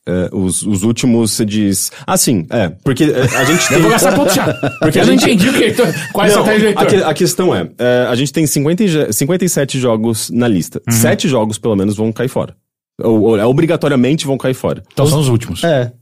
É, 0.06 0.28
os, 0.32 0.62
os 0.62 0.82
últimos 0.82 1.30
você 1.32 1.44
diz. 1.44 1.92
Ah, 2.04 2.16
sim, 2.16 2.44
é. 2.50 2.70
Porque 2.82 3.04
é, 3.04 3.22
a 3.36 3.44
gente 3.44 3.66
tem. 3.68 3.76
Eu 3.76 3.82
vou 3.82 3.90
gastar 3.90 4.12
ponto 4.16 4.34
já. 4.34 4.52
Porque 4.80 4.98
eu 4.98 5.06
não 5.06 5.14
entendi 5.14 5.48
o 5.48 5.52
que 5.52 5.62
Heitor, 5.64 5.86
qual 6.12 6.26
é 6.26 6.32
a 6.32 6.34
do 6.34 7.04
a, 7.04 7.10
a 7.10 7.14
questão 7.14 7.54
é, 7.54 7.68
é, 7.78 8.06
a 8.08 8.14
gente 8.16 8.32
tem 8.32 8.44
50, 8.46 8.82
e 8.82 8.88
já- 8.88 9.12
57 9.12 9.78
jogos 9.78 10.28
na 10.30 10.48
lista. 10.48 10.82
Uhum. 10.88 10.94
Sete 10.94 11.28
jogos, 11.28 11.56
pelo 11.56 11.76
menos, 11.76 11.96
vão 11.96 12.10
cair 12.12 12.28
fora. 12.28 12.56
Ou, 13.00 13.20
ou, 13.22 13.38
obrigatoriamente 13.48 14.26
vão 14.26 14.36
cair 14.36 14.54
fora. 14.54 14.82
Então 14.92 15.06
são 15.06 15.20
os 15.20 15.28
últimos. 15.28 15.62
É. 15.62 15.92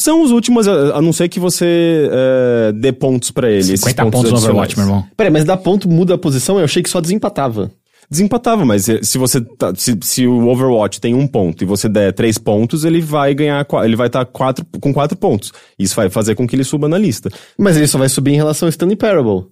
São 0.00 0.22
os 0.22 0.32
últimos, 0.32 0.66
a, 0.66 0.96
a 0.96 1.02
não 1.02 1.12
ser 1.12 1.28
que 1.28 1.38
você 1.38 2.08
é, 2.10 2.72
dê 2.72 2.92
pontos 2.92 3.30
pra 3.30 3.48
ele. 3.48 3.60
esses 3.60 3.78
50 3.80 4.02
pontos 4.04 4.22
no 4.22 4.36
adicionais. 4.36 4.44
Overwatch, 4.44 4.76
meu 4.78 4.86
irmão. 4.86 5.04
Peraí, 5.16 5.32
mas 5.32 5.44
dar 5.44 5.56
ponto 5.56 5.88
muda 5.88 6.14
a 6.14 6.18
posição? 6.18 6.58
Eu 6.58 6.64
achei 6.64 6.82
que 6.82 6.90
só 6.90 7.00
desempatava. 7.00 7.70
Desempatava, 8.10 8.64
mas 8.64 8.88
eh, 8.88 9.00
se 9.02 9.18
você 9.18 9.40
tá- 9.40 9.74
se, 9.74 9.96
se 10.02 10.26
o 10.26 10.46
Overwatch 10.48 11.00
tem 11.00 11.14
um 11.14 11.26
ponto 11.26 11.62
e 11.62 11.66
você 11.66 11.88
der 11.88 12.12
três 12.12 12.38
pontos, 12.38 12.84
ele 12.84 13.00
vai 13.00 13.34
ganhar, 13.34 13.66
ele 13.84 13.96
vai 13.96 14.06
estar 14.06 14.24
quatro, 14.26 14.64
com 14.80 14.92
quatro 14.92 15.16
pontos. 15.16 15.52
Isso 15.78 15.96
vai 15.96 16.08
fazer 16.08 16.34
com 16.34 16.46
que 16.46 16.54
ele 16.54 16.64
suba 16.64 16.88
na 16.88 16.98
lista. 16.98 17.30
Mas 17.58 17.76
ele 17.76 17.86
só 17.86 17.98
vai 17.98 18.08
subir 18.08 18.32
em 18.32 18.36
relação 18.36 18.66
ao 18.66 18.70
Stanley 18.70 18.96
Parable. 18.96 19.46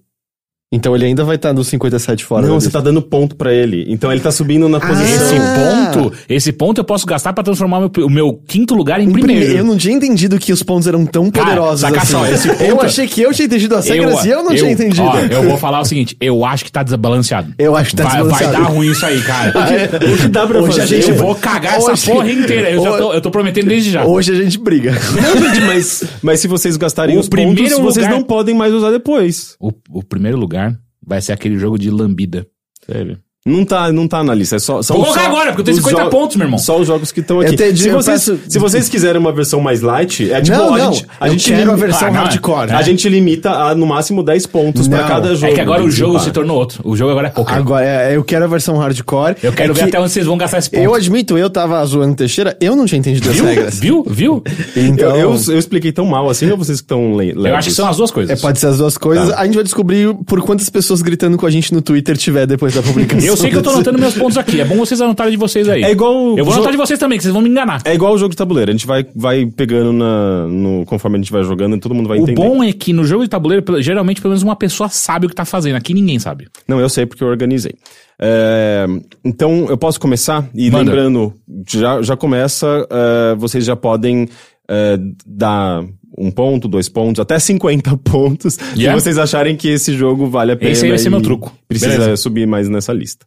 Então 0.73 0.95
ele 0.95 1.05
ainda 1.05 1.23
vai 1.23 1.35
estar 1.35 1.53
nos 1.53 1.67
57 1.67 2.25
fora. 2.25 2.41
Não, 2.41 2.55
da 2.55 2.59
você 2.59 2.65
lista. 2.65 2.79
tá 2.79 2.83
dando 2.83 3.01
ponto 3.01 3.35
pra 3.35 3.53
ele. 3.53 3.85
Então 3.87 4.11
ele 4.11 4.19
tá 4.19 4.31
subindo 4.31 4.67
na 4.67 4.79
posição. 4.79 5.05
Esse 5.05 5.35
Ah. 5.37 5.91
ponto, 5.93 6.13
esse 6.27 6.51
ponto 6.51 6.81
eu 6.81 6.83
posso 6.83 7.05
gastar 7.05 7.31
pra 7.33 7.43
transformar 7.43 7.77
o 7.77 7.81
meu, 7.95 8.05
o 8.07 8.09
meu 8.09 8.33
quinto 8.47 8.73
lugar 8.73 8.99
em 8.99 9.03
Em 9.03 9.11
primeiro. 9.11 9.41
primeiro, 9.41 9.59
Eu 9.59 9.63
não 9.63 9.77
tinha 9.77 9.93
entendido 9.95 10.37
que 10.39 10.51
os 10.51 10.63
pontos 10.63 10.87
eram 10.87 11.05
tão 11.05 11.29
Cara, 11.29 11.45
poderosos 11.45 11.81
saca 11.81 12.01
assim. 12.01 12.11
só, 12.11 12.25
esse 12.25 12.47
Eu 12.49 12.75
ponto- 12.75 12.85
achei 12.87 13.07
que 13.07 13.21
eu 13.21 13.31
tinha 13.31 13.45
entendido 13.45 13.75
as 13.75 13.87
regras 13.87 14.25
e 14.25 14.29
eu 14.29 14.43
não 14.43 14.55
tinha 14.55 14.71
entendido. 14.71 15.03
Ó, 15.03 15.17
eu 15.19 15.43
vou 15.43 15.57
falar 15.57 15.79
o 15.81 15.85
seguinte, 15.85 16.17
eu 16.19 16.43
acho 16.43 16.65
que 16.65 16.71
tá 16.71 16.81
desbalanceado. 16.83 17.53
Eu 17.59 17.75
acho 17.75 17.91
que 17.91 17.95
tá 17.97 18.03
vai, 18.03 18.11
desbalanceado. 18.17 18.53
Vai 18.53 18.61
dar 18.63 18.67
ruim 18.69 18.91
isso 18.91 19.05
aí, 19.05 19.21
cara. 19.21 19.53
O 20.15 20.17
que 20.17 20.27
dá 20.27 20.47
pra 20.47 20.59
Hoje 20.61 20.79
a 20.79 20.83
fazer? 20.83 20.95
gente 21.01 21.09
eu 21.11 21.15
vou 21.15 21.35
cagar 21.35 21.75
essa 21.77 21.91
Hoje- 21.93 22.05
porra 22.11 22.31
inteira. 22.31 22.71
Eu, 22.71 22.83
já 22.83 22.97
tô, 22.97 23.13
eu 23.13 23.21
tô 23.21 23.31
prometendo 23.31 23.67
desde 23.67 23.91
já. 23.91 24.03
Hoje 24.03 24.31
a 24.31 24.35
gente 24.35 24.57
briga. 24.57 24.91
Não, 24.91 25.37
gente, 25.53 25.61
mas, 25.61 26.03
mas 26.23 26.39
se 26.39 26.47
vocês 26.47 26.75
gastarem 26.75 27.15
O 27.15 27.19
os 27.19 27.29
pontos, 27.29 27.45
primeiro 27.53 27.81
vocês 27.81 28.05
lugar- 28.05 28.17
não 28.19 28.23
podem 28.25 28.55
mais 28.55 28.73
usar 28.73 28.89
depois. 28.91 29.55
O, 29.59 29.71
o 29.91 30.03
primeiro 30.03 30.37
lugar 30.37 30.64
vai 31.05 31.21
ser 31.21 31.33
aquele 31.33 31.57
jogo 31.57 31.77
de 31.77 31.89
lambida. 31.89 32.49
Sério. 32.85 33.21
Não 33.47 33.63
tá, 33.63 33.91
não 33.91 34.07
tá 34.07 34.23
na 34.23 34.33
lista. 34.33 34.55
É 34.55 34.59
só, 34.59 34.81
são 34.81 34.95
Vou 34.95 35.05
colocar 35.05 35.21
só 35.21 35.27
agora, 35.27 35.45
porque 35.51 35.61
eu 35.61 35.65
tenho 35.65 35.77
os 35.77 35.83
50 35.83 36.03
jo- 36.05 36.09
pontos, 36.09 36.35
meu 36.35 36.47
irmão. 36.47 36.57
Só 36.57 36.79
os 36.79 36.87
jogos 36.87 37.11
que 37.11 37.19
estão 37.19 37.39
aqui. 37.39 37.53
entendi, 37.53 37.83
se, 37.83 37.89
vocês, 37.91 38.25
peço- 38.25 38.39
se 38.49 38.57
vocês 38.57 38.89
quiserem 38.89 39.21
uma 39.21 39.31
versão 39.31 39.61
mais 39.61 39.81
light, 39.83 40.31
é 40.31 40.41
tipo, 40.41 40.57
Não, 40.57 40.73
a 40.73 40.77
não, 40.79 40.93
gente, 40.93 41.05
a 41.19 41.29
gente 41.29 41.51
quero 41.53 41.69
a 41.69 41.73
lim- 41.75 41.79
versão 41.79 42.07
Ah, 42.07 42.11
hardcore. 42.11 42.71
A 42.71 42.81
gente 42.81 43.07
limita 43.07 43.51
a 43.51 43.75
no 43.75 43.85
máximo 43.85 44.23
10 44.23 44.47
pontos 44.47 44.87
pra 44.87 45.01
Não. 45.01 45.07
cada 45.07 45.35
jogo. 45.35 45.51
É 45.51 45.53
que 45.53 45.61
agora 45.61 45.83
o 45.83 45.91
jogo 45.91 46.19
se 46.19 46.31
tornou 46.31 46.57
outro. 46.57 46.81
O 46.83 46.95
jogo 46.97 47.11
agora 47.11 47.27
é 47.27 47.29
poker. 47.29 47.55
Agora, 47.55 47.85
é, 47.85 48.15
eu 48.15 48.23
quero 48.23 48.45
a 48.45 48.47
versão 48.47 48.77
hardcore. 48.77 49.35
eu 49.43 49.53
quero 49.53 49.73
É 49.73 49.75
ver 49.75 49.83
que 49.83 49.89
até 49.89 49.99
onde 49.99 50.09
vocês 50.11 50.25
vão 50.25 50.39
gastar 50.39 50.57
esse 50.57 50.71
ponto. 50.71 50.81
Eu 50.81 50.95
admito, 50.95 51.37
eu 51.37 51.47
tava 51.47 51.85
zoando 51.85 52.13
o 52.13 52.15
Teixeira, 52.15 52.57
eu 52.59 52.75
não 52.75 52.87
tinha 52.87 52.97
entendido 52.97 53.29
as 53.29 53.35
Viu? 53.35 53.45
regras. 53.45 53.79
Viu? 53.79 54.03
Viu? 54.09 54.43
Então, 54.75 55.15
Eu, 55.15 55.35
eu, 55.35 55.53
eu 55.53 55.59
expliquei 55.59 55.91
tão 55.91 56.05
mal 56.07 56.27
assim 56.31 56.49
ou 56.49 56.57
vocês 56.57 56.79
que 56.79 56.85
estão 56.85 57.15
le- 57.15 57.33
Eu 57.35 57.55
acho 57.55 57.69
que 57.69 57.75
são 57.75 57.87
as 57.87 57.97
duas 57.97 58.09
coisas. 58.09 58.35
é, 58.39 58.41
pode 58.41 58.57
ser 58.57 58.67
as 58.67 58.79
duas 58.79 58.97
coisas. 58.97 59.29
Tá. 59.29 59.39
A 59.39 59.45
gente 59.45 59.53
vai 59.53 59.63
descobrir 59.63 60.11
por 60.25 60.41
quantas 60.41 60.67
pessoas 60.67 61.03
gritando 61.03 61.37
com 61.37 61.45
a 61.45 61.51
gente 61.51 61.71
no 61.73 61.81
Twitter 61.81 62.17
tiver 62.17 62.47
depois 62.47 62.73
da 62.73 62.81
publicação. 62.81 63.23
Eu 63.34 63.34
sei 63.35 63.49
que 63.49 63.57
eu 63.57 63.63
tô 63.63 63.69
anotando 63.69 63.99
meus 63.99 64.15
pontos 64.15 64.37
aqui. 64.37 64.61
É 64.61 64.65
bom 64.65 64.75
vocês 64.77 64.99
anotarem 65.01 65.31
de 65.31 65.37
vocês 65.37 65.67
aí. 65.67 65.83
É 65.83 65.91
igual 65.91 66.37
Eu 66.37 66.45
vou 66.45 66.53
anotar 66.53 66.71
de 66.71 66.77
vocês 66.77 66.99
também, 66.99 67.17
que 67.17 67.23
vocês 67.23 67.33
vão 67.33 67.41
me 67.41 67.49
enganar. 67.49 67.81
É 67.85 67.93
igual 67.93 68.13
o 68.13 68.17
jogo 68.17 68.31
de 68.31 68.37
tabuleiro. 68.37 68.71
A 68.71 68.73
gente 68.73 68.87
vai, 68.87 69.05
vai 69.15 69.45
pegando 69.45 69.93
na, 69.93 70.47
no, 70.47 70.85
conforme 70.85 71.17
a 71.17 71.21
gente 71.21 71.31
vai 71.31 71.43
jogando 71.43 71.75
e 71.75 71.79
todo 71.79 71.93
mundo 71.93 72.07
vai 72.07 72.19
O 72.19 72.23
entender. 72.23 72.35
bom 72.41 72.63
é 72.63 72.71
que 72.73 72.93
no 72.93 73.03
jogo 73.05 73.23
de 73.23 73.29
tabuleiro, 73.29 73.63
geralmente, 73.81 74.21
pelo 74.21 74.31
menos 74.31 74.43
uma 74.43 74.55
pessoa 74.55 74.89
sabe 74.89 75.25
o 75.25 75.29
que 75.29 75.35
tá 75.35 75.45
fazendo. 75.45 75.75
Aqui 75.75 75.93
ninguém 75.93 76.19
sabe. 76.19 76.47
Não, 76.67 76.79
eu 76.79 76.89
sei 76.89 77.05
porque 77.05 77.23
eu 77.23 77.27
organizei. 77.27 77.75
É, 78.19 78.85
então, 79.23 79.65
eu 79.69 79.77
posso 79.77 79.99
começar? 79.99 80.47
E 80.53 80.69
Manda. 80.71 80.83
lembrando, 80.83 81.33
já, 81.69 82.01
já 82.01 82.15
começa, 82.15 82.87
é, 82.89 83.35
vocês 83.35 83.65
já 83.65 83.75
podem 83.75 84.27
é, 84.69 84.97
dar 85.25 85.83
um 86.17 86.31
ponto, 86.31 86.67
dois 86.67 86.87
pontos, 86.89 87.19
até 87.19 87.37
50 87.39 87.97
pontos, 88.03 88.57
Yeah. 88.75 88.97
se 88.99 89.03
vocês 89.03 89.17
acharem 89.17 89.55
que 89.55 89.67
esse 89.69 89.93
jogo 89.95 90.27
vale 90.27 90.51
a 90.51 90.55
pena. 90.55 90.71
Esse 90.71 90.85
aí 90.85 90.89
vai 90.89 90.97
ser 90.99 91.07
e 91.07 91.11
meu 91.11 91.21
truco. 91.21 91.55
Precisa 91.67 91.91
Beleza. 91.97 92.17
subir 92.17 92.45
mais 92.47 92.69
nessa 92.69 92.93
lista. 92.93 93.25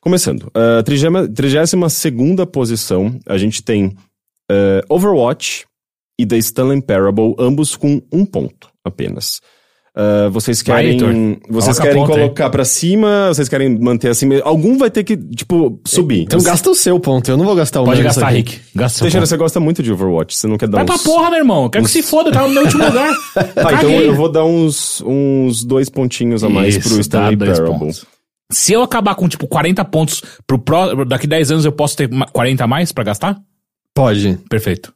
Começando. 0.00 0.42
Uh, 0.48 0.82
32 0.84 1.92
segunda 1.92 2.46
posição, 2.46 3.18
a 3.26 3.36
gente 3.36 3.62
tem 3.62 3.86
uh, 3.86 4.82
Overwatch 4.88 5.64
e 6.18 6.24
The 6.24 6.38
Stanley 6.38 6.80
Parable, 6.82 7.34
ambos 7.38 7.76
com 7.76 8.00
um 8.12 8.24
ponto 8.24 8.68
apenas. 8.84 9.40
Uh, 9.98 10.30
vocês 10.30 10.62
Vai, 10.62 10.82
querem, 10.82 10.90
Heitor. 10.92 11.08
vocês 11.48 11.78
Coloca 11.78 11.82
querem 11.94 12.06
colocar 12.06 12.50
pra 12.50 12.66
cima, 12.66 13.28
vocês 13.28 13.48
querem 13.48 13.78
manter 13.78 14.08
assim, 14.10 14.28
algum 14.44 14.76
vai 14.76 14.90
ter 14.90 15.02
que, 15.04 15.16
tipo, 15.16 15.80
subir. 15.86 16.20
Então 16.20 16.38
gasta 16.42 16.68
o 16.68 16.74
seu 16.74 17.00
ponto, 17.00 17.30
eu 17.30 17.36
não 17.38 17.46
vou 17.46 17.54
gastar 17.54 17.80
o 17.80 17.84
Pode 17.86 18.00
meu 18.00 18.04
gastar, 18.04 18.30
nisso 18.32 18.40
aqui. 18.40 18.56
Rick. 18.56 18.62
Gasta 18.74 18.98
Teixeira, 19.00 19.22
ponto. 19.22 19.28
você 19.30 19.36
gosta 19.38 19.58
muito 19.58 19.82
de 19.82 19.90
Overwatch, 19.90 20.36
você 20.36 20.46
não 20.46 20.58
quer 20.58 20.68
dar 20.68 20.84
Vai 20.84 20.94
uns... 20.96 21.02
pra 21.02 21.10
porra, 21.12 21.30
meu 21.30 21.38
irmão. 21.38 21.62
Eu 21.64 21.70
quero 21.70 21.84
que 21.86 21.90
se 21.90 22.02
foda, 22.02 22.30
tá 22.30 22.42
no 22.42 22.50
meu 22.50 22.62
último 22.64 22.84
lugar. 22.84 23.10
Tá, 23.34 23.42
então 23.44 23.70
Caguei. 23.70 24.06
eu 24.08 24.14
vou 24.14 24.30
dar 24.30 24.44
uns, 24.44 25.02
uns 25.06 25.64
dois 25.64 25.88
pontinhos 25.88 26.44
a 26.44 26.48
mais 26.50 26.76
Isso, 26.76 26.88
pro 26.90 27.00
Stanley 27.00 27.36
dois 27.36 27.58
Parable. 27.58 27.78
pontos. 27.78 28.04
Se 28.52 28.72
eu 28.74 28.82
acabar 28.82 29.14
com, 29.14 29.26
tipo, 29.28 29.46
40 29.48 29.82
pontos 29.86 30.22
pro 30.46 30.58
pró... 30.58 30.94
Daqui 31.06 31.26
10 31.26 31.52
anos 31.52 31.64
eu 31.64 31.72
posso 31.72 31.96
ter 31.96 32.08
ma- 32.10 32.26
40 32.26 32.62
a 32.62 32.66
mais 32.66 32.92
pra 32.92 33.02
gastar? 33.02 33.36
Pode. 33.94 34.38
Perfeito. 34.48 34.92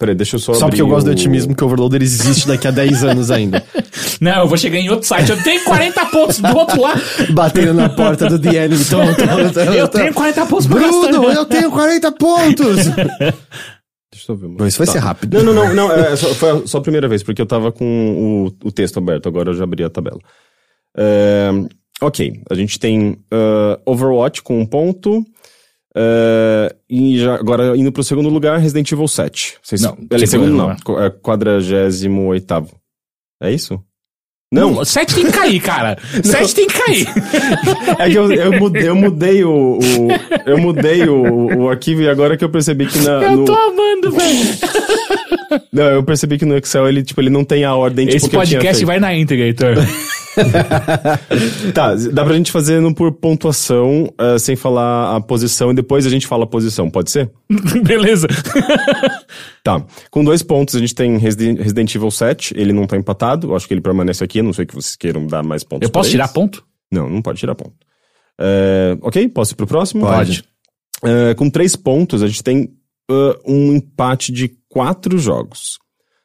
Peraí, 0.00 0.14
deixa 0.14 0.36
eu 0.36 0.40
só 0.40 0.54
Só 0.54 0.66
porque 0.66 0.80
eu 0.80 0.86
gosto 0.88 1.04
do 1.04 1.10
o- 1.10 1.12
otimismo 1.12 1.54
que 1.54 1.62
o 1.62 1.66
Overloader 1.66 2.00
existe 2.02 2.48
daqui 2.48 2.66
a 2.66 2.70
10 2.70 3.04
anos 3.04 3.30
ainda. 3.30 3.62
Não, 4.20 4.40
eu 4.40 4.48
vou 4.48 4.56
chegar 4.56 4.78
em 4.78 4.88
outro 4.88 5.06
site. 5.06 5.30
Eu 5.30 5.42
tenho 5.42 5.62
40 5.62 6.06
pontos 6.06 6.40
do 6.40 6.56
outro 6.56 6.80
lado. 6.80 7.00
Batendo 7.34 7.74
na 7.74 7.88
porta 7.90 8.26
do 8.26 8.38
The 8.38 8.64
Enemy. 8.64 8.84
Tom, 8.86 9.06
tom, 9.14 9.52
tom, 9.52 9.60
Eu 9.74 9.88
tenho 9.88 10.14
40 10.14 10.46
pontos 10.46 10.66
pra 10.66 10.78
Bruno, 10.78 11.02
gastar. 11.22 11.34
eu 11.34 11.44
tenho 11.44 11.70
40 11.70 12.12
pontos! 12.12 12.76
Deixa 14.12 14.24
eu 14.24 14.26
só 14.26 14.34
ver. 14.34 14.48
Não, 14.48 14.66
isso 14.66 14.78
vai 14.78 14.86
Tá. 14.86 14.92
ser 14.94 14.98
rápido. 15.00 15.42
Não, 15.42 15.52
não, 15.52 15.66
não, 15.66 15.74
não 15.74 15.92
é, 15.92 16.16
só- 16.16 16.34
foi 16.34 16.50
a- 16.50 16.66
só 16.66 16.78
a 16.78 16.82
primeira 16.82 17.06
vez, 17.06 17.22
porque 17.22 17.40
eu 17.42 17.46
tava 17.46 17.70
com 17.70 18.48
o, 18.62 18.68
o 18.68 18.72
texto 18.72 18.96
aberto, 18.98 19.28
agora 19.28 19.50
eu 19.50 19.54
já 19.54 19.64
abri 19.64 19.84
a 19.84 19.90
tabela. 19.90 20.18
É, 20.96 21.50
ok, 22.00 22.40
a 22.50 22.54
gente 22.54 22.78
tem 22.78 23.18
ah, 23.30 23.78
Overwatch 23.86 24.42
com 24.42 24.58
um 24.58 24.66
ponto. 24.66 25.22
Ah, 25.96 26.74
e 26.88 27.18
já, 27.18 27.34
agora 27.34 27.76
indo 27.76 27.90
pro 27.92 28.02
segundo 28.04 28.28
lugar, 28.28 28.58
Resident 28.58 28.90
Evil 28.92 29.08
7. 29.08 29.56
Vocês, 29.62 29.80
Não, 29.82 29.96
aliás, 30.10 30.30
segundo 30.30 30.52
não, 30.54 30.70
é 30.70 31.10
48 31.10 32.66
É 33.42 33.50
isso? 33.52 33.82
Não, 34.52 34.72
Não, 34.74 34.84
7 34.84 35.14
tem 35.14 35.26
que 35.26 35.32
cair, 35.32 35.60
cara. 35.60 35.96
7 36.24 36.54
tem 36.56 36.66
que 36.66 36.74
cair. 36.74 37.06
é 38.00 38.10
que 38.10 38.16
eu, 38.16 38.32
eu 38.32 38.52
mudei, 38.58 38.88
eu 38.88 38.96
mudei 38.96 39.44
o, 39.44 39.78
o- 39.78 40.08
eu 40.44 40.58
mudei 40.58 41.08
o, 41.08 41.56
o 41.60 41.68
arquivo 41.70 42.02
e 42.02 42.08
agora 42.08 42.36
que 42.36 42.44
eu 42.44 42.48
percebi 42.50 42.86
que 42.86 42.98
na, 42.98 43.22
Eu 43.22 43.36
no, 43.36 43.44
tô 43.44 43.54
amando, 43.54 44.10
velho. 44.10 45.62
não, 45.72 45.84
eu 45.84 46.02
percebi 46.02 46.36
que 46.36 46.44
no 46.44 46.56
Excel 46.56 46.88
ele 46.88 47.02
tipo 47.04 47.20
ele 47.20 47.30
não 47.30 47.44
tem 47.44 47.62
a 47.64 47.74
ordem 47.76 48.06
tipo, 48.06 48.16
Esse 48.16 48.28
tinha 48.28 48.40
podcast 48.40 48.84
vai 48.84 48.98
na 48.98 49.14
íntegra, 49.14 49.46
Heitor. 49.46 49.74
Tá, 51.74 51.94
dá 51.94 52.24
pra 52.24 52.34
gente 52.34 52.50
fazer 52.52 52.80
no 52.80 52.94
por 52.94 53.12
pontuação, 53.12 54.12
eh, 54.18 54.38
sem 54.38 54.56
falar 54.56 55.16
a 55.16 55.20
posição, 55.20 55.70
e 55.70 55.74
depois 55.74 56.06
a 56.06 56.10
gente 56.10 56.26
fala 56.26 56.44
a 56.44 56.46
posição, 56.46 56.90
pode 56.90 57.10
ser? 57.10 57.30
Beleza. 57.84 58.26
Tá. 59.62 59.84
Com 60.10 60.24
dois 60.24 60.42
pontos, 60.42 60.74
a 60.74 60.78
gente 60.78 60.94
tem 60.94 61.18
Resident, 61.18 61.94
Evil 61.94 62.10
7, 62.10 62.54
ele 62.56 62.72
não 62.72 62.86
tá 62.86 62.96
empatado, 62.96 63.48
eu 63.50 63.56
acho 63.56 63.68
que 63.68 63.74
ele 63.74 63.82
permanece 63.82 64.24
aqui, 64.24 64.40
a 64.40 64.42
não 64.42 64.54
sei 64.54 64.64
que 64.64 64.74
vocês 64.74 64.96
queiram 64.96 65.26
dar 65.26 65.42
mais 65.42 65.62
pontos 65.62 65.86
Eu 65.86 65.92
posso 65.92 66.08
pra 66.08 66.12
tirar 66.12 66.24
eles. 66.24 66.32
ponto? 66.32 66.64
Não, 66.90 67.10
não 67.10 67.20
pode 67.20 67.38
tirar 67.38 67.54
ponto. 67.54 67.74
Eh, 68.40 68.96
ok, 69.02 69.28
posso 69.28 69.52
ir 69.52 69.56
pro 69.56 69.66
próximo? 69.66 70.06
Pode. 70.06 70.42
Eh, 71.04 71.34
com 71.34 71.50
três 71.50 71.76
pontos, 71.76 72.22
a 72.22 72.26
gente 72.26 72.42
tem 72.42 72.70
um 73.46 73.74
empate 73.74 74.32
de 74.32 74.50
quatro 74.66 75.18
jogos. 75.18 75.78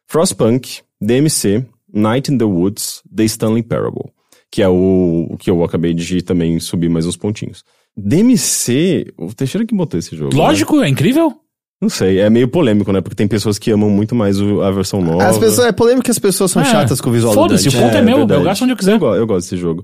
Frostpunk, 0.08 0.80
DMC, 1.02 1.66
Night 1.96 2.32
in 2.32 2.38
the 2.38 2.46
Woods, 2.46 3.02
The 3.16 3.24
Stanley 3.24 3.64
Parable. 3.64 4.12
Que 4.52 4.62
é 4.62 4.70
o, 4.70 5.28
o 5.32 5.38
que 5.38 5.50
eu 5.50 5.64
acabei 5.64 5.94
de 5.94 6.22
também 6.22 6.60
subir 6.60 6.90
mais 6.90 7.06
uns 7.08 7.18
pontinhos. 7.18 7.64
DMC, 7.98 9.14
o 9.18 9.34
Teixeira 9.34 9.66
que 9.66 9.76
botou 9.76 9.98
esse 10.00 10.16
jogo. 10.16 10.34
né? 10.36 10.42
Lógico, 10.42 10.82
é 10.82 10.88
incrível. 10.90 11.34
Não 11.82 11.90
sei, 11.90 12.20
é 12.20 12.30
meio 12.30 12.48
polêmico, 12.48 12.92
né? 12.92 13.02
Porque 13.02 13.16
tem 13.16 13.28
pessoas 13.28 13.60
que 13.60 13.70
amam 13.70 13.90
muito 13.90 14.16
mais 14.16 14.40
o- 14.40 14.62
a 14.62 14.72
versão 14.72 15.02
nova. 15.02 15.26
As 15.26 15.38
pessoas, 15.38 15.68
é 15.68 15.72
polêmico 15.72 16.06
que 16.06 16.12
as 16.12 16.20
pessoas 16.20 16.52
são 16.52 16.62
É, 16.62 16.66
chatas 16.66 17.02
com 17.02 17.10
o 17.10 17.14
visual 17.14 17.34
do 17.34 17.40
Foda-se, 17.42 17.68
o 17.68 17.72
ponto 17.72 17.96
é, 17.98 18.02
meu. 18.02 18.18
verdade. 18.20 18.40
Eu 18.40 18.46
gasto 18.46 18.62
onde 18.62 18.72
eu 18.74 18.78
quiser. 18.78 19.00
Eu, 19.02 19.14
eu 19.16 19.28
gosto 19.28 19.42
desse 19.50 19.58
jogo. 19.58 19.84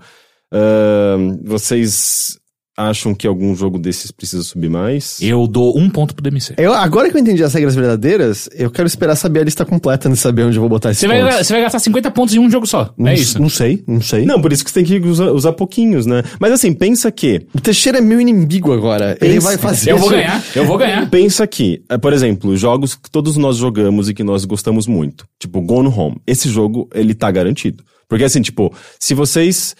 Ahn, 0.53 1.37
vocês 1.43 2.37
acham 2.77 3.13
que 3.13 3.27
algum 3.27 3.55
jogo 3.55 3.77
desses 3.77 4.11
precisa 4.11 4.43
subir 4.43 4.69
mais? 4.69 5.17
Eu 5.21 5.45
dou 5.47 5.77
um 5.77 5.89
ponto 5.89 6.15
pro 6.15 6.23
DMC. 6.23 6.55
Eu, 6.57 6.73
agora 6.73 7.09
que 7.09 7.17
eu 7.17 7.21
entendi 7.21 7.43
as 7.43 7.53
regras 7.53 7.75
verdadeiras, 7.75 8.49
eu 8.53 8.71
quero 8.71 8.87
esperar 8.87 9.15
saber 9.15 9.41
a 9.41 9.43
lista 9.43 9.65
completa 9.65 10.07
antes 10.07 10.19
de 10.19 10.23
saber 10.23 10.43
onde 10.43 10.57
eu 10.57 10.61
vou 10.61 10.69
botar 10.69 10.91
esses 10.91 11.01
Você 11.01 11.07
vai, 11.07 11.21
pontos. 11.21 11.47
você 11.47 11.53
vai 11.53 11.61
gastar 11.63 11.79
50 11.79 12.11
pontos 12.11 12.33
em 12.35 12.39
um 12.39 12.49
jogo 12.49 12.65
só. 12.65 12.93
Não 12.97 13.07
é 13.09 13.13
isso. 13.15 13.39
Não 13.41 13.49
sei, 13.49 13.83
não 13.87 14.01
sei. 14.01 14.25
Não, 14.25 14.41
por 14.41 14.51
isso 14.53 14.63
que 14.63 14.71
você 14.71 14.83
tem 14.83 15.01
que 15.01 15.07
usar, 15.07 15.31
usar 15.31 15.53
pouquinhos, 15.53 16.05
né? 16.05 16.23
Mas 16.39 16.51
assim, 16.53 16.73
pensa 16.73 17.11
que. 17.11 17.45
O 17.53 17.59
Teixeira 17.61 17.97
é 17.97 18.01
meu 18.01 18.19
inimigo 18.21 18.71
agora. 18.71 19.17
Ele 19.21 19.33
Pensa- 19.35 19.47
vai 19.47 19.57
fazer 19.57 19.91
Eu 19.91 19.97
vou 19.97 20.09
ganhar, 20.09 20.43
eu 20.55 20.65
vou 20.65 20.77
ganhar. 20.77 21.09
Pensa 21.09 21.45
que, 21.45 21.83
eh, 21.89 21.97
por 21.97 22.13
exemplo, 22.13 22.55
jogos 22.55 22.95
que 22.95 23.09
todos 23.11 23.37
nós 23.37 23.57
jogamos 23.57 24.09
e 24.09 24.13
que 24.13 24.23
nós 24.23 24.45
gostamos 24.45 24.87
muito. 24.87 25.25
Tipo, 25.39 25.61
Gone 25.61 25.89
Home. 25.89 26.17
Esse 26.25 26.49
jogo, 26.49 26.87
ele 26.93 27.13
tá 27.13 27.29
garantido. 27.29 27.83
Porque 28.07 28.23
assim, 28.23 28.41
tipo, 28.41 28.73
se 28.99 29.13
vocês. 29.13 29.75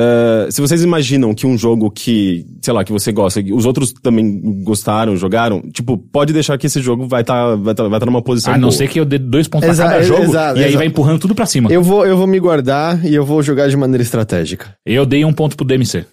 Eh, 0.00 0.50
se 0.50 0.60
vocês 0.60 0.82
imaginam 0.82 1.34
que 1.34 1.46
um 1.46 1.58
jogo 1.58 1.90
que, 1.90 2.46
sei 2.62 2.72
lá, 2.72 2.84
que 2.84 2.92
você 2.92 3.10
gosta, 3.10 3.40
os 3.52 3.66
outros 3.66 3.92
também 3.92 4.62
gostaram, 4.62 5.16
jogaram, 5.16 5.60
tipo, 5.72 5.98
pode 5.98 6.32
deixar 6.32 6.56
que 6.56 6.66
esse 6.66 6.80
jogo 6.80 7.08
vai 7.08 7.22
estar 7.22 7.56
vai 7.56 7.74
tá, 7.74 7.88
vai 7.88 7.98
tá 7.98 8.06
numa 8.06 8.22
posição. 8.22 8.54
A 8.54 8.56
não 8.56 8.68
boa. 8.68 8.72
ser 8.78 8.88
que 8.88 9.00
eu 9.00 9.04
dê 9.04 9.18
dois 9.18 9.48
pontos 9.48 9.68
Exa- 9.68 9.84
pra 9.84 9.92
cada 9.94 10.04
jogo 10.04 10.22
exato, 10.22 10.56
e 10.58 10.62
aí 10.62 10.64
exato. 10.66 10.78
vai 10.78 10.86
empurrando 10.86 11.18
tudo 11.18 11.34
pra 11.34 11.46
cima. 11.46 11.68
Eu, 11.70 11.74
Eu 11.74 11.82
vou, 11.82 12.06
eu 12.06 12.16
vou 12.16 12.26
me 12.26 12.38
guardar 12.38 13.04
e 13.04 13.14
eu 13.14 13.24
vou 13.24 13.42
jogar 13.42 13.68
de 13.68 13.76
maneira 13.76 14.02
estratégica. 14.02 14.76
dei 15.06 15.24
um 15.24 15.32
ponto 15.32 15.56
pro 15.56 15.66
DMC. 15.66 16.04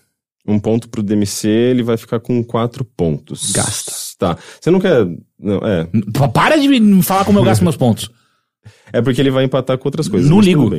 Um 0.47 0.59
ponto 0.59 0.87
pro 0.89 1.01
DMC, 1.03 1.47
ele 1.47 1.83
vai 1.83 1.97
ficar 1.97 2.19
com 2.19 2.43
quatro 2.43 2.85
pontos. 2.85 3.51
Gasta. 3.51 3.91
Tá. 4.17 4.37
Você 4.61 4.71
não 4.71 4.79
quer. 4.79 5.05
Não, 5.39 5.57
é. 5.57 5.87
Para 6.33 6.55
de 6.57 6.67
me 6.67 7.01
falar 7.03 7.25
como 7.25 7.39
eu 7.39 7.43
gasto 7.43 7.63
meus 7.63 7.75
pontos. 7.75 8.09
É 8.93 9.01
porque 9.01 9.19
ele 9.21 9.31
vai 9.31 9.43
empatar 9.43 9.77
com 9.77 9.87
outras 9.87 10.07
coisas. 10.07 10.29
Não 10.29 10.39
ligo. 10.39 10.71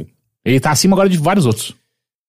Ele 0.45 0.61
tá 0.61 0.71
acima 0.71 0.95
agora 0.95 1.09
de 1.09 1.19
vários 1.19 1.45
outros. 1.47 1.75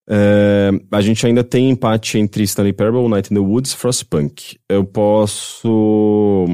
É, 0.10 0.70
a 0.92 1.02
gente 1.02 1.26
ainda 1.26 1.44
tem 1.44 1.70
empate 1.70 2.18
entre 2.18 2.44
Stanley 2.44 2.74
Parable, 2.74 3.08
Night 3.10 3.32
in 3.32 3.36
the 3.36 3.42
Woods 3.42 3.72
e 3.74 3.76
Frostpunk. 3.78 4.58
Eu 4.70 4.86
posso 4.86 6.46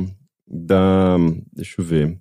dar. 0.47 1.17
Deixa 1.55 1.75
eu 1.81 1.85
ver. 1.85 2.17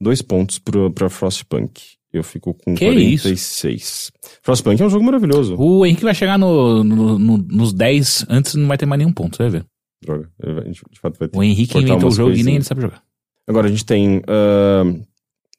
Dois 0.00 0.22
pontos 0.22 0.58
pro, 0.58 0.90
pra 0.92 1.08
Frostpunk. 1.08 1.80
Eu 2.12 2.22
fico 2.22 2.52
com 2.52 2.74
Que 2.74 2.84
46. 2.84 4.12
Frostpunk 4.42 4.82
é 4.82 4.84
um 4.84 4.90
jogo 4.90 5.04
maravilhoso. 5.04 5.56
O 5.58 5.86
Henrique 5.86 6.04
vai 6.04 6.14
chegar 6.14 6.38
no, 6.38 6.84
no- 6.84 7.18
no- 7.18 7.38
nos 7.38 7.72
10 7.72 8.26
antes 8.28 8.54
não 8.54 8.68
vai 8.68 8.76
ter 8.76 8.84
mais 8.84 8.98
nenhum 8.98 9.12
ponto, 9.12 9.36
você 9.36 9.44
vai 9.44 9.50
ver. 9.60 9.64
Droga. 10.04 10.28
ele 10.42 10.52
vai- 10.54 10.64
De 10.70 11.00
fato 11.00 11.18
vai 11.18 11.28
ter 11.28 11.38
O 11.38 11.42
Henrique 11.42 11.78
inventou 11.78 12.08
o 12.08 12.12
jogo 12.12 12.30
e 12.30 12.34
nem 12.34 12.44
coisinhas. 12.44 12.56
ele 12.56 12.64
sabe 12.64 12.82
jogar. 12.82 13.02
Agora 13.48 13.66
a 13.66 13.70
gente 13.70 13.84
tem. 13.86 14.20
ahn, 14.28 15.00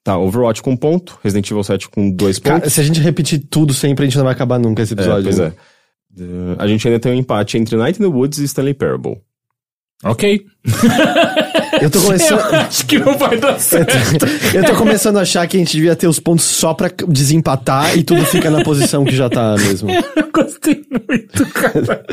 tá, 0.04 0.16
Overwatch 0.18 0.62
com 0.62 0.70
um 0.72 0.76
ponto, 0.76 1.18
Resident 1.24 1.50
Evil 1.50 1.64
7 1.64 1.88
com 1.88 2.10
dois 2.10 2.38
Cara, 2.38 2.60
pontos. 2.60 2.74
se 2.74 2.80
a 2.80 2.84
gente 2.84 3.00
repetir 3.00 3.42
tudo 3.50 3.72
sempre, 3.74 4.04
a 4.04 4.06
gente 4.08 4.16
não 4.18 4.24
vai 4.24 4.34
acabar 4.34 4.58
nunca 4.60 4.82
esse 4.82 4.92
É, 4.92 4.96
episódio. 4.96 5.24
pois 5.24 5.38
né? 5.38 5.46
é. 6.18 6.22
Uh, 6.22 6.54
a 6.58 6.68
gente 6.68 6.86
ainda 6.86 7.00
tem 7.00 7.10
um 7.10 7.16
empate 7.16 7.58
entre 7.58 7.74
Night 7.76 7.98
in 8.00 8.04
the 8.08 8.14
Woods 8.14 8.38
e 8.38 8.44
Stanley 8.44 8.74
Parable. 8.74 9.16
Ok. 10.04 10.44
Eu 11.80 11.90
tô 11.90 11.98
Eu 12.00 12.04
começando. 12.04 12.40
acho 12.54 12.86
que 12.86 12.98
não 12.98 13.16
vai 13.18 13.38
dar 13.38 13.58
certo. 13.58 13.94
Eu 14.54 14.64
tô 14.64 14.74
começando 14.76 15.16
a 15.16 15.22
achar 15.22 15.46
que 15.48 15.56
a 15.56 15.60
gente 15.60 15.72
devia 15.72 15.96
ter 15.96 16.06
os 16.06 16.20
pontos 16.20 16.44
só 16.44 16.74
pra 16.74 16.90
desempatar 17.08 17.96
e 17.98 18.04
tudo 18.04 18.24
fica 18.26 18.50
na 18.50 18.62
posição 18.62 19.04
que 19.04 19.16
já 19.16 19.28
tá 19.30 19.56
mesmo. 19.56 19.90
Eu 20.14 20.30
gostei 20.32 20.84
muito, 20.90 21.46
cara. 21.52 22.04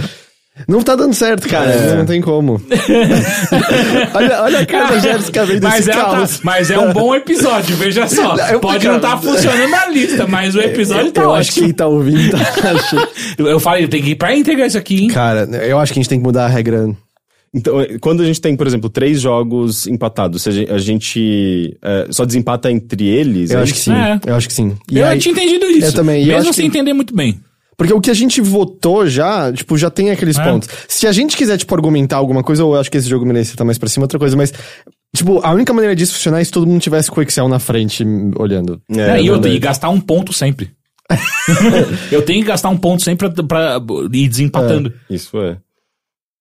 Não 0.67 0.81
tá 0.81 0.95
dando 0.95 1.13
certo, 1.13 1.47
cara. 1.47 1.71
É. 1.71 1.95
Não 1.95 2.05
tem 2.05 2.21
como. 2.21 2.61
olha, 4.13 4.41
olha 4.43 4.59
a 4.59 4.65
cara 4.65 4.87
da 4.95 4.99
Jéssica 4.99 5.45
vendo 5.45 5.63
Mas 5.63 5.79
esse 5.87 5.91
é, 5.91 5.93
tá- 5.93 6.27
mas 6.43 6.69
é 6.71 6.77
um 6.77 6.91
bom 6.93 7.15
episódio, 7.15 7.75
veja 7.77 8.07
só. 8.07 8.35
Eu- 8.35 8.59
Pode 8.59 8.79
cara, 8.85 8.89
não 8.89 8.95
estar 8.97 9.17
funcionando 9.21 9.69
na 9.69 9.87
lista, 9.87 10.27
mas 10.27 10.55
o 10.55 10.59
episódio 10.61 11.11
tá 11.11 11.21
eu 11.21 11.33
acho 11.33 11.51
que 11.53 11.59
ótimo. 11.61 11.67
quem 11.67 11.73
tá 11.75 11.87
ouvindo 11.87 12.31
tá 12.31 12.71
achando. 12.71 13.07
Eu 13.39 13.59
falei, 13.59 13.87
tem 13.87 14.01
que 14.01 14.11
ir 14.11 14.15
pra 14.15 14.35
íntegra 14.35 14.65
isso 14.67 14.77
aqui, 14.77 15.03
hein? 15.03 15.07
Cara, 15.07 15.47
eu 15.65 15.79
acho 15.79 15.93
que 15.93 15.99
a 15.99 16.01
gente 16.01 16.09
tem 16.09 16.19
que 16.19 16.23
mudar 16.25 16.45
a 16.45 16.49
regra. 16.49 16.89
Então, 17.53 17.75
quando 17.99 18.21
a 18.21 18.25
gente 18.25 18.39
tem, 18.39 18.55
por 18.55 18.65
exemplo, 18.65 18.89
três 18.89 19.19
jogos 19.19 19.85
empatados, 19.87 20.41
se 20.43 20.49
a 20.69 20.77
gente, 20.77 21.77
a 21.81 21.89
eh, 21.89 22.07
só 22.09 22.23
desempata 22.23 22.71
entre 22.71 23.07
eles. 23.07 23.51
Eu 23.51 23.59
é 23.59 23.63
acho 23.63 23.73
que 23.73 23.79
sim. 23.79 23.93
É. 23.93 24.19
Eu 24.25 24.35
acho 24.35 24.47
que 24.47 24.53
sim. 24.53 24.77
E 24.89 24.99
eu 24.99 25.05
aí- 25.05 25.19
tinha 25.19 25.33
entendido 25.33 25.65
isso. 25.65 25.87
Eu 25.87 25.93
também, 25.93 26.21
eu 26.21 26.27
Mesmo 26.27 26.41
acho 26.49 26.53
sem 26.53 26.69
que- 26.69 26.77
entender 26.77 26.93
muito 26.93 27.13
bem. 27.13 27.39
Porque 27.77 27.93
o 27.93 28.01
que 28.01 28.11
a 28.11 28.13
gente 28.13 28.41
votou 28.41 29.07
já, 29.07 29.51
tipo, 29.51 29.77
já 29.77 29.89
tem 29.89 30.11
aqueles 30.11 30.37
É. 30.37 30.43
pontos. 30.43 30.69
Se 30.87 31.07
a 31.07 31.11
gente 31.11 31.35
quiser, 31.35 31.57
tipo, 31.57 31.73
argumentar 31.73 32.17
alguma 32.17 32.43
coisa, 32.43 32.61
eu 32.61 32.75
acho 32.79 32.91
que 32.91 32.97
esse 32.97 33.09
jogo 33.09 33.25
merece 33.25 33.51
estar 33.51 33.63
mais 33.65 33.77
pra 33.77 33.89
cima, 33.89 34.03
outra 34.03 34.19
coisa, 34.19 34.35
mas, 34.37 34.53
tipo, 35.15 35.39
a 35.43 35.51
única 35.51 35.73
maneira 35.73 35.95
disso 35.95 36.13
funcionar 36.13 36.41
é 36.41 36.43
se 36.43 36.51
todo 36.51 36.67
mundo 36.67 36.81
tivesse 36.81 37.09
com 37.09 37.19
o 37.19 37.23
Excel 37.23 37.47
na 37.47 37.59
frente, 37.59 38.03
olhando. 38.37 38.81
É, 38.91 39.17
É, 39.17 39.21
e 39.21 39.27
eu 39.27 39.41
que 39.41 39.57
gastar 39.59 39.89
um 39.89 39.99
ponto 39.99 40.31
sempre. 40.31 40.71
eu 42.11 42.21
tenho 42.21 42.41
que 42.41 42.47
gastar 42.47 42.69
um 42.69 42.77
ponto 42.77 43.03
sempre 43.03 43.29
pra, 43.29 43.43
pra 43.43 43.81
ir 44.13 44.27
desempatando. 44.27 44.93
Isso 45.09 45.37
é. 45.41 45.57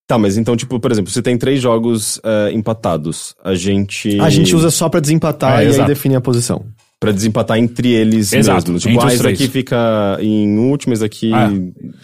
Tá, 0.07 0.19
mas 0.19 0.37
então, 0.37 0.57
tipo, 0.57 0.81
por 0.81 0.91
exemplo, 0.91 1.11
você 1.11 1.23
tem 1.23 1.39
três 1.39 1.61
jogos 1.63 2.21
eh, 2.25 2.51
empatados. 2.53 3.35
A 3.45 3.55
gente. 3.55 4.21
A 4.21 4.29
gente 4.29 4.57
usa 4.57 4.69
só 4.69 4.89
pra 4.89 4.99
desempatar 4.99 5.61
É, 5.61 5.67
e 5.67 5.81
aí 5.81 5.87
define 5.87 6.17
a 6.17 6.21
posição. 6.21 6.65
Pra 7.01 7.13
desempatar 7.13 7.57
entre 7.59 7.89
eles 7.89 8.31
Exato, 8.31 8.71
mesmo. 8.71 8.79
Tipo, 8.79 8.91
entre 8.91 9.05
ah, 9.05 9.09
os 9.09 9.15
esse 9.15 9.23
daqui 9.23 9.49
fica 9.49 10.19
em 10.21 10.59
último, 10.59 10.93
esse 10.93 11.01
daqui. 11.01 11.33
Ah. 11.33 11.51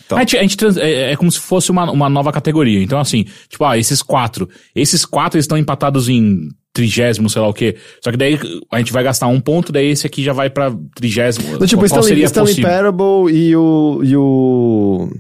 Tá. 0.09 0.16
A 0.16 0.20
gente, 0.20 0.39
a 0.39 0.40
gente 0.43 0.56
trans- 0.56 0.78
é, 0.78 1.12
é 1.12 1.16
como 1.16 1.31
se 1.31 1.39
fosse 1.39 1.70
uma, 1.70 1.90
uma 1.90 2.09
nova 2.09 2.32
categoria. 2.32 2.82
Então, 2.82 2.98
assim, 2.98 3.27
tipo, 3.47 3.62
ah, 3.64 3.77
esses 3.77 4.01
quatro. 4.01 4.48
Esses 4.74 5.05
quatro 5.05 5.39
estão 5.39 5.59
empatados 5.59 6.09
em 6.09 6.48
trigésimo, 6.73 7.28
sei 7.28 7.43
lá 7.43 7.48
o 7.48 7.55
quê. 7.55 7.77
Só 8.02 8.10
que 8.10 8.16
daí 8.16 8.39
a 8.73 8.78
gente 8.78 8.93
vai 8.93 9.02
gastar 9.02 9.27
um 9.27 9.40
ponto, 9.40 9.70
daí 9.73 9.89
esse 9.89 10.06
aqui 10.06 10.23
já 10.23 10.32
vai 10.32 10.48
pra 10.48 10.74
trigésimo. 10.94 11.55
Então, 11.55 11.66
tipo, 11.66 11.81
Qual 11.81 11.86
Stanley, 11.86 12.09
seria 12.09 12.24
Stanley 12.27 12.55
possível? 12.55 12.70
Parable 12.70 13.35
e 13.35 13.56
o, 13.56 14.01
e 14.02 14.16
o 14.16 15.10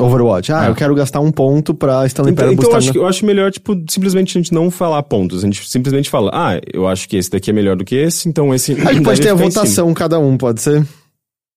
Overwatch. 0.00 0.52
Ah, 0.52 0.62
Ah. 0.62 0.66
eu 0.68 0.74
quero 0.74 0.94
gastar 0.94 1.20
um 1.20 1.30
ponto 1.30 1.74
pra 1.74 2.06
Stanley 2.06 2.32
Então, 2.32 2.44
Parable 2.44 2.60
então 2.64 2.70
eu, 2.72 2.76
acho, 2.76 2.88
na- 2.94 3.00
eu 3.00 3.06
acho 3.06 3.26
melhor, 3.26 3.50
tipo, 3.52 3.74
simplesmente 3.88 4.36
a 4.36 4.40
gente 4.40 4.52
não 4.52 4.70
falar 4.70 5.02
pontos. 5.02 5.42
A 5.42 5.46
gente 5.46 5.68
simplesmente 5.68 6.08
fala, 6.10 6.30
ah, 6.32 6.60
eu 6.72 6.86
acho 6.88 7.08
que 7.08 7.16
esse 7.16 7.30
daqui 7.30 7.50
é 7.50 7.52
melhor 7.52 7.76
do 7.76 7.84
que 7.84 7.94
esse, 7.94 8.28
então 8.28 8.54
esse. 8.54 8.72
A 8.72 8.92
gente 8.92 9.02
pode 9.04 9.20
ter 9.20 9.28
a 9.30 9.34
votação, 9.34 9.92
cada 9.94 10.18
um, 10.18 10.36
pode 10.36 10.60
ser? 10.62 10.84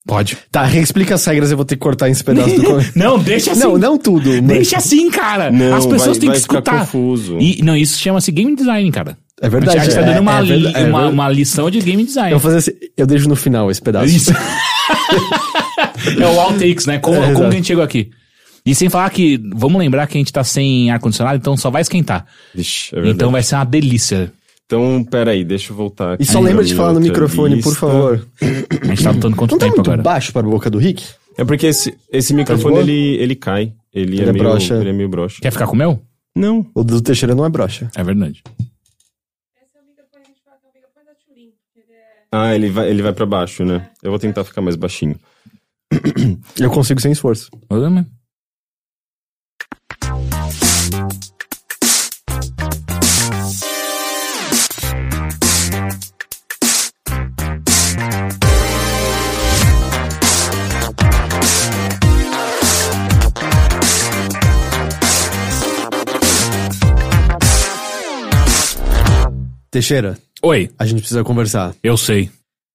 Pode. 0.05 0.37
Tá, 0.51 0.63
reexplica 0.65 1.15
as 1.15 1.25
regras, 1.25 1.49
eu 1.49 1.55
vou 1.55 1.65
ter 1.65 1.75
que 1.75 1.81
cortar 1.81 2.09
esse 2.09 2.21
pedaço 2.21 2.53
do... 2.61 2.77
Não, 2.93 3.17
deixa 3.17 3.51
assim. 3.53 3.61
Não, 3.61 3.77
não 3.77 3.97
tudo. 3.97 4.29
mas- 4.31 4.41
Deixa 4.43 4.75
assim, 4.77 5.09
cara. 5.09 5.49
Não, 5.49 5.75
As 5.77 5.85
pessoas 5.85 6.17
vai- 6.17 6.19
têm 6.19 6.27
vai 6.29 6.35
que 6.35 6.41
ficar 6.41 6.55
escutar. 6.59 6.79
confuso. 6.81 7.37
E, 7.39 7.61
não, 7.63 7.73
isso 7.77 7.97
chama-se 7.97 8.29
game 8.29 8.53
design, 8.53 8.91
cara. 8.91 9.17
É 9.41 9.47
verdade. 9.47 9.77
a 9.77 9.83
gente 9.85 9.95
tá 9.95 10.01
é- 10.01 10.05
dando 10.05 10.19
uma, 10.21 10.39
é 10.39 10.41
li- 10.41 10.71
é 10.75 10.83
uma, 10.83 11.07
uma 11.07 11.29
lição 11.29 11.71
de 11.71 11.79
game 11.79 12.03
design. 12.03 12.33
Eu 12.33 12.39
vou 12.39 12.51
fazer 12.51 12.57
assim, 12.69 12.77
eu 12.97 13.07
deixo 13.07 13.29
no 13.29 13.35
final 13.37 13.71
esse 13.71 13.81
pedaço. 13.81 14.07
Isso. 14.13 14.31
é 16.19 16.27
o 16.27 16.39
outtakes, 16.39 16.85
né? 16.85 16.99
Como, 16.99 17.17
É, 17.17 17.27
como 17.33 17.39
que 17.39 17.45
a 17.45 17.51
gente 17.51 17.67
chegou 17.67 17.83
aqui? 17.83 18.09
E 18.65 18.73
sem 18.73 18.89
falar 18.89 19.09
que, 19.09 19.37
vamos 19.53 19.77
lembrar 19.79 20.07
que 20.07 20.17
a 20.17 20.19
gente 20.19 20.31
tá 20.31 20.43
sem 20.43 20.89
ar-condicionado, 20.89 21.37
então 21.37 21.57
só 21.57 21.69
vai 21.69 21.81
esquentar. 21.81 22.25
Vixe, 22.55 22.91
é 22.93 22.95
verdade. 22.95 23.15
Então 23.15 23.31
vai 23.31 23.43
ser 23.43 23.55
uma 23.55 23.65
delícia. 23.65 24.31
Então, 24.65 25.03
peraí, 25.03 25.43
deixa 25.43 25.71
eu 25.71 25.75
voltar. 25.75 26.15
E 26.19 26.25
só 26.25 26.37
aqui 26.39 26.47
lembra 26.47 26.63
de 26.63 26.73
falar 26.73 26.93
no 26.93 27.01
microfone, 27.01 27.61
por 27.61 27.69
lista. 27.69 27.79
favor. 27.87 28.27
A 28.81 28.85
gente 28.87 29.03
tá 29.03 29.11
lutando 29.11 29.35
quanto 29.35 29.51
Não 29.51 29.57
tá 29.59 29.65
tempo 29.65 29.77
muito 29.77 29.87
agora? 29.91 30.01
baixo 30.01 30.31
para 30.31 30.47
a 30.47 30.49
boca 30.49 30.69
do 30.69 30.77
Rick? 30.77 31.03
É 31.37 31.43
porque 31.43 31.67
esse, 31.67 31.97
esse 32.11 32.33
microfone, 32.33 32.75
boa? 32.75 32.83
ele, 32.83 33.15
ele 33.17 33.35
cai. 33.35 33.73
Ele, 33.93 34.13
Ele 34.15 34.21
é, 34.25 34.29
é 34.29 34.31
meio, 34.31 34.43
broxa. 34.45 34.75
ele 34.75 34.89
é 34.89 34.93
meio 34.93 35.09
broxa. 35.09 35.39
Quer 35.41 35.51
ficar 35.51 35.67
com 35.67 35.73
o 35.73 35.77
meu? 35.77 36.01
Não. 36.35 36.65
O 36.73 36.83
do 36.83 37.01
Teixeira 37.01 37.35
não 37.35 37.45
é 37.45 37.49
brocha. 37.49 37.91
É 37.95 38.03
verdade. 38.03 38.41
Esse 38.47 39.77
é 39.77 39.81
o 39.81 39.85
microfone, 39.85 40.23
a 40.23 40.27
gente 40.27 40.41
fala 40.43 40.57
que 40.59 40.65
é 40.65 40.69
o 40.69 40.73
microfone 40.73 41.05
da 41.05 41.13
Tulin. 41.27 41.51
Ele 41.75 41.93
é... 41.93 42.23
Ah, 42.31 42.55
ele 42.55 42.69
vai, 42.69 42.89
ele 42.89 43.01
vai 43.03 43.13
pra 43.13 43.25
baixo, 43.25 43.63
né? 43.65 43.89
Eu 44.01 44.09
vou 44.09 44.17
tentar 44.19 44.43
ficar 44.45 44.61
mais 44.61 44.75
baixinho. 44.75 45.15
Eu 46.59 46.71
consigo 46.71 46.99
sem 47.01 47.11
esforço. 47.11 47.51
Olha, 47.69 47.89
mano. 47.89 48.07
Teixeira, 69.73 70.15
Oi, 70.43 70.69
a 70.77 70.85
gente 70.85 70.99
precisa 70.99 71.23
conversar. 71.23 71.73
eu 71.81 71.97
sei. 71.97 72.29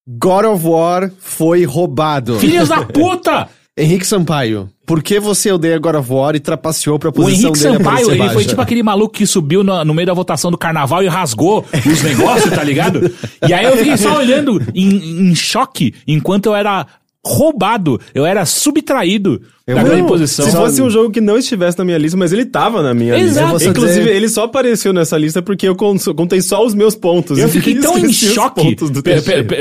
God 0.09 0.47
of 0.47 0.67
War 0.67 1.13
foi 1.21 1.65
roubado. 1.65 2.41
Filhos 2.41 2.69
da 2.69 2.85
puta! 2.85 3.49
Henrique 3.79 4.07
Sampaio, 4.07 4.69
por 4.89 5.03
que 5.03 5.21
você 5.21 5.53
odeia 5.53 5.79
God 5.79 5.97
of 5.97 6.11
War 6.11 6.35
e 6.35 6.41
trapaceou 6.41 6.99
pra 6.99 7.11
O 7.11 7.13
posição 7.13 7.51
Henrique 7.51 7.63
dele 7.63 7.77
Sampaio, 7.77 8.11
ele 8.11 8.19
foi 8.19 8.27
baixa? 8.35 8.49
tipo 8.49 8.61
aquele 8.63 8.83
maluco 8.83 9.15
que 9.15 9.27
subiu 9.27 9.63
no, 9.63 9.85
no 9.85 9.93
meio 9.95 10.07
da 10.07 10.15
votação 10.15 10.51
do 10.51 10.57
carnaval 10.57 11.03
e 11.03 11.07
rasgou 11.09 11.65
os 11.87 12.03
negócios, 12.03 12.51
tá 12.51 12.65
ligado? 12.65 13.09
E 13.47 13.53
aí 13.53 13.67
eu 13.67 13.77
fiquei 13.77 13.97
só 13.99 14.17
olhando 14.17 14.61
em, 14.75 15.31
em 15.31 15.35
choque 15.35 15.95
enquanto 16.07 16.47
eu 16.47 16.55
era 16.57 16.87
roubado, 17.27 18.01
eu 18.15 18.25
era 18.25 18.47
subtraído 18.47 19.43
Eu 19.67 19.75
da 19.75 19.83
não, 19.83 19.89
grande 19.91 20.07
posição. 20.09 20.47
Se 20.47 20.53
fosse 20.57 20.81
um 20.81 20.89
jogo 20.89 21.11
que 21.11 21.21
não 21.21 21.37
estivesse 21.37 21.77
na 21.77 21.85
minha 21.85 21.99
lista, 21.99 22.17
mas 22.17 22.33
ele 22.33 22.45
tava 22.47 22.83
na 22.83 22.95
minha 22.95 23.19
Exato. 23.19 23.55
lista. 23.55 23.69
Inclusive, 23.71 24.01
dizer- 24.01 24.17
ele 24.17 24.29
só 24.29 24.45
apareceu 24.45 24.93
nessa 24.93 25.19
lista 25.19 25.43
porque 25.43 25.69
eu 25.69 25.75
con- 25.77 25.99
contei 26.17 26.41
só 26.41 26.65
os 26.65 26.75
meus 26.75 26.95
pontos. 26.95 27.39
Eu 27.39 27.49
fiquei 27.51 27.75
tão 27.75 27.99
em 27.99 28.13
choque 28.13 28.77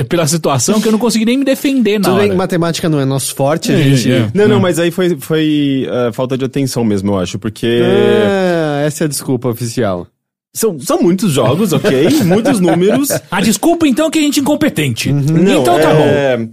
pela 0.08 0.28
situação 0.28 0.80
que 0.80 0.88
eu 0.88 0.92
não 0.92 1.00
consegui 1.00 1.26
nem 1.26 1.38
me 1.38 1.44
defender 1.44 2.00
na 2.00 2.06
Tudo 2.06 2.18
hora. 2.20 2.28
bem, 2.28 2.38
matemática 2.38 2.88
não 2.88 3.00
é 3.00 3.06
nosso 3.06 3.34
forte, 3.36 3.72
a 3.72 3.76
É, 3.80 3.84
gente... 3.84 4.12
é. 4.12 4.30
Não, 4.34 4.48
não, 4.48 4.60
mas 4.60 4.80
aí 4.80 4.92
foi, 4.92 5.18
foi 5.20 5.88
ah, 5.90 6.12
falta 6.14 6.38
de 6.38 6.46
atenção 6.46 6.84
mesmo, 6.86 7.12
eu 7.12 7.20
acho, 7.20 7.38
porque 7.40 7.82
Ah, 7.84 8.84
essa 8.86 9.04
é 9.04 9.06
a 9.06 9.08
desculpa 9.10 9.50
oficial. 9.50 10.08
são, 10.56 10.80
são 10.80 11.02
muitos 11.02 11.34
jogos, 11.34 11.74
ok? 11.74 12.10
muitos 12.24 12.60
números. 12.60 13.10
Ah, 13.30 13.42
desculpa 13.42 13.88
então 13.88 14.10
que 14.10 14.20
a 14.20 14.22
gente 14.22 14.40
é 14.40 14.42
incompetente. 14.42 15.12
Não, 15.12 15.62
então 15.62 15.80
tá 15.80 15.94
bom. 15.94 16.50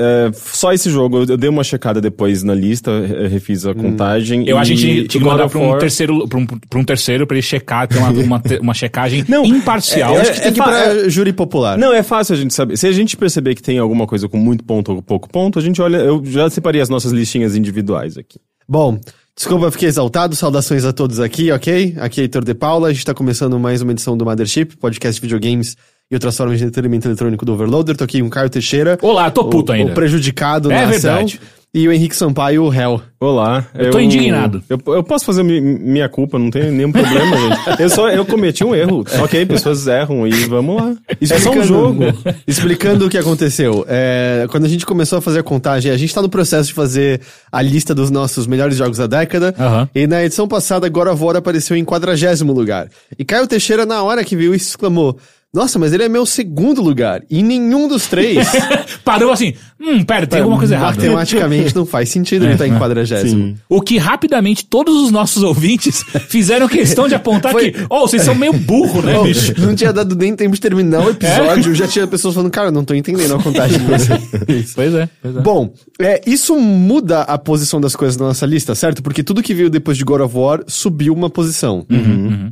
É, 0.00 0.28
é, 0.28 0.32
só 0.32 0.72
esse 0.72 0.90
jogo, 0.90 1.18
eu, 1.18 1.26
eu 1.30 1.36
dei 1.36 1.48
uma 1.50 1.62
checada 1.62 2.00
depois 2.00 2.42
na 2.42 2.54
lista, 2.54 2.90
eh, 2.90 3.26
refiz 3.28 3.66
a 3.66 3.74
contagem. 3.74 4.48
Eu 4.48 4.56
acho 4.58 4.72
que 4.72 4.78
a 4.78 4.80
gente 4.80 5.08
tinha 5.08 5.22
que 5.22 5.28
mandar 5.28 5.48
pra 5.48 5.58
um 5.58 5.68
War- 5.68 5.78
terceiro, 5.78 6.26
pra 6.26 6.38
um, 6.38 6.46
pra 6.46 6.78
um 6.78 6.84
terceiro 6.84 7.26
pra 7.26 7.36
ele 7.36 7.42
checar, 7.42 7.86
ter 7.86 7.98
uma, 7.98 8.08
uma, 8.22 8.42
uma 8.60 8.74
checagem 8.74 9.24
Não, 9.28 9.44
imparcial. 9.44 10.12
é- 10.14 10.16
Eu 10.16 10.20
acho 10.22 10.32
que 10.32 10.40
tem 10.40 10.52
que 10.52 10.60
ir 10.60 10.62
pra 10.64 11.08
júri 11.08 11.32
popular. 11.32 11.76
Não, 11.78 11.92
é 11.92 12.02
fácil 12.02 12.34
a 12.34 12.38
gente 12.38 12.54
saber. 12.54 12.76
Se 12.76 12.86
a 12.86 12.92
gente 12.92 13.16
perceber 13.16 13.54
que 13.54 13.62
tem 13.62 13.78
alguma 13.78 14.06
coisa 14.06 14.28
com 14.28 14.38
muito 14.38 14.64
ponto 14.64 14.92
ou 14.92 15.02
pouco 15.02 15.28
ponto, 15.28 15.58
a 15.58 15.62
gente 15.62 15.80
olha. 15.82 15.98
Eu 15.98 16.22
já 16.24 16.48
separei 16.48 16.80
as 16.80 16.88
nossas 16.88 17.12
listinhas 17.12 17.54
individuais 17.54 18.16
aqui. 18.16 18.38
Bom, 18.68 18.98
desculpa, 19.36 19.66
eu 19.66 19.72
fiquei 19.72 19.88
exaltado. 19.88 20.34
Saudações 20.36 20.84
a 20.84 20.92
todos 20.92 21.20
aqui, 21.20 21.50
ok? 21.52 21.94
Aqui 21.98 22.20
é 22.20 22.24
Heitor 22.24 22.44
de 22.44 22.54
Paula. 22.54 22.88
A 22.88 22.92
gente 22.92 23.04
tá 23.04 23.12
começando 23.14 23.58
mais 23.58 23.82
uma 23.82 23.92
edição 23.92 24.16
do 24.16 24.24
Mothership, 24.24 24.76
podcast 24.76 25.20
de 25.20 25.26
videogames 25.26 25.76
e 26.10 26.14
outras 26.16 26.36
formas 26.36 26.58
de 26.58 26.64
entretenimento 26.64 27.06
eletrônico 27.06 27.44
do 27.46 27.52
Overloader. 27.52 27.96
Tô 27.96 28.02
aqui 28.02 28.20
com 28.20 28.26
o 28.26 28.30
Caio 28.30 28.50
Teixeira. 28.50 28.98
Olá, 29.00 29.30
tô 29.30 29.44
puto 29.44 29.70
o, 29.70 29.74
ainda. 29.74 29.92
O 29.92 29.94
prejudicado 29.94 30.70
É 30.70 30.74
na 30.74 30.80
ação. 30.90 30.90
verdade. 31.14 31.40
E 31.72 31.86
o 31.86 31.92
Henrique 31.92 32.16
Sampaio, 32.16 32.64
o 32.64 32.68
réu. 32.68 33.00
Olá. 33.20 33.64
Eu 33.76 33.92
tô 33.92 34.00
indignado. 34.00 34.60
Eu, 34.68 34.80
eu 34.88 35.04
posso 35.04 35.24
fazer 35.24 35.44
mi- 35.44 35.60
minha 35.60 36.08
culpa, 36.08 36.36
não 36.36 36.50
tem 36.50 36.68
nenhum 36.72 36.90
problema, 36.90 37.36
gente. 37.70 37.80
Eu 37.82 37.88
só 37.88 38.08
eu 38.10 38.26
cometi 38.26 38.64
um 38.64 38.74
erro. 38.74 39.04
Ok, 39.22 39.46
pessoas 39.46 39.86
erram 39.86 40.26
e 40.26 40.32
vamos 40.48 40.74
lá. 40.82 40.96
Isso 41.20 41.32
é 41.32 41.38
só 41.38 41.52
um 41.52 41.62
jogo. 41.62 42.02
Explicando 42.44 43.06
o 43.06 43.08
que 43.08 43.16
aconteceu. 43.16 43.84
É, 43.88 44.48
quando 44.50 44.64
a 44.64 44.68
gente 44.68 44.84
começou 44.84 45.18
a 45.18 45.22
fazer 45.22 45.38
a 45.38 45.42
contagem, 45.44 45.92
a 45.92 45.96
gente 45.96 46.12
tá 46.12 46.20
no 46.20 46.28
processo 46.28 46.70
de 46.70 46.74
fazer 46.74 47.20
a 47.52 47.62
lista 47.62 47.94
dos 47.94 48.10
nossos 48.10 48.48
melhores 48.48 48.76
jogos 48.76 48.98
da 48.98 49.06
década. 49.06 49.54
Aham. 49.56 49.88
E 49.94 50.08
na 50.08 50.24
edição 50.24 50.48
passada, 50.48 50.88
God 50.88 51.06
of 51.06 51.22
War 51.22 51.36
apareceu 51.36 51.76
em 51.76 51.84
quadragésimo 51.84 52.52
lugar. 52.52 52.88
E 53.16 53.24
Caio 53.24 53.46
Teixeira, 53.46 53.86
na 53.86 54.02
hora 54.02 54.24
que 54.24 54.34
viu 54.34 54.52
isso, 54.52 54.70
exclamou: 54.70 55.16
Nossa, 55.52 55.80
mas 55.80 55.92
ele 55.92 56.04
é 56.04 56.08
meu 56.08 56.24
segundo 56.24 56.80
lugar. 56.80 57.22
E 57.28 57.42
nenhum 57.42 57.88
dos 57.88 58.06
três. 58.06 58.46
Parou 59.04 59.32
assim, 59.32 59.52
hum, 59.80 60.04
pera, 60.04 60.24
tem 60.24 60.38
alguma 60.40 60.56
coisa 60.58 60.74
errada. 60.76 60.94
Matematicamente 60.96 61.74
não 61.74 61.84
faz 61.84 62.08
sentido 62.08 62.44
ele 62.44 62.52
estar 62.52 62.68
em 62.68 62.78
quadragésimo. 62.78 63.42
Sim. 63.48 63.56
O 63.68 63.80
que 63.80 63.98
rapidamente 63.98 64.64
todos 64.64 64.94
os 65.02 65.10
nossos 65.10 65.42
ouvintes 65.42 66.04
fizeram 66.28 66.68
questão 66.68 67.08
de 67.08 67.16
apontar 67.16 67.50
Foi- 67.50 67.72
que, 67.72 67.84
oh, 67.90 68.06
vocês 68.06 68.22
são 68.22 68.34
meio 68.34 68.52
burro, 68.52 69.02
né, 69.02 69.14
Não, 69.14 69.24
bicho? 69.24 69.52
não 69.60 69.74
tinha 69.74 69.92
dado 69.92 70.14
nem 70.14 70.36
tempo 70.36 70.54
de 70.54 70.60
terminar 70.60 71.04
o 71.04 71.10
episódio, 71.10 71.74
já 71.74 71.88
tinha 71.88 72.06
pessoas 72.06 72.34
falando, 72.34 72.50
cara, 72.52 72.70
não 72.70 72.84
tô 72.84 72.94
entendendo 72.94 73.34
a 73.34 73.42
contagem 73.42 73.78
de 73.78 73.84
vocês. 73.86 74.20
Pois 74.74 74.94
é, 74.94 75.08
pois 75.20 75.36
é. 75.36 75.40
Bom, 75.40 75.72
é, 76.00 76.20
isso 76.26 76.56
muda 76.58 77.22
a 77.22 77.36
posição 77.36 77.80
das 77.80 77.96
coisas 77.96 78.16
na 78.16 78.26
nossa 78.26 78.46
lista, 78.46 78.74
certo? 78.74 79.02
Porque 79.02 79.22
tudo 79.22 79.42
que 79.42 79.52
veio 79.52 79.68
depois 79.68 79.96
de 79.96 80.04
God 80.04 80.20
of 80.20 80.36
War 80.36 80.60
subiu 80.66 81.12
uma 81.12 81.28
posição. 81.28 81.84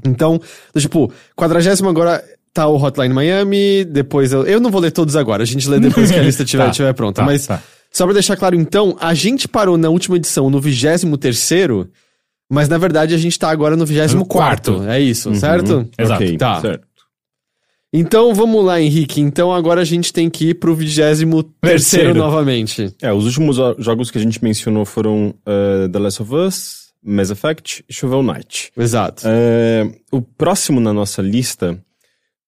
Então, 0.05 0.41
tipo, 0.77 1.13
quadragésimo 1.37 1.89
agora 1.89 2.23
tá 2.53 2.67
o 2.67 2.77
Hotline 2.77 3.13
Miami, 3.15 3.85
depois 3.85 4.33
eu, 4.33 4.45
eu 4.47 4.61
não 4.61 4.71
vou 4.71 4.81
ler 4.81 4.91
todos 4.91 5.15
agora, 5.17 5.43
a 5.43 5.47
gente 5.47 5.69
lê 5.69 5.79
depois 5.81 6.11
que 6.11 6.19
a 6.19 6.23
lista 6.23 6.43
estiver 6.43 6.65
Tá, 6.67 6.71
estiver 6.71 6.93
pronta. 6.95 7.21
tá, 7.23 7.27
mas, 7.27 7.47
tá. 7.47 7.63
só 7.93 8.05
pra 8.05 8.13
deixar 8.15 8.37
claro 8.37 8.55
então, 8.57 8.97
a 9.01 9.15
gente 9.15 9.47
parou 9.49 9.77
na 9.79 9.89
última 9.89 10.17
edição 10.17 10.49
no 10.51 10.61
23 10.61 11.05
terceiro, 11.21 11.89
mas 12.51 12.69
na 12.69 12.79
verdade 12.79 13.15
a 13.15 13.19
gente 13.19 13.39
tá 13.39 13.51
agora 13.51 13.77
no 13.77 13.85
24 13.87 14.25
quarto. 14.27 14.83
É 14.89 15.01
isso, 15.01 15.35
certo? 15.35 15.89
Exato. 15.99 16.23
Ok, 16.25 16.37
Tá. 16.39 16.61
certo. 16.61 16.89
Então 17.93 18.35
vamos 18.35 18.63
lá, 18.65 18.81
Henrique. 18.81 19.21
Então 19.21 19.53
agora 19.53 19.81
a 19.81 19.85
gente 19.85 20.13
tem 20.13 20.29
que 20.29 20.51
ir 20.51 20.55
pro 20.55 20.75
23 20.75 21.25
Terceiro. 21.61 22.15
novamente. 22.15 22.95
É, 23.01 23.13
os 23.13 23.25
últimos 23.25 23.57
jo- 23.57 23.77
jogos 23.79 24.11
que 24.11 24.19
a 24.19 24.21
gente 24.21 24.43
mencionou 24.45 24.85
foram 24.85 25.35
eh, 25.47 25.89
The 25.91 25.99
Last 25.99 26.23
of 26.23 26.35
Us, 26.35 26.89
Mass 27.03 27.31
Effect 27.31 27.85
e 27.89 27.93
Shovel 27.95 28.23
Knight. 28.23 28.71
Exato. 28.77 29.23
É, 29.27 29.91
o 30.13 30.21
próximo 30.21 30.81
na 30.81 30.93
nossa 30.93 31.23
lista, 31.23 31.79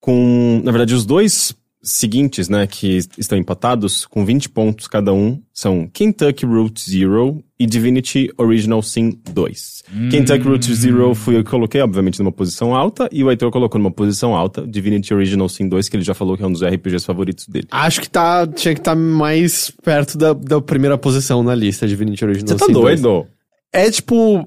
com. 0.01 0.61
Na 0.65 0.73
verdade, 0.73 0.95
os 0.95 1.05
dois 1.05 1.55
seguintes, 1.83 2.49
né, 2.49 2.67
que 2.67 2.99
estão 3.17 3.39
empatados, 3.39 4.05
com 4.05 4.25
20 4.25 4.51
pontos 4.51 4.87
cada 4.87 5.13
um, 5.15 5.41
são 5.53 5.89
Kentucky 5.91 6.45
Route 6.45 6.91
Zero 6.91 7.43
e 7.59 7.67
Divinity 7.67 8.31
Original 8.37 8.83
Sin 8.83 9.19
2. 9.33 9.85
Kentucky 10.11 10.45
Route 10.47 10.75
Zero 10.75 11.15
fui 11.15 11.37
eu 11.37 11.45
que 11.45 11.51
coloquei, 11.51 11.81
obviamente, 11.81 12.19
numa 12.19 12.33
posição 12.33 12.75
alta, 12.75 13.09
e 13.11 13.25
o 13.25 13.31
Heitor 13.31 13.51
colocou 13.51 13.79
numa 13.79 13.91
posição 13.91 14.35
alta, 14.35 14.67
Divinity 14.67 15.15
Original 15.15 15.49
Sin 15.49 15.69
2, 15.69 15.89
que 15.89 15.97
ele 15.97 16.05
já 16.05 16.13
falou 16.15 16.37
que 16.37 16.43
é 16.43 16.47
um 16.47 16.53
dos 16.53 16.63
RPGs 16.63 17.05
favoritos 17.05 17.47
dele. 17.47 17.69
Acho 17.71 18.01
que 18.03 18.11
tá, 18.11 18.47
tinha 18.47 18.75
que 18.75 18.81
estar 18.81 18.95
mais 18.95 19.73
perto 19.83 20.19
da, 20.19 20.33
da 20.35 20.61
primeira 20.61 20.99
posição 20.99 21.43
na 21.43 21.55
lista 21.55 21.89
Divinity 21.89 22.25
Original 22.25 22.49
Você 22.49 22.59
tá 22.59 22.67
Sin 22.67 22.73
2. 22.73 23.01
doido? 23.01 23.27
É 23.73 23.91
tipo 23.91 24.47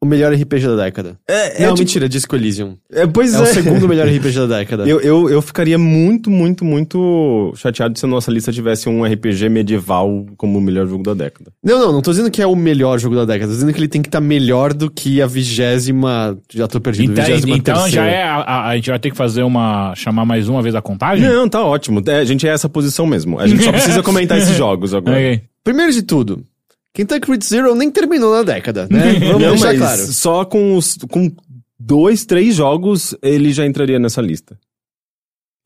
o 0.00 0.06
melhor 0.06 0.32
RPG 0.32 0.66
da 0.68 0.76
década. 0.84 1.18
É, 1.28 1.60
Não, 1.60 1.68
tipo- 1.74 1.78
mentira, 1.80 2.08
Disco 2.08 2.36
Elysium. 2.36 2.76
É, 2.92 3.06
pois 3.06 3.34
É, 3.34 3.38
é. 3.38 3.42
o 3.42 3.46
segundo 3.46 3.88
melhor 3.88 4.06
RPG 4.08 4.46
da 4.46 4.58
década. 4.58 4.88
Eu, 4.88 5.00
eu, 5.00 5.28
eu 5.28 5.42
ficaria 5.42 5.76
muito, 5.76 6.30
muito, 6.30 6.64
muito 6.64 7.52
chateado 7.56 7.98
se 7.98 8.04
a 8.04 8.08
nossa 8.08 8.30
lista 8.30 8.52
tivesse 8.52 8.88
um 8.88 9.04
RPG 9.04 9.48
medieval 9.48 10.24
como 10.36 10.58
o 10.58 10.60
melhor 10.60 10.86
jogo 10.86 11.02
da 11.02 11.14
década. 11.14 11.50
Não, 11.64 11.78
não, 11.80 11.92
não 11.92 12.00
tô 12.02 12.12
dizendo 12.12 12.30
que 12.30 12.40
é 12.40 12.46
o 12.46 12.54
melhor 12.54 12.98
jogo 13.00 13.16
da 13.16 13.24
década, 13.24 13.46
tô 13.50 13.54
dizendo 13.54 13.72
que 13.72 13.80
ele 13.80 13.88
tem 13.88 14.00
que 14.00 14.08
estar 14.08 14.20
melhor 14.20 14.72
do 14.72 14.88
que 14.90 15.20
a 15.20 15.26
vigésima. 15.26 16.38
Já 16.52 16.68
tô 16.68 16.80
perdido, 16.80 17.12
Então, 17.12 17.24
vigésima 17.24 17.56
então 17.56 17.74
já 17.88 18.02
terceira. 18.02 18.06
é. 18.10 18.22
A, 18.22 18.36
a- 18.36 18.68
a 18.68 18.76
gente 18.76 18.90
vai 18.90 18.98
ter 18.98 19.10
que 19.10 19.16
fazer 19.16 19.42
uma. 19.42 19.94
chamar 19.96 20.24
mais 20.24 20.48
uma 20.48 20.62
vez 20.62 20.74
a 20.74 20.80
contagem? 20.82 21.28
Não, 21.28 21.48
tá 21.48 21.64
ótimo. 21.64 22.02
É, 22.06 22.18
a 22.20 22.24
gente 22.24 22.46
é 22.46 22.50
essa 22.50 22.68
posição 22.68 23.06
mesmo. 23.06 23.38
A 23.38 23.46
gente 23.46 23.64
só 23.64 23.72
precisa 23.72 24.02
comentar 24.02 24.38
esses 24.38 24.56
jogos 24.56 24.94
agora. 24.94 25.16
Ok. 25.16 25.40
Primeiro 25.64 25.92
de 25.92 26.02
tudo, 26.02 26.44
Kentucky 26.94 27.30
Route 27.30 27.46
Zero 27.46 27.74
nem 27.74 27.90
terminou 27.90 28.32
na 28.34 28.42
década, 28.42 28.88
né? 28.90 29.14
Vamos 29.20 29.42
Não, 29.42 29.50
deixar 29.50 29.76
claro. 29.76 30.06
só 30.12 30.44
com, 30.44 30.76
os, 30.76 30.96
com 31.10 31.30
dois, 31.78 32.24
três 32.24 32.56
jogos 32.56 33.14
ele 33.22 33.52
já 33.52 33.64
entraria 33.64 33.98
nessa 33.98 34.20
lista. 34.20 34.58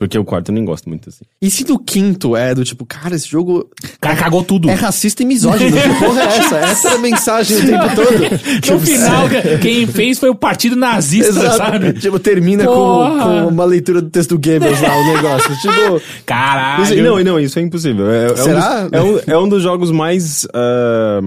Porque 0.02 0.18
o 0.18 0.24
quarto 0.24 0.48
eu 0.48 0.54
nem 0.56 0.64
gosto 0.64 0.88
muito 0.88 1.10
assim. 1.10 1.24
E 1.40 1.48
se 1.48 1.62
do 1.62 1.78
quinto 1.78 2.36
é 2.36 2.52
do 2.56 2.64
tipo, 2.64 2.84
cara, 2.84 3.14
esse 3.14 3.28
jogo 3.28 3.70
cara 4.00 4.16
cagou 4.16 4.42
tudo. 4.42 4.68
é 4.68 4.74
racista 4.74 5.22
e 5.22 5.24
misógino. 5.24 5.70
que 5.70 5.88
porra 6.04 6.22
é 6.22 6.38
essa? 6.38 6.56
Essa 6.56 6.88
é 6.88 6.94
a 6.94 6.98
mensagem 6.98 7.56
o 7.56 7.60
tempo 7.60 7.94
todo. 7.94 8.72
No 8.72 8.80
final, 8.80 9.28
quem 9.62 9.86
fez 9.86 10.18
foi 10.18 10.28
o 10.28 10.34
partido 10.34 10.74
nazista, 10.74 11.52
sabe? 11.52 11.92
Tipo, 11.92 12.18
termina 12.18 12.64
com, 12.64 12.72
com 12.74 13.46
uma 13.46 13.64
leitura 13.64 14.02
do 14.02 14.10
texto 14.10 14.30
do 14.30 14.40
Goebbels 14.40 14.80
lá, 14.80 14.96
o 14.96 15.14
negócio. 15.14 15.56
Tipo, 15.60 16.02
Caralho. 16.26 16.82
Isso- 16.82 16.96
não, 16.96 17.20
não, 17.22 17.38
isso 17.38 17.60
é 17.60 17.62
impossível. 17.62 18.10
É, 18.10 18.32
é 18.32 18.36
Será? 18.36 18.80
Um 18.80 18.88
dos, 18.88 18.92
é, 18.92 19.02
um, 19.02 19.20
é 19.28 19.38
um 19.38 19.48
dos 19.48 19.62
jogos 19.62 19.92
mais. 19.92 20.48
ah, 20.52 21.20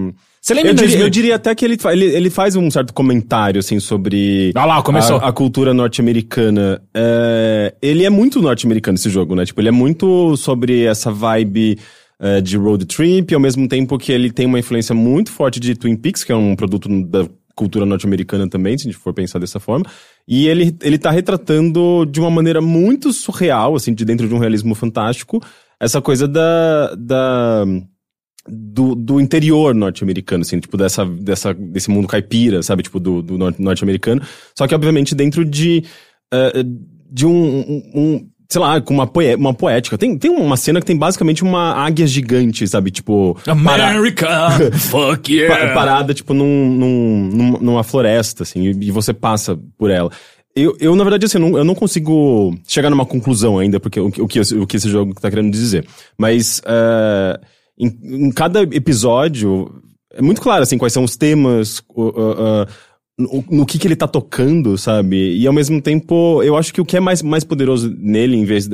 Você 0.46 0.54
lembra 0.54 0.70
Eu 0.70 0.74
diria, 0.74 0.88
2000? 0.90 1.06
eu 1.06 1.10
diria 1.10 1.34
até 1.34 1.54
que 1.56 1.64
ele, 1.64 1.76
ele, 1.86 2.04
ele 2.04 2.30
faz 2.30 2.54
um 2.54 2.70
certo 2.70 2.94
comentário, 2.94 3.58
assim, 3.58 3.80
sobre 3.80 4.52
Ah 4.54 4.64
lá, 4.64 4.80
começou. 4.80 5.16
a, 5.16 5.30
a 5.30 5.32
cultura 5.32 5.74
norte-americana. 5.74 6.80
É, 6.94 7.74
ele 7.82 8.04
é 8.04 8.10
muito 8.10 8.40
norte-americano 8.40 8.94
esse 8.94 9.10
jogo, 9.10 9.34
né? 9.34 9.44
Tipo, 9.44 9.60
ele 9.60 9.70
é 9.70 9.72
muito 9.72 10.36
sobre 10.36 10.84
essa 10.84 11.10
vibe 11.10 11.76
é, 12.20 12.40
de 12.40 12.56
road 12.56 12.86
trip, 12.86 13.34
ao 13.34 13.40
mesmo 13.40 13.66
tempo 13.66 13.98
que 13.98 14.12
ele 14.12 14.30
tem 14.30 14.46
uma 14.46 14.60
influência 14.60 14.94
muito 14.94 15.32
forte 15.32 15.58
de 15.58 15.74
Twin 15.74 15.96
Peaks, 15.96 16.22
que 16.22 16.30
é 16.30 16.36
um 16.36 16.54
produto 16.54 16.88
da 17.06 17.26
cultura 17.56 17.84
norte-americana 17.84 18.48
também, 18.48 18.78
se 18.78 18.86
a 18.86 18.92
gente 18.92 19.02
for 19.02 19.12
pensar 19.12 19.40
dessa 19.40 19.58
forma. 19.58 19.84
E 20.28 20.46
ele, 20.46 20.76
ele 20.80 20.96
tá 20.96 21.10
retratando 21.10 22.06
de 22.06 22.20
uma 22.20 22.30
maneira 22.30 22.60
muito 22.60 23.12
surreal, 23.12 23.74
assim, 23.74 23.92
de 23.92 24.04
dentro 24.04 24.28
de 24.28 24.34
um 24.34 24.38
realismo 24.38 24.76
fantástico, 24.76 25.42
essa 25.80 26.00
coisa 26.00 26.28
da... 26.28 26.94
da 26.94 27.64
do, 28.48 28.94
do 28.94 29.20
interior 29.20 29.74
norte-americano, 29.74 30.42
assim, 30.42 30.58
tipo, 30.60 30.76
dessa, 30.76 31.04
dessa, 31.04 31.52
desse 31.54 31.90
mundo 31.90 32.08
caipira, 32.08 32.62
sabe? 32.62 32.82
Tipo, 32.82 32.98
do, 33.00 33.22
do 33.22 33.36
norte- 33.38 33.60
norte-americano. 33.62 34.22
Só 34.56 34.66
que, 34.66 34.74
obviamente, 34.74 35.14
dentro 35.14 35.44
de, 35.44 35.84
eh, 36.32 36.62
de 37.10 37.26
um, 37.26 37.30
um- 37.60 37.90
um, 37.94 38.28
sei 38.48 38.60
lá, 38.60 38.80
com 38.80 38.94
uma, 38.94 39.06
poé 39.06 39.34
uma 39.34 39.52
poética. 39.52 39.98
Tem, 39.98 40.16
tem 40.16 40.30
uma 40.30 40.56
cena 40.56 40.78
que 40.80 40.86
tem 40.86 40.96
basicamente 40.96 41.42
uma 41.42 41.72
águia 41.74 42.06
gigante, 42.06 42.66
sabe? 42.68 42.90
Tipo, 42.90 43.36
America, 43.46 44.50
fuck 44.78 45.32
yeah. 45.34 45.68
pa- 45.68 45.74
parada, 45.74 46.14
tipo, 46.14 46.32
num, 46.32 46.70
num- 46.72 47.28
num- 47.32 47.58
numa 47.60 47.82
floresta, 47.82 48.42
assim, 48.44 48.68
e, 48.80 48.90
você 48.90 49.12
passa 49.12 49.58
por 49.76 49.90
ela. 49.90 50.10
Eu, 50.54 50.74
eu 50.80 50.96
na 50.96 51.04
verdade, 51.04 51.26
assim, 51.26 51.36
eu 51.36 51.42
não, 51.50 51.58
eu 51.58 51.64
não 51.64 51.74
consigo 51.74 52.56
chegar 52.66 52.88
numa 52.88 53.04
conclusão 53.04 53.58
ainda, 53.58 53.78
porque 53.78 54.00
o, 54.00 54.10
que- 54.10 54.22
o, 54.22 54.26
que, 54.28 54.38
esse- 54.38 54.56
o 54.56 54.66
que 54.66 54.76
esse 54.78 54.88
jogo 54.88 55.12
tá 55.12 55.28
querendo 55.28 55.50
dizer. 55.50 55.84
Mas, 56.16 56.62
eh, 56.64 57.40
em, 57.78 58.26
em 58.26 58.30
cada 58.32 58.62
episódio, 58.62 59.82
é 60.12 60.22
muito 60.22 60.40
claro, 60.40 60.62
assim, 60.62 60.78
quais 60.78 60.92
são 60.92 61.04
os 61.04 61.16
temas, 61.16 61.82
o- 61.94 62.08
o- 62.08 62.66
no, 63.18 63.44
no 63.50 63.66
que 63.66 63.78
que 63.78 63.86
ele 63.88 63.96
tá 63.96 64.06
tocando, 64.06 64.76
sabe? 64.76 65.36
E 65.38 65.46
ao 65.46 65.52
mesmo 65.52 65.80
tempo, 65.80 66.42
eu 66.42 66.54
acho 66.56 66.72
que 66.72 66.80
o 66.80 66.84
que 66.84 66.96
é 66.98 67.00
mais, 67.00 67.22
mais 67.22 67.44
poderoso 67.44 67.90
nele, 67.98 68.36
em 68.36 68.44
vez 68.44 68.68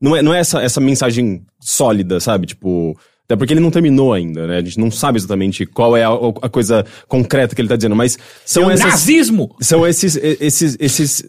não 0.00 0.14
é, 0.16 0.22
não 0.22 0.34
é 0.34 0.40
essa, 0.40 0.60
essa 0.62 0.80
mensagem 0.80 1.42
sólida, 1.58 2.20
sabe? 2.20 2.46
Tipo, 2.46 2.94
até 3.24 3.34
porque 3.36 3.52
ele 3.52 3.60
não 3.60 3.70
terminou 3.70 4.12
ainda, 4.12 4.46
né? 4.46 4.58
A 4.58 4.60
gente 4.62 4.78
não 4.78 4.90
sabe 4.90 5.18
exatamente 5.18 5.64
qual 5.66 5.96
é 5.96 6.04
a, 6.04 6.10
a 6.42 6.48
coisa 6.48 6.84
concreta 7.08 7.54
que 7.54 7.60
ele 7.62 7.68
tá 7.68 7.76
dizendo, 7.76 7.96
mas 7.96 8.18
são 8.44 8.70
essas, 8.70 8.86
Nazismo! 8.86 9.56
são 9.60 9.86
esses, 9.86 10.16
esses, 10.16 10.76
esses, 10.78 11.24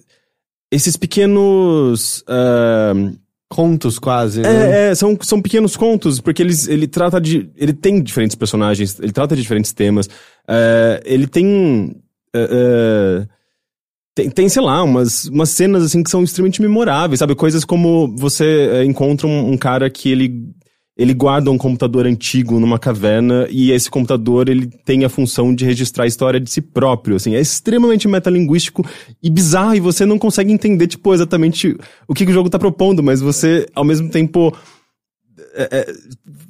esses 0.71 0.97
pequenos, 0.97 2.23
ah, 2.27 2.93
Contos 3.49 3.97
quase, 3.97 4.41
né? 4.41 4.49
é, 4.49 4.91
é, 4.91 4.95
são, 4.95 5.17
são 5.21 5.41
pequenos 5.41 5.75
contos, 5.75 6.21
porque 6.21 6.41
eles, 6.41 6.67
ele 6.67 6.87
trata 6.87 7.19
de. 7.19 7.49
Ele 7.57 7.73
tem 7.73 7.99
diferentes 7.99 8.35
personagens, 8.35 8.99
ele 8.99 9.11
trata 9.11 9.35
de 9.35 9.41
diferentes 9.41 9.73
temas. 9.73 10.07
é, 10.47 11.01
ele 11.03 11.25
tem. 11.25 11.95
é, 12.31 12.47
é, 12.51 13.27
tem, 14.13 14.29
tem, 14.29 14.49
sei 14.49 14.61
lá, 14.61 14.83
umas, 14.83 15.25
umas 15.25 15.49
cenas 15.49 15.83
assim 15.83 16.03
que 16.03 16.11
são 16.11 16.23
extremamente 16.23 16.61
memoráveis, 16.61 17.19
sabe? 17.19 17.33
Coisas 17.35 17.65
como 17.65 18.13
você 18.17 18.69
é, 18.71 18.83
encontra 18.83 19.25
um, 19.25 19.53
um 19.53 19.57
cara 19.57 19.89
que 19.89 20.11
ele. 20.11 20.53
Ele 20.99 21.13
guarda 21.13 21.49
um 21.49 21.57
computador 21.57 22.05
antigo 22.05 22.59
numa 22.59 22.77
caverna 22.77 23.47
e 23.49 23.71
esse 23.71 23.89
computador 23.89 24.49
ele 24.49 24.67
tem 24.83 25.05
a 25.05 25.09
função 25.09 25.55
de 25.55 25.63
registrar 25.63 26.03
a 26.03 26.07
história 26.07 26.41
de 26.41 26.51
si 26.51 26.59
próprio, 26.61 27.15
assim. 27.15 27.35
É 27.35 27.39
extremamente 27.39 28.05
metalinguístico 28.05 28.85
e 29.23 29.29
bizarro 29.29 29.73
e 29.75 29.79
você 29.79 30.05
não 30.05 30.19
consegue 30.19 30.51
entender, 30.51 30.87
tipo, 30.87 31.13
exatamente 31.13 31.73
o 32.05 32.13
que, 32.13 32.25
que 32.25 32.31
o 32.31 32.33
jogo 32.33 32.49
tá 32.49 32.59
propondo, 32.59 33.01
mas 33.01 33.21
você, 33.21 33.65
ao 33.73 33.85
mesmo 33.85 34.09
tempo, 34.09 34.53
é, 35.53 35.69
é, 35.71 35.93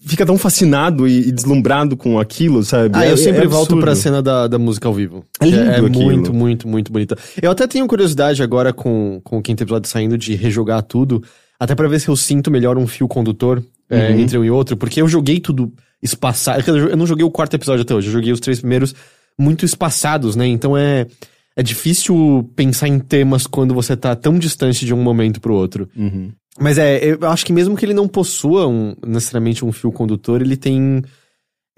fica 0.02 0.26
tão 0.26 0.36
fascinado 0.36 1.08
e, 1.08 1.28
e 1.28 1.32
deslumbrado 1.32 1.96
com 1.96 2.20
aquilo, 2.20 2.64
sabe? 2.64 2.90
Ah, 2.98 3.06
É- 3.06 3.12
eu 3.12 3.18
sempre 3.18 3.46
volto 3.46 3.78
pra 3.78 3.96
cena 3.96 4.20
da, 4.20 4.48
da 4.48 4.58
música 4.58 4.88
ao 4.88 4.94
vivo. 4.96 5.24
É 5.40 5.46
lindo 5.46 5.60
é 5.70 5.76
aquilo. 5.76 5.90
muito, 6.04 6.34
muito, 6.34 6.68
muito 6.68 6.92
bonita. 6.92 7.16
Eu 7.40 7.52
até 7.52 7.68
tenho 7.68 7.86
curiosidade 7.86 8.42
agora 8.42 8.74
com, 8.74 9.22
com 9.24 9.38
o 9.38 9.42
quinto 9.44 9.62
episódio 9.62 9.88
saindo 9.88 10.18
de 10.18 10.34
rejogar 10.34 10.82
tudo, 10.82 11.24
até 11.60 11.76
pra 11.76 11.88
ver 11.88 12.00
se 12.00 12.08
eu 12.08 12.16
sinto 12.16 12.50
melhor 12.50 12.80
um 12.80 12.88
fio 12.88 13.08
condutor 13.08 13.64
é, 13.90 14.12
Uhum. 14.12 14.20
entre 14.20 14.38
um 14.38 14.44
e 14.46 14.52
outro, 14.52 14.78
porque 14.78 15.02
eu 15.02 15.08
joguei 15.08 15.40
tudo 15.40 15.72
espaçado. 16.02 16.60
dizer, 16.64 16.92
Eu 16.92 16.98
não 16.98 17.08
joguei 17.08 17.26
o 17.26 17.32
quarto 17.32 17.56
episódio 17.56 17.82
até 17.84 17.94
hoje, 17.96 18.08
eu 18.08 18.14
joguei 18.14 18.32
os 18.32 18.40
três 18.40 18.60
primeiros 18.60 18.94
muito 19.38 19.66
espaçados, 19.66 20.36
né? 20.36 20.48
Então 20.48 20.78
é, 20.78 21.06
é 21.56 21.64
difícil 21.64 22.50
pensar 22.56 22.88
em 22.88 23.00
temas 23.00 23.48
quando 23.48 23.74
você 23.74 23.96
tá 23.98 24.16
tão 24.16 24.38
distante 24.38 24.86
de 24.86 24.94
um 24.94 25.02
momento 25.02 25.40
pro 25.42 25.54
outro. 25.56 25.90
Uhum. 25.96 26.32
Mas 26.60 26.78
é, 26.78 27.00
eu 27.14 27.30
acho 27.30 27.46
que 27.46 27.54
mesmo 27.54 27.76
que 27.78 27.86
ele 27.86 27.94
não 27.94 28.08
possua 28.08 28.68
um- 28.68 28.94
necessariamente 29.06 29.64
um 29.64 29.72
fio 29.72 29.92
condutor, 29.92 30.42
ele 30.42 30.58
tem. 30.58 31.02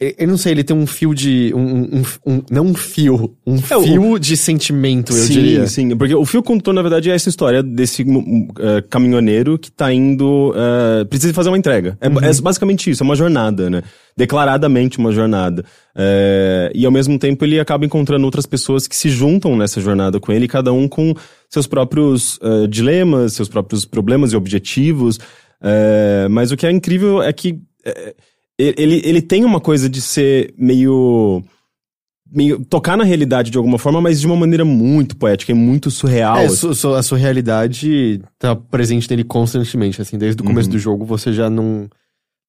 Eu 0.04 0.14
eu 0.18 0.28
não 0.28 0.36
sei, 0.36 0.54
ele 0.54 0.64
tem 0.64 0.76
um 0.76 0.88
fio 0.88 1.14
de. 1.14 1.54
Um, 1.56 2.00
um- 2.00 2.04
um- 2.26 2.42
não 2.50 2.66
um 2.66 2.74
fio, 2.74 3.36
um 3.46 3.56
É, 3.70 3.78
o- 3.78 3.84
fio 3.84 4.18
de 4.20 4.36
sentimento, 4.36 5.14
eu 5.14 5.24
sim, 5.28 5.34
diria. 5.34 5.68
sim. 5.68 5.96
Porque 5.96 6.16
o 6.16 6.26
fio 6.26 6.42
condutor, 6.42 6.74
na 6.74 6.82
verdade, 6.82 7.12
é 7.12 7.14
essa 7.14 7.30
história 7.30 7.62
desse 7.62 8.02
eh, 8.02 8.84
caminhoneiro 8.90 9.60
que 9.60 9.72
tá 9.72 9.94
indo. 9.94 10.54
eh, 10.56 11.06
precisa 11.06 11.32
fazer 11.36 11.50
uma 11.50 11.58
entrega. 11.58 11.96
É, 12.02 12.08
é 12.08 12.42
basicamente 12.42 12.90
isso, 12.90 13.04
é 13.04 13.06
uma 13.06 13.16
jornada, 13.16 13.70
né? 13.70 13.84
Declaradamente 14.18 14.98
uma 14.98 15.12
jornada. 15.12 15.64
Eh, 15.96 16.72
e 16.74 16.84
ao 16.86 16.92
mesmo 16.92 17.20
tempo 17.20 17.46
ele 17.46 17.60
acaba 17.60 17.86
encontrando 17.86 18.26
outras 18.26 18.48
pessoas 18.48 18.88
que 18.88 18.96
se 18.96 19.08
juntam 19.10 19.56
nessa 19.56 19.80
jornada 19.80 20.20
com 20.20 20.32
ele, 20.32 20.48
cada 20.48 20.74
um 20.74 20.88
com 20.88 21.14
seus 21.48 21.68
próprios 21.68 22.40
dilemas, 22.70 23.34
seus 23.34 23.48
próprios 23.50 23.86
problemas 23.86 24.34
e 24.34 24.36
objetivos. 24.36 25.20
Mas 26.32 26.52
o 26.52 26.58
que 26.58 26.66
é 26.66 26.72
incrível 26.72 27.22
é 27.22 27.32
que 27.32 27.60
ele, 28.78 29.02
ele 29.04 29.22
tem 29.22 29.44
uma 29.46 29.60
coisa 29.60 29.90
de 29.90 30.02
ser 30.02 30.54
meio 30.58 31.44
meio 32.34 32.64
tocar 32.64 32.96
na 32.96 33.04
realidade 33.04 33.52
de 33.52 33.58
alguma 33.58 33.78
forma, 33.78 34.00
mas 34.00 34.22
de 34.22 34.26
uma 34.26 34.38
maneira 34.38 34.64
muito 34.64 35.18
poética 35.18 35.52
e 35.52 35.56
muito 35.56 35.92
surreal. 35.92 36.38
É, 36.38 36.46
assim. 36.46 36.56
su- 36.56 36.74
su- 36.76 36.94
a 36.94 37.04
sua 37.04 37.18
realidade 37.18 38.22
tá 38.40 38.56
presente 38.56 39.10
nele 39.10 39.24
constantemente, 39.26 40.02
assim, 40.02 40.18
desde 40.18 40.42
o 40.42 40.46
começo 40.46 40.70
Uhum. 40.70 40.74
do 40.76 40.80
jogo 40.80 41.04
você 41.06 41.34
já 41.34 41.50
não, 41.50 41.90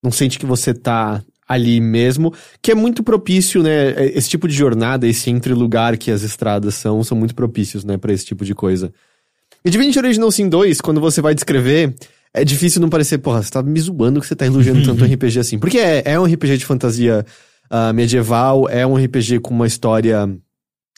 não 0.03 0.13
sente 0.13 0.39
que 0.39 0.47
você 0.47 0.73
tá 0.73 1.21
ali 1.49 1.81
mesmo, 1.81 2.33
que 2.63 2.71
é 2.71 2.75
muito 2.77 3.03
propício, 3.03 3.61
né, 3.61 3.91
é- 3.91 4.13
esse 4.17 4.29
tipo 4.31 4.47
de 4.47 4.55
jornada, 4.55 5.07
esse 5.07 5.29
entre-lugar 5.31 5.97
que 5.97 6.13
as 6.13 6.23
estradas 6.23 6.77
são, 6.77 7.03
são 7.03 7.19
muito 7.19 7.35
propícios, 7.35 7.85
né, 7.85 7.97
pra 7.99 8.13
esse 8.13 8.25
tipo 8.25 8.45
de 8.45 8.55
coisa. 8.55 8.93
E 9.65 9.69
Divinity 9.71 9.99
Original 9.99 10.31
Sin 10.31 10.49
2, 10.49 10.81
quando 10.81 11.01
você 11.01 11.21
vai 11.21 11.35
descrever, 11.35 11.93
é 12.35 12.45
difícil 12.45 12.81
não 12.81 12.89
parecer, 12.89 13.19
porra, 13.19 13.43
você 13.43 13.51
tá 13.51 13.63
me 13.63 13.81
zoando 13.81 14.21
que 14.21 14.27
você 14.27 14.35
tá 14.35 14.47
elogiando 14.47 14.83
tanto 14.83 15.05
um 15.05 15.07
RPG 15.13 15.39
assim. 15.39 15.59
Porque 15.59 15.79
é, 15.79 16.03
é 16.05 16.21
um 16.21 16.25
RPG 16.25 16.59
de 16.59 16.65
fantasia 16.65 17.27
ah, 17.71 17.93
medieval, 17.93 18.69
é 18.69 18.87
um 18.87 18.97
RPG 18.97 19.41
com 19.41 19.55
uma 19.55 19.67
história, 19.67 20.29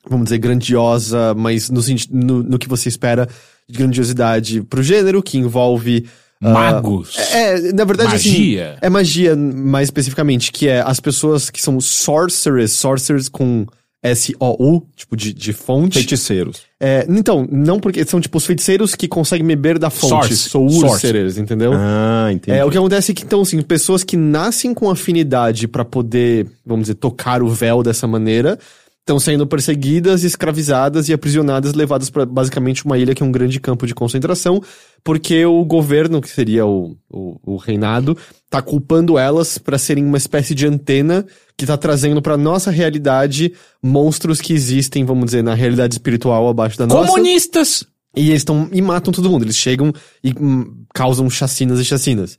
vamos 0.09 0.25
dizer, 0.25 0.39
grandiosa, 0.39 1.35
mas 1.35 1.71
no, 1.71 1.81
no, 2.11 2.43
no 2.43 2.59
que 2.59 2.69
você 2.69 2.89
espera 2.89 3.29
de 3.69 3.79
grandiosidade 3.79 4.63
pro 4.63 4.83
gênero, 4.83 5.23
que 5.23 5.39
envolve. 5.39 6.07
ah, 6.43 6.51
Magos. 6.51 7.17
é, 7.33 7.73
na 7.73 7.85
verdade, 7.85 8.15
assim. 8.15 8.31
Magia. 8.31 8.79
É 8.81 8.89
magia, 8.89 9.37
mais 9.37 9.89
especificamente, 9.89 10.53
que 10.53 10.69
é 10.69 10.83
as 10.83 11.01
pessoas 11.01 11.51
que 11.51 11.61
são 11.61 11.81
sorcerers, 11.81 12.73
sorcerers 12.73 13.29
com 13.29 13.67
S-O-U, 14.05 14.87
tipo 14.95 15.17
de, 15.17 15.33
de 15.33 15.55
fonte. 15.55 15.95
Feiticeiros. 15.95 16.61
É, 16.79 17.07
então, 17.09 17.49
não 17.51 17.81
porque 17.81 18.05
são 18.05 18.21
tipo 18.21 18.37
os 18.37 18.45
feiticeiros 18.45 18.95
que 18.95 19.09
conseguem 19.09 19.47
beber 19.47 19.79
da 19.79 19.89
fonte, 19.89 20.37
Source. 20.37 20.81
sorcerers, 20.81 21.39
entendeu? 21.39 21.73
Ah, 21.75 22.29
entendi. 22.31 22.59
É, 22.59 22.63
o 22.63 22.71
que 22.71 22.77
acontece 22.77 23.13
é 23.13 23.15
que, 23.15 23.25
então, 23.25 23.41
assim, 23.41 23.61
pessoas 23.63 24.05
que 24.05 24.15
nascem 24.15 24.75
com 24.75 24.91
afinidade 24.91 25.67
pra 25.67 25.87
poder, 25.87 26.47
vamos 26.67 26.85
dizer, 26.85 26.97
tocar 26.97 27.43
o 27.43 27.49
véu 27.49 27.83
dessa 27.83 28.07
maneira, 28.07 28.59
estão 29.05 29.21
sendo 29.21 29.47
perseguidas, 29.47 30.25
escravizadas 30.25 31.11
e 31.11 31.13
aprisionadas, 31.13 31.75
levadas 31.75 32.09
pra 32.09 32.25
basicamente 32.25 32.87
uma 32.87 32.97
ilha 32.97 33.15
que 33.15 33.23
é 33.23 33.27
um 33.27 33.31
grande 33.31 33.61
campo 33.61 33.87
de 33.87 33.95
concentração, 33.95 34.63
porque 35.05 35.45
o 35.45 35.63
governo, 35.63 36.23
que 36.23 36.29
seria 36.31 36.65
o, 36.65 36.97
o, 37.11 37.55
o 37.55 37.57
reinado, 37.57 38.17
tá 38.49 38.63
culpando 38.63 39.19
elas 39.19 39.59
pra 39.59 39.77
serem 39.77 40.07
uma 40.07 40.17
espécie 40.17 40.55
de 40.55 40.67
antena 40.67 41.27
que 41.55 41.67
tá 41.67 41.77
trazendo 41.77 42.23
pra 42.23 42.39
nossa 42.39 42.71
realidade 42.71 43.53
monstros 43.83 44.41
que 44.41 44.55
existem, 44.55 45.05
vamos 45.05 45.27
dizer, 45.27 45.43
na 45.43 45.53
realidade 45.53 45.95
espiritual 45.95 46.49
abaixo 46.49 46.79
da 46.79 46.87
nossa. 46.87 47.07
Comunistas! 47.09 47.85
E 48.17 48.31
eles 48.31 48.41
estão 48.41 48.71
e 48.73 48.81
matam 48.81 49.13
todo 49.13 49.29
mundo. 49.29 49.45
Eles 49.45 49.57
chegam 49.57 49.93
e 50.23 50.33
hum, 50.41 50.85
causam 50.95 51.29
chacinas 51.29 51.79
e 51.79 51.85
chacinas. 51.85 52.39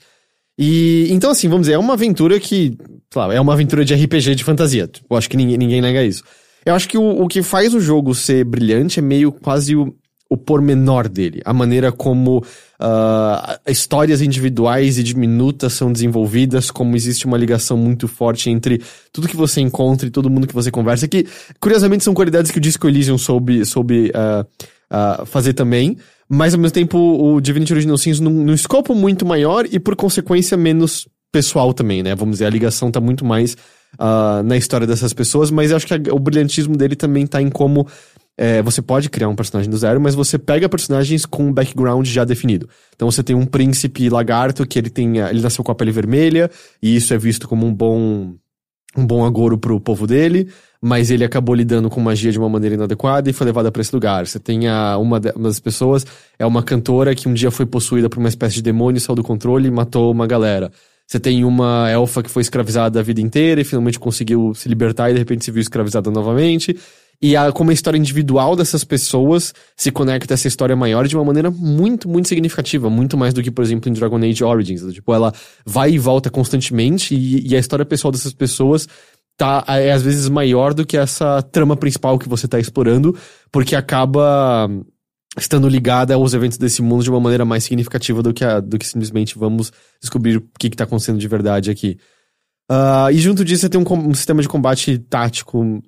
E 0.58 1.08
então, 1.12 1.32
assim, 1.32 1.48
vamos 1.48 1.64
dizer, 1.64 1.74
é 1.74 1.78
uma 1.78 1.94
aventura 1.94 2.40
que, 2.40 2.76
sei 3.12 3.22
lá, 3.22 3.34
é 3.34 3.42
uma 3.42 3.54
aventura 3.54 3.84
de 3.84 3.94
RPG 3.94 4.36
de 4.36 4.44
fantasia. 4.44 4.88
Tipo, 4.88 5.06
Eu 5.10 5.18
acho 5.18 5.30
que 5.30 5.38
ninguém, 5.38 5.58
ninguém 5.58 5.82
nega 5.82 6.02
isso. 6.02 6.24
Eu 6.66 6.74
acho 6.74 6.90
que 6.90 6.98
o, 6.98 7.22
o 7.22 7.28
que 7.28 7.44
faz 7.44 7.74
o 7.74 7.80
jogo 7.80 8.16
ser 8.16 8.44
brilhante 8.44 9.00
é 9.00 9.02
meio 9.02 9.32
quase 9.32 9.76
o, 9.76 9.96
o 10.30 10.36
pormenor 10.36 11.08
dele. 11.08 11.42
A 11.46 11.54
maneira 11.54 11.92
como 11.92 12.44
ah, 12.80 13.60
histórias 13.68 14.22
individuais 14.22 14.98
e 14.98 15.04
diminutas 15.04 15.74
são 15.74 15.92
desenvolvidas, 15.92 16.72
como 16.72 16.96
existe 16.96 17.26
uma 17.26 17.38
ligação 17.38 17.78
muito 17.78 18.08
forte 18.08 18.50
entre 18.50 18.82
tudo 19.14 19.28
que 19.28 19.36
você 19.36 19.62
encontra 19.62 20.08
e 20.08 20.12
todo 20.12 20.30
mundo 20.30 20.48
que 20.48 20.54
você 20.54 20.72
conversa, 20.72 21.08
que, 21.08 21.28
curiosamente, 21.60 22.04
são 22.04 22.14
qualidades 22.14 22.52
que 22.52 22.58
o 22.58 22.62
Disco 22.62 22.88
Elysium 22.88 23.18
soube, 23.18 23.64
soube 23.64 24.12
ah, 24.16 24.46
ah, 24.90 25.24
fazer 25.26 25.54
também, 25.54 25.98
mas 26.28 26.54
ao 26.54 26.60
mesmo 26.60 26.74
tempo 26.74 26.98
o 26.98 27.40
Divinity 27.40 27.74
Original 27.74 27.98
Sin 27.98 28.14
num, 28.22 28.44
num 28.44 28.54
escopo 28.54 28.96
muito 28.96 29.26
maior 29.26 29.66
e 29.72 29.80
por 29.80 29.96
consequência 29.96 30.58
menos 30.58 31.08
pessoal 31.32 31.74
também, 31.74 32.02
né? 32.02 32.16
Vamos 32.16 32.36
dizer, 32.36 32.46
a 32.46 32.50
ligação 32.50 32.90
tá 32.90 33.00
muito 33.00 33.26
mais 33.26 33.56
ah, 33.98 34.42
na 34.44 34.58
história 34.58 34.86
dessas 34.88 35.14
pessoas, 35.14 35.52
mas 35.52 35.72
eu 35.72 35.78
acho 35.78 35.88
que 35.88 35.94
a- 35.94 36.14
o 36.14 36.20
brilhantismo 36.20 36.76
dele 36.76 36.96
também 36.96 37.26
tá 37.26 37.42
em 37.42 37.50
como 37.50 37.88
é, 38.38 38.62
você 38.62 38.82
pode 38.82 39.10
criar 39.10 39.30
um 39.30 39.36
personagem 39.36 39.72
do 39.72 39.78
zero, 39.78 40.00
mas 40.02 40.14
você 40.14 40.38
pega 40.38 40.68
personagens 40.68 41.26
com 41.26 41.46
um 41.46 41.54
background 41.54 42.06
já 42.06 42.26
definido. 42.26 42.68
Então 42.94 43.10
você 43.10 43.24
tem 43.24 43.34
um 43.36 43.46
príncipe 43.46 44.10
lagarto 44.10 44.68
que 44.68 44.78
ele 44.78 44.90
tem, 44.90 45.20
ele 45.20 45.42
nasceu 45.42 45.64
com 45.64 45.72
a 45.72 45.76
pele 45.76 45.92
vermelha 45.92 46.52
e 46.84 46.96
isso 46.98 47.14
é 47.14 47.18
visto 47.18 47.48
como 47.48 47.66
um 47.66 47.74
bom 47.74 48.34
um 48.98 49.06
bom 49.06 49.26
agouro 49.26 49.58
pro 49.58 49.78
povo 49.80 50.08
dele, 50.08 50.48
mas 50.82 51.12
ele 51.12 51.26
acabou 51.26 51.54
lidando 51.54 51.90
com 51.90 52.00
magia 52.00 52.32
de 52.32 52.40
uma 52.40 52.48
maneira 52.48 52.76
inadequada 52.76 53.30
e 53.30 53.34
foi 53.34 53.46
levada 53.46 53.70
pra 53.70 53.82
esse 53.82 53.94
lugar. 53.94 54.26
Você 54.26 54.40
tem 54.40 54.70
a, 54.70 54.98
uma 54.98 55.20
das 55.20 55.60
pessoas, 55.60 56.06
é 56.40 56.46
uma 56.46 56.64
cantora 56.64 57.14
que 57.14 57.28
um 57.28 57.34
dia 57.34 57.52
foi 57.52 57.66
possuída 57.66 58.10
por 58.10 58.20
uma 58.20 58.30
espécie 58.30 58.56
de 58.56 58.62
demônio, 58.62 59.02
saiu 59.02 59.16
do 59.18 59.24
controle 59.24 59.68
e 59.68 59.72
matou 59.72 60.10
uma 60.12 60.26
galera. 60.26 60.72
Você 61.08 61.20
tem 61.20 61.44
uma 61.46 61.90
elfa 61.90 62.24
que 62.24 62.30
foi 62.30 62.42
escravizada 62.42 63.00
a 63.00 63.04
vida 63.04 63.22
inteira 63.22 63.62
e 63.62 63.64
finalmente 63.64 64.00
conseguiu 64.00 64.54
se 64.56 64.68
libertar 64.68 65.10
e 65.10 65.14
de 65.14 65.20
repente 65.20 65.46
se 65.46 65.52
viu 65.52 65.62
escravizada 65.62 66.10
novamente. 66.10 66.76
E 67.22 67.36
a, 67.36 67.52
como 67.52 67.70
a 67.70 67.74
história 67.74 67.98
individual 67.98 68.56
dessas 68.56 68.84
pessoas 68.84 69.54
se 69.76 69.92
conecta 69.92 70.34
a 70.34 70.36
essa 70.36 70.48
história 70.48 70.76
maior 70.76 71.08
de 71.08 71.16
uma 71.16 71.24
maneira 71.24 71.50
muito, 71.50 72.10
muito 72.10 72.28
significativa. 72.28 72.90
Muito 72.90 73.18
mais 73.18 73.34
do 73.34 73.42
que, 73.42 73.52
por 73.52 73.64
exemplo, 73.64 73.90
em 73.90 73.94
Dragon 73.94 74.18
Age 74.18 74.44
Origins. 74.44 74.94
Tipo, 74.94 75.14
ela 75.14 75.34
vai 75.66 75.92
e 75.92 76.00
volta 76.00 76.30
constantemente 76.30 77.16
e, 77.16 77.48
e 77.48 77.56
a 77.56 77.60
história 77.60 77.86
pessoal 77.86 78.12
dessas 78.12 78.34
pessoas 78.34 78.88
tá, 79.38 79.64
é 79.68 79.92
às 79.92 80.02
vezes 80.02 80.28
maior 80.30 80.74
do 80.74 80.86
que 80.86 80.98
essa 80.98 81.42
trama 81.42 81.76
principal 81.76 82.18
que 82.18 82.28
você 82.28 82.48
tá 82.48 82.60
explorando, 82.60 83.16
porque 83.52 83.76
acaba 83.76 84.70
estando 85.38 85.68
ligada 85.68 86.14
aos 86.14 86.34
eventos 86.34 86.58
desse 86.58 86.82
mundo 86.82 87.04
de 87.04 87.10
uma 87.10 87.20
maneira 87.20 87.46
mais 87.46 87.64
significativa 87.64 88.24
do 88.24 88.34
que, 88.34 88.44
a, 88.44 88.60
do 88.60 88.78
que 88.78 88.88
simplesmente 88.88 89.38
vamos 89.38 89.72
descobrir 90.02 90.38
o 90.38 90.44
que, 90.58 90.70
que 90.70 90.78
tá 90.78 90.86
acontecendo 90.86 91.20
de 91.20 91.28
verdade 91.28 91.70
aqui. 91.70 91.98
Ah, 92.70 93.10
e 93.12 93.18
junto 93.18 93.44
disso, 93.44 93.62
você 93.62 93.70
tem 93.70 93.80
um, 93.80 94.10
um 94.10 94.14
sistema 94.14 94.42
de 94.42 94.48
combate 94.48 94.98
tático 94.98 95.82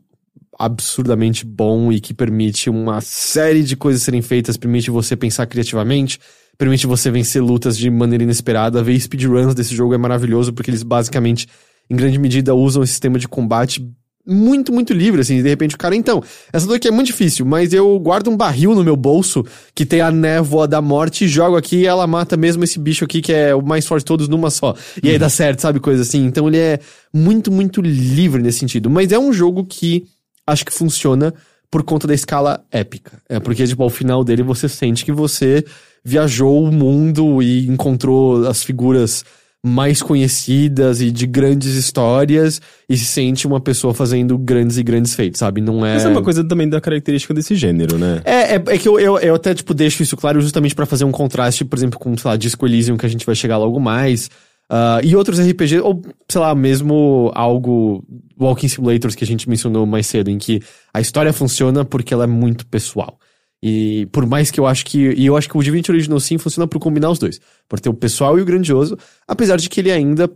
absurdamente 0.60 1.46
bom 1.46 1.92
e 1.92 2.00
que 2.00 2.14
permite 2.14 2.70
uma 2.70 3.00
série 3.00 3.64
de 3.64 3.76
coisas 3.76 4.02
serem 4.02 4.22
feitas, 4.22 4.58
permite 4.58 4.90
você 4.90 5.16
pensar 5.16 5.46
criativamente, 5.46 6.20
permite 6.58 6.88
você 6.88 7.12
vencer 7.12 7.42
lutas 7.42 7.78
de 7.78 7.90
maneira 7.90 8.24
inesperada. 8.24 8.84
Ver 8.84 9.00
speedruns 9.00 9.54
desse 9.54 9.76
jogo 9.76 9.94
é 9.94 9.98
maravilhoso 9.98 10.52
porque 10.52 10.72
eles 10.72 10.84
basicamente, 10.84 11.48
em 11.90 11.96
grande 11.96 12.18
medida, 12.18 12.56
usam 12.56 12.84
esse 12.84 12.94
sistema 12.94 13.20
de 13.20 13.28
combate 13.28 13.88
muito, 14.28 14.74
muito 14.74 14.94
livre, 14.94 15.22
assim, 15.22 15.42
de 15.42 15.48
repente 15.48 15.76
o 15.76 15.78
cara, 15.78 15.96
então, 15.96 16.22
essa 16.52 16.66
luta 16.66 16.78
aqui 16.78 16.88
é 16.88 16.92
muito 16.92 17.08
difícil, 17.08 17.46
mas 17.46 17.72
eu 17.72 17.98
guardo 18.00 18.30
um 18.30 18.36
barril 18.36 18.76
no 18.76 18.84
meu 18.84 18.96
bolso 18.96 19.46
que 19.74 19.86
tem 19.86 20.02
a 20.02 20.12
névoa 20.12 20.68
da 20.68 20.82
morte 20.82 21.26
e 21.26 21.28
jogo 21.28 21.56
aqui 21.56 21.78
e 21.78 21.86
ela 21.86 22.06
mata 22.06 22.36
mesmo 22.36 22.64
esse 22.64 22.78
bicho 22.78 23.06
aqui 23.06 23.22
que 23.22 23.32
é 23.32 23.56
o 23.56 23.62
mais 23.62 23.88
forte 23.88 24.02
de 24.02 24.08
todos 24.08 24.28
numa 24.28 24.50
só. 24.50 24.76
E 25.02 25.10
aí 25.10 25.18
dá 25.18 25.30
certo, 25.30 25.62
sabe, 25.62 25.80
coisa 25.80 26.02
assim. 26.02 26.26
Então 26.26 26.48
ele 26.48 26.58
é 26.58 26.80
muito, 27.14 27.52
muito 27.52 27.82
livre 27.82 28.42
nesse 28.42 28.60
sentido. 28.60 28.90
Mas 28.90 29.12
é 29.12 29.20
um 29.20 29.32
jogo 29.32 29.66
que 29.66 30.06
acho 30.46 30.66
que 30.66 30.74
funciona 30.74 31.34
por 31.70 31.84
conta 31.84 32.08
da 32.08 32.14
escala 32.14 32.64
épica. 32.72 33.22
É 33.30 33.40
porque, 33.40 33.66
tipo, 33.66 33.84
ao 33.84 33.90
final 33.90 34.24
dele 34.24 34.44
você 34.44 34.70
sente 34.70 35.06
que 35.06 35.12
você 35.12 35.64
viajou 36.04 36.64
o 36.64 36.72
mundo 36.72 37.42
e 37.42 37.68
encontrou 37.68 38.48
as 38.48 38.64
figuras 38.64 39.26
mais 39.68 40.02
conhecidas 40.02 41.02
e 41.02 41.12
de 41.12 41.28
grandes 41.28 41.76
histórias 41.76 42.62
e 42.90 42.98
se 42.98 43.06
sente 43.06 43.46
uma 43.46 43.60
pessoa 43.60 43.94
fazendo 43.94 44.38
grandes 44.38 44.78
e 44.78 44.84
grandes 44.84 45.14
feitos, 45.14 45.40
sabe? 45.40 45.62
Não 45.62 45.86
é. 45.86 45.96
Essa 45.96 46.08
é 46.08 46.12
uma 46.12 46.24
coisa 46.24 46.44
também 46.44 46.68
da 46.68 46.82
característica 46.82 47.34
desse 47.34 47.54
gênero, 47.56 47.98
né? 47.98 48.22
É, 48.24 48.56
é, 48.56 48.56
é 48.56 48.78
que 48.78 48.88
eu, 48.88 49.00
eu, 49.00 49.20
eu 49.20 49.36
até, 49.36 49.54
tipo, 49.54 49.74
deixo 49.74 50.02
isso 50.02 50.16
claro 50.18 50.42
justamente 50.42 50.74
pra 50.74 50.86
fazer 50.86 51.04
um 51.04 51.12
contraste, 51.12 51.66
por 51.66 51.78
exemplo, 51.78 52.00
com, 52.00 52.18
sei 52.18 52.32
lá, 52.32 52.38
Disco 52.38 52.66
Elysium, 52.66 52.98
que 52.98 53.06
a 53.06 53.10
gente 53.10 53.26
vai 53.26 53.36
chegar 53.36 53.58
logo 53.58 53.80
mais. 53.80 54.30
ah, 54.70 55.00
e 55.04 55.16
outros 55.16 55.40
RPG, 55.40 55.80
ou, 55.82 56.02
sei 56.28 56.42
lá, 56.42 56.56
mesmo 56.56 57.32
algo, 57.36 58.04
Walking 58.40 58.68
Simulators 58.68 59.16
que 59.16 59.24
a 59.24 59.28
gente 59.28 59.50
mencionou 59.50 59.86
mais 59.86 60.08
cedo, 60.08 60.30
em 60.30 60.38
que 60.38 60.62
a 60.94 61.02
história 61.02 61.34
funciona 61.34 61.84
porque 61.84 62.14
ela 62.14 62.24
é 62.24 62.28
muito 62.28 62.66
pessoal. 62.66 63.20
E 63.62 64.08
por 64.12 64.26
mais 64.26 64.52
que 64.52 64.60
eu 64.60 64.68
acho 64.68 64.86
que. 64.86 65.14
E 65.14 65.26
eu 65.26 65.36
acho 65.36 65.50
que 65.50 65.58
o 65.58 65.64
Divinity 65.64 65.92
Original 65.92 66.20
Sin 66.20 66.38
funciona 66.38 66.68
por 66.68 66.80
combinar 66.80 67.10
os 67.10 67.20
dois. 67.20 67.40
Por 67.68 67.80
ter 67.80 67.90
o 67.90 67.94
pessoal 67.94 68.38
e 68.38 68.42
o 68.42 68.46
grandioso, 68.46 68.98
apesar 69.28 69.58
de 69.58 69.68
que 69.68 69.80
ele 69.80 69.92
ainda 69.92 70.30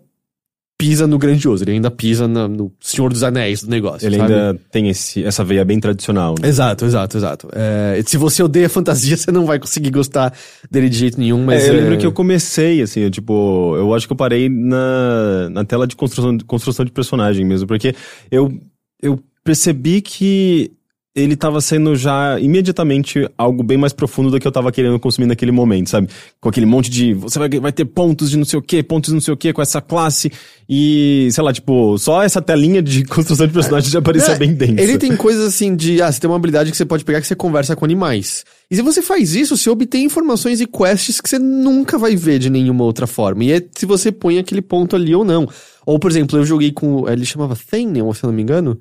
pisa 0.82 1.06
no 1.06 1.20
grandioso, 1.20 1.64
ele 1.64 1.74
ainda 1.74 1.92
pisa 1.92 2.28
na- 2.28 2.48
no 2.48 2.72
Senhor 2.80 3.14
dos 3.14 3.22
Anéis 3.22 3.62
do 3.62 3.70
negócio. 3.70 4.08
Ele 4.08 4.18
sabe? 4.18 4.34
ainda 4.34 4.60
tem 4.72 4.90
esse, 4.90 5.24
essa 5.24 5.44
veia 5.44 5.64
bem 5.64 5.80
tradicional, 5.80 6.34
né? 6.42 6.50
Exato, 6.50 6.86
exato, 6.86 7.18
exato. 7.18 7.50
É, 7.54 8.02
se 8.04 8.18
você 8.18 8.42
odeia 8.42 8.68
fantasia, 8.68 9.16
você 9.16 9.32
não 9.32 9.46
vai 9.46 9.60
conseguir 9.60 9.92
gostar 9.92 10.34
dele 10.72 10.90
de 10.90 10.98
jeito 10.98 11.20
nenhum, 11.20 11.46
mas. 11.46 11.64
É, 11.64 11.70
eu 11.70 11.74
é, 11.76 11.78
lembro 11.82 11.98
que 12.00 12.06
eu 12.08 12.12
comecei, 12.12 12.82
assim, 12.82 13.02
eu, 13.02 13.12
tipo, 13.12 13.76
eu 13.78 13.94
acho 13.94 14.08
que 14.08 14.14
eu 14.14 14.18
parei 14.18 14.50
na, 14.50 15.52
na 15.52 15.64
tela 15.64 15.86
de 15.86 15.96
construção, 15.96 16.36
construção 16.48 16.84
de 16.84 16.92
personagem 16.92 17.46
mesmo, 17.46 17.68
porque 17.68 17.94
eu, 18.32 18.52
eu 19.00 19.20
percebi 19.44 20.02
que 20.02 20.72
ele 21.14 21.36
tava 21.36 21.60
sendo 21.60 21.94
já 21.94 22.40
imediatamente 22.40 23.30
algo 23.38 23.62
bem 23.64 23.78
mais 23.78 23.92
profundo 23.92 24.32
do 24.32 24.40
que 24.40 24.48
eu 24.48 24.52
tava 24.52 24.72
querendo 24.72 24.98
consumir 24.98 25.28
naquele 25.28 25.52
momento, 25.52 25.90
sabe? 25.90 26.08
Com 26.40 26.48
aquele 26.48 26.66
monte 26.66 26.90
de. 26.90 27.14
Você 27.16 27.38
vai, 27.38 27.50
vai 27.50 27.72
ter 27.74 27.84
pontos 27.84 28.30
de 28.30 28.38
não 28.38 28.46
sei 28.46 28.58
o 28.58 28.62
que, 28.62 28.82
pontos 28.82 29.10
de 29.10 29.16
não 29.16 29.22
sei 29.22 29.34
o 29.34 29.38
que 29.38 29.52
com 29.52 29.62
essa 29.62 29.82
classe. 29.82 30.32
E, 30.70 31.28
sei 31.34 31.44
lá, 31.44 31.52
tipo, 31.52 31.98
só 31.98 32.24
essa 32.24 32.42
telinha 32.42 32.82
de 32.82 33.04
construção 33.12 33.46
de 33.46 33.52
personagem 33.52 33.92
já 33.92 34.02
parecia 34.02 34.36
É, 34.36 34.38
bem 34.38 34.54
densa. 34.54 34.82
Ele 34.82 34.98
tem 34.98 35.18
coisas 35.18 35.46
assim 35.46 35.76
de. 35.76 36.02
Ah, 36.02 36.10
você 36.10 36.22
tem 36.22 36.30
uma 36.30 36.38
habilidade 36.38 36.72
que 36.72 36.78
você 36.78 36.86
pode 36.86 37.04
pegar 37.04 37.20
que 37.20 37.28
você 37.28 37.36
conversa 37.36 37.76
com 37.76 37.84
animais. 37.84 38.46
E 38.70 38.76
se 38.78 38.82
você 38.82 39.02
faz 39.02 39.36
isso, 39.36 39.58
você 39.58 39.70
obtém 39.70 40.06
informações 40.06 40.62
e 40.62 40.66
quests 40.66 41.20
que 41.20 41.30
você 41.30 41.38
nunca 41.38 41.98
vai 41.98 42.16
ver 42.16 42.40
de 42.40 42.50
nenhuma 42.50 42.86
outra 42.86 43.06
forma. 43.06 43.44
E 43.44 43.52
é 43.52 43.62
se 43.76 43.86
você 43.86 44.14
põe 44.14 44.40
aquele 44.40 44.62
ponto 44.62 44.96
ali 44.96 45.14
ou 45.14 45.26
não. 45.26 45.46
Ou, 45.86 46.00
por 46.00 46.10
exemplo, 46.10 46.40
eu 46.40 46.46
joguei 46.46 46.72
com. 46.72 47.10
Ele 47.10 47.26
chamava 47.26 47.54
Thane, 47.70 48.00
se 48.14 48.24
eu 48.24 48.28
não 48.28 48.34
me 48.34 48.42
engano. 48.42 48.80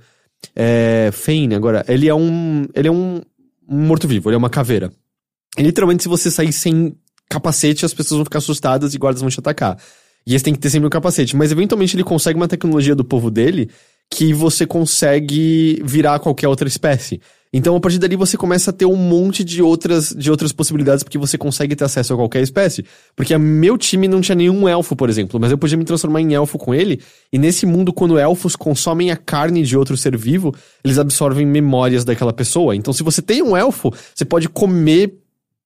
É. 0.55 1.11
Fane, 1.13 1.55
agora. 1.55 1.85
Ele 1.89 2.09
é 2.09 2.15
um. 2.15 2.67
Ele 2.75 2.89
é 2.89 2.93
um, 2.93 3.21
morto-vivo, 3.71 4.29
ele 4.29 4.35
é 4.35 4.39
uma 4.39 4.51
caveira. 4.51 4.91
E 5.57 5.63
literalmente, 5.63 6.03
se 6.03 6.09
você 6.09 6.31
sair 6.31 6.53
sem 6.53 6.95
capacete, 7.29 7.85
as 7.85 7.95
pessoas 7.95 8.19
vão 8.19 8.25
ficar 8.25 8.39
assustadas 8.39 8.95
e 8.95 8.99
guardas 8.99 9.21
vão 9.21 9.31
te 9.31 9.39
atacar. 9.39 9.79
E 10.27 10.35
esse 10.35 10.45
tem 10.45 10.53
que 10.53 10.61
ter 10.61 10.71
sempre 10.71 10.87
um 10.87 10.91
capacete. 10.91 11.37
Mas 11.37 11.53
eventualmente 11.53 11.95
ele 11.95 12.05
consegue 12.05 12.37
uma 12.37 12.49
tecnologia 12.49 12.95
do 12.95 13.05
povo 13.05 13.31
dele 13.31 13.71
que 14.11 14.35
você 14.35 14.67
consegue 14.67 15.81
virar 15.85 16.19
qualquer 16.19 16.49
outra 16.49 16.67
espécie. 16.67 17.21
Então, 17.53 17.75
a 17.75 17.81
partir 17.81 17.99
dali, 17.99 18.15
você 18.15 18.37
começa 18.37 18.71
a 18.71 18.73
ter 18.73 18.87
um 18.87 18.95
monte 18.95 19.43
de 19.43 19.61
outras, 19.61 20.15
de 20.17 20.31
outras 20.31 20.53
possibilidades, 20.53 21.03
porque 21.03 21.19
você 21.19 21.37
consegue 21.37 21.75
ter 21.75 21.85
acesso 21.85 22.15
a 22.15 22.17
qualquer 22.17 22.43
espécie. 22.43 22.85
Porque 23.17 23.37
meu 23.37 23.77
time 23.77 24.07
não 24.07 24.21
tinha 24.21 24.37
nenhum 24.37 24.69
elfo, 24.69 24.95
por 24.95 25.11
exemplo, 25.11 25.41
mas 25.41 25.51
eu 25.51 25.59
podia 25.59 25.77
me 25.77 25.85
transformar 25.85 26.21
em 26.21 26.33
elfo 26.33 26.57
com 26.57 26.73
ele. 26.73 27.01
E 27.33 27.39
nesse 27.39 27.67
mundo, 27.67 27.93
quando 27.93 28.19
elfos 28.19 28.55
consomem 28.55 29.11
a 29.11 29.17
carne 29.17 29.65
de 29.65 29.77
outro 29.77 29.97
ser 29.97 30.17
vivo, 30.17 30.55
eles 30.85 30.97
absorvem 30.97 31.45
memórias 31.45 32.05
daquela 32.05 32.33
pessoa. 32.33 32.77
Então, 32.77 32.93
se 32.93 33.03
você 33.03 33.21
tem 33.21 33.43
um 33.43 33.57
elfo, 33.57 33.93
você 34.15 34.25
pode 34.25 34.49
comer 34.49 35.20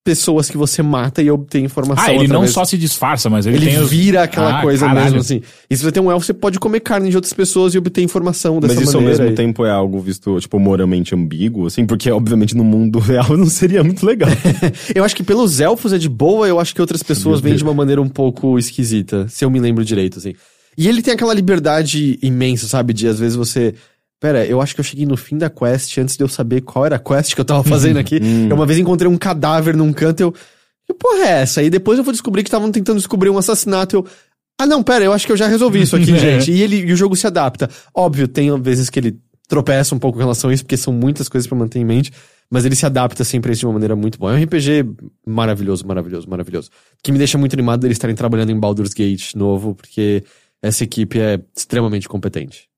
pessoas 0.04 0.50
que 0.50 0.56
você 0.58 0.82
mata 0.82 1.22
e 1.22 1.30
obter 1.30 1.60
informação 1.60 2.04
Ah, 2.04 2.12
ele 2.12 2.28
não 2.28 2.46
só 2.46 2.62
se 2.66 2.76
disfarça, 2.76 3.30
mas 3.30 3.46
ele, 3.46 3.56
ele 3.56 3.66
tem 3.70 3.80
os- 3.80 3.88
vira 3.88 4.22
aquela 4.24 4.58
Ah, 4.58 4.62
coisa 4.62 4.84
caralho. 4.86 5.04
mesmo, 5.06 5.20
assim. 5.20 5.40
E 5.70 5.74
se 5.76 5.82
você 5.82 5.90
tem 5.90 6.02
um 6.02 6.10
elfo, 6.10 6.26
você 6.26 6.34
pode 6.34 6.58
comer 6.60 6.80
carne 6.80 7.08
de 7.08 7.16
outras 7.16 7.32
pessoas 7.32 7.74
e 7.74 7.78
obter 7.78 8.02
informação 8.02 8.60
dessa 8.60 8.74
Mas 8.74 8.82
isso 8.86 8.96
ao 8.98 9.02
maneira. 9.02 9.24
mesmo 9.24 9.30
aí. 9.30 9.34
tempo 9.46 9.64
é 9.64 9.70
algo 9.70 9.98
visto, 10.00 10.38
tipo, 10.38 10.58
moralmente 10.58 11.14
ambíguo, 11.14 11.66
assim, 11.66 11.86
porque 11.86 12.10
obviamente 12.10 12.54
no 12.54 12.62
mundo 12.64 12.98
real 13.00 13.34
não 13.34 13.46
seria 13.46 13.82
muito 13.82 14.04
legal. 14.04 14.28
Eu 14.94 15.02
acho 15.04 15.16
que 15.16 15.22
pelos 15.24 15.58
elfos 15.58 15.92
é 15.94 15.98
de 15.98 16.08
boa, 16.10 16.46
eu 16.46 16.60
acho 16.60 16.74
que 16.74 16.80
outras 16.82 17.02
pessoas 17.02 17.40
veem 17.40 17.56
de 17.56 17.64
uma 17.64 17.72
maneira 17.74 18.02
um 18.02 18.08
pouco 18.08 18.58
esquisita, 18.58 19.26
se 19.28 19.42
eu 19.42 19.48
me 19.50 19.58
lembro 19.58 19.82
direito, 19.84 20.18
assim. 20.18 20.34
E 20.76 20.86
ele 20.86 21.00
tem 21.00 21.14
aquela 21.14 21.32
liberdade 21.32 22.18
imensa, 22.20 22.66
sabe? 22.66 22.92
De 22.92 23.06
às 23.08 23.18
vezes 23.18 23.36
você. 23.36 23.74
Pera, 24.20 24.46
eu 24.46 24.60
acho 24.60 24.74
que 24.74 24.80
eu 24.80 24.84
cheguei 24.84 25.04
no 25.04 25.16
fim 25.16 25.36
da 25.36 25.50
quest 25.50 25.98
antes 25.98 26.16
de 26.16 26.24
eu 26.24 26.28
saber 26.28 26.62
qual 26.62 26.86
era 26.86 26.96
a 26.96 26.98
quest 26.98 27.34
que 27.34 27.40
eu 27.40 27.44
tava 27.44 27.62
fazendo 27.62 27.98
aqui. 27.98 28.20
Eu 28.48 28.56
uma 28.56 28.64
vez 28.64 28.78
encontrei 28.78 29.10
um 29.10 29.16
cadáver 29.16 29.76
num 29.76 29.92
canto 29.92 30.20
eu. 30.20 30.34
Que 30.86 30.94
porra 30.94 31.24
é 31.24 31.30
essa? 31.42 31.62
E 31.62 31.70
depois 31.70 31.98
eu 31.98 32.04
vou 32.04 32.12
descobrir 32.12 32.42
que 32.42 32.48
estavam 32.48 32.70
tentando 32.70 32.98
descobrir 32.98 33.30
um 33.30 33.38
assassinato. 33.38 33.96
Eu. 33.96 34.06
Ah, 34.58 34.66
não, 34.66 34.82
pera, 34.82 35.04
eu 35.04 35.12
acho 35.12 35.26
que 35.26 35.32
eu 35.32 35.36
já 35.36 35.46
resolvi 35.48 35.82
isso 35.82 35.96
aqui, 35.96 36.16
gente. 36.18 36.50
E, 36.50 36.62
ele, 36.62 36.76
e 36.76 36.92
o 36.92 36.96
jogo 36.96 37.16
se 37.16 37.26
adapta. 37.26 37.68
Óbvio, 37.94 38.28
tem 38.28 38.56
vezes 38.60 38.88
que 38.88 38.98
ele 38.98 39.18
tropeça 39.48 39.94
um 39.94 39.98
pouco 39.98 40.18
em 40.18 40.22
relação 40.22 40.50
a 40.50 40.54
isso, 40.54 40.62
porque 40.62 40.76
são 40.76 40.92
muitas 40.92 41.28
coisas 41.28 41.46
pra 41.46 41.56
manter 41.56 41.78
em 41.78 41.84
mente. 41.84 42.12
Mas 42.50 42.64
ele 42.64 42.76
se 42.76 42.84
adapta 42.84 43.24
sempre 43.24 43.50
a 43.50 43.52
isso 43.52 43.60
de 43.60 43.66
uma 43.66 43.72
maneira 43.72 43.96
muito 43.96 44.18
boa. 44.18 44.32
É 44.32 44.38
um 44.38 44.44
RPG 44.44 44.84
maravilhoso, 45.26 45.86
maravilhoso, 45.86 46.28
maravilhoso. 46.28 46.70
Que 47.02 47.10
me 47.10 47.18
deixa 47.18 47.38
muito 47.38 47.54
animado 47.54 47.80
deles 47.80 47.96
estarem 47.96 48.14
trabalhando 48.14 48.50
em 48.50 48.58
Baldur's 48.58 48.92
Gate 48.92 49.34
novo, 49.34 49.74
porque 49.74 50.22
essa 50.62 50.84
equipe 50.84 51.18
é 51.18 51.40
extremamente 51.56 52.08
competente. 52.08 52.68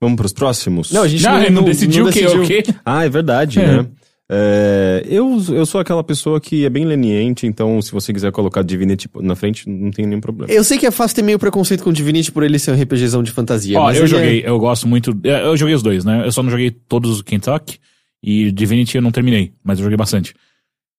Vamos 0.00 0.16
pros 0.16 0.32
próximos? 0.32 0.92
Não, 0.92 1.02
a 1.02 1.08
gente 1.08 1.22
Não, 1.22 1.40
ele 1.40 1.50
não, 1.50 1.62
decidiu 1.64 2.06
o 2.06 2.12
que 2.12 2.20
decidiu. 2.22 2.42
o 2.42 2.46
quê? 2.46 2.62
Ah, 2.84 3.04
é 3.04 3.08
verdade, 3.08 3.58
É. 3.60 3.82
né? 3.82 3.86
É, 4.28 5.04
eu, 5.08 5.40
eu 5.50 5.64
sou 5.64 5.80
aquela 5.80 6.02
pessoa 6.02 6.40
que 6.40 6.64
é 6.64 6.68
bem 6.68 6.84
leniente, 6.84 7.46
então 7.46 7.80
se 7.80 7.92
você 7.92 8.12
quiser 8.12 8.32
colocar 8.32 8.62
Divinity 8.64 9.08
na 9.20 9.36
frente, 9.36 9.68
não 9.70 9.92
tem 9.92 10.04
nenhum 10.04 10.20
problema. 10.20 10.52
Eu 10.52 10.64
sei 10.64 10.78
que 10.78 10.84
é 10.86 10.90
fácil 10.90 11.14
ter 11.14 11.22
meio 11.22 11.38
preconceito 11.38 11.84
com 11.84 11.92
Divinity 11.92 12.32
por 12.32 12.42
ele 12.42 12.58
ser 12.58 12.72
um 12.72 12.74
RPGzão 12.82 13.22
de 13.22 13.30
fantasia. 13.30 13.78
Ó, 13.78 13.84
mas 13.84 13.96
eu 13.96 14.02
ele 14.02 14.08
joguei, 14.08 14.40
É... 14.42 14.48
eu 14.48 14.58
gosto 14.58 14.88
muito. 14.88 15.16
é, 15.22 15.44
Eu 15.46 15.56
joguei 15.56 15.74
os 15.76 15.82
dois, 15.82 16.04
né? 16.04 16.26
Eu 16.26 16.32
só 16.32 16.42
não 16.42 16.50
joguei 16.50 16.72
todos 16.72 17.20
o 17.20 17.24
Kentucky 17.24 17.78
e 18.20 18.50
Divinity 18.50 18.96
eu 18.96 19.02
não 19.02 19.12
terminei, 19.12 19.52
mas 19.62 19.78
eu 19.78 19.84
joguei 19.84 19.96
bastante. 19.96 20.34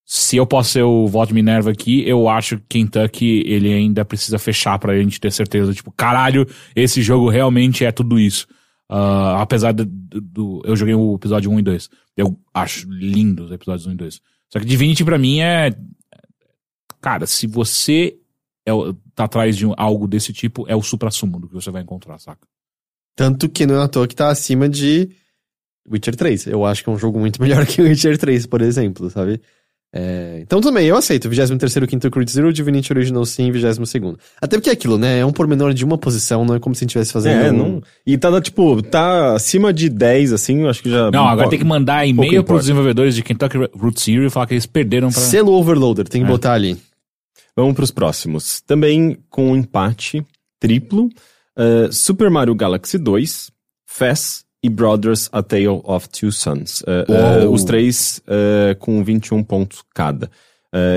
Se 0.06 0.38
eu 0.38 0.46
posso 0.46 0.70
ser 0.70 0.82
o 0.84 1.06
voto 1.06 1.28
de 1.28 1.34
Minerva 1.34 1.70
aqui, 1.70 2.02
eu 2.08 2.30
acho 2.30 2.56
que 2.66 2.78
Kentucky 2.80 3.42
ele 3.44 3.70
ainda 3.70 4.06
precisa 4.06 4.38
fechar 4.38 4.78
pra 4.78 4.96
gente 4.98 5.20
ter 5.20 5.30
certeza, 5.30 5.74
tipo, 5.74 5.92
caralho, 5.94 6.46
esse 6.74 7.02
jogo 7.02 7.28
realmente 7.28 7.84
é 7.84 7.92
tudo 7.92 8.18
isso. 8.18 8.46
Ah, 8.88 9.42
apesar 9.42 9.72
do, 9.72 9.84
do- 9.84 10.62
Eu 10.64 10.74
joguei 10.76 10.94
o 10.94 11.14
episódio 11.14 11.50
1 11.50 11.58
e 11.58 11.62
2. 11.62 11.90
Eu 12.16 12.38
acho 12.54 12.88
lindo 12.90 13.44
os 13.44 13.52
episódios 13.52 13.86
1 13.86 13.92
e 13.92 13.96
2. 13.96 14.20
Só 14.52 14.58
que 14.58 14.64
Divinity 14.64 15.04
pra 15.04 15.18
mim 15.18 15.40
é. 15.40 15.70
Cara, 17.00 17.26
se 17.26 17.46
você 17.46 18.18
é, 18.66 18.70
tá 19.14 19.24
atrás 19.24 19.56
de 19.56 19.64
algo 19.76 20.08
desse 20.08 20.32
tipo, 20.32 20.64
é 20.68 20.74
o 20.74 20.82
supra-sumo 20.82 21.38
do 21.38 21.48
que 21.48 21.54
você 21.54 21.70
vai 21.70 21.82
encontrar, 21.82 22.18
saca? 22.18 22.46
Tanto 23.14 23.48
que 23.48 23.66
não 23.66 23.76
é 23.80 23.84
à 23.84 23.88
toa 23.88 24.06
que 24.08 24.16
tá 24.16 24.30
acima 24.30 24.68
de 24.68 25.10
Witcher 25.90 26.16
3. 26.16 26.46
Eu 26.48 26.64
acho 26.64 26.82
que 26.82 26.88
é 26.90 26.92
um 26.92 26.98
jogo 26.98 27.18
muito 27.20 27.40
melhor 27.42 27.66
que 27.66 27.82
Witcher 27.82 28.16
3, 28.18 28.46
por 28.46 28.60
exemplo, 28.62 29.10
sabe? 29.10 29.40
É, 29.92 30.40
Então 30.42 30.60
também, 30.60 30.86
eu 30.86 30.96
aceito. 30.96 31.28
23º, 31.30 31.86
5º 31.86 32.10
Crit 32.10 32.30
Zero, 32.30 32.52
Divinity 32.52 32.92
Original 32.92 33.24
Sin, 33.24 33.50
22º. 33.50 34.18
Até 34.40 34.56
porque 34.56 34.68
é 34.68 34.72
aquilo, 34.74 34.98
né? 34.98 35.20
É 35.20 35.24
um 35.26 35.32
pormenor 35.32 35.72
de 35.72 35.84
uma 35.84 35.96
posição, 35.96 36.44
não 36.44 36.54
é 36.54 36.60
como 36.60 36.74
se 36.74 36.80
a 36.80 36.84
gente 36.84 36.90
estivesse 36.90 37.12
fazendo... 37.12 37.40
É, 37.42 37.50
um- 37.50 37.56
não. 37.56 37.82
E 38.06 38.18
tá, 38.18 38.40
tipo, 38.40 38.82
tá 38.82 39.34
acima 39.34 39.72
de 39.72 39.88
10, 39.88 40.32
assim, 40.32 40.60
eu 40.62 40.68
acho 40.68 40.82
que 40.82 40.90
já. 40.90 41.10
Não, 41.10 41.26
agora 41.26 41.46
Pô, 41.46 41.50
tem 41.50 41.58
que 41.58 41.64
mandar 41.64 42.06
e-mail 42.06 42.44
pros 42.44 42.60
desenvolvedores 42.62 43.14
de 43.14 43.22
Kentucky 43.22 43.56
Root 43.74 44.00
Zero 44.00 44.26
e 44.26 44.30
falar 44.30 44.46
que 44.46 44.54
eles 44.54 44.66
perderam 44.66 45.10
pra. 45.10 45.20
Selo 45.20 45.52
Overloader, 45.52 46.06
tem 46.06 46.20
que 46.22 46.26
É. 46.28 46.30
botar 46.30 46.52
ali. 46.52 46.76
Vamos 47.56 47.74
pros 47.74 47.90
próximos. 47.90 48.60
Também 48.60 49.18
com 49.30 49.50
um 49.52 49.56
empate 49.56 50.22
triplo: 50.60 51.08
eh, 51.56 51.88
Super 51.90 52.30
Mario 52.30 52.54
Galaxy 52.54 52.98
2, 52.98 53.50
Fez 53.86 54.44
e 54.62 54.68
Brothers 54.68 55.28
A 55.32 55.42
Tale 55.42 55.68
of 55.68 56.08
Two 56.08 56.32
Sons. 56.32 56.82
Eh, 56.86 57.42
Uou. 57.44 57.52
os 57.54 57.64
três 57.64 58.20
eh, 58.26 58.76
com 58.78 59.02
21 59.04 59.42
pontos 59.44 59.82
cada. 59.94 60.30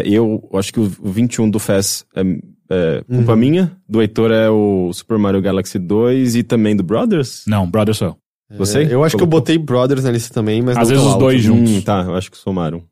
Eu 0.05 0.49
acho 0.55 0.73
que 0.73 0.79
o 0.79 0.91
o 1.01 1.09
21 1.11 1.49
do 1.49 1.57
Fez 1.59 2.05
é, 2.15 2.21
é 2.69 3.03
culpa 3.07 3.31
Uhum. 3.33 3.38
minha, 3.38 3.77
do 3.88 4.01
Heitor 4.01 4.31
é 4.31 4.49
o 4.49 4.91
Super 4.93 5.17
Mario 5.17 5.41
Galaxy 5.41 5.79
2 5.79 6.35
e 6.35 6.43
também 6.43 6.75
do 6.75 6.83
Brothers. 6.83 7.43
Não, 7.47 7.69
Brother 7.69 7.95
Soul. 7.95 8.17
Você? 8.57 8.79
É, 8.83 8.93
eu 8.93 9.01
acho 9.03 9.15
que 9.15 9.23
eu 9.23 9.27
Colocou? 9.27 9.39
botei 9.39 9.57
Brothers 9.57 10.03
na 10.03 10.11
lista 10.11 10.33
também, 10.33 10.61
mas 10.61 10.75
Às 10.75 10.89
não 10.89 10.95
vezes 10.95 11.03
os 11.05 11.13
alto. 11.13 11.19
dois 11.23 11.41
juntos. 11.41 11.71
Hum, 11.71 11.81
tá, 11.81 12.01
eu 12.05 12.15
acho 12.15 12.29
que 12.29 12.38
somaram. 12.38 12.83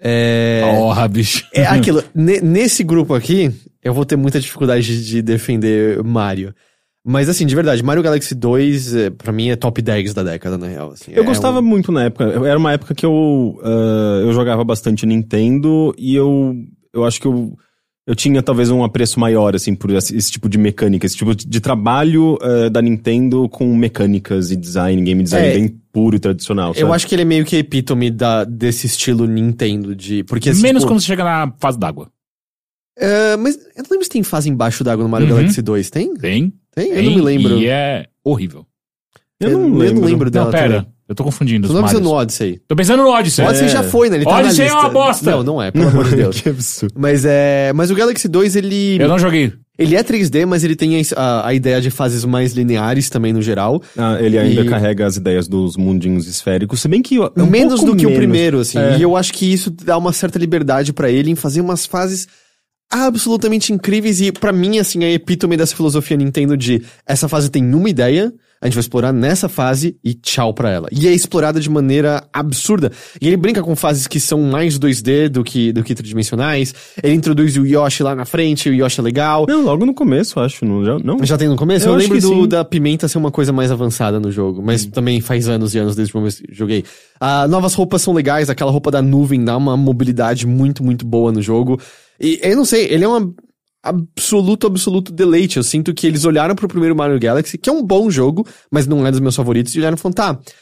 É... 0.00 0.62
Porra, 0.76 1.08
bicho. 1.08 1.46
É 1.54 1.64
aquilo, 1.66 2.02
ne- 2.14 2.40
nesse 2.40 2.84
grupo 2.84 3.14
aqui, 3.14 3.50
eu 3.82 3.94
vou 3.94 4.04
ter 4.04 4.16
muita 4.16 4.38
dificuldade 4.40 4.82
de, 4.84 5.04
de 5.06 5.22
defender 5.22 6.02
Mario. 6.04 6.54
Mas 7.06 7.28
assim, 7.28 7.44
de 7.44 7.54
verdade, 7.54 7.82
Mario 7.82 8.02
Galaxy 8.02 8.34
2, 8.34 8.94
é, 8.96 9.10
pra 9.10 9.30
mim, 9.32 9.50
é 9.50 9.56
top 9.56 9.82
10 9.82 10.14
da 10.14 10.22
década, 10.22 10.56
na 10.56 10.66
real. 10.68 10.92
assim. 10.92 11.12
Eu 11.12 11.22
É 11.22 11.26
gostava 11.26 11.58
um- 11.58 11.62
muito 11.62 11.92
na 11.92 12.04
época. 12.04 12.24
Era 12.24 12.58
uma 12.58 12.72
época 12.72 12.94
que 12.94 13.04
eu, 13.04 13.60
ah, 13.62 14.22
eu 14.24 14.32
jogava 14.32 14.64
bastante 14.64 15.04
Nintendo 15.04 15.94
e 15.98 16.14
eu, 16.14 16.54
eu 16.94 17.04
acho 17.04 17.20
que 17.20 17.26
eu, 17.26 17.54
eu 18.06 18.14
tinha 18.14 18.42
talvez 18.42 18.70
um 18.70 18.82
apreço 18.82 19.20
maior, 19.20 19.54
assim, 19.54 19.74
por 19.74 19.90
esse, 19.90 20.16
esse 20.16 20.30
tipo 20.32 20.48
de 20.48 20.56
mecânica, 20.56 21.04
esse 21.04 21.16
tipo 21.16 21.34
de, 21.34 21.60
trabalho 21.60 22.38
ah, 22.40 22.70
da 22.70 22.80
Nintendo 22.80 23.50
com 23.50 23.76
mecânicas 23.76 24.50
e 24.50 24.56
design, 24.56 25.02
game 25.02 25.22
design 25.22 25.46
É. 25.48 25.54
bem 25.58 25.68
puro 25.92 26.16
e 26.16 26.18
tradicional. 26.18 26.72
Eu 26.74 26.90
acho 26.90 27.06
que 27.06 27.14
ele 27.14 27.22
é 27.22 27.26
meio 27.26 27.44
que 27.44 27.54
a 27.54 27.58
epítome 27.58 28.10
da, 28.10 28.44
desse 28.44 28.86
estilo 28.86 29.26
Nintendo 29.26 29.94
de. 29.94 30.24
Porque, 30.24 30.48
assim, 30.48 30.62
Menos 30.62 30.82
tipo, 30.82 30.90
quando 30.92 31.00
você 31.00 31.06
chega 31.06 31.22
na 31.22 31.52
fase 31.60 31.78
d'água. 31.78 32.08
é, 32.98 33.36
mas 33.36 33.56
eu 33.56 33.82
não 33.82 33.90
lembro 33.90 34.04
se 34.04 34.10
tem 34.10 34.22
fase 34.22 34.48
embaixo 34.48 34.82
d'água 34.82 35.02
no 35.04 35.10
Mario 35.10 35.28
Uhum. 35.28 35.36
Galaxy 35.36 35.60
2, 35.60 35.90
tem? 35.90 36.14
Tem? 36.14 36.52
Tem? 36.74 36.90
Eu 36.90 37.02
não 37.04 37.10
me 37.16 37.20
lembro. 37.20 37.58
E 37.58 37.66
é 37.68 38.06
horrível. 38.24 38.66
Eu 39.40 39.50
não 39.50 39.68
eu 39.68 39.74
lembro. 39.74 40.00
não 40.00 40.08
lembro 40.08 40.30
dela. 40.30 40.44
não, 40.46 40.52
pera. 40.52 40.68
também. 40.78 40.94
Eu 41.06 41.14
tô 41.14 41.22
confundindo 41.22 41.66
Tô 41.68 41.74
os 41.74 41.78
não 41.80 41.86
pensando 41.86 42.04
no. 42.04 42.12
Odyssey. 42.12 42.60
Tô 42.66 42.74
pensando 42.74 43.02
no 43.02 43.10
Odyssey. 43.10 43.44
O 43.44 43.48
Odyssey 43.48 43.66
É. 43.66 43.70
já 43.70 43.82
foi, 43.82 44.08
né? 44.08 44.16
Ele 44.16 44.24
tá 44.24 44.38
Odyssey 44.38 44.64
na 44.66 44.70
é 44.70 44.74
uma 44.74 44.88
bosta. 44.88 45.30
Não, 45.30 45.42
não 45.42 45.62
é, 45.62 45.70
pelo 45.70 45.88
amor 45.88 46.08
de 46.08 46.16
Deus. 46.16 46.40
que 46.40 46.48
absurdo. 46.48 46.94
Mas 46.98 47.24
é. 47.26 47.72
Mas 47.74 47.90
o 47.90 47.94
Galaxy 47.94 48.26
2, 48.26 48.56
ele. 48.56 48.96
Eu 48.98 49.06
não 49.08 49.18
joguei. 49.18 49.52
Ele 49.76 49.96
é 49.96 50.02
3D, 50.04 50.46
mas 50.46 50.62
ele 50.64 50.76
tem 50.76 51.02
a, 51.16 51.48
a- 51.48 51.52
ideia 51.52 51.80
de 51.80 51.90
fases 51.90 52.24
mais 52.24 52.52
lineares 52.52 53.10
também 53.10 53.32
no 53.32 53.42
geral. 53.42 53.82
Ah, 53.98 54.16
ele 54.20 54.38
ainda 54.38 54.62
E- 54.62 54.68
carrega 54.68 55.04
as 55.04 55.16
ideias 55.16 55.48
dos 55.48 55.76
mundinhos 55.76 56.28
esféricos, 56.28 56.80
se 56.80 56.86
bem 56.88 57.02
que... 57.02 57.16
é 57.16 57.42
um 57.42 57.46
menos 57.46 57.80
pouco 57.80 57.92
do 57.92 57.98
que 57.98 58.06
o 58.06 58.10
menos. 58.10 58.18
primeiro, 58.24 58.60
assim. 58.60 58.78
É. 58.78 58.96
E 58.96 59.02
eu 59.02 59.16
acho 59.16 59.32
que 59.32 59.52
isso 59.52 59.70
dá 59.72 59.98
uma 59.98 60.12
certa 60.12 60.38
liberdade 60.38 60.92
pra 60.92 61.10
ele 61.10 61.28
em 61.30 61.34
fazer 61.34 61.60
umas 61.60 61.84
fases 61.84 62.28
absolutamente 62.90 63.72
incríveis 63.72 64.20
e 64.20 64.30
pra 64.30 64.52
mim 64.52 64.78
assim 64.78 65.04
é 65.04 65.08
a 65.08 65.12
epítome 65.12 65.56
dessa 65.56 65.74
filosofia 65.74 66.16
Nintendo 66.16 66.56
de 66.56 66.82
essa 67.06 67.28
fase 67.28 67.50
tem 67.50 67.74
uma 67.74 67.88
ideia, 67.88 68.32
a 68.60 68.66
gente 68.66 68.74
vai 68.74 68.80
explorar 68.80 69.12
nessa 69.12 69.48
fase 69.48 69.96
e 70.02 70.14
tchau 70.14 70.54
pra 70.54 70.70
ela. 70.70 70.88
E 70.90 71.06
é 71.06 71.12
explorada 71.12 71.60
de 71.60 71.68
maneira 71.68 72.24
absurda. 72.32 72.90
E 73.20 73.26
ele 73.26 73.36
brinca 73.36 73.62
com 73.62 73.76
fases 73.76 74.06
que 74.06 74.18
são 74.18 74.40
mais 74.42 74.78
2D 74.78 75.28
do 75.28 75.44
que 75.44 75.72
do 75.72 75.82
que 75.82 75.94
tridimensionais. 75.94 76.74
Ele 77.02 77.14
introduz 77.14 77.56
o 77.56 77.66
Yoshi 77.66 78.02
lá 78.02 78.14
na 78.14 78.24
frente, 78.24 78.68
o 78.68 78.74
Yoshi 78.74 79.00
é 79.00 79.02
legal. 79.02 79.46
Não, 79.48 79.62
logo 79.62 79.84
no 79.84 79.94
começo, 79.94 80.40
acho. 80.40 80.64
Não, 80.64 80.84
já, 80.84 80.98
não? 80.98 81.18
Já 81.22 81.36
tem 81.36 81.48
no 81.48 81.56
começo? 81.56 81.86
Eu 81.86 81.92
Eu, 81.92 81.98
lembro 81.98 82.20
do, 82.20 82.46
da 82.46 82.64
pimenta 82.64 83.08
ser 83.08 83.18
uma 83.18 83.30
coisa 83.30 83.52
mais 83.52 83.70
avançada 83.70 84.18
no 84.18 84.30
jogo, 84.30 84.62
mas 84.62 84.86
também 84.86 85.20
faz 85.20 85.48
anos 85.48 85.74
e 85.74 85.78
anos 85.78 85.94
desde 85.94 86.12
que 86.12 86.18
eu 86.18 86.28
joguei. 86.50 86.84
Ah, 87.20 87.46
novas 87.48 87.74
roupas 87.74 88.02
são 88.02 88.14
legais, 88.14 88.50
aquela 88.50 88.70
roupa 88.70 88.90
da 88.90 89.00
nuvem 89.00 89.44
dá 89.44 89.56
uma 89.56 89.76
mobilidade 89.76 90.46
muito, 90.46 90.82
muito 90.82 91.06
boa 91.06 91.30
no 91.30 91.40
jogo. 91.40 91.80
E 92.20 92.38
eu 92.42 92.56
não 92.56 92.64
sei, 92.64 92.86
ele 92.90 93.04
é 93.04 93.08
uma 93.08 93.32
absoluto, 93.84 94.66
absoluto 94.66 95.12
deleite. 95.12 95.58
Eu 95.58 95.62
sinto 95.62 95.92
que 95.92 96.06
eles 96.06 96.24
olharam 96.24 96.54
pro 96.54 96.66
primeiro 96.66 96.96
Mario 96.96 97.20
Galaxy, 97.20 97.58
que 97.58 97.68
é 97.68 97.72
um 97.72 97.82
bom 97.82 98.10
jogo, 98.10 98.46
mas 98.70 98.86
não 98.86 99.06
é 99.06 99.10
dos 99.10 99.20
meus 99.20 99.36
favoritos, 99.36 99.74
e 99.74 99.78
olharam 99.78 99.96
e 99.96 100.00
falaram, 100.00 100.14
tá, 100.14 100.52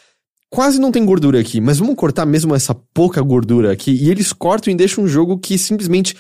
quase 0.51 0.81
não 0.81 0.91
tem 0.91 1.05
gordura 1.05 1.41
aqui, 1.41 1.61
mas 1.61 1.79
vamos 1.79 1.95
cortar 1.95 2.27
mesmo 2.27 2.55
essa 2.55 2.75
pouca 2.75 3.23
gordura 3.23 3.73
aqui. 3.73 3.93
E 3.93 4.11
eles 4.11 4.33
cortam 4.33 4.73
e 4.73 4.77
deixam 4.77 5.05
um 5.05 5.09
jogo 5.09 5.39
que 5.39 5.57
simplesmente 5.57 6.17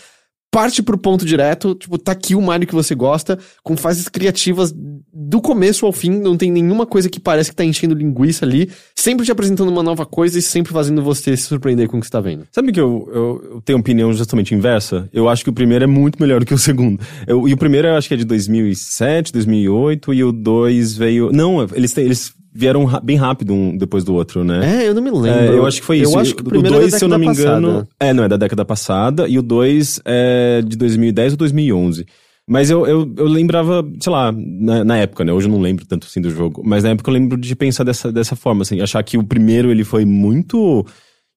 parte 0.52 0.82
pro 0.82 0.98
ponto 0.98 1.24
direto, 1.24 1.74
tipo, 1.74 1.96
tá 1.96 2.12
aqui 2.12 2.34
o 2.34 2.42
Mario 2.42 2.68
que 2.68 2.74
você 2.74 2.94
gosta, 2.94 3.38
com 3.64 3.74
fases 3.74 4.06
criativas 4.06 4.70
do 5.12 5.40
começo 5.40 5.86
ao 5.86 5.92
fim, 5.92 6.10
não 6.10 6.36
tem 6.36 6.50
nenhuma 6.52 6.84
coisa 6.84 7.08
que 7.08 7.18
parece 7.18 7.48
que 7.50 7.56
tá 7.56 7.64
enchendo 7.64 7.94
linguiça 7.94 8.44
ali, 8.44 8.70
sempre 8.94 9.24
te 9.24 9.32
apresentando 9.32 9.70
uma 9.70 9.82
nova 9.82 10.04
coisa 10.04 10.38
e 10.38 10.42
sempre 10.42 10.70
fazendo 10.70 11.02
você 11.02 11.34
se 11.38 11.44
surpreender 11.44 11.88
com 11.88 11.96
o 11.96 12.00
que 12.00 12.06
você 12.06 12.12
tá 12.12 12.20
vendo. 12.20 12.46
Sabe 12.52 12.70
que 12.70 12.78
eu, 12.78 13.08
eu, 13.14 13.50
eu 13.54 13.60
tenho 13.62 13.78
opinião 13.78 14.12
justamente 14.12 14.54
inversa? 14.54 15.08
Eu 15.10 15.26
acho 15.26 15.42
que 15.42 15.48
o 15.50 15.54
primeiro 15.54 15.84
é 15.84 15.86
muito 15.88 16.20
melhor 16.20 16.40
do 16.40 16.44
que 16.46 16.52
o 16.54 16.58
segundo. 16.58 17.00
Eu- 17.26 17.48
e 17.48 17.54
o 17.54 17.56
primeiro 17.56 17.88
eu 17.88 17.94
acho 17.96 18.06
que 18.08 18.14
é 18.14 18.18
de 18.18 18.24
2007, 18.26 19.32
2008, 19.32 20.12
e 20.12 20.22
o 20.22 20.32
dois 20.32 20.94
veio... 20.94 21.30
Não, 21.32 21.62
eles, 21.72 21.94
têm- 21.94 22.04
eles 22.04 22.34
vieram 22.54 22.84
ra- 22.84 23.00
bem 23.00 23.16
rápido 23.16 23.52
um 23.54 23.76
depois 23.76 24.04
do 24.04 24.14
outro, 24.14 24.44
né? 24.44 24.82
É, 24.84 24.88
eu 24.88 24.94
não 24.94 25.02
me 25.02 25.10
lembro. 25.10 25.28
É, 25.30 25.48
eu 25.48 25.66
acho 25.66 25.80
que 25.80 25.86
foi 25.86 25.98
isso. 25.98 26.14
Eu 26.14 26.18
acho 26.20 26.34
que 26.34 26.42
o 26.42 26.46
o 26.46 26.48
primeiro 26.48 26.76
é 26.76 26.80
da 26.80 26.82
2, 26.86 26.94
se 26.94 27.04
eu 27.04 27.08
não 27.08 27.18
me 27.18 27.26
engano. 27.26 27.68
passada. 27.68 27.88
É, 28.00 28.12
não, 28.12 28.24
é 28.24 28.28
da 28.28 28.36
década 28.36 28.64
passada. 28.64 29.28
E 29.28 29.38
o 29.38 29.42
2 29.42 30.00
é 30.04 30.62
de 30.66 30.76
2010 30.76 31.32
ou 31.32 31.36
2011. 31.38 32.06
Mas 32.48 32.70
eu, 32.70 32.84
eu, 32.86 33.14
eu 33.16 33.26
lembrava, 33.26 33.84
sei 34.00 34.12
lá, 34.12 34.32
na, 34.32 34.84
na 34.84 34.96
época, 34.98 35.24
né? 35.24 35.32
Hoje 35.32 35.46
eu 35.46 35.52
não 35.52 35.60
lembro 35.60 35.86
tanto 35.86 36.06
assim 36.06 36.20
do 36.20 36.28
jogo. 36.30 36.60
Mas 36.64 36.82
na 36.84 36.90
época 36.90 37.08
eu 37.08 37.14
lembro 37.14 37.38
de 37.38 37.54
pensar 37.54 37.84
dessa, 37.84 38.10
dessa 38.12 38.34
forma, 38.36 38.62
assim. 38.62 38.80
Achar 38.80 39.02
que 39.02 39.16
o 39.16 39.22
primeiro 39.24 39.70
ele 39.70 39.84
foi 39.84 40.04
muito 40.04 40.84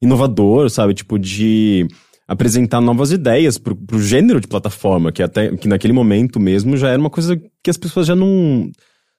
inovador, 0.01 0.69
sabe? 0.69 0.93
Tipo, 0.93 1.17
de 1.19 1.87
apresentar 2.27 2.81
novas 2.81 3.11
ideias 3.11 3.57
pro, 3.57 3.75
pro 3.75 4.01
gênero 4.01 4.41
de 4.41 4.47
plataforma, 4.47 5.11
que 5.11 5.21
até 5.21 5.55
que 5.55 5.67
naquele 5.67 5.93
momento 5.93 6.39
mesmo 6.39 6.75
já 6.75 6.89
era 6.89 6.99
uma 6.99 7.09
coisa 7.09 7.39
que 7.63 7.69
as 7.69 7.77
pessoas 7.77 8.07
já 8.07 8.15
não. 8.15 8.69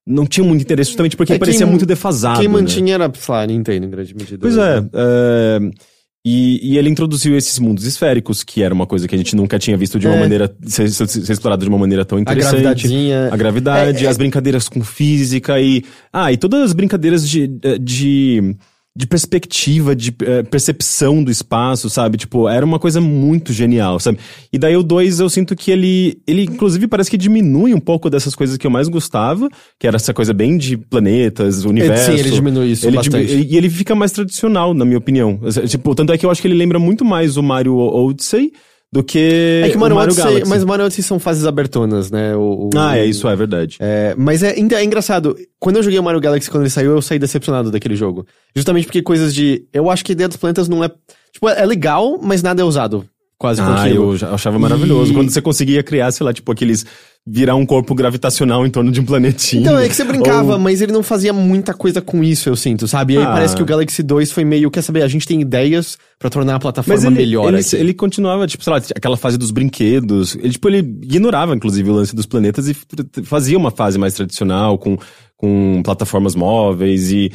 Não 0.06 0.24
tinham 0.26 0.46
muito 0.46 0.62
interesse, 0.62 0.90
justamente 0.90 1.16
porque 1.16 1.32
É, 1.32 1.38
parecia 1.38 1.60
quem- 1.62 1.68
muito 1.70 1.84
defasado. 1.84 2.38
Quem 2.38 2.48
né? 2.48 2.54
mantinha 2.54 2.94
era, 2.94 3.10
sei 3.14 3.34
lá, 3.34 3.46
Nintendo 3.46 3.86
em 3.86 3.90
grande 3.90 4.14
medida. 4.14 4.38
Pois 4.40 4.56
é. 4.56 4.78
é, 4.94 5.58
e, 6.24 6.72
e 6.72 6.78
ele 6.78 6.88
introduziu 6.88 7.36
esses 7.36 7.58
mundos 7.58 7.84
esféricos, 7.84 8.42
que 8.44 8.62
era 8.62 8.72
uma 8.74 8.86
coisa 8.86 9.06
que 9.08 9.14
a 9.14 9.18
gente 9.18 9.34
nunca 9.34 9.58
tinha 9.58 9.76
visto 9.76 9.98
de 9.98 10.06
uma 10.06 10.16
É. 10.16 10.20
maneira. 10.20 10.54
Ser, 10.64 10.88
ser, 10.90 11.08
ser 11.08 11.32
explorado 11.32 11.62
de 11.64 11.68
uma 11.68 11.78
maneira 11.78 12.04
tão 12.04 12.18
A 12.18 12.20
interessante. 12.20 12.50
gravidadezinha. 12.62 13.28
A 13.32 13.36
gravidade, 13.36 14.04
É, 14.04 14.06
é- 14.06 14.10
as 14.10 14.16
brincadeiras 14.16 14.68
com 14.68 14.82
física 14.82 15.60
e. 15.60 15.84
Ah, 16.12 16.32
e 16.32 16.36
todas 16.36 16.62
as 16.62 16.72
brincadeiras 16.72 17.28
de. 17.28 17.48
de 17.80 18.56
de 18.98 19.06
perspectiva, 19.06 19.94
de 19.94 20.14
eh, 20.22 20.42
percepção 20.44 21.22
do 21.22 21.30
espaço, 21.30 21.90
sabe? 21.90 22.16
Tipo, 22.16 22.48
era 22.48 22.64
uma 22.64 22.78
coisa 22.78 22.98
muito 22.98 23.52
genial, 23.52 24.00
sabe? 24.00 24.16
E 24.50 24.58
daí 24.58 24.74
o 24.74 24.82
2 24.82 25.20
eu 25.20 25.28
sinto 25.28 25.54
que 25.54 25.70
ele, 25.70 26.18
ele 26.26 26.44
inclusive 26.44 26.88
parece 26.88 27.10
que 27.10 27.18
diminui 27.18 27.74
um 27.74 27.78
pouco 27.80 28.08
dessas 28.08 28.34
coisas 28.34 28.56
que 28.56 28.66
eu 28.66 28.70
mais 28.70 28.88
gostava, 28.88 29.50
que 29.78 29.86
era 29.86 29.96
essa 29.96 30.14
coisa 30.14 30.32
bem 30.32 30.56
de 30.56 30.78
planetas, 30.78 31.64
universo. 31.66 32.06
Sim, 32.12 32.18
ele 32.18 32.30
diminui 32.30 32.70
isso 32.72 32.86
Ele 32.86 32.96
bastante. 32.96 33.26
diminui- 33.26 33.46
e 33.52 33.56
ele 33.58 33.68
fica 33.68 33.94
mais 33.94 34.12
tradicional, 34.12 34.72
na 34.72 34.86
minha 34.86 34.96
opinião. 34.98 35.38
Tipo, 35.68 35.94
tanto 35.94 36.14
é 36.14 36.16
que 36.18 36.24
eu 36.24 36.30
acho 36.30 36.40
que 36.40 36.48
ele 36.48 36.54
lembra 36.54 36.78
muito 36.78 37.04
mais 37.04 37.36
o 37.36 37.42
Mario 37.42 37.76
Odyssey 37.76 38.50
do 38.96 39.04
que, 39.04 39.62
É 39.64 39.68
que 39.70 39.76
o 39.76 39.80
Mario, 39.80 39.96
Odyssey, 39.96 40.24
Galaxy. 40.24 40.48
mas 40.48 40.62
o 40.62 40.66
Mario 40.66 40.84
Odyssey 40.86 41.04
são 41.04 41.18
fases 41.18 41.44
abertonas, 41.44 42.10
né? 42.10 42.34
O, 42.34 42.40
o- 42.40 42.70
Ah, 42.76 42.96
é, 42.98 43.04
isso 43.04 43.28
é 43.28 43.36
verdade. 43.36 43.76
É, 43.80 44.14
mas 44.16 44.42
é, 44.42 44.54
é 44.58 44.84
engraçado. 44.84 45.36
Quando 45.58 45.76
eu 45.76 45.82
joguei 45.82 45.98
o 45.98 46.02
Mario 46.02 46.20
Galaxy, 46.20 46.50
quando 46.50 46.62
ele 46.62 46.70
saiu, 46.70 46.92
eu 46.92 47.02
saí 47.02 47.18
decepcionado 47.18 47.70
daquele 47.70 47.94
jogo. 47.96 48.26
Justamente 48.54 48.84
porque 48.86 49.02
coisas 49.02 49.34
de. 49.34 49.66
Eu 49.72 49.90
acho 49.90 50.04
que 50.04 50.12
ideia 50.12 50.28
dos 50.28 50.36
planetas 50.36 50.68
não 50.68 50.82
é. 50.82 50.90
Tipo, 51.32 51.48
é 51.48 51.66
legal, 51.66 52.18
mas 52.22 52.42
nada 52.42 52.62
é 52.62 52.64
usado. 52.64 53.04
Quase 53.38 53.60
Ah, 53.60 53.88
eu 53.88 54.16
já 54.16 54.30
achava 54.30 54.58
maravilhoso. 54.58 55.12
E- 55.12 55.14
Quando 55.14 55.30
você 55.30 55.42
conseguia 55.42 55.82
criar, 55.82 56.10
sei 56.10 56.24
lá, 56.24 56.32
tipo 56.32 56.50
aqueles. 56.50 56.86
virar 57.28 57.56
um 57.56 57.66
corpo 57.66 57.92
gravitacional 57.92 58.64
em 58.64 58.70
torno 58.70 58.92
de 58.92 59.00
um 59.00 59.04
planetinho. 59.04 59.62
Então, 59.62 59.76
é 59.76 59.88
que 59.88 59.96
você 59.96 60.04
brincava, 60.04 60.52
Ou- 60.52 60.58
mas 60.60 60.80
ele 60.80 60.92
não 60.92 61.02
fazia 61.02 61.32
muita 61.32 61.74
coisa 61.74 62.00
com 62.00 62.22
isso, 62.22 62.48
eu 62.48 62.54
sinto, 62.54 62.86
sabe? 62.86 63.14
E 63.14 63.18
aí 63.18 63.24
Ah. 63.24 63.32
parece 63.32 63.56
que 63.56 63.60
o 63.62 63.66
Galaxy 63.66 64.00
2 64.00 64.30
foi 64.30 64.44
meio, 64.44 64.70
quer 64.70 64.80
saber, 64.80 65.02
a 65.02 65.08
gente 65.08 65.26
tem 65.26 65.40
ideias 65.40 65.98
pra 66.20 66.30
tornar 66.30 66.54
a 66.54 66.58
plataforma 66.60 67.04
ele, 67.08 67.16
melhor 67.16 67.52
ele, 67.52 67.64
ele 67.72 67.92
continuava, 67.94 68.46
tipo, 68.46 68.62
sei 68.62 68.72
lá, 68.72 68.80
aquela 68.94 69.16
fase 69.16 69.36
dos 69.36 69.50
brinquedos. 69.50 70.36
Ele, 70.36 70.50
tipo, 70.52 70.68
ele 70.68 70.78
ignorava, 71.02 71.52
inclusive, 71.52 71.90
o 71.90 71.94
lance 71.94 72.14
dos 72.14 72.26
planetas 72.26 72.68
e 72.68 72.76
fazia 73.24 73.58
uma 73.58 73.72
fase 73.72 73.98
mais 73.98 74.14
tradicional, 74.14 74.78
com, 74.78 74.96
com 75.36 75.82
plataformas 75.84 76.36
móveis 76.36 77.10
e 77.10 77.32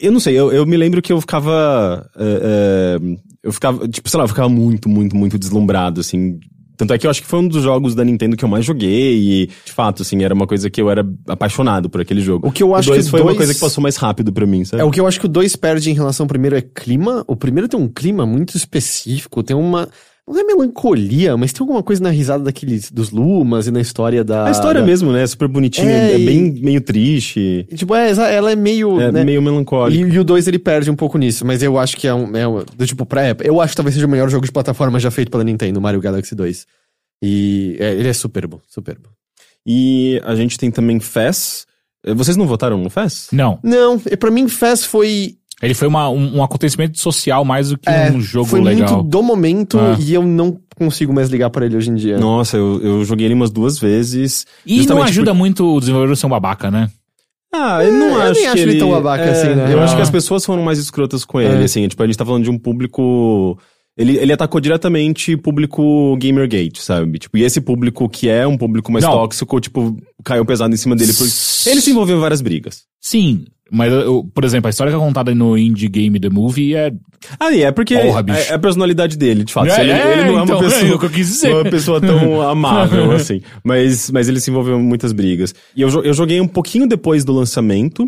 eu 0.00 0.12
não 0.12 0.20
sei, 0.20 0.38
eu, 0.38 0.52
eu 0.52 0.64
me 0.66 0.76
lembro 0.76 1.02
que 1.02 1.12
eu 1.12 1.20
ficava, 1.20 2.08
é, 2.16 2.98
é, 3.02 3.16
eu 3.42 3.52
ficava, 3.52 3.88
tipo, 3.88 4.08
sei 4.08 4.18
lá, 4.18 4.24
eu 4.24 4.28
ficava 4.28 4.48
muito, 4.48 4.88
muito, 4.88 5.16
muito 5.16 5.38
deslumbrado, 5.38 6.00
assim, 6.00 6.38
tanto 6.76 6.92
é 6.94 6.98
que 6.98 7.06
eu 7.06 7.10
acho 7.10 7.20
que 7.22 7.28
foi 7.28 7.38
um 7.40 7.46
dos 7.48 7.62
jogos 7.62 7.94
da 7.94 8.04
Nintendo 8.04 8.36
que 8.36 8.44
eu 8.44 8.48
mais 8.48 8.64
joguei 8.64 9.14
e, 9.42 9.46
de 9.64 9.72
fato, 9.72 10.02
assim, 10.02 10.22
era 10.24 10.34
uma 10.34 10.46
coisa 10.46 10.68
que 10.70 10.80
eu 10.80 10.90
era 10.90 11.06
apaixonado 11.28 11.88
por 11.90 12.00
aquele 12.00 12.20
jogo. 12.20 12.48
O 12.48 12.52
que 12.52 12.62
eu 12.62 12.74
acho 12.74 12.88
o 12.90 12.92
dois 12.94 13.04
que 13.04 13.10
foi 13.10 13.20
uma 13.20 13.26
dois- 13.26 13.36
coisa 13.36 13.54
que 13.54 13.60
passou 13.60 13.82
mais 13.82 13.96
rápido 13.96 14.32
pra 14.32 14.46
mim, 14.46 14.64
sabe? 14.64 14.82
É 14.82 14.84
o 14.84 14.90
que 14.90 14.98
eu 15.00 15.06
acho 15.06 15.20
que 15.20 15.26
o 15.26 15.28
2 15.28 15.54
perde 15.56 15.90
em 15.90 15.94
relação 15.94 16.24
ao 16.24 16.28
primeiro 16.28 16.56
é 16.56 16.62
clima. 16.62 17.24
O 17.28 17.36
primeiro 17.36 17.68
tem 17.68 17.78
um 17.78 17.88
clima 17.88 18.24
muito 18.26 18.56
específico, 18.56 19.42
tem 19.42 19.54
uma. 19.56 19.88
Não 20.32 20.40
é 20.40 20.44
melancolia, 20.44 21.36
mas 21.36 21.52
tem 21.52 21.62
alguma 21.62 21.82
coisa 21.82 22.02
na 22.02 22.10
risada 22.10 22.42
daqueles 22.44 22.90
dos 22.90 23.10
Lumas 23.10 23.66
e 23.66 23.70
na 23.70 23.80
história 23.80 24.24
da. 24.24 24.46
A 24.46 24.50
história 24.50 24.80
da- 24.80 24.86
mesmo, 24.86 25.12
né? 25.12 25.26
Super 25.26 25.46
bonitinha, 25.48 25.90
É, 25.90 26.12
é, 26.12 26.18
e- 26.18 26.24
bem 26.26 26.52
meio 26.60 26.80
triste, 26.80 27.66
E, 27.70 27.76
Tipo, 27.76 27.94
é, 27.94 28.10
ela 28.34 28.50
é 28.52 28.56
meio. 28.56 29.00
é 29.00 29.12
né? 29.12 29.24
meio 29.24 29.42
melancólica. 29.42 30.06
E, 30.08 30.14
e 30.14 30.18
o 30.18 30.24
2 30.24 30.48
ele 30.48 30.58
perde 30.58 30.90
um 30.90 30.96
pouco 30.96 31.18
nisso, 31.18 31.44
mas 31.46 31.62
eu 31.62 31.78
acho 31.78 31.96
que 31.96 32.06
é 32.08 32.14
um. 32.14 32.36
É 32.36 32.48
um 32.48 32.64
do 32.76 32.86
tipo, 32.86 33.04
pra 33.04 33.22
época. 33.22 33.46
Eu 33.46 33.60
acho 33.60 33.72
que 33.72 33.76
talvez 33.76 33.94
seja 33.94 34.06
o 34.06 34.10
melhor 34.10 34.28
jogo 34.30 34.46
de 34.46 34.52
plataforma 34.52 34.98
já 34.98 35.10
feito 35.10 35.30
pela 35.30 35.44
Nintendo, 35.44 35.80
Mario 35.80 36.00
Galaxy 36.00 36.34
2. 36.34 36.66
E 37.22 37.76
é, 37.78 37.92
ele 37.92 38.08
é 38.08 38.12
super 38.12 38.46
bom, 38.46 38.60
super 38.68 38.96
bom. 38.98 39.10
E 39.66 40.20
a 40.24 40.34
gente 40.34 40.58
tem 40.58 40.70
também 40.70 40.98
Fez. 40.98 41.66
Vocês 42.16 42.36
não 42.36 42.48
votaram 42.48 42.78
no 42.78 42.90
Fez? 42.90 43.28
Não. 43.30 43.60
Não, 43.62 44.00
e 44.10 44.16
pra 44.16 44.28
mim, 44.30 44.48
Fest 44.48 44.86
foi. 44.86 45.36
Ele 45.62 45.74
foi 45.74 45.86
uma, 45.86 46.08
um, 46.10 46.38
um 46.38 46.42
acontecimento 46.42 46.98
social 47.00 47.44
mais 47.44 47.68
do 47.70 47.78
que 47.78 47.88
é, 47.88 48.10
um 48.10 48.20
jogo 48.20 48.48
foi 48.48 48.60
legal. 48.60 48.94
muito 48.96 49.08
do 49.08 49.22
momento 49.22 49.78
Ah. 49.78 49.96
e 50.00 50.12
eu 50.12 50.22
não 50.24 50.58
consigo 50.76 51.12
mais 51.12 51.28
ligar 51.28 51.50
pra 51.50 51.64
ele 51.64 51.76
hoje 51.76 51.88
em 51.90 51.94
dia. 51.94 52.18
Nossa, 52.18 52.56
eu, 52.56 52.80
eu 52.82 53.04
joguei 53.04 53.26
ele 53.26 53.34
umas 53.34 53.50
duas 53.50 53.78
vezes. 53.78 54.44
E 54.66 54.84
não 54.86 55.02
ajuda 55.02 55.32
muito 55.32 55.64
o 55.64 55.78
desenvolvedor 55.78 56.16
ser 56.16 56.26
um 56.26 56.30
babaca, 56.30 56.70
né? 56.70 56.90
Ah, 57.54 57.84
eu 57.84 57.92
não 57.92 58.06
eu 58.16 58.22
acho 58.22 58.32
nem 58.32 58.42
que 58.42 58.48
acho 58.48 58.58
ele 58.58 58.78
tão 58.78 58.90
babaca 58.90 59.24
é, 59.24 59.30
assim, 59.30 59.54
né? 59.54 59.72
Eu 59.72 59.80
Ah. 59.80 59.84
acho 59.84 59.94
que 59.94 60.02
as 60.02 60.10
pessoas 60.10 60.44
foram 60.44 60.62
mais 60.62 60.78
escrotas 60.78 61.24
com 61.24 61.40
ele, 61.40 61.60
É. 61.62 61.64
assim. 61.64 61.86
Tipo, 61.86 62.02
a 62.02 62.06
gente 62.06 62.16
tá 62.16 62.24
falando 62.24 62.42
de 62.44 62.50
um 62.50 62.58
público... 62.58 63.58
Ele, 63.96 64.16
ele 64.16 64.32
atacou 64.32 64.60
diretamente 64.60 65.36
público 65.36 66.16
Gamergate, 66.16 66.82
sabe? 66.82 67.18
Tipo, 67.18 67.36
e 67.36 67.42
esse 67.44 67.60
público 67.60 68.08
que 68.08 68.28
é 68.28 68.46
um 68.46 68.56
público 68.56 68.90
mais 68.90 69.04
Não. 69.04 69.12
tóxico, 69.12 69.60
tipo, 69.60 69.96
caiu 70.24 70.44
pesado 70.46 70.72
em 70.72 70.78
cima 70.78 70.96
dele. 70.96 71.12
Porque 71.12 71.30
ele 71.68 71.80
se 71.80 71.90
envolveu 71.90 72.16
em 72.16 72.20
várias 72.20 72.40
brigas. 72.40 72.84
Sim, 73.00 73.44
mas, 73.70 73.92
eu- 73.92 74.24
por 74.34 74.44
exemplo, 74.44 74.68
a 74.68 74.70
história 74.70 74.90
que 74.90 74.96
é 74.96 75.00
contada 75.00 75.34
no 75.34 75.58
Indie 75.58 75.88
Game 75.88 76.18
The 76.18 76.30
Movie 76.30 76.74
é... 76.74 76.92
Ah, 77.38 77.52
e 77.52 77.62
é 77.62 77.70
porque 77.70 77.96
Porra, 77.96 78.24
é, 78.28 78.48
é 78.48 78.54
a 78.54 78.58
personalidade 78.58 79.16
dele, 79.16 79.44
de 79.44 79.52
fato. 79.52 79.68
É, 79.70 79.80
ele, 79.80 79.90
é, 79.92 80.12
ele 80.20 80.30
não 80.32 80.40
é 80.40 80.42
então, 80.44 80.58
uma 80.58 80.66
é 80.66 80.68
pessoa, 80.70 80.94
o 80.94 80.98
que 80.98 81.06
eu 81.06 81.10
quis 81.10 81.26
dizer. 81.28 81.54
uma 81.54 81.64
pessoa 81.70 82.00
tão 82.00 82.40
amável, 82.48 83.12
assim. 83.12 83.40
Mas, 83.62 84.10
mas 84.10 84.28
ele 84.28 84.40
se 84.40 84.50
envolveu 84.50 84.78
em 84.78 84.82
muitas 84.82 85.12
brigas. 85.12 85.54
E 85.76 85.82
eu, 85.82 85.88
eu 86.02 86.12
joguei 86.14 86.40
um 86.40 86.48
pouquinho 86.48 86.86
depois 86.88 87.24
do 87.24 87.32
lançamento. 87.32 88.04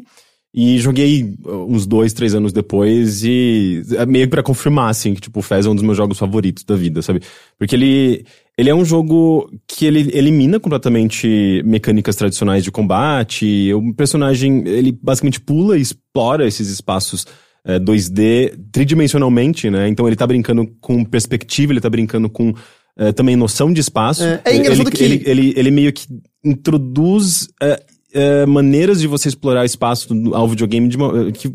E 0.57 0.79
joguei 0.79 1.35
uh, 1.45 1.67
uns 1.69 1.85
dois, 1.85 2.13
três 2.13 2.33
anos 2.33 2.53
depois 2.53 3.25
e 3.25 3.83
é 3.97 4.07
meio 4.07 4.29
pra 4.31 4.41
confirmar, 4.41 4.89
assim, 4.89 5.13
que 5.13 5.21
tipo, 5.21 5.41
o 5.41 5.43
Fez 5.43 5.67
é 5.67 5.69
um 5.69 5.75
dos 5.75 5.83
meus 5.83 5.97
jogos 5.97 6.17
favoritos 6.17 6.63
da 6.63 6.77
vida, 6.77 7.03
sabe? 7.03 7.23
Porque 7.59 7.75
ele, 7.75 8.25
ele 8.57 8.71
é 8.71 8.75
um 8.75 8.85
jogo 8.85 9.51
que 9.67 9.85
ele 9.85 10.17
elimina 10.17 10.61
completamente 10.61 11.61
mecânicas 11.65 12.15
tradicionais 12.15 12.63
de 12.63 12.71
combate. 12.71 13.73
O 13.75 13.93
personagem, 13.95 14.63
ele 14.65 14.93
basicamente 14.93 15.41
pula 15.41 15.77
e 15.77 15.81
explora 15.81 16.47
esses 16.47 16.69
espaços 16.69 17.27
é, 17.65 17.81
2D 17.81 18.57
tridimensionalmente, 18.71 19.69
né? 19.71 19.89
Então 19.89 20.07
ele 20.07 20.15
tá 20.15 20.25
brincando 20.27 20.69
com 20.81 21.05
perspectiva, 21.05 21.73
ele 21.73 21.81
tá 21.81 21.91
brincando 21.91 22.31
com 22.31 22.55
é, 22.97 23.11
também 23.11 23.35
noção 23.35 23.73
de 23.73 23.81
espaço. 23.81 24.23
É, 24.23 24.41
é 24.45 24.57
engraçado 24.57 24.87
ele, 24.87 24.97
que- 24.97 25.03
ele, 25.03 25.23
ele, 25.27 25.55
ele 25.57 25.71
meio 25.73 25.93
que 25.93 26.07
introduz 26.45 27.49
é, 27.61 27.83
é, 28.15 28.47
maneiras 28.47 29.01
de 29.01 29.07
você 29.07 29.29
explorar 29.29 29.65
espaço 29.65 30.15
no- 30.15 30.35
ao 30.35 30.49
videogame 30.49 30.89
de 30.89 30.97
uma- 30.97 31.33
que, 31.33 31.51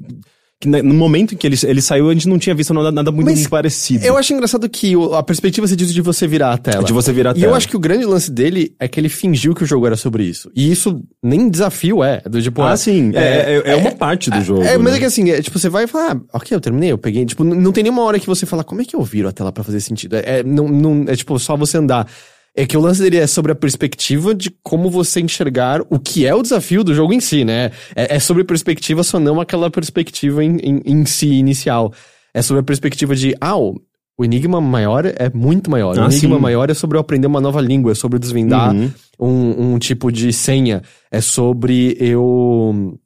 que 0.62 0.68
na- 0.68 0.84
no 0.84 0.94
momento 0.94 1.34
em 1.34 1.38
que 1.38 1.48
ele, 1.48 1.56
ele 1.64 1.82
saiu, 1.82 2.10
a 2.10 2.14
gente 2.14 2.28
não 2.28 2.38
tinha 2.38 2.54
visto 2.54 2.74
nada, 2.74 2.92
nada 2.92 3.12
muito 3.14 3.28
Mas 3.28 3.48
parecido. 3.48 4.04
Eu 4.06 4.18
acho 4.18 4.34
engraçado 4.34 4.68
que 4.68 4.94
o- 4.94 5.14
a 5.16 5.24
perspectiva 5.24 5.66
você 5.66 5.74
diz 5.74 5.94
de 5.94 6.02
você 6.02 6.28
virar 6.28 6.52
a 6.52 6.58
tela. 6.58 6.84
De 6.84 6.92
você 6.92 7.14
virar 7.14 7.30
a 7.32 7.34
E 7.34 7.38
eu 7.38 7.42
tela. 7.44 7.56
acho 7.56 7.70
que 7.70 7.78
o 7.78 7.80
grande 7.80 8.04
lance 8.04 8.30
dele 8.30 8.76
é 8.78 8.86
que 8.86 9.00
ele 9.00 9.08
fingiu 9.08 9.56
que 9.56 9.64
o 9.64 9.66
jogo 9.66 9.88
era 9.88 9.96
sobre 9.96 10.26
isso. 10.26 10.52
E 10.54 10.70
isso 10.70 11.02
nem 11.24 11.48
desafio 11.50 12.04
é. 12.04 12.22
Do 12.30 12.42
tipo, 12.42 12.62
Ah, 12.62 12.74
é- 12.74 12.76
sim. 12.76 13.12
É, 13.16 13.62
é, 13.66 13.72
é 13.72 13.76
uma 13.78 13.92
parte 13.92 14.30
do 14.30 14.42
jogo. 14.42 14.62
É, 14.64 14.78
mas 14.78 14.92
né? 14.92 14.98
é 14.98 15.00
que 15.00 15.06
assim, 15.06 15.30
é, 15.30 15.42
tipo, 15.42 15.58
você 15.58 15.70
vai 15.70 15.88
falar, 15.88 16.18
ah, 16.18 16.38
ok, 16.38 16.54
eu 16.58 16.60
terminei, 16.60 16.92
eu 16.92 16.98
peguei. 16.98 17.26
Tipo, 17.26 17.46
não 17.46 17.72
tem 17.72 17.82
nenhuma 17.84 18.04
hora 18.04 18.20
que 18.20 18.28
você 18.28 18.46
fala, 18.46 18.62
como 18.62 18.82
é 18.82 18.84
que 18.86 18.98
eu 18.98 19.02
viro 19.02 19.30
a 19.30 19.32
tela 19.32 19.54
pra 19.54 19.64
fazer 19.64 19.80
sentido? 19.80 20.18
É, 20.18 20.40
é, 20.40 20.44
não, 20.44 20.68
não, 20.68 21.06
é 21.08 21.16
tipo, 21.16 21.40
só 21.40 21.56
você 21.56 21.78
andar. 21.78 22.06
É 22.56 22.66
que 22.66 22.76
o 22.76 22.80
lance 22.82 23.02
dele 23.02 23.18
é 23.18 23.28
sobre 23.28 23.52
a 23.52 23.56
perspectiva 23.56 24.34
de 24.36 24.50
como 24.64 24.90
você 24.90 25.22
enxergar 25.22 25.82
o 25.90 26.00
que 26.00 26.26
é 26.26 26.34
o 26.36 26.42
desafio 26.42 26.84
do 26.84 26.94
jogo 26.94 27.14
em 27.14 27.20
si, 27.20 27.46
né? 27.46 27.72
É, 27.96 28.16
é 28.16 28.20
sobre 28.20 28.44
perspectiva, 28.44 29.04
só 29.04 29.20
não 29.20 29.40
aquela 29.40 29.70
perspectiva 29.70 30.44
em, 30.44 30.58
em, 30.58 30.82
em 30.86 31.06
si 31.06 31.28
inicial. 31.34 31.94
É 32.34 32.42
sobre 32.42 32.62
a 32.62 32.64
perspectiva 32.64 33.16
de, 33.16 33.36
ah, 33.40 33.58
o 33.58 33.76
o 34.18 34.26
enigma 34.26 34.60
maior 34.60 35.06
é 35.06 35.32
muito 35.34 35.72
maior. 35.72 35.96
o 35.98 36.02
Ah, 36.02 36.08
enigma 36.08 36.36
sim. 36.36 36.42
maior 36.42 36.70
é 36.70 36.74
sobre 36.74 36.98
eu 36.98 37.00
aprender 37.00 37.26
uma 37.28 37.40
nova 37.40 37.62
língua, 37.62 37.94
é 37.94 37.96
sobre 37.96 38.18
eu 38.18 38.20
desvendar 38.20 38.76
Uhum. 38.76 38.92
um, 39.18 39.74
um 39.76 39.80
tipo 39.80 40.12
de 40.12 40.34
senha. 40.34 40.82
É 41.10 41.22
sobre 41.22 41.96
eu 42.02 43.00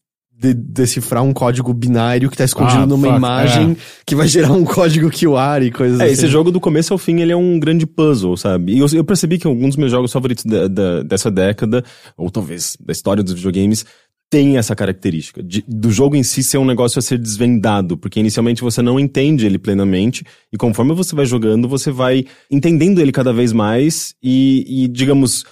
de- 0.43 0.53
decifrar 0.53 1.23
um 1.23 1.31
código 1.31 1.73
binário 1.73 2.29
que 2.29 2.35
tá 2.35 2.43
escondido 2.43 2.83
Ah, 2.83 2.85
numa 2.85 3.07
fuck, 3.07 3.17
imagem 3.17 3.77
que 4.05 4.13
vai 4.15 4.27
gerar 4.27 4.51
um 4.51 4.65
código 4.65 5.09
QR 5.09 5.63
e 5.63 5.71
coisas 5.71 5.99
É, 5.99 6.03
assim. 6.03 6.13
esse 6.13 6.27
jogo 6.27 6.51
do 6.51 6.59
começo 6.59 6.91
ao 6.91 6.97
fim, 6.97 7.21
ele 7.21 7.31
é 7.31 7.35
um 7.35 7.57
grande 7.59 7.85
puzzle, 7.85 8.35
sabe? 8.35 8.73
E 8.73 8.79
eu, 8.79 8.87
eu 8.93 9.03
percebi 9.03 9.37
que 9.37 9.47
alguns 9.47 9.69
dos 9.69 9.77
meus 9.77 9.91
jogos 9.91 10.11
favoritos 10.11 10.43
da- 10.43 10.67
da- 10.67 11.03
dessa 11.03 11.31
década, 11.31 11.83
ou 12.17 12.29
talvez 12.29 12.75
da 12.85 12.91
história 12.91 13.23
dos 13.23 13.33
videogames, 13.33 13.85
tem 14.29 14.57
essa 14.57 14.75
característica 14.75 15.43
de- 15.43 15.63
do 15.67 15.91
jogo 15.91 16.15
em 16.15 16.23
si 16.23 16.41
ser 16.43 16.57
um 16.57 16.65
negócio 16.65 16.97
a 16.97 17.01
ser 17.03 17.19
desvendado, 17.19 17.95
porque 17.95 18.19
inicialmente 18.19 18.63
você 18.63 18.81
não 18.81 18.99
entende 18.99 19.45
ele 19.45 19.59
plenamente, 19.59 20.25
e 20.51 20.57
conforme 20.57 20.91
você 20.93 21.15
vai 21.15 21.25
jogando, 21.25 21.67
você 21.69 21.91
vai 21.91 22.25
entendendo 22.49 22.99
ele 22.99 23.11
cada 23.11 23.31
vez 23.31 23.53
mais 23.53 24.15
e, 24.23 24.83
e, 24.85 24.87
digamos, 24.87 25.45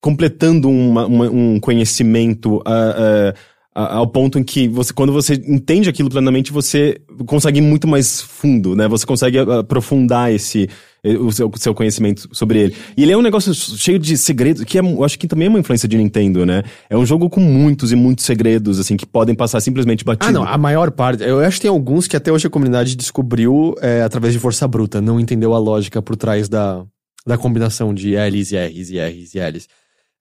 completando 0.00 0.68
uma- 0.70 1.06
uma- 1.06 1.30
um 1.30 1.60
conhecimento 1.60 2.62
ah, 2.64 2.72
a- 2.72 3.34
ao 3.72 4.06
ponto 4.06 4.38
em 4.38 4.42
que 4.42 4.66
você, 4.66 4.92
quando 4.92 5.12
você 5.12 5.34
entende 5.34 5.88
aquilo 5.88 6.10
plenamente, 6.10 6.52
você 6.52 7.00
consegue 7.26 7.58
ir 7.58 7.62
muito 7.62 7.86
mais 7.86 8.20
fundo, 8.20 8.74
né? 8.74 8.88
Você 8.88 9.06
consegue 9.06 9.38
ah, 9.38 9.60
aprofundar 9.60 10.32
esse 10.32 10.68
eh, 11.04 11.16
o 11.16 11.30
seu, 11.30 11.50
seu 11.56 11.72
conhecimento 11.72 12.28
sobre 12.32 12.58
ele. 12.58 12.76
E 12.96 13.02
ele 13.04 13.12
é 13.12 13.16
um 13.16 13.22
negócio 13.22 13.54
cheio 13.54 13.98
de 13.98 14.18
segredos, 14.18 14.64
que 14.64 14.76
é, 14.76 14.80
eu 14.80 15.04
acho 15.04 15.16
que 15.16 15.28
também 15.28 15.46
é 15.46 15.48
uma 15.48 15.60
influência 15.60 15.88
de 15.88 15.96
Nintendo, 15.96 16.44
né? 16.44 16.64
É 16.88 16.96
um 16.96 17.06
jogo 17.06 17.30
com 17.30 17.40
muitos 17.40 17.92
e 17.92 17.96
muitos 17.96 18.24
segredos, 18.24 18.80
assim, 18.80 18.96
que 18.96 19.06
podem 19.06 19.36
passar 19.36 19.60
simplesmente 19.60 20.04
batido. 20.04 20.28
Ah, 20.28 20.32
não, 20.32 20.44
a 20.44 20.58
maior 20.58 20.90
parte. 20.90 21.22
Eu 21.22 21.38
acho 21.38 21.58
que 21.58 21.62
tem 21.62 21.70
alguns 21.70 22.08
que 22.08 22.16
até 22.16 22.32
hoje 22.32 22.48
a 22.48 22.50
comunidade 22.50 22.96
descobriu 22.96 23.76
é, 23.80 24.02
através 24.02 24.32
de 24.32 24.40
força 24.40 24.66
bruta, 24.66 25.00
não 25.00 25.20
entendeu 25.20 25.54
a 25.54 25.58
lógica 25.58 26.02
por 26.02 26.16
trás 26.16 26.48
da, 26.48 26.84
da 27.24 27.38
combinação 27.38 27.94
de 27.94 28.16
L's 28.16 28.50
e 28.50 28.56
R's 28.56 28.90
e 28.90 28.98
R's 28.98 29.34
e 29.34 29.38
L's. 29.38 29.68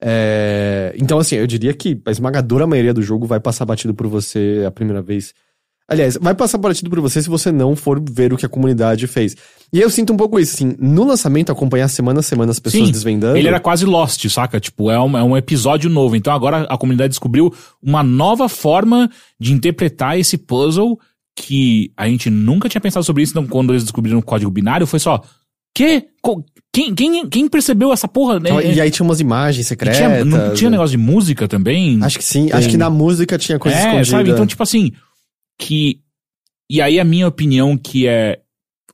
É, 0.02 0.94
então, 0.98 1.20
assim, 1.20 1.36
eu 1.36 1.48
diria 1.48 1.74
que 1.74 2.02
a 2.06 2.12
esmagadora 2.12 2.66
maioria 2.66 2.94
do 2.94 3.02
jogo 3.02 3.26
vai 3.26 3.40
passar 3.40 3.66
batido 3.66 3.94
por 3.94 4.08
você 4.08 4.64
a 4.66 4.72
primeira 4.72 5.02
vez. 5.02 5.34
Aliás, 5.90 6.18
vai 6.22 6.36
passar 6.36 6.60
batido 6.60 6.88
por 6.88 7.00
você 7.00 7.20
se 7.20 7.28
você 7.28 7.52
não 7.52 7.76
for 7.76 8.00
ver 8.00 8.32
o 8.32 8.38
que 8.38 8.46
a 8.46 8.50
comunidade 8.50 9.08
fez. 9.08 9.36
E 9.74 9.80
eu 9.80 9.90
sinto 9.90 10.14
um 10.14 10.18
pouco 10.18 10.40
isso, 10.40 10.54
assim, 10.54 10.76
no 10.80 11.04
lançamento, 11.04 11.52
acompanhar 11.52 11.88
semana 11.88 12.20
a 12.20 12.24
semana 12.24 12.52
as 12.52 12.60
pessoas 12.60 12.86
Sim, 12.86 12.92
desvendando. 12.92 13.36
Ele 13.36 13.48
era 13.48 13.60
quase 13.60 13.86
Lost, 13.86 14.24
saca? 14.30 14.60
Tipo, 14.60 14.92
é 14.92 15.00
um, 15.00 15.18
é 15.18 15.24
um 15.24 15.36
episódio 15.36 15.90
novo. 15.90 16.16
Então 16.16 16.32
agora 16.32 16.64
a 16.70 16.78
comunidade 16.78 17.10
descobriu 17.10 17.52
uma 17.82 18.04
nova 18.04 18.48
forma 18.48 19.10
de 19.40 19.52
interpretar 19.52 20.20
esse 20.20 20.38
puzzle 20.38 21.00
que 21.36 21.92
a 21.98 22.08
gente 22.08 22.30
nunca 22.30 22.70
tinha 22.70 22.82
pensado 22.82 23.04
sobre 23.04 23.24
isso. 23.24 23.32
Então, 23.32 23.48
quando 23.48 23.72
eles 23.72 23.84
descobriram 23.84 24.20
o 24.20 24.24
código 24.24 24.52
binário, 24.52 24.86
foi 24.86 25.00
só. 25.00 25.24
Quê? 25.76 26.08
Quem, 26.74 26.94
quem, 26.94 27.28
quem 27.30 27.48
percebeu 27.48 27.92
essa 27.92 28.08
porra? 28.08 28.40
né? 28.40 28.50
Então, 28.50 28.62
e 28.62 28.80
aí 28.80 28.92
tinha 28.92 29.04
umas 29.06 29.20
imagens 29.20 29.66
secretas. 29.68 29.98
tinha, 29.98 30.26
não 30.26 30.54
tinha 30.54 30.70
negócio 30.70 30.92
de 30.98 31.04
música 31.04 31.48
também? 31.48 32.00
Acho 32.04 32.18
que 32.18 32.24
sim, 32.24 32.52
acho 32.52 32.70
que 32.70 32.78
na 32.78 32.90
música 32.90 33.38
tinha 33.38 33.58
coisa 33.58 33.78
é, 33.78 33.82
escondida. 33.82 34.06
sabe? 34.06 34.30
Então, 34.32 34.46
tipo 34.46 34.62
assim, 34.62 34.92
que. 35.60 36.02
E 36.72 36.82
aí 36.82 37.00
a 37.00 37.04
minha 37.04 37.28
opinião 37.28 37.76
que 37.78 38.08
é. 38.08 38.40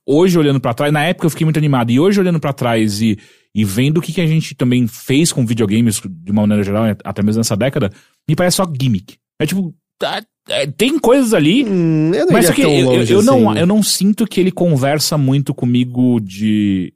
Hoje 0.08 0.38
olhando 0.38 0.60
pra 0.60 0.72
trás, 0.72 0.92
na 0.92 1.02
época 1.02 1.26
eu 1.26 1.30
fiquei 1.30 1.44
muito 1.44 1.58
animado, 1.58 1.90
e 1.90 1.98
hoje 1.98 2.20
olhando 2.20 2.38
pra 2.38 2.52
trás 2.52 3.02
e, 3.02 3.18
e 3.52 3.64
vendo 3.64 3.98
o 3.98 4.00
que, 4.00 4.12
que 4.12 4.20
a 4.20 4.26
gente 4.26 4.54
também 4.54 4.86
fez 4.86 5.32
com 5.32 5.44
videogames 5.44 6.00
de 6.00 6.30
uma 6.30 6.42
maneira 6.42 6.62
geral, 6.62 6.84
até 7.04 7.22
mesmo 7.24 7.40
nessa 7.40 7.56
década, 7.56 7.90
me 8.28 8.36
parece 8.36 8.56
só 8.58 8.64
gimmick. 8.80 9.16
É 9.40 9.44
tipo. 9.46 9.74
tá- 9.98 10.24
é, 10.48 10.66
tem 10.66 10.98
coisas 10.98 11.32
ali, 11.34 11.64
Hum, 11.64 12.12
eu 12.14 12.26
não 12.26 12.32
mas 12.32 12.50
que 12.50 12.62
eu, 12.62 12.70
eu- 12.70 13.02
eu 13.04 13.22
não, 13.22 13.50
assim. 13.50 13.60
eu 13.60 13.66
não 13.66 13.82
sinto 13.82 14.26
que 14.26 14.40
ele 14.40 14.50
conversa 14.52 15.16
muito 15.18 15.52
comigo 15.54 16.20
de 16.20 16.92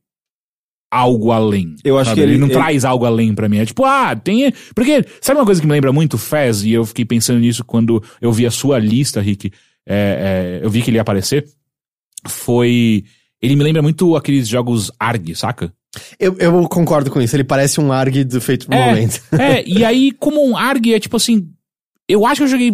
algo 0.92 1.30
além. 1.30 1.76
Eu 1.84 1.98
acho 1.98 2.10
sabe? 2.10 2.20
que 2.20 2.26
ele- 2.26 2.38
não 2.38 2.46
ele- 2.48 2.54
traz 2.54 2.84
algo 2.84 3.04
além 3.04 3.34
pra 3.34 3.48
mim. 3.48 3.58
É 3.58 3.64
tipo, 3.66 3.84
ah, 3.84 4.14
tem. 4.16 4.52
Porque, 4.74 5.04
sabe 5.20 5.38
uma 5.38 5.46
coisa 5.46 5.60
que 5.60 5.66
me 5.66 5.72
lembra 5.72 5.92
muito 5.92 6.18
Fez? 6.18 6.64
E 6.64 6.72
eu 6.72 6.84
fiquei 6.84 7.04
pensando 7.04 7.38
nisso 7.38 7.64
quando 7.64 8.02
eu 8.20 8.32
vi 8.32 8.44
a 8.46 8.50
sua 8.50 8.78
lista, 8.78 9.20
Rick. 9.20 9.52
é, 9.88 10.58
é, 10.60 10.64
eu 10.64 10.70
vi 10.70 10.82
que 10.82 10.90
ele 10.90 10.98
ia 10.98 11.02
aparecer. 11.02 11.46
Foi. 12.26 13.04
Ele 13.40 13.56
me 13.56 13.64
lembra 13.64 13.80
muito 13.82 14.14
aqueles 14.16 14.46
jogos 14.46 14.90
ARG, 14.98 15.34
saca? 15.34 15.72
Eu, 16.18 16.36
eu 16.38 16.68
concordo 16.68 17.10
com 17.10 17.20
isso. 17.20 17.34
Ele 17.34 17.42
parece 17.44 17.80
um 17.80 17.90
ARG 17.90 18.22
do 18.24 18.40
feito 18.40 18.66
É, 18.70 18.86
momento. 18.86 19.20
é, 19.32 19.64
e 19.66 19.84
aí, 19.84 20.12
como 20.12 20.44
um 20.46 20.56
ARG 20.56 20.94
é 20.94 21.00
tipo 21.00 21.16
assim. 21.16 21.48
Eu 22.10 22.26
acho 22.26 22.40
que 22.40 22.44
eu 22.44 22.48
joguei. 22.48 22.70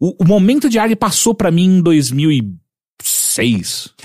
O, 0.00 0.22
o 0.22 0.26
momento 0.26 0.68
de 0.68 0.78
ARG 0.78 0.96
passou 0.96 1.34
pra 1.34 1.50
mim 1.50 1.78
em 1.78 1.82
2006. 1.82 2.58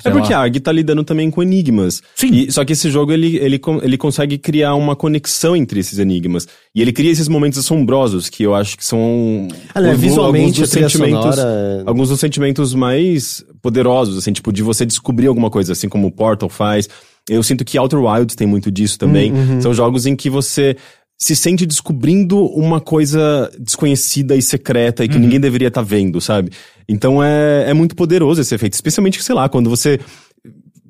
É 0.06 0.12
porque 0.12 0.34
lá. 0.34 0.40
a 0.40 0.42
ARG 0.44 0.60
tá 0.60 0.72
lidando 0.72 1.04
também 1.04 1.32
com 1.32 1.42
enigmas. 1.42 2.02
Sim. 2.16 2.32
E- 2.34 2.52
só 2.52 2.64
que 2.64 2.74
esse 2.74 2.90
jogo, 2.92 3.12
ele, 3.12 3.38
ele, 3.38 3.60
ele 3.82 3.98
consegue 3.98 4.38
criar 4.38 4.76
uma 4.76 4.96
conexão 4.96 5.56
entre 5.56 5.80
esses 5.80 5.98
enigmas. 5.98 6.48
E 6.76 6.82
ele 6.82 6.92
cria 6.92 7.12
esses 7.12 7.28
momentos 7.28 7.58
assombrosos, 7.60 8.30
que 8.30 8.44
eu 8.44 8.54
acho 8.54 8.78
que 8.78 8.86
são... 8.86 9.48
Ah, 9.74 9.82
né, 9.82 9.90
alguns- 9.90 10.02
visualmente, 10.02 10.46
alguns 10.46 10.60
dos 10.60 10.70
sentimentos... 10.70 11.36
sonora- 11.36 11.84
Alguns 11.86 12.10
dos 12.10 12.20
sentimentos 12.20 12.74
mais 12.74 13.44
poderosos, 13.62 14.18
assim, 14.18 14.34
tipo, 14.34 14.52
de 14.52 14.62
você 14.62 14.86
descobrir 14.86 15.28
alguma 15.28 15.50
coisa, 15.50 15.72
assim 15.74 15.90
como 15.90 16.08
o 16.08 16.12
Portal 16.12 16.50
faz. 16.50 16.88
Eu 17.30 17.42
sinto 17.42 17.64
que 17.64 17.80
Outer 17.80 18.00
Wilds 18.04 18.36
tem 18.36 18.46
muito 18.46 18.70
disso 18.70 19.00
também. 19.00 19.32
Uhum. 19.32 19.62
São 19.62 19.74
jogos 19.74 20.06
em 20.06 20.16
que 20.16 20.30
você 20.30 20.76
se 21.24 21.36
sente 21.38 21.66
descobrindo 21.66 22.46
uma 22.48 22.82
coisa 22.82 23.50
desconhecida 23.60 24.36
e 24.36 24.42
secreta 24.42 25.06
e 25.06 25.08
que 25.08 25.18
ninguém 25.18 25.40
deveria 25.40 25.70
estar 25.70 25.82
vendo, 25.82 26.20
sabe? 26.20 26.52
Então 26.88 27.24
é, 27.24 27.70
é 27.70 27.74
muito 27.74 27.96
poderoso 27.96 28.42
esse 28.42 28.54
efeito, 28.54 28.74
especialmente, 28.74 29.24
sei 29.24 29.34
lá, 29.34 29.48
quando 29.48 29.70
você 29.70 30.00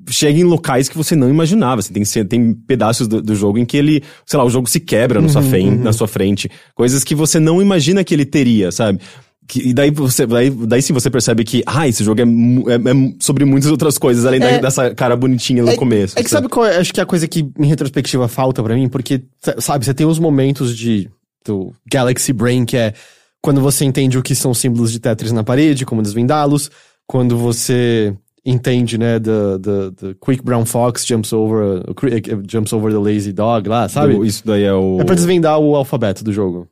chega 0.08 0.38
em 0.38 0.44
locais 0.44 0.88
que 0.88 0.96
você 0.96 1.14
não 1.14 1.30
imaginava. 1.30 1.78
Assim, 1.80 1.92
tem, 1.92 2.24
tem 2.24 2.52
pedaços 2.52 3.06
do, 3.06 3.22
do 3.22 3.34
jogo 3.34 3.58
em 3.58 3.64
que 3.64 3.76
ele, 3.76 4.02
sei 4.26 4.36
lá, 4.38 4.44
o 4.44 4.50
jogo 4.50 4.68
se 4.68 4.80
quebra 4.80 5.20
na, 5.20 5.28
sua 5.28 5.40
fen- 5.42 5.76
na 5.78 5.92
sua 5.92 6.08
frente. 6.08 6.50
Coisas 6.74 7.04
que 7.04 7.14
você 7.14 7.38
não 7.38 7.62
imagina 7.62 8.02
que 8.02 8.12
ele 8.12 8.24
teria, 8.26 8.72
sabe? 8.72 8.98
Que- 9.46 9.68
e 9.68 9.74
daí 9.74 9.90
você, 9.90 10.26
daí, 10.26 10.48
daí 10.50 10.80
sim 10.80 10.92
você 10.92 11.10
percebe 11.10 11.44
que, 11.44 11.62
ah, 11.66 11.86
esse 11.86 12.02
jogo 12.02 12.20
é, 12.20 12.24
é- 12.24 12.76
é 12.76 13.14
sobre 13.20 13.44
muitas 13.44 13.70
outras 13.70 13.98
coisas, 13.98 14.24
além 14.24 14.40
da- 14.40 14.46
É. 14.50 14.58
dessa 14.58 14.94
cara 14.94 15.14
bonitinha 15.16 15.62
no 15.62 15.70
É- 15.70 15.76
começo. 15.76 16.18
É 16.18 16.22
que 16.22 16.30
sabe 16.30 16.48
qual 16.48 16.64
é? 16.64 16.78
Acho 16.78 16.92
que 16.94 17.00
é 17.00 17.02
a 17.02 17.06
coisa 17.06 17.28
que 17.28 17.46
em 17.58 17.66
retrospectiva 17.66 18.26
falta 18.26 18.62
pra 18.62 18.74
mim, 18.74 18.88
porque, 18.88 19.22
sa- 19.40 19.60
sabe, 19.60 19.84
você 19.84 19.92
tem 19.92 20.06
os 20.06 20.18
momentos 20.18 20.76
de 20.76 21.10
do 21.46 21.72
Galaxy 21.92 22.32
Brain, 22.32 22.64
que 22.64 22.76
é 22.76 22.94
quando 23.42 23.60
você 23.60 23.84
entende 23.84 24.16
o 24.16 24.22
que 24.22 24.34
são 24.34 24.54
símbolos 24.54 24.90
de 24.90 24.98
Tetris 24.98 25.30
na 25.30 25.44
parede, 25.44 25.84
como 25.84 26.00
desvendá-los, 26.00 26.70
quando 27.06 27.36
você 27.36 28.14
entende, 28.46 28.96
né, 28.96 29.18
the, 29.20 29.30
the, 29.62 29.90
the 30.08 30.14
Quick 30.20 30.42
Brown 30.42 30.64
Fox 30.64 31.04
jumps 31.06 31.32
over, 31.34 31.62
uh, 31.62 31.90
uh, 31.90 32.42
jumps 32.50 32.72
over 32.72 32.90
the 32.92 32.98
lazy 32.98 33.32
dog 33.32 33.68
lá, 33.68 33.88
sabe? 33.90 34.18
Isso 34.26 34.42
daí 34.46 34.62
é 34.64 34.72
o. 34.72 34.98
É 35.00 35.04
pra 35.04 35.14
desvendar 35.14 35.58
o 35.58 35.76
alfabeto 35.76 36.24
do 36.24 36.32
jogo. 36.32 36.66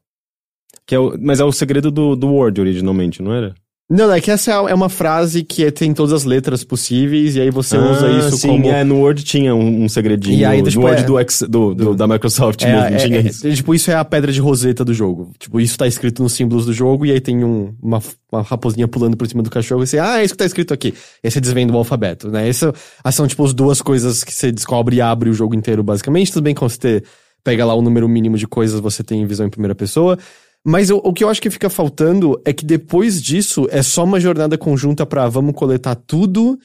Que 0.93 0.97
é 0.97 0.99
o 0.99 1.17
mas 1.19 1.41
é 1.41 1.45
o 1.45 1.51
segredo 1.53 1.91
do, 1.91 2.15
do 2.15 2.29
Word 2.29 2.61
originalmente, 2.61 3.23
não 3.23 3.33
era? 3.33 3.55
Não, 3.91 4.11
é 4.13 4.21
que 4.21 4.31
essa 4.31 4.51
é 4.53 4.55
é 4.71 4.75
uma 4.75 4.89
frase 4.89 5.43
que 5.43 5.65
é- 5.65 5.71
tem 5.71 5.93
todas 5.93 6.13
as 6.15 6.25
letras 6.25 6.65
possíveis, 6.65 7.37
e 7.37 7.41
aí 7.41 7.51
você 7.51 7.77
usa 7.77 8.07
Ah, 8.07 8.19
isso 8.19 8.37
sim, 8.39 8.49
como... 8.49 8.67
É, 8.69 8.83
no 8.85 9.01
Word 9.01 9.23
tinha 9.23 9.55
um, 9.55 9.85
um 9.85 9.89
segredinho. 9.89 10.39
E 10.39 10.45
aí, 10.47 10.63
no 10.63 10.69
tipo, 10.71 10.83
Word 10.83 11.03
é- 11.03 11.05
do, 11.05 11.19
Ex- 11.21 11.45
do, 11.49 11.75
do- 11.75 11.95
da 11.95 12.07
Microsoft 12.07 12.63
É, 12.63 12.73
mesmo, 12.73 12.87
é- 12.87 12.97
tinha 12.97 13.19
é- 13.19 13.23
isso. 13.23 13.47
é, 13.47 13.51
tipo, 13.53 13.75
isso 13.75 13.91
é 13.91 13.95
a 13.95 14.05
pedra 14.05 14.33
de 14.33 14.41
roseta 14.41 14.83
do 14.85 14.95
jogo. 14.95 15.33
Tipo, 15.39 15.61
isso 15.61 15.77
tá 15.77 15.87
escrito 15.87 16.23
nos 16.23 16.33
símbolos 16.33 16.65
do 16.67 16.73
jogo, 16.73 17.05
e 17.07 17.11
aí 17.13 17.21
tem 17.21 17.45
um- 17.45 17.75
uma, 17.83 18.01
uma 18.33 18.41
raposinha 18.43 18.89
pulando 18.89 19.15
por 19.17 19.27
cima 19.29 19.43
do 19.43 19.51
cachorro, 19.51 19.83
e 19.83 19.87
você, 19.87 19.99
ah, 19.99 20.21
é 20.21 20.25
isso 20.25 20.33
que 20.35 20.39
tá 20.39 20.47
escrito 20.47 20.73
aqui. 20.73 20.95
E 21.23 21.27
aí 21.27 21.31
você 21.31 21.41
desvenda 21.41 21.73
o 21.73 21.77
alfabeto, 21.77 22.29
né? 22.31 22.49
Essas 22.49 22.73
são, 23.13 23.27
tipo, 23.27 23.45
as 23.45 23.53
duas 23.53 23.83
coisas 23.83 24.25
que 24.25 24.33
você 24.33 24.51
descobre 24.53 24.97
e 24.97 25.01
abre 25.03 25.29
o 25.29 25.35
jogo 25.35 25.55
inteiro, 25.55 25.83
basicamente. 25.83 26.33
Tudo 26.33 26.45
bem 26.45 26.55
quando 26.55 26.71
você 26.71 27.03
pega 27.45 27.65
lá 27.67 27.75
o 27.75 27.83
número 27.83 28.09
mínimo 28.09 28.39
de 28.39 28.47
coisas, 28.47 28.81
você 28.81 29.03
tem 29.03 29.27
visão 29.27 29.45
em 29.47 29.51
primeira 29.51 29.75
pessoa. 29.75 30.17
Mas 30.65 30.91
eu- 30.91 31.01
o 31.05 31.13
que 31.13 31.25
eu 31.25 31.29
acho 31.29 31.43
que 31.43 31.51
fica 31.51 31.69
faltando 31.69 32.41
é 32.45 32.53
que 32.53 32.65
depois 32.65 33.21
disso 33.21 33.67
é 33.71 33.83
só 33.83 34.05
uma 34.05 34.21
jornada 34.21 34.57
conjunta 34.57 35.05
pra 35.05 35.29
vamos 35.29 35.55
coletar 35.55 35.95
tudo 35.97 36.59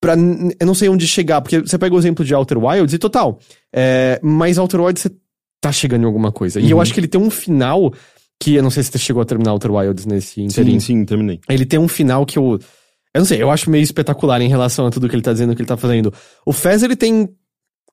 pra. 0.00 0.14
Eu 0.14 0.66
não 0.66 0.74
sei 0.74 0.88
onde 0.88 1.06
chegar, 1.06 1.40
porque 1.40 1.60
você 1.60 1.78
pega 1.78 1.94
o 1.94 1.98
exemplo 1.98 2.24
de 2.24 2.34
Outer 2.34 2.58
Wilds 2.58 2.94
e 2.94 2.98
total. 2.98 3.38
É, 3.74 4.18
mas 4.22 4.56
Outer 4.58 4.80
Wilds 4.80 5.02
você 5.02 5.10
tá 5.60 5.70
chegando 5.72 6.02
em 6.02 6.06
alguma 6.06 6.32
coisa. 6.32 6.60
E 6.60 6.70
eu 6.70 6.80
acho 6.80 6.92
que 6.94 7.00
ele 7.00 7.08
tem 7.08 7.20
um 7.20 7.30
final 7.30 7.92
que 8.42 8.54
eu 8.54 8.62
não 8.62 8.70
sei 8.70 8.82
se 8.82 8.90
você 8.90 8.98
chegou 8.98 9.22
a 9.22 9.24
terminar 9.24 9.52
Outer 9.52 9.70
Wilds 9.72 10.06
nesse 10.06 10.42
inteirinho. 10.42 10.80
Sim, 10.80 10.98
sim, 11.00 11.04
terminei. 11.04 11.40
Ele 11.48 11.64
tem 11.66 11.78
um 11.78 11.88
final 11.88 12.24
que 12.26 12.38
eu. 12.38 12.58
Eu 13.14 13.20
não 13.20 13.24
sei, 13.26 13.40
eu 13.40 13.50
acho 13.50 13.70
meio 13.70 13.82
espetacular 13.84 14.40
em 14.40 14.48
relação 14.48 14.86
a 14.86 14.90
tudo 14.90 15.08
que 15.08 15.14
ele 15.14 15.22
tá 15.22 15.32
dizendo, 15.32 15.54
que 15.54 15.62
ele 15.62 15.68
tá 15.68 15.76
fazendo. 15.76 16.12
O 16.44 16.52
Fez, 16.52 16.82
ele 16.82 16.96
tem 16.96 17.28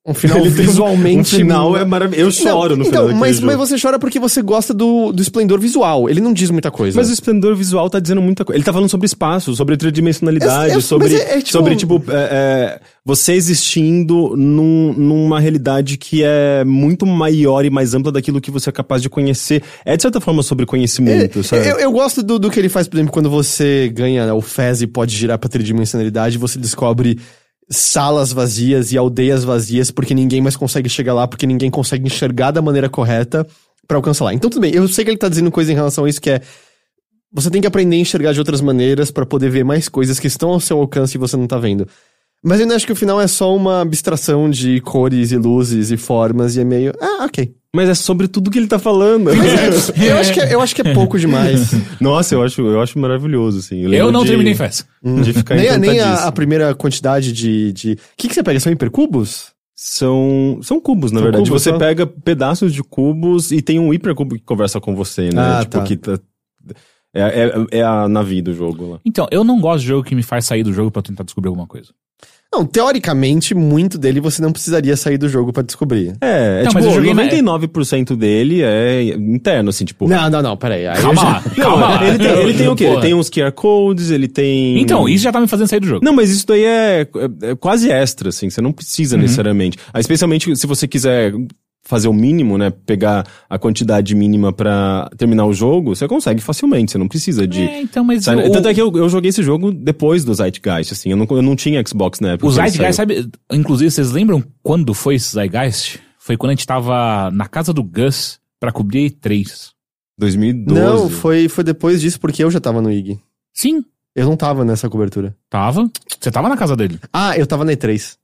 um 0.03 0.15
final 0.15 0.37
Ele 0.39 0.49
visualmente. 0.49 1.35
Um 1.35 1.37
final 1.39 1.77
é 1.77 1.85
maravilhoso. 1.85 2.27
Eu 2.27 2.31
choro 2.31 2.75
no 2.75 2.83
então, 2.87 3.05
final 3.07 3.19
mas, 3.19 3.39
mas 3.39 3.55
você 3.55 3.75
chora 3.79 3.99
porque 3.99 4.19
você 4.19 4.41
gosta 4.41 4.73
do, 4.73 5.11
do 5.11 5.21
esplendor 5.21 5.59
visual. 5.59 6.09
Ele 6.09 6.19
não 6.19 6.33
diz 6.33 6.49
muita 6.49 6.71
coisa. 6.71 6.97
Mas 6.99 7.09
o 7.09 7.13
esplendor 7.13 7.55
visual 7.55 7.87
tá 7.87 7.99
dizendo 7.99 8.19
muita 8.19 8.43
coisa. 8.43 8.57
Ele 8.57 8.63
tá 8.63 8.73
falando 8.73 8.89
sobre 8.89 9.05
espaço, 9.05 9.55
sobre 9.55 9.77
tridimensionalidade, 9.77 10.73
É- 10.73 10.77
é- 10.77 10.81
sobre, 10.81 11.13
é- 11.15 11.33
é 11.33 11.37
tipo- 11.37 11.49
sobre, 11.51 11.75
tipo, 11.75 12.03
é, 12.07 12.13
é, 12.15 12.79
você 13.05 13.33
existindo 13.33 14.35
num- 14.35 14.93
numa 14.97 15.39
realidade 15.39 15.97
que 15.97 16.23
é 16.23 16.63
muito 16.65 17.05
maior 17.05 17.63
e 17.63 17.69
mais 17.69 17.93
ampla 17.93 18.11
daquilo 18.11 18.41
que 18.41 18.49
você 18.49 18.69
é 18.69 18.73
capaz 18.73 19.03
de 19.03 19.09
conhecer. 19.09 19.61
É, 19.85 19.95
de 19.95 20.01
certa 20.01 20.19
forma, 20.19 20.41
sobre 20.41 20.65
conhecimento, 20.65 21.43
sabe? 21.43 21.67
Eu, 21.69 21.77
eu 21.77 21.91
gosto 21.91 22.23
do, 22.23 22.39
do 22.39 22.49
que 22.49 22.59
ele 22.59 22.69
faz, 22.69 22.87
por 22.87 22.97
exemplo, 22.97 23.13
quando 23.13 23.29
você 23.29 23.87
ganha 23.93 24.25
né, 24.25 24.33
o 24.33 24.41
Fez 24.41 24.81
e 24.81 24.87
pode 24.87 25.15
girar 25.15 25.37
pra 25.37 25.47
tridimensionalidade, 25.47 26.39
você 26.39 26.57
descobre 26.57 27.19
salas 27.71 28.33
vazias 28.33 28.91
e 28.91 28.97
aldeias 28.97 29.43
vazias, 29.43 29.89
porque 29.89 30.13
ninguém 30.13 30.41
mais 30.41 30.55
consegue 30.55 30.89
chegar 30.89 31.13
lá, 31.13 31.27
porque 31.27 31.47
ninguém 31.47 31.71
consegue 31.71 32.05
enxergar 32.05 32.51
da 32.51 32.61
maneira 32.61 32.89
correta 32.89 33.47
pra 33.87 33.97
alcançar 33.97 34.25
lá. 34.25 34.33
Então 34.33 34.49
tudo 34.49 34.61
bem, 34.61 34.73
eu 34.75 34.87
sei 34.87 35.05
que 35.05 35.11
ele 35.11 35.17
tá 35.17 35.29
dizendo 35.29 35.49
coisa 35.49 35.71
em 35.71 35.75
relação 35.75 36.05
a 36.05 36.09
isso 36.09 36.21
que 36.21 36.29
é. 36.29 36.41
Você 37.33 37.49
tem 37.49 37.61
que 37.61 37.67
aprender 37.67 37.95
a 37.95 37.99
enxergar 37.99 38.33
de 38.33 38.39
outras 38.39 38.59
maneiras 38.59 39.09
pra 39.09 39.25
poder 39.25 39.49
ver 39.49 39.63
mais 39.63 39.87
coisas 39.87 40.19
que 40.19 40.27
estão 40.27 40.49
ao 40.49 40.59
seu 40.59 40.77
alcance 40.77 41.15
e 41.15 41.19
você 41.19 41.37
não 41.37 41.47
tá 41.47 41.57
vendo. 41.57 41.87
Mas 42.43 42.59
eu 42.59 42.63
ainda 42.63 42.75
acho 42.75 42.85
que 42.85 42.91
o 42.91 42.95
final 42.95 43.21
é 43.21 43.27
só 43.27 43.55
uma 43.55 43.81
abstração 43.81 44.49
de 44.49 44.81
cores 44.81 45.31
e 45.31 45.37
luzes 45.37 45.91
e 45.91 45.97
formas 45.97 46.57
e 46.57 46.61
é 46.61 46.63
meio. 46.65 46.91
Ah, 46.99 47.25
ok. 47.25 47.55
Mas 47.73 47.87
é 47.87 47.95
sobre 47.95 48.27
tudo 48.27 48.51
que 48.51 48.57
ele 48.59 48.67
tá 48.67 48.77
falando. 48.77 49.29
Eu 49.95 50.17
acho 50.17 50.33
que 50.33 50.39
é, 50.41 50.53
eu 50.53 50.61
acho 50.61 50.75
que 50.75 50.81
é 50.81 50.93
pouco 50.93 51.17
demais. 51.17 51.71
Nossa, 52.01 52.35
eu 52.35 52.43
acho, 52.43 52.61
eu 52.61 52.81
acho 52.81 52.99
maravilhoso, 52.99 53.59
assim. 53.59 53.79
Eu 53.81 53.89
lembro 53.89 54.11
não 54.11 54.23
de- 54.23 54.27
terminei 54.29 54.53
Fez. 54.53 54.85
De 55.23 55.31
ficar 55.33 55.55
Nem, 55.55 55.69
a- 55.69 55.77
nem 55.77 55.99
a, 56.01 56.25
a 56.25 56.31
primeira 56.33 56.75
quantidade 56.75 57.31
de. 57.31 57.71
de... 57.71 57.91
O 57.93 57.97
que, 58.17 58.27
que 58.27 58.33
você 58.33 58.43
pega? 58.43 58.59
São 58.59 58.71
hipercubos? 58.73 59.51
São, 59.73 60.59
são 60.61 60.79
cubos, 60.81 61.11
na 61.11 61.19
São 61.19 61.23
verdade. 61.23 61.45
cubos 61.45 61.63
você 61.63 61.69
só? 61.71 61.77
pega 61.77 62.05
pedaços 62.05 62.73
de 62.73 62.83
cubos 62.83 63.51
e 63.51 63.61
tem 63.61 63.79
um 63.79 63.93
hipercubo 63.93 64.35
que 64.35 64.41
conversa 64.43 64.79
com 64.81 64.93
você, 64.95 65.29
né? 65.29 65.41
Ah, 65.41 65.59
tipo, 65.61 65.77
tá. 65.77 65.83
que 65.83 65.95
tá- 65.97 66.19
é, 67.13 67.21
é, 67.71 67.79
é 67.79 67.83
a 67.83 68.07
nave 68.07 68.41
do 68.41 68.53
jogo 68.53 68.91
lá. 68.91 68.99
Então, 69.05 69.27
eu 69.31 69.43
não 69.43 69.59
gosto 69.59 69.81
de 69.81 69.87
jogo 69.87 70.03
que 70.03 70.13
me 70.15 70.23
faz 70.23 70.45
sair 70.45 70.63
do 70.63 70.71
jogo 70.73 70.91
pra 70.91 71.01
tentar 71.01 71.23
descobrir 71.23 71.47
alguma 71.49 71.67
coisa. 71.67 71.89
Não, 72.53 72.65
teoricamente, 72.65 73.55
muito 73.55 73.97
dele 73.97 74.19
você 74.19 74.41
não 74.41 74.51
precisaria 74.51 74.97
sair 74.97 75.17
do 75.17 75.29
jogo 75.29 75.53
pra 75.53 75.63
descobrir. 75.63 76.13
É, 76.19 76.59
é 76.59 76.63
Não, 76.63 76.69
tipo, 76.71 76.83
mas 76.83 76.93
joguei 76.93 77.13
na- 77.13 77.23
99% 77.23 78.15
dele 78.15 78.61
é 78.61 79.03
interno, 79.03 79.69
assim, 79.69 79.85
tipo... 79.85 80.05
Não, 80.07 80.29
não, 80.29 80.41
não, 80.41 80.57
peraí. 80.57 80.85
Aí 80.85 81.01
Calma 81.01 81.21
já- 81.21 81.27
lá, 81.29 81.43
Não, 81.57 81.63
calma 81.65 82.05
ele, 82.05 82.17
tem, 82.17 82.27
ele 82.41 82.53
tem 82.57 82.67
o 82.67 82.75
quê? 82.75 82.83
Ele 82.83 83.01
tem 83.01 83.13
uns 83.13 83.29
QR 83.29 83.51
codes, 83.53 84.11
ele 84.11 84.27
tem... 84.27 84.79
Então, 84.81 85.07
isso 85.07 85.23
já 85.23 85.31
tá 85.31 85.39
me 85.39 85.47
fazendo 85.47 85.67
sair 85.67 85.79
do 85.79 85.87
jogo. 85.87 86.03
Não, 86.03 86.11
mas 86.13 86.29
isso 86.29 86.45
daí 86.45 86.65
é, 86.65 87.01
é- 87.43 87.51
é 87.51 87.55
quase 87.55 87.89
extra, 87.89 88.27
assim, 88.29 88.49
você 88.49 88.59
não 88.59 88.73
precisa 88.73 89.15
Uhum. 89.15 89.21
necessariamente. 89.21 89.77
Ah, 89.93 90.01
especialmente 90.01 90.53
se 90.55 90.67
você 90.67 90.87
quiser 90.89 91.33
fazer 91.83 92.07
o 92.07 92.13
mínimo, 92.13 92.57
né, 92.57 92.69
pegar 92.69 93.25
a 93.49 93.57
quantidade 93.57 94.13
mínima 94.15 94.53
pra 94.53 95.09
terminar 95.17 95.45
o 95.45 95.53
jogo, 95.53 95.95
você 95.95 96.07
consegue 96.07 96.39
facilmente, 96.41 96.91
você 96.91 96.97
não 96.97 97.07
precisa 97.07 97.47
de... 97.47 97.61
É, 97.63 97.81
então, 97.81 98.03
mas 98.03 98.23
Sabe? 98.23 98.43
o, 98.43 98.51
Tanto 98.51 98.67
é 98.67 98.73
que 98.73 98.81
eu, 98.81 98.91
eu 98.95 99.09
joguei 99.09 99.29
esse 99.29 99.41
jogo 99.43 99.71
depois 99.71 100.23
do 100.23 100.33
Zeitgeist, 100.33 100.93
assim, 100.93 101.09
eu 101.09 101.17
não, 101.17 101.25
eu 101.29 101.41
não 101.41 101.55
tinha 101.55 101.83
Xbox 101.85 102.19
na 102.19 102.33
época. 102.33 102.47
o 102.47 102.51
Zeitgeist, 102.51 102.95
sabe? 102.95 103.27
Inclusive, 103.51 103.89
vocês 103.91 104.11
lembram 104.11 104.43
quando 104.61 104.93
foi 104.93 105.15
esse 105.15 105.33
Zeitgeist? 105.33 105.99
Foi 106.19 106.37
quando 106.37 106.51
a 106.51 106.53
gente 106.53 106.67
tava 106.67 107.31
na 107.31 107.47
casa 107.47 107.73
do 107.73 107.83
Gus 107.83 108.39
pra 108.59 108.71
cobrir 108.71 109.09
E3. 109.09 109.71
2012. 110.19 110.79
Não, 110.79 111.09
foi, 111.09 111.49
foi 111.49 111.63
depois 111.63 111.99
disso, 111.99 112.19
porque 112.19 112.43
eu 112.43 112.51
já 112.51 112.59
tava 112.59 112.79
no 112.81 112.91
IG. 112.91 113.19
Sim, 113.53 113.83
Eu 114.15 114.25
não 114.27 114.37
tava 114.37 114.63
nessa 114.63 114.87
cobertura. 114.89 115.35
tava. 115.49 115.89
Você 116.19 116.29
tava 116.29 116.47
na 116.47 116.55
casa 116.55 116.75
dele. 116.75 116.99
Ah, 117.11 117.35
eu 117.37 117.47
tava 117.47 117.65
na 117.65 117.71
E3. 117.73 118.17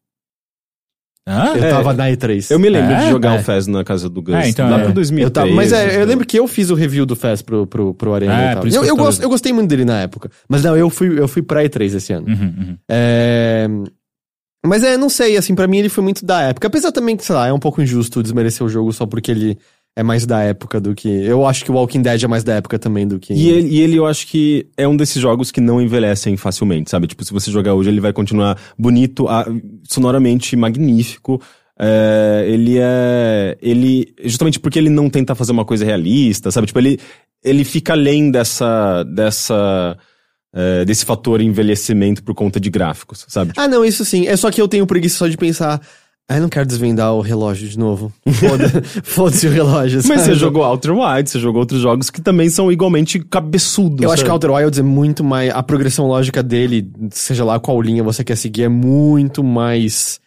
Hã? 1.28 1.54
Eu 1.58 1.64
É, 1.66 1.70
tava 1.72 1.94
na 1.94 2.06
E3. 2.10 2.50
Eu 2.50 2.58
me 2.58 2.70
lembro 2.70 2.94
É? 2.94 3.04
de 3.04 3.10
jogar 3.10 3.36
É. 3.36 3.40
o 3.40 3.44
Fez 3.44 3.68
na 3.68 3.84
casa 3.84 4.08
do 4.08 4.22
Gus. 4.22 4.34
É, 4.36 4.48
então, 4.48 4.70
lá 4.70 4.80
é. 4.80 4.84
pro 4.86 4.94
2013. 4.94 5.24
Eu 5.24 5.30
tava, 5.32 5.52
mas 5.52 5.74
é, 5.74 5.96
eu 5.96 6.00
né? 6.00 6.06
lembro 6.06 6.26
que 6.26 6.40
eu 6.40 6.48
fiz 6.48 6.70
o 6.70 6.74
review 6.76 7.06
do 7.06 7.16
Fest 7.18 7.44
pro, 7.44 7.68
pro, 7.68 7.94
pro 7.94 8.14
Arena 8.14 8.34
É, 8.42 8.46
e 8.46 8.54
tal. 8.54 8.62
por 8.62 8.68
isso 8.70 8.78
Eu, 8.78 8.84
eu 8.84 8.88
eu, 8.90 8.96
tô- 8.96 9.04
gosto, 9.04 9.22
eu 9.22 9.30
gostei 9.30 9.52
muito 9.52 9.70
dele 9.70 9.84
na 9.84 10.00
época. 10.04 10.32
Mas 10.48 10.64
não, 10.64 10.78
eu 10.78 10.90
fui, 10.90 11.20
eu 11.20 11.28
fui 11.28 11.42
pra 11.42 11.64
E3 11.66 11.96
esse 11.96 12.14
ano. 12.14 12.28
Uhum, 12.28 12.54
uhum. 12.58 12.78
É... 12.90 13.68
Mas 14.66 14.84
é, 14.84 14.98
não 14.98 15.10
sei, 15.10 15.38
assim, 15.38 15.54
pra 15.56 15.68
mim 15.68 15.78
ele 15.78 15.90
foi 15.90 16.04
muito 16.04 16.26
da 16.26 16.42
época. 16.42 16.68
Apesar 16.68 16.92
também 16.92 17.16
que, 17.16 17.24
sei 17.26 17.36
lá, 17.36 17.48
é 17.48 17.54
um 17.54 17.60
pouco 17.60 17.82
injusto 17.82 18.24
desmerecer 18.24 18.66
o 18.66 18.70
jogo 18.70 18.92
só 18.92 19.06
porque 19.06 19.32
ele 19.32 19.58
é 19.98 20.04
mais 20.04 20.28
da 20.28 20.44
época 20.44 20.80
do 20.80 20.94
que. 20.94 21.10
Eu 21.10 21.44
acho 21.44 21.66
que 21.66 21.72
o 21.72 21.74
Walking 21.74 22.04
Dead 22.04 22.22
é 22.22 22.28
mais 22.28 22.44
da 22.44 22.54
época 22.54 22.78
também 22.78 23.08
do 23.08 23.18
que. 23.18 23.34
E 23.34 23.50
ele, 23.50 23.68
e 23.68 23.82
ele, 23.82 23.96
eu 23.96 24.06
acho 24.06 24.28
que 24.28 24.68
é 24.78 24.88
um 24.88 24.96
desses 24.96 25.20
jogos 25.20 25.50
que 25.50 25.60
não 25.60 25.82
envelhecem 25.82 26.38
facilmente, 26.38 26.92
sabe? 26.92 27.08
Tipo, 27.08 27.26
se 27.26 27.34
você 27.34 27.50
jogar 27.50 27.74
hoje, 27.74 27.90
ele 27.90 28.00
vai 28.00 28.14
continuar 28.14 28.60
bonito, 28.78 29.28
ah, 29.28 29.44
sonoramente 29.90 30.56
magnífico. 30.56 31.42
É, 31.80 32.46
ele 32.48 32.78
é. 32.78 33.58
Ele. 33.60 34.14
Justamente 34.24 34.60
porque 34.60 34.78
ele 34.78 34.92
não 34.92 35.10
tenta 35.10 35.34
fazer 35.34 35.52
uma 35.52 35.66
coisa 35.66 35.84
realista, 35.84 36.52
sabe? 36.52 36.68
Tipo, 36.68 36.78
ele, 36.78 37.00
ele 37.44 37.64
fica 37.64 37.94
além 37.94 38.30
dessa. 38.30 39.04
dessa. 39.04 39.98
é, 40.54 40.86
desse 40.86 41.06
fator 41.06 41.42
envelhecimento 41.42 42.22
por 42.24 42.36
conta 42.36 42.60
de 42.60 42.70
gráficos, 42.70 43.26
sabe? 43.28 43.54
Ah, 43.58 43.68
não, 43.68 43.84
isso 43.84 44.06
sim. 44.06 44.28
É 44.28 44.38
só 44.38 44.52
que 44.52 44.62
eu 44.62 44.68
tenho 44.68 44.86
preguiça 44.86 45.18
só 45.18 45.28
de 45.28 45.38
pensar. 45.38 45.82
Ah, 46.30 46.36
eu 46.38 46.42
não 46.42 46.50
quero 46.50 46.66
desvendar 46.66 47.14
o 47.14 47.22
relógio 47.22 47.70
de 47.70 47.80
novo. 47.80 48.12
Foda- 48.34 48.84
Foda-se 49.04 49.48
o 49.48 49.50
relógio. 49.52 49.98
Mas 50.00 50.06
sabe? 50.08 50.22
você 50.24 50.36
jogou 50.36 50.62
Outer 50.64 50.92
Wilds, 50.94 51.32
você 51.32 51.40
jogou 51.40 51.62
outros 51.62 51.80
jogos 51.80 52.10
que 52.10 52.20
também 52.22 52.50
são 52.50 52.70
igualmente 52.70 53.18
cabeçudos. 53.20 54.02
Eu 54.02 54.12
acho 54.12 54.24
que 54.24 54.28
sabe? 54.30 54.34
Outer 54.34 54.52
Wilds 54.52 54.78
é 54.80 54.84
muito 54.84 55.24
mais. 55.24 55.52
A 55.52 55.64
progressão 55.64 56.06
lógica 56.06 56.44
dele, 56.44 56.90
seja 57.12 57.46
lá 57.46 57.60
qual 57.62 57.82
linha 57.82 58.04
você 58.04 58.26
quer 58.26 58.36
seguir, 58.36 58.64
é 58.64 58.68
muito 58.70 59.42
mais 59.42 60.20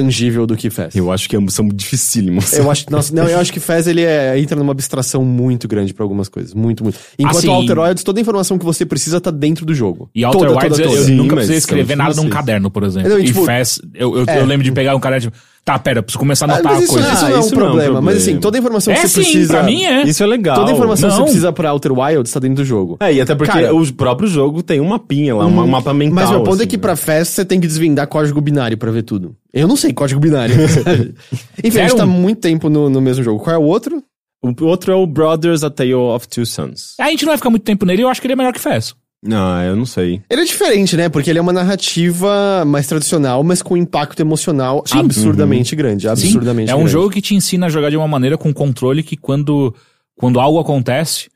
tangível 0.00 0.46
do 0.46 0.56
que 0.56 0.68
Fez. 0.68 0.94
Eu 0.94 1.10
acho 1.10 1.28
que 1.28 1.36
ambos 1.36 1.54
são 1.54 1.66
dificílimos. 1.68 2.52
Eu 2.52 2.70
acho, 2.70 2.84
nossa, 2.90 3.14
não, 3.14 3.26
eu 3.28 3.38
acho 3.38 3.52
que 3.52 3.58
Fez 3.60 3.86
ele 3.86 4.02
é, 4.02 4.38
entra 4.38 4.56
numa 4.58 4.72
abstração 4.72 5.24
muito 5.24 5.66
grande 5.66 5.94
pra 5.94 6.04
algumas 6.04 6.28
coisas, 6.28 6.52
muito, 6.52 6.82
muito. 6.84 6.98
Enquanto 7.18 7.38
Assim- 7.38 7.48
Outer 7.48 7.78
Wilds, 7.78 8.04
toda 8.04 8.20
a 8.20 8.22
informação 8.22 8.58
que 8.58 8.64
você 8.64 8.84
precisa 8.84 9.20
tá 9.20 9.30
dentro 9.30 9.64
do 9.64 9.74
jogo. 9.74 10.10
E 10.14 10.24
Outer 10.24 10.40
toda, 10.48 10.52
Wilds, 10.52 10.68
toda, 10.70 10.82
eu, 10.82 10.88
toda. 10.88 11.00
eu 11.00 11.04
Sim, 11.04 11.14
nunca 11.14 11.34
precisei 11.36 11.56
escrever 11.58 11.96
nada 11.96 12.14
num 12.14 12.28
caderno, 12.28 12.70
por 12.70 12.82
exemplo. 12.84 13.08
Não, 13.08 13.18
e 13.18 13.22
e 13.22 13.26
tipo- 13.26 13.44
Fast, 13.44 13.80
eu, 13.94 14.16
eu, 14.18 14.24
É. 14.26 14.40
eu 14.40 14.44
lembro 14.44 14.64
de 14.64 14.72
pegar 14.72 14.94
um 14.94 15.00
caderno 15.00 15.30
tipo, 15.30 15.36
tá, 15.66 15.78
pera, 15.78 15.98
eu 15.98 16.02
preciso 16.04 16.18
começar 16.20 16.46
a 16.46 16.48
Ah, 16.48 16.54
anotar 16.54 16.72
mas 16.74 16.84
isso, 16.84 16.92
coisas. 16.94 17.12
isso 17.12 17.24
Ah, 17.24 17.28
não 17.28 17.34
é 17.34 17.38
um 17.38 17.40
isso 17.40 17.54
não 17.54 17.60
é 17.60 17.64
um 17.64 17.70
problema, 17.72 18.00
mas 18.00 18.14
assim, 18.16 18.24
problema. 18.24 18.40
toda 18.40 18.56
a 18.56 18.60
informação 18.60 18.92
É 18.92 18.96
que 18.96 19.02
você 19.02 19.08
sim, 19.08 19.14
precisa. 19.32 19.52
pra 19.54 19.62
mim 19.64 19.84
é. 19.84 20.02
Isso 20.04 20.22
é 20.22 20.26
legal. 20.26 20.56
Toda 20.56 20.70
a 20.70 20.74
informação 20.74 21.08
que 21.08 21.12
você 21.14 21.18
Não. 21.18 21.24
precisa 21.26 21.52
pra 21.52 21.72
Outer 21.72 21.92
Wilds 21.92 22.32
tá 22.32 22.40
dentro 22.40 22.56
do 22.56 22.64
jogo. 22.64 22.96
É, 23.00 23.12
e 23.12 23.20
até 23.20 23.34
porque 23.34 23.52
Cara- 23.52 23.74
o 23.74 23.92
próprio 23.92 24.28
jogo 24.28 24.62
tem 24.62 24.80
um 24.80 24.86
mapinha 24.88 25.34
lá, 25.34 25.44
um 25.44 25.66
mapa 25.66 25.92
mental. 25.92 26.14
Mas 26.14 26.30
meu 26.30 26.40
ponto 26.44 26.54
assim, 26.54 26.62
é 26.62 26.66
que 26.66 26.76
né? 26.76 26.80
pra 26.80 26.94
Fast 26.96 27.34
você 27.34 27.44
tem 27.44 27.60
que 27.60 27.66
desvendar 27.66 28.06
código 28.06 28.40
binário 28.40 28.78
pra 28.78 28.90
ver 28.92 29.02
tudo. 29.02 29.34
Eu 29.52 29.66
não 29.66 29.76
sei 29.76 29.92
código 29.92 30.20
binário. 30.20 30.54
Enfim, 31.62 31.78
a 31.80 31.88
gente 31.88 31.96
tá 31.96 32.06
muito 32.06 32.40
tempo 32.40 32.68
no, 32.68 32.88
no 32.88 33.00
mesmo 33.00 33.22
jogo. 33.24 33.42
Qual 33.42 33.54
é 33.54 33.58
o 33.58 33.62
outro? 33.62 34.02
O 34.42 34.64
outro 34.64 34.92
é 34.92 34.94
o 34.94 35.06
Brothers 35.06 35.64
A 35.64 35.70
Tale 35.70 35.94
of 35.94 36.28
Two 36.28 36.46
Sons. 36.46 36.94
A 37.00 37.08
gente 37.10 37.24
não 37.24 37.30
vai 37.30 37.36
ficar 37.38 37.50
muito 37.50 37.64
tempo 37.64 37.84
nele, 37.84 38.02
eu 38.02 38.08
acho 38.08 38.20
que 38.20 38.26
ele 38.28 38.34
é 38.34 38.36
melhor 38.36 38.52
que 38.52 38.60
Fast. 38.60 38.94
Ah, 39.32 39.64
eu 39.64 39.74
não 39.76 39.86
sei. 39.86 40.22
Ele 40.30 40.42
é 40.42 40.44
diferente, 40.44 40.96
né? 40.96 41.08
Porque 41.08 41.30
ele 41.30 41.38
é 41.38 41.42
uma 41.42 41.52
narrativa 41.52 42.64
mais 42.66 42.86
tradicional, 42.86 43.42
mas 43.42 43.62
com 43.62 43.76
impacto 43.76 44.20
emocional 44.20 44.82
Sim. 44.86 44.98
absurdamente 44.98 45.74
grande. 45.76 46.08
Absurdamente 46.08 46.66
Sim, 46.68 46.72
é 46.72 46.74
um 46.74 46.78
grande. 46.80 46.92
jogo 46.92 47.10
que 47.10 47.20
te 47.20 47.34
ensina 47.34 47.66
a 47.66 47.68
jogar 47.68 47.90
de 47.90 47.96
uma 47.96 48.08
maneira 48.08 48.36
com 48.38 48.52
controle 48.52 49.02
que 49.02 49.16
quando, 49.16 49.74
quando 50.16 50.38
algo 50.40 50.58
acontece 50.58 51.28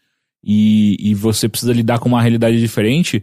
e, 0.45 0.97
e 1.01 1.15
você 1.15 1.49
precisa 1.49 1.73
lidar 1.73 1.99
com 1.99 2.09
uma 2.09 2.21
realidade 2.21 2.59
diferente, 2.61 3.23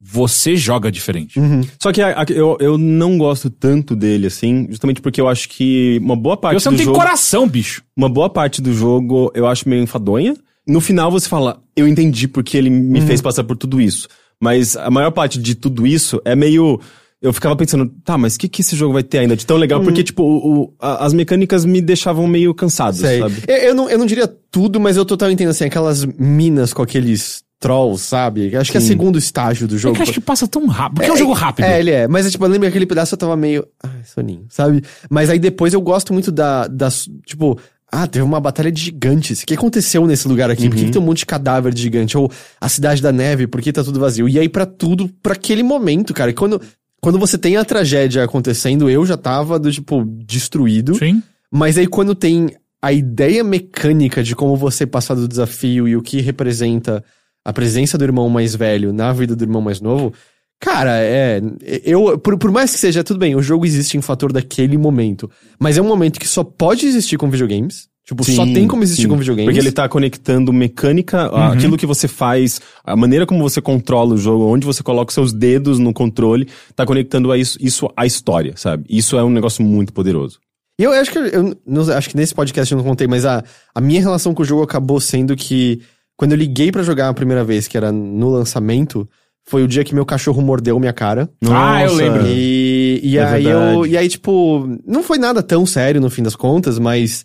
você 0.00 0.56
joga 0.56 0.92
diferente. 0.92 1.40
Uhum. 1.40 1.62
Só 1.82 1.92
que 1.92 2.00
a- 2.00 2.20
a- 2.22 2.26
eu, 2.30 2.56
eu 2.60 2.78
não 2.78 3.18
gosto 3.18 3.50
tanto 3.50 3.96
dele, 3.96 4.28
assim, 4.28 4.66
justamente 4.70 5.00
porque 5.00 5.20
eu 5.20 5.28
acho 5.28 5.48
que 5.48 5.98
uma 6.02 6.14
boa 6.14 6.36
parte 6.36 6.60
Você 6.62 6.68
do 6.68 6.72
não 6.72 6.76
tem 6.76 6.84
jogo... 6.86 6.98
coração, 6.98 7.48
bicho. 7.48 7.82
Uma 7.96 8.08
boa 8.08 8.30
parte 8.30 8.62
do 8.62 8.72
jogo 8.72 9.30
eu 9.34 9.46
acho 9.46 9.68
meio 9.68 9.82
enfadonha. 9.82 10.36
No 10.68 10.80
final 10.80 11.10
você 11.10 11.28
fala, 11.28 11.62
eu 11.74 11.88
entendi 11.88 12.28
porque 12.28 12.56
ele 12.56 12.68
me 12.70 13.00
fez 13.00 13.20
passar 13.22 13.42
por 13.42 13.56
tudo 13.56 13.80
isso. 13.80 14.06
Mas 14.40 14.76
a 14.76 14.90
maior 14.90 15.10
parte 15.10 15.38
de 15.38 15.54
tudo 15.54 15.86
isso 15.86 16.20
é 16.24 16.36
meio. 16.36 16.78
Eu 17.20 17.32
ficava 17.32 17.56
pensando, 17.56 17.90
tá, 18.04 18.16
mas 18.16 18.36
o 18.36 18.38
que, 18.38 18.48
que 18.48 18.60
esse 18.60 18.76
jogo 18.76 18.92
vai 18.92 19.02
ter 19.02 19.18
ainda 19.18 19.34
de 19.34 19.44
tão 19.44 19.56
legal? 19.56 19.80
Porque, 19.82 20.04
tipo, 20.04 20.22
o- 20.22 20.60
o- 20.62 20.74
a- 20.78 21.04
as 21.04 21.12
mecânicas 21.12 21.64
me 21.64 21.80
deixavam 21.80 22.28
meio 22.28 22.54
cansado, 22.54 22.96
Sei. 22.96 23.18
sabe? 23.18 23.42
Eu, 23.48 23.56
eu 23.56 23.74
não, 23.74 23.90
eu 23.90 23.98
não 23.98 24.06
diria 24.06 24.28
tudo, 24.52 24.78
mas 24.78 24.96
eu 24.96 25.04
total 25.04 25.28
entendo 25.28 25.48
assim, 25.48 25.64
aquelas 25.64 26.04
minas 26.04 26.72
com 26.72 26.80
aqueles 26.82 27.42
trolls, 27.58 28.04
sabe? 28.06 28.54
Acho 28.54 28.70
que 28.70 28.76
é 28.76 28.80
o 28.80 28.80
Sim. 28.80 28.86
segundo 28.86 29.18
estágio 29.18 29.66
do 29.66 29.74
É 29.74 29.78
jogo. 29.78 29.94
que 29.96 30.00
eu 30.00 30.02
acho 30.04 30.12
que 30.12 30.20
passa 30.20 30.46
tão 30.46 30.64
rápido. 30.68 30.96
Porque 30.98 31.10
é, 31.10 31.12
um 31.12 31.16
jogo 31.16 31.32
rápido. 31.32 31.64
É, 31.64 31.80
ele 31.80 31.90
é. 31.90 32.06
Mas, 32.06 32.24
é, 32.24 32.30
tipo, 32.30 32.44
eu 32.44 32.48
lembro 32.48 32.66
que 32.66 32.68
aquele 32.68 32.86
pedaço 32.86 33.14
eu 33.14 33.18
tava 33.18 33.36
meio. 33.36 33.66
Ai, 33.82 34.04
soninho, 34.04 34.44
sabe? 34.48 34.84
Mas 35.10 35.28
aí 35.28 35.40
depois 35.40 35.74
eu 35.74 35.80
gosto 35.80 36.12
muito 36.12 36.30
da. 36.30 36.68
da 36.68 36.88
tipo. 37.26 37.58
Ah, 37.90 38.06
teve 38.06 38.22
uma 38.22 38.38
batalha 38.38 38.70
de 38.70 38.82
gigantes. 38.82 39.42
O 39.42 39.46
que 39.46 39.54
aconteceu 39.54 40.06
nesse 40.06 40.28
lugar 40.28 40.50
aqui? 40.50 40.68
Por 40.68 40.76
que, 40.76 40.84
que 40.84 40.90
tem 40.90 41.00
um 41.00 41.04
monte 41.04 41.18
de 41.18 41.26
cadáver 41.26 41.72
de 41.72 41.80
gigante? 41.80 42.18
Ou 42.18 42.30
a 42.60 42.68
cidade 42.68 43.00
da 43.00 43.10
neve, 43.10 43.46
por 43.46 43.62
que 43.62 43.72
tá 43.72 43.82
tudo 43.82 43.98
vazio? 43.98 44.28
E 44.28 44.38
aí, 44.38 44.48
pra 44.48 44.66
tudo, 44.66 45.08
pra 45.22 45.32
aquele 45.32 45.62
momento, 45.62 46.12
cara. 46.12 46.32
Quando, 46.34 46.60
quando 47.00 47.18
você 47.18 47.38
tem 47.38 47.56
a 47.56 47.64
tragédia 47.64 48.22
acontecendo, 48.22 48.90
eu 48.90 49.06
já 49.06 49.16
tava, 49.16 49.58
do, 49.58 49.72
tipo, 49.72 50.04
destruído. 50.04 50.96
Sim. 50.96 51.22
Mas 51.50 51.78
aí 51.78 51.86
quando 51.86 52.14
tem 52.14 52.50
a 52.80 52.92
ideia 52.92 53.42
mecânica 53.42 54.22
de 54.22 54.36
como 54.36 54.56
você 54.56 54.86
passar 54.86 55.14
do 55.14 55.26
desafio 55.26 55.88
e 55.88 55.96
o 55.96 56.02
que 56.02 56.20
representa 56.20 57.02
a 57.44 57.52
presença 57.52 57.96
do 57.96 58.04
irmão 58.04 58.28
mais 58.28 58.54
velho 58.54 58.92
na 58.92 59.12
vida 59.12 59.34
do 59.34 59.42
irmão 59.42 59.62
mais 59.62 59.80
novo, 59.80 60.12
cara, 60.60 60.92
é. 61.00 61.40
Eu, 61.84 62.18
por, 62.18 62.36
por 62.38 62.50
mais 62.50 62.72
que 62.72 62.78
seja, 62.78 63.04
tudo 63.04 63.18
bem, 63.18 63.34
o 63.36 63.42
jogo 63.42 63.64
existe 63.66 63.96
em 63.96 64.02
fator 64.02 64.32
daquele 64.32 64.76
momento. 64.78 65.30
Mas 65.58 65.76
é 65.78 65.82
um 65.82 65.86
momento 65.86 66.18
que 66.18 66.28
só 66.28 66.42
pode 66.44 66.86
existir 66.86 67.16
com 67.16 67.30
videogames. 67.30 67.88
Tipo, 68.06 68.24
só 68.24 68.46
Sim, 68.46 68.54
tem 68.54 68.66
como 68.66 68.82
existir 68.82 69.02
sim. 69.02 69.08
com 69.08 69.18
videogames. 69.18 69.52
Porque 69.52 69.60
ele 69.60 69.70
tá 69.70 69.86
conectando 69.86 70.50
mecânica, 70.50 71.26
a- 71.26 71.52
aquilo 71.52 71.76
que 71.76 71.84
você 71.84 72.08
faz, 72.08 72.58
a 72.82 72.96
maneira 72.96 73.26
como 73.26 73.42
você 73.42 73.60
controla 73.60 74.14
o 74.14 74.16
jogo, 74.16 74.46
onde 74.46 74.64
você 74.64 74.82
coloca 74.82 75.10
os 75.10 75.14
seus 75.14 75.30
dedos 75.30 75.78
no 75.78 75.92
controle, 75.92 76.48
tá 76.74 76.86
conectando 76.86 77.30
a 77.30 77.36
isso, 77.36 77.58
isso 77.60 77.86
à 77.94 78.06
história, 78.06 78.54
sabe? 78.56 78.86
Isso 78.88 79.18
é 79.18 79.22
um 79.22 79.28
negócio 79.28 79.62
muito 79.62 79.92
poderoso. 79.92 80.38
E 80.80 80.84
eu 80.84 80.92
acho 80.92 81.10
que 81.10 81.18
eu 81.18 81.54
não 81.66 81.82
acho 81.92 82.08
que 82.08 82.16
nesse 82.16 82.34
podcast 82.34 82.72
eu 82.72 82.78
não 82.78 82.84
contei, 82.84 83.06
mas 83.06 83.26
a, 83.26 83.44
a 83.74 83.80
minha 83.80 84.00
relação 84.00 84.32
com 84.32 84.40
o 84.42 84.46
jogo 84.46 84.62
acabou 84.62 84.98
sendo 85.02 85.36
que 85.36 85.80
quando 86.16 86.32
eu 86.32 86.38
liguei 86.38 86.72
pra 86.72 86.82
jogar 86.82 87.10
a 87.10 87.14
primeira 87.14 87.44
vez, 87.44 87.68
que 87.68 87.76
era 87.76 87.92
no 87.92 88.30
lançamento, 88.30 89.06
foi 89.48 89.62
o 89.62 89.68
dia 89.68 89.82
que 89.84 89.94
meu 89.94 90.04
cachorro 90.04 90.42
mordeu 90.42 90.78
minha 90.78 90.92
cara. 90.92 91.28
Ah, 91.50 91.82
eu 91.82 91.94
lembro. 91.94 92.22
E, 92.26 93.00
e 93.02 93.16
É 93.18 93.24
aí 93.24 93.44
eu. 93.44 93.58
verdade. 93.60 93.88
E 93.90 93.96
aí, 93.96 94.08
tipo, 94.08 94.68
não 94.86 95.02
foi 95.02 95.18
nada 95.18 95.42
tão 95.42 95.64
sério 95.64 96.00
no 96.00 96.10
fim 96.10 96.22
das 96.22 96.36
contas, 96.36 96.78
mas. 96.78 97.24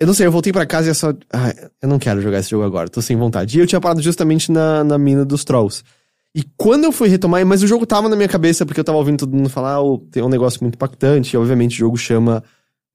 Eu 0.00 0.06
não 0.06 0.14
sei, 0.14 0.26
eu 0.26 0.32
voltei 0.32 0.52
pra 0.52 0.66
casa 0.66 0.88
e 0.88 0.90
eu 0.90 0.94
só. 0.94 1.12
Ah, 1.32 1.54
eu 1.80 1.88
não 1.88 1.98
quero 1.98 2.20
jogar 2.20 2.38
esse 2.40 2.50
jogo 2.50 2.64
agora, 2.64 2.88
tô 2.88 3.00
sem 3.00 3.16
vontade. 3.16 3.56
E 3.56 3.60
eu 3.60 3.66
tinha 3.66 3.80
parado 3.80 4.02
justamente 4.02 4.50
na, 4.52 4.82
na 4.84 4.98
mina 4.98 5.24
dos 5.24 5.44
Trolls. 5.44 5.82
E 6.34 6.42
quando 6.56 6.84
eu 6.84 6.92
fui 6.92 7.08
retomar, 7.08 7.44
mas 7.46 7.62
o 7.62 7.66
jogo 7.66 7.84
tava 7.86 8.08
na 8.08 8.16
minha 8.16 8.28
cabeça, 8.28 8.64
porque 8.66 8.80
eu 8.80 8.84
tava 8.84 8.98
ouvindo 8.98 9.18
todo 9.18 9.36
mundo 9.36 9.48
falar, 9.50 9.80
oh, 9.82 9.98
tem 9.98 10.22
um 10.22 10.28
negócio 10.30 10.58
muito 10.62 10.74
impactante, 10.76 11.34
e 11.34 11.38
obviamente 11.38 11.74
o 11.74 11.78
jogo 11.78 11.96
chama 11.96 12.42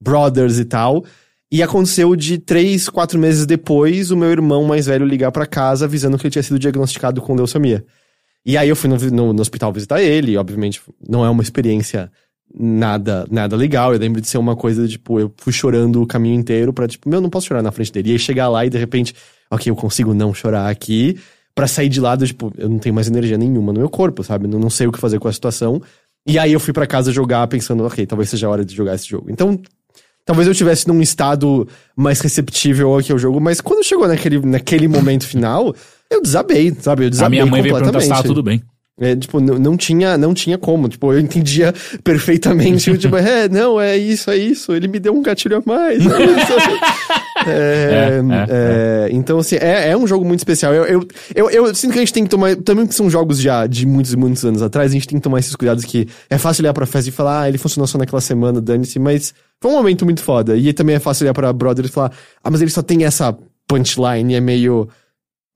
Brothers 0.02 0.58
e 0.60 0.66
tal. 0.66 1.04
E 1.52 1.64
aconteceu 1.64 2.16
de 2.16 2.40
três, 2.40 2.90
quatro 2.90 3.18
meses 3.18 3.46
depois, 3.46 4.12
o 4.12 4.18
meu 4.18 4.30
irmão 4.30 4.66
mais 4.66 4.86
velho 4.88 5.06
ligar 5.06 5.32
pra 5.32 5.46
casa 5.46 5.86
avisando 5.86 6.18
que 6.18 6.26
ele 6.28 6.32
tinha 6.32 6.44
sido 6.44 6.60
diagnosticado 6.60 7.22
com 7.22 7.36
leucemia. 7.36 7.86
E 8.48 8.56
aí 8.58 8.70
eu 8.70 8.76
fui 8.78 8.90
no, 8.90 8.96
no- 9.12 9.34
no 9.34 9.42
hospital 9.42 9.74
visitar 9.74 10.02
ele, 10.02 10.32
e 10.32 10.38
obviamente 10.38 10.82
não 11.08 11.26
é 11.26 11.30
uma 11.30 11.44
experiência 11.44 12.10
nada 12.58 13.28
nada 13.30 13.56
legal. 13.56 13.94
Eu 13.94 14.00
lembro 14.00 14.22
de 14.22 14.28
ser 14.28 14.38
uma 14.38 14.56
coisa, 14.56 14.88
tipo, 14.88 15.20
eu 15.20 15.32
fui 15.38 15.52
chorando 15.52 16.02
o 16.02 16.08
caminho 16.08 16.36
inteiro 16.40 16.72
pra, 16.72 16.88
tipo, 16.88 17.10
meu, 17.10 17.20
não 17.22 17.30
posso 17.30 17.48
chorar 17.48 17.62
na 17.62 17.72
frente 17.72 17.92
dele. 17.92 18.10
E 18.10 18.12
aí 18.14 18.20
chegar 18.20 18.48
lá 18.50 18.66
e 18.66 18.70
de 18.70 18.78
repente, 18.78 19.14
ok, 19.52 19.70
eu 19.70 19.76
consigo 19.76 20.14
não 20.14 20.34
chorar 20.34 20.70
aqui, 20.70 21.20
pra 21.54 21.68
sair 21.68 21.90
de 21.90 22.00
lado, 22.00 22.26
tipo, 22.26 22.54
eu 22.58 22.70
não 22.70 22.80
tenho 22.80 22.96
mais 22.96 23.08
energia 23.08 23.38
nenhuma 23.38 23.74
no 23.74 23.80
meu 23.80 23.90
corpo, 23.90 24.24
sabe? 24.24 24.48
Não, 24.48 24.60
não 24.60 24.70
sei 24.70 24.88
o 24.88 24.92
que 24.92 25.00
fazer 25.00 25.20
com 25.20 25.28
a 25.28 25.34
situação. 25.34 25.82
E 26.26 26.40
aí 26.40 26.54
eu 26.54 26.60
fui 26.60 26.72
pra 26.74 26.88
casa 26.88 27.12
jogar 27.12 27.46
pensando, 27.48 27.84
ok, 27.86 28.06
talvez 28.06 28.30
seja 28.30 28.48
a 28.48 28.50
hora 28.50 28.64
de 28.64 28.74
jogar 28.76 28.96
esse 28.96 29.08
jogo. 29.08 29.30
Então, 29.30 29.60
talvez 30.26 30.48
eu 30.48 30.54
tivesse 30.54 30.88
num 30.88 31.02
estado 31.02 31.68
mais 31.96 32.20
receptível 32.22 32.90
ao 32.94 33.02
jogo, 33.18 33.40
mas 33.42 33.60
quando 33.62 33.84
chegou 33.84 34.08
naquele, 34.08 34.40
naquele 34.46 34.88
momento 34.88 35.26
final, 35.26 35.74
eu 36.10 36.22
desabei, 36.22 36.76
sabe? 36.80 37.04
Eu 37.04 37.08
A 37.08 37.10
desabei 37.10 37.40
minha 37.40 37.52
mãe 37.52 37.62
veio 37.62 37.76
perguntar 37.76 38.02
se 38.02 38.10
tava 38.10 38.24
tudo 38.24 38.44
bem. 38.44 38.62
É, 39.00 39.16
tipo, 39.16 39.40
não, 39.40 39.60
não 39.60 39.78
tinha, 39.78 40.18
não 40.18 40.34
tinha 40.34 40.58
como. 40.58 40.90
Tipo, 40.90 41.14
eu 41.14 41.20
entendia 41.20 41.72
perfeitamente. 42.04 42.98
tipo, 42.98 43.16
é, 43.18 43.48
não, 43.48 43.80
é 43.80 43.96
isso, 43.96 44.32
é 44.32 44.38
isso. 44.38 44.74
Ele 44.74 44.88
me 44.88 45.00
deu 45.00 45.14
um 45.14 45.22
gatilho 45.22 45.58
a 45.58 45.64
mais. 45.66 46.04
É 47.48 47.50
isso. 47.50 47.50
É, 47.50 48.20
É, 48.20 48.48
é, 48.50 49.10
então, 49.12 49.38
assim, 49.38 49.58
é, 49.58 49.92
é 49.92 49.98
um 49.98 50.08
jogo 50.08 50.26
muito 50.26 50.40
especial. 50.40 50.74
Eu, 50.74 50.86
eu, 50.86 51.08
eu, 51.36 51.50
eu 51.52 51.76
sinto 51.76 51.92
que 51.92 52.00
a 52.00 52.02
gente 52.02 52.12
tem 52.12 52.24
que 52.24 52.30
tomar. 52.30 52.56
Também 52.56 52.88
que 52.88 52.96
são 52.96 53.10
jogos 53.10 53.40
já 53.40 53.68
de 53.68 53.86
muitos 53.86 54.12
e 54.12 54.18
muitos 54.18 54.44
anos 54.44 54.62
atrás, 54.64 54.92
a 54.92 54.94
gente 54.94 55.08
tem 55.08 55.20
que 55.20 55.24
tomar 55.24 55.40
esses 55.40 55.56
cuidados 55.56 55.86
que 55.86 56.08
é 56.30 56.38
fácil 56.40 56.64
olhar 56.64 56.74
pra 56.74 56.88
festa 56.88 57.10
e 57.10 57.12
falar, 57.14 57.44
ah, 57.44 57.48
ele 57.48 57.60
funcionou 57.60 57.86
só 57.88 57.98
naquela 58.00 58.20
semana, 58.22 58.60
dane-se, 58.60 58.98
mas 58.98 59.36
foi 59.62 59.72
um 59.72 59.76
momento 59.76 60.04
muito 60.04 60.22
foda. 60.22 60.58
E 60.58 60.74
também 60.74 60.96
é 60.96 61.00
fácil 61.00 61.26
olhar 61.26 61.34
pra 61.36 61.54
Brothers 61.54 61.90
e 61.90 61.94
falar, 61.94 62.12
ah, 62.44 62.50
mas 62.50 62.60
ele 62.60 62.72
só 62.72 62.82
tem 62.82 63.06
essa 63.06 63.38
punchline, 63.68 64.34
é 64.34 64.42
meio. 64.42 64.90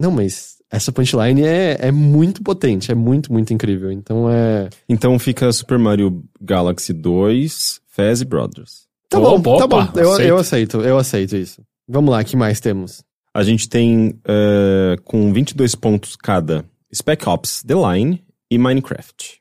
Não, 0.01 0.11
mas 0.11 0.55
essa 0.71 0.91
punchline 0.91 1.43
é, 1.43 1.77
é 1.79 1.91
muito 1.91 2.41
potente, 2.41 2.91
é 2.91 2.95
muito, 2.95 3.31
muito 3.31 3.53
incrível. 3.53 3.91
Então 3.91 4.29
é. 4.29 4.69
Então 4.89 5.17
fica 5.19 5.51
Super 5.53 5.77
Mario 5.77 6.23
Galaxy 6.41 6.91
2, 6.93 7.79
Fez 7.89 8.21
e 8.21 8.25
Brothers. 8.25 8.87
Tá 9.09 9.19
Opa, 9.19 9.37
bom, 9.37 9.57
tá 9.57 9.67
bom. 9.67 9.87
Eu, 9.95 10.11
aceito. 10.13 10.27
eu 10.29 10.37
aceito, 10.37 10.77
eu 10.81 10.97
aceito 10.97 11.35
isso. 11.35 11.61
Vamos 11.87 12.11
lá, 12.11 12.23
que 12.23 12.35
mais 12.37 12.59
temos? 12.59 13.03
A 13.33 13.43
gente 13.43 13.67
tem 13.69 14.19
eh, 14.25 14.95
com 15.03 15.31
22 15.33 15.75
pontos 15.75 16.15
cada 16.15 16.65
Spec 16.93 17.27
Ops 17.27 17.63
The 17.63 17.75
Line 17.75 18.23
e 18.49 18.57
Minecraft. 18.57 19.39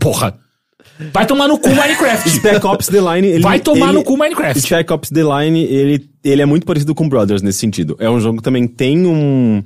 Porra. 0.00 0.38
Vai 1.12 1.26
tomar 1.26 1.48
no 1.48 1.58
cu 1.58 1.68
Minecraft. 1.74 2.28
Spec 2.30 2.64
Ops 2.66 2.86
The 2.88 3.00
Line, 3.00 3.26
ele, 3.28 3.42
Vai 3.42 3.58
tomar 3.60 3.88
ele- 3.88 3.98
no 3.98 4.04
cu 4.04 4.16
Minecraft. 4.16 4.60
Spec 4.60 4.92
Ops 4.92 5.10
The 5.10 5.22
Line, 5.22 5.62
ele, 5.64 6.10
ele 6.24 6.42
é 6.42 6.46
muito 6.46 6.66
parecido 6.66 6.94
com 6.94 7.08
Brothers 7.08 7.42
nesse 7.42 7.58
sentido. 7.58 7.96
É 7.98 8.08
um 8.08 8.20
jogo 8.20 8.38
que 8.38 8.44
também 8.44 8.66
tem 8.68 9.06
um, 9.06 9.62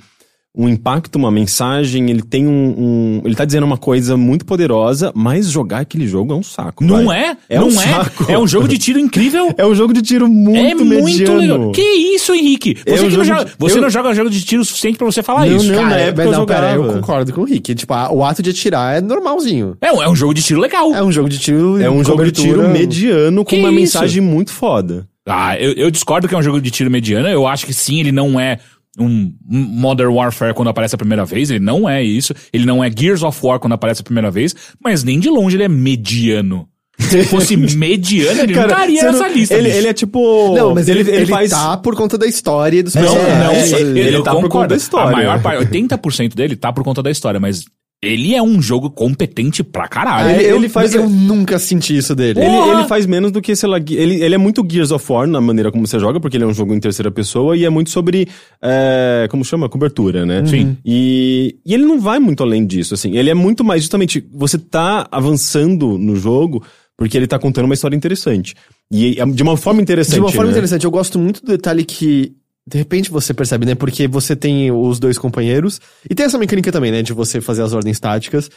um 0.57 0.69
impacto, 0.69 1.17
uma 1.17 1.33
mensagem, 1.33 2.09
ele 2.11 2.23
tem 2.23 2.47
um, 2.47 2.51
um- 2.79 3.23
Ele 3.25 3.35
tá 3.35 3.45
dizendo 3.45 3.65
uma 3.65 3.77
coisa 3.77 4.17
muito 4.17 4.45
poderosa, 4.47 5.11
mas 5.15 5.51
jogar 5.51 5.81
aquele 5.81 6.07
jogo 6.07 6.33
é 6.33 6.37
um 6.37 6.43
saco. 6.45 6.85
Não 6.85 7.07
vai. 7.07 7.19
é? 7.31 7.37
É 7.49 7.59
não 7.59 7.67
um 7.67 7.71
é. 7.71 7.73
saco. 7.73 8.27
É 8.31 8.39
um 8.39 8.47
jogo 8.47 8.69
de 8.69 8.79
tiro 8.79 8.99
incrível. 9.01 9.53
É 9.59 9.67
um 9.67 9.75
jogo 9.75 9.93
de 9.93 10.01
tiro 10.03 10.29
muito 10.29 10.57
é 10.59 10.75
muito 10.75 11.05
mediano. 11.05 11.39
legal. 11.41 11.73
Que 11.73 11.83
isso, 11.83 12.33
Henrique? 12.35 12.77
É 12.87 12.97
Você, 12.97 13.05
um 13.07 13.11
que 13.11 13.17
não 13.17 13.25
joga, 13.25 13.45
de- 13.47 13.53
você 13.59 13.79
eu- 13.79 13.83
não 13.83 13.91
joga 13.91 14.15
jogo 14.15 14.31
de 14.31 14.45
tiro 14.45 14.63
o 14.63 14.65
suficiente 14.65 14.97
pra 14.97 15.07
você 15.07 15.23
falar 15.23 15.47
Não, 15.47 15.57
isso. 15.57 15.67
não. 15.67 15.75
Cara, 15.75 15.89
na 15.89 15.99
é- 16.01 16.09
eu 16.11 16.33
não, 16.33 16.47
pera, 16.47 16.73
eu 16.75 16.85
concordo 16.85 17.33
com 17.33 17.41
o 17.41 17.45
Rick. 17.45 17.75
Tipo, 17.75 17.93
a- 17.95 18.13
o 18.13 18.25
ato 18.25 18.43
de 18.43 18.51
atirar 18.51 18.97
é 18.99 19.01
normalzinho. 19.01 19.77
É, 19.81 19.93
um, 19.93 20.03
é 20.03 20.09
um 20.09 20.15
jogo 20.15 20.33
de 20.35 20.43
tiro 20.43 20.61
legal. 20.61 20.95
É 20.95 21.03
um 21.03 21.11
jogo 21.11 21.29
de 21.29 21.39
tiro. 21.39 21.81
É 21.83 21.91
um 21.91 22.05
jogo 22.05 22.25
de 22.25 22.31
tiro 22.31 22.59
cobertura- 22.61 22.69
mediano 22.79 23.45
com 23.45 23.51
Que 23.51 23.57
uma 23.57 23.69
isso? 23.71 23.81
mensagem 23.81 24.23
muito 24.23 24.53
foda. 24.53 25.07
Ah, 25.27 25.59
eu, 25.59 25.73
eu 25.73 25.91
discordo 25.91 26.29
que 26.29 26.35
é 26.35 26.39
um 26.39 26.43
jogo 26.43 26.61
de 26.61 26.71
tiro 26.71 26.91
mediano. 26.91 27.27
Eu 27.29 27.47
acho 27.47 27.65
que 27.65 27.73
sim, 27.73 27.99
ele 27.99 28.13
não 28.13 28.39
é 28.39 28.59
um 28.99 29.33
Modern 29.45 30.13
Warfare 30.13 30.55
quando 30.55 30.69
aparece 30.69 30.95
a 30.95 30.99
primeira 30.99 31.25
vez. 31.25 31.51
Ele 31.51 31.61
não 31.61 31.89
é 31.89 32.03
isso. 32.03 32.35
Ele 32.53 32.65
não 32.65 32.83
é 32.83 32.91
Gears 32.91 33.23
of 33.23 33.39
War 33.45 33.59
quando 33.59 33.73
aparece 33.73 34.01
a 34.01 34.05
primeira 34.05 34.31
vez. 34.31 34.55
Mas 34.83 35.03
nem 35.03 35.19
de 35.19 35.29
longe 35.29 35.57
ele 35.57 35.65
é 35.65 35.69
mediano. 35.69 36.69
Se 36.99 37.25
fosse 37.25 37.57
mediano, 37.77 38.43
ele 38.43 38.55
não 38.55 38.63
estaria 38.63 39.03
nessa 39.03 39.19
não- 39.29 39.33
lista. 39.35 39.55
Ele, 39.55 39.69
ele 39.71 39.89
é 39.89 39.93
tipo. 39.93 40.55
Não, 40.55 40.75
mas 40.75 40.89
ele, 40.89 41.01
ele, 41.11 41.27
faz. 41.27 41.51
tá 41.51 41.77
por 41.77 41.97
conta 41.97 42.17
da 42.17 42.27
história 42.27 42.79
e 42.79 42.83
dos 42.85 42.95
Não, 42.95 43.03
não, 43.03 43.15
personagens. 43.15 43.73
ele, 43.73 44.01
ele 44.01 44.23
tá 44.23 44.35
por 44.35 44.49
conta 44.49 44.69
da 44.69 44.77
história. 44.77 45.09
A 45.09 45.13
maior 45.13 45.43
parte, 45.43 45.67
80% 45.67 46.35
dele 46.35 46.55
tá 46.55 46.73
por 46.73 46.85
conta 46.85 47.03
da 47.03 47.11
história, 47.11 47.41
mas 47.41 47.65
ele 48.03 48.35
é 48.35 48.43
um 48.43 48.61
jogo 48.61 48.91
competente 48.91 49.63
pra 49.65 49.89
caralho. 49.89 50.29
Ah, 50.29 50.33
ele- 50.35 50.51
eu, 50.53 50.57
ele 50.57 50.69
faz- 50.69 50.95
eu 50.95 51.09
nunca 51.09 51.59
senti 51.59 51.97
isso 51.97 52.15
dele. 52.15 52.39
Ele, 52.41 52.55
ele 52.57 52.85
faz 52.85 53.07
menos 53.07 53.33
do 53.33 53.41
que, 53.41 53.57
sei 53.57 53.69
lá, 53.69 53.79
ele, 53.79 54.23
ele 54.23 54.35
é 54.35 54.39
muito 54.39 54.67
Gears 54.71 54.91
of 54.91 55.11
War 55.11 55.27
na 55.27 55.41
maneira 55.41 55.73
como 55.73 55.87
você 55.87 55.99
joga, 55.99 56.21
porque 56.21 56.37
ele 56.37 56.45
é 56.45 56.47
um 56.47 56.53
jogo 56.53 56.75
em 56.75 56.81
terceira 56.81 57.11
pessoa 57.11 57.57
e 57.57 57.65
é 57.65 57.71
muito 57.71 57.89
sobre, 57.91 58.29
é, 58.63 59.27
como 59.31 59.43
chama? 59.45 59.69
Cobertura, 59.71 60.27
né? 60.27 60.45
Sim. 60.45 60.77
E, 60.85 61.57
e 61.65 61.73
ele 61.73 61.85
não 61.87 61.99
vai 61.99 62.19
muito 62.19 62.43
além 62.43 62.67
disso, 62.67 62.93
assim. 62.95 63.17
Ele 63.17 63.31
é 63.31 63.35
muito 63.35 63.65
mais, 63.65 63.81
justamente, 63.83 64.23
você 64.33 64.59
tá 64.59 65.09
avançando 65.11 65.97
no 65.99 66.15
jogo 66.17 66.63
porque 66.97 67.17
ele 67.17 67.27
tá 67.27 67.39
contando 67.39 67.65
uma 67.65 67.75
história 67.75 67.97
interessante. 67.97 68.55
E 68.93 69.19
é 69.19 69.25
de 69.27 69.43
uma 69.43 69.57
forma 69.57 69.81
interessante, 69.83 70.15
De 70.15 70.21
uma 70.21 70.31
forma 70.31 70.45
né? 70.47 70.51
interessante, 70.53 70.85
eu 70.85 70.91
gosto 70.91 71.19
muito 71.19 71.41
do 71.43 71.49
detalhe 71.49 71.85
que, 71.85 72.33
de 72.67 72.79
repente, 72.79 73.11
você 73.11 73.35
percebe, 73.35 73.67
né? 73.67 73.75
Porque 73.75 74.09
você 74.09 74.35
tem 74.35 74.71
os 74.73 74.99
dois 74.99 75.19
companheiros, 75.19 75.81
e 76.09 76.15
tem 76.15 76.25
essa 76.25 76.39
mecânica 76.39 76.73
também, 76.73 76.91
né? 76.91 77.03
De 77.03 77.13
você 77.13 77.41
fazer 77.41 77.63
as 77.63 77.73
ordens 77.73 78.01
táticas. 78.01 78.51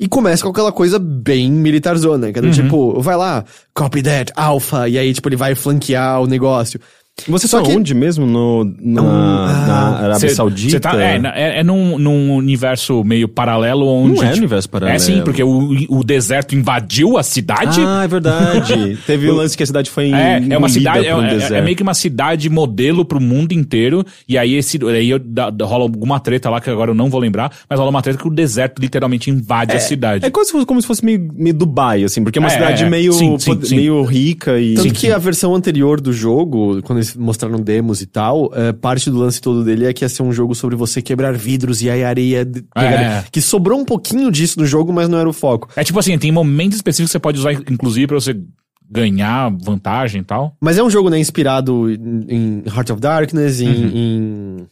E 0.00 0.06
começa 0.06 0.44
com 0.44 0.50
aquela 0.50 0.70
coisa 0.70 0.96
bem 0.96 1.50
militarzona, 1.50 2.32
que 2.32 2.38
é 2.38 2.42
do 2.42 2.52
tipo, 2.52 3.00
vai 3.02 3.16
lá, 3.16 3.44
copy 3.74 4.00
that, 4.00 4.32
alpha, 4.36 4.88
e 4.88 4.96
aí, 4.96 5.12
tipo, 5.12 5.28
ele 5.28 5.34
vai 5.34 5.56
flanquear 5.56 6.22
o 6.22 6.26
negócio. 6.26 6.78
Você 7.26 7.48
Só 7.48 7.60
tá 7.62 7.68
que- 7.68 7.76
onde 7.76 7.94
mesmo? 7.94 8.26
No, 8.26 8.64
na, 8.80 9.00
ah, 9.02 9.66
na 9.66 9.98
Arábia 9.98 10.18
Cê- 10.20 10.28
Saudita? 10.30 10.70
cê 10.70 10.80
tá- 10.80 11.00
é, 11.02 11.20
é, 11.34 11.60
é 11.60 11.64
num, 11.64 11.98
num 11.98 12.34
universo 12.36 13.02
meio 13.04 13.28
paralelo 13.28 13.86
onde. 13.86 14.16
Não 14.16 14.22
é 14.22 14.32
universo 14.34 14.68
paralelo. 14.70 14.96
É 14.96 14.98
sim, 14.98 15.22
porque 15.24 15.42
o, 15.42 15.74
o 15.88 16.04
deserto 16.04 16.54
invadiu 16.54 17.18
a 17.18 17.22
cidade. 17.22 17.80
Ah, 17.84 18.04
é 18.04 18.08
verdade. 18.08 18.98
Teve 19.06 19.28
o 19.28 19.34
lance 19.34 19.56
que 19.56 19.62
a 19.62 19.66
cidade 19.66 19.90
foi 19.90 20.12
É, 20.12 20.42
é 20.48 20.56
uma 20.58 20.68
cidade, 20.68 21.06
é, 21.06 21.14
um 21.14 21.22
é- 21.22 21.30
é 21.30 21.34
deserto. 21.34 21.64
meio 21.64 21.76
que 21.76 21.82
uma 21.82 21.94
cidade 21.94 22.48
modelo 22.48 23.04
pro 23.04 23.20
mundo 23.20 23.52
inteiro, 23.52 24.04
e 24.28 24.38
aí 24.38 24.54
esse, 24.54 24.78
aí 24.86 25.10
eu- 25.10 25.18
da- 25.18 25.50
da- 25.50 25.64
rola 25.64 25.82
alguma 25.84 26.20
treta 26.20 26.48
lá 26.48 26.60
que 26.60 26.70
agora 26.70 26.90
eu 26.90 26.94
não 26.94 27.10
vou 27.10 27.20
lembrar, 27.20 27.50
mas 27.68 27.78
rola 27.78 27.90
uma 27.90 28.02
treta 28.02 28.18
que 28.18 28.26
o 28.28 28.30
deserto 28.30 28.78
literalmente 28.80 29.30
invade 29.30 29.76
a 29.76 29.80
cidade. 29.80 30.24
É 30.24 30.30
quase 30.30 30.52
como 30.64 30.80
se 30.80 30.86
fosse 30.86 31.04
meio, 31.04 31.28
meio 31.34 31.54
Dubai, 31.54 32.04
assim, 32.04 32.22
porque 32.22 32.38
é 32.38 32.40
uma 32.40 32.48
É, 32.48 32.52
cidade 32.52 32.84
é. 32.84 32.88
meio, 32.88 33.12
Sim, 33.12 33.38
sim, 33.38 33.50
pod- 33.54 33.66
sim. 33.68 33.76
meio 33.76 34.02
rica 34.04 34.58
e. 34.60 34.74
Tanto 34.74 34.94
que 34.94 35.10
a 35.10 35.18
versão 35.18 35.54
anterior 35.54 36.00
do 36.00 36.12
jogo, 36.12 36.80
quando 36.82 36.98
eles 36.98 37.07
mostraram 37.16 37.60
demos 37.60 38.00
e 38.02 38.06
tal, 38.06 38.50
é, 38.54 38.72
parte 38.72 39.10
do 39.10 39.16
lance 39.18 39.40
todo 39.40 39.64
dele 39.64 39.86
é 39.86 39.92
que 39.92 40.04
ia 40.04 40.08
ser 40.08 40.22
um 40.22 40.32
jogo 40.32 40.54
sobre 40.54 40.74
você 40.76 41.00
quebrar 41.00 41.32
vidros 41.36 41.80
e 41.82 41.88
aí 41.90 42.02
a 42.04 42.08
areia. 42.08 42.44
de- 42.44 42.64
É. 42.76 43.24
Que 43.30 43.40
sobrou 43.40 43.78
um 43.78 43.84
pouquinho 43.84 44.30
disso 44.30 44.58
no 44.60 44.66
jogo, 44.66 44.92
mas 44.92 45.08
não 45.08 45.18
era 45.18 45.28
o 45.28 45.32
foco. 45.32 45.68
É 45.76 45.84
tipo 45.84 45.98
assim, 45.98 46.18
tem 46.18 46.32
momentos 46.32 46.76
específicos 46.76 47.10
que 47.10 47.12
você 47.12 47.18
pode 47.20 47.38
usar, 47.38 47.52
inclusive, 47.52 48.06
pra 48.06 48.16
você 48.20 48.36
ganhar 48.90 49.50
vantagem 49.62 50.22
e 50.22 50.24
tal. 50.24 50.56
Mas 50.60 50.78
é 50.78 50.82
um 50.82 50.88
jogo, 50.90 51.10
né, 51.10 51.18
inspirado 51.18 51.90
em, 51.90 52.62
Heart 52.66 52.90
of 52.90 53.00
Darkness, 53.00 53.60
em, 53.60 53.66
em- 53.68 54.66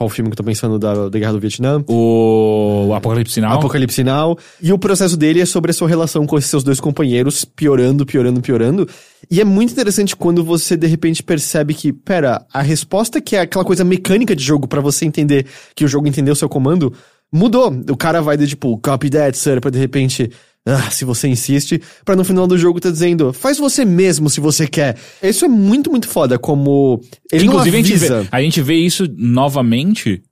Qual 0.00 0.08
o 0.08 0.10
filme 0.10 0.30
que 0.30 0.32
eu 0.32 0.36
tô 0.38 0.44
pensando 0.44 0.78
da, 0.78 1.10
da 1.10 1.18
Guerra 1.18 1.32
do 1.32 1.40
Vietnã? 1.40 1.84
O 1.86 2.90
Apocalipse 2.94 3.34
Sinal. 3.34 3.58
Apocalipse 3.58 3.96
Sinal. 3.96 4.38
E 4.58 4.72
o 4.72 4.78
processo 4.78 5.14
dele 5.14 5.42
é 5.42 5.44
sobre 5.44 5.72
a 5.72 5.74
sua 5.74 5.86
relação 5.86 6.26
com 6.26 6.38
esses 6.38 6.48
seus 6.48 6.64
dois 6.64 6.80
companheiros, 6.80 7.44
piorando, 7.44 8.06
piorando, 8.06 8.40
piorando. 8.40 8.88
E 9.30 9.42
é 9.42 9.44
muito 9.44 9.72
interessante 9.72 10.16
quando 10.16 10.42
você 10.42 10.74
de 10.74 10.86
repente 10.86 11.22
percebe 11.22 11.74
que, 11.74 11.92
pera, 11.92 12.46
a 12.50 12.62
resposta 12.62 13.20
que 13.20 13.36
é 13.36 13.40
aquela 13.40 13.62
coisa 13.62 13.84
mecânica 13.84 14.34
de 14.34 14.42
jogo 14.42 14.66
pra 14.66 14.80
você 14.80 15.04
entender 15.04 15.44
que 15.74 15.84
o 15.84 15.88
jogo 15.88 16.08
entendeu 16.08 16.32
o 16.32 16.36
seu 16.36 16.48
comando, 16.48 16.94
mudou. 17.30 17.70
O 17.90 17.96
cara 17.96 18.22
vai 18.22 18.38
de 18.38 18.46
tipo, 18.46 18.78
copy 18.78 19.10
that, 19.10 19.36
sir, 19.36 19.60
pra 19.60 19.70
de 19.70 19.78
repente. 19.78 20.30
Ah, 20.66 20.90
se 20.90 21.04
você 21.06 21.26
insiste, 21.26 21.80
pra 22.04 22.14
no 22.14 22.22
final 22.24 22.46
do 22.46 22.58
jogo 22.58 22.78
tá 22.80 22.90
dizendo, 22.90 23.32
faz 23.32 23.56
você 23.58 23.84
mesmo 23.84 24.28
se 24.28 24.40
você 24.40 24.66
quer. 24.66 24.96
Isso 25.22 25.44
é 25.44 25.48
muito, 25.48 25.90
muito 25.90 26.06
foda, 26.08 26.38
como 26.38 27.00
ele 27.32 27.46
Inclusive, 27.46 27.76
não 27.76 27.80
a 27.80 27.82
gente, 27.82 27.94
avisa. 27.94 28.22
vê, 28.22 28.28
a 28.30 28.42
gente 28.42 28.60
vê 28.62 28.74
isso 28.74 29.06
novamente, 29.16 30.22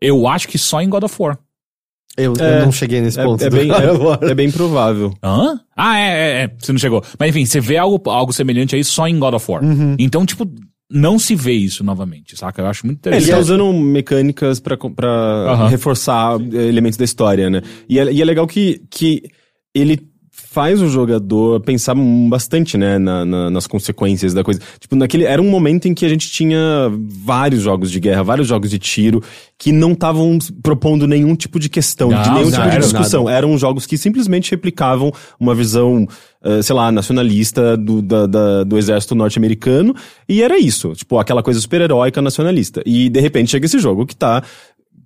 eu 0.00 0.26
acho 0.26 0.48
que 0.48 0.56
só 0.58 0.80
em 0.80 0.88
God 0.88 1.04
of 1.04 1.14
War. 1.20 1.38
Eu, 2.16 2.32
eu 2.38 2.42
É, 2.44 2.64
não 2.64 2.72
cheguei 2.72 3.02
nesse 3.02 3.20
É, 3.20 3.22
ponto. 3.24 3.44
é 3.44 3.50
do 3.50 3.56
bem, 3.56 3.68
é, 3.70 4.30
é 4.30 4.34
bem 4.34 4.50
provável. 4.50 5.12
Hã? 5.22 5.60
Ah, 5.76 5.98
é, 5.98 6.08
é, 6.08 6.42
é, 6.44 6.50
você 6.58 6.72
não 6.72 6.78
chegou. 6.78 7.04
Mas 7.18 7.28
enfim, 7.28 7.44
você 7.44 7.60
vê 7.60 7.76
algo, 7.76 8.00
algo 8.08 8.32
semelhante 8.32 8.74
aí 8.74 8.82
só 8.82 9.06
em 9.06 9.18
God 9.18 9.34
of 9.34 9.50
War. 9.52 9.62
Então, 9.98 10.24
tipo, 10.24 10.50
não 10.90 11.18
se 11.18 11.34
vê 11.34 11.52
isso 11.52 11.84
novamente, 11.84 12.34
saca? 12.34 12.62
Eu 12.62 12.66
acho 12.68 12.86
muito 12.86 13.06
É, 13.06 13.10
ele 13.10 13.16
interessante. 13.18 13.30
tá 13.34 13.38
usando 13.40 13.70
mecânicas 13.74 14.58
pra 14.58 14.78
Aham. 15.46 15.68
reforçar 15.68 16.40
elementos 16.40 16.96
da 16.96 17.04
história, 17.04 17.50
né? 17.50 17.60
E 17.86 17.98
é, 17.98 18.10
e 18.10 18.22
é 18.22 18.24
legal 18.24 18.46
que, 18.46 18.80
que 18.90 19.24
ele 19.80 20.00
faz 20.38 20.80
o 20.82 20.88
jogador 20.88 21.60
pensar 21.60 21.94
bastante, 22.28 22.76
né, 22.78 22.98
na- 22.98 23.24
na- 23.24 23.50
nas 23.50 23.66
consequências 23.66 24.34
da 24.34 24.44
coisa. 24.44 24.60
Tipo, 24.78 24.94
naquele, 24.96 25.24
era 25.24 25.40
um 25.40 25.48
momento 25.50 25.86
em 25.86 25.94
que 25.94 26.04
a 26.04 26.08
gente 26.08 26.30
tinha 26.30 26.58
vários 27.24 27.62
jogos 27.62 27.90
de 27.90 27.98
guerra, 28.00 28.22
vários 28.22 28.46
jogos 28.48 28.70
de 28.70 28.78
tiro, 28.78 29.22
que 29.58 29.72
não 29.72 29.92
estavam 29.92 30.38
propondo 30.62 31.06
nenhum 31.06 31.34
tipo 31.34 31.58
de 31.58 31.68
questão, 31.70 32.10
Não, 32.10 32.22
de 32.22 32.30
nenhum 32.30 32.50
não, 32.50 32.58
tipo 32.58 32.70
de 32.70 32.78
discussão. 32.78 33.28
Eram 33.28 33.56
jogos 33.58 33.86
que 33.86 33.96
simplesmente 33.98 34.50
replicavam 34.50 35.10
uma 35.40 35.54
visão, 35.54 36.06
eh, 36.44 36.60
sei 36.62 36.74
lá, 36.74 36.92
nacionalista 36.92 37.74
do, 37.76 38.00
da- 38.02 38.26
da- 38.26 38.64
do 38.64 38.76
exército 38.78 39.14
norte-americano, 39.14 39.94
e 40.28 40.42
era 40.42 40.58
isso. 40.58 40.92
Tipo, 40.94 41.18
aquela 41.18 41.42
coisa 41.42 41.60
super-heróica 41.60 42.20
nacionalista. 42.22 42.82
E, 42.86 43.08
de 43.08 43.20
repente, 43.20 43.50
chega 43.50 43.64
esse 43.66 43.78
jogo 43.78 44.04
que 44.06 44.14
tá 44.16 44.42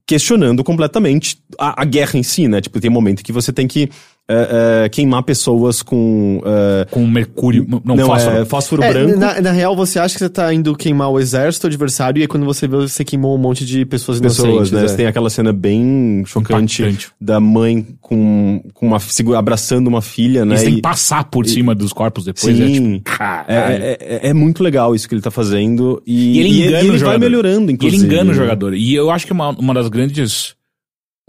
questionando 0.07 0.65
completamente 0.65 1.39
a, 1.59 1.83
a 1.83 1.85
guerra 1.85 2.19
em 2.19 2.23
si, 2.23 2.49
né? 2.49 2.61
Tipo, 2.61 2.81
tem 2.81 2.91
um 2.91 2.95
momento 2.95 3.23
que 3.23 3.33
você 3.33 3.53
tem 3.53 3.69
que 3.69 3.89
eh, 4.29 4.85
eh, 4.85 4.89
queimar 4.89 5.23
pessoas 5.23 5.83
com... 5.83 6.41
eh, 6.45 6.87
Com 6.91 7.07
mercúrio. 7.07 7.67
Não, 7.85 7.97
não, 7.97 8.07
fósforo. 8.07 8.37
é 8.37 8.45
fósforo 8.45 8.83
É, 8.85 8.93
branco. 8.93 9.19
na, 9.19 9.41
na 9.41 9.51
real, 9.53 9.75
você 9.75 9.99
acha 9.99 10.15
que 10.15 10.21
você 10.21 10.29
tá 10.29 10.53
indo 10.55 10.75
queimar 10.77 11.11
o 11.11 11.19
exército, 11.19 11.67
o 11.67 11.69
adversário, 11.69 12.21
e 12.21 12.23
aí 12.23 12.29
quando 12.29 12.45
você 12.47 12.69
vê, 12.69 12.77
você 12.77 13.05
queimou 13.05 13.35
um 13.35 13.39
monte 13.39 13.65
de 13.67 13.85
pessoas 13.85 14.21
pessoas, 14.21 14.49
inocentes. 14.49 14.73
né? 14.73 14.85
é. 14.85 14.89
Você 14.89 14.97
tem 14.97 15.07
aquela 15.07 15.31
cena 15.31 15.53
bem 15.53 16.23
chocante 16.27 16.83
Impactante. 16.83 17.09
da 17.21 17.41
mãe 17.41 17.87
com, 18.01 18.63
com 18.75 18.87
uma 18.87 18.99
abraçando 19.37 19.89
uma 19.89 20.01
filha, 20.03 20.45
né? 20.45 20.53
Eles 20.55 20.63
têm 20.65 20.73
E- 20.73 20.77
que 20.77 20.83
passar 20.83 21.25
por 21.25 21.47
cima 21.47 21.75
dos 21.75 21.93
corpos 21.93 22.25
depois. 22.25 22.57
Sim. 22.57 22.63
É 22.63 22.71
tipo, 22.73 22.97
É, 22.97 23.01
caralho. 23.17 23.83
é, 23.85 23.97
é- 24.01 24.21
é 24.29 24.33
muito 24.35 24.63
legal 24.63 24.95
isso 24.95 25.09
que 25.09 25.15
ele 25.15 25.23
tá 25.23 25.31
fazendo. 25.31 26.01
E, 26.07 26.37
E 26.37 26.41
ele 26.41 26.49
engana 26.63 26.79
ele 26.79 26.87
o 26.87 26.91
vai 26.91 26.99
jogador. 26.99 27.19
melhorando, 27.21 27.71
E 27.71 27.75
inclusive. 27.75 28.05
ele 28.05 28.13
engana 28.15 28.31
o 28.31 28.35
jogador. 28.35 28.75
E 28.75 28.95
eu 28.95 29.11
acho 29.11 29.27
que 29.27 29.33
uma, 29.33 29.51
uma 29.51 29.75
das 29.75 29.89
grandes. 29.89 30.55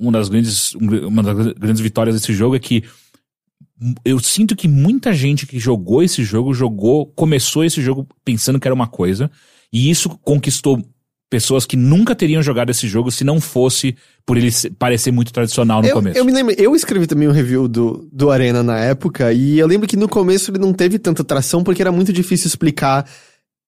Uma 0.01 0.11
das 0.13 0.29
grandes. 0.29 0.73
Uma 0.75 1.21
das 1.21 1.53
grandes 1.53 1.81
vitórias 1.81 2.15
desse 2.15 2.33
jogo 2.33 2.55
é 2.55 2.59
que 2.59 2.83
eu 4.03 4.19
sinto 4.19 4.55
que 4.55 4.67
muita 4.67 5.13
gente 5.13 5.47
que 5.47 5.59
jogou 5.59 6.03
esse 6.03 6.23
jogo 6.23 6.53
jogou, 6.53 7.07
começou 7.07 7.63
esse 7.63 7.81
jogo 7.81 8.07
pensando 8.23 8.59
que 8.59 8.67
era 8.67 8.75
uma 8.75 8.87
coisa, 8.87 9.29
e 9.71 9.89
isso 9.89 10.09
conquistou 10.23 10.83
pessoas 11.29 11.65
que 11.65 11.77
nunca 11.77 12.13
teriam 12.13 12.43
jogado 12.43 12.69
esse 12.71 12.87
jogo 12.89 13.09
se 13.09 13.23
não 13.23 13.39
fosse 13.39 13.95
por 14.25 14.37
ele 14.37 14.51
parecer 14.77 15.11
muito 15.11 15.31
tradicional 15.31 15.81
no 15.81 15.87
Eu, 15.87 15.93
começo. 15.93 16.17
eu 16.17 16.25
me 16.25 16.31
lembro, 16.31 16.53
eu 16.57 16.75
escrevi 16.75 17.07
também 17.07 17.27
um 17.27 17.31
review 17.31 17.69
do, 17.69 18.07
do 18.11 18.29
Arena 18.29 18.61
na 18.61 18.77
época, 18.77 19.31
e 19.31 19.57
eu 19.57 19.65
lembro 19.65 19.87
que 19.87 19.95
no 19.95 20.09
começo 20.09 20.51
ele 20.51 20.59
não 20.59 20.73
teve 20.73 20.99
tanta 20.99 21.23
tração 21.23 21.63
porque 21.63 21.81
era 21.81 21.91
muito 21.91 22.11
difícil 22.11 22.47
explicar. 22.47 23.09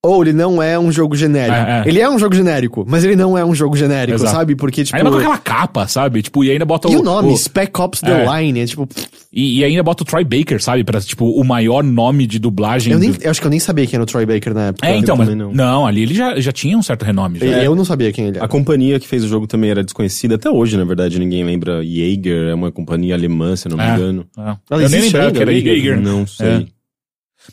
Ou 0.05 0.21
ele 0.21 0.33
não 0.33 0.61
é 0.61 0.77
um 0.77 0.91
jogo 0.91 1.15
genérico. 1.15 1.55
É, 1.55 1.83
é. 1.85 1.87
Ele 1.87 2.01
é 2.01 2.09
um 2.09 2.19
jogo 2.19 2.35
genérico, 2.35 2.83
mas 2.85 3.05
ele 3.05 3.15
não 3.15 3.37
é 3.37 3.45
um 3.45 3.55
jogo 3.55 3.73
genérico, 3.77 4.17
Exato. 4.17 4.33
sabe? 4.35 4.53
Porque, 4.53 4.83
tipo. 4.83 4.97
Ainda 4.97 5.09
com 5.09 5.15
aquela 5.17 5.37
capa, 5.37 5.87
sabe? 5.87 6.21
Tipo, 6.21 6.43
e 6.43 6.51
ainda 6.51 6.65
bota 6.65 6.89
E 6.91 6.95
o. 6.97 6.99
o 6.99 7.03
nome, 7.03 7.31
o- 7.31 7.37
Spec 7.37 7.79
Ops 7.79 8.01
The 8.01 8.25
É. 8.25 8.41
Line, 8.41 8.59
é 8.59 8.65
tipo. 8.65 8.85
e, 9.31 9.59
e 9.59 9.63
ainda 9.63 9.81
bota 9.81 10.03
o 10.03 10.05
Troy 10.05 10.25
Baker, 10.25 10.61
sabe? 10.61 10.83
Pra, 10.83 10.99
tipo, 10.99 11.25
o 11.29 11.41
maior 11.45 11.81
nome 11.85 12.27
de 12.27 12.37
dublagem. 12.37 12.91
Eu, 12.91 12.99
nem, 12.99 13.11
do- 13.11 13.23
eu 13.23 13.31
acho 13.31 13.39
que 13.39 13.47
eu 13.47 13.49
nem 13.49 13.61
sabia 13.61 13.87
quem 13.87 13.95
era 13.95 14.03
o 14.03 14.05
Troy 14.05 14.25
Baker 14.25 14.53
na 14.53 14.61
época. 14.67 14.85
É, 14.85 14.97
então, 14.97 15.15
mas. 15.15 15.29
Não. 15.33 15.53
não. 15.53 15.87
ali 15.87 16.01
ele 16.01 16.13
já, 16.13 16.37
já 16.37 16.51
tinha 16.51 16.77
um 16.77 16.83
certo 16.83 17.03
renome. 17.05 17.39
Já. 17.39 17.63
Eu 17.63 17.73
não 17.73 17.85
sabia 17.85 18.11
quem 18.11 18.25
ele 18.27 18.35
era. 18.37 18.45
A 18.45 18.49
companhia 18.49 18.99
que 18.99 19.07
fez 19.07 19.23
o 19.23 19.29
jogo 19.29 19.47
também 19.47 19.69
era 19.69 19.85
desconhecida. 19.85 20.35
Até 20.35 20.49
hoje, 20.49 20.75
na 20.75 20.83
verdade, 20.83 21.17
ninguém 21.17 21.45
lembra. 21.45 21.81
Jaeger 21.81 22.49
é 22.49 22.53
uma 22.53 22.73
companhia 22.73 23.15
alemã, 23.15 23.55
se 23.55 23.69
eu 23.69 23.69
não 23.69 23.77
me 23.77 23.89
É. 23.89 23.95
engano. 23.95 24.25
É. 24.37 24.55
Eu 24.83 24.89
nem 24.89 24.99
lembrava 25.01 25.27
ainda, 25.27 25.37
que 25.37 25.41
era 25.43 25.51
Jaeger? 25.53 25.75
Jaeger. 25.77 26.01
Não 26.01 26.27
sei. 26.27 26.67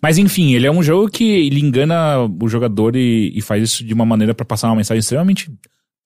Mas 0.01 0.19
enfim, 0.19 0.53
ele 0.53 0.67
é 0.67 0.71
um 0.71 0.83
jogo 0.83 1.09
que 1.11 1.25
ele 1.25 1.61
engana 1.61 2.19
o 2.41 2.49
jogador 2.49 2.95
e, 2.97 3.33
e 3.35 3.41
faz 3.41 3.63
isso 3.63 3.85
de 3.85 3.93
uma 3.95 4.05
maneira 4.07 4.35
pra 4.35 4.45
passar 4.45 4.69
uma 4.69 4.77
mensagem 4.77 5.01
extremamente 5.01 5.51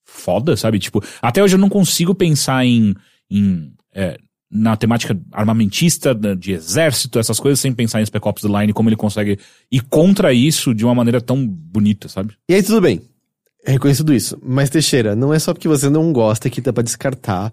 foda, 0.04 0.56
sabe? 0.56 0.78
Tipo, 0.78 1.02
até 1.20 1.42
hoje 1.42 1.54
eu 1.54 1.58
não 1.60 1.68
consigo 1.68 2.14
pensar 2.14 2.64
em, 2.64 2.94
em 3.30 3.72
é, 3.94 4.16
na 4.50 4.76
temática 4.76 5.18
armamentista, 5.32 6.14
da- 6.14 6.34
de 6.34 6.52
exército, 6.52 7.18
essas 7.18 7.38
coisas, 7.40 7.58
sem 7.60 7.72
pensar 7.72 8.00
em 8.00 8.06
Spec 8.06 8.26
Ops 8.26 8.42
The 8.42 8.48
Line, 8.60 8.72
como 8.72 8.88
ele 8.88 8.96
consegue 8.96 9.38
ir 9.70 9.80
contra 9.82 10.32
isso 10.32 10.74
de 10.74 10.84
uma 10.84 10.94
maneira 10.94 11.20
tão 11.20 11.46
bonita, 11.46 12.08
sabe? 12.08 12.34
E 12.48 12.54
aí, 12.54 12.62
tudo 12.62 12.80
bem. 12.80 13.00
Reconheço 13.66 14.02
tudo 14.04 14.14
isso. 14.14 14.38
Mas, 14.42 14.70
Teixeira, 14.70 15.16
não 15.16 15.32
é 15.32 15.38
só 15.38 15.52
porque 15.52 15.66
você 15.68 15.88
não 15.90 16.12
gosta 16.12 16.48
que 16.50 16.60
dá 16.60 16.72
pra 16.72 16.82
descartar 16.82 17.52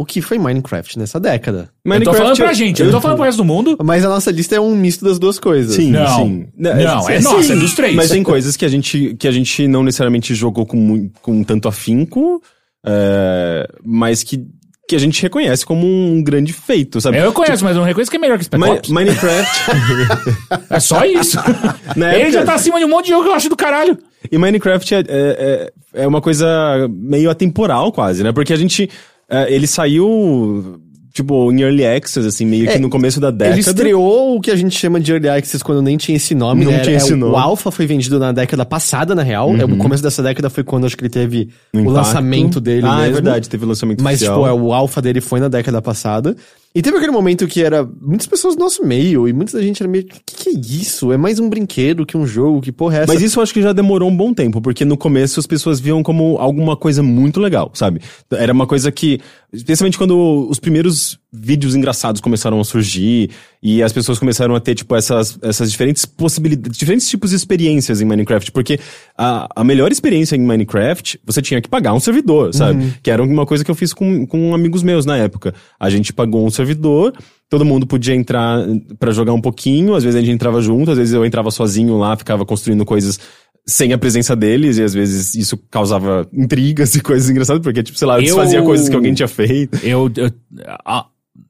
o 0.00 0.04
que 0.06 0.22
foi 0.22 0.38
Minecraft 0.38 0.98
nessa 0.98 1.20
década. 1.20 1.68
eu 1.84 2.02
tô 2.02 2.14
falando 2.14 2.36
pra 2.36 2.52
gente, 2.54 2.80
eu 2.80 2.86
não 2.86 2.92
tô 2.92 3.00
falando 3.00 3.16
pro 3.18 3.26
resto 3.26 3.36
do 3.38 3.44
mundo. 3.44 3.76
Mas 3.84 4.04
a 4.04 4.08
nossa 4.08 4.30
lista 4.30 4.54
é 4.56 4.60
um 4.60 4.74
misto 4.74 5.04
das 5.04 5.18
duas 5.18 5.38
coisas. 5.38 5.74
Sim, 5.74 5.90
Não, 5.90 6.16
sim. 6.24 6.46
não, 6.56 6.70
é 7.10 7.20
nossa, 7.20 7.52
é 7.52 7.56
dos 7.56 7.74
três. 7.74 7.94
Mas 7.94 8.10
tem 8.10 8.22
coisas 8.22 8.56
que 8.56 8.64
a 8.64 8.68
gente, 8.68 9.14
que 9.18 9.28
a 9.28 9.32
gente 9.32 9.68
não 9.68 9.82
necessariamente 9.82 10.34
jogou 10.34 10.64
com, 10.64 11.10
com 11.20 11.44
tanto 11.44 11.68
afinco, 11.68 12.40
é, 12.86 13.68
mas 13.84 14.22
que, 14.22 14.42
que 14.88 14.96
a 14.96 14.98
gente 14.98 15.20
reconhece 15.20 15.66
como 15.66 15.86
um 15.86 16.22
grande 16.22 16.52
feito, 16.54 16.98
sabe? 17.00 17.18
Eu 17.18 17.32
conheço, 17.32 17.62
mas 17.62 17.74
eu 17.76 17.80
não 17.80 17.86
reconheço 17.86 18.10
que 18.10 18.16
é 18.16 18.20
melhor 18.20 18.38
que 18.38 18.44
Spec 18.44 18.62
Ops. 18.62 18.90
Minecraft. 18.90 19.60
É 20.70 20.80
só 20.80 21.04
isso. 21.04 21.36
Na 21.96 22.12
Ele 22.14 22.22
época- 22.22 22.32
já 22.32 22.44
tá 22.44 22.54
acima 22.54 22.78
de 22.78 22.84
um 22.84 22.88
monte 22.88 23.04
de 23.06 23.10
jogo 23.10 23.24
que 23.24 23.28
eu 23.28 23.34
acho 23.34 23.48
do 23.48 23.56
caralho. 23.56 23.98
E 24.30 24.38
Minecraft 24.38 24.94
é, 24.94 24.98
é, 24.98 25.02
é- 25.08 25.72
é 26.02 26.06
uma 26.06 26.20
coisa 26.20 26.46
meio 26.88 27.28
atemporal, 27.30 27.90
quase, 27.92 28.22
né? 28.22 28.32
Porque 28.32 28.52
a 28.52 28.56
gente. 28.56 28.88
É, 29.30 29.52
ele 29.54 29.66
saiu, 29.66 30.80
tipo, 31.12 31.52
em 31.52 31.60
early 31.62 31.86
access, 31.86 32.26
assim, 32.26 32.44
meio 32.44 32.66
que 32.66 32.72
É, 32.74 32.78
no 32.78 32.88
começo 32.90 33.20
da 33.20 33.30
década. 33.30 33.54
Ele 33.54 33.60
estreou 33.60 34.36
o 34.36 34.40
que 34.40 34.50
a 34.50 34.56
gente 34.56 34.76
chama 34.78 34.98
de 35.00 35.12
Early 35.12 35.28
Access 35.28 35.62
quando 35.62 35.82
nem 35.82 35.96
tinha 35.96 36.16
esse 36.16 36.34
nome. 36.34 36.64
Não 36.64 36.72
né? 36.72 36.80
tinha 36.80 36.94
É, 36.94 36.98
esse 36.98 37.12
o- 37.12 37.16
nome. 37.16 37.32
O 37.32 37.36
Alpha 37.36 37.70
foi 37.70 37.86
vendido 37.86 38.18
na 38.18 38.32
década 38.32 38.64
passada, 38.64 39.14
na 39.14 39.22
real. 39.22 39.54
É, 39.56 39.64
o 39.64 39.76
começo 39.76 40.02
dessa 40.02 40.22
década 40.22 40.48
foi 40.50 40.62
quando 40.64 40.86
acho 40.86 40.96
que 40.96 41.02
ele 41.02 41.10
teve 41.10 41.48
Um 41.74 41.78
o 41.78 41.80
impacto. 41.82 41.96
lançamento 41.96 42.60
dele 42.60 42.86
Ah, 42.86 42.98
é 42.98 43.00
mesmo. 43.02 43.14
verdade, 43.14 43.48
teve 43.48 43.64
o 43.64 43.68
lançamento 43.68 44.02
Mas, 44.02 44.16
oficial. 44.16 44.36
tipo, 44.44 44.48
é, 44.48 44.52
o 44.52 44.72
alfa 44.72 45.00
dele 45.02 45.20
foi 45.20 45.40
na 45.40 45.48
década 45.48 45.80
passada. 45.82 46.36
E 46.72 46.80
teve 46.80 46.96
aquele 46.96 47.10
momento 47.10 47.48
que 47.48 47.62
era 47.62 47.88
muitas 48.00 48.28
pessoas 48.28 48.54
do 48.54 48.60
nosso 48.60 48.84
meio, 48.84 49.26
e 49.26 49.32
muita 49.32 49.60
gente 49.60 49.82
era 49.82 49.90
meio, 49.90 50.04
que 50.04 50.20
que 50.40 50.48
é 50.50 50.52
isso? 50.52 51.12
É 51.12 51.16
mais 51.16 51.40
um 51.40 51.48
brinquedo 51.48 52.06
que 52.06 52.16
um 52.16 52.24
jogo, 52.24 52.60
que 52.60 52.70
porra 52.70 52.98
é 52.98 53.02
essa? 53.02 53.12
Mas 53.12 53.22
isso 53.22 53.38
eu 53.38 53.42
acho 53.42 53.52
que 53.52 53.60
já 53.60 53.72
demorou 53.72 54.08
um 54.08 54.16
bom 54.16 54.32
tempo, 54.32 54.60
porque 54.60 54.84
no 54.84 54.96
começo 54.96 55.40
as 55.40 55.46
pessoas 55.46 55.80
viam 55.80 56.02
como 56.02 56.38
alguma 56.38 56.76
coisa 56.76 57.02
muito 57.02 57.40
legal, 57.40 57.72
sabe? 57.74 58.00
Era 58.30 58.52
uma 58.52 58.68
coisa 58.68 58.92
que, 58.92 59.20
especialmente 59.52 59.98
quando 59.98 60.48
os 60.48 60.60
primeiros 60.60 61.18
vídeos 61.32 61.74
engraçados 61.76 62.20
começaram 62.20 62.60
a 62.60 62.64
surgir 62.64 63.30
e 63.62 63.82
as 63.82 63.92
pessoas 63.92 64.18
começaram 64.18 64.54
a 64.54 64.60
ter, 64.60 64.74
tipo, 64.74 64.96
essas, 64.96 65.38
essas 65.42 65.70
diferentes 65.70 66.04
possibilidades, 66.04 66.76
diferentes 66.78 67.08
tipos 67.08 67.30
de 67.30 67.36
experiências 67.36 68.00
em 68.00 68.04
Minecraft, 68.04 68.50
porque 68.52 68.80
a, 69.16 69.48
a 69.54 69.62
melhor 69.62 69.92
experiência 69.92 70.34
em 70.34 70.40
Minecraft, 70.40 71.20
você 71.24 71.40
tinha 71.40 71.60
que 71.60 71.68
pagar 71.68 71.92
um 71.92 72.00
servidor, 72.00 72.52
sabe? 72.54 72.94
Que 73.02 73.10
era 73.10 73.22
uma 73.22 73.46
coisa 73.46 73.64
que 73.64 73.70
eu 73.70 73.74
fiz 73.74 73.92
com, 73.92 74.26
com 74.26 74.54
amigos 74.54 74.82
meus 74.82 75.06
na 75.06 75.16
época. 75.16 75.54
A 75.78 75.88
gente 75.90 76.12
pagou 76.12 76.44
um 76.46 76.50
servidor, 76.50 77.12
Todo 77.48 77.64
mundo 77.64 77.84
podia 77.84 78.14
entrar 78.14 78.64
pra 78.96 79.10
jogar 79.10 79.32
um 79.32 79.40
pouquinho, 79.40 79.96
às 79.96 80.04
vezes 80.04 80.16
a 80.16 80.20
gente 80.20 80.30
entrava 80.32 80.62
junto, 80.62 80.92
às 80.92 80.96
vezes 80.96 81.12
eu 81.12 81.26
entrava 81.26 81.50
sozinho 81.50 81.98
lá, 81.98 82.16
ficava 82.16 82.46
construindo 82.46 82.84
coisas 82.84 83.18
sem 83.66 83.92
a 83.92 83.98
presença 83.98 84.36
deles, 84.36 84.78
e 84.78 84.84
às 84.84 84.94
vezes 84.94 85.34
isso 85.34 85.58
causava 85.68 86.28
intrigas 86.32 86.94
e 86.94 87.00
coisas 87.00 87.28
engraçadas, 87.28 87.60
porque, 87.60 87.82
tipo, 87.82 87.98
sei 87.98 88.06
lá, 88.06 88.14
eu 88.14 88.20
Eu- 88.20 88.24
desfazia 88.26 88.62
coisas 88.62 88.88
que 88.88 88.94
alguém 88.94 89.12
tinha 89.14 89.26
feito. 89.26 89.84
Eu, 89.84 90.08
eu- 90.16 90.30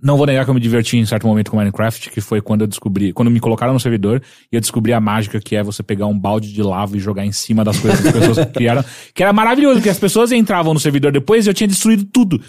não 0.02 0.16
vou 0.16 0.26
negar 0.26 0.44
que 0.44 0.50
eu 0.50 0.54
me 0.54 0.60
diverti 0.60 0.96
em 0.96 1.06
certo 1.06 1.26
momento 1.26 1.50
com 1.50 1.56
Minecraft, 1.56 2.10
que 2.10 2.20
foi 2.20 2.40
quando 2.40 2.62
eu 2.62 2.66
descobri, 2.66 3.12
quando 3.12 3.30
me 3.30 3.40
colocaram 3.40 3.72
no 3.72 3.80
servidor 3.80 4.22
e 4.50 4.56
eu 4.56 4.60
descobri 4.60 4.92
a 4.92 5.00
mágica 5.00 5.40
que 5.40 5.56
é 5.56 5.62
você 5.62 5.82
pegar 5.82 6.06
um 6.06 6.18
balde 6.18 6.52
de 6.52 6.62
lava 6.62 6.96
e 6.96 7.00
jogar 7.00 7.24
em 7.24 7.32
cima 7.32 7.64
das 7.64 7.78
coisas 7.78 8.00
que 8.00 8.08
as 8.08 8.14
pessoas 8.14 8.46
criaram, 8.52 8.84
que 9.14 9.22
era 9.22 9.32
maravilhoso, 9.32 9.76
porque 9.76 9.88
as 9.88 9.98
pessoas 9.98 10.32
entravam 10.32 10.74
no 10.74 10.80
servidor 10.80 11.12
depois 11.12 11.46
e 11.46 11.50
eu 11.50 11.54
tinha 11.54 11.68
destruído 11.68 12.04
tudo. 12.04 12.40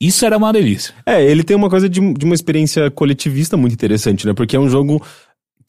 Isso 0.00 0.24
era 0.24 0.36
uma 0.36 0.52
delícia. 0.52 0.94
É, 1.04 1.24
ele 1.24 1.42
tem 1.42 1.56
uma 1.56 1.68
coisa 1.68 1.88
de, 1.88 2.00
de 2.14 2.24
uma 2.24 2.34
experiência 2.34 2.88
coletivista 2.90 3.56
muito 3.56 3.72
interessante, 3.72 4.26
né? 4.26 4.32
Porque 4.32 4.54
é 4.54 4.60
um 4.60 4.68
jogo 4.68 5.02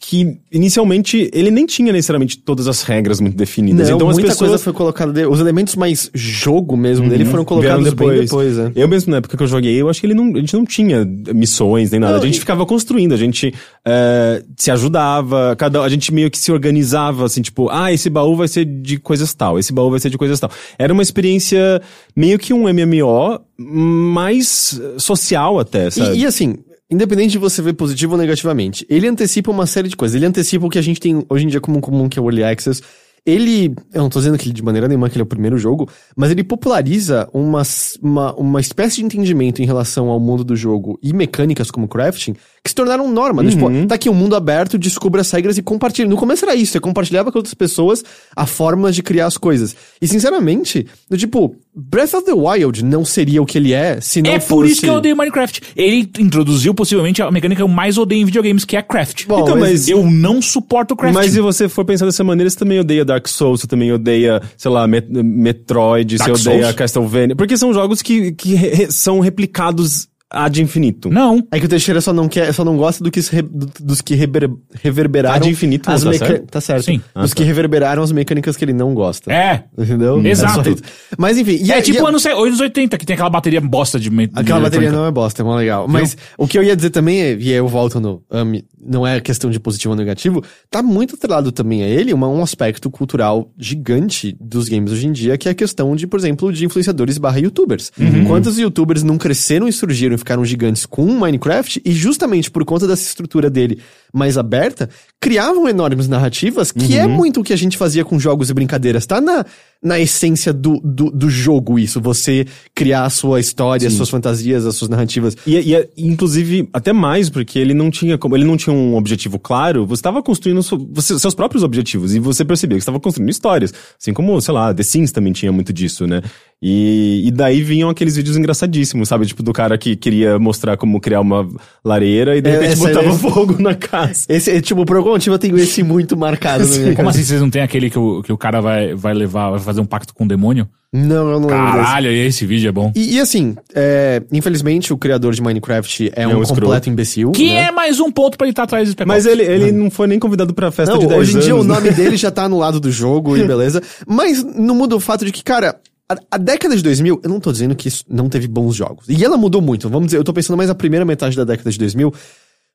que, 0.01 0.37
inicialmente, 0.49 1.29
ele 1.33 1.51
nem 1.51 1.65
tinha 1.65 1.91
necessariamente 1.91 2.37
todas 2.37 2.69
as 2.69 2.83
regras 2.83 3.19
muito 3.19 3.35
definidas. 3.35 3.89
Não, 3.89 3.97
então 3.97 4.09
as 4.09 4.15
muita 4.15 4.29
pessoas... 4.29 4.51
coisa 4.51 4.63
foi 4.63 4.71
colocada 4.71 5.11
dele. 5.11 5.27
Os 5.27 5.41
elementos 5.41 5.75
mais 5.75 6.09
jogo 6.13 6.77
mesmo 6.77 7.09
dele 7.09 7.25
foram 7.25 7.39
Uhum. 7.39 7.45
Colocados 7.45 7.93
bem 7.93 8.19
depois, 8.21 8.57
né? 8.57 8.71
Eu 8.75 8.87
mesmo, 8.87 9.11
na 9.11 9.17
época 9.17 9.35
que 9.35 9.43
eu 9.43 9.47
joguei, 9.47 9.75
eu 9.75 9.89
acho 9.89 9.99
que 9.99 10.07
ele 10.07 10.13
não, 10.13 10.33
a 10.33 10.39
gente 10.39 10.53
não 10.53 10.65
tinha 10.65 11.05
missões 11.33 11.91
nem 11.91 11.99
nada. 11.99 12.13
Não, 12.13 12.21
a 12.21 12.25
gente 12.25 12.37
e- 12.37 12.39
ficava 12.39 12.65
construindo, 12.65 13.13
a 13.13 13.17
gente 13.17 13.53
eh, 13.83 14.43
se 14.55 14.71
ajudava, 14.71 15.55
cada, 15.57 15.81
a 15.81 15.89
gente 15.89 16.13
meio 16.13 16.31
que 16.31 16.37
se 16.37 16.51
organizava, 16.51 17.25
assim, 17.25 17.41
tipo, 17.41 17.69
ah, 17.69 17.91
esse 17.91 18.09
baú 18.09 18.35
vai 18.37 18.47
ser 18.47 18.63
de 18.65 18.99
coisas 18.99 19.33
tal, 19.33 19.59
esse 19.59 19.73
baú 19.73 19.89
vai 19.89 19.99
ser 19.99 20.09
de 20.09 20.17
coisas 20.17 20.39
tal. 20.39 20.49
Era 20.77 20.93
uma 20.93 21.01
experiência 21.03 21.81
meio 22.15 22.39
que 22.39 22.53
um 22.53 22.63
MMO, 22.73 23.39
mais 23.57 24.79
social 24.97 25.59
até, 25.59 25.89
sabe? 25.89 26.17
E, 26.17 26.21
e 26.21 26.25
assim, 26.25 26.55
independente 26.89 27.31
de 27.31 27.37
você 27.37 27.61
ver 27.61 27.73
positivo 27.73 28.13
ou 28.13 28.17
negativamente, 28.17 28.85
ele 28.89 29.07
antecipa 29.07 29.51
uma 29.51 29.65
série 29.65 29.87
de 29.87 29.95
coisas. 29.95 30.15
Ele 30.15 30.25
antecipa 30.25 30.65
o 30.65 30.69
que 30.69 30.79
a 30.79 30.81
gente 30.81 30.99
tem 30.99 31.23
hoje 31.29 31.45
em 31.45 31.47
dia 31.47 31.61
como 31.61 31.79
comum, 31.81 32.09
que 32.09 32.17
é 32.17 32.21
o 32.21 32.25
Early 32.25 32.43
Access. 32.43 32.81
Ele, 33.25 33.75
eu 33.93 34.01
não 34.01 34.09
tô 34.09 34.17
dizendo 34.19 34.37
que 34.37 34.47
ele 34.47 34.53
de 34.53 34.63
maneira 34.63 34.87
nenhuma 34.87 35.09
que 35.09 35.15
ele 35.15 35.21
é 35.21 35.23
o 35.23 35.27
primeiro 35.27 35.57
jogo, 35.57 35.89
mas 36.15 36.31
ele 36.31 36.43
populariza 36.43 37.29
uma, 37.33 37.61
uma, 38.01 38.33
uma 38.33 38.61
espécie 38.61 38.97
de 38.97 39.03
entendimento 39.03 39.61
em 39.61 39.65
relação 39.65 40.07
ao 40.09 40.19
mundo 40.19 40.43
do 40.43 40.55
jogo 40.55 40.97
e 41.03 41.13
mecânicas 41.13 41.69
como 41.69 41.87
crafting 41.87 42.33
que 42.63 42.69
se 42.69 42.75
tornaram 42.75 43.11
norma. 43.11 43.43
né? 43.43 43.49
Tipo, 43.51 43.87
tá 43.87 43.95
aqui 43.95 44.09
um 44.09 44.13
mundo 44.13 44.35
aberto, 44.35 44.77
descubra 44.77 45.21
as 45.21 45.31
regras 45.31 45.57
e 45.57 45.61
compartilhe. 45.61 46.07
No 46.07 46.17
começo 46.17 46.45
era 46.45 46.55
isso, 46.55 46.71
você 46.71 46.79
compartilhava 46.79 47.31
com 47.31 47.37
outras 47.39 47.53
pessoas 47.53 48.03
a 48.35 48.45
forma 48.45 48.91
de 48.91 49.03
criar 49.03 49.27
as 49.27 49.37
coisas. 49.37 49.75
E 50.01 50.07
sinceramente, 50.07 50.87
do 51.09 51.17
tipo, 51.17 51.55
Breath 51.79 52.13
of 52.13 52.25
the 52.25 52.33
Wild 52.33 52.83
não 52.83 53.05
seria 53.05 53.41
o 53.41 53.45
que 53.45 53.57
ele 53.57 53.73
é 53.73 53.99
se 54.01 54.21
não 54.21 54.31
é 54.31 54.39
fosse... 54.39 54.49
por 54.49 54.65
isso 54.65 54.81
que 54.81 54.89
eu 54.89 54.95
odeio 54.95 55.15
Minecraft. 55.15 55.61
Ele 55.75 56.09
introduziu 56.19 56.73
possivelmente 56.73 57.21
a 57.21 57.31
mecânica 57.31 57.57
que 57.59 57.63
eu 57.63 57.67
mais 57.67 57.97
odeio 57.97 58.21
em 58.21 58.25
videogames, 58.25 58.65
que 58.65 58.75
é 58.75 58.81
craft. 58.81 59.25
Bom, 59.27 59.41
Então, 59.41 59.57
mas- 59.57 59.87
eu 59.87 60.03
não 60.09 60.41
suporto 60.41 60.95
craft. 60.95 61.15
Mas 61.15 61.31
se 61.31 61.39
você 61.41 61.67
for 61.69 61.85
pensar 61.85 62.05
dessa 62.05 62.23
maneira, 62.23 62.49
você 62.49 62.57
também 62.57 62.79
odeia 62.79 63.05
Dark 63.05 63.27
Souls, 63.27 63.61
você 63.61 63.67
também 63.67 63.91
odeia, 63.91 64.41
sei 64.57 64.69
lá, 64.71 64.85
Met- 64.87 65.07
Metroid, 65.09 66.17
Dark 66.17 66.31
você 66.31 66.49
odeia 66.49 66.63
Souls? 66.63 66.75
Castlevania. 66.75 67.35
Porque 67.35 67.57
são 67.57 67.73
jogos 67.73 68.01
que, 68.01 68.31
que 68.33 68.55
re- 68.55 68.91
são 68.91 69.19
replicados 69.19 70.07
ad 70.31 70.61
infinito. 70.61 71.09
Não. 71.09 71.43
É 71.51 71.59
que 71.59 71.65
o 71.65 71.69
Teixeira 71.69 71.99
só 72.01 72.13
não 72.13 72.27
quer, 72.29 72.53
só 72.53 72.63
não 72.63 72.77
gosta 72.77 73.03
do 73.03 73.09
que 73.09 73.19
re- 73.19 73.41
do- 73.41 73.69
dos 73.81 74.01
que 74.01 74.13
rever- 74.15 74.49
reverberaram. 74.83 75.35
Ad 75.35 75.49
infinitum, 75.49 75.91
as 75.91 76.03
tá 76.03 76.09
meca- 76.09 76.25
certo? 76.27 76.45
Tá 76.47 76.61
certo. 76.61 76.83
Sim. 76.85 77.01
Dos 77.15 77.31
Ah, 77.31 77.35
que 77.35 77.43
reverberaram 77.43 78.03
as 78.03 78.11
mecânicas 78.11 78.55
que 78.55 78.63
ele 78.65 78.73
não 78.73 78.93
gosta. 78.93 79.31
É. 79.31 79.63
Entendeu? 79.77 80.23
Exato. 80.25 80.69
É 80.69 80.71
isso. 80.73 80.83
Mas 81.17 81.37
enfim. 81.37 81.57
E 81.63 81.71
é 81.71 81.77
a- 81.77 81.81
tipo 81.81 81.97
e 81.97 82.01
a- 82.01 82.07
anos, 82.09 82.25
anos 82.25 82.59
80, 82.59 82.97
que 82.97 83.05
tem 83.05 83.13
aquela 83.15 83.29
bateria 83.29 83.59
bosta 83.61 83.99
de. 83.99 84.09
me- 84.09 84.29
Aquela 84.35 84.59
de 84.59 84.63
bateria 84.65 84.91
não 84.91 85.05
é 85.05 85.11
bosta, 85.11 85.41
é 85.41 85.45
mó 85.45 85.55
legal. 85.55 85.87
Mas 85.87 86.15
o 86.37 86.47
que 86.47 86.57
eu 86.57 86.63
ia 86.63 86.75
dizer 86.75 86.91
também, 86.91 87.21
é, 87.21 87.33
e 87.33 87.49
aí 87.49 87.53
eu 87.57 87.67
volto 87.67 87.99
no 87.99 88.21
AMI, 88.29 88.63
não 88.81 89.05
é 89.05 89.19
questão 89.19 89.49
de 89.49 89.59
positivo 89.59 89.91
ou 89.93 89.97
negativo, 89.97 90.43
tá 90.69 90.81
muito 90.81 91.15
atrelado 91.15 91.51
também 91.51 91.83
a 91.83 91.87
ele 91.87 92.13
uma, 92.13 92.27
um 92.27 92.41
aspecto 92.41 92.89
cultural 92.89 93.51
gigante 93.57 94.35
dos 94.39 94.69
games 94.69 94.91
hoje 94.91 95.07
em 95.07 95.11
dia, 95.11 95.37
que 95.37 95.47
é 95.47 95.51
a 95.51 95.55
questão 95.55 95.95
de, 95.95 96.07
por 96.07 96.19
exemplo, 96.19 96.51
de 96.51 96.65
influenciadores 96.65 97.17
barra 97.17 97.39
youtubers. 97.39 97.91
Quantos 98.27 98.57
youtubers 98.57 99.03
não 99.03 99.17
cresceram 99.17 99.67
e 99.67 99.73
surgiram 99.73 100.15
e 100.15 100.17
ficaram 100.17 100.45
gigantes 100.45 100.85
com 100.85 101.05
Minecraft 101.05 101.81
e 101.83 101.91
justamente 101.91 102.49
por 102.49 102.63
conta 102.65 102.87
dessa 102.87 103.03
estrutura 103.03 103.49
dele 103.49 103.79
mais 104.13 104.37
aberta, 104.37 104.89
criavam 105.19 105.67
enormes 105.67 106.07
narrativas, 106.07 106.71
que 106.71 106.97
é 106.97 107.05
muito 107.07 107.41
o 107.41 107.43
que 107.43 107.53
a 107.53 107.55
gente 107.57 107.77
fazia 107.77 108.03
com 108.05 108.19
jogos 108.19 108.49
e 108.49 108.53
brincadeiras. 108.53 109.05
Tá 109.05 109.19
na, 109.21 109.45
na 109.83 109.99
essência 109.99 110.51
do, 110.53 110.79
do, 110.83 111.11
do 111.11 111.29
jogo 111.29 111.77
isso, 111.77 111.99
você 112.01 112.45
criar 112.73 113.05
a 113.05 113.09
sua 113.09 113.39
história, 113.39 113.87
as 113.87 113.93
suas 113.97 114.09
fantasias, 114.09 114.65
as 114.65 114.75
suas 114.75 114.89
narrativas. 114.89 115.35
E, 115.45 115.55
e, 115.57 115.75
e, 115.75 116.07
inclusive, 116.07 116.69
até 116.73 116.93
mais, 116.93 117.29
porque 117.29 117.59
ele 117.59 117.73
não 117.73 117.91
tinha 117.91 118.17
como 118.17 118.35
ele 118.35 118.45
não 118.45 118.57
tinha 118.57 118.73
um 118.73 118.95
objetivo 118.95 119.37
claro, 119.37 119.85
você 119.85 119.99
estava 119.99 120.23
construindo 120.23 120.63
so- 120.63 120.87
você- 120.91 121.19
seus 121.19 121.35
próprios 121.35 121.63
objetivos, 121.63 122.15
e 122.15 122.19
você 122.19 122.43
percebia 122.45 122.77
que 122.77 122.81
estava 122.81 122.99
construindo 122.99 123.29
histórias. 123.29 123.73
Assim 123.99 124.13
como, 124.13 124.39
sei 124.41 124.53
lá, 124.53 124.73
The 124.73 124.83
Sims 124.83 125.11
também 125.11 125.33
tinha 125.33 125.51
muito 125.51 125.71
disso, 125.73 126.07
né? 126.07 126.21
E, 126.61 127.23
e 127.25 127.31
daí 127.31 127.63
vinham 127.63 127.89
aqueles 127.89 128.17
vídeos 128.17 128.35
engraçadíssimos, 128.35 129.07
sabe? 129.07 129.25
Tipo, 129.25 129.41
do 129.41 129.53
cara 129.53 129.77
que 129.77 129.95
queria 129.95 130.37
mostrar 130.37 130.75
como 130.75 130.99
criar 130.99 131.21
uma 131.21 131.47
lareira 131.85 132.35
e 132.35 132.41
de 132.41 132.49
É, 132.49 132.53
repente 132.53 132.73
essa- 132.73 132.87
botava 132.87 133.09
esse- 133.09 133.19
fogo 133.19 133.55
na 133.61 133.75
casa. 133.75 134.25
Esse, 134.27 134.51
é, 134.51 134.61
tipo, 134.61 134.85
por 134.85 134.97
algum 134.97 135.11
motivo 135.11 135.35
eu 135.35 135.39
tenho 135.39 135.57
esse 135.57 135.81
muito 135.83 136.17
marcado 136.17 136.67
na 136.67 136.77
minha 136.77 136.95
Como 136.95 137.07
assim 137.09 137.23
vocês 137.23 137.39
não 137.39 137.49
tem 137.49 137.61
aquele 137.61 137.89
que 137.89 137.97
o, 137.97 138.21
que 138.21 138.33
o 138.33 138.37
cara 138.37 138.59
vai, 138.59 138.93
vai 138.93 139.13
levar, 139.13 139.51
vai 139.51 139.59
fazer 139.59 139.79
um 139.79 139.85
pacto 139.85 140.13
com 140.13 140.25
o 140.25 140.27
demônio? 140.27 140.67
Não, 140.91 141.29
eu 141.31 141.39
não 141.39 141.47
lembro. 141.47 141.49
Caralho, 141.55 142.11
e 142.11 142.25
esse 142.25 142.45
vídeo 142.47 142.67
é 142.67 142.71
bom. 142.71 142.91
E, 142.95 143.15
e 143.15 143.19
assim, 143.19 143.55
é, 143.75 144.21
infelizmente 144.31 144.91
o 144.91 144.97
criador 144.97 145.33
de 145.35 145.41
Minecraft 145.41 146.11
é, 146.15 146.23
É 146.23 146.27
um, 146.27 146.41
um 146.41 146.43
completo 146.43 146.89
imbecil. 146.89 147.31
Que 147.31 147.51
né? 147.51 147.67
é 147.67 147.71
mais 147.71 147.99
um 147.99 148.11
ponto 148.11 148.37
pra 148.37 148.47
ele 148.47 148.51
estar 148.53 148.63
atrás 148.63 148.87
do 148.87 148.91
Spec 148.93 149.07
Mas 149.07 149.25
ele, 149.27 149.43
ele 149.43 149.71
não 149.71 149.89
foi 149.91 150.07
nem 150.07 150.17
convidado 150.19 150.51
pra 150.53 150.71
festa 150.71 150.93
Não, 150.93 150.99
de 150.99 151.07
10 151.07 151.21
hoje 151.21 151.37
em 151.37 151.39
dia 151.41 151.55
o 151.55 151.63
né? 151.63 151.75
nome 151.75 151.91
dele 151.91 152.17
já 152.17 152.31
tá 152.31 152.49
no 152.49 152.57
lado 152.57 152.79
do 152.79 152.91
jogo 152.91 153.37
e 153.37 153.43
beleza. 153.45 153.81
Mas 154.07 154.43
não 154.43 154.73
muda 154.75 154.95
o 154.95 154.99
fato 154.99 155.23
de 155.23 155.31
que, 155.31 155.43
cara, 155.43 155.75
a, 156.09 156.15
a 156.31 156.37
década 156.37 156.75
de 156.75 156.81
2000, 156.83 157.21
eu 157.23 157.29
não 157.29 157.39
tô 157.39 157.51
dizendo 157.51 157.75
que 157.75 157.87
isso 157.87 158.03
não 158.09 158.27
teve 158.29 158.47
bons 158.47 158.75
jogos. 158.75 159.05
E 159.07 159.23
ela 159.23 159.37
mudou 159.37 159.61
muito. 159.61 159.87
Vamos 159.89 160.07
dizer, 160.07 160.17
eu 160.17 160.23
tô 160.23 160.33
pensando 160.33 160.57
mais 160.57 160.67
na 160.69 160.75
primeira 160.75 161.05
metade 161.05 161.35
da 161.37 161.43
década 161.43 161.69
de 161.71 161.77
2000. 161.77 162.13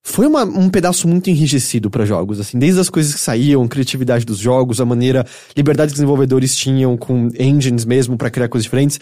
foi 0.06 0.26
uma- 0.26 0.44
um 0.44 0.68
pedaço 0.68 1.08
muito 1.08 1.30
enrijecido 1.30 1.88
pra 1.88 2.04
jogos, 2.04 2.38
assim, 2.38 2.58
desde 2.58 2.78
as 2.78 2.90
coisas 2.90 3.14
que 3.14 3.20
saíam, 3.20 3.66
criatividade 3.66 4.26
dos 4.26 4.36
jogos, 4.36 4.78
a 4.78 4.84
maneira, 4.84 5.24
liberdade 5.56 5.88
que 5.88 5.94
os 5.94 5.98
desenvolvedores 6.00 6.54
tinham 6.54 6.94
com 6.94 7.30
engines 7.38 7.86
mesmo 7.86 8.14
pra 8.14 8.28
criar 8.28 8.48
coisas 8.48 8.64
diferentes. 8.64 9.00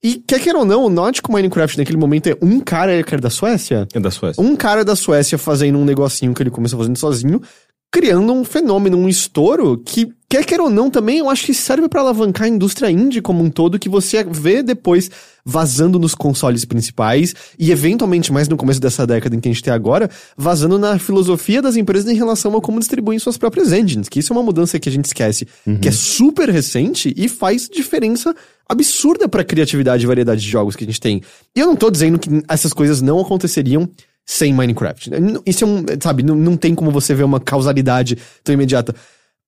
E 0.00 0.14
quer 0.24 0.38
queira 0.38 0.56
ou 0.60 0.64
não, 0.64 0.86
o 0.86 1.12
com 1.22 1.32
Minecraft 1.32 1.76
naquele 1.76 1.98
momento 1.98 2.28
é 2.28 2.36
um 2.40 2.60
cara 2.60 3.02
que 3.02 3.12
era 3.12 3.20
da 3.20 3.30
Suécia, 3.30 3.88
É 3.92 3.98
da 3.98 4.12
Suécia. 4.12 4.40
um 4.40 4.54
cara 4.54 4.84
da 4.84 4.94
Suécia 4.94 5.36
fazendo 5.38 5.76
um 5.76 5.84
negocinho 5.84 6.32
que 6.32 6.40
ele 6.42 6.50
começou 6.50 6.78
fazendo 6.78 6.96
sozinho, 6.98 7.40
criando 7.94 8.32
um 8.32 8.42
fenômeno, 8.42 8.96
um 8.96 9.08
estouro 9.08 9.78
que, 9.78 10.12
quer 10.28 10.44
queira 10.44 10.64
ou 10.64 10.68
não, 10.68 10.90
também 10.90 11.18
eu 11.18 11.30
acho 11.30 11.46
que 11.46 11.54
serve 11.54 11.88
pra 11.88 12.00
alavancar 12.00 12.48
a 12.48 12.48
indústria 12.48 12.90
indie 12.90 13.22
como 13.22 13.44
um 13.44 13.48
todo, 13.48 13.78
que 13.78 13.88
você 13.88 14.24
vê 14.24 14.64
depois 14.64 15.08
vazando 15.44 15.96
nos 15.96 16.12
consoles 16.12 16.64
principais 16.64 17.36
e 17.56 17.70
eventualmente 17.70 18.32
mais 18.32 18.48
no 18.48 18.56
começo 18.56 18.80
dessa 18.80 19.06
década 19.06 19.36
em 19.36 19.38
que 19.38 19.48
a 19.48 19.52
gente 19.52 19.62
tem 19.62 19.72
agora, 19.72 20.10
vazando 20.36 20.76
na 20.76 20.98
filosofia 20.98 21.62
das 21.62 21.76
empresas 21.76 22.10
em 22.10 22.16
relação 22.16 22.56
a 22.56 22.60
como 22.60 22.80
distribuem 22.80 23.16
suas 23.20 23.36
próprias 23.36 23.72
engines, 23.72 24.08
que 24.08 24.18
isso 24.18 24.32
é 24.32 24.36
uma 24.36 24.42
mudança 24.42 24.76
que 24.80 24.88
a 24.88 24.92
gente 24.92 25.04
esquece, 25.04 25.46
que 25.80 25.86
é 25.86 25.92
super 25.92 26.50
recente 26.50 27.14
e 27.16 27.28
faz 27.28 27.68
diferença 27.68 28.34
absurda 28.68 29.28
pra 29.28 29.44
criatividade 29.44 30.02
e 30.02 30.06
variedade 30.08 30.40
de 30.40 30.48
jogos 30.48 30.74
que 30.74 30.82
a 30.82 30.86
gente 30.88 31.00
tem. 31.00 31.22
E 31.54 31.60
eu 31.60 31.66
não 31.68 31.76
tô 31.76 31.88
dizendo 31.92 32.18
que 32.18 32.28
essas 32.48 32.72
coisas 32.72 33.00
não 33.00 33.20
aconteceriam 33.20 33.88
sem 34.26 34.52
Minecraft. 34.52 35.10
Isso 35.46 35.64
é 35.64 35.66
um, 35.66 35.84
sabe, 36.00 36.22
não, 36.22 36.34
não 36.34 36.56
tem 36.56 36.74
como 36.74 36.90
você 36.90 37.14
ver 37.14 37.24
uma 37.24 37.40
causalidade 37.40 38.16
tão 38.42 38.52
imediata. 38.52 38.94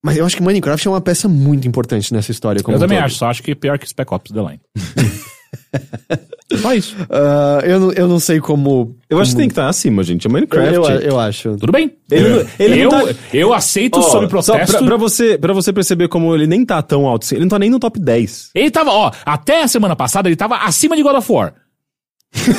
Mas 0.03 0.15
eu 0.17 0.25
acho 0.25 0.37
que 0.37 0.43
Minecraft 0.43 0.87
é 0.87 0.91
uma 0.91 1.01
peça 1.01 1.27
muito 1.27 1.67
importante 1.67 2.13
nessa 2.13 2.31
história. 2.31 2.61
Como 2.61 2.75
Eu 2.75 2.79
um 2.79 2.81
também 2.81 2.97
todo. 2.97 3.05
acho, 3.05 3.15
só 3.15 3.27
acho 3.27 3.41
que 3.41 3.51
é 3.51 3.55
pior 3.55 3.79
que 3.79 3.89
Spec 3.89 4.13
Ops 4.13 4.31
The 4.31 4.39
Line. 4.41 4.59
só 6.61 6.73
isso. 6.73 6.95
Ah, 7.09 7.59
eu, 7.63 7.79
não, 7.79 7.91
eu 7.93 8.07
não 8.07 8.19
sei 8.19 8.39
como. 8.39 8.95
Eu 9.09 9.19
acho 9.19 9.31
que 9.31 9.37
tem 9.37 9.47
que 9.47 9.53
estar 9.53 9.67
acima, 9.67 10.03
gente. 10.03 10.27
É 10.27 10.29
Minecraft. 10.29 10.73
Eu, 10.73 10.83
eu 10.99 11.19
acho. 11.19 11.57
Tudo 11.57 11.71
bem. 11.71 11.97
Ele 12.11 12.29
não- 12.29 12.45
ele 12.59 12.79
eu, 12.79 12.89
tá- 12.89 13.03
eu 13.33 13.53
aceito 13.53 13.97
Ó, 13.97 14.01
sob 14.03 14.25
só 14.41 14.53
protesto. 14.53 14.77
pra, 14.77 14.85
pra 14.85 14.97
você, 14.97 15.37
pra 15.37 15.53
você 15.53 15.73
perceber 15.73 16.07
como 16.07 16.33
ele 16.33 16.47
nem 16.47 16.63
tá 16.65 16.81
tão 16.81 17.05
alto 17.07 17.23
assim, 17.25 17.35
ele 17.35 17.45
não 17.45 17.49
tá 17.49 17.59
nem 17.59 17.69
no 17.69 17.79
top 17.79 17.99
10. 17.99 18.51
Ele 18.53 18.71
tava, 18.71 18.91
ó, 18.91 19.11
até 19.25 19.63
a 19.63 19.67
semana 19.67 19.95
passada 19.95 20.29
ele 20.29 20.35
tava 20.35 20.57
acima 20.57 20.95
de 20.95 21.03
God 21.03 21.15
of 21.15 21.31
War. 21.31 21.53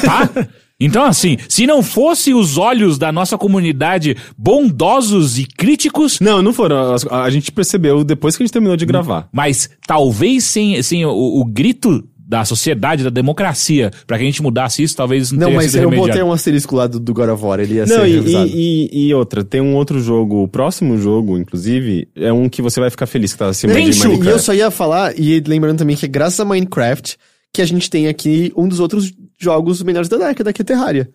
Tá? 0.04 0.28
Então, 0.80 1.04
assim, 1.04 1.36
se 1.48 1.66
não 1.66 1.82
fosse 1.82 2.32
os 2.32 2.56
olhos 2.56 2.98
da 2.98 3.10
nossa 3.10 3.36
comunidade 3.36 4.16
bondosos 4.36 5.38
e 5.38 5.44
críticos, 5.44 6.20
Não, 6.20 6.40
não 6.40 6.52
foram. 6.52 6.94
A, 7.10 7.22
a 7.24 7.30
gente 7.30 7.50
percebeu 7.50 8.04
depois 8.04 8.36
que 8.36 8.42
a 8.42 8.46
gente 8.46 8.52
terminou 8.52 8.76
de 8.76 8.86
gravar. 8.86 9.28
mas 9.32 9.68
talvez 9.86 10.44
sem, 10.44 10.80
sem 10.82 11.04
o, 11.04 11.10
o 11.10 11.44
grito 11.44 12.04
da 12.16 12.44
sociedade, 12.44 13.02
da 13.02 13.10
democracia, 13.10 13.90
pra 14.06 14.18
que 14.18 14.22
a 14.22 14.26
gente 14.26 14.42
mudasse 14.42 14.82
isso, 14.82 14.94
talvez 14.94 15.32
não, 15.32 15.38
Não, 15.38 15.46
teria 15.46 15.56
mas 15.56 15.70
sido 15.72 15.82
eu 15.84 15.90
botei 15.90 16.22
um 16.22 16.30
asterisco 16.30 16.76
lá 16.76 16.86
do, 16.86 17.00
do 17.00 17.14
God 17.14 17.30
of 17.30 17.42
War, 17.42 17.58
ele 17.58 17.74
ia 17.76 17.86
Não, 17.86 17.96
ser 17.96 18.06
e, 18.08 18.14
revisado. 18.16 18.46
e, 18.48 18.90
e- 18.92 19.06
e 19.08 19.14
outra, 19.14 19.42
tem 19.42 19.62
um 19.62 19.74
outro 19.74 19.98
jogo, 19.98 20.42
o 20.42 20.48
próximo 20.48 20.98
jogo, 20.98 21.38
inclusive, 21.38 22.06
é 22.14 22.30
um 22.30 22.46
que 22.48 22.60
você 22.60 22.78
vai 22.80 22.90
ficar 22.90 23.06
feliz 23.06 23.32
que 23.32 23.38
tá 23.38 23.46
acima 23.48 23.72
Tem 23.72 23.86
de 23.88 23.94
chu- 23.96 24.02
E 24.02 24.04
eu 24.04 24.10
Minecraft. 24.10 24.42
só 24.44 24.52
ia 24.54 24.70
falar, 24.70 25.18
e 25.18 25.40
lembrando 25.46 25.78
também 25.78 25.96
que 25.96 26.04
é 26.04 26.08
graças 26.08 26.38
a 26.38 26.44
Minecraft 26.44 27.16
que 27.50 27.62
a 27.62 27.66
gente 27.66 27.88
tem 27.88 28.08
aqui 28.08 28.52
um 28.54 28.68
dos 28.68 28.78
outros 28.78 29.10
jogos 29.38 29.82
melhores 29.82 30.08
da 30.08 30.16
década, 30.16 30.52
que 30.52 30.62
é 30.62 30.64
Terraria. 30.64 31.08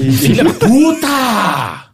E- 0.00 0.12
Filha 0.12 0.44
da 0.44 0.52
puta! 0.54 1.88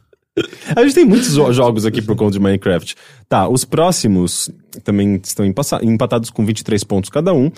A 0.75 0.83
gente 0.83 0.95
tem 0.95 1.05
muitos 1.05 1.33
jo- 1.35 1.53
jogos 1.53 1.87
aqui 1.87 2.03
por 2.03 2.17
conta 2.17 2.33
de 2.33 2.41
Minecraft. 2.41 2.97
Tá, 3.29 3.49
os 3.49 3.65
próximos 3.65 4.51
também 4.83 5.21
estão 5.23 5.45
empatados 5.83 6.29
com 6.31 6.45
23 6.45 6.83
pontos 6.85 7.09
cada 7.11 7.33
um. 7.33 7.51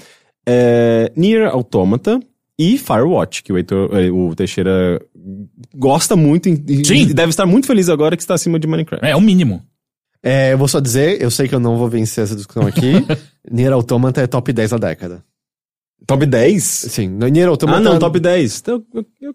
É, 0.47 1.11
Nier 1.17 1.49
Automata 1.49 2.21
e 2.59 2.77
Firewatch, 2.77 3.43
que 3.43 3.53
o, 3.53 3.57
Heitor- 3.57 3.91
eh, 3.95 4.11
o 4.11 4.35
Teixeira 4.35 5.01
gosta 5.75 6.15
muito 6.17 6.49
e 6.49 6.85
Sim. 6.85 7.07
deve 7.15 7.31
estar 7.31 7.47
muito 7.47 7.67
feliz 7.67 7.89
agora 7.89 8.17
que 8.17 8.23
está 8.23 8.35
acima 8.35 8.59
de 8.59 8.67
Minecraft. 8.67 9.05
É 9.07 9.17
o 9.17 9.21
mínimo. 9.21 9.63
É, 10.23 10.53
eu 10.53 10.59
vou 10.59 10.69
só 10.69 10.79
dizer, 10.81 11.21
eu 11.23 11.31
sei 11.31 11.49
que 11.49 11.55
eu 11.55 11.61
não 11.61 11.77
vou 11.79 11.89
vencer 11.89 12.25
essa 12.25 12.37
discussão 12.37 12.67
aqui. 12.67 12.93
Nier 13.51 13.73
Automata 13.73 14.21
é 14.21 14.27
top 14.27 14.53
10 14.53 14.71
da 14.73 14.79
década. 14.79 15.25
Top 16.07 16.26
10? 16.26 16.62
Sim, 16.65 17.08
no 17.08 17.26
Nier 17.28 17.49
Automata... 17.49 17.78
Ah, 17.78 17.83
não, 17.83 17.99
top 17.99 18.18
10. 18.18 18.58
Então, 18.60 18.84
eu, 18.92 19.07
eu, 19.20 19.34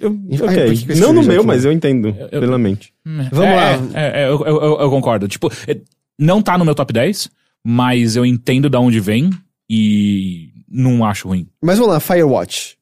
eu- 0.00 0.18
eu- 0.30 0.48
Ai, 0.48 0.72
ok. 0.72 0.86
eu 0.88 0.96
não 0.96 1.12
no 1.12 1.22
meu, 1.22 1.38
aqui, 1.38 1.46
mas 1.46 1.64
eu 1.64 1.72
entendo, 1.72 2.12
plenamente. 2.30 2.92
Vamos 3.04 3.38
é, 3.38 3.56
lá. 3.56 3.72
É, 3.94 4.22
é, 4.22 4.28
eu, 4.28 4.40
eu- 4.44 4.62
eu- 4.62 4.80
eu 4.80 4.90
concordo. 4.90 5.28
Tipo, 5.28 5.50
é, 5.66 5.80
não 6.18 6.42
tá 6.42 6.56
no 6.58 6.64
meu 6.64 6.74
top 6.74 6.92
10, 6.92 7.30
mas 7.64 8.16
eu 8.16 8.24
entendo 8.24 8.68
da 8.70 8.80
onde 8.80 9.00
vem 9.00 9.30
e 9.68 10.50
não 10.68 11.04
acho 11.04 11.28
ruim. 11.28 11.48
Mas 11.62 11.78
vamos 11.78 11.92
lá, 11.94 12.00
Firewatch. 12.00 12.76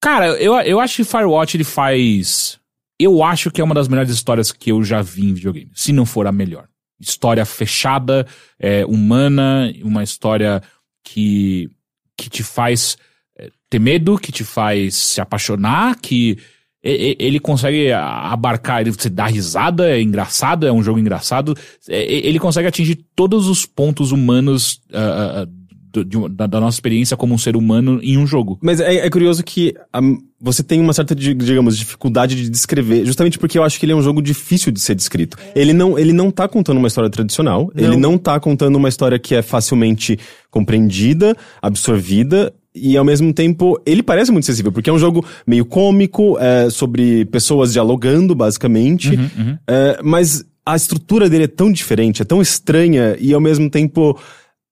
Cara, 0.00 0.28
eu, 0.40 0.54
eu 0.60 0.80
acho 0.80 0.96
que 0.96 1.04
Firewatch 1.04 1.56
ele 1.56 1.64
faz. 1.64 2.58
Eu 3.00 3.22
acho 3.22 3.50
que 3.50 3.60
é 3.60 3.64
uma 3.64 3.74
das 3.74 3.88
melhores 3.88 4.10
histórias 4.10 4.50
que 4.50 4.70
eu 4.70 4.82
já 4.82 5.02
vi 5.02 5.26
em 5.28 5.34
videogame. 5.34 5.70
Se 5.74 5.92
não 5.92 6.04
for 6.06 6.26
a 6.26 6.32
melhor. 6.32 6.68
História 7.00 7.44
fechada, 7.44 8.26
é, 8.58 8.84
humana, 8.84 9.72
uma 9.84 10.02
história 10.02 10.60
que, 11.04 11.70
que 12.18 12.28
te 12.28 12.42
faz 12.42 12.98
é, 13.38 13.48
ter 13.70 13.78
medo, 13.78 14.18
que 14.18 14.30
te 14.30 14.44
faz 14.44 14.96
se 14.96 15.20
apaixonar, 15.20 15.96
que 15.98 16.36
ele 16.80 17.40
consegue 17.40 17.92
abarcar, 17.92 18.80
ele 18.80 18.92
você 18.92 19.10
dá 19.10 19.26
risada, 19.26 19.90
é 19.90 20.00
engraçado, 20.00 20.64
é 20.64 20.72
um 20.72 20.82
jogo 20.82 20.98
engraçado. 20.98 21.56
É, 21.88 22.04
ele 22.04 22.38
consegue 22.38 22.68
atingir 22.68 23.04
todos 23.16 23.48
os 23.48 23.66
pontos 23.66 24.12
humanos 24.12 24.80
ah, 24.92 25.44
do- 25.92 26.04
de 26.04 26.28
da, 26.34 26.46
da 26.46 26.60
nossa 26.60 26.76
experiência 26.76 27.16
como 27.16 27.34
um 27.34 27.38
ser 27.38 27.56
humano 27.56 27.98
em 28.02 28.16
um 28.18 28.26
jogo. 28.26 28.58
Mas 28.62 28.80
é, 28.80 29.06
é 29.06 29.10
curioso 29.10 29.42
que 29.44 29.74
am, 29.92 30.18
você 30.40 30.62
tem 30.62 30.80
uma 30.80 30.92
certa, 30.92 31.14
di- 31.14 31.34
digamos, 31.34 31.76
dificuldade 31.76 32.34
de 32.36 32.48
descrever, 32.48 33.04
justamente 33.04 33.38
porque 33.38 33.58
eu 33.58 33.64
acho 33.64 33.78
que 33.78 33.84
ele 33.86 33.92
é 33.92 33.96
um 33.96 34.02
jogo 34.02 34.22
difícil 34.22 34.70
de 34.70 34.80
ser 34.80 34.94
descrito. 34.94 35.36
Ele 35.54 35.72
não, 35.72 35.98
ele 35.98 36.12
não 36.12 36.30
tá 36.30 36.46
contando 36.48 36.78
uma 36.78 36.88
história 36.88 37.10
tradicional, 37.10 37.70
ele 37.74 37.96
não 37.96 38.16
tá 38.18 38.38
contando 38.38 38.76
uma 38.76 38.88
história 38.88 39.18
que 39.18 39.34
é 39.34 39.42
facilmente 39.42 40.18
compreendida, 40.50 41.36
absorvida, 41.60 42.52
e 42.74 42.96
ao 42.96 43.04
mesmo 43.04 43.32
tempo 43.32 43.80
ele 43.84 44.02
parece 44.02 44.30
muito 44.30 44.44
acessível, 44.44 44.70
porque 44.70 44.88
é 44.90 44.92
um 44.92 44.98
jogo 44.98 45.24
meio 45.46 45.64
cômico, 45.64 46.38
é, 46.38 46.70
sobre 46.70 47.24
pessoas 47.26 47.72
dialogando, 47.72 48.34
basicamente, 48.34 49.18
é, 49.66 49.98
mas 50.02 50.44
a 50.64 50.76
estrutura 50.76 51.28
dele 51.30 51.44
é 51.44 51.48
tão 51.48 51.72
diferente, 51.72 52.22
é 52.22 52.24
tão 52.24 52.40
estranha, 52.42 53.16
e 53.18 53.32
ao 53.32 53.40
mesmo 53.40 53.68
tempo. 53.70 54.18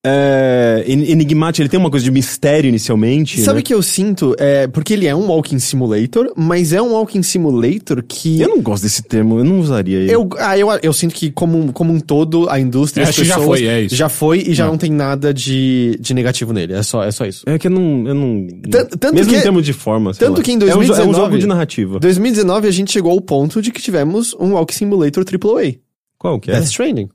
É, 0.08 0.84
en- 0.86 1.10
enigmática, 1.10 1.62
ele 1.62 1.68
tem 1.68 1.80
uma 1.80 1.90
coisa 1.90 2.04
de 2.04 2.10
mistério 2.12 2.68
inicialmente. 2.68 3.40
Sabe 3.40 3.56
né? 3.56 3.60
o 3.60 3.64
que 3.64 3.74
eu 3.74 3.82
sinto? 3.82 4.34
É, 4.38 4.66
porque 4.68 4.92
ele 4.94 5.06
é 5.06 5.14
um 5.14 5.26
walking 5.26 5.58
simulator, 5.58 6.32
mas 6.36 6.72
é 6.72 6.80
um 6.80 6.92
walking 6.92 7.22
simulator 7.22 8.02
que... 8.06 8.40
Eu 8.40 8.48
não 8.48 8.60
gosto 8.62 8.84
desse 8.84 9.02
termo, 9.02 9.38
eu 9.38 9.44
não 9.44 9.58
usaria 9.60 9.98
ele. 9.98 10.12
Eu, 10.14 10.28
ah, 10.38 10.56
eu, 10.56 10.68
eu 10.82 10.92
sinto 10.92 11.14
que, 11.14 11.30
como, 11.30 11.72
como 11.72 11.92
um 11.92 11.98
todo, 11.98 12.48
a 12.48 12.60
indústria, 12.60 13.02
Eu 13.02 13.04
as 13.04 13.08
acho 13.10 13.22
que 13.22 13.26
já 13.26 13.36
pessoas... 13.36 13.58
foi, 13.60 13.68
é 13.68 13.80
isso. 13.82 13.96
Já 13.96 14.08
foi 14.08 14.38
e 14.46 14.54
já 14.54 14.64
Não. 14.64 14.72
não 14.72 14.78
tem 14.78 14.90
nada 14.92 15.34
de, 15.34 15.96
de 16.00 16.14
negativo 16.14 16.52
nele. 16.52 16.72
É 16.74 16.82
só, 16.82 17.02
é 17.02 17.10
só 17.10 17.24
isso. 17.26 17.42
É 17.46 17.58
que 17.58 17.66
eu 17.66 17.70
não. 17.70 18.06
Eu 18.06 18.14
não 18.14 18.46
Tanto- 18.70 18.96
tanto 18.98 19.14
mesmo 19.14 19.32
que- 19.32 19.38
em 19.38 19.42
termos 19.42 19.64
de 19.64 19.72
forma. 19.72 20.14
sei 20.14 20.26
tanto 20.26 20.38
lá. 20.38 20.44
que 20.44 20.52
em 20.52 20.54
É 20.54 20.58
um 20.58 20.68
É 20.68 20.74
um, 20.74 20.78
2019 20.78 21.16
jogo 21.16 21.38
de 21.38 21.46
narrativa. 21.46 21.98
2019 21.98 22.68
a 22.68 22.70
gente 22.70 22.92
chegou 22.92 23.10
ao 23.12 23.20
ponto 23.20 23.60
de 23.60 23.70
que 23.72 23.80
tivemos 23.82 24.34
um 24.38 24.52
walking 24.52 24.74
simulator 24.74 25.24
AAA. 25.24 25.74
Qual 26.18 26.38
que 26.40 26.50
é? 26.50 26.54
Death 26.54 26.64
Stranding. 26.66 27.08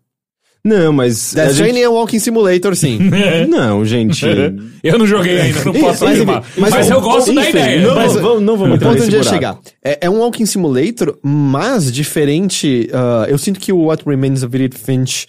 Não, 0.63 0.93
mas. 0.93 1.33
Death 1.33 1.43
a 1.45 1.47
gente- 1.49 1.55
Stranding 1.61 1.81
é 1.81 1.89
um 1.89 1.93
walking 1.93 2.19
simulator, 2.19 2.75
sim. 2.75 2.99
Não, 3.49 3.83
gente. 3.83 4.25
Eu 4.83 4.97
não 4.99 5.07
joguei 5.07 5.39
ainda, 5.41 5.63
não 5.65 5.73
posso 5.73 6.03
Mas, 6.05 6.13
afirmar. 6.13 6.39
enfim, 6.39 6.61
Mas, 6.61 6.69
mas 6.71 6.89
eu 6.89 7.01
gosto 7.01 7.33
da 7.33 7.41
Enfim, 7.41 7.49
ideia. 7.51 7.81
Não, 7.87 7.95
Mas- 7.95 8.13
vamos, 8.13 8.41
não 8.43 8.57
vamos 8.57 8.75
entrar 8.75 8.89
ponto 8.89 9.03
nesse 9.03 9.15
onde 9.17 9.27
chegar. 9.27 9.57
É, 9.83 9.99
é 10.01 10.09
um 10.09 10.19
walking 10.19 10.45
simulator, 10.45 11.17
mas 11.23 11.91
diferente. 11.91 12.89
ah, 12.93 13.25
eu 13.29 13.37
sinto 13.37 13.59
que 13.59 13.71
o 13.71 13.77
What 13.85 14.03
Remains 14.05 14.41
of 14.43 14.55
Edith 14.55 14.77
Finch 14.77 15.27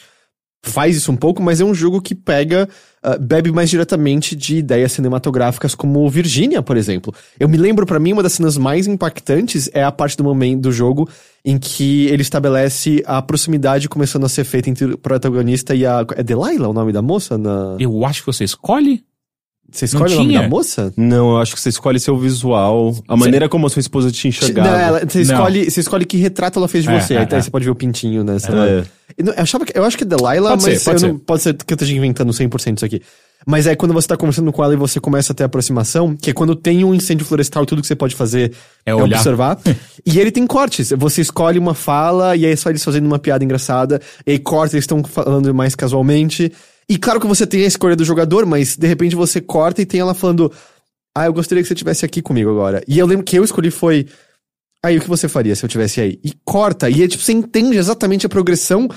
faz 0.62 0.96
isso 0.96 1.10
um 1.10 1.16
pouco, 1.16 1.42
mas 1.42 1.60
é 1.60 1.64
um 1.64 1.74
jogo 1.74 2.00
que 2.00 2.14
pega, 2.14 2.68
ah, 3.02 3.18
bebe 3.18 3.50
mais 3.50 3.68
diretamente 3.68 4.36
de 4.36 4.56
ideias 4.56 4.92
cinematográficas 4.92 5.74
como 5.74 6.08
Virginia, 6.08 6.62
por 6.62 6.76
exemplo. 6.76 7.12
Eu 7.38 7.48
me 7.48 7.56
lembro, 7.56 7.84
pra 7.84 7.98
mim, 7.98 8.12
uma 8.12 8.22
das 8.22 8.34
cenas 8.34 8.56
mais 8.56 8.86
impactantes 8.86 9.68
é 9.74 9.82
a 9.82 9.90
parte 9.90 10.16
do 10.16 10.24
momento 10.24 10.62
do 10.62 10.72
jogo 10.72 11.08
em 11.44 11.58
que 11.58 12.06
ele 12.06 12.22
estabelece 12.22 13.02
a 13.04 13.20
proximidade 13.20 13.88
começando 13.88 14.24
a 14.24 14.28
ser 14.28 14.44
feita 14.44 14.70
entre 14.70 14.92
o 14.92 14.98
protagonista 14.98 15.74
e 15.74 15.84
a. 15.84 16.06
É 16.14 16.22
Delilah 16.22 16.68
o 16.68 16.72
nome 16.72 16.92
da 16.92 17.02
moça? 17.02 17.36
Na... 17.36 17.76
Eu 17.80 18.06
acho 18.06 18.20
que 18.20 18.26
você 18.26 18.44
escolhe. 18.44 19.04
Você 19.72 19.86
escolhe 19.86 20.12
o 20.12 20.16
nome 20.18 20.28
tinha? 20.28 20.42
da 20.42 20.48
moça? 20.48 20.92
Não, 20.96 21.30
eu 21.30 21.38
acho 21.38 21.54
que 21.54 21.60
você 21.60 21.70
escolhe 21.70 21.98
seu 21.98 22.16
visual, 22.16 22.94
a 23.08 23.16
maneira 23.16 23.48
como 23.48 23.66
a 23.66 23.70
sua 23.70 23.80
esposa 23.80 24.10
te 24.10 24.28
enxergava. 24.28 24.68
Não, 24.70 24.76
ela- 24.78 25.00
você, 25.00 25.18
Não. 25.24 25.34
escolhe, 25.34 25.70
você 25.70 25.80
escolhe 25.80 26.04
que 26.04 26.16
retrato 26.18 26.58
ela 26.58 26.68
fez 26.68 26.84
de 26.84 26.90
É, 26.90 27.00
você. 27.00 27.14
é, 27.14 27.18
Aí 27.20 27.26
daí 27.26 27.38
é. 27.38 27.42
você 27.42 27.50
pode 27.50 27.64
ver 27.64 27.70
o 27.70 27.74
pintinho 27.74 28.22
nessa. 28.22 28.52
É. 28.52 28.84
Eu, 29.16 29.24
não- 29.24 29.32
eu 29.32 29.42
achava 29.42 29.64
que, 29.64 29.76
eu 29.76 29.84
acho 29.84 29.96
que 29.96 30.04
é 30.04 30.06
Delilah, 30.06 30.50
Pode 30.50 30.62
mas 30.62 30.78
ser, 30.82 30.84
pode 30.84 30.96
eu 30.96 30.98
ser. 31.00 31.08
Não, 31.08 31.18
pode 31.18 31.42
ser 31.42 31.54
que 31.54 31.72
eu 31.72 31.74
esteja 31.74 31.94
inventando 31.96 32.32
100% 32.32 32.76
isso 32.76 32.84
aqui. 32.84 33.00
Mas 33.44 33.66
é 33.66 33.74
quando 33.74 33.92
você 33.92 34.06
tá 34.06 34.16
conversando 34.16 34.52
com 34.52 34.62
ela 34.62 34.72
e 34.72 34.76
você 34.76 35.00
começa 35.00 35.32
a 35.32 35.34
ter 35.34 35.42
aproximação, 35.42 36.14
que 36.14 36.30
é 36.30 36.32
quando 36.32 36.54
tem 36.54 36.84
um 36.84 36.94
incêndio 36.94 37.26
florestal, 37.26 37.66
tudo 37.66 37.82
que 37.82 37.88
você 37.88 37.96
pode 37.96 38.14
fazer 38.14 38.52
É 38.86 38.92
é, 38.92 38.94
olhar. 38.94 39.16
observar. 39.16 39.58
e 40.06 40.20
ele 40.20 40.30
tem 40.30 40.46
cortes. 40.46 40.92
Você 40.96 41.22
escolhe 41.22 41.58
uma 41.58 41.74
fala, 41.74 42.36
e 42.36 42.46
aí 42.46 42.52
é 42.52 42.56
só 42.56 42.70
eles 42.70 42.84
fazendo 42.84 43.04
uma 43.06 43.18
piada 43.18 43.42
engraçada, 43.42 44.00
e 44.24 44.30
aí 44.32 44.38
corta, 44.38 44.76
eles 44.76 44.84
estão 44.84 45.02
falando 45.02 45.52
mais 45.52 45.74
casualmente. 45.74 46.52
E 46.92 46.98
claro 46.98 47.18
que 47.18 47.26
você 47.26 47.46
tem 47.46 47.62
a 47.64 47.66
escolha 47.66 47.96
do 47.96 48.04
jogador, 48.04 48.44
mas 48.44 48.76
de 48.76 48.86
repente 48.86 49.16
você 49.16 49.40
corta 49.40 49.80
e 49.80 49.86
tem 49.86 50.00
ela 50.00 50.12
falando: 50.12 50.52
Ah, 51.16 51.24
eu 51.26 51.32
gostaria 51.32 51.62
que 51.62 51.68
você 51.68 51.72
estivesse 51.74 52.04
aqui 52.04 52.20
comigo 52.20 52.50
agora. 52.50 52.82
E 52.86 52.98
eu 52.98 53.06
lembro 53.06 53.24
que 53.24 53.38
eu 53.38 53.44
escolhi 53.44 53.70
foi. 53.70 54.06
Aí 54.84 54.98
o 54.98 55.00
que 55.00 55.08
você 55.08 55.26
faria 55.28 55.54
se 55.56 55.64
eu 55.64 55.68
tivesse 55.68 56.00
aí? 56.00 56.18
E 56.22 56.32
corta, 56.44 56.90
e 56.90 57.02
é 57.02 57.08
tipo, 57.08 57.22
você 57.22 57.32
entende 57.32 57.76
exatamente 57.78 58.26
a 58.26 58.28
progressão 58.28 58.88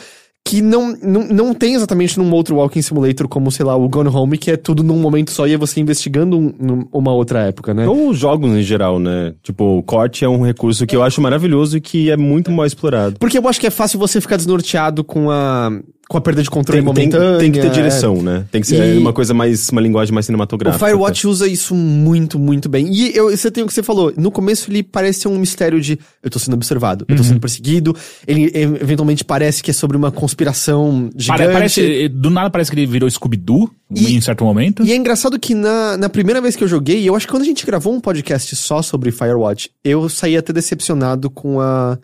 que 0.47 0.61
não, 0.61 0.95
não, 1.01 1.23
não 1.27 1.53
tem 1.55 1.73
exatamente 1.73 2.19
num 2.19 2.31
outro 2.31 2.57
Walking 2.57 2.81
Simulator 2.81 3.27
como, 3.27 3.51
sei 3.51 3.65
lá, 3.65 3.75
o 3.75 3.87
Gone 3.89 4.09
Home, 4.09 4.37
que 4.37 4.51
é 4.51 4.57
tudo 4.57 4.83
num 4.83 4.97
momento 4.99 5.31
só 5.31 5.47
e 5.47 5.53
é 5.53 5.57
você 5.57 5.79
investigando 5.79 6.37
um- 6.37 6.87
uma 6.91 7.11
outra 7.13 7.41
época, 7.43 7.73
né? 7.73 7.87
Ou 7.87 8.13
jogos 8.13 8.51
em 8.51 8.61
geral, 8.61 8.99
né? 8.99 9.33
Tipo, 9.41 9.77
o 9.79 9.83
corte 9.83 10.23
é 10.25 10.29
um 10.29 10.43
recurso 10.43 10.85
que 10.85 10.95
eu 10.95 11.01
acho 11.01 11.19
maravilhoso 11.21 11.77
e 11.77 11.81
que 11.81 12.11
é 12.11 12.17
muito 12.17 12.51
mal 12.51 12.65
explorado. 12.65 13.15
Porque 13.19 13.37
eu 13.39 13.47
acho 13.47 13.59
que 13.59 13.65
é 13.67 13.71
fácil 13.71 13.97
você 13.97 14.19
ficar 14.21 14.37
desnorteado 14.37 15.03
com 15.03 15.31
a, 15.31 15.71
com 16.07 16.17
a 16.17 16.21
perda 16.21 16.43
de 16.43 16.49
controle 16.49 16.79
Tem, 16.81 16.85
momentânea. 16.85 17.39
tem 17.39 17.51
que 17.51 17.59
ter 17.59 17.67
é. 17.67 17.69
direção, 17.69 18.21
né? 18.21 18.45
Tem 18.51 18.61
que 18.61 18.67
ser 18.67 18.95
E- 18.95 18.97
uma 18.99 19.11
coisa 19.11 19.33
mais, 19.33 19.69
uma 19.69 19.81
linguagem 19.81 20.13
mais 20.13 20.25
O 20.25 20.27
cinematográfica. 20.27 20.85
Firewatch 20.85 21.25
usa 21.27 21.47
isso 21.47 21.73
muito, 21.73 22.37
muito 22.37 22.69
bem. 22.69 22.87
E 22.93 23.15
eu, 23.15 23.29
você 23.35 23.49
tem 23.49 23.63
o 23.63 23.67
que 23.67 23.73
você 23.73 23.81
falou. 23.81 24.13
No 24.15 24.29
começo 24.29 24.69
ele 24.69 24.83
parece 24.83 25.27
um 25.27 25.37
mistério 25.39 25.81
de 25.81 25.97
eu 26.21 26.29
tô 26.29 26.37
sendo 26.37 26.53
observado, 26.53 27.05
eu 27.07 27.15
tô 27.15 27.21
Uhum. 27.23 27.27
sendo 27.29 27.39
perseguido. 27.39 27.95
Ele 28.27 28.51
eventualmente 28.53 29.25
parece 29.25 29.63
que 29.63 29.71
é 29.71 29.73
sobre 29.73 29.97
uma 29.97 30.11
conspiração 30.11 31.09
gigante. 31.15 31.39
Pare- 31.41 31.53
parece, 31.53 32.07
do 32.09 32.29
nada 32.29 32.49
parece 32.49 32.69
que 32.71 32.77
ele 32.79 32.85
virou 32.85 33.09
Scooby-Doo 33.09 33.69
em 33.95 34.21
certo 34.21 34.43
momento. 34.43 34.83
E 34.85 34.91
é 34.91 34.95
engraçado 34.95 35.39
que 35.39 35.55
na, 35.55 35.97
na 35.97 36.09
primeira 36.09 36.39
vez 36.39 36.55
que 36.55 36.63
eu 36.63 36.67
joguei, 36.67 37.07
eu 37.07 37.15
acho 37.15 37.25
que 37.25 37.31
quando 37.33 37.43
a 37.43 37.45
gente 37.45 37.65
gravou 37.65 37.93
um 37.93 37.99
podcast 37.99 38.55
só 38.55 38.81
sobre 38.81 39.11
Firewatch, 39.11 39.69
eu 39.83 40.07
saí 40.07 40.37
até 40.37 40.53
decepcionado 40.53 41.29
com 41.29 41.59
a 41.59 41.97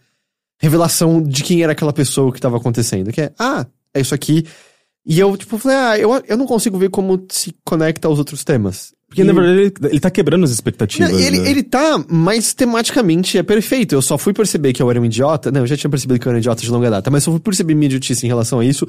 revelação 0.60 1.22
de 1.22 1.44
quem 1.44 1.64
era 1.64 1.72
aquela 1.72 1.94
pessoa 1.94 2.32
que 2.32 2.40
tava 2.40 2.58
acontecendo. 2.58 3.12
Que 3.12 3.22
é, 3.22 3.32
ah, 3.40 3.66
é 3.94 4.02
isso 4.02 4.14
aqui. 4.16 4.46
E 5.06 5.20
eu, 5.20 5.36
tipo, 5.36 5.58
falei, 5.58 5.78
ah, 5.78 5.98
eu, 5.98 6.24
eu 6.28 6.38
não 6.38 6.46
consigo 6.46 6.78
ver 6.78 6.90
como 6.90 7.26
se 7.30 7.54
conecta 7.66 8.08
aos 8.08 8.20
outros 8.20 8.44
temas. 8.44 8.94
Porque, 9.08 9.22
E- 9.22 9.26
na 9.26 9.34
verdade, 9.34 9.60
ele, 9.60 9.74
ele 9.94 10.00
tá 10.00 10.10
quebrando 10.12 10.44
as 10.46 10.52
expectativas. 10.52 11.12
Não, 11.12 11.20
ele, 11.20 11.40
né? 11.40 11.50
ele 11.50 11.64
tá, 11.64 12.04
mas 12.08 12.54
tematicamente 12.54 13.38
é 13.38 13.44
perfeito. 13.44 13.94
Eu 13.96 14.02
só 14.02 14.18
fui 14.18 14.32
perceber 14.32 14.74
que 14.74 14.82
eu 14.82 14.90
era 14.90 15.02
um 15.02 15.06
idiota. 15.06 15.52
Não, 15.52 15.62
eu 15.62 15.68
já 15.68 15.76
tinha 15.76 15.90
percebido 15.90 16.20
que 16.20 16.28
eu 16.28 16.30
era 16.30 16.38
um 16.38 16.40
idiota 16.40 16.62
de 16.62 16.70
longa 16.70 16.90
data, 16.90 17.10
mas 17.10 17.24
só 17.24 17.32
fui 17.32 17.40
perceber 17.40 17.74
minha 17.74 17.88
idiotice 17.88 18.26
em 18.26 18.30
relação 18.30 18.60
a 18.60 18.66
isso 18.66 18.88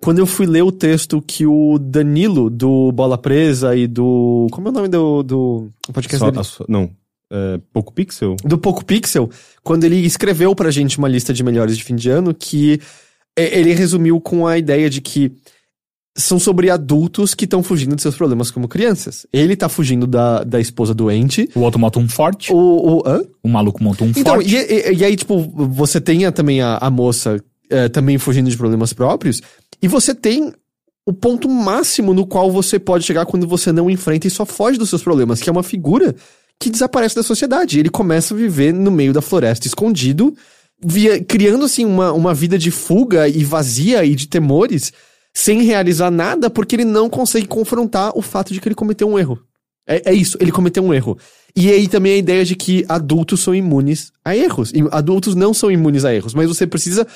quando 0.00 0.18
eu 0.18 0.26
fui 0.26 0.46
ler 0.46 0.62
o 0.62 0.72
texto 0.72 1.22
que 1.22 1.46
o 1.46 1.78
Danilo, 1.78 2.50
do 2.50 2.90
Bola 2.90 3.16
Presa 3.16 3.76
e 3.76 3.86
do. 3.86 4.48
Como 4.50 4.66
é 4.66 4.70
o 4.72 4.74
nome 4.74 4.88
do, 4.88 5.22
do 5.22 5.68
podcast 5.92 6.18
Só- 6.18 6.30
dele? 6.30 6.42
sua- 6.44 6.66
não, 6.68 6.90
é, 7.32 7.60
pouco 7.72 7.92
pixel? 7.94 8.36
Do 8.44 8.58
Poco 8.58 8.84
Pixel, 8.84 9.30
quando 9.62 9.84
ele 9.84 10.04
escreveu 10.04 10.54
pra 10.56 10.72
gente 10.72 10.98
uma 10.98 11.08
lista 11.08 11.32
de 11.32 11.42
melhores 11.44 11.78
de 11.78 11.84
fim 11.84 11.94
de 11.94 12.10
ano, 12.10 12.34
que 12.34 12.80
ele 13.36 13.72
resumiu 13.72 14.20
com 14.20 14.46
a 14.46 14.58
ideia 14.58 14.88
de 14.90 15.00
que 15.00 15.32
são 16.16 16.38
sobre 16.38 16.68
adultos 16.68 17.34
que 17.34 17.44
estão 17.46 17.62
fugindo 17.62 17.96
de 17.96 18.02
seus 18.02 18.14
problemas 18.14 18.50
como 18.50 18.68
crianças. 18.68 19.26
Ele 19.32 19.56
tá 19.56 19.66
fugindo 19.68 20.06
da, 20.06 20.44
da 20.44 20.60
esposa 20.60 20.92
doente. 20.92 21.48
O 21.54 21.60
outro 21.60 21.80
monta 21.80 21.98
um 21.98 22.06
forte, 22.08 22.52
O, 22.52 22.56
o, 22.98 23.02
hã? 23.06 23.22
o 23.42 23.48
maluco 23.48 23.82
monta 23.82 24.04
um 24.04 24.12
Então, 24.14 24.34
forte. 24.34 24.54
e, 24.54 24.58
e- 24.58 24.94
e 24.98 25.04
aí, 25.04 25.16
tipo, 25.16 25.40
você 25.40 25.98
tem 26.00 26.26
a- 26.26 26.32
também 26.32 26.60
a, 26.60 26.76
a 26.76 26.90
moça 26.90 27.42
eh, 27.70 27.88
também 27.88 28.18
fugindo 28.18 28.50
de 28.50 28.56
problemas 28.58 28.92
próprios, 28.92 29.40
e 29.80 29.88
você 29.88 30.14
tem 30.14 30.52
o 31.06 31.12
ponto 31.14 31.48
máximo 31.48 32.12
no 32.12 32.26
qual 32.26 32.52
você 32.52 32.78
pode 32.78 33.04
chegar 33.04 33.24
quando 33.24 33.48
você 33.48 33.72
não 33.72 33.88
enfrenta 33.90 34.26
e 34.26 34.30
só 34.30 34.44
foge 34.44 34.78
dos 34.78 34.90
seus 34.90 35.02
problemas, 35.02 35.40
que 35.40 35.48
é 35.48 35.52
uma 35.52 35.62
figura 35.62 36.14
que 36.60 36.68
desaparece 36.68 37.16
da 37.16 37.22
sociedade. 37.22 37.80
Ele 37.80 37.88
começa 37.88 38.34
a 38.34 38.36
viver 38.36 38.72
no 38.74 38.90
meio 38.90 39.14
da 39.14 39.22
floresta, 39.22 39.66
escondido, 39.66 40.36
via- 40.84 41.22
criando, 41.22 41.64
assim, 41.64 41.84
uma, 41.84 42.12
uma 42.12 42.34
vida 42.34 42.58
de 42.58 42.70
fuga 42.70 43.28
e 43.28 43.44
vazia 43.44 44.04
e 44.04 44.14
de 44.14 44.26
temores, 44.26 44.92
sem 45.34 45.62
realizar 45.62 46.10
nada, 46.10 46.50
porque 46.50 46.76
ele 46.76 46.84
não 46.84 47.08
consegue 47.08 47.46
confrontar 47.46 48.12
o 48.16 48.22
fato 48.22 48.52
de 48.52 48.60
que 48.60 48.68
ele 48.68 48.74
cometeu 48.74 49.08
um 49.08 49.18
erro. 49.18 49.38
É, 49.86 50.10
é 50.10 50.14
isso, 50.14 50.36
ele 50.40 50.52
cometeu 50.52 50.82
um 50.82 50.92
erro. 50.92 51.18
E 51.54 51.70
aí 51.70 51.88
também 51.88 52.14
a 52.14 52.18
ideia 52.18 52.44
de 52.44 52.54
que 52.54 52.84
adultos 52.88 53.40
são 53.40 53.54
imunes 53.54 54.12
a 54.24 54.36
erros. 54.36 54.72
Adultos 54.90 55.34
não 55.34 55.52
são 55.52 55.70
imunes 55.70 56.04
a 56.04 56.14
erros, 56.14 56.34
mas 56.34 56.48
você 56.48 56.66
precisa 56.66 57.06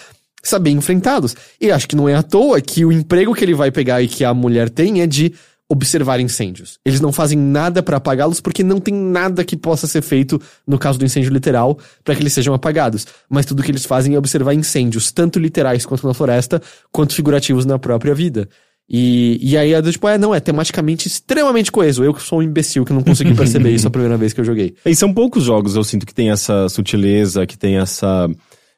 saber 0.43 0.71
enfrentá-los. 0.71 1.35
E 1.61 1.71
acho 1.71 1.89
que 1.89 1.97
não 1.97 2.09
é 2.09 2.15
à 2.15 2.23
toa 2.23 2.61
que 2.61 2.85
o 2.85 2.93
emprego 2.93 3.35
que 3.35 3.45
ele 3.45 3.55
vai 3.55 3.71
pegar 3.71 4.03
e 4.03 4.09
que 4.09 4.25
a 4.25 4.35
mulher 4.35 4.69
tem 4.69 5.01
é 5.01 5.07
de 5.07 5.33
observar 5.69 6.21
incêndios. 6.21 6.79
Eles 6.85 7.01
não 7.01 7.13
fazem 7.13 7.37
nada 7.37 7.83
pra 7.83 7.97
apagá-los 7.97 8.41
porque 8.41 8.63
não 8.63 8.79
tem 8.79 8.95
nada 8.95 9.45
que 9.45 9.57
possa 9.57 9.87
ser 9.87 10.03
feito 10.03 10.41
no 10.67 10.79
caso 10.79 10.99
do 10.99 11.05
incêndio 11.05 11.33
literal 11.33 11.79
pra 12.05 12.15
que 12.15 12.23
eles 12.23 12.33
sejam 12.33 12.55
apagados. 12.55 13.07
Mas 13.29 13.47
tudo 13.47 13.63
que 13.63 13.71
eles 13.71 13.85
fazem 13.85 14.15
é 14.15 14.19
observar 14.19 14.55
incêndios, 14.55 15.11
tanto 15.11 15.39
literais 15.39 15.85
quanto 15.85 16.07
na 16.07 16.15
floresta, 16.15 16.63
quanto 16.93 17.15
figurativos 17.15 17.67
na 17.67 17.79
própria 17.79 18.15
vida. 18.15 18.49
E, 18.89 19.39
e 19.43 19.57
aí, 19.57 19.73
é 19.73 19.83
do 19.83 19.91
tipo, 19.91 20.07
é, 20.07 20.17
não, 20.17 20.33
é 20.33 20.39
tematicamente 20.39 21.09
extremamente 21.09 21.73
coeso. 21.73 22.05
Eu 22.05 22.15
que 22.15 22.23
sou 22.23 22.39
um 22.39 22.43
imbecil 22.43 22.85
que 22.85 22.93
não 22.93 23.03
consegui 23.03 23.35
perceber 23.37 23.71
isso 23.71 23.89
a 23.89 23.91
primeira 23.91 24.17
vez 24.17 24.33
que 24.33 24.41
eu 24.41 24.45
joguei. 24.45 24.75
E 24.85 24.95
são 24.95 25.13
poucos 25.13 25.45
jogos, 25.45 25.75
eu 25.75 25.83
sinto, 25.83 26.07
que 26.07 26.15
tem 26.15 26.31
essa 26.31 26.69
sutileza, 26.69 27.47
que 27.47 27.59
tem 27.59 27.79
essa, 27.79 28.31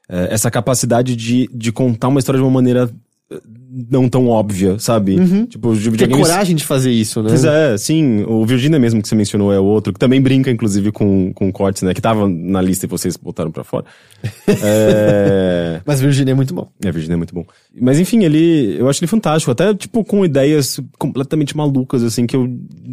eh, 0.08 0.28
essa 0.30 0.50
capacidade 0.50 1.14
de, 1.14 1.48
de 1.52 1.70
contar 1.70 2.08
uma 2.08 2.20
história 2.20 2.38
de 2.38 2.44
uma 2.44 2.50
maneira 2.50 2.90
não 3.30 4.08
tão 4.08 4.26
óbvia, 4.26 4.78
sabe? 4.78 5.16
Tipo, 5.46 5.68
os 5.68 5.84
Ter 5.84 5.90
videogames... 5.90 6.26
coragem 6.26 6.56
de 6.56 6.64
fazer 6.64 6.90
isso, 6.90 7.22
né? 7.22 7.28
Pois 7.28 7.44
é, 7.44 7.76
sim. 7.76 8.24
O 8.26 8.44
Virginia 8.46 8.78
mesmo 8.78 9.02
que 9.02 9.08
você 9.08 9.14
mencionou 9.14 9.52
é 9.52 9.60
o 9.60 9.64
outro, 9.64 9.92
que 9.92 9.98
também 9.98 10.20
brinca, 10.20 10.50
inclusive, 10.50 10.90
com, 10.90 11.30
com 11.34 11.52
cortes, 11.52 11.82
né? 11.82 11.92
Que 11.92 12.00
tava 12.00 12.26
na 12.26 12.62
lista 12.62 12.86
e 12.86 12.88
vocês 12.88 13.18
botaram 13.18 13.50
pra 13.50 13.62
fora. 13.62 13.84
é... 14.48 15.82
Mas 15.84 16.00
Virginia 16.00 16.32
é 16.32 16.34
muito 16.34 16.54
bom. 16.54 16.68
É, 16.82 16.90
Virginia 16.90 17.14
é 17.14 17.18
muito 17.18 17.34
bom. 17.34 17.44
Mas 17.78 18.00
enfim, 18.00 18.24
ele. 18.24 18.76
Eu 18.78 18.88
acho 18.88 19.00
ele 19.00 19.08
fantástico. 19.08 19.50
Até, 19.50 19.74
tipo, 19.74 20.02
com 20.02 20.24
ideias 20.24 20.80
completamente 20.98 21.54
malucas, 21.54 22.02
assim, 22.02 22.26
que 22.26 22.34
eu 22.34 22.48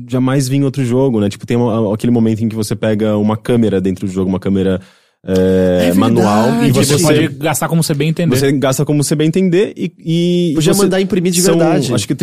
jamais 0.08 0.50
vi 0.50 0.58
em 0.58 0.64
outro 0.64 0.84
jogo, 0.84 1.22
né? 1.22 1.30
Tipo, 1.30 1.48
tem 1.48 1.58
aquele 1.94 2.12
momento 2.12 2.44
em 2.44 2.50
que 2.50 2.56
você 2.56 2.76
pega 2.76 3.18
uma 3.18 3.38
câmera 3.38 3.80
dentro 3.80 4.06
do 4.06 4.12
jogo, 4.12 4.30
uma 4.30 4.40
câmera 4.40 4.82
é, 5.28 5.88
É 5.90 5.94
manual, 5.94 6.64
e 6.64 6.72
você, 6.72 6.94
Você 6.98 7.04
pode 7.04 7.28
gastar 7.40 7.68
como 7.68 7.82
você 7.84 7.94
bem 7.94 8.10
entender. 8.10 8.36
você 8.36 8.52
gasta 8.52 8.86
como 8.86 9.04
você 9.04 9.16
bem 9.16 9.28
entender 9.28 9.74
e. 9.76 9.92
e 10.00 10.52
Podia 10.56 10.74
você- 10.74 10.84
mandar 10.84 11.02
imprimir 11.02 11.32
de 11.32 11.42
são, 11.42 11.58
verdade. 11.58 11.94
Acho 11.94 12.08
que 12.08 12.16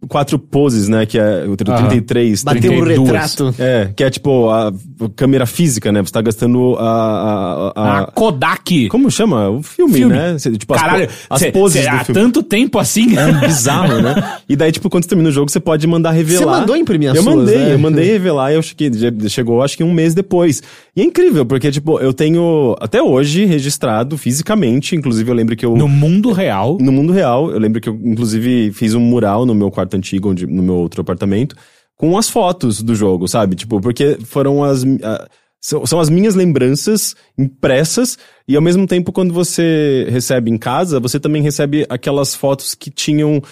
34 0.00 0.38
poses, 0.38 0.88
né? 0.88 1.04
Que 1.04 1.18
é 1.18 1.44
o 1.46 1.56
Aham. 1.70 1.88
33. 1.88 2.42
Bater 2.42 2.70
um 2.70 2.84
32. 2.84 3.08
retrato. 3.10 3.54
É, 3.58 3.90
que 3.94 4.02
é 4.02 4.10
tipo 4.10 4.48
a 4.50 4.72
câmera 5.14 5.44
física, 5.46 5.92
né? 5.92 6.00
Você 6.02 6.12
tá 6.12 6.22
gastando 6.22 6.76
a. 6.78 6.82
a, 6.84 7.72
a- 7.76 7.98
A 8.00 8.06
Kodak. 8.06 8.88
como 8.88 9.10
chama? 9.10 9.48
O 9.50 9.62
filme, 9.62 9.94
Filme. 9.94 10.14
né? 10.14 10.38
Cê- 10.38 10.50
Tipo, 10.52 10.74
as, 10.74 10.80
Caralho, 10.80 11.08
as 11.28 11.40
cê- 11.40 11.52
poses 11.52 11.82
cê 11.84 11.90
do 11.90 11.96
há 11.96 12.04
filme. 12.04 12.20
tanto 12.20 12.42
tempo 12.42 12.78
assim? 12.78 13.16
É 13.18 13.32
bizarro, 13.46 14.00
né? 14.00 14.14
E 14.48 14.56
daí, 14.56 14.72
tipo, 14.72 14.88
quando 14.88 15.04
você 15.04 15.08
termina 15.10 15.28
o 15.28 15.32
jogo, 15.32 15.50
você 15.50 15.60
pode 15.60 15.86
mandar 15.86 16.10
revelar. 16.12 16.38
Você 16.54 16.60
mandou 16.60 16.76
imprimir 16.76 17.10
as 17.10 17.16
Eu 17.16 17.22
suas, 17.22 17.36
mandei, 17.36 17.58
né? 17.58 17.74
eu 17.74 17.78
mandei 17.78 18.04
revelar 18.06 18.52
e 18.52 18.54
eu 18.56 18.62
cheguei, 18.62 18.90
chegou 19.28 19.62
acho 19.62 19.76
que 19.76 19.84
um 19.84 19.92
mês 19.92 20.14
depois. 20.14 20.62
E 20.96 21.00
é 21.00 21.04
incrível, 21.04 21.44
porque, 21.46 21.70
tipo, 21.70 21.98
eu 22.00 22.12
tenho 22.12 22.76
até 22.80 23.02
hoje 23.02 23.44
registrado 23.44 24.16
fisicamente, 24.18 24.96
inclusive 24.96 25.30
eu 25.30 25.34
lembro 25.34 25.54
que 25.56 25.64
eu. 25.64 25.76
No 25.76 25.86
mundo 25.88 26.32
real. 26.32 26.78
No 26.80 26.90
mundo 26.92 27.12
real, 27.12 27.50
eu 27.50 27.58
lembro 27.58 27.80
que 27.80 27.88
eu, 27.88 27.98
inclusive, 28.02 28.72
fiz 28.72 28.94
um 28.94 29.00
mural 29.00 29.44
no 29.46 29.54
meu 29.54 29.70
quarto 29.70 29.89
antigo, 29.96 30.30
onde, 30.30 30.46
no 30.46 30.62
meu 30.62 30.74
outro 30.76 31.00
apartamento, 31.00 31.54
com 31.96 32.16
as 32.16 32.28
fotos 32.28 32.82
do 32.82 32.94
jogo, 32.94 33.28
sabe? 33.28 33.54
Tipo, 33.56 33.80
porque 33.80 34.18
foram 34.24 34.64
as. 34.64 34.84
ah, 35.02 35.28
são, 35.62 35.84
são 35.84 36.00
as 36.00 36.08
minhas 36.08 36.34
lembranças 36.34 37.14
impressas, 37.36 38.16
e 38.48 38.56
ao 38.56 38.62
mesmo 38.62 38.86
tempo, 38.86 39.12
quando 39.12 39.32
você 39.34 40.06
recebe 40.10 40.50
em 40.50 40.56
casa, 40.56 40.98
você 40.98 41.20
também 41.20 41.42
recebe 41.42 41.84
aquelas 41.90 42.34
fotos 42.34 42.74
que 42.74 42.90
tinham 42.90 43.42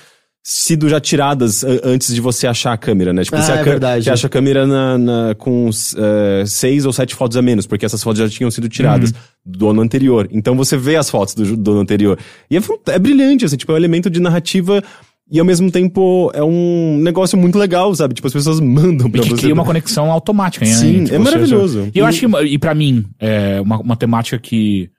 sido 0.43 0.89
já 0.89 0.99
tiradas 0.99 1.63
a- 1.63 1.69
antes 1.85 2.15
de 2.15 2.21
você 2.23 2.47
achar 2.47 2.73
a 2.73 2.79
câmera, 2.79 3.13
né? 3.13 3.23
Tipo, 3.25 3.37
Ah, 3.37 3.43
você, 3.43 3.53
a 3.53 3.57
é 3.57 3.63
verdade. 3.63 4.05
você 4.05 4.11
acha 4.11 4.27
a 4.27 4.31
câmera 4.31 4.67
na, 4.67 4.97
na- 4.97 5.35
com 5.35 5.69
eh, 5.99 6.45
seis 6.47 6.87
ou 6.87 6.93
sete 6.95 7.15
fotos 7.15 7.37
a 7.37 7.43
menos, 7.43 7.67
porque 7.67 7.85
essas 7.85 8.03
fotos 8.03 8.19
já 8.21 8.29
tinham 8.31 8.51
sido 8.51 8.67
tiradas 8.71 9.13
do 9.45 9.69
ano 9.69 9.83
anterior. 9.83 10.27
Então 10.33 10.57
você 10.57 10.79
vê 10.79 10.97
as 10.97 11.11
fotos 11.11 11.35
do, 11.35 11.55
do 11.55 11.73
ano 11.73 11.81
anterior. 11.81 12.19
E 12.51 12.57
é, 12.57 12.61
é 12.87 12.99
brilhante, 12.99 13.45
assim, 13.45 13.59
tipo, 13.59 13.73
é 13.73 13.75
um 13.75 13.79
elemento 13.79 14.09
de 14.09 14.21
narrativa 14.21 14.83
e 15.31 15.39
ao 15.39 15.45
mesmo 15.45 15.71
tempo 15.71 16.31
é 16.35 16.43
um 16.43 16.99
negócio 16.99 17.37
muito 17.39 17.59
legal, 17.59 17.95
sabe? 17.95 18.15
Tipo, 18.15 18.27
as 18.29 18.33
pessoas 18.33 18.61
mandam 18.61 19.07
E 19.09 19.11
pra 19.11 19.23
que 19.23 19.29
você. 19.31 19.43
cria 19.43 19.55
uma 19.55 19.65
conexão 19.65 20.11
automática. 20.11 20.65
né? 20.65 20.73
Sim, 20.73 20.97
Entre 21.03 21.15
é 21.15 21.19
maravilhoso. 21.19 21.91
E 21.95 21.99
eu 21.99 22.07
acho 22.07 22.27
que, 22.27 22.45
e 22.47 22.59
pra 22.59 22.75
mim, 22.75 23.05
é 23.19 23.61
uma, 23.61 23.79
uma 23.79 23.97
temática 23.97 24.39
que. 24.39 24.91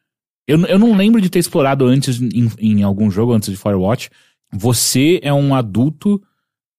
Eu, 0.48 0.60
eu 0.66 0.80
não 0.80 0.96
lembro 0.96 1.20
de 1.22 1.30
ter 1.30 1.40
explorado 1.40 1.86
antes 1.86 2.20
em, 2.22 2.50
em 2.60 2.84
algum 2.84 3.10
jogo, 3.12 3.34
antes 3.34 3.50
de 3.50 3.56
Firewatch. 3.58 4.10
Você 4.52 5.20
é 5.22 5.32
um 5.34 5.54
adulto 5.54 6.22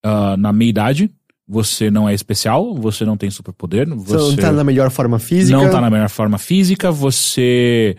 ah, 0.05 0.37
na 0.37 0.53
meia-idade. 0.53 1.11
Você 1.49 1.91
não 1.91 2.09
é 2.09 2.15
especial, 2.15 2.75
você 2.75 3.05
não 3.05 3.17
tem 3.17 3.29
superpoder. 3.31 3.89
Você 3.89 4.17
Você 4.17 4.31
não 4.31 4.37
tá 4.37 4.53
na 4.53 4.63
melhor 4.65 4.91
forma 4.91 5.19
física. 5.19 5.57
não 5.57 5.69
tá 5.71 5.81
na 5.81 5.91
melhor 5.91 6.09
forma 6.09 6.39
física. 6.39 6.91
Você. 6.93 7.97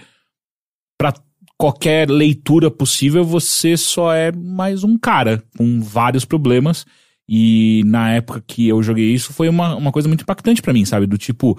Pra 0.98 1.14
qualquer 1.62 2.10
leitura 2.10 2.72
possível, 2.72 3.24
você 3.24 3.78
só 3.78 4.12
é 4.12 4.32
mais 4.32 4.84
um 4.84 4.98
cara 4.98 5.44
com 5.56 5.80
vários 5.80 6.26
problemas. 6.26 6.88
E 7.30 7.84
na 7.86 8.14
época 8.14 8.44
que 8.48 8.68
eu 8.68 8.82
joguei 8.82 9.14
isso, 9.14 9.32
foi 9.32 9.48
uma, 9.48 9.76
uma 9.76 9.92
coisa 9.92 10.08
muito 10.08 10.24
impactante 10.24 10.60
pra 10.60 10.74
mim, 10.74 10.86
sabe? 10.86 11.06
Do 11.06 11.20
tipo, 11.20 11.56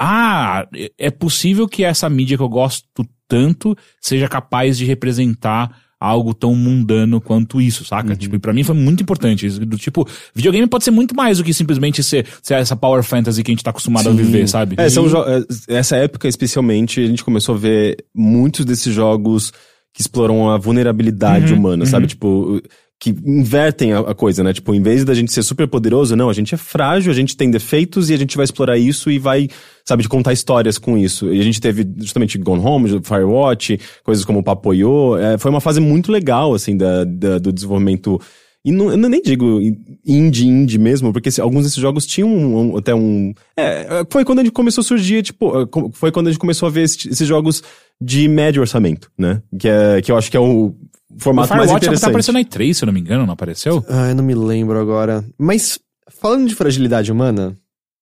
ah, 0.00 0.66
é 0.96 1.10
possível 1.10 1.68
que 1.68 1.84
essa 1.84 2.08
mídia 2.08 2.38
que 2.38 2.42
eu 2.42 2.48
gosto 2.48 3.06
tanto 3.28 3.76
seja 4.00 4.28
capaz 4.28 4.78
de 4.78 4.86
representar 4.86 5.78
algo 6.00 6.32
tão 6.32 6.54
mundano 6.54 7.20
quanto 7.20 7.60
isso, 7.60 7.84
saca? 7.84 8.14
Tipo, 8.14 8.36
e 8.36 8.38
pra 8.38 8.52
mim 8.52 8.62
foi 8.62 8.74
muito 8.74 9.02
importante. 9.02 9.46
isso, 9.46 9.58
Do 9.64 9.76
tipo, 9.76 10.06
videogame 10.34 10.66
pode 10.66 10.84
ser 10.84 10.90
muito 10.92 11.14
mais 11.14 11.38
do 11.38 11.44
que 11.44 11.52
simplesmente 11.52 12.02
ser, 12.02 12.26
ser 12.42 12.54
essa 12.54 12.76
power 12.76 13.02
fantasy 13.02 13.42
que 13.42 13.50
a 13.50 13.54
gente 13.54 13.64
tá 13.64 13.70
acostumado 13.70 14.08
a 14.08 14.12
viver, 14.12 14.48
sabe? 14.48 14.76
É, 14.78 14.88
são 14.88 15.08
jo- 15.08 15.24
é, 15.24 15.42
essa 15.68 15.96
época 15.96 16.28
especialmente, 16.28 17.00
a 17.00 17.06
gente 17.06 17.24
começou 17.24 17.54
a 17.56 17.58
ver 17.58 17.96
muitos 18.14 18.64
desses 18.64 18.94
jogos 18.94 19.52
que 19.92 20.00
exploram 20.00 20.48
a 20.50 20.56
vulnerabilidade 20.58 21.52
Uhum, 21.52 21.58
humana, 21.58 21.84
sabe? 21.86 22.06
Tipo, 22.06 22.62
que 23.00 23.10
invertem 23.24 23.92
a, 23.92 24.00
a 24.00 24.14
coisa, 24.14 24.42
né? 24.42 24.52
Tipo, 24.52 24.74
em 24.74 24.82
vez 24.82 25.04
da 25.04 25.14
gente 25.14 25.32
ser 25.32 25.42
super 25.44 25.68
poderoso, 25.68 26.16
não, 26.16 26.28
a 26.28 26.32
gente 26.32 26.52
é 26.54 26.58
frágil, 26.58 27.12
a 27.12 27.14
gente 27.14 27.36
tem 27.36 27.48
defeitos 27.50 28.10
e 28.10 28.14
a 28.14 28.16
gente 28.16 28.36
vai 28.36 28.44
explorar 28.44 28.76
isso 28.76 29.08
e 29.10 29.18
vai, 29.20 29.48
sabe, 29.84 30.02
de 30.02 30.08
contar 30.08 30.32
histórias 30.32 30.78
com 30.78 30.98
isso. 30.98 31.32
E 31.32 31.38
a 31.40 31.44
gente 31.44 31.60
teve 31.60 31.86
justamente 31.98 32.36
Gone 32.38 32.60
Home, 32.64 33.00
Firewatch, 33.02 33.78
coisas 34.02 34.24
como 34.24 34.42
Papoyo. 34.42 35.16
É, 35.16 35.38
foi 35.38 35.48
uma 35.50 35.60
fase 35.60 35.78
muito 35.80 36.10
legal, 36.10 36.54
assim, 36.54 36.76
da, 36.76 37.04
da- 37.04 37.38
do 37.38 37.52
desenvolvimento. 37.52 38.20
E 38.64 38.72
não, 38.72 38.90
eu 38.90 38.96
nem 38.96 39.22
digo 39.22 39.60
indie, 40.04 40.48
indie 40.48 40.78
mesmo, 40.78 41.12
porque 41.12 41.28
esse- 41.28 41.40
alguns 41.40 41.62
desses 41.62 41.78
jogos 41.78 42.04
tinham 42.04 42.28
um- 42.28 42.72
um- 42.72 42.76
até 42.76 42.92
um. 42.94 43.32
É, 43.56 44.04
foi 44.10 44.24
quando 44.24 44.40
a 44.40 44.42
gente 44.42 44.52
começou 44.52 44.82
a 44.82 44.84
surgir, 44.84 45.22
tipo, 45.22 45.52
é, 45.62 45.66
foi 45.92 46.10
quando 46.10 46.26
a 46.26 46.30
gente 46.32 46.40
começou 46.40 46.66
a 46.66 46.70
ver 46.70 46.82
esse- 46.82 47.08
esses 47.08 47.26
jogos 47.28 47.62
de 48.00 48.26
médio 48.28 48.60
orçamento, 48.60 49.08
né? 49.16 49.40
Que, 49.58 49.68
é, 49.68 50.02
que 50.02 50.10
eu 50.10 50.16
acho 50.18 50.28
que 50.30 50.36
é 50.36 50.40
O 50.40 50.74
formato 51.16 51.48
mais 51.50 51.60
Firewatch 51.70 51.80
tá 51.80 51.86
interessante. 51.86 52.10
aparecendo 52.10 52.34
na 52.34 52.40
E3, 52.42 52.74
se 52.74 52.82
eu 52.84 52.86
não 52.86 52.92
me 52.92 53.00
engano, 53.00 53.24
não 53.26 53.32
apareceu? 53.32 53.84
Ah, 53.88 54.08
eu 54.10 54.14
não 54.14 54.24
me 54.24 54.34
lembro 54.34 54.78
agora. 54.78 55.24
Mas, 55.38 55.78
falando 56.20 56.48
de 56.48 56.54
fragilidade 56.54 57.10
humana, 57.10 57.56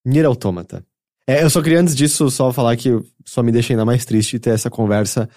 Nier 0.04 0.26
Automata. 0.26 0.82
É, 1.28 1.42
eu 1.42 1.50
só 1.50 1.60
queria 1.62 1.80
antes 1.80 1.94
disso 1.96 2.30
só 2.30 2.52
falar 2.52 2.76
que 2.76 2.90
só 3.24 3.42
me 3.42 3.50
deixa 3.52 3.72
ainda 3.72 3.84
mais 3.84 4.04
triste 4.04 4.38
ter 4.38 4.50
essa 4.50 4.70
conversa 4.70 5.28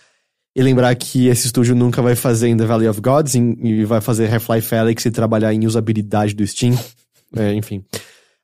e 0.56 0.62
lembrar 0.62 0.94
que 0.96 1.28
esse 1.28 1.48
estúdio 1.48 1.76
nunca 1.76 2.02
vai 2.02 2.16
fazer 2.16 2.48
em 2.48 2.58
The 2.58 2.66
Valley 2.66 2.88
of 2.88 3.02
Gods 3.02 3.36
em- 3.36 3.58
e 3.64 3.86
vai 3.86 4.00
fazer 4.02 4.32
Half-Life 4.34 4.76
Alyx 4.76 5.06
e 5.06 5.12
trabalhar 5.12 5.54
em 5.54 5.66
usabilidade 5.66 6.34
do 6.36 6.46
Steam. 6.46 6.78
É, 7.36 7.54
enfim. 7.54 7.84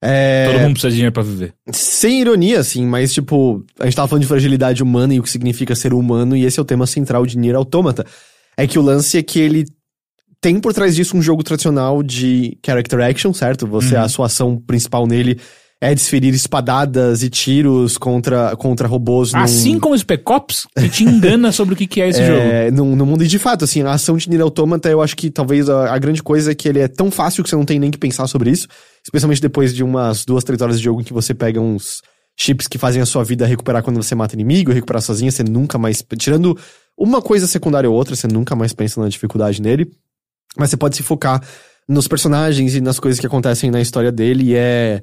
É, 0.02 0.46
Todo 0.52 0.62
mundo 0.62 0.72
precisa 0.74 0.90
de 0.90 0.96
dinheiro 0.96 1.12
pra 1.14 1.24
viver. 1.24 1.54
Sem 1.72 2.22
ironia, 2.22 2.60
assim, 2.60 2.86
mas 2.86 3.12
tipo, 3.14 3.64
a 3.80 3.86
gente 3.86 3.96
tava 3.96 4.08
falando 4.08 4.22
de 4.22 4.28
fragilidade 4.28 4.84
humana 4.84 5.14
e 5.16 5.20
o 5.20 5.24
que 5.24 5.30
significa 5.30 5.74
ser 5.76 5.94
humano, 5.94 6.36
e 6.36 6.44
esse 6.46 6.60
é 6.60 6.62
o 6.62 6.66
tema 6.66 6.86
central 6.86 7.26
de 7.26 7.38
Nier 7.38 7.56
Automata. 7.56 8.06
É 8.58 8.66
que 8.68 8.78
o 8.80 8.82
lance 8.82 9.18
é 9.18 9.24
que 9.24 9.40
ele 9.40 9.66
tem 10.42 10.60
por 10.60 10.74
trás 10.74 10.96
disso 10.96 11.18
um 11.18 11.22
jogo 11.22 11.44
tradicional 11.44 12.04
de 12.04 12.58
character 12.66 13.00
action, 13.02 13.34
certo? 13.34 13.66
Você, 13.68 13.96
a 13.96 14.08
sua 14.08 14.28
ação 14.28 14.58
principal 14.58 15.08
nele 15.08 15.40
é 15.82 15.94
desferir 15.94 16.34
espadadas 16.34 17.22
e 17.22 17.30
tiros 17.30 17.98
contra, 17.98 18.56
contra 18.56 18.88
robôs 18.88 19.34
num- 19.34 19.40
Assim 19.40 19.78
como 19.80 19.94
o 19.94 19.98
Spec 19.98 20.24
Ops, 20.32 20.66
que 20.78 20.88
te 20.90 21.04
engana 21.04 21.52
sobre 21.52 21.74
o 21.74 21.78
que, 21.78 21.86
que 21.86 22.02
é 22.02 22.08
esse 22.10 22.22
jogo. 22.26 22.40
é, 22.40 22.72
no, 22.72 22.96
no 22.96 23.06
mundo, 23.06 23.24
e 23.24 23.28
de 23.28 23.38
fato, 23.38 23.66
assim, 23.66 23.82
a 23.82 23.92
ação 23.92 24.16
de 24.16 24.30
Nier 24.30 24.42
Automata, 24.42 24.88
eu 24.90 25.02
acho 25.02 25.16
que 25.18 25.30
talvez 25.30 25.70
a, 25.70 25.94
a 25.94 25.98
grande 25.98 26.24
coisa 26.24 26.52
é 26.52 26.56
que 26.56 26.68
ele 26.70 26.80
é 26.80 26.88
tão 26.88 27.12
fácil 27.12 27.44
que 27.44 27.50
você 27.50 27.56
não 27.56 27.66
tem 27.66 27.78
nem 27.80 27.92
que 27.92 27.98
pensar 27.98 28.26
sobre 28.28 28.50
isso. 28.52 28.68
Especialmente 29.04 29.42
depois 29.42 29.74
de 29.76 29.84
umas 29.84 30.24
duas, 30.26 30.44
três 30.44 30.62
horas 30.62 30.78
de 30.78 30.84
jogo 30.86 31.02
em 31.02 31.04
que 31.04 31.14
você 31.14 31.34
pega 31.34 31.60
uns 31.60 32.02
chips 32.38 32.68
que 32.68 32.78
fazem 32.78 33.02
a 33.02 33.06
sua 33.06 33.24
vida 33.24 33.46
recuperar 33.46 33.84
quando 33.84 33.98
você 34.02 34.16
mata 34.16 34.34
inimigo, 34.34 34.72
recuperar 34.72 35.02
sozinha, 35.02 35.30
você 35.32 35.44
nunca 35.44 35.78
mais. 35.78 36.04
Tirando 36.18 36.58
uma 36.98 37.22
coisa 37.22 37.48
secundária 37.48 37.90
ou 37.90 37.96
outra, 37.96 38.16
você 38.16 38.28
nunca 38.28 38.56
mais 38.56 38.74
pensa 38.74 39.02
na 39.02 39.10
dificuldade 39.10 39.62
nele. 39.62 39.92
Mas 40.58 40.70
você 40.70 40.78
pode 40.78 40.96
se 40.96 41.04
focar 41.04 41.42
nos 41.88 42.08
personagens 42.08 42.76
e 42.76 42.82
nas 42.82 43.00
coisas 43.00 43.20
que 43.20 43.28
acontecem 43.28 43.70
na 43.70 43.82
história 43.82 44.12
dele. 44.12 44.52
E 44.52 44.56
é. 44.56 45.02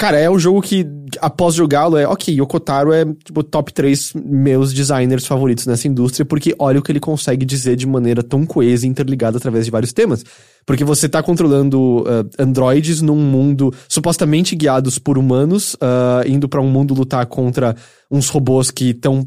Cara, 0.00 0.18
é 0.18 0.30
um 0.30 0.38
jogo 0.38 0.62
que, 0.62 0.86
após 1.20 1.54
jogá-lo, 1.54 1.94
é 1.98 2.08
ok, 2.08 2.34
Yokotaro 2.34 2.90
é, 2.90 3.04
tipo, 3.04 3.42
top 3.42 3.70
3 3.70 4.14
meus 4.14 4.72
designers 4.72 5.26
favoritos 5.26 5.66
nessa 5.66 5.86
indústria, 5.86 6.24
porque 6.24 6.54
olha 6.58 6.80
o 6.80 6.82
que 6.82 6.90
ele 6.90 6.98
consegue 6.98 7.44
dizer 7.44 7.76
de 7.76 7.86
maneira 7.86 8.22
tão 8.22 8.46
coesa 8.46 8.86
e 8.86 8.88
interligada 8.88 9.36
através 9.36 9.66
de 9.66 9.70
vários 9.70 9.92
temas. 9.92 10.24
Porque 10.64 10.84
você 10.84 11.06
tá 11.06 11.22
controlando 11.22 12.02
ah, 12.06 12.42
androides 12.42 13.02
num 13.02 13.18
mundo 13.18 13.74
supostamente 13.86 14.56
guiados 14.56 14.98
por 14.98 15.18
humanos, 15.18 15.76
ah, 15.82 16.22
indo 16.26 16.48
pra 16.48 16.62
um 16.62 16.70
mundo 16.70 16.94
lutar 16.94 17.26
contra 17.26 17.76
uns 18.10 18.30
robôs 18.30 18.70
que 18.70 18.92
estão 18.92 19.22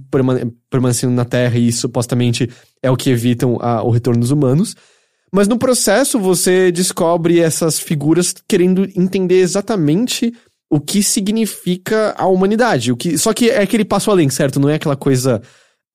permanecendo 0.71 1.13
na 1.13 1.23
Terra 1.23 1.59
e 1.59 1.71
supostamente 1.71 2.49
é 2.81 2.89
o 2.89 2.97
que 2.97 3.11
evitam 3.11 3.59
ah, 3.61 3.83
o 3.83 3.91
retorno 3.91 4.21
dos 4.21 4.31
humanos. 4.31 4.75
Mas 5.31 5.47
no 5.47 5.59
processo 5.59 6.19
você 6.19 6.71
descobre 6.71 7.39
essas 7.39 7.77
figuras 7.79 8.33
querendo 8.47 8.87
entender 8.95 9.37
exatamente 9.37 10.33
o 10.73 10.79
que 10.79 11.03
significa 11.03 12.15
a 12.17 12.25
humanidade. 12.25 12.91
O 12.91 12.97
que, 12.97 13.15
só 13.15 13.31
que 13.31 13.47
é 13.47 13.61
aquele 13.61 13.85
passo 13.85 14.09
além, 14.09 14.27
certo? 14.31 14.59
Não 14.59 14.67
é 14.67 14.73
aquela 14.73 14.95
coisa. 14.95 15.39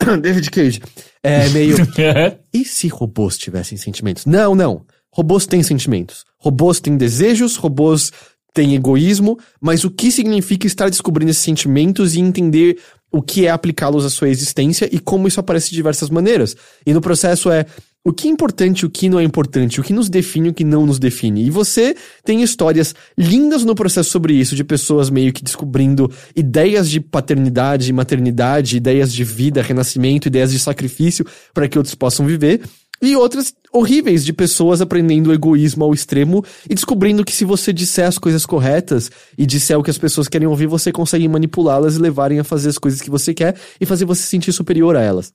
David 0.23 0.49
Cage. 0.53 0.81
É 1.21 1.49
meio. 1.49 1.75
e 2.55 2.65
se 2.65 2.87
robôs 2.87 3.37
tivessem 3.37 3.77
sentimentos? 3.77 4.25
Não, 4.25 4.55
não. 4.55 4.87
Robôs 5.13 5.49
têm 5.49 5.65
sentimentos. 5.65 6.25
Robôs 6.39 6.79
têm 6.79 6.97
desejos, 6.97 7.57
robôs 7.57 8.13
têm 8.55 8.77
egoísmo, 8.77 9.37
mas 9.61 9.83
o 9.83 9.91
que 9.91 10.13
significa 10.13 10.65
estar 10.69 10.89
descobrindo 10.89 11.33
esses 11.33 11.43
sentimentos 11.43 12.15
e 12.15 12.21
entender 12.21 12.79
o 13.11 13.21
que 13.21 13.47
é 13.47 13.51
aplicá-los 13.51 14.05
à 14.05 14.11
sua 14.11 14.29
existência 14.29 14.89
e 14.93 15.01
como 15.01 15.27
isso 15.27 15.41
aparece 15.41 15.71
de 15.71 15.75
diversas 15.75 16.09
maneiras. 16.09 16.55
E 16.87 16.95
no 16.95 17.01
processo 17.01 17.51
é 17.51 17.67
o 18.09 18.13
que 18.13 18.27
é 18.27 18.31
importante, 18.31 18.87
o 18.87 18.91
que 18.91 19.07
não 19.07 19.21
é 19.21 19.23
importante, 19.23 19.81
o 19.81 19.85
que 19.85 19.93
nos 19.93 20.09
define, 20.09 20.49
o 20.49 20.55
que 20.55 20.65
não 20.65 20.87
nos 20.87 20.99
define. 20.99 21.45
E 21.45 21.51
você 21.51 21.95
tem 22.25 22.43
histórias 22.43 22.95
lindas 23.19 23.67
no 23.67 23.75
processo 23.75 24.09
sobre 24.09 24.33
isso, 24.33 24.57
de 24.57 24.65
pessoas 24.65 25.11
meio 25.11 25.31
que 25.31 25.45
descobrindo 25.45 26.11
ideias 26.35 26.89
de 26.89 27.01
paternidade, 27.01 27.93
maternidade, 27.93 28.79
ideias 28.79 29.13
de 29.13 29.23
vida, 29.25 29.61
renascimento, 29.61 30.29
ideias 30.29 30.51
de 30.51 30.59
sacrifício 30.59 31.27
para 31.53 31.69
que 31.69 31.77
outros 31.77 31.95
possam 31.95 32.25
viver. 32.25 32.63
E 33.03 33.15
outras 33.15 33.53
horríveis 33.73 34.25
de 34.25 34.33
pessoas 34.33 34.81
aprendendo 34.81 35.29
o 35.29 35.35
egoísmo 35.35 35.85
ao 35.85 35.93
extremo 35.93 36.43
e 36.69 36.75
descobrindo 36.75 37.25
que 37.25 37.33
se 37.33 37.45
você 37.45 37.75
disser 37.75 38.09
as 38.09 38.17
coisas 38.17 38.47
corretas 38.47 39.11
e 39.37 39.45
disser 39.45 39.79
o 39.79 39.83
que 39.83 39.91
as 39.91 39.99
pessoas 39.99 40.29
querem 40.29 40.49
ouvir, 40.49 40.67
você 40.67 40.91
consegue 40.91 41.29
manipulá-las 41.29 41.97
e 41.97 42.01
levarem 42.01 42.41
a 42.41 42.45
fazer 42.45 42.71
as 42.71 42.79
coisas 42.79 43.03
que 43.03 43.11
você 43.11 43.35
quer 43.35 43.55
e 43.79 43.85
fazer 43.85 44.07
você 44.07 44.23
se 44.23 44.29
sentir 44.29 44.53
superior 44.53 44.97
a 44.97 45.03
elas. 45.03 45.31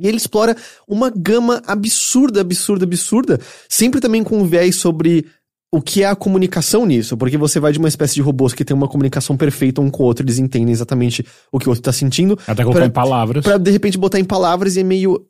E 0.00 0.08
ele 0.08 0.16
explora 0.16 0.56
uma 0.88 1.10
gama 1.14 1.62
absurda, 1.66 2.40
absurda, 2.40 2.84
absurda, 2.84 3.38
sempre 3.68 4.00
também 4.00 4.24
com 4.24 4.38
um 4.38 4.46
viés 4.46 4.76
sobre 4.76 5.26
o 5.72 5.80
que 5.80 6.02
é 6.02 6.06
a 6.06 6.16
comunicação 6.16 6.84
nisso, 6.84 7.16
porque 7.16 7.36
você 7.38 7.60
vai 7.60 7.70
de 7.72 7.78
uma 7.78 7.86
espécie 7.86 8.14
de 8.14 8.22
robôs 8.22 8.52
que 8.52 8.64
tem 8.64 8.76
uma 8.76 8.88
comunicação 8.88 9.36
perfeita 9.36 9.80
um 9.80 9.88
com 9.88 10.02
o 10.02 10.06
outro, 10.06 10.24
eles 10.24 10.38
entendem 10.38 10.72
exatamente 10.72 11.24
o 11.52 11.60
que 11.60 11.68
o 11.68 11.70
outro 11.70 11.82
tá 11.82 11.92
sentindo, 11.92 12.36
Até 12.44 12.64
colocar 12.64 12.80
Pra- 12.80 12.86
em 12.88 12.90
palavras. 12.90 13.44
Pra 13.44 13.56
de 13.56 13.70
repente 13.70 13.96
botar 13.96 14.18
em 14.18 14.24
palavras 14.24 14.74
e 14.76 14.80
é 14.80 14.82
meio. 14.82 15.24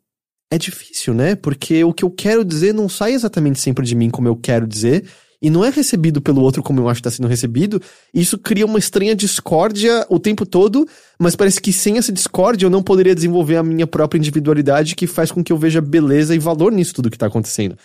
É 0.52 0.56
difícil, 0.56 1.12
né? 1.14 1.34
Porque 1.36 1.84
o 1.84 1.92
que 1.92 2.04
eu 2.04 2.10
quero 2.10 2.44
dizer 2.44 2.72
não 2.72 2.88
sai 2.88 3.12
exatamente 3.12 3.60
sempre 3.60 3.84
de 3.84 3.94
mim 3.94 4.08
como 4.10 4.26
eu 4.28 4.34
quero 4.34 4.66
dizer. 4.66 5.04
E 5.42 5.48
não 5.48 5.64
é 5.64 5.70
recebido 5.70 6.20
pelo 6.20 6.42
outro 6.42 6.62
como 6.62 6.80
eu 6.80 6.88
acho 6.88 7.00
que 7.00 7.04
tá 7.04 7.10
sendo 7.10 7.28
recebido. 7.28 7.80
Isso 8.12 8.36
cria 8.38 8.66
uma 8.66 8.78
estranha 8.78 9.14
discórdia 9.14 10.04
o 10.10 10.18
tempo 10.18 10.44
todo. 10.44 10.86
Mas 11.18 11.34
parece 11.34 11.60
que 11.60 11.72
sem 11.72 11.96
essa 11.96 12.12
discórdia 12.12 12.66
eu 12.66 12.70
não 12.70 12.82
poderia 12.82 13.14
desenvolver 13.14 13.56
a 13.56 13.62
minha 13.62 13.86
própria 13.86 14.18
individualidade 14.18 14.94
que 14.94 15.06
faz 15.06 15.32
com 15.32 15.42
que 15.42 15.52
eu 15.52 15.56
veja 15.56 15.80
beleza 15.80 16.34
e 16.34 16.38
valor 16.38 16.70
nisso 16.70 16.94
tudo 16.94 17.10
que 17.10 17.16
tá 17.16 17.26
acontecendo. 17.26 17.76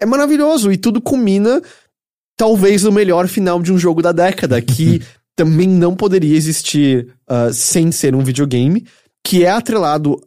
É 0.00 0.06
maravilhoso 0.06 0.72
e 0.72 0.76
tudo 0.76 1.00
culmina, 1.00 1.62
talvez, 2.36 2.82
no 2.82 2.90
melhor 2.90 3.28
final 3.28 3.62
de 3.62 3.72
um 3.72 3.78
jogo 3.78 4.02
da 4.02 4.10
década, 4.10 4.60
que 4.60 5.00
também 5.36 5.68
não 5.68 5.94
poderia 5.94 6.36
existir 6.36 7.08
ah, 7.28 7.52
sem 7.52 7.92
ser 7.92 8.14
um 8.14 8.24
videogame, 8.24 8.86
que 9.22 9.44
é 9.44 9.50
atrelado 9.50 10.20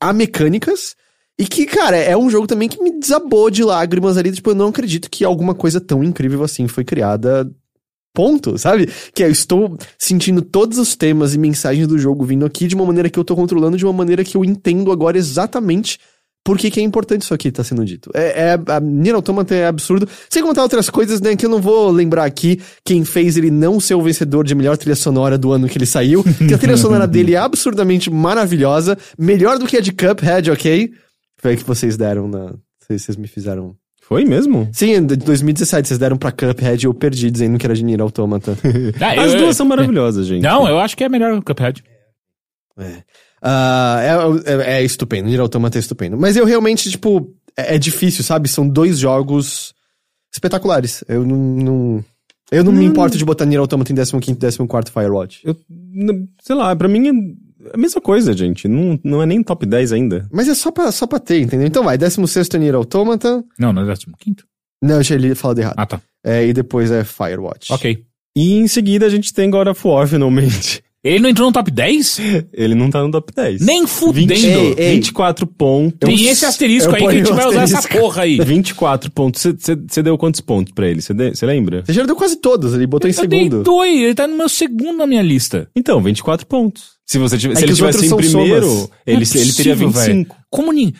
a 0.00 0.12
mecânicas. 0.12 0.96
E 1.38 1.46
que, 1.46 1.66
cara, 1.66 1.96
é 1.96 2.16
um 2.16 2.28
jogo 2.28 2.46
também 2.46 2.68
que 2.68 2.82
me 2.82 2.98
desabou 2.98 3.48
de 3.48 3.62
lágrimas 3.62 4.16
ali. 4.16 4.32
Tipo, 4.32 4.50
eu 4.50 4.54
não 4.56 4.68
acredito 4.68 5.08
que 5.08 5.24
alguma 5.24 5.54
coisa 5.54 5.80
tão 5.80 6.02
incrível 6.02 6.42
assim 6.42 6.66
foi 6.66 6.84
criada. 6.84 7.48
Ponto, 8.12 8.58
sabe? 8.58 8.88
Que 9.14 9.22
eu 9.22 9.30
estou 9.30 9.78
sentindo 9.96 10.42
todos 10.42 10.78
os 10.78 10.96
temas 10.96 11.34
e 11.34 11.38
mensagens 11.38 11.86
do 11.86 11.96
jogo 11.96 12.24
vindo 12.24 12.44
aqui 12.44 12.66
de 12.66 12.74
uma 12.74 12.84
maneira 12.84 13.08
que 13.08 13.18
eu 13.18 13.24
tô 13.24 13.36
controlando, 13.36 13.76
de 13.76 13.84
uma 13.84 13.92
maneira 13.92 14.24
que 14.24 14.36
eu 14.36 14.44
entendo 14.44 14.90
agora 14.90 15.16
exatamente 15.16 16.00
por 16.48 16.56
que, 16.56 16.70
que 16.70 16.80
é 16.80 16.82
importante 16.82 17.22
isso 17.22 17.34
aqui 17.34 17.52
tá 17.52 17.62
sendo 17.62 17.84
dito. 17.84 18.10
É, 18.14 18.48
é, 18.48 18.72
a 18.72 18.80
Nier 18.80 19.14
Automata 19.14 19.54
é 19.54 19.66
absurdo. 19.66 20.08
Sem 20.30 20.42
contar 20.42 20.62
outras 20.62 20.88
coisas, 20.88 21.20
né, 21.20 21.36
que 21.36 21.44
eu 21.44 21.50
não 21.50 21.60
vou 21.60 21.90
lembrar 21.90 22.24
aqui 22.24 22.58
quem 22.82 23.04
fez 23.04 23.36
ele 23.36 23.50
não 23.50 23.78
ser 23.78 23.94
o 23.94 24.02
vencedor 24.02 24.44
de 24.44 24.54
melhor 24.54 24.76
trilha 24.78 24.96
sonora 24.96 25.36
do 25.36 25.52
ano 25.52 25.68
que 25.68 25.76
ele 25.76 25.84
saiu. 25.84 26.24
que 26.24 26.54
a 26.54 26.58
trilha 26.58 26.78
sonora 26.78 27.06
dele 27.06 27.34
é 27.34 27.36
absurdamente 27.36 28.10
maravilhosa. 28.10 28.96
Melhor 29.18 29.58
do 29.58 29.66
que 29.66 29.76
a 29.76 29.80
de 29.80 29.92
Cuphead, 29.92 30.50
ok? 30.50 30.90
Foi 31.38 31.56
que 31.56 31.64
vocês 31.64 31.96
deram 31.96 32.28
na... 32.28 32.54
Vocês, 32.80 33.16
me 33.16 33.26
fizeram... 33.28 33.74
Foi 34.02 34.24
mesmo? 34.24 34.68
Sim, 34.72 35.04
de 35.04 35.16
2017 35.16 35.86
vocês 35.88 35.98
deram 35.98 36.16
pra 36.16 36.32
Cuphead 36.32 36.82
e 36.82 36.86
eu 36.86 36.94
perdi 36.94 37.30
dizendo 37.30 37.58
que 37.58 37.66
era 37.66 37.74
de 37.74 37.84
Nier 37.84 38.00
Automata. 38.00 38.56
Ah, 39.00 39.22
As 39.22 39.34
eu- 39.34 39.40
duas 39.40 39.56
são 39.56 39.66
maravilhosas, 39.66 40.26
gente. 40.26 40.42
Não, 40.42 40.66
eu 40.66 40.78
acho 40.78 40.96
que 40.96 41.04
é 41.04 41.08
melhor 41.08 41.32
o 41.34 41.42
Cuphead. 41.42 41.84
Ah, 43.40 44.00
é, 44.46 44.52
é, 44.52 44.78
é 44.80 44.84
estupendo, 44.84 45.28
Nier 45.28 45.40
Automata 45.40 45.78
é 45.78 45.80
estupendo. 45.80 46.16
Mas 46.16 46.36
eu 46.36 46.44
realmente, 46.44 46.90
tipo, 46.90 47.32
é, 47.56 47.74
é 47.74 47.78
difícil, 47.78 48.24
sabe? 48.24 48.48
São 48.48 48.68
dois 48.68 48.98
jogos 48.98 49.74
espetaculares. 50.32 51.04
Eu 51.08 51.24
não. 51.26 51.36
não- 51.36 52.04
eu 52.50 52.64
não 52.64 52.72
me 52.72 52.86
importo 52.86 53.18
de 53.18 53.24
botar 53.26 53.44
Nier 53.44 53.60
Automata 53.60 53.92
em 53.92 53.94
15 53.94 54.14
e 54.16 54.66
14 54.66 54.90
Firewatch. 54.90 55.42
Eu, 55.44 55.54
sei 56.40 56.56
lá, 56.56 56.74
pra 56.74 56.88
mim 56.88 57.36
A 57.72 57.76
mesma 57.76 58.00
coisa, 58.00 58.32
gente. 58.32 58.68
Não, 58.68 58.98
não 59.02 59.22
é 59.22 59.26
nem 59.26 59.42
top 59.42 59.66
10 59.66 59.92
ainda. 59.92 60.28
Mas 60.32 60.48
é 60.48 60.54
só 60.54 60.70
pra, 60.70 60.92
só 60.92 61.06
pra 61.06 61.18
ter, 61.18 61.40
entendeu? 61.40 61.66
Então 61.66 61.82
vai, 61.82 61.98
16 61.98 62.48
Nier 62.50 62.74
Automata. 62.74 63.44
Não, 63.58 63.72
não 63.72 63.82
é 63.82 63.94
15. 63.94 64.36
Não, 64.82 64.98
achei 64.98 65.16
ele 65.16 65.34
falado 65.34 65.58
errado. 65.58 65.74
Ah, 65.76 65.86
tá. 65.86 66.00
É, 66.24 66.46
e 66.46 66.52
depois 66.52 66.90
é 66.90 67.04
Firewatch. 67.04 67.72
Ok. 67.72 68.04
E 68.36 68.54
em 68.54 68.68
seguida 68.68 69.06
a 69.06 69.08
gente 69.08 69.34
tem 69.34 69.50
God 69.50 69.68
of 69.68 69.86
War, 69.86 70.06
finalmente. 70.06 70.82
Ele 71.08 71.20
não 71.20 71.28
entrou 71.30 71.46
no 71.48 71.52
top 71.52 71.70
10? 71.70 72.20
Ele 72.52 72.74
não 72.74 72.90
tá 72.90 73.02
no 73.02 73.10
top 73.10 73.32
10. 73.34 73.60
Nem 73.60 73.86
fudendo. 73.86 74.28
20, 74.34 74.44
Ei, 74.44 74.74
ei. 74.76 74.94
24 74.96 75.46
pontos. 75.46 76.08
Tem 76.08 76.26
esse 76.28 76.44
asterisco 76.44 76.90
eu 76.90 76.94
aí 76.96 77.00
que 77.02 77.06
a 77.08 77.12
gente 77.12 77.32
vai 77.32 77.46
usar 77.46 77.62
essa 77.62 77.88
porra 77.88 78.22
aí. 78.22 78.38
24 78.38 79.10
pontos. 79.10 79.42
Você 79.88 80.02
deu 80.02 80.16
quantos 80.18 80.40
pontos 80.40 80.72
pra 80.72 80.86
ele? 80.88 81.00
Você 81.00 81.46
lembra? 81.46 81.82
Você 81.84 81.92
já 81.92 82.04
deu 82.04 82.14
quase 82.16 82.36
todos, 82.36 82.74
ele 82.74 82.86
botou 82.86 83.08
em 83.10 83.14
Eu 83.16 83.26
dei 83.26 83.40
segundo. 83.44 83.62
dois, 83.62 84.00
ele 84.02 84.14
tá 84.14 84.26
no 84.26 84.36
meu 84.36 84.48
segundo 84.48 84.96
na 84.98 85.06
minha 85.06 85.22
lista. 85.22 85.68
Então, 85.74 86.00
24 86.02 86.46
pontos. 86.46 86.98
Se, 87.06 87.16
você 87.18 87.38
tivesse, 87.38 87.58
É 87.58 87.66
se 87.66 87.70
ele 87.72 87.74
tivesse 87.76 88.06
em 88.06 88.16
primeiro, 88.16 88.66
somas. 88.68 88.90
ele, 89.06 89.16
é 89.16 89.20
ele 89.20 89.26
teria 89.26 89.46
possível, 89.74 89.88
25. 89.88 89.94
velho. 90.04 90.26
Como 90.50 90.72
ninguém... 90.72 90.94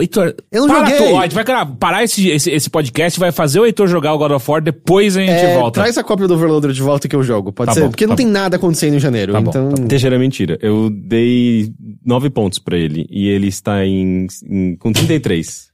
Heitor, 0.00 0.34
Eu 0.52 0.66
não 0.66 0.74
para 0.74 0.90
joguei. 0.90 1.08
tu, 1.08 1.14
ó, 1.14 1.18
a 1.20 1.22
gente 1.22 1.34
vai 1.34 1.44
cara, 1.44 1.66
parar 1.66 2.04
esse, 2.04 2.28
esse, 2.28 2.50
esse 2.50 2.68
podcast, 2.70 3.18
vai 3.18 3.32
fazer 3.32 3.60
o 3.60 3.66
Heitor 3.66 3.86
jogar 3.88 4.12
o 4.14 4.18
God 4.18 4.32
of 4.32 4.50
War, 4.50 4.62
depois 4.62 5.16
a 5.16 5.20
gente 5.20 5.30
É, 5.30 5.54
volta. 5.58 5.80
traz 5.80 5.96
a 5.98 6.04
cópia 6.04 6.26
do 6.28 6.34
Overloader 6.34 6.72
de 6.72 6.82
volta 6.82 7.08
que 7.08 7.16
eu 7.16 7.22
jogo, 7.22 7.52
pode 7.52 7.68
Tá 7.68 7.74
ser? 7.74 7.80
bom, 7.82 7.88
Porque 7.90 8.04
tá 8.04 8.08
não 8.08 8.16
tem 8.16 8.26
bom. 8.26 8.32
nada 8.32 8.56
acontecendo 8.56 8.94
em 8.94 8.98
janeiro, 9.00 9.32
Tá 9.32 9.40
bom, 9.40 9.50
então... 9.50 9.72
Teixeira 9.86 10.16
é 10.16 10.18
mentira. 10.18 10.58
Eu 10.60 10.90
dei 10.90 11.72
9 12.04 12.30
pontos 12.30 12.58
pra 12.58 12.76
ele. 12.76 13.06
E 13.10 13.28
ele 13.28 13.48
está 13.48 13.84
em, 13.84 14.26
em- 14.48 14.76
com 14.76 14.92
33. 14.92 15.68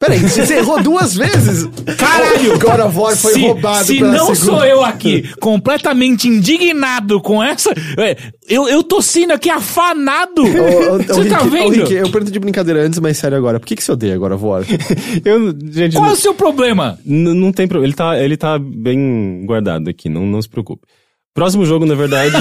Peraí, 0.00 0.18
você 0.18 0.54
errou 0.54 0.82
duas 0.82 1.14
vezes! 1.14 1.68
Caralho! 1.98 2.58
God 2.58 2.80
of 2.86 2.96
War 2.98 3.14
foi 3.14 3.34
se, 3.34 3.40
roubado 3.42 3.84
Se 3.84 3.98
pela 3.98 4.12
não 4.12 4.34
segunda. 4.34 4.56
sou 4.58 4.64
eu 4.64 4.82
aqui, 4.82 5.28
completamente 5.38 6.26
indignado 6.26 7.20
com 7.20 7.44
essa... 7.44 7.70
é, 7.98 8.16
Eu, 8.48 8.66
eu 8.66 8.82
tô 8.82 9.02
sendo 9.02 9.34
aqui 9.34 9.50
afanado! 9.50 10.42
Ô, 10.42 10.46
ô, 10.46 10.94
ô, 10.94 10.98
Você 11.02 11.28
tá 11.28 11.38
Rick, 11.40 11.46
ô, 11.46 11.50
vendo? 11.50 11.74
Rick, 11.74 11.92
eu 11.92 12.08
pergunto 12.10 12.32
de 12.32 12.38
brincadeira 12.40 12.80
antes, 12.82 12.98
mas 12.98 13.18
sério 13.18 13.36
agora. 13.36 13.60
Por 13.60 13.66
que, 13.66 13.76
que 13.76 13.84
você 13.84 13.92
odeia 13.92 14.16
God 14.16 14.32
of 14.32 14.42
War? 14.42 14.64
Eu, 15.22 15.54
gente, 15.70 15.92
Qual 15.92 16.04
é 16.06 16.08
não, 16.08 16.14
o 16.14 16.16
seu 16.16 16.32
problema? 16.32 16.98
não 17.04 17.52
tem 17.52 17.68
problema. 17.68 17.86
Ele 17.86 17.94
tá, 17.94 18.18
ele 18.18 18.36
tá 18.38 18.58
bem 18.58 19.44
guardado 19.44 19.90
aqui, 19.90 20.08
não, 20.08 20.24
não 20.24 20.40
se 20.40 20.48
preocupe. 20.48 20.86
Próximo 21.34 21.66
jogo, 21.66 21.84
na 21.84 21.94
verdade. 21.94 22.34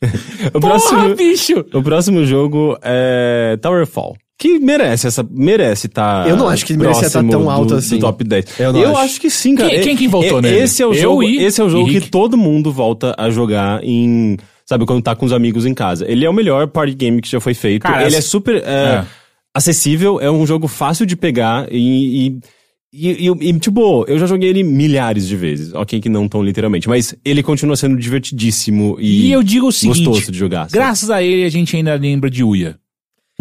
o, 0.52 0.60
Porra, 0.60 0.78
próximo, 0.78 1.14
bicho! 1.14 1.64
o 1.72 1.82
próximo 1.82 2.24
jogo 2.26 2.78
é 2.82 3.58
Towerfall. 3.62 4.14
Que 4.40 4.58
merece 4.58 5.06
essa. 5.06 5.24
Merece 5.30 5.86
tá. 5.86 6.24
Eu 6.26 6.36
não 6.36 6.48
acho 6.48 6.64
que 6.64 6.74
merecia 6.76 7.04
tá 7.10 7.10
próximo 7.20 7.30
tão 7.30 7.50
alto 7.50 7.68
do, 7.68 7.74
assim. 7.76 7.96
do 7.96 8.00
top 8.00 8.24
10. 8.24 8.44
Eu 8.58 8.72
não 8.72 8.80
acho. 8.96 9.00
acho. 9.04 9.20
que 9.20 9.28
sim, 9.30 9.54
cara. 9.54 9.68
Quem- 9.68 9.82
quem 9.82 9.96
que 9.96 10.08
votou 10.08 10.38
E- 10.38 10.42
nele? 10.42 10.60
Esse 10.60 10.82
é 10.82 10.86
o 10.86 10.94
Eu 10.94 11.02
jogo, 11.02 11.22
e- 11.22 11.44
esse 11.44 11.60
é 11.60 11.64
o 11.64 11.68
jogo 11.68 11.90
que 11.90 12.00
todo 12.00 12.36
mundo 12.38 12.72
volta 12.72 13.14
a 13.18 13.28
jogar 13.30 13.84
em. 13.84 14.36
Sabe, 14.64 14.86
quando 14.86 15.02
tá 15.02 15.14
com 15.14 15.26
os 15.26 15.32
amigos 15.32 15.66
em 15.66 15.74
casa. 15.74 16.10
Ele 16.10 16.24
é 16.24 16.30
o 16.30 16.32
melhor 16.32 16.66
party 16.68 16.94
game 16.94 17.20
que 17.20 17.28
já 17.28 17.38
foi 17.40 17.52
feito. 17.54 17.82
Cara, 17.82 18.06
ele 18.06 18.16
é 18.16 18.20
super 18.20 18.56
é, 18.56 18.60
É. 19.02 19.04
acessível, 19.54 20.18
é 20.20 20.30
um 20.30 20.46
jogo 20.46 20.66
fácil 20.68 21.04
de 21.06 21.16
pegar 21.16 21.66
e. 21.70 22.28
e 22.28 22.40
e, 22.92 23.28
e- 23.28 23.48
e, 23.50 23.58
tipo, 23.60 24.04
eu 24.08 24.18
já 24.18 24.26
joguei 24.26 24.48
ele 24.48 24.64
milhares 24.64 25.28
de 25.28 25.36
vezes. 25.36 25.72
Ok, 25.74 26.00
que 26.00 26.08
não 26.08 26.26
tão 26.26 26.42
literalmente. 26.42 26.88
Mas 26.88 27.14
ele 27.24 27.40
continua 27.40 27.76
sendo 27.76 27.96
divertidíssimo 27.96 28.96
e, 28.98 29.26
E 29.28 29.32
eu 29.32 29.44
digo 29.44 29.68
o 29.68 29.72
seguinte, 29.72 30.02
gostoso 30.04 30.32
de 30.32 30.36
jogar. 30.36 30.62
sabe? 30.68 30.72
graças 30.72 31.08
a 31.08 31.22
ele 31.22 31.44
a 31.44 31.48
gente 31.48 31.76
ainda 31.76 31.94
lembra 31.94 32.28
de 32.28 32.42
Uia. 32.42 32.76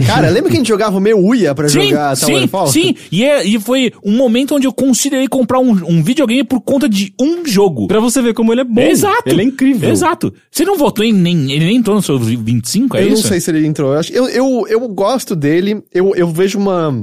Cara, 0.05 0.29
lembra 0.31 0.49
que 0.49 0.55
a 0.55 0.59
gente 0.59 0.67
jogava 0.67 0.97
o 0.97 0.99
meu 0.99 1.17
Uia 1.19 1.53
pra 1.55 1.67
Sim, 1.69 1.89
jogar 1.89 2.15
sim, 2.15 2.25
Towerfall? 2.27 2.67
sim. 2.67 2.95
E, 3.11 3.23
é- 3.23 3.45
e 3.45 3.59
foi 3.59 3.91
um 4.03 4.15
momento 4.15 4.55
onde 4.55 4.65
eu 4.67 4.73
considerei 4.73 5.27
comprar 5.27 5.59
um, 5.59 5.71
um 5.87 6.01
videogame 6.03 6.43
por 6.43 6.61
conta 6.61 6.87
de 6.89 7.13
um 7.19 7.45
jogo. 7.45 7.87
Pra 7.87 7.99
você 7.99 8.21
ver 8.21 8.33
como 8.33 8.53
ele 8.53 8.61
é 8.61 8.63
bom. 8.65 8.81
Exato. 8.81 9.23
Ele 9.27 9.41
é 9.41 9.45
incrível. 9.45 9.89
Exato. 9.89 10.33
Você 10.51 10.63
não 10.65 10.77
votou 10.77 11.03
em 11.05 11.13
nem. 11.13 11.51
Ele 11.51 11.65
nem 11.65 11.77
entrou 11.77 11.95
no 11.95 12.01
seu 12.01 12.17
25, 12.19 12.95
é 12.97 13.03
eu 13.03 13.07
isso? 13.09 13.23
não 13.23 13.29
sei 13.29 13.39
se 13.39 13.51
ele 13.51 13.65
entrou. 13.65 13.93
Eu, 13.93 13.99
acho- 13.99 14.13
eu, 14.13 14.27
eu, 14.29 14.65
eu 14.67 14.87
gosto 14.89 15.35
dele, 15.35 15.83
eu, 15.93 16.15
eu 16.15 16.27
vejo 16.29 16.57
uma 16.59 16.93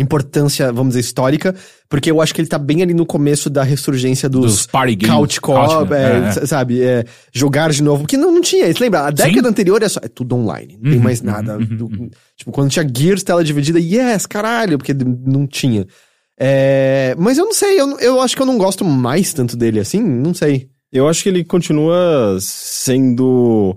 importância, 0.00 0.72
vamos 0.72 0.88
dizer, 0.94 1.00
histórica, 1.00 1.54
porque 1.88 2.10
eu 2.10 2.20
acho 2.20 2.34
que 2.34 2.40
ele 2.40 2.48
tá 2.48 2.58
bem 2.58 2.82
ali 2.82 2.94
no 2.94 3.04
começo 3.06 3.50
da 3.50 3.62
ressurgência 3.62 4.28
dos, 4.28 4.52
Dos 4.52 4.66
party 4.66 4.96
games. 4.96 5.14
couch 5.16 5.40
co-op, 5.40 5.92
é, 5.92 5.96
é, 5.96 6.42
é. 6.42 6.46
sabe, 6.46 6.82
é, 6.82 7.04
jogar 7.32 7.70
de 7.70 7.82
novo, 7.82 8.02
porque 8.02 8.16
não, 8.16 8.32
não 8.32 8.40
tinha 8.40 8.66
isso, 8.68 8.82
lembra? 8.82 9.00
A 9.06 9.10
década 9.10 9.48
anterior 9.48 9.82
é, 9.82 9.88
só, 9.88 10.00
é 10.02 10.08
tudo 10.08 10.34
online, 10.36 10.74
não 10.80 10.90
tem 10.90 10.98
Uhum, 10.98 11.04
mais 11.04 11.20
nada. 11.22 11.58
uhum, 11.58 11.64
do- 11.76 11.84
uhum. 11.86 12.10
Tipo, 12.36 12.50
quando 12.52 12.70
tinha 12.70 12.86
Gears, 12.96 13.22
tela 13.22 13.44
dividida, 13.44 13.78
yes, 13.78 14.26
caralho, 14.26 14.78
porque 14.78 14.94
não 14.94 15.46
tinha. 15.46 15.86
É, 16.38 17.14
mas 17.18 17.36
eu 17.36 17.44
não 17.44 17.52
sei, 17.52 17.78
eu, 17.80 17.98
eu 17.98 18.20
acho 18.20 18.34
que 18.34 18.40
eu 18.40 18.46
não 18.46 18.56
gosto 18.56 18.84
mais 18.84 19.32
tanto 19.34 19.56
dele 19.56 19.78
assim, 19.80 20.00
não 20.02 20.32
sei. 20.32 20.68
Eu 20.92 21.06
acho 21.08 21.22
que 21.22 21.28
ele 21.28 21.44
continua 21.44 22.38
sendo 22.40 23.76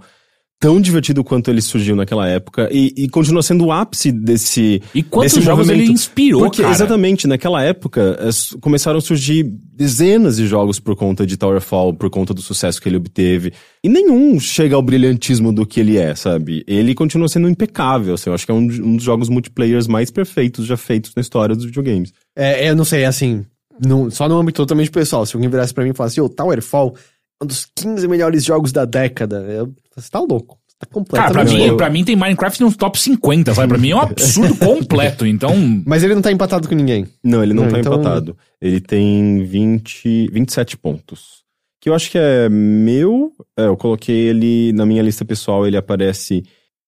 tão 0.64 0.80
divertido 0.80 1.25
quanto 1.25 1.50
ele 1.51 1.61
surgiu 1.61 1.93
naquela 1.93 2.25
época 2.25 2.69
e, 2.72 2.93
e 2.95 3.09
continua 3.09 3.43
sendo 3.43 3.66
o 3.66 3.72
ápice 3.74 4.14
desse 4.14 4.82
E 4.95 5.03
quantos 5.03 5.33
desse 5.33 5.45
jogos 5.45 5.67
ele 5.67 5.80
movimento. 5.80 5.93
inspirou, 6.00 6.40
Porque, 6.43 6.61
cara? 6.61 6.74
exatamente, 6.74 7.27
naquela 7.27 7.61
época 7.61 8.17
eh, 8.22 8.30
s- 8.30 8.58
começaram 8.59 8.98
a 8.98 9.01
surgir 9.01 9.43
dezenas 9.75 10.38
de 10.38 10.48
jogos 10.48 10.80
por 10.80 10.95
conta 10.95 11.25
de 11.25 11.35
Towerfall, 11.35 11.93
por 11.93 12.09
conta 12.09 12.33
do 12.33 12.42
sucesso 12.42 12.82
que 12.82 12.88
ele 12.88 12.95
obteve. 12.95 13.51
E 13.83 13.90
nenhum 13.90 14.40
chega 14.40 14.75
ao 14.77 14.82
brilhantismo 14.82 15.51
do 15.51 15.66
que 15.66 15.82
ele 15.82 15.98
é, 15.98 16.16
sabe? 16.16 16.64
Ele 16.66 16.95
continua 16.95 17.27
sendo 17.27 17.50
impecável, 17.50 18.14
assim, 18.14 18.30
eu 18.30 18.33
acho 18.33 18.45
que 18.45 18.51
é 18.51 18.56
um, 18.56 18.59
um 18.59 18.95
dos 18.95 19.03
jogos 19.03 19.27
multiplayers 19.27 19.85
mais 19.85 20.09
perfeitos 20.09 20.66
já 20.66 20.77
feitos 20.77 21.11
na 21.14 21.19
história 21.22 21.56
dos 21.56 21.66
videogames. 21.66 22.14
É, 22.35 22.69
eu 22.69 22.75
não 22.75 22.85
sei, 22.85 23.03
assim, 23.03 23.43
no- 23.85 24.09
só 24.11 24.30
no 24.30 24.40
âmbito 24.40 24.61
totalmente 24.61 24.90
pessoal. 24.92 25.25
Se 25.25 25.35
alguém 25.35 25.50
virasse 25.50 25.74
pra 25.74 25.83
mim 25.83 25.90
e 25.90 25.93
falasse, 25.93 26.22
ô, 26.22 26.30
Towerfall, 26.30 26.95
um 27.41 27.45
dos 27.45 27.65
15 27.75 28.07
melhores 28.07 28.43
jogos 28.43 28.71
da 28.71 28.85
década, 28.85 29.37
eu, 29.49 29.73
você 29.95 30.09
tá 30.09 30.19
louco. 30.19 30.57
Você 30.67 30.75
tá 30.79 30.85
Cara, 30.85 30.93
completamente 30.93 31.33
pra 31.33 31.43
mim, 31.71 31.77
pra 31.77 31.89
mim 31.89 32.03
tem 32.03 32.15
Minecraft 32.15 32.61
nos 32.61 32.75
top 32.75 32.99
50, 32.99 33.53
sabe? 33.53 33.67
Pra 33.69 33.77
mim 33.77 33.91
é 33.91 33.95
um 33.95 33.99
absurdo 33.99 34.55
completo. 34.59 35.25
Então, 35.25 35.53
Mas 35.85 36.03
ele 36.03 36.15
não 36.15 36.21
tá 36.21 36.31
empatado 36.31 36.67
com 36.67 36.75
ninguém. 36.75 37.07
Não, 37.23 37.41
ele 37.43 37.53
não, 37.53 37.63
Não, 37.63 37.71
tá 37.71 37.79
então- 37.79 37.93
empatado. 37.93 38.37
Ele 38.61 38.79
tem 38.81 39.43
20, 39.43 40.27
27 40.31 40.77
pontos. 40.77 41.43
Que 41.81 41.89
eu 41.89 41.93
acho 41.93 42.09
que 42.09 42.17
é 42.17 42.47
meu. 42.49 43.31
É, 43.57 43.65
eu 43.65 43.75
coloquei 43.77 44.15
ele 44.27 44.71
na 44.73 44.85
minha 44.85 45.01
lista 45.03 45.23
pessoal, 45.25 45.67
ele 45.67 45.75
aparece. 45.77 46.43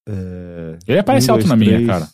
é, 0.07 0.77
ele 0.88 0.99
aparece 0.99 1.30
um, 1.30 1.33
alto 1.33 1.41
dois, 1.41 1.49
na 1.49 1.56
minha, 1.57 1.74
três. 1.74 1.88
cara. 1.88 2.07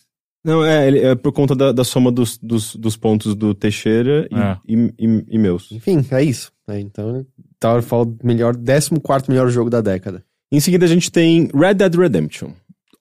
Não, 0.43 0.65
é, 0.65 0.87
ele- 0.87 0.99
é 0.99 1.13
por 1.15 1.31
conta 1.31 1.55
da, 1.55 1.71
da 1.71 1.83
soma 1.83 2.11
dos, 2.11 2.37
dos, 2.39 2.75
dos 2.75 2.97
pontos 2.97 3.35
do 3.35 3.53
Teixeira 3.53 4.27
e, 4.31 4.35
É. 4.35 4.57
e, 4.67 4.93
e- 4.99 5.25
e 5.29 5.37
meus. 5.37 5.71
Enfim, 5.71 6.03
é 6.11 6.23
isso. 6.23 6.51
É, 6.67 6.79
então, 6.79 7.23
Towerfall, 7.61 8.17
melhor, 8.23 8.56
14 8.56 9.30
melhor 9.30 9.49
jogo 9.49 9.69
da 9.69 9.80
década. 9.80 10.23
Em 10.51 10.59
seguida 10.59 10.83
a 10.83 10.90
gente 10.90 11.09
tem 11.11 11.48
Red 11.53 11.75
Dead 11.75 11.95
Redemption. 11.95 12.49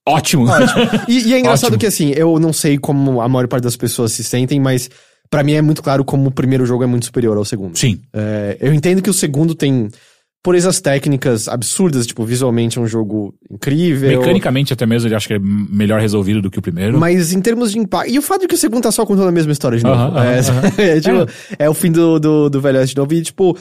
Ótimo. 0.07 0.47
E, 1.09 1.29
e 1.29 1.35
é 1.35 1.39
engraçado 1.41 1.71
Ótimo. 1.71 1.81
que, 1.81 1.87
assim, 1.87 2.13
eu 2.15 2.39
não 2.39 2.53
sei 2.53 2.79
como 2.79 3.21
a 3.21 3.29
maior 3.29 3.49
parte 3.49 3.65
das 3.65 3.77
pessoas 3.77 4.13
se 4.13 4.23
sentem, 4.23 4.61
mas 4.61 4.91
pra 5.31 5.43
mim 5.43 5.53
é 5.55 5.63
muito 5.63 5.83
claro 5.83 6.05
como 6.05 6.29
o 6.29 6.31
primeiro 6.31 6.67
jogo 6.67 6.85
é 6.85 6.87
muito 6.87 7.07
superior 7.07 7.37
ao 7.37 7.45
segundo. 7.45 7.77
Sim. 7.77 8.01
É, 8.13 8.59
eu 8.61 8.73
entendo 8.73 9.03
que 9.03 9.11
o 9.11 9.15
segundo 9.15 9.55
tem 9.55 9.89
purezas 10.43 10.81
técnicas 10.81 11.49
absurdas, 11.49 12.07
tipo, 12.07 12.25
visualmente 12.25 12.79
é 12.79 12.81
um 12.81 12.87
jogo 12.87 13.35
incrível. 13.51 14.21
Mecanicamente 14.21 14.73
até 14.73 14.87
mesmo 14.87 15.09
ele 15.09 15.15
acho 15.15 15.29
que 15.29 15.35
é 15.35 15.39
melhor 15.39 16.01
resolvido 16.01 16.41
do 16.41 16.51
que 16.51 16.59
o 16.59 16.63
primeiro. 16.63 16.99
Mas 16.99 17.33
em 17.33 17.41
termos 17.41 17.73
de 17.73 17.79
impacto. 17.79 18.11
E 18.11 18.19
o 18.19 18.23
fato 18.23 18.43
de 18.43 18.49
que 18.49 18.55
o 18.55 18.59
segundo 18.59 18.83
tá 18.83 18.93
só 18.93 19.05
contando 19.07 19.29
a 19.29 19.33
mesma 19.33 19.53
história 19.53 19.79
de 19.79 19.85
novo. 19.85 19.97
Aham, 19.97 20.17
aham, 20.17 20.25
é, 20.25 20.41
aham. 20.41 20.73
é, 20.79 21.01
tipo, 21.01 21.33
é 21.59 21.71
o 21.71 21.75
fim 21.75 21.93
do, 21.93 22.19
do, 22.19 22.51
do 22.51 22.61
Velho 22.61 22.79
Oeste 22.79 22.95
de 22.95 23.01
novo. 23.01 23.13
E, 23.15 23.23
tipo, 23.23 23.57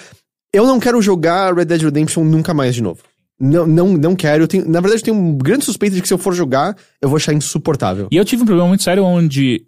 eu 0.53 0.65
não 0.65 0.79
quero 0.79 1.01
jogar 1.01 1.53
Red 1.55 1.65
Dead 1.65 1.81
Redemption 1.81 2.23
nunca 2.23 2.53
mais 2.53 2.75
de 2.75 2.81
novo. 2.83 3.01
Não, 3.39 3.65
não, 3.65 3.93
não 3.97 4.15
quero. 4.15 4.43
Eu 4.43 4.47
tenho, 4.47 4.67
na 4.69 4.81
verdade, 4.81 5.01
eu 5.01 5.05
tenho 5.05 5.17
um 5.17 5.37
grande 5.37 5.63
suspeito 5.63 5.95
de 5.95 6.01
que 6.01 6.07
se 6.07 6.13
eu 6.13 6.17
for 6.17 6.33
jogar, 6.33 6.75
eu 7.01 7.07
vou 7.07 7.15
achar 7.17 7.33
insuportável. 7.33 8.07
E 8.11 8.17
eu 8.17 8.25
tive 8.25 8.43
um 8.43 8.45
problema 8.45 8.67
muito 8.67 8.83
sério 8.83 9.03
onde 9.05 9.65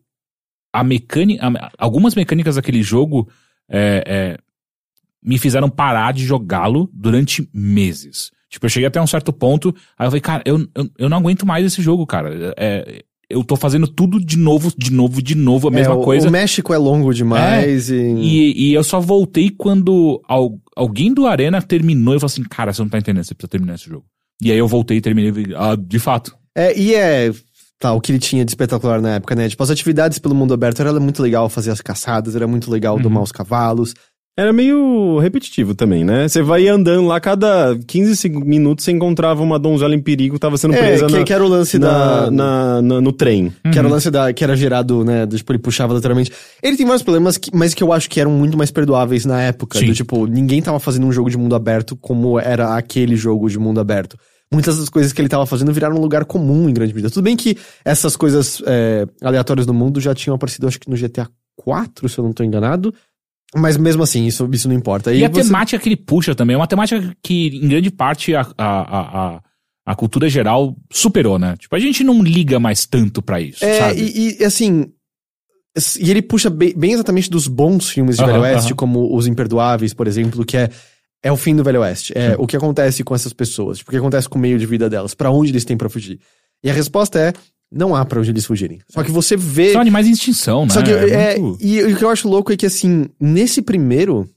a 0.73 0.83
mecânica, 0.83 1.49
algumas 1.77 2.13
mecânicas 2.15 2.55
daquele 2.55 2.83
jogo 2.83 3.29
é, 3.69 4.03
é, 4.05 4.37
me 5.23 5.37
fizeram 5.37 5.69
parar 5.69 6.11
de 6.13 6.25
jogá-lo 6.25 6.89
durante 6.93 7.47
meses. 7.53 8.31
Tipo, 8.49 8.65
eu 8.65 8.69
cheguei 8.69 8.87
até 8.87 9.01
um 9.01 9.07
certo 9.07 9.31
ponto, 9.31 9.73
aí 9.97 10.05
eu 10.07 10.11
falei, 10.11 10.21
cara, 10.21 10.43
eu, 10.45 10.67
eu, 10.75 10.89
eu 10.99 11.09
não 11.09 11.17
aguento 11.17 11.45
mais 11.45 11.65
esse 11.65 11.81
jogo, 11.81 12.05
cara. 12.05 12.53
É, 12.57 13.01
eu 13.29 13.41
tô 13.45 13.55
fazendo 13.55 13.87
tudo 13.87 14.19
de 14.19 14.37
novo, 14.37 14.73
de 14.77 14.91
novo, 14.91 15.21
de 15.21 15.35
novo, 15.35 15.69
a 15.69 15.71
mesma 15.71 15.93
É, 15.93 15.97
o- 15.97 16.01
coisa. 16.01 16.27
O 16.27 16.31
México 16.31 16.73
é 16.73 16.77
longo 16.77 17.13
demais 17.13 17.89
e... 17.89 17.95
E, 17.95 18.69
e 18.69 18.73
eu 18.73 18.83
só 18.83 18.99
voltei 18.99 19.49
quando 19.49 20.21
al- 20.27 20.59
alguém 20.75 21.13
do 21.13 21.27
Arena 21.27 21.61
terminou 21.61 22.15
e 22.15 22.19
falou 22.19 22.31
assim, 22.31 22.43
cara, 22.43 22.73
você 22.73 22.81
não 22.81 22.89
tá 22.89 22.97
entendendo, 22.97 23.23
você 23.23 23.33
precisa 23.33 23.49
terminar 23.49 23.75
esse 23.75 23.89
jogo. 23.89 24.05
E 24.41 24.51
aí 24.51 24.57
eu 24.57 24.67
voltei 24.67 24.97
e 24.97 25.01
terminei, 25.01 25.53
ah, 25.55 25.75
de 25.75 25.99
fato. 25.99 26.35
É, 26.55 26.77
e 26.77 26.95
é. 26.95 27.31
Tá, 27.79 27.93
o 27.93 27.99
que 28.01 28.11
ele 28.11 28.19
tinha 28.19 28.45
de 28.45 28.51
espetacular 28.51 29.01
na 29.01 29.15
época, 29.15 29.33
né? 29.33 29.49
Tipo, 29.49 29.63
as 29.63 29.71
atividades 29.71 30.19
pelo 30.19 30.35
mundo 30.35 30.53
aberto 30.53 30.81
era 30.81 30.99
muito 30.99 31.19
legal 31.21 31.49
fazer 31.49 31.71
as 31.71 31.81
caçadas, 31.81 32.35
era 32.35 32.45
muito 32.47 32.69
legal 32.69 32.95
Uhum. 32.95 33.01
domar 33.01 33.23
os 33.23 33.31
cavalos. 33.31 33.95
Era 34.37 34.53
meio 34.53 35.19
repetitivo 35.19 35.75
também, 35.75 36.05
né? 36.05 36.25
Você 36.27 36.41
vai 36.41 36.65
andando 36.67 37.05
lá, 37.05 37.19
cada 37.19 37.77
15 37.85 38.15
seg- 38.15 38.45
minutos 38.45 38.85
você 38.85 38.91
encontrava 38.91 39.43
uma 39.43 39.59
donzela 39.59 39.93
em 39.93 39.99
perigo, 39.99 40.39
tava 40.39 40.57
sendo 40.57 40.73
É, 40.73 40.77
presa 40.77 41.05
que, 41.07 41.11
na, 41.13 41.23
que 41.25 41.33
era 41.33 41.43
o 41.43 41.47
lance 41.49 41.77
na- 41.77 42.21
da. 42.25 42.31
na- 42.31 42.81
na- 42.81 43.01
no 43.01 43.11
trem. 43.11 43.51
Que 43.71 43.77
era 43.77 43.85
o 43.87 43.91
lance 43.91 44.09
da. 44.09 44.31
Que 44.31 44.41
era 44.43 44.55
gerado, 44.55 45.03
né? 45.03 45.25
Do, 45.25 45.35
tipo, 45.35 45.51
ele 45.51 45.59
puxava 45.59 45.93
literalmente. 45.93 46.31
Ele 46.63 46.77
tem 46.77 46.85
vários 46.85 47.03
problemas, 47.03 47.37
que- 47.37 47.51
mas 47.53 47.73
que 47.73 47.83
eu 47.83 47.91
acho 47.91 48.09
que 48.09 48.21
eram 48.21 48.31
muito 48.31 48.57
mais 48.57 48.71
perdoáveis 48.71 49.25
na 49.25 49.41
época. 49.41 49.77
Sim. 49.77 49.87
Do 49.87 49.93
tipo, 49.93 50.25
ninguém 50.25 50.61
tava 50.61 50.79
fazendo 50.79 51.05
um 51.05 51.11
jogo 51.11 51.29
de 51.29 51.37
mundo 51.37 51.53
aberto 51.53 51.95
como 51.97 52.39
era 52.39 52.75
aquele 52.77 53.17
jogo 53.17 53.49
de 53.49 53.59
mundo 53.59 53.79
aberto. 53.79 54.17
muitas 54.53 54.77
das 54.77 54.89
coisas 54.89 55.13
que 55.13 55.21
ele 55.21 55.29
tava 55.29 55.45
fazendo 55.45 55.71
viraram 55.71 55.95
um 55.95 56.01
lugar 56.01 56.25
comum 56.25 56.67
em 56.67 56.73
grande 56.73 56.93
medida. 56.93 57.09
Tudo 57.09 57.23
bem 57.23 57.37
que 57.37 57.55
essas 57.85 58.17
coisas 58.17 58.61
é, 58.65 59.05
aleatórias 59.21 59.65
do 59.65 59.73
mundo 59.73 60.01
já 60.01 60.13
tinham 60.13 60.35
aparecido, 60.35 60.67
acho 60.67 60.77
que 60.77 60.89
no 60.89 60.97
GTA 60.97 61.25
4, 61.55 62.09
se 62.09 62.17
eu 62.17 62.23
não 62.25 62.33
tô 62.33 62.43
enganado. 62.43 62.93
Mas 63.55 63.75
mesmo 63.77 64.01
assim, 64.03 64.25
isso, 64.25 64.47
isso 64.53 64.67
não 64.69 64.75
importa. 64.75 65.13
E, 65.13 65.25
a 65.25 65.29
você- 65.29 65.43
temática 65.43 65.81
que 65.81 65.89
ele 65.89 65.97
puxa 65.97 66.33
também 66.33 66.53
é 66.53 66.57
uma 66.57 66.67
temática 66.67 67.15
que, 67.21 67.47
em 67.47 67.67
grande 67.67 67.91
parte, 67.91 68.33
a, 68.33 68.41
a, 68.57 69.35
a, 69.35 69.41
a, 69.85 69.95
cultura 69.95 70.29
geral 70.29 70.75
superou, 70.91 71.37
né? 71.37 71.55
Tipo, 71.57 71.75
a 71.75 71.79
gente 71.79 72.03
não 72.03 72.23
liga 72.23 72.59
mais 72.59 72.85
tanto 72.85 73.21
pra 73.21 73.41
isso, 73.41 73.63
É, 73.65 73.77
sabe? 73.79 74.01
e, 74.01 74.37
e, 74.41 74.45
assim. 74.45 74.85
E 75.99 76.11
ele 76.11 76.21
puxa 76.21 76.49
bem, 76.49 76.73
bem 76.77 76.91
exatamente 76.93 77.29
dos 77.29 77.47
bons 77.47 77.89
filmes 77.89 78.17
de 78.17 78.23
Aham, 78.23 78.31
Velho 78.33 78.43
Oeste, 78.43 78.67
aham. 78.71 78.75
como 78.75 79.15
Os 79.15 79.25
Imperdoáveis, 79.27 79.93
por 79.93 80.05
exemplo, 80.07 80.45
que 80.45 80.57
é, 80.57 80.69
é 81.23 81.31
o 81.31 81.37
fim 81.37 81.55
do 81.55 81.63
Velho 81.63 81.79
Oeste. 81.81 82.11
É 82.15 82.35
o 82.37 82.45
que 82.45 82.57
acontece 82.57 83.03
com 83.05 83.15
essas 83.15 83.31
pessoas, 83.33 83.77
tipo, 83.77 83.89
o 83.89 83.91
que 83.91 83.97
acontece 83.97 84.27
com 84.27 84.37
o 84.37 84.41
meio 84.41 84.59
de 84.59 84.65
vida 84.65 84.89
delas, 84.89 85.13
pra 85.13 85.31
onde 85.31 85.51
eles 85.51 85.63
têm 85.65 85.77
pra 85.77 85.89
fugir. 85.89 86.19
E 86.63 86.69
a 86.69 86.73
resposta 86.73 87.19
é: 87.19 87.33
não 87.71 87.95
há 87.95 88.03
pra 88.03 88.19
onde 88.19 88.29
eles 88.31 88.45
fugirem. 88.45 88.79
Só 88.89 89.03
que 89.03 89.11
você 89.11 89.37
vê. 89.37 89.71
São 89.71 89.81
animais 89.81 90.07
em 90.07 90.11
extinção, 90.11 90.65
né? 90.65 90.73
Só 90.73 90.81
que, 90.81 90.91
é, 90.91 91.37
muito- 91.39 91.63
e, 91.63 91.77
e 91.79 91.93
o 91.93 91.97
que 91.97 92.03
eu 92.03 92.09
acho 92.09 92.27
louco 92.27 92.51
é 92.51 92.57
que, 92.57 92.65
assim, 92.65 93.05
nesse 93.19 93.61
primeiro. 93.61 94.27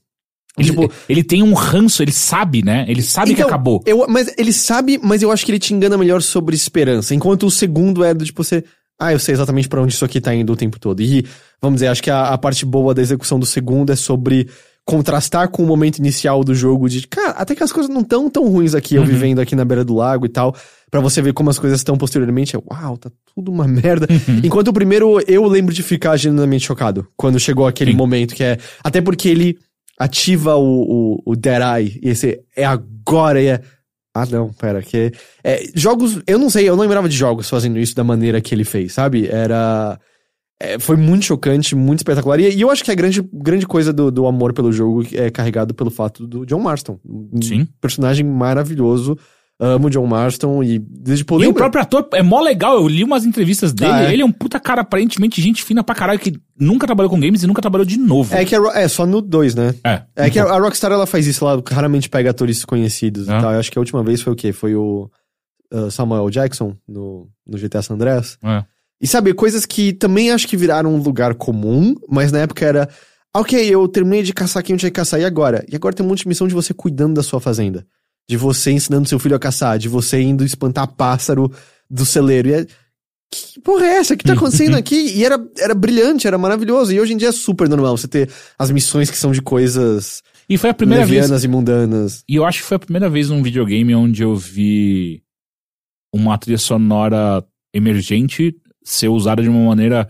Ele, 0.57 0.69
tipo, 0.69 0.89
ele 1.09 1.21
tem 1.21 1.43
um 1.43 1.53
ranço, 1.53 2.01
ele 2.01 2.13
sabe, 2.13 2.63
né? 2.63 2.85
Ele 2.87 3.01
sabe 3.01 3.27
que 3.33 3.33
Então, 3.41 3.47
acabou. 3.47 3.83
Eu, 3.85 4.05
mas 4.07 4.33
ele 4.37 4.53
sabe, 4.53 4.97
mas 5.03 5.21
eu 5.21 5.29
acho 5.29 5.45
que 5.45 5.51
ele 5.51 5.59
te 5.59 5.73
engana 5.73 5.97
melhor 5.97 6.21
sobre 6.21 6.55
esperança. 6.55 7.13
Enquanto 7.13 7.45
o 7.45 7.51
segundo 7.51 8.03
é 8.05 8.13
do 8.13 8.23
tipo 8.23 8.41
você. 8.41 8.63
Ah, 8.97 9.11
eu 9.11 9.19
sei 9.19 9.33
exatamente 9.33 9.67
pra 9.67 9.81
onde 9.81 9.93
isso 9.93 10.05
aqui 10.05 10.21
tá 10.21 10.33
indo 10.33 10.53
o 10.53 10.55
tempo 10.55 10.79
todo. 10.79 11.01
E, 11.01 11.25
vamos 11.61 11.75
dizer, 11.77 11.87
acho 11.87 12.01
que 12.01 12.09
a, 12.09 12.29
a 12.29 12.37
parte 12.37 12.65
boa 12.65 12.93
da 12.93 13.01
execução 13.01 13.37
do 13.37 13.45
segundo 13.45 13.91
é 13.91 13.95
sobre 13.97 14.47
contrastar 14.85 15.49
com 15.49 15.61
o 15.63 15.67
momento 15.67 15.97
inicial 15.97 16.43
do 16.43 16.55
jogo 16.55 16.87
de, 16.87 17.05
cara, 17.07 17.31
até 17.31 17.53
que 17.55 17.63
as 17.63 17.73
coisas 17.73 17.93
não 17.93 18.03
tão 18.03 18.29
tão 18.29 18.47
ruins 18.47 18.73
aqui, 18.75 18.95
eu 18.95 19.01
Uhum. 19.01 19.07
vivendo 19.07 19.39
aqui 19.41 19.55
na 19.55 19.65
beira 19.65 19.83
do 19.83 19.95
lago 19.95 20.25
e 20.25 20.29
tal, 20.29 20.55
Pra 20.89 21.01
você 21.01 21.21
ver 21.21 21.33
como 21.33 21.49
as 21.49 21.59
coisas 21.59 21.79
estão 21.79 21.97
posteriormente, 21.97 22.55
é, 22.55 22.59
uau, 22.59 22.97
tá 22.97 23.11
tudo 23.33 23.51
uma 23.51 23.67
merda. 23.67 24.07
Uhum. 24.09 24.41
Enquanto 24.43 24.69
o 24.69 24.73
primeiro, 24.73 25.19
eu 25.27 25.45
lembro 25.45 25.73
de 25.73 25.83
ficar 25.83 26.15
genuinamente 26.17 26.65
chocado 26.65 27.07
quando 27.17 27.39
chegou 27.39 27.67
aquele 27.67 27.91
Sim. 27.91 27.97
momento 27.97 28.35
que 28.35 28.43
é, 28.43 28.57
até 28.83 29.01
porque 29.01 29.29
ele 29.29 29.57
ativa 29.99 30.55
o, 30.55 30.63
o, 30.63 31.31
o 31.31 31.35
Dead 31.35 31.61
Eye, 31.61 31.99
e 32.03 32.09
esse 32.09 32.41
é 32.55 32.65
agora, 32.65 33.41
e 33.41 33.47
é, 33.47 33.61
ah, 34.15 34.25
não, 34.31 34.53
pera, 34.53 34.81
que. 34.81 35.11
É, 35.43 35.61
jogos. 35.75 36.21
Eu 36.25 36.39
não 36.39 36.49
sei, 36.49 36.69
eu 36.69 36.75
não 36.77 36.83
lembrava 36.83 37.09
de 37.09 37.17
jogos 37.17 37.49
fazendo 37.49 37.77
isso 37.77 37.93
da 37.93 38.03
maneira 38.03 38.39
que 38.39 38.55
ele 38.55 38.63
fez, 38.63 38.93
sabe? 38.93 39.27
Era. 39.27 39.99
é, 40.57 40.79
foi 40.79 40.95
muito 40.95 41.25
chocante, 41.25 41.75
muito 41.75 41.99
espetacular. 41.99 42.39
E, 42.39 42.55
e 42.55 42.61
eu 42.61 42.71
acho 42.71 42.81
que 42.81 42.91
a 42.91 42.95
grande, 42.95 43.21
grande 43.33 43.67
coisa 43.67 43.91
do, 43.91 44.09
do 44.09 44.25
amor 44.25 44.53
pelo 44.53 44.71
jogo 44.71 45.05
é 45.11 45.29
carregado 45.29 45.73
pelo 45.73 45.91
fato 45.91 46.25
do 46.25 46.45
John 46.45 46.61
Marston. 46.61 46.97
Um 47.05 47.41
Sim. 47.41 47.67
personagem 47.81 48.25
maravilhoso. 48.25 49.17
Amo 49.57 49.87
o 49.87 49.89
John 49.89 50.05
Marston 50.05 50.61
e 50.61 50.77
desde 50.79 51.23
tipo, 51.23 51.41
E 51.41 51.47
o 51.47 51.53
próprio 51.53 51.81
ator 51.81 52.05
é 52.13 52.21
mó 52.21 52.41
legal, 52.41 52.75
eu 52.75 52.87
li 52.89 53.05
umas 53.05 53.23
entrevistas 53.25 53.71
dele, 53.71 53.91
Ah, 53.91 54.03
é? 54.03 54.13
ele 54.13 54.21
é 54.21 54.25
um 54.25 54.31
puta 54.31 54.59
cara 54.59 54.81
aparentemente 54.81 55.41
gente 55.41 55.63
fina 55.63 55.81
pra 55.81 55.95
caralho, 55.95 56.19
que 56.19 56.33
nunca 56.59 56.85
trabalhou 56.85 57.09
com 57.09 57.17
games 57.17 57.41
e 57.41 57.47
nunca 57.47 57.61
trabalhou 57.61 57.85
de 57.85 57.97
novo. 57.97 58.35
É 58.35 58.43
que 58.43 58.53
a 58.53 58.59
é 58.75 58.87
só 58.89 59.05
no 59.05 59.21
2, 59.21 59.55
né? 59.55 59.73
É. 59.81 60.01
É 60.15 60.29
que 60.29 60.37
a, 60.39 60.43
a 60.43 60.59
Rockstar 60.59 60.91
ela 60.91 61.05
faz 61.07 61.25
isso, 61.25 61.47
ela 61.47 61.63
raramente 61.71 62.09
pega 62.09 62.31
atores 62.31 62.65
conhecidos 62.65 63.29
Ah. 63.29 63.37
e 63.37 63.41
tal. 63.41 63.53
Eu 63.53 63.59
acho 63.59 63.71
que 63.71 63.77
a 63.77 63.81
última 63.81 64.03
vez 64.03 64.21
foi 64.21 64.33
o 64.33 64.35
quê? 64.35 64.51
Foi 64.51 64.75
o 64.75 65.09
uh, 65.73 65.89
Samuel 65.89 66.29
Jackson 66.29 66.75
no, 66.85 67.29
no 67.47 67.57
GTA 67.57 67.81
San 67.81 67.93
Andreas. 67.93 68.37
É. 68.43 68.63
E 69.01 69.07
sabe, 69.07 69.33
coisas 69.33 69.65
que 69.65 69.93
também 69.93 70.31
acho 70.31 70.47
que 70.49 70.57
viraram 70.57 70.93
um 70.93 71.01
lugar 71.01 71.33
comum, 71.35 71.95
mas 72.09 72.29
na 72.31 72.39
época 72.39 72.65
era. 72.65 72.89
"Ah, 73.33 73.39
Ok, 73.39 73.57
eu 73.73 73.87
terminei 73.87 74.21
de 74.23 74.33
caçar 74.33 74.61
quem 74.63 74.73
eu 74.73 74.77
tinha 74.79 74.89
que 74.91 74.95
caçar, 74.95 75.19
e 75.19 75.25
agora? 75.25 75.65
E 75.71 75.75
agora 75.77 75.93
tem 75.95 76.05
um 76.05 76.09
monte 76.09 76.23
de 76.23 76.27
missão 76.27 76.45
de 76.47 76.53
você 76.53 76.73
cuidando 76.73 77.13
da 77.15 77.23
sua 77.23 77.39
fazenda. 77.41 77.85
De 78.27 78.37
você 78.37 78.71
ensinando 78.71 79.07
seu 79.07 79.19
filho 79.19 79.35
a 79.35 79.39
caçar, 79.39 79.77
de 79.77 79.87
você 79.87 80.21
indo 80.21 80.43
espantar 80.43 80.87
pássaro 80.87 81.51
do 81.89 82.05
celeiro. 82.05 82.49
E 82.49 82.53
é. 82.53 82.65
Que 83.31 83.59
porra 83.59 83.85
é 83.85 83.97
essa? 83.97 84.13
O 84.13 84.17
que 84.17 84.23
tá 84.23 84.33
acontecendo 84.33 84.75
aqui? 84.75 84.95
E 84.95 85.25
era, 85.25 85.37
era 85.57 85.75
brilhante, 85.75 86.25
era 86.27 86.37
maravilhoso. 86.37 86.93
E 86.93 86.99
hoje 86.99 87.13
em 87.13 87.17
dia 87.17 87.29
é 87.29 87.33
super 87.33 87.67
normal 87.67 87.97
você 87.97 88.07
ter 88.07 88.29
as 88.57 88.71
missões 88.71 89.09
que 89.09 89.17
são 89.17 89.31
de 89.31 89.41
coisas 89.41 90.21
E 90.47 90.57
foi 90.57 90.69
a 90.69 90.73
primeira 90.73 91.05
vez. 91.05 91.21
levianas 91.21 91.43
e 91.43 91.47
mundanas. 91.47 92.23
E 92.29 92.35
eu 92.35 92.45
acho 92.45 92.59
que 92.59 92.67
foi 92.67 92.77
a 92.77 92.79
primeira 92.79 93.09
vez 93.09 93.29
num 93.29 93.43
videogame 93.43 93.93
onde 93.93 94.23
eu 94.23 94.35
vi 94.35 95.21
uma 96.13 96.37
trilha 96.37 96.57
sonora 96.57 97.43
emergente 97.73 98.55
ser 98.83 99.09
usada 99.09 99.41
de 99.43 99.49
uma 99.49 99.65
maneira. 99.65 100.07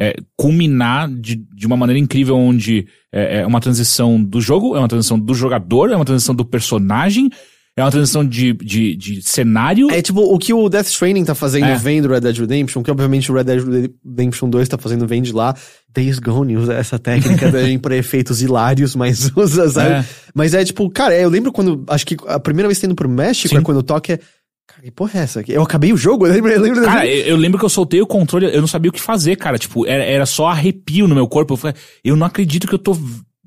É, 0.00 0.14
culminar 0.36 1.10
de, 1.10 1.34
de 1.34 1.66
uma 1.66 1.76
maneira 1.76 1.98
incrível, 1.98 2.36
onde 2.36 2.86
é, 3.12 3.40
é 3.40 3.46
uma 3.46 3.60
transição 3.60 4.22
do 4.22 4.40
jogo, 4.40 4.76
é 4.76 4.78
uma 4.78 4.86
transição 4.86 5.18
do 5.18 5.34
jogador, 5.34 5.90
é 5.90 5.96
uma 5.96 6.04
transição 6.04 6.36
do 6.36 6.44
personagem, 6.44 7.28
é 7.78 7.84
uma 7.84 7.90
transição 7.92 8.24
de, 8.24 8.52
de, 8.54 8.96
de 8.96 9.22
cenário. 9.22 9.88
É 9.90 10.02
tipo, 10.02 10.20
o 10.20 10.36
que 10.36 10.52
o 10.52 10.68
Death 10.68 10.88
Stranding 10.88 11.24
tá 11.24 11.34
fazendo 11.34 11.66
É. 11.66 11.76
vem 11.76 12.02
do 12.02 12.08
Red 12.08 12.20
Dead 12.20 12.36
Redemption, 12.36 12.82
que 12.82 12.90
obviamente 12.90 13.30
o 13.30 13.34
Red 13.34 13.44
Dead 13.44 13.62
Redemption 14.04 14.50
2 14.50 14.68
tá 14.68 14.76
fazendo 14.76 15.06
vem 15.06 15.22
de 15.22 15.32
lá. 15.32 15.54
Days 15.94 16.18
Gone 16.18 16.56
usa 16.56 16.74
essa 16.74 16.98
técnica 16.98 17.46
também 17.52 17.78
pra 17.78 17.96
efeitos 17.96 18.42
hilários, 18.42 18.96
mas 18.96 19.30
usa, 19.36 19.68
sabe? 19.70 19.94
É. 19.94 20.04
Mas 20.34 20.54
é 20.54 20.64
tipo, 20.64 20.90
cara, 20.90 21.16
eu 21.16 21.28
lembro 21.30 21.52
quando, 21.52 21.84
acho 21.88 22.04
que 22.04 22.16
a 22.26 22.40
primeira 22.40 22.68
vez 22.68 22.80
tendo 22.80 22.96
pro 22.96 23.08
México 23.08 23.48
Sim. 23.48 23.58
é 23.58 23.62
quando 23.62 23.80
toca 23.80 24.14
é, 24.14 24.16
cara, 24.66 24.82
que 24.82 24.90
porra 24.90 25.20
é 25.20 25.22
essa? 25.22 25.44
Eu 25.46 25.62
acabei 25.62 25.92
o 25.92 25.96
jogo, 25.96 26.26
eu 26.26 26.32
lembro, 26.32 26.50
eu 26.50 26.60
lembro 26.60 26.82
Cara, 26.82 27.06
eu, 27.06 27.26
eu 27.26 27.36
lembro 27.36 27.60
que 27.60 27.64
eu 27.64 27.70
soltei 27.70 28.02
o 28.02 28.06
controle, 28.08 28.46
eu 28.52 28.60
não 28.60 28.68
sabia 28.68 28.88
o 28.88 28.92
que 28.92 29.00
fazer, 29.00 29.36
cara. 29.36 29.56
Tipo, 29.56 29.86
era, 29.86 30.02
era 30.02 30.26
só 30.26 30.48
arrepio 30.48 31.06
no 31.06 31.14
meu 31.14 31.28
corpo. 31.28 31.52
Eu 31.52 31.56
falei, 31.56 31.76
eu 32.02 32.16
não 32.16 32.26
acredito 32.26 32.66
que 32.66 32.74
eu 32.74 32.78
tô 32.78 32.96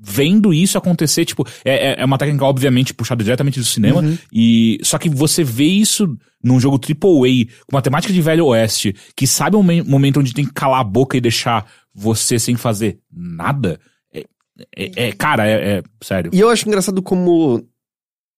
vendo 0.04 0.52
isso 0.54 0.78
acontecer. 0.78 1.24
Tipo, 1.26 1.46
é, 1.64 1.92
é- 1.92 2.02
é 2.02 2.06
uma 2.06 2.18
técnica, 2.18 2.44
obviamente, 2.46 2.94
puxada 2.94 3.24
diretamente 3.24 3.60
do 3.60 3.66
cinema. 3.66 4.04
E 4.34 4.80
só 4.84 4.98
que 4.98 5.08
você 5.10 5.44
vê 5.44 5.66
isso 5.66 6.18
num 6.44 6.60
jogo 6.60 6.80
AAA, 6.80 7.46
com 7.68 7.76
uma 7.76 7.82
temática 7.84 8.12
de 8.12 8.20
Velho 8.22 8.48
Oeste, 8.48 8.96
que 9.16 9.28
sabe 9.28 9.56
um 9.56 9.62
me- 9.64 9.84
momento 9.84 10.20
onde 10.20 10.34
tem 10.34 10.44
que 10.46 10.54
calar 10.54 10.82
a 10.82 10.84
boca 10.84 11.16
e 11.16 11.22
deixar 11.22 11.66
você 11.94 12.40
sem 12.40 12.56
fazer 12.56 12.98
nada. 13.14 13.80
É, 14.12 14.26
é- 14.76 14.92
é- 15.08 15.12
cara, 15.12 15.48
é, 15.48 15.78
é- 15.78 15.84
sério. 16.02 16.32
E 16.34 16.40
eu 16.40 16.50
acho 16.50 16.68
engraçado 16.68 17.00
como 17.02 17.64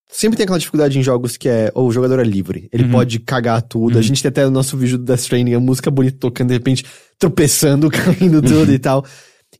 sempre 0.09 0.35
tem 0.37 0.43
aquela 0.43 0.59
dificuldade 0.59 0.99
em 0.99 1.03
jogos 1.03 1.37
que 1.37 1.47
é 1.49 1.71
"Oh, 1.73 1.83
o 1.85 1.91
jogador 1.91 2.19
é 2.19 2.23
livre. 2.23 2.67
Ele 2.73 2.83
Uhum. 2.83 2.91
pode 2.91 3.19
cagar 3.19 3.61
tudo. 3.61 3.97
A 3.97 4.01
gente 4.01 4.21
tem 4.21 4.29
até 4.29 4.45
o 4.45 4.51
nosso 4.51 4.75
vídeo 4.77 4.97
do 4.97 5.05
Death 5.05 5.21
Stranding, 5.21 5.53
a 5.53 5.59
música 5.59 5.89
bonita 5.89 6.17
tocando, 6.19 6.49
de 6.49 6.53
repente 6.55 6.85
tropeçando, 7.17 7.89
caindo 8.29 8.41
tudo 8.41 8.67
Uhum. 8.69 8.73
e 8.73 8.79
tal. 8.79 9.05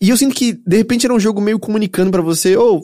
E 0.04 0.10
eu 0.10 0.18
sinto 0.18 0.36
que, 0.36 0.54
de 0.54 0.78
repente, 0.78 1.06
era 1.06 1.14
um 1.14 1.20
jogo 1.20 1.40
meio 1.40 1.58
comunicando 1.58 2.12
pra 2.12 2.22
você, 2.22 2.58
ô, 2.58 2.84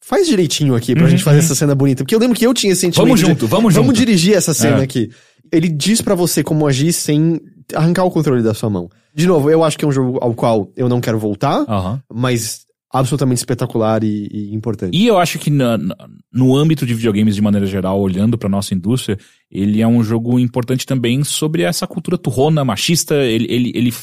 faz 0.00 0.26
direitinho 0.26 0.74
aqui 0.74 0.94
pra 0.94 1.04
Uhum, 1.04 1.10
gente 1.10 1.22
fazer 1.22 1.38
uhum. 1.38 1.44
essa 1.44 1.54
cena 1.54 1.74
bonita. 1.74 2.02
Porque 2.02 2.14
eu 2.14 2.18
lembro 2.18 2.36
que 2.36 2.46
eu 2.46 2.54
tinha 2.54 2.72
esse 2.72 2.80
sentimento 2.82 3.06
Vamos 3.06 3.20
de, 3.20 3.26
junto, 3.26 3.46
vamos 3.46 3.74
junto. 3.74 3.82
Vamos 3.84 3.98
dirigir 3.98 4.34
essa 4.34 4.54
cena 4.54 4.78
É. 4.78 4.82
aqui. 4.82 5.10
Ele 5.52 5.68
diz 5.68 6.00
pra 6.00 6.14
você 6.14 6.42
como 6.42 6.66
agir 6.66 6.92
sem 6.92 7.38
arrancar 7.74 8.04
o 8.04 8.10
controle 8.10 8.42
da 8.42 8.54
sua 8.54 8.70
mão. 8.70 8.88
De 9.14 9.26
novo, 9.26 9.50
eu 9.50 9.62
acho 9.62 9.78
que 9.78 9.84
é 9.84 9.88
um 9.88 9.92
jogo 9.92 10.18
ao 10.22 10.32
qual 10.34 10.72
eu 10.76 10.88
não 10.88 11.00
quero 11.02 11.18
voltar, 11.18 11.64
Aham. 11.68 12.02
mas 12.12 12.62
absolutamente 12.90 13.38
espetacular 13.38 14.02
e, 14.02 14.28
e 14.32 14.54
importante. 14.54 14.96
E 14.96 15.06
eu 15.06 15.18
acho 15.18 15.38
que 15.38 15.50
na- 15.50 15.78
no 16.32 16.56
âmbito 16.56 16.84
de 16.86 16.94
videogames 16.94 17.34
de 17.34 17.42
maneira 17.42 17.66
geral, 17.66 18.00
olhando 18.00 18.36
pra 18.38 18.48
nossa 18.48 18.74
indústria, 18.74 19.18
ele 19.50 19.80
é 19.82 19.86
um 19.86 20.02
jogo 20.02 20.38
importante 20.38 20.86
também 20.86 21.22
sobre 21.24 21.62
essa 21.62 21.86
cultura 21.86 22.16
turrona, 22.18 22.64
machista. 22.64 23.14
Ele, 23.16 23.46
ele, 23.50 23.72
ele, 23.74 23.94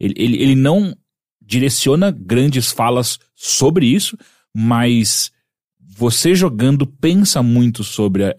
ele, 0.00 0.14
ele, 0.16 0.42
ele 0.42 0.54
não 0.56 0.92
direciona 1.46 2.10
grandes 2.10 2.72
falas 2.72 3.18
sobre 3.34 3.86
isso, 3.86 4.18
mas 4.52 5.30
você 5.80 6.34
jogando 6.34 6.86
pensa 6.86 7.42
muito 7.42 7.84
sobre 7.84 8.34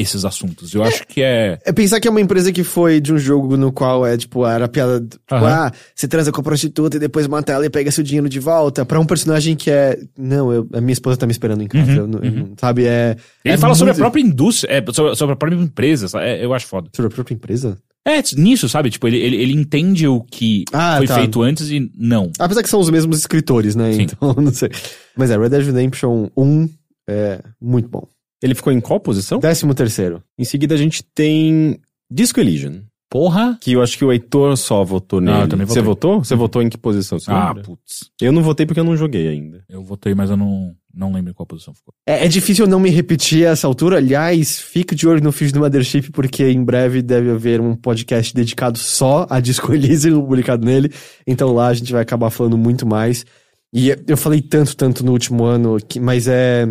esses 0.00 0.24
assuntos. 0.24 0.74
Eu 0.74 0.82
acho 0.82 1.06
que 1.06 1.22
é. 1.22 1.58
É 1.64 1.72
pensar 1.72 2.00
que 2.00 2.06
é 2.08 2.10
uma 2.10 2.20
empresa 2.20 2.52
que 2.52 2.62
foi 2.64 3.00
de 3.00 3.12
um 3.12 3.18
jogo 3.18 3.56
no 3.56 3.72
qual 3.72 4.06
é, 4.06 4.16
tipo, 4.16 4.46
era 4.46 4.68
piada. 4.68 5.00
Tipo, 5.00 5.18
Aham. 5.34 5.46
ah, 5.66 5.72
você 5.94 6.06
transa 6.08 6.30
com 6.32 6.40
a 6.40 6.44
prostituta 6.44 6.96
e 6.96 7.00
depois 7.00 7.26
mata 7.26 7.52
ela 7.52 7.66
e 7.66 7.70
pega 7.70 7.90
seu 7.90 8.04
dinheiro 8.04 8.28
de 8.28 8.38
volta. 8.40 8.84
Pra 8.84 9.00
um 9.00 9.06
personagem 9.06 9.54
que 9.56 9.70
é. 9.70 9.98
Não, 10.18 10.52
eu- 10.52 10.68
a 10.72 10.80
minha 10.80 10.92
esposa 10.92 11.16
tá 11.16 11.26
me 11.26 11.32
esperando 11.32 11.62
em 11.62 11.66
casa. 11.68 11.90
Uhum, 11.90 11.96
eu 11.98 12.06
não- 12.32 12.52
sabe? 12.60 12.84
É. 12.86 13.16
Ele 13.44 13.54
é 13.54 13.56
fala 13.58 13.74
sobre 13.74 13.90
a 13.90 13.94
muito- 13.94 14.02
própria 14.02 14.20
indústria, 14.22 14.72
é, 14.78 14.92
sobre, 14.92 15.14
sobre 15.16 15.32
a 15.34 15.36
própria 15.36 15.58
empresa. 15.60 16.06
É, 16.20 16.44
eu 16.44 16.52
acho 16.54 16.66
foda. 16.66 16.88
Sobre 16.94 17.10
a 17.12 17.14
própria 17.14 17.34
empresa? 17.34 17.78
É, 18.08 18.22
nisso, 18.36 18.68
sabe? 18.68 18.88
Tipo, 18.88 19.08
ele, 19.08 19.16
ele, 19.18 19.34
ele 19.36 19.52
entende 19.52 20.06
o 20.06 20.20
que 20.20 20.64
Ah, 20.72 20.98
foi 20.98 21.08
tá. 21.08 21.14
feito 21.16 21.42
antes 21.42 21.68
e 21.70 21.90
não. 21.98 22.30
Apesar 22.38 22.62
que 22.62 22.68
são 22.68 22.78
os 22.78 22.88
mesmos 22.88 23.18
escritores, 23.18 23.74
né? 23.74 23.92
Sim. 23.94 24.02
Então, 24.02 24.32
não 24.40 24.52
sei. 24.52 24.70
Mas 25.16 25.28
é, 25.30 25.36
Red 25.36 25.48
Dead 25.48 25.66
Redemption 25.66 26.28
1 26.36 26.68
é 27.08 27.40
muito 27.60 27.88
bom. 27.88 28.06
Ele 28.42 28.54
ficou 28.54 28.72
em 28.72 28.80
qual 28.80 29.00
posição? 29.00 29.38
Décimo 29.38 29.74
terceiro. 29.74 30.22
Em 30.38 30.44
seguida 30.44 30.74
a 30.74 30.78
gente 30.78 31.02
tem 31.02 31.78
Disco 32.10 32.38
Elysium. 32.40 32.82
Porra! 33.08 33.56
Que 33.60 33.72
eu 33.72 33.82
acho 33.82 33.96
que 33.96 34.04
o 34.04 34.12
Heitor 34.12 34.56
só 34.56 34.82
votou 34.82 35.20
nele. 35.20 35.36
Ah, 35.36 35.40
eu 35.42 35.48
também 35.48 35.64
Você 35.66 35.80
votou? 35.80 36.22
Você 36.24 36.34
votou 36.34 36.60
em 36.60 36.68
que 36.68 36.76
posição? 36.76 37.18
Você 37.20 37.30
Ah, 37.30 37.48
lembra? 37.48 37.62
putz. 37.62 38.10
Eu 38.20 38.32
não 38.32 38.42
votei 38.42 38.66
porque 38.66 38.80
eu 38.80 38.84
não 38.84 38.96
joguei 38.96 39.28
ainda. 39.28 39.64
Eu 39.68 39.80
votei, 39.82 40.12
mas 40.12 40.28
eu 40.28 40.36
não, 40.36 40.74
não 40.92 41.12
lembro 41.12 41.30
em 41.30 41.32
qual 41.32 41.46
posição 41.46 41.72
ficou. 41.72 41.94
É, 42.04 42.24
é 42.26 42.28
difícil 42.28 42.64
eu 42.64 42.70
não 42.70 42.80
me 42.80 42.90
repetir 42.90 43.46
a 43.46 43.50
essa 43.50 43.64
altura. 43.66 43.98
Aliás, 43.98 44.60
fique 44.60 44.92
de 44.94 45.06
olho 45.06 45.22
no 45.22 45.30
feed 45.30 45.52
do 45.52 45.60
Mothership, 45.60 46.10
porque 46.10 46.50
em 46.50 46.62
breve 46.64 47.00
deve 47.00 47.30
haver 47.30 47.60
um 47.60 47.76
podcast 47.76 48.34
dedicado 48.34 48.76
só 48.76 49.24
a 49.30 49.38
Disco 49.38 49.72
Elysium 49.72 50.20
publicado 50.20 50.66
nele. 50.66 50.90
Então 51.24 51.54
lá 51.54 51.68
a 51.68 51.74
gente 51.74 51.92
vai 51.92 52.02
acabar 52.02 52.28
falando 52.30 52.58
muito 52.58 52.84
mais. 52.84 53.24
E 53.72 53.88
eu 54.06 54.16
falei 54.16 54.42
tanto, 54.42 54.76
tanto 54.76 55.04
no 55.04 55.12
último 55.12 55.44
ano, 55.44 55.78
que, 55.88 56.00
mas 56.00 56.26
é. 56.26 56.66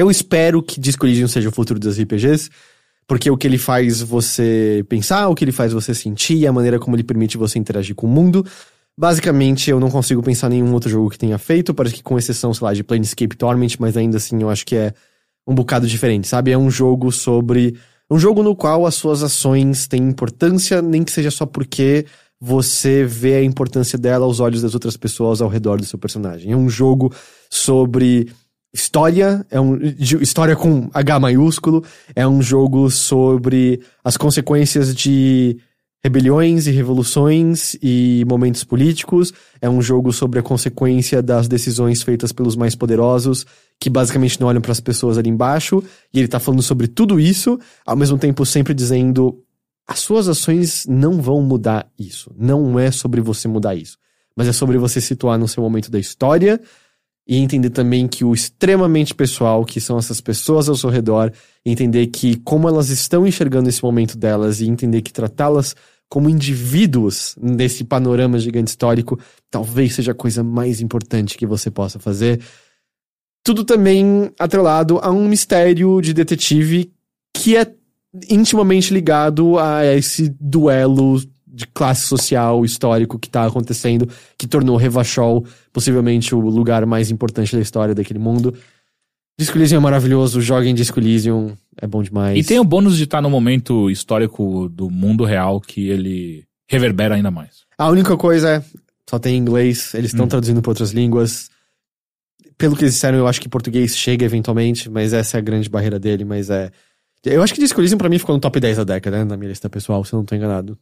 Eu 0.00 0.10
espero 0.10 0.62
que 0.62 0.80
Disco 0.80 1.04
Elysium 1.04 1.28
seja 1.28 1.50
o 1.50 1.52
futuro 1.52 1.78
das 1.78 1.98
RPGs. 2.00 2.48
Porque 3.06 3.30
o 3.30 3.36
que 3.36 3.46
ele 3.46 3.58
faz 3.58 4.00
você 4.00 4.82
pensar, 4.88 5.28
o 5.28 5.34
que 5.34 5.44
ele 5.44 5.52
faz 5.52 5.72
você 5.72 5.92
sentir, 5.92 6.46
a 6.46 6.52
maneira 6.52 6.78
como 6.78 6.96
ele 6.96 7.02
permite 7.02 7.36
você 7.36 7.58
interagir 7.58 7.94
com 7.94 8.06
o 8.06 8.08
mundo. 8.08 8.46
Basicamente, 8.96 9.68
eu 9.68 9.78
não 9.78 9.90
consigo 9.90 10.22
pensar 10.22 10.46
em 10.46 10.62
nenhum 10.62 10.72
outro 10.72 10.88
jogo 10.88 11.10
que 11.10 11.18
tenha 11.18 11.36
feito, 11.36 11.74
parece 11.74 11.96
que 11.96 12.02
com 12.02 12.16
exceção, 12.16 12.54
sei 12.54 12.64
lá, 12.64 12.72
de 12.72 12.84
Planescape 12.84 13.36
Torment, 13.36 13.76
mas 13.78 13.96
ainda 13.96 14.16
assim 14.16 14.40
eu 14.40 14.48
acho 14.48 14.64
que 14.64 14.76
é 14.76 14.94
um 15.46 15.54
bocado 15.54 15.86
diferente, 15.86 16.28
sabe? 16.28 16.50
É 16.50 16.56
um 16.56 16.70
jogo 16.70 17.10
sobre. 17.10 17.76
Um 18.08 18.18
jogo 18.18 18.42
no 18.42 18.56
qual 18.56 18.86
as 18.86 18.94
suas 18.94 19.22
ações 19.22 19.86
têm 19.86 20.02
importância, 20.08 20.80
nem 20.80 21.04
que 21.04 21.12
seja 21.12 21.30
só 21.30 21.44
porque 21.44 22.06
você 22.40 23.04
vê 23.04 23.34
a 23.34 23.44
importância 23.44 23.98
dela 23.98 24.24
aos 24.24 24.40
olhos 24.40 24.62
das 24.62 24.72
outras 24.72 24.96
pessoas 24.96 25.42
ao 25.42 25.48
redor 25.48 25.78
do 25.78 25.84
seu 25.84 25.98
personagem. 25.98 26.52
É 26.52 26.56
um 26.56 26.70
jogo 26.70 27.12
sobre 27.50 28.30
história, 28.72 29.44
é 29.50 29.60
um 29.60 29.76
história 30.20 30.54
com 30.54 30.88
H 30.94 31.20
maiúsculo, 31.20 31.84
é 32.14 32.26
um 32.26 32.40
jogo 32.40 32.90
sobre 32.90 33.80
as 34.04 34.16
consequências 34.16 34.94
de 34.94 35.58
rebeliões 36.02 36.66
e 36.66 36.70
revoluções 36.70 37.76
e 37.82 38.24
momentos 38.26 38.64
políticos, 38.64 39.34
é 39.60 39.68
um 39.68 39.82
jogo 39.82 40.12
sobre 40.12 40.38
a 40.38 40.42
consequência 40.42 41.20
das 41.20 41.46
decisões 41.46 42.02
feitas 42.02 42.32
pelos 42.32 42.56
mais 42.56 42.74
poderosos, 42.74 43.44
que 43.78 43.90
basicamente 43.90 44.40
não 44.40 44.48
olham 44.48 44.62
para 44.62 44.72
as 44.72 44.80
pessoas 44.80 45.18
ali 45.18 45.28
embaixo, 45.28 45.82
e 46.12 46.18
ele 46.18 46.28
tá 46.28 46.40
falando 46.40 46.62
sobre 46.62 46.86
tudo 46.86 47.20
isso, 47.20 47.58
ao 47.84 47.96
mesmo 47.96 48.16
tempo 48.16 48.46
sempre 48.46 48.72
dizendo 48.72 49.42
as 49.86 49.98
suas 49.98 50.28
ações 50.28 50.86
não 50.88 51.20
vão 51.20 51.42
mudar 51.42 51.90
isso. 51.98 52.30
Não 52.38 52.78
é 52.78 52.92
sobre 52.92 53.20
você 53.20 53.48
mudar 53.48 53.74
isso. 53.74 53.98
Mas 54.36 54.46
é 54.46 54.52
sobre 54.52 54.78
você 54.78 55.00
situar 55.00 55.36
no 55.36 55.48
seu 55.48 55.62
momento 55.62 55.90
da 55.90 55.98
história 55.98 56.60
e 57.30 57.36
entender 57.36 57.70
também 57.70 58.08
que 58.08 58.24
o 58.24 58.34
extremamente 58.34 59.14
pessoal, 59.14 59.64
que 59.64 59.80
são 59.80 59.96
essas 59.96 60.20
pessoas 60.20 60.68
ao 60.68 60.74
seu 60.74 60.90
redor, 60.90 61.32
entender 61.64 62.08
que 62.08 62.34
como 62.38 62.68
elas 62.68 62.90
estão 62.90 63.24
enxergando 63.24 63.68
esse 63.68 63.84
momento 63.84 64.18
delas 64.18 64.60
e 64.60 64.68
entender 64.68 65.00
que 65.00 65.12
tratá-las 65.12 65.76
como 66.08 66.28
indivíduos 66.28 67.36
nesse 67.40 67.84
panorama 67.84 68.36
gigante 68.36 68.70
histórico 68.70 69.16
talvez 69.48 69.94
seja 69.94 70.10
a 70.10 70.14
coisa 70.14 70.42
mais 70.42 70.80
importante 70.80 71.38
que 71.38 71.46
você 71.46 71.70
possa 71.70 72.00
fazer. 72.00 72.42
Tudo 73.44 73.62
também 73.62 74.32
atrelado 74.36 74.98
a 75.00 75.12
um 75.12 75.28
mistério 75.28 76.00
de 76.00 76.12
detetive 76.12 76.92
que 77.32 77.56
é 77.56 77.72
intimamente 78.28 78.92
ligado 78.92 79.56
a 79.56 79.86
esse 79.86 80.34
duelo 80.40 81.22
de 81.52 81.66
classe 81.66 82.06
social 82.06 82.64
histórico 82.64 83.18
que 83.18 83.28
tá 83.28 83.44
acontecendo, 83.44 84.08
que 84.38 84.46
tornou 84.46 84.76
Revachol 84.76 85.44
possivelmente 85.72 86.34
o 86.34 86.40
lugar 86.40 86.86
mais 86.86 87.10
importante 87.10 87.54
da 87.54 87.62
história 87.62 87.94
daquele 87.94 88.18
mundo. 88.18 88.54
Disco 89.38 89.56
Elysium 89.56 89.78
é 89.78 89.80
maravilhoso, 89.80 90.40
joguem 90.40 90.74
Disco 90.74 91.00
Elysium, 91.00 91.56
é 91.80 91.86
bom 91.86 92.02
demais. 92.02 92.38
E 92.38 92.46
tem 92.46 92.58
o 92.58 92.64
bônus 92.64 92.96
de 92.96 93.04
estar 93.04 93.22
no 93.22 93.30
momento 93.30 93.90
histórico 93.90 94.68
do 94.68 94.90
mundo 94.90 95.24
real 95.24 95.60
que 95.60 95.88
ele 95.88 96.44
reverbera 96.68 97.14
ainda 97.14 97.30
mais. 97.30 97.64
A 97.78 97.88
única 97.88 98.16
coisa 98.16 98.56
é, 98.56 98.64
só 99.08 99.18
tem 99.18 99.36
em 99.36 99.38
inglês, 99.38 99.94
eles 99.94 100.12
estão 100.12 100.28
traduzindo 100.28 100.60
para 100.60 100.70
outras 100.70 100.90
línguas. 100.90 101.50
Pelo 102.58 102.76
que 102.76 102.84
eles 102.84 102.94
disseram, 102.94 103.16
eu 103.16 103.26
acho 103.26 103.40
que 103.40 103.48
português 103.48 103.96
chega 103.96 104.26
eventualmente, 104.26 104.90
mas 104.90 105.14
essa 105.14 105.36
é 105.36 105.40
a 105.40 105.42
grande 105.42 105.68
barreira 105.68 105.98
dele, 105.98 106.24
mas 106.24 106.50
é... 106.50 106.70
Eu 107.24 107.42
acho 107.42 107.54
que 107.54 107.60
Disco 107.60 107.80
Elysium 107.80 107.98
pra 107.98 108.08
mim 108.08 108.18
ficou 108.18 108.34
no 108.34 108.40
top 108.40 108.60
10 108.60 108.76
da 108.76 108.84
década, 108.84 109.18
né, 109.18 109.24
na 109.24 109.36
minha 109.36 109.48
lista 109.48 109.68
pessoal, 109.68 110.04
se 110.04 110.12
eu 110.12 110.18
não 110.18 110.24
tô 110.24 110.34
enganado. 110.34 110.78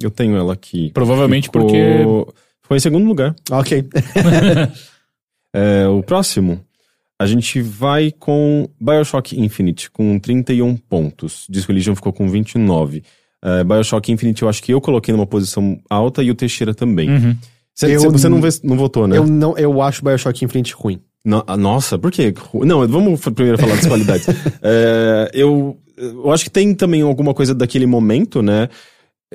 Eu 0.00 0.10
tenho 0.10 0.36
ela 0.36 0.52
aqui. 0.52 0.90
Provavelmente 0.92 1.46
Ficou- 1.46 1.62
porque. 1.62 2.34
Foi 2.62 2.76
em 2.76 2.80
segundo 2.80 3.06
lugar. 3.06 3.34
Ok. 3.50 3.84
É, 5.54 5.86
o 5.86 6.02
próximo, 6.02 6.60
a 7.20 7.26
gente 7.26 7.60
vai 7.60 8.10
com 8.10 8.66
Bioshock 8.80 9.38
Infinite, 9.38 9.90
com 9.90 10.18
31 10.18 10.76
pontos. 10.76 11.46
Disco 11.48 11.70
Elysium 11.70 11.94
ficou 11.94 12.12
com 12.12 12.28
29. 12.28 13.02
É, 13.44 13.62
Bioshock 13.62 14.10
Infinite 14.10 14.42
eu 14.42 14.48
acho 14.48 14.62
que 14.62 14.72
eu 14.72 14.80
coloquei 14.80 15.12
numa 15.14 15.26
posição 15.26 15.78
alta 15.90 16.22
e 16.22 16.30
o 16.30 16.34
Teixeira 16.34 16.72
também. 16.74 17.10
Uhum. 17.10 17.36
Cê- 17.74 17.94
Eu 17.96 18.00
cê- 18.00 18.08
você 18.08 18.28
não, 18.28 18.40
vê- 18.40 18.48
não 18.64 18.76
votou, 18.76 19.06
né? 19.06 19.18
Eu 19.18 19.26
não, 19.26 19.56
eu 19.58 19.82
acho 19.82 20.02
Bioshock 20.04 20.42
Infinite 20.44 20.72
ruim. 20.74 21.00
No- 21.24 21.44
ah, 21.46 21.56
nossa, 21.56 21.98
por 21.98 22.10
quê? 22.10 22.32
Não, 22.54 22.86
vamos 22.88 23.20
primeiro 23.20 23.58
falar 23.58 23.76
das 23.76 23.86
qualidades. 23.86 24.26
É, 24.62 25.30
eu, 25.34 25.76
eu 25.98 26.30
acho 26.32 26.44
que 26.44 26.50
tem 26.50 26.74
também 26.74 27.02
alguma 27.02 27.34
coisa 27.34 27.54
daquele 27.54 27.84
momento, 27.86 28.40
né? 28.42 28.68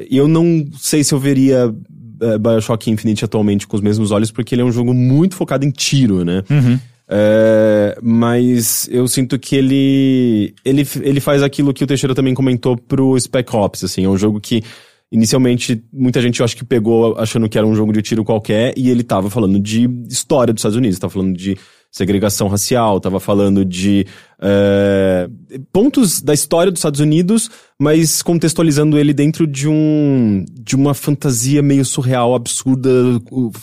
Eu 0.09 0.27
não 0.27 0.65
sei 0.77 1.03
se 1.03 1.13
eu 1.13 1.19
veria 1.19 1.73
é, 2.21 2.37
Bioshock 2.37 2.89
Infinite 2.89 3.25
atualmente 3.25 3.67
com 3.67 3.75
os 3.75 3.81
mesmos 3.81 4.11
olhos, 4.11 4.31
porque 4.31 4.55
ele 4.55 4.61
é 4.61 4.65
um 4.65 4.71
jogo 4.71 4.93
muito 4.93 5.35
focado 5.35 5.65
em 5.65 5.71
tiro, 5.71 6.25
né? 6.25 6.43
Uhum. 6.49 6.79
É, 7.09 7.97
mas 8.01 8.87
eu 8.91 9.07
sinto 9.07 9.39
que 9.39 9.55
ele, 9.55 10.53
ele 10.65 10.85
ele 11.01 11.19
faz 11.21 11.41
aquilo 11.41 11.73
que 11.73 11.83
o 11.83 11.87
Teixeira 11.87 12.13
também 12.13 12.33
comentou 12.33 12.75
pro 12.75 13.17
Spec 13.17 13.55
Ops, 13.55 13.83
assim, 13.85 14.03
é 14.03 14.09
um 14.09 14.17
jogo 14.17 14.41
que 14.41 14.61
inicialmente 15.09 15.81
muita 15.93 16.21
gente 16.21 16.41
eu 16.41 16.43
acho 16.43 16.57
que 16.57 16.65
pegou 16.65 17.17
achando 17.17 17.47
que 17.47 17.57
era 17.57 17.65
um 17.65 17.75
jogo 17.75 17.93
de 17.93 18.01
tiro 18.01 18.25
qualquer 18.25 18.73
e 18.75 18.89
ele 18.89 19.03
tava 19.03 19.29
falando 19.29 19.57
de 19.57 19.89
história 20.09 20.53
dos 20.53 20.59
Estados 20.59 20.75
Unidos, 20.75 20.99
tava 20.99 21.13
falando 21.13 21.37
de 21.37 21.57
segregação 21.91 22.47
racial, 22.47 22.99
tava 22.99 23.19
falando 23.19 23.65
de 23.65 24.05
é, 24.41 25.27
pontos 25.71 26.21
da 26.21 26.33
história 26.33 26.71
dos 26.71 26.79
Estados 26.79 26.99
Unidos, 26.99 27.49
mas 27.79 28.21
contextualizando 28.21 28.97
ele 28.97 29.13
dentro 29.13 29.47
de 29.47 29.67
um 29.67 30.45
de 30.51 30.75
uma 30.75 30.93
fantasia 30.93 31.61
meio 31.61 31.83
surreal, 31.83 32.35
absurda 32.35 32.89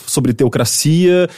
sobre 0.06 0.32
teocracia 0.32 1.28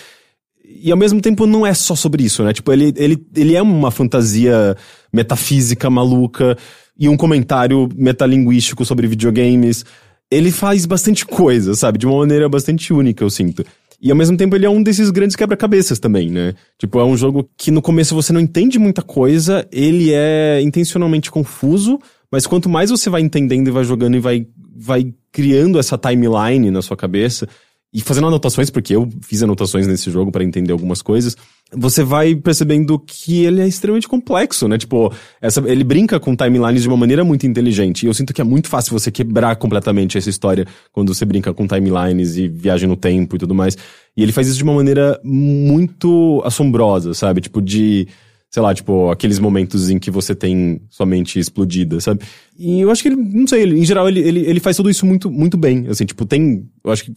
e 0.64 0.90
ao 0.90 0.98
mesmo 0.98 1.20
tempo 1.20 1.46
não 1.46 1.66
é 1.66 1.72
só 1.72 1.94
sobre 1.94 2.24
isso, 2.24 2.42
né? 2.42 2.52
Tipo, 2.52 2.72
ele, 2.72 2.92
ele, 2.96 3.26
ele 3.34 3.54
é 3.54 3.62
uma 3.62 3.90
fantasia 3.90 4.76
metafísica 5.12 5.88
maluca 5.88 6.56
e 6.98 7.08
um 7.08 7.16
comentário 7.16 7.88
metalinguístico 7.94 8.84
sobre 8.84 9.06
videogames. 9.06 9.84
Ele 10.30 10.50
faz 10.50 10.84
bastante 10.84 11.24
coisa, 11.24 11.74
sabe? 11.74 11.98
De 11.98 12.06
uma 12.06 12.18
maneira 12.18 12.48
bastante 12.48 12.92
única, 12.92 13.22
eu 13.22 13.30
sinto. 13.30 13.64
E 14.00 14.10
ao 14.10 14.16
mesmo 14.16 14.36
tempo 14.36 14.54
ele 14.54 14.66
é 14.66 14.70
um 14.70 14.82
desses 14.82 15.10
grandes 15.10 15.36
quebra-cabeças 15.36 15.98
também, 15.98 16.30
né? 16.30 16.54
Tipo, 16.78 17.00
é 17.00 17.04
um 17.04 17.16
jogo 17.16 17.48
que 17.56 17.70
no 17.70 17.80
começo 17.80 18.14
você 18.14 18.32
não 18.32 18.40
entende 18.40 18.78
muita 18.78 19.02
coisa, 19.02 19.66
ele 19.72 20.12
é 20.12 20.60
intencionalmente 20.62 21.30
confuso, 21.30 21.98
mas 22.30 22.46
quanto 22.46 22.68
mais 22.68 22.90
você 22.90 23.08
vai 23.08 23.22
entendendo 23.22 23.68
e 23.68 23.70
vai 23.70 23.84
jogando 23.84 24.16
e 24.16 24.20
vai, 24.20 24.46
vai 24.76 25.12
criando 25.32 25.78
essa 25.78 25.96
timeline 25.96 26.70
na 26.70 26.82
sua 26.82 26.96
cabeça, 26.96 27.48
e 27.96 28.02
fazendo 28.02 28.26
anotações, 28.26 28.68
porque 28.68 28.94
eu 28.94 29.08
fiz 29.22 29.42
anotações 29.42 29.86
nesse 29.86 30.10
jogo 30.10 30.30
para 30.30 30.44
entender 30.44 30.70
algumas 30.70 31.00
coisas, 31.00 31.34
você 31.72 32.04
vai 32.04 32.34
percebendo 32.34 32.98
que 32.98 33.42
ele 33.42 33.62
é 33.62 33.66
extremamente 33.66 34.06
complexo, 34.06 34.68
né? 34.68 34.76
Tipo, 34.76 35.10
essa, 35.40 35.62
ele 35.66 35.82
brinca 35.82 36.20
com 36.20 36.36
timelines 36.36 36.82
de 36.82 36.88
uma 36.88 36.96
maneira 36.98 37.24
muito 37.24 37.46
inteligente. 37.46 38.02
E 38.02 38.06
eu 38.06 38.12
sinto 38.12 38.34
que 38.34 38.40
é 38.42 38.44
muito 38.44 38.68
fácil 38.68 38.92
você 38.92 39.10
quebrar 39.10 39.56
completamente 39.56 40.18
essa 40.18 40.28
história 40.28 40.66
quando 40.92 41.14
você 41.14 41.24
brinca 41.24 41.54
com 41.54 41.66
timelines 41.66 42.36
e 42.36 42.46
viagem 42.46 42.86
no 42.86 42.96
tempo 42.96 43.34
e 43.34 43.38
tudo 43.38 43.54
mais. 43.54 43.78
E 44.14 44.22
ele 44.22 44.30
faz 44.30 44.46
isso 44.46 44.58
de 44.58 44.64
uma 44.64 44.74
maneira 44.74 45.18
muito 45.24 46.42
assombrosa, 46.44 47.14
sabe? 47.14 47.40
Tipo, 47.40 47.62
de 47.62 48.06
sei 48.50 48.62
lá, 48.62 48.74
tipo, 48.74 49.10
aqueles 49.10 49.38
momentos 49.38 49.90
em 49.90 49.98
que 49.98 50.10
você 50.10 50.34
tem 50.34 50.80
sua 50.88 51.04
mente 51.04 51.38
explodida, 51.38 52.00
sabe? 52.00 52.20
E 52.58 52.80
eu 52.80 52.90
acho 52.90 53.02
que 53.02 53.08
ele, 53.08 53.16
não 53.16 53.46
sei, 53.46 53.62
ele, 53.62 53.78
em 53.78 53.84
geral, 53.84 54.08
ele, 54.08 54.20
ele, 54.20 54.40
ele 54.40 54.60
faz 54.60 54.76
tudo 54.76 54.88
isso 54.88 55.04
muito, 55.04 55.30
muito 55.30 55.56
bem. 55.56 55.86
Assim, 55.88 56.06
tipo, 56.06 56.24
tem. 56.24 56.66
Eu 56.82 56.90
acho 56.90 57.04
que 57.04 57.12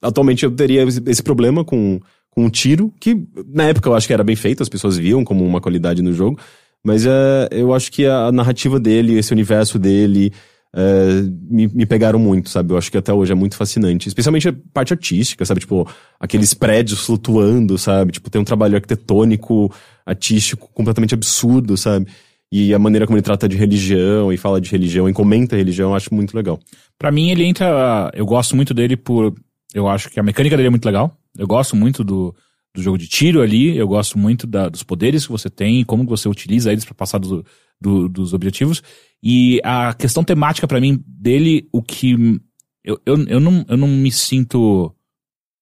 atualmente 0.00 0.44
eu 0.44 0.50
teria 0.50 0.82
esse, 0.82 1.22
problema 1.22 1.64
com, 1.64 2.00
com 2.30 2.44
o 2.44 2.50
tiro, 2.50 2.92
que 3.00 3.16
na 3.46 3.64
época 3.64 3.88
eu 3.88 3.94
acho 3.94 4.06
que 4.06 4.12
era 4.12 4.24
bem 4.24 4.36
feito, 4.36 4.62
as 4.62 4.68
pessoas 4.68 4.96
viam 4.96 5.24
como 5.24 5.44
uma 5.44 5.60
qualidade 5.60 6.02
no 6.02 6.12
jogo. 6.12 6.38
Mas 6.84 7.06
é, 7.06 7.48
eu 7.52 7.72
acho 7.72 7.92
que 7.92 8.04
a 8.04 8.32
narrativa 8.32 8.78
dele, 8.78 9.16
esse 9.16 9.32
universo 9.32 9.78
dele, 9.78 10.32
é, 10.74 11.22
me, 11.50 11.68
me 11.68 11.84
pegaram 11.84 12.18
muito, 12.18 12.48
sabe? 12.48 12.72
Eu 12.72 12.78
acho 12.78 12.90
que 12.90 12.96
até 12.96 13.12
hoje 13.12 13.32
é 13.32 13.34
muito 13.34 13.56
fascinante. 13.56 14.08
Especialmente 14.08 14.48
a 14.48 14.54
parte 14.72 14.92
artística, 14.92 15.44
sabe? 15.44 15.60
Tipo, 15.60 15.88
aqueles 16.18 16.54
prédios 16.54 17.04
flutuando, 17.04 17.76
sabe? 17.76 18.12
Tipo, 18.12 18.30
tem 18.30 18.40
um 18.40 18.44
trabalho 18.44 18.76
arquitetônico, 18.76 19.72
artístico 20.06 20.70
completamente 20.72 21.14
absurdo, 21.14 21.76
sabe? 21.76 22.06
E 22.50 22.74
a 22.74 22.78
maneira 22.78 23.06
como 23.06 23.16
ele 23.16 23.22
trata 23.22 23.48
de 23.48 23.56
religião 23.56 24.32
e 24.32 24.36
fala 24.36 24.60
de 24.60 24.70
religião 24.70 25.08
e 25.08 25.12
comenta 25.12 25.56
religião, 25.56 25.90
eu 25.90 25.96
acho 25.96 26.14
muito 26.14 26.34
legal. 26.34 26.58
Pra 26.98 27.10
mim, 27.10 27.30
ele 27.30 27.44
entra. 27.44 28.10
Eu 28.14 28.26
gosto 28.26 28.56
muito 28.56 28.74
dele 28.74 28.96
por. 28.96 29.34
Eu 29.74 29.88
acho 29.88 30.10
que 30.10 30.20
a 30.20 30.22
mecânica 30.22 30.56
dele 30.56 30.68
é 30.68 30.70
muito 30.70 30.84
legal. 30.84 31.16
Eu 31.36 31.46
gosto 31.46 31.74
muito 31.74 32.04
do, 32.04 32.34
do 32.74 32.82
jogo 32.82 32.96
de 32.98 33.06
tiro 33.08 33.40
ali. 33.42 33.76
Eu 33.76 33.86
gosto 33.88 34.18
muito 34.18 34.46
da- 34.46 34.68
dos 34.68 34.82
poderes 34.82 35.26
que 35.26 35.32
você 35.32 35.50
tem 35.50 35.84
como 35.84 36.04
você 36.04 36.28
utiliza 36.28 36.72
eles 36.72 36.84
pra 36.84 36.94
passar 36.94 37.18
do- 37.18 37.44
do- 37.80 38.08
dos 38.08 38.32
objetivos. 38.32 38.82
E 39.22 39.60
a 39.64 39.94
questão 39.94 40.24
temática 40.24 40.66
pra 40.66 40.80
mim 40.80 41.02
dele, 41.06 41.68
o 41.72 41.82
que. 41.82 42.40
Eu, 42.84 43.00
eu, 43.06 43.24
eu, 43.28 43.40
não, 43.40 43.64
eu 43.68 43.76
não 43.76 43.86
me 43.88 44.10
sinto 44.10 44.92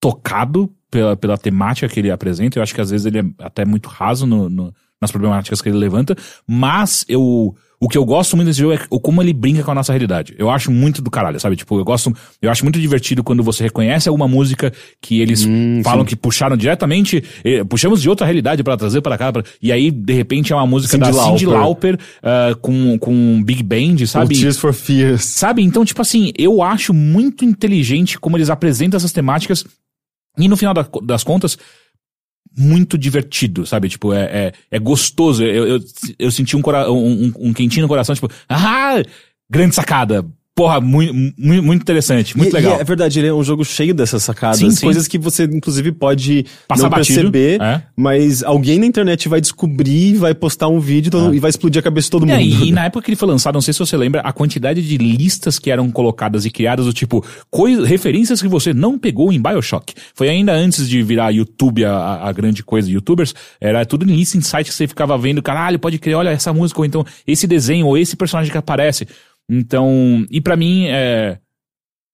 tocado 0.00 0.72
pela, 0.90 1.16
pela 1.16 1.36
temática 1.38 1.88
que 1.88 2.00
ele 2.00 2.10
apresenta. 2.10 2.58
Eu 2.58 2.62
acho 2.62 2.74
que 2.74 2.80
às 2.80 2.90
vezes 2.90 3.06
ele 3.06 3.18
é 3.20 3.24
até 3.38 3.64
muito 3.64 3.88
raso 3.88 4.26
no- 4.26 4.48
no- 4.48 4.72
nas 5.00 5.10
problemáticas 5.10 5.60
que 5.60 5.68
ele 5.68 5.78
levanta. 5.78 6.16
Mas 6.46 7.04
eu. 7.08 7.54
O 7.82 7.88
que 7.88 7.96
eu 7.96 8.04
gosto 8.04 8.36
muito 8.36 8.48
desse 8.48 8.60
jogo 8.60 8.74
é 8.74 8.78
o 8.90 9.00
como 9.00 9.22
ele 9.22 9.32
brinca 9.32 9.62
com 9.64 9.70
a 9.70 9.74
nossa 9.74 9.90
realidade. 9.90 10.34
Eu 10.38 10.50
acho 10.50 10.70
muito 10.70 11.00
do 11.00 11.10
caralho, 11.10 11.40
sabe? 11.40 11.56
Tipo, 11.56 11.78
eu 11.78 11.84
gosto, 11.84 12.14
eu 12.42 12.50
acho 12.50 12.62
muito 12.62 12.78
divertido 12.78 13.24
quando 13.24 13.42
você 13.42 13.62
reconhece 13.64 14.06
alguma 14.06 14.28
música 14.28 14.70
que 15.00 15.18
eles 15.20 15.46
Hum, 15.46 15.80
falam 15.82 16.04
que 16.04 16.14
puxaram 16.14 16.58
diretamente, 16.58 17.24
eh, 17.42 17.64
puxamos 17.64 18.02
de 18.02 18.08
outra 18.10 18.26
realidade 18.26 18.62
pra 18.62 18.76
trazer 18.76 19.00
pra 19.00 19.16
cá, 19.16 19.32
pra- 19.32 19.42
e 19.62 19.72
aí 19.72 19.90
de 19.90 20.12
repente 20.12 20.52
é 20.52 20.56
uma 20.56 20.66
música 20.66 20.92
Cyndi 20.98 21.10
da 21.46 21.52
Lauper. 21.52 21.58
Lauper 21.58 21.98
ah, 22.22 22.54
com 22.60 22.98
com 22.98 23.42
Big 23.42 23.62
Band, 23.62 24.02
O 24.02 24.06
sabe? 24.06 24.38
Tears 24.38 24.58
for 24.58 24.74
Fears. 24.74 25.24
Sabe? 25.24 25.62
Então, 25.62 25.82
tipo 25.82 26.02
assim, 26.02 26.32
eu 26.36 26.62
acho 26.62 26.92
muito 26.92 27.46
inteligente 27.46 28.18
como 28.20 28.36
eles 28.36 28.50
apresentam 28.50 28.98
essas 28.98 29.12
temáticas 29.12 29.64
e 30.38 30.48
no 30.48 30.56
final 30.56 30.74
da- 30.74 30.86
das 31.02 31.24
contas, 31.24 31.56
muito 32.56 32.98
divertido, 32.98 33.66
sabe? 33.66 33.88
Tipo, 33.88 34.12
é, 34.12 34.22
é, 34.22 34.52
é 34.72 34.78
gostoso. 34.78 35.44
Eu, 35.44 35.66
eu, 35.66 35.80
eu 36.18 36.30
senti 36.30 36.56
um, 36.56 36.62
cora- 36.62 36.90
um, 36.90 37.24
um- 37.26 37.32
um 37.48 37.52
quentinho 37.52 37.82
no 37.82 37.88
coração, 37.88 38.14
tipo, 38.14 38.28
ah, 38.48 39.02
grande 39.48 39.74
sacada. 39.74 40.24
Porra, 40.60 40.78
muito, 40.78 41.14
muito, 41.38 41.80
interessante, 41.80 42.36
muito 42.36 42.50
E- 42.50 42.52
legal. 42.54 42.76
E 42.76 42.80
é 42.82 42.84
verdade, 42.84 43.18
ele 43.18 43.28
é 43.28 43.32
um 43.32 43.42
jogo 43.42 43.64
cheio 43.64 43.94
dessas 43.94 44.22
sacadas, 44.22 44.58
Sim, 44.58 44.70
sim. 44.70 44.82
coisas 44.84 45.08
que 45.08 45.16
você 45.16 45.44
inclusive 45.44 45.90
pode 45.90 46.44
Passar 46.68 46.82
não 46.82 46.90
batido, 46.90 47.30
perceber, 47.32 47.62
é. 47.62 47.82
mas 47.96 48.42
alguém 48.42 48.78
na 48.78 48.84
internet 48.84 49.26
vai 49.26 49.40
descobrir, 49.40 50.16
vai 50.16 50.34
postar 50.34 50.68
um 50.68 50.78
vídeo 50.78 51.10
todo- 51.10 51.34
e 51.34 51.38
vai 51.38 51.48
explodir 51.48 51.80
a 51.80 51.82
cabeça 51.82 52.08
de 52.08 52.10
todo 52.10 52.28
É, 52.28 52.36
mundo. 52.36 52.42
e, 52.64 52.68
e 52.68 52.72
na 52.72 52.84
época 52.84 53.02
que 53.02 53.10
ele 53.10 53.16
foi 53.16 53.26
lançado, 53.28 53.54
não 53.54 53.62
sei 53.62 53.72
se 53.72 53.78
você 53.80 53.96
lembra, 53.96 54.20
a 54.20 54.32
quantidade 54.34 54.86
de 54.86 54.98
listas 54.98 55.58
que 55.58 55.70
eram 55.70 55.90
colocadas 55.90 56.44
e 56.44 56.50
criadas 56.50 56.84
do 56.84 56.92
tipo, 56.92 57.24
coi- 57.50 57.82
referências 57.82 58.42
que 58.42 58.48
você 58.48 58.74
não 58.74 58.98
pegou 58.98 59.32
em 59.32 59.40
Bioshock. 59.40 59.94
Foi 60.14 60.28
ainda 60.28 60.52
antes 60.52 60.86
de 60.86 61.02
virar 61.02 61.30
YouTube 61.30 61.86
a, 61.86 61.90
a- 61.94 62.28
a 62.28 62.32
grande 62.32 62.62
coisa, 62.62 62.90
youtubers, 62.90 63.34
era 63.58 63.86
tudo 63.86 64.04
em 64.04 64.14
lista 64.14 64.36
em 64.36 64.42
site 64.42 64.66
que 64.68 64.74
você 64.74 64.86
ficava 64.86 65.16
vendo, 65.16 65.40
caralho, 65.42 65.78
pode 65.78 65.98
crer, 65.98 66.16
olha 66.16 66.28
essa 66.28 66.52
música, 66.52 66.80
ou 66.80 66.84
então 66.84 67.02
esse 67.26 67.46
desenho, 67.46 67.86
ou 67.86 67.96
esse 67.96 68.14
personagem 68.14 68.52
que 68.52 68.58
aparece. 68.58 69.06
Então, 69.52 70.24
e 70.30 70.40
pra 70.40 70.56
mim, 70.56 70.86
é, 70.86 71.38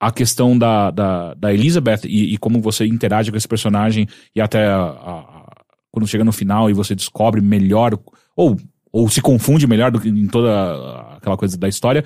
a 0.00 0.10
questão 0.10 0.56
da, 0.56 0.90
da, 0.90 1.34
da 1.34 1.52
Elizabeth 1.52 2.00
e, 2.05 2.34
e 2.34 2.39
como 2.39 2.60
você 2.60 2.86
interage 2.86 3.31
com 3.31 3.36
esse 3.36 3.47
personagem 3.47 4.06
e 4.34 4.40
até 4.40 4.66
a- 4.66 4.78
a- 4.82 5.47
quando 5.90 6.06
chega 6.06 6.24
no 6.24 6.32
final 6.32 6.70
e 6.70 6.74
você 6.74 6.94
descobre 6.94 7.40
melhor, 7.40 7.98
ou, 8.34 8.56
ou 8.92 9.08
se 9.08 9.20
confunde 9.20 9.66
melhor 9.66 9.90
do 9.90 10.00
que 10.00 10.08
em 10.08 10.26
toda 10.26 11.16
aquela 11.16 11.36
coisa 11.36 11.56
da 11.58 11.68
história, 11.68 12.02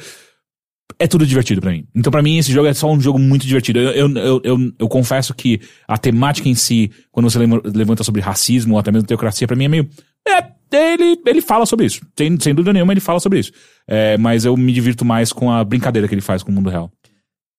é 0.99 1.07
tudo 1.07 1.27
divertido 1.27 1.61
pra 1.61 1.71
mim. 1.71 1.87
Então 1.95 2.11
pra 2.11 2.23
mim 2.23 2.39
esse 2.39 2.53
jogo 2.53 2.67
é 2.69 2.75
só 2.75 2.91
um 2.91 3.01
jogo 3.01 3.19
muito 3.19 3.47
divertido. 3.47 3.79
Eu, 3.79 4.11
eu, 4.17 4.41
eu, 4.45 4.73
eu, 4.79 4.89
confesso 4.89 5.35
que 5.35 5.61
a 5.87 5.97
temática 5.97 6.49
em 6.49 6.55
si, 6.55 6.91
quando 7.11 7.31
você 7.31 7.39
levanta 7.39 8.05
sobre 8.05 8.21
racismo 8.21 8.75
ou 8.75 8.81
até 8.81 8.91
mesmo 8.93 9.07
teocracia, 9.07 9.47
pra 9.47 9.57
mim 9.57 9.65
é 9.65 9.69
meio... 9.69 9.89
É, 10.29 10.60
ele, 10.77 11.19
ele 11.27 11.41
fala 11.41 11.67
sobre 11.67 11.87
isso. 11.87 12.01
Sem, 12.17 12.39
sem 12.39 12.55
dúvida 12.55 12.73
nenhuma 12.73 12.93
ele 12.93 13.01
fala 13.01 13.21
sobre 13.21 13.39
isso. 13.39 13.53
É, 13.87 14.17
mas 14.19 14.45
eu 14.45 14.57
me 14.57 14.73
divirto 14.73 15.05
mais 15.05 15.33
com 15.33 15.51
a 15.51 15.65
brincadeira 15.65 16.07
que 16.07 16.15
ele 16.15 16.21
faz 16.21 16.43
com 16.43 16.51
o 16.51 16.55
mundo 16.55 16.71
real. 16.71 16.91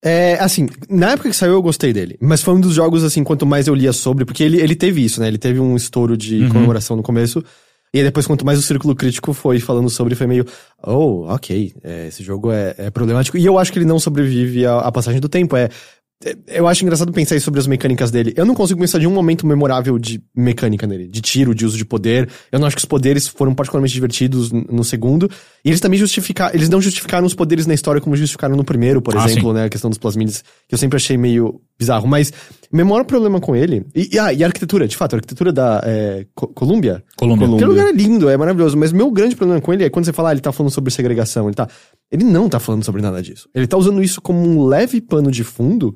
É, 0.03 0.33
assim, 0.39 0.67
na 0.89 1.11
época 1.11 1.29
que 1.29 1.35
saiu 1.35 1.53
eu 1.53 1.61
gostei 1.61 1.93
dele. 1.93 2.17
Mas 2.19 2.41
foi 2.41 2.53
um 2.53 2.59
dos 2.59 2.73
jogos, 2.73 3.03
assim, 3.03 3.23
quanto 3.23 3.45
mais 3.45 3.67
eu 3.67 3.75
lia 3.75 3.93
sobre, 3.93 4.25
porque 4.25 4.43
ele, 4.43 4.59
ele 4.59 4.75
teve 4.75 5.03
isso, 5.03 5.21
né? 5.21 5.27
Ele 5.27 5.37
teve 5.37 5.59
um 5.59 5.75
estouro 5.75 6.17
de 6.17 6.47
comemoração 6.49 6.95
no 6.95 7.03
começo. 7.03 7.43
E 7.93 7.99
aí 7.99 8.05
depois, 8.05 8.25
quanto 8.25 8.45
mais 8.45 8.57
o 8.57 8.61
círculo 8.61 8.95
crítico 8.95 9.33
foi 9.33 9.59
falando 9.59 9.89
sobre, 9.89 10.15
foi 10.15 10.25
meio, 10.25 10.45
oh, 10.81 11.25
ok, 11.27 11.73
é, 11.83 12.07
esse 12.07 12.23
jogo 12.23 12.49
é, 12.49 12.73
é 12.77 12.89
problemático. 12.89 13.37
E 13.37 13.45
eu 13.45 13.59
acho 13.59 13.71
que 13.71 13.77
ele 13.77 13.85
não 13.85 13.99
sobrevive 13.99 14.65
à, 14.65 14.79
à 14.79 14.91
passagem 14.91 15.19
do 15.19 15.27
tempo. 15.27 15.57
É- 15.57 15.69
eu 16.47 16.67
acho 16.67 16.83
engraçado 16.83 17.11
pensar 17.11 17.39
sobre 17.41 17.59
as 17.59 17.67
mecânicas 17.67 18.11
dele. 18.11 18.33
Eu 18.35 18.45
não 18.45 18.53
consigo 18.53 18.79
pensar 18.79 18.99
de 18.99 19.07
um 19.07 19.11
momento 19.11 19.45
memorável 19.47 19.97
de 19.97 20.21
mecânica 20.35 20.85
nele, 20.85 21.07
de 21.07 21.21
tiro, 21.21 21.55
de 21.55 21.65
uso 21.65 21.77
de 21.77 21.85
poder. 21.85 22.29
Eu 22.51 22.59
não 22.59 22.67
acho 22.67 22.75
que 22.75 22.81
os 22.81 22.85
poderes 22.85 23.27
foram 23.27 23.53
particularmente 23.55 23.93
divertidos 23.93 24.51
no 24.51 24.83
segundo. 24.83 25.29
E 25.65 25.69
eles 25.69 25.79
também 25.79 25.99
justificaram, 25.99 26.53
eles 26.55 26.69
não 26.69 26.81
justificaram 26.81 27.25
os 27.25 27.33
poderes 27.33 27.65
na 27.65 27.73
história 27.73 28.01
como 28.01 28.15
justificaram 28.15 28.55
no 28.55 28.63
primeiro, 28.63 29.01
por 29.01 29.17
Ah, 29.17 29.25
exemplo, 29.25 29.53
né? 29.53 29.65
A 29.65 29.69
questão 29.69 29.89
dos 29.89 29.97
plasmides, 29.99 30.43
que 30.67 30.73
eu 30.75 30.77
sempre 30.77 30.97
achei 30.97 31.17
meio 31.17 31.59
bizarro. 31.77 32.07
Mas 32.07 32.31
meu 32.71 32.85
maior 32.85 33.03
problema 33.05 33.39
com 33.39 33.55
ele. 33.55 33.85
E, 33.95 34.09
e, 34.13 34.19
ah, 34.19 34.31
e 34.31 34.43
a 34.43 34.47
arquitetura, 34.47 34.87
de 34.87 34.95
fato, 34.95 35.13
a 35.13 35.17
arquitetura 35.17 35.51
da 35.51 35.81
é, 35.83 36.25
Co- 36.35 36.47
Columbia. 36.47 37.03
Colômbia. 37.17 37.47
Aquele 37.47 37.65
lugar 37.65 37.87
é 37.87 37.91
lindo, 37.91 38.29
é 38.29 38.37
maravilhoso. 38.37 38.77
Mas 38.77 38.91
meu 38.91 39.09
grande 39.11 39.35
problema 39.35 39.59
com 39.61 39.73
ele 39.73 39.83
é 39.83 39.89
quando 39.89 40.05
você 40.05 40.13
fala, 40.13 40.29
ah, 40.29 40.31
ele 40.33 40.41
tá 40.41 40.51
falando 40.51 40.71
sobre 40.71 40.91
segregação, 40.91 41.47
ele 41.47 41.55
tá. 41.55 41.67
Ele 42.11 42.23
não 42.25 42.49
tá 42.49 42.59
falando 42.59 42.83
sobre 42.83 43.01
nada 43.01 43.21
disso. 43.21 43.47
Ele 43.55 43.65
tá 43.65 43.77
usando 43.77 44.03
isso 44.03 44.21
como 44.21 44.39
um 44.39 44.65
leve 44.65 44.99
pano 44.99 45.31
de 45.31 45.43
fundo 45.43 45.95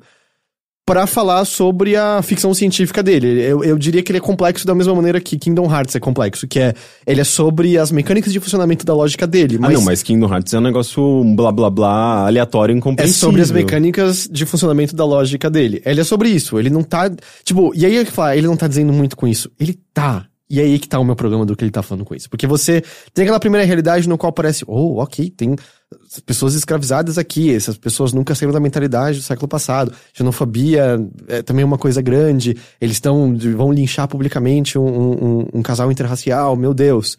pra 0.86 1.04
falar 1.04 1.44
sobre 1.44 1.96
a 1.96 2.22
ficção 2.22 2.54
científica 2.54 3.02
dele. 3.02 3.42
Eu, 3.42 3.64
eu 3.64 3.76
diria 3.76 4.04
que 4.04 4.12
ele 4.12 4.18
é 4.18 4.20
complexo 4.20 4.64
da 4.64 4.72
mesma 4.72 4.94
maneira 4.94 5.20
que 5.20 5.36
Kingdom 5.36 5.68
Hearts 5.68 5.96
é 5.96 6.00
complexo, 6.00 6.46
que 6.46 6.60
é 6.60 6.74
ele 7.04 7.20
é 7.20 7.24
sobre 7.24 7.76
as 7.76 7.90
mecânicas 7.90 8.32
de 8.32 8.38
funcionamento 8.38 8.86
da 8.86 8.94
lógica 8.94 9.26
dele, 9.26 9.56
Ah, 9.56 9.62
mas, 9.62 9.74
não, 9.74 9.82
mas 9.82 10.02
Kingdom 10.04 10.32
Hearts 10.32 10.54
é 10.54 10.58
um 10.58 10.62
negócio 10.62 11.24
blá 11.34 11.50
blá 11.50 11.68
blá 11.68 12.26
aleatório 12.28 12.72
e 12.72 12.76
é 12.76 12.78
incompreensível. 12.78 13.20
sobre 13.28 13.42
as 13.42 13.50
mecânicas 13.50 14.28
de 14.30 14.46
funcionamento 14.46 14.94
da 14.94 15.04
lógica 15.04 15.50
dele. 15.50 15.82
Ele 15.84 16.00
é 16.00 16.04
sobre 16.04 16.28
isso, 16.28 16.56
ele 16.56 16.70
não 16.70 16.84
tá, 16.84 17.10
tipo, 17.42 17.72
e 17.74 17.84
aí 17.84 17.96
é 17.96 18.04
que 18.04 18.12
fala, 18.12 18.36
ele 18.36 18.46
não 18.46 18.56
tá 18.56 18.68
dizendo 18.68 18.92
muito 18.92 19.16
com 19.16 19.26
isso. 19.26 19.50
Ele 19.58 19.76
tá. 19.92 20.24
E 20.48 20.60
aí 20.60 20.78
que 20.78 20.88
tá 20.88 20.98
o 21.00 21.04
meu 21.04 21.16
problema 21.16 21.44
do 21.44 21.56
que 21.56 21.64
ele 21.64 21.72
tá 21.72 21.82
falando 21.82 22.04
com 22.04 22.14
isso. 22.14 22.30
Porque 22.30 22.46
você 22.46 22.80
tem 23.12 23.24
aquela 23.24 23.40
primeira 23.40 23.66
realidade 23.66 24.08
no 24.08 24.16
qual 24.16 24.32
parece, 24.32 24.64
oh, 24.68 25.02
ok, 25.02 25.28
tem 25.30 25.56
pessoas 26.24 26.54
escravizadas 26.54 27.18
aqui, 27.18 27.52
essas 27.52 27.76
pessoas 27.76 28.12
nunca 28.12 28.32
saíram 28.34 28.52
da 28.52 28.60
mentalidade 28.60 29.18
do 29.18 29.24
século 29.24 29.48
passado. 29.48 29.92
Xenofobia 30.12 30.98
é 31.26 31.42
também 31.42 31.64
uma 31.64 31.76
coisa 31.78 32.00
grande. 32.00 32.56
Eles 32.80 32.96
estão 32.96 33.36
vão 33.56 33.72
linchar 33.72 34.06
publicamente 34.06 34.78
um, 34.78 34.86
um- 34.86 35.48
um 35.54 35.62
casal 35.62 35.90
interracial, 35.90 36.54
meu 36.54 36.72
Deus. 36.72 37.18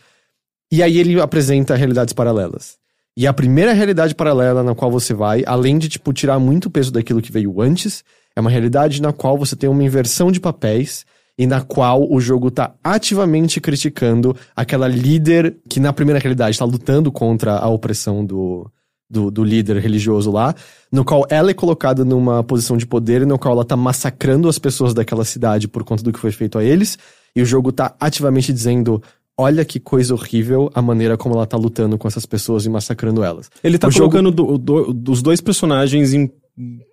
E 0.72 0.82
aí 0.82 0.98
ele 0.98 1.20
apresenta 1.20 1.76
realidades 1.76 2.14
paralelas. 2.14 2.78
E 3.16 3.26
a 3.28 3.34
primeira 3.34 3.74
realidade 3.74 4.14
paralela 4.16 4.64
na 4.64 4.76
qual 4.76 4.92
você 4.92 5.14
vai, 5.14 5.44
além 5.46 5.78
de 5.78 5.90
tipo 5.90 6.14
tirar 6.14 6.40
muito 6.40 6.70
peso 6.70 6.92
daquilo 6.92 7.22
que 7.22 7.32
veio 7.32 7.60
antes, 7.62 8.04
é 8.36 8.40
uma 8.40 8.50
realidade 8.50 9.02
na 9.02 9.12
qual 9.12 9.38
você 9.38 9.56
tem 9.56 9.70
uma 9.70 9.84
inversão 9.84 10.32
de 10.32 10.40
papéis 10.40 11.04
e 11.38 11.46
na 11.46 11.62
qual 11.62 12.12
o 12.12 12.20
jogo 12.20 12.50
tá 12.50 12.74
ativamente 12.84 13.62
criticando 13.62 14.36
aquela 14.56 14.88
líder 14.88 15.58
que 15.70 15.80
na 15.80 15.94
primeira 15.94 16.20
realidade 16.20 16.58
tá 16.58 16.66
lutando 16.66 17.12
contra 17.12 17.58
a 17.58 17.68
opressão 17.70 18.26
do, 18.26 18.70
do, 19.10 19.30
do 19.30 19.44
líder 19.44 19.78
religioso 19.78 20.32
lá, 20.32 20.56
no 20.92 21.06
qual 21.06 21.26
ela 21.30 21.52
é 21.52 21.54
colocada 21.54 22.04
numa 22.04 22.44
posição 22.44 22.76
de 22.76 22.88
poder 22.88 23.22
e 23.22 23.26
no 23.26 23.38
qual 23.38 23.54
ela 23.54 23.66
tá 23.66 23.76
massacrando 23.78 24.50
as 24.50 24.58
pessoas 24.58 24.94
daquela 24.94 25.24
cidade 25.24 25.68
por 25.68 25.84
conta 25.84 26.04
do 26.04 26.12
que 26.12 26.20
foi 26.20 26.32
feito 26.32 26.58
a 26.58 26.64
eles, 26.64 26.98
e 27.36 27.42
o 27.42 27.46
jogo 27.46 27.72
tá 27.72 27.96
ativamente 28.00 28.52
dizendo. 28.52 29.02
Olha 29.40 29.64
que 29.64 29.80
coisa 29.80 30.16
horrível 30.16 30.72
a 30.74 30.82
maneira 30.82 31.16
como 31.16 31.36
ela 31.36 31.46
tá 31.46 31.56
lutando 31.56 31.96
com 31.96 32.08
essas 32.08 32.26
pessoas 32.26 32.66
e 32.66 32.70
massacrando 32.72 33.24
elas. 33.24 33.52
Ele 33.64 33.78
tá 33.78 33.88
O 33.88 33.92
jogo- 33.92 34.10
colocando 34.10 34.32
do- 34.32 34.58
do- 34.58 34.92
dos 34.92 35.22
dois 35.22 35.40
personagens 35.40 36.12
em, 36.12 36.32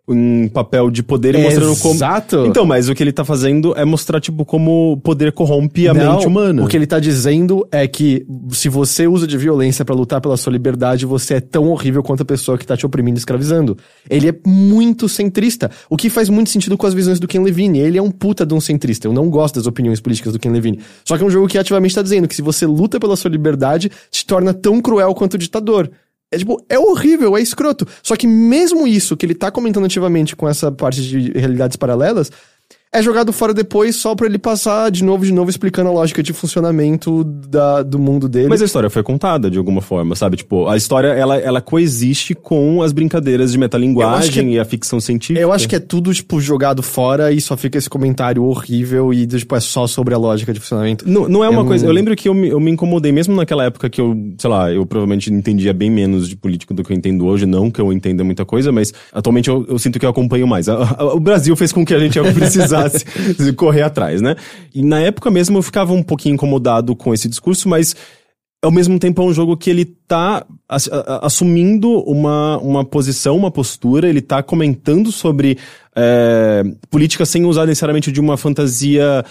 em 0.06 0.46
papel 0.48 0.90
de 0.90 1.02
poder 1.02 1.34
e 1.34 1.42
mostrando 1.42 1.76
como. 1.76 1.94
Exato. 1.94 2.44
Então, 2.46 2.66
mas 2.66 2.90
o 2.90 2.94
que 2.94 3.02
ele 3.02 3.12
tá 3.12 3.24
fazendo 3.24 3.74
é 3.74 3.84
mostrar, 3.84 4.20
tipo, 4.20 4.44
como 4.44 4.92
o 4.92 4.96
poder 4.98 5.32
corrompe 5.32 5.88
a 5.88 5.94
Não, 5.94 6.12
mente 6.12 6.26
humana. 6.26 6.62
O 6.62 6.68
que 6.68 6.76
ele 6.76 6.86
tá 6.86 7.00
dizendo 7.00 7.66
é 7.72 7.88
que 7.88 8.26
se 8.50 8.68
você 8.68 9.06
usa 9.06 9.26
de 9.26 9.38
violência 9.38 9.82
pra 9.82 9.94
lutar 9.94 10.20
pela 10.20 10.36
sua 10.36 10.52
liberdade, 10.52 11.06
você 11.06 11.34
é 11.34 11.40
tão 11.40 11.70
horrível 11.70 12.02
quanto 12.02 12.22
a 12.22 12.26
pessoa 12.26 12.58
que 12.58 12.66
tá 12.66 12.76
te 12.76 12.84
oprimindo 12.84 13.16
e 13.16 13.20
escravizando. 13.20 13.78
Ele 14.10 14.28
é 14.28 14.34
muito 14.46 15.08
centrista, 15.08 15.70
o 15.88 15.96
que 15.96 16.10
faz 16.10 16.28
muito 16.28 16.50
sentido 16.50 16.76
com 16.76 16.86
as 16.86 16.92
visões 16.92 17.18
do 17.18 17.26
Ken 17.26 17.40
Levine. 17.40 17.78
Ele 17.78 17.96
é 17.96 18.02
um 18.02 18.10
puta 18.10 18.44
de 18.44 18.52
um 18.52 18.60
centrista. 18.60 19.08
Eu 19.08 19.14
não 19.14 19.30
gosto 19.30 19.54
das 19.54 19.66
opiniões 19.66 20.00
políticas 20.00 20.34
do 20.34 20.38
Ken 20.38 20.50
Levine. 20.50 20.80
Só 21.06 21.16
que 21.16 21.22
é 21.22 21.26
um 21.26 21.30
jogo 21.30 21.48
que 21.48 21.56
ativamente 21.56 21.94
tá 21.94 22.02
dizendo 22.02 22.28
que 22.28 22.36
se 22.36 22.42
você 22.42 22.66
luta 22.66 23.00
pela 23.00 23.16
sua 23.16 23.30
liberdade, 23.30 23.90
te 24.10 24.26
torna 24.26 24.52
tão 24.52 24.82
cruel 24.82 25.14
quanto 25.14 25.34
o 25.34 25.38
ditador. 25.38 25.90
É 26.34 26.38
tipo, 26.38 26.64
é 26.68 26.78
horrível, 26.78 27.36
é 27.36 27.40
escroto. 27.40 27.86
Só 28.02 28.16
que 28.16 28.26
mesmo 28.26 28.86
isso 28.86 29.16
que 29.16 29.24
ele 29.24 29.34
tá 29.34 29.50
comentando 29.50 29.84
ativamente 29.84 30.34
com 30.34 30.48
essa 30.48 30.70
parte 30.70 31.02
de 31.02 31.30
realidades 31.32 31.76
paralelas, 31.76 32.30
é 32.94 33.02
jogado 33.02 33.32
fora 33.32 33.52
depois 33.52 33.96
só 33.96 34.14
pra 34.14 34.26
ele 34.26 34.38
passar 34.38 34.90
de 34.90 35.02
novo, 35.04 35.24
de 35.26 35.32
novo, 35.32 35.50
explicando 35.50 35.88
a 35.90 35.92
lógica 35.92 36.22
de 36.22 36.32
funcionamento 36.32 37.24
da, 37.24 37.82
do 37.82 37.98
mundo 37.98 38.28
dele. 38.28 38.48
Mas 38.48 38.62
a 38.62 38.64
história 38.64 38.88
foi 38.88 39.02
contada 39.02 39.50
de 39.50 39.58
alguma 39.58 39.80
forma, 39.82 40.14
sabe? 40.14 40.36
Tipo, 40.36 40.68
a 40.68 40.76
história, 40.76 41.08
ela, 41.08 41.36
ela 41.36 41.60
coexiste 41.60 42.34
com 42.34 42.82
as 42.82 42.92
brincadeiras 42.92 43.52
de 43.52 43.58
metalinguagem 43.58 44.46
que- 44.48 44.54
e 44.54 44.58
a 44.58 44.64
ficção 44.64 45.00
científica. 45.00 45.40
Eu 45.40 45.52
acho 45.52 45.68
que 45.68 45.76
é 45.76 45.80
tudo, 45.80 46.12
tipo, 46.14 46.40
jogado 46.40 46.82
fora 46.82 47.32
e 47.32 47.40
só 47.40 47.56
fica 47.56 47.76
esse 47.78 47.90
comentário 47.90 48.42
horrível 48.44 49.12
e, 49.12 49.26
tipo, 49.26 49.54
é 49.56 49.60
só 49.60 49.86
sobre 49.86 50.14
a 50.14 50.18
lógica 50.18 50.52
de 50.52 50.60
funcionamento. 50.60 51.08
Não, 51.08 51.28
não 51.28 51.44
é 51.44 51.48
uma 51.48 51.62
Eu 51.62 51.66
coisa. 51.66 51.84
não- 51.84 51.90
Eu 51.90 51.94
lembro 51.94 52.14
que 52.16 52.28
eu 52.28 52.34
me, 52.34 52.48
eu 52.48 52.60
me 52.60 52.70
incomodei, 52.70 53.12
mesmo 53.12 53.34
naquela 53.34 53.64
época 53.64 53.90
que 53.90 54.00
eu, 54.00 54.16
sei 54.38 54.48
lá, 54.50 54.70
eu 54.72 54.86
provavelmente 54.86 55.32
entendia 55.32 55.72
bem 55.72 55.90
menos 55.90 56.28
de 56.28 56.36
político 56.36 56.72
do 56.72 56.82
que 56.82 56.92
eu 56.92 56.96
entendo 56.96 57.26
hoje. 57.26 57.46
Não 57.46 57.70
que 57.70 57.80
eu 57.80 57.92
entenda 57.92 58.22
muita 58.24 58.44
coisa, 58.44 58.70
mas 58.72 58.92
atualmente 59.12 59.48
eu, 59.48 59.64
eu 59.68 59.78
sinto 59.78 59.98
que 59.98 60.06
eu 60.06 60.10
acompanho 60.10 60.46
mais. 60.46 60.66
O 60.68 61.20
Brasil 61.20 61.54
fez 61.56 61.72
com 61.72 61.84
que 61.84 61.92
a 61.94 61.98
gente 61.98 62.18
precisasse 62.34 62.83
correr 63.56 63.82
atrás, 63.82 64.20
né? 64.20 64.36
E 64.74 64.82
na 64.82 65.00
época 65.00 65.30
mesmo 65.30 65.58
eu 65.58 65.62
ficava 65.62 65.92
um 65.92 66.02
pouquinho 66.02 66.34
incomodado 66.34 66.94
com 66.94 67.14
esse 67.14 67.28
discurso, 67.28 67.68
mas 67.68 67.94
ao 68.64 68.70
mesmo 68.70 68.98
tempo 68.98 69.20
é 69.22 69.24
um 69.24 69.32
jogo 69.32 69.56
que 69.56 69.68
ele 69.68 69.84
tá 69.84 70.44
assumindo 71.22 72.00
uma, 72.00 72.58
uma 72.58 72.84
posição, 72.84 73.36
uma 73.36 73.50
postura, 73.50 74.08
ele 74.08 74.22
tá 74.22 74.42
comentando 74.42 75.12
sobre 75.12 75.58
é, 75.94 76.62
política 76.90 77.26
sem 77.26 77.44
usar 77.44 77.66
necessariamente 77.66 78.10
de 78.10 78.20
uma 78.20 78.36
fantasia 78.36 79.24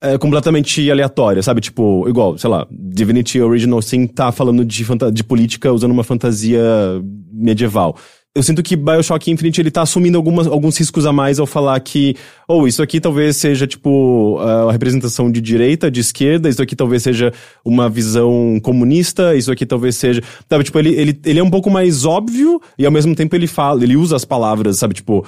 é, 0.00 0.16
completamente 0.16 0.88
aleatória, 0.90 1.42
sabe? 1.42 1.60
Tipo, 1.60 2.08
igual, 2.08 2.38
sei 2.38 2.48
lá, 2.48 2.66
Divinity 2.70 3.40
Original 3.40 3.82
Sin 3.82 4.06
tá 4.06 4.32
falando 4.32 4.64
de, 4.64 4.84
de 5.12 5.24
política 5.24 5.72
usando 5.72 5.90
uma 5.90 6.04
fantasia 6.04 6.62
medieval. 7.32 7.96
Eu 8.32 8.44
sinto 8.44 8.62
que 8.62 8.76
Bioshock 8.76 9.28
Infinite 9.28 9.60
ele 9.60 9.72
tá 9.72 9.82
assumindo 9.82 10.16
algumas, 10.16 10.46
alguns 10.46 10.78
riscos 10.78 11.04
a 11.04 11.12
mais 11.12 11.40
ao 11.40 11.46
falar 11.46 11.80
que, 11.80 12.14
ou 12.46 12.68
isso 12.68 12.80
aqui 12.80 13.00
talvez 13.00 13.36
seja, 13.36 13.66
tipo, 13.66 14.38
a 14.38 14.70
representação 14.70 15.28
de 15.28 15.40
direita, 15.40 15.90
de 15.90 15.98
esquerda, 15.98 16.48
isso 16.48 16.62
aqui 16.62 16.76
talvez 16.76 17.02
seja 17.02 17.32
uma 17.64 17.88
visão 17.88 18.60
comunista, 18.62 19.34
isso 19.34 19.50
aqui 19.50 19.66
talvez 19.66 19.96
seja. 19.96 20.22
Sabe, 20.48 20.62
tipo, 20.62 20.78
ele, 20.78 20.94
ele, 20.94 21.20
ele 21.24 21.40
é 21.40 21.42
um 21.42 21.50
pouco 21.50 21.68
mais 21.68 22.04
óbvio 22.04 22.60
e 22.78 22.86
ao 22.86 22.92
mesmo 22.92 23.16
tempo 23.16 23.34
ele 23.34 23.48
fala, 23.48 23.82
ele 23.82 23.96
usa 23.96 24.14
as 24.14 24.24
palavras, 24.24 24.78
sabe, 24.78 24.94
tipo, 24.94 25.26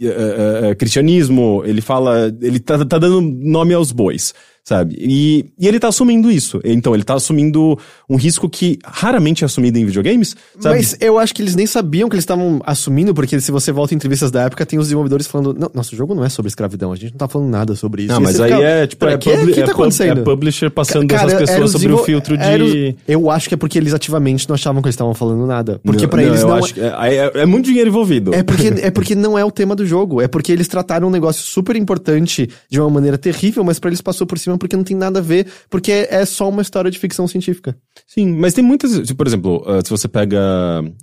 eh, 0.00 0.06
eh, 0.06 0.70
eh, 0.70 0.74
cristianismo, 0.74 1.62
ele 1.66 1.82
fala, 1.82 2.34
ele 2.40 2.60
tá, 2.60 2.82
tá 2.82 2.98
dando 2.98 3.20
nome 3.20 3.74
aos 3.74 3.92
bois, 3.92 4.32
sabe? 4.64 4.96
E, 4.98 5.46
e 5.58 5.66
ele 5.66 5.78
tá 5.80 5.88
assumindo 5.88 6.30
isso. 6.30 6.60
Então, 6.64 6.94
ele 6.94 7.04
tá 7.04 7.14
assumindo 7.14 7.78
um 8.08 8.16
risco 8.16 8.48
que 8.48 8.78
raramente 8.84 9.44
é 9.44 9.46
assumido 9.46 9.78
em 9.78 9.84
videogames, 9.86 10.36
sabe? 10.60 10.76
Mas 10.76 10.96
eu 11.00 11.18
acho 11.18 11.34
que 11.34 11.42
eles 11.42 11.54
nem 11.54 11.66
sabiam 11.66 12.08
que 12.08 12.14
eles 12.14 12.22
estavam 12.24 12.60
assumindo, 12.64 13.14
porque 13.14 13.40
se 13.40 13.50
você 13.50 13.72
volta 13.72 13.94
em 13.94 13.96
entrevistas 13.96 14.30
da 14.30 14.42
época, 14.42 14.64
tem 14.66 14.78
os 14.78 14.86
desenvolvedores 14.86 15.26
falando: 15.26 15.54
Não, 15.58 15.70
nosso 15.74 15.94
jogo 15.96 16.14
não 16.14 16.24
é 16.24 16.28
sobre 16.28 16.48
escravidão, 16.48 16.92
a 16.92 16.96
gente 16.96 17.12
não 17.12 17.18
tá 17.18 17.28
falando 17.28 17.48
nada 17.50 17.74
sobre 17.74 18.02
isso. 18.02 18.12
Não, 18.12 18.20
E 18.20 18.24
mas 18.24 18.40
aí 18.40 18.52
fica, 18.52 18.62
é 18.64 18.86
tipo, 18.86 19.00
"Pera, 19.00 19.12
é, 19.14 19.18
que, 19.18 19.30
publi- 19.30 19.52
que 19.54 19.60
é 19.60 19.62
tá 19.64 19.72
pub- 19.72 19.80
acontecendo? 19.80 20.20
é 20.20 20.24
publisher 20.24 20.70
passando 20.70 21.08
Cara, 21.08 21.32
essas 21.32 21.50
pessoas 21.50 21.70
sobre 21.72 21.92
o 21.92 21.98
filtro 21.98 22.36
de. 22.36 22.62
os- 22.62 22.94
Eu 23.06 23.30
acho 23.30 23.48
que 23.48 23.54
é 23.54 23.56
porque 23.56 23.78
eles 23.78 23.94
ativamente 23.94 24.48
não 24.48 24.54
achavam 24.54 24.82
que 24.82 24.88
eles 24.88 24.94
estavam 24.94 25.14
falando 25.14 25.46
nada. 25.46 25.80
Porque 25.84 26.06
não, 26.06 26.20
eles 26.20 26.42
não. 26.42 26.58
é, 26.58 27.16
é- 27.16 27.32
é 27.42 27.46
muito 27.46 27.66
dinheiro 27.66 27.88
envolvido. 27.88 28.34
É 28.34 28.42
porque, 28.42 28.66
é 28.82 28.90
porque 28.90 29.14
não 29.14 29.38
é 29.38 29.44
o 29.44 29.50
tema 29.50 29.74
do 29.74 29.86
jogo. 29.86 30.20
É 30.20 30.28
porque 30.28 30.52
eles 30.52 30.68
trataram 30.68 31.08
um 31.08 31.10
negócio 31.10 31.42
super 31.42 31.74
importante 31.76 32.48
de 32.68 32.80
uma 32.80 32.90
maneira 32.90 33.16
terrível, 33.16 33.64
mas 33.64 33.78
pra 33.78 33.88
eles 33.88 34.00
passou 34.00 34.26
por 34.26 34.38
cima 34.38 34.57
porque 34.58 34.76
não 34.76 34.84
tem 34.84 34.96
nada 34.96 35.20
a 35.20 35.22
ver, 35.22 35.46
porque 35.70 36.06
é 36.10 36.24
só 36.24 36.48
uma 36.48 36.62
história 36.62 36.90
de 36.90 36.98
ficção 36.98 37.26
científica. 37.28 37.76
Sim, 38.06 38.32
mas 38.36 38.52
tem 38.54 38.64
muitas. 38.64 38.92
tipo, 39.06 39.14
Por 39.16 39.26
exemplo, 39.26 39.62
uh, 39.66 39.82
se 39.84 39.90
você 39.90 40.08
pega 40.08 40.38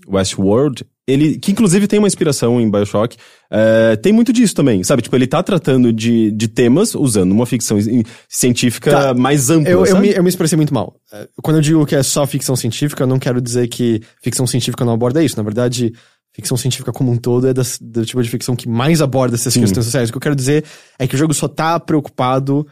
Westworld, 0.08 0.86
ele. 1.08 1.38
Que 1.38 1.52
inclusive 1.52 1.88
tem 1.88 2.00
uma 2.00 2.08
inspiração 2.08 2.60
em 2.60 2.70
Bioshock. 2.70 3.16
uh, 3.52 3.98
tem 4.02 4.12
muito 4.14 4.32
disso 4.34 4.56
também, 4.56 4.84
sabe? 4.84 5.02
Tipo, 5.02 5.16
ele 5.16 5.28
tá 5.28 5.42
tratando 5.44 5.92
de, 5.94 6.32
de 6.32 6.48
temas 6.48 6.96
usando 6.96 7.32
uma 7.32 7.46
ficção 7.46 7.80
ci- 7.82 8.04
científica 8.28 8.92
Tá. 8.92 9.14
mais 9.14 9.50
ampla. 9.50 9.72
Eu, 9.72 9.86
eu, 9.86 10.00
me, 10.00 10.10
eu 10.12 10.24
me 10.24 10.30
expressei 10.30 10.56
muito 10.56 10.74
mal. 10.74 10.96
É, 11.14 11.28
Quando 11.42 11.58
eu 11.58 11.62
digo 11.62 11.86
que 11.86 11.96
é 11.96 12.04
só 12.04 12.26
ficção 12.26 12.56
científica, 12.56 13.04
eu 13.04 13.08
não 13.08 13.20
quero 13.20 13.42
dizer 13.42 13.68
que 13.68 14.02
ficção 14.22 14.46
científica 14.48 14.84
não 14.86 14.94
aborda 14.94 15.24
isso. 15.24 15.38
Na 15.38 15.44
verdade, 15.44 15.94
ficção 16.34 16.58
científica 16.58 16.92
como 16.92 17.12
um 17.12 17.18
todo 17.18 17.48
é 17.48 17.54
das- 17.54 17.78
do 17.80 18.06
tipo 18.06 18.22
de 18.22 18.30
ficção 18.30 18.56
que 18.56 18.68
mais 18.68 19.02
aborda 19.02 19.36
essas 19.36 19.54
Sim. 19.54 19.62
questões 19.62 19.86
sociais. 19.86 20.10
O 20.10 20.12
que 20.12 20.18
eu 20.18 20.22
quero 20.22 20.36
dizer 20.36 20.64
é 21.00 21.08
que 21.08 21.16
o 21.16 21.18
jogo 21.18 21.34
só 21.34 21.48
tá 21.48 21.80
preocupado 21.80 22.66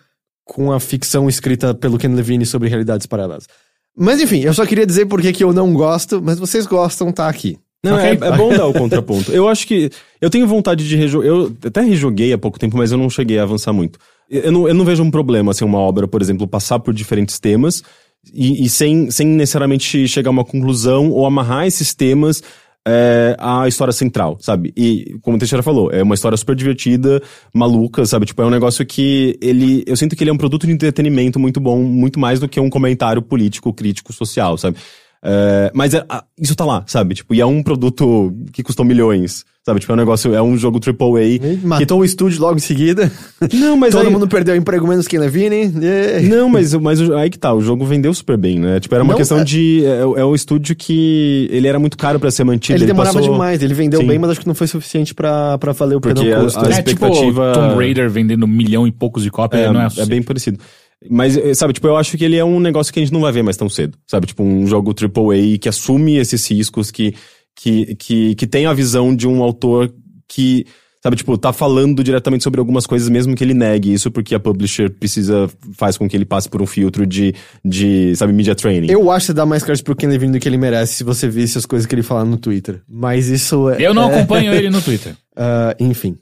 com 0.44 0.72
a 0.72 0.80
ficção 0.80 1.30
escrita 1.30 1.74
pelo 1.74 1.98
Ken 1.98 2.14
Levine 2.14 2.46
sobre 2.46 2.70
realidades 2.70 3.08
paralelas. 3.08 3.48
Mas 3.96 4.20
enfim, 4.20 4.40
eu 4.40 4.54
só 4.54 4.66
queria 4.66 4.86
dizer 4.86 5.06
por 5.06 5.22
que 5.22 5.44
eu 5.44 5.54
não 5.54 5.74
gosto, 5.74 6.22
mas 6.22 6.40
vocês 6.40 6.66
gostam, 6.66 7.12
tá 7.12 7.28
aqui. 7.30 7.58
Não, 7.84 7.96
Ok. 7.96 8.06
é, 8.06 8.12
é 8.12 8.38
bom 8.38 8.50
dar 8.56 8.66
o 8.66 8.74
contraponto. 8.74 9.32
Eu 9.32 9.48
acho 9.48 9.68
que. 9.68 9.90
Eu 10.22 10.30
tenho 10.30 10.48
vontade 10.48 10.88
de 10.88 10.96
rejogar. 10.96 11.28
Eu 11.28 11.54
até 11.66 11.82
rejoguei 11.82 12.32
há 12.32 12.38
pouco 12.38 12.58
tempo, 12.58 12.78
mas 12.78 12.92
eu 12.94 12.98
não 12.98 13.10
cheguei 13.10 13.38
a 13.38 13.44
avançar 13.44 13.74
muito. 13.74 14.00
Eu 14.30 14.52
não, 14.52 14.68
eu 14.68 14.74
não 14.74 14.86
vejo 14.86 15.04
um 15.04 15.12
problema, 15.12 15.52
assim, 15.52 15.66
uma 15.66 15.80
obra, 15.80 16.08
por 16.08 16.22
exemplo, 16.22 16.48
passar 16.48 16.80
por 16.80 16.94
diferentes 16.94 17.38
temas 17.40 17.84
e, 18.34 18.64
e 18.66 18.70
sem, 18.70 19.12
sem 19.12 19.28
necessariamente 19.28 20.08
chegar 20.08 20.30
a 20.30 20.32
uma 20.32 20.46
conclusão 20.46 21.12
ou 21.12 21.26
amarrar 21.26 21.68
esses 21.68 21.94
temas 21.94 22.42
é, 22.88 23.36
à 23.40 23.68
história 23.68 23.94
central, 23.94 24.38
sabe? 24.40 24.74
E, 24.76 25.18
como 25.22 25.38
o 25.38 25.40
Teixeira 25.40 25.64
falou, 25.64 25.92
é 25.92 26.04
uma 26.04 26.16
história 26.16 26.38
super 26.38 26.56
divertida, 26.56 27.22
maluca, 27.54 28.06
sabe? 28.06 28.26
Tipo, 28.26 28.42
é 28.42 28.46
um 28.46 28.50
negócio 28.50 28.86
que 28.86 29.38
ele. 29.42 29.84
Eu 29.88 29.96
sinto 29.96 30.16
que 30.16 30.24
ele 30.24 30.30
é 30.30 30.34
um 30.34 30.38
produto 30.38 30.68
de 30.68 30.74
entretenimento 30.74 31.40
muito 31.40 31.60
bom, 31.60 31.82
muito 31.82 32.20
mais 32.20 32.40
do 32.40 32.48
que 32.48 32.60
um 32.60 32.70
comentário 32.70 33.22
político, 33.22 33.74
crítico, 33.74 34.12
social, 34.12 34.58
sabe? 34.58 34.78
É, 35.26 35.72
mas 35.74 35.94
é- 35.94 36.04
a- 36.10 36.24
isso 36.38 36.54
tá 36.56 36.66
lá, 36.66 36.84
sabe? 36.86 37.16
Tipo, 37.16 37.34
e 37.34 37.40
é 37.40 37.46
um 37.46 37.64
produto 37.64 38.34
que 38.52 38.62
custou 38.62 38.86
milhões, 38.86 39.46
sabe? 39.66 39.80
Tipo, 39.80 39.94
é 39.94 39.96
um 39.96 39.98
negócio, 39.98 40.36
é 40.36 40.42
um 40.42 40.58
jogo 40.58 40.82
AAA. 40.82 41.40
Matou 41.64 42.02
o 42.02 42.04
estúdio 42.06 42.42
logo 42.42 42.58
em 42.58 42.60
seguida. 42.60 43.10
Não, 43.54 43.78
mas 43.78 43.94
Todo 43.94 44.06
aí- 44.08 44.12
mundo 44.12 44.28
perdeu 44.28 44.54
o 44.54 44.58
emprego 44.58 44.86
menos 44.86 45.08
Ken 45.08 45.20
Levine. 45.20 45.72
Yeah. 45.82 46.28
Não, 46.28 46.50
mas, 46.50 46.74
mas 46.76 47.00
aí 47.12 47.30
que 47.30 47.40
tá, 47.40 47.54
o 47.54 47.62
jogo 47.62 47.86
vendeu 47.86 48.14
super 48.14 48.36
bem, 48.36 48.60
né? 48.60 48.82
Tipo, 48.82 48.96
era 48.96 49.04
uma 49.04 49.12
Não, 49.14 49.18
questão 49.18 49.40
é- 49.40 49.44
de. 49.46 49.86
É, 49.86 50.00
é 50.02 50.26
um 50.26 50.36
estúdio 50.36 50.76
que 50.76 51.48
ele 51.52 51.70
era 51.70 51.80
muito 51.80 51.98
caro 51.98 52.20
pra 52.20 52.30
ser 52.30 52.44
mantido. 52.44 52.78
Ele 52.80 52.86
demorava 52.86 53.16
passou- 53.18 53.32
demais, 53.32 53.64
ele 53.64 53.74
vendeu 53.74 54.02
Sim. 54.02 54.08
bem, 54.08 54.20
mas 54.20 54.32
acho 54.32 54.42
que 54.42 54.48
não 54.48 54.56
foi 54.56 54.68
suficiente 54.68 55.14
pra, 55.16 55.58
pra 55.58 55.72
valer 55.72 55.96
o 55.96 56.02
Porque 56.02 56.32
a- 56.34 56.42
custo. 56.42 56.60
a- 56.60 56.64
É 56.64 56.82
tipo 56.82 57.06
expectativa- 57.06 57.54
Tomb 57.54 57.76
Raider 57.76 58.10
vendendo 58.10 58.44
um 58.44 58.48
milhão 58.50 58.86
e 58.86 58.92
poucos 58.92 59.24
de 59.24 59.32
cópias, 59.32 59.62
É, 59.62 59.72
não 59.72 59.80
é, 59.82 59.88
é 59.98 60.06
bem 60.06 60.22
parecido. 60.22 60.60
Mas, 61.10 61.38
eh, 61.38 61.54
sabe, 61.54 61.74
tipo, 61.74 61.88
eu 61.88 61.98
acho 61.98 62.18
que 62.18 62.24
ele 62.24 62.38
é 62.38 62.46
um 62.46 62.60
negócio 62.60 62.94
que 62.94 63.00
a 63.00 63.04
gente 63.04 63.14
não 63.14 63.22
vai 63.22 63.32
ver 63.32 63.44
mais 63.44 63.58
tão 63.58 63.70
cedo. 63.70 63.98
Sabe, 64.08 64.28
tipo, 64.28 64.44
um 64.44 64.66
jogo 64.68 64.92
AAA 64.94 65.58
que 65.60 65.70
assume 65.70 66.18
esses 66.18 66.50
riscos, 66.50 66.92
que, 66.92 67.14
que, 67.56 67.96
que, 67.96 68.36
que 68.36 68.48
tem 68.48 68.66
a 68.66 68.74
visão 68.74 69.16
de 69.16 69.28
um 69.28 69.44
autor 69.44 69.94
que, 70.28 70.66
sabe, 71.02 71.16
tipo, 71.16 71.38
tá 71.38 71.52
falando 71.52 72.04
diretamente 72.04 72.44
sobre 72.44 72.60
algumas 72.60 72.88
coisas, 72.88 73.10
mesmo 73.10 73.36
que 73.36 73.44
ele 73.44 73.54
negue 73.54 73.94
isso, 73.94 74.10
porque 74.10 74.34
a 74.34 74.40
publisher 74.40 74.90
precisa, 74.90 75.50
faz 75.74 75.98
com 75.98 76.08
que 76.08 76.16
ele 76.16 76.26
passe 76.26 76.50
por 76.50 76.62
um 76.62 76.66
filtro 76.66 77.06
de, 77.06 77.36
de 77.64 78.16
sabe, 78.16 78.34
media 78.34 78.56
training. 78.56 78.90
Eu 78.90 79.12
acho 79.12 79.28
que 79.28 79.34
dá 79.34 79.46
mais 79.46 79.64
crédito 79.64 79.86
pro 79.86 79.96
Ken 79.96 80.08
Levine 80.08 80.34
do 80.34 80.40
que 80.40 80.48
ele 80.48 80.58
merece 80.58 80.96
se 80.96 81.04
você 81.04 81.28
visse 81.28 81.58
as 81.58 81.66
coisas 81.66 81.86
que 81.86 81.94
ele 81.94 82.04
fala 82.04 82.24
no 82.26 82.38
Twitter. 82.38 82.82
Mas 82.88 83.28
isso 83.28 83.70
é. 83.70 83.86
Eu 83.86 83.94
não 83.94 84.10
é- 84.10 84.16
acompanho 84.16 84.54
ele 84.54 84.70
no 84.70 84.82
Twitter. 84.82 85.16
Ah, 85.36 85.76
enfim. 85.80 86.18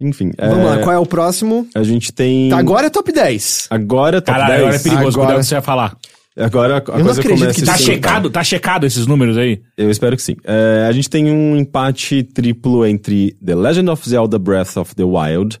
Enfim. 0.00 0.32
Vamos 0.38 0.58
é, 0.58 0.64
lá, 0.64 0.78
qual 0.78 0.92
é 0.94 0.98
o 0.98 1.06
próximo? 1.06 1.68
A 1.74 1.82
gente 1.82 2.12
tem. 2.12 2.50
Tá, 2.50 2.58
agora 2.58 2.86
é 2.86 2.90
top 2.90 3.12
10. 3.12 3.68
Agora, 3.70 4.20
top 4.20 4.38
Caralho, 4.38 4.52
10. 4.52 4.60
agora 4.62 4.76
é 4.76 4.78
perigoso, 4.82 5.08
Agora- 5.08 5.12
cuidado 5.14 5.36
o 5.36 5.40
que 5.40 5.46
você 5.46 5.54
vai 5.54 5.62
falar. 5.62 5.96
Agora 6.36 6.78
a 6.88 6.98
não 6.98 7.04
coisa 7.04 7.20
acredito 7.20 7.40
começa 7.42 7.60
que 7.60 7.64
Tá 7.66 7.76
checado, 7.78 8.28
tá 8.28 8.42
checado 8.42 8.84
esses 8.84 9.06
números 9.06 9.38
aí? 9.38 9.62
Eu 9.76 9.88
espero 9.88 10.16
que 10.16 10.22
sim. 10.22 10.34
É, 10.42 10.84
a 10.88 10.90
gente 10.90 11.08
tem 11.08 11.30
um 11.30 11.56
empate 11.56 12.24
triplo 12.24 12.84
entre 12.84 13.36
The 13.44 13.54
Legend 13.54 13.88
of 13.90 14.08
Zelda 14.08 14.36
Breath 14.36 14.76
of 14.76 14.96
the 14.96 15.04
Wild, 15.04 15.60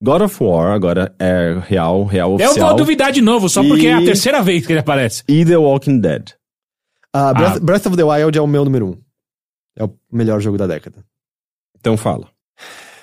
God 0.00 0.22
of 0.22 0.44
War, 0.44 0.74
agora 0.74 1.12
é 1.18 1.58
real, 1.66 2.04
real 2.04 2.36
Eu 2.38 2.46
oficial, 2.50 2.68
vou 2.68 2.76
duvidar 2.76 3.10
de 3.10 3.20
novo, 3.20 3.48
só 3.48 3.64
E- 3.64 3.68
porque 3.68 3.88
é 3.88 3.94
a 3.94 4.04
terceira 4.04 4.40
vez 4.42 4.64
que 4.64 4.72
ele 4.72 4.78
aparece. 4.78 5.24
e 5.28 5.44
The 5.44 5.56
Walking 5.56 5.98
Dead. 5.98 6.30
Ah, 7.12 7.34
Breath, 7.34 7.56
Ah. 7.56 7.60
Breath 7.60 7.86
of 7.86 7.96
the 7.96 8.04
Wild 8.04 8.38
é 8.38 8.40
o 8.40 8.46
meu 8.46 8.64
número 8.64 8.86
um. 8.86 8.96
É 9.76 9.82
o 9.82 9.92
melhor 10.12 10.40
jogo 10.40 10.56
da 10.56 10.68
década. 10.68 11.04
Então 11.80 11.96
fala. 11.96 12.28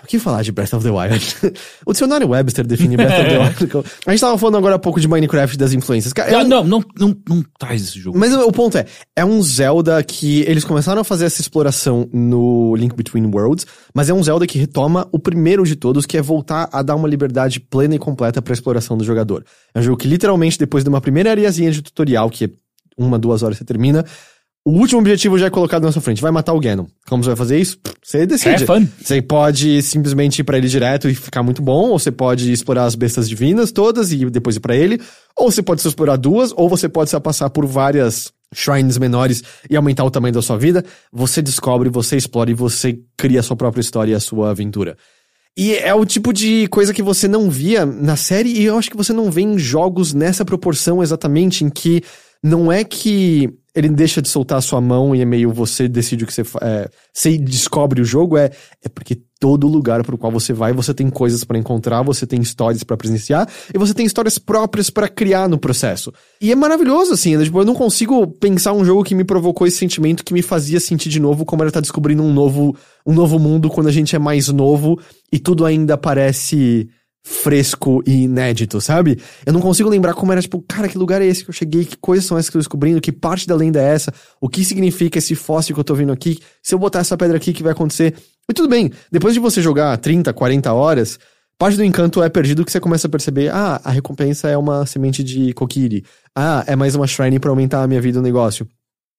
Que 0.09 0.17
falar 0.17 0.41
de 0.41 0.51
Breath 0.51 0.73
of 0.73 0.83
the 0.83 0.89
Wild? 0.89 1.35
o 1.85 1.91
dicionário 1.91 2.27
Webster 2.27 2.65
define 2.65 2.97
Breath 2.97 3.11
of 3.11 3.29
the 3.29 3.37
Wild. 3.77 3.87
A 4.07 4.09
gente 4.09 4.19
tava 4.19 4.35
falando 4.39 4.57
agora 4.57 4.73
há 4.73 4.79
pouco 4.79 4.99
de 4.99 5.07
Minecraft 5.07 5.55
das 5.55 5.71
influências. 5.71 6.11
Cara, 6.13 6.31
é 6.31 6.33
Não, 6.33 6.63
não, 6.63 6.63
não, 6.63 6.85
não, 6.97 7.17
não 7.29 7.45
traz 7.59 7.83
esse 7.83 7.99
jogo. 7.99 8.17
Mas 8.17 8.33
o 8.33 8.51
ponto 8.51 8.75
é, 8.75 8.87
é 9.15 9.23
um 9.23 9.39
Zelda 9.43 10.01
que 10.01 10.41
eles 10.47 10.63
começaram 10.63 11.01
a 11.01 11.03
fazer 11.03 11.25
essa 11.25 11.41
exploração 11.41 12.09
no 12.11 12.75
Link 12.75 12.95
Between 12.95 13.27
Worlds, 13.27 13.67
mas 13.93 14.09
é 14.09 14.13
um 14.13 14.23
Zelda 14.23 14.47
que 14.47 14.57
retoma 14.57 15.07
o 15.11 15.19
primeiro 15.19 15.63
de 15.63 15.75
todos, 15.75 16.07
que 16.07 16.17
é 16.17 16.23
voltar 16.23 16.67
a 16.73 16.81
dar 16.81 16.95
uma 16.95 17.07
liberdade 17.07 17.59
plena 17.59 17.93
e 17.93 17.99
completa 17.99 18.41
pra 18.41 18.51
exploração 18.51 18.97
do 18.97 19.03
jogador. 19.03 19.45
É 19.75 19.79
um 19.79 19.83
jogo 19.83 19.97
que 19.97 20.07
literalmente, 20.07 20.57
depois 20.57 20.83
de 20.83 20.89
uma 20.89 21.01
primeira 21.01 21.29
areazinha 21.29 21.69
de 21.69 21.83
tutorial, 21.83 22.31
que 22.31 22.45
é 22.45 22.49
uma, 22.97 23.19
duas 23.19 23.43
horas 23.43 23.59
você 23.59 23.63
termina, 23.63 24.03
o 24.65 24.71
último 24.71 24.99
objetivo 24.99 25.37
já 25.37 25.47
é 25.47 25.49
colocado 25.49 25.83
na 25.83 25.91
sua 25.91 26.01
frente, 26.01 26.21
vai 26.21 26.31
matar 26.31 26.53
o 26.53 26.59
Ganon. 26.59 26.85
Como 27.07 27.23
você 27.23 27.29
vai 27.29 27.37
fazer 27.37 27.59
isso? 27.59 27.77
Você 28.03 28.25
decide. 28.25 28.63
É 28.63 28.65
fun. 28.65 28.87
Você 29.01 29.21
pode 29.21 29.81
simplesmente 29.81 30.39
ir 30.39 30.43
pra 30.43 30.57
ele 30.57 30.67
direto 30.67 31.09
e 31.09 31.15
ficar 31.15 31.41
muito 31.41 31.61
bom, 31.61 31.89
ou 31.89 31.99
você 31.99 32.11
pode 32.11 32.51
explorar 32.51 32.85
as 32.85 32.95
bestas 32.95 33.27
divinas 33.27 33.71
todas 33.71 34.11
e 34.11 34.25
depois 34.29 34.57
ir 34.57 34.59
pra 34.59 34.75
ele, 34.75 35.01
ou 35.37 35.51
você 35.51 35.63
pode 35.63 35.81
só 35.81 35.89
explorar 35.89 36.17
duas, 36.17 36.51
ou 36.55 36.69
você 36.69 36.89
pode 36.89 37.09
só 37.09 37.19
passar 37.19 37.49
por 37.49 37.65
várias 37.65 38.31
shrines 38.53 38.97
menores 38.97 39.43
e 39.69 39.75
aumentar 39.75 40.03
o 40.03 40.11
tamanho 40.11 40.33
da 40.33 40.41
sua 40.41 40.57
vida. 40.57 40.83
Você 41.11 41.41
descobre, 41.41 41.89
você 41.89 42.17
explora 42.17 42.51
e 42.51 42.53
você 42.53 42.99
cria 43.17 43.39
a 43.39 43.43
sua 43.43 43.55
própria 43.55 43.81
história 43.81 44.11
e 44.11 44.15
a 44.15 44.19
sua 44.19 44.49
aventura. 44.49 44.97
E 45.57 45.73
é 45.75 45.93
o 45.93 46.05
tipo 46.05 46.31
de 46.31 46.67
coisa 46.67 46.93
que 46.93 47.01
você 47.01 47.27
não 47.27 47.49
via 47.49 47.85
na 47.85 48.15
série, 48.15 48.49
e 48.49 48.65
eu 48.65 48.77
acho 48.77 48.89
que 48.89 48.97
você 48.97 49.13
não 49.13 49.31
vê 49.31 49.41
em 49.41 49.57
jogos 49.57 50.13
nessa 50.13 50.45
proporção 50.45 51.01
exatamente, 51.03 51.63
em 51.63 51.69
que 51.69 52.01
não 52.43 52.71
é 52.71 52.83
que 52.83 53.49
ele 53.79 53.89
deixa 53.89 54.21
de 54.21 54.29
soltar 54.29 54.57
a 54.57 54.61
sua 54.61 54.79
mão 54.79 55.15
e 55.15 55.21
é 55.21 55.25
meio 55.25 55.51
você 55.51 55.87
decide 55.87 56.23
o 56.23 56.27
que 56.27 56.33
você 56.33 56.43
fa- 56.43 56.59
é, 56.61 56.89
você 57.13 57.37
descobre 57.37 58.01
o 58.01 58.05
jogo, 58.05 58.37
é, 58.37 58.51
é 58.83 58.89
porque 58.89 59.17
todo 59.39 59.67
lugar 59.67 60.03
pro 60.03 60.17
qual 60.17 60.31
você 60.31 60.51
vai, 60.51 60.73
você 60.73 60.93
tem 60.93 61.09
coisas 61.09 61.45
pra 61.45 61.57
encontrar, 61.57 62.03
você 62.03 62.27
tem 62.27 62.41
histórias 62.41 62.83
pra 62.83 62.97
presenciar, 62.97 63.47
e 63.73 63.77
você 63.77 63.93
tem 63.93 64.05
histórias 64.05 64.37
próprias 64.37 64.89
pra 64.89 65.07
criar 65.07 65.47
no 65.47 65.57
processo. 65.57 66.13
E 66.41 66.51
é 66.51 66.55
maravilhoso, 66.55 67.13
assim, 67.13 67.37
né? 67.37 67.43
tipo, 67.45 67.59
eu 67.59 67.65
não 67.65 67.73
consigo 67.73 68.27
pensar 68.27 68.73
um 68.73 68.83
jogo 68.83 69.03
que 69.03 69.15
me 69.15 69.23
provocou 69.23 69.65
esse 69.65 69.77
sentimento 69.77 70.25
que 70.25 70.33
me 70.33 70.41
fazia 70.41 70.79
sentir 70.79 71.07
de 71.09 71.19
novo 71.21 71.45
como 71.45 71.63
era 71.63 71.69
estar 71.69 71.79
descobrindo 71.79 72.21
um 72.21 72.33
novo, 72.33 72.75
um 73.05 73.13
novo 73.13 73.39
mundo 73.39 73.69
quando 73.69 73.87
a 73.87 73.91
gente 73.93 74.13
é 74.15 74.19
mais 74.19 74.49
novo 74.49 74.99
e 75.31 75.39
tudo 75.39 75.65
ainda 75.65 75.97
parece 75.97 76.89
fresco 77.23 78.01
e 78.05 78.23
inédito, 78.23 78.79
sabe? 78.79 79.19
Eu 79.45 79.53
não 79.53 79.61
consigo 79.61 79.89
lembrar 79.89 80.13
como 80.13 80.31
era, 80.31 80.41
tipo, 80.41 80.63
cara, 80.67 80.87
que 80.87 80.97
lugar 80.97 81.21
é 81.21 81.25
esse 81.25 81.43
que 81.43 81.49
eu 81.49 81.53
cheguei? 81.53 81.85
Que 81.85 81.97
coisas 81.97 82.25
são 82.25 82.37
essas 82.37 82.49
que 82.49 82.57
eu 82.57 82.59
tô 82.59 82.63
descobrindo? 82.63 83.01
Que 83.01 83.11
parte 83.11 83.47
da 83.47 83.55
lenda 83.55 83.81
é 83.81 83.93
essa? 83.93 84.13
O 84.39 84.49
que 84.49 84.63
significa 84.63 85.17
esse 85.17 85.35
fóssil 85.35 85.75
que 85.75 85.79
eu 85.79 85.83
tô 85.83 85.93
vendo 85.93 86.11
aqui? 86.11 86.39
Se 86.63 86.73
eu 86.73 86.79
botar 86.79 86.99
essa 86.99 87.17
pedra 87.17 87.37
aqui, 87.37 87.51
o 87.51 87.53
que 87.53 87.63
vai 87.63 87.73
acontecer? 87.73 88.15
E 88.49 88.53
tudo 88.53 88.67
bem, 88.67 88.91
depois 89.11 89.33
de 89.33 89.39
você 89.39 89.61
jogar 89.61 89.95
30, 89.97 90.33
40 90.33 90.73
horas, 90.73 91.19
parte 91.57 91.77
do 91.77 91.83
encanto 91.83 92.23
é 92.23 92.29
perdido 92.29 92.65
que 92.65 92.71
você 92.71 92.79
começa 92.79 93.07
a 93.07 93.09
perceber, 93.09 93.49
ah, 93.49 93.79
a 93.83 93.91
recompensa 93.91 94.49
é 94.49 94.57
uma 94.57 94.85
semente 94.85 95.23
de 95.23 95.53
kokiri. 95.53 96.03
Ah, 96.35 96.63
é 96.65 96.75
mais 96.75 96.95
uma 96.95 97.05
shrine 97.05 97.39
pra 97.39 97.51
aumentar 97.51 97.83
a 97.83 97.87
minha 97.87 98.01
vida 98.01 98.17
no 98.17 98.23
negócio. 98.23 98.67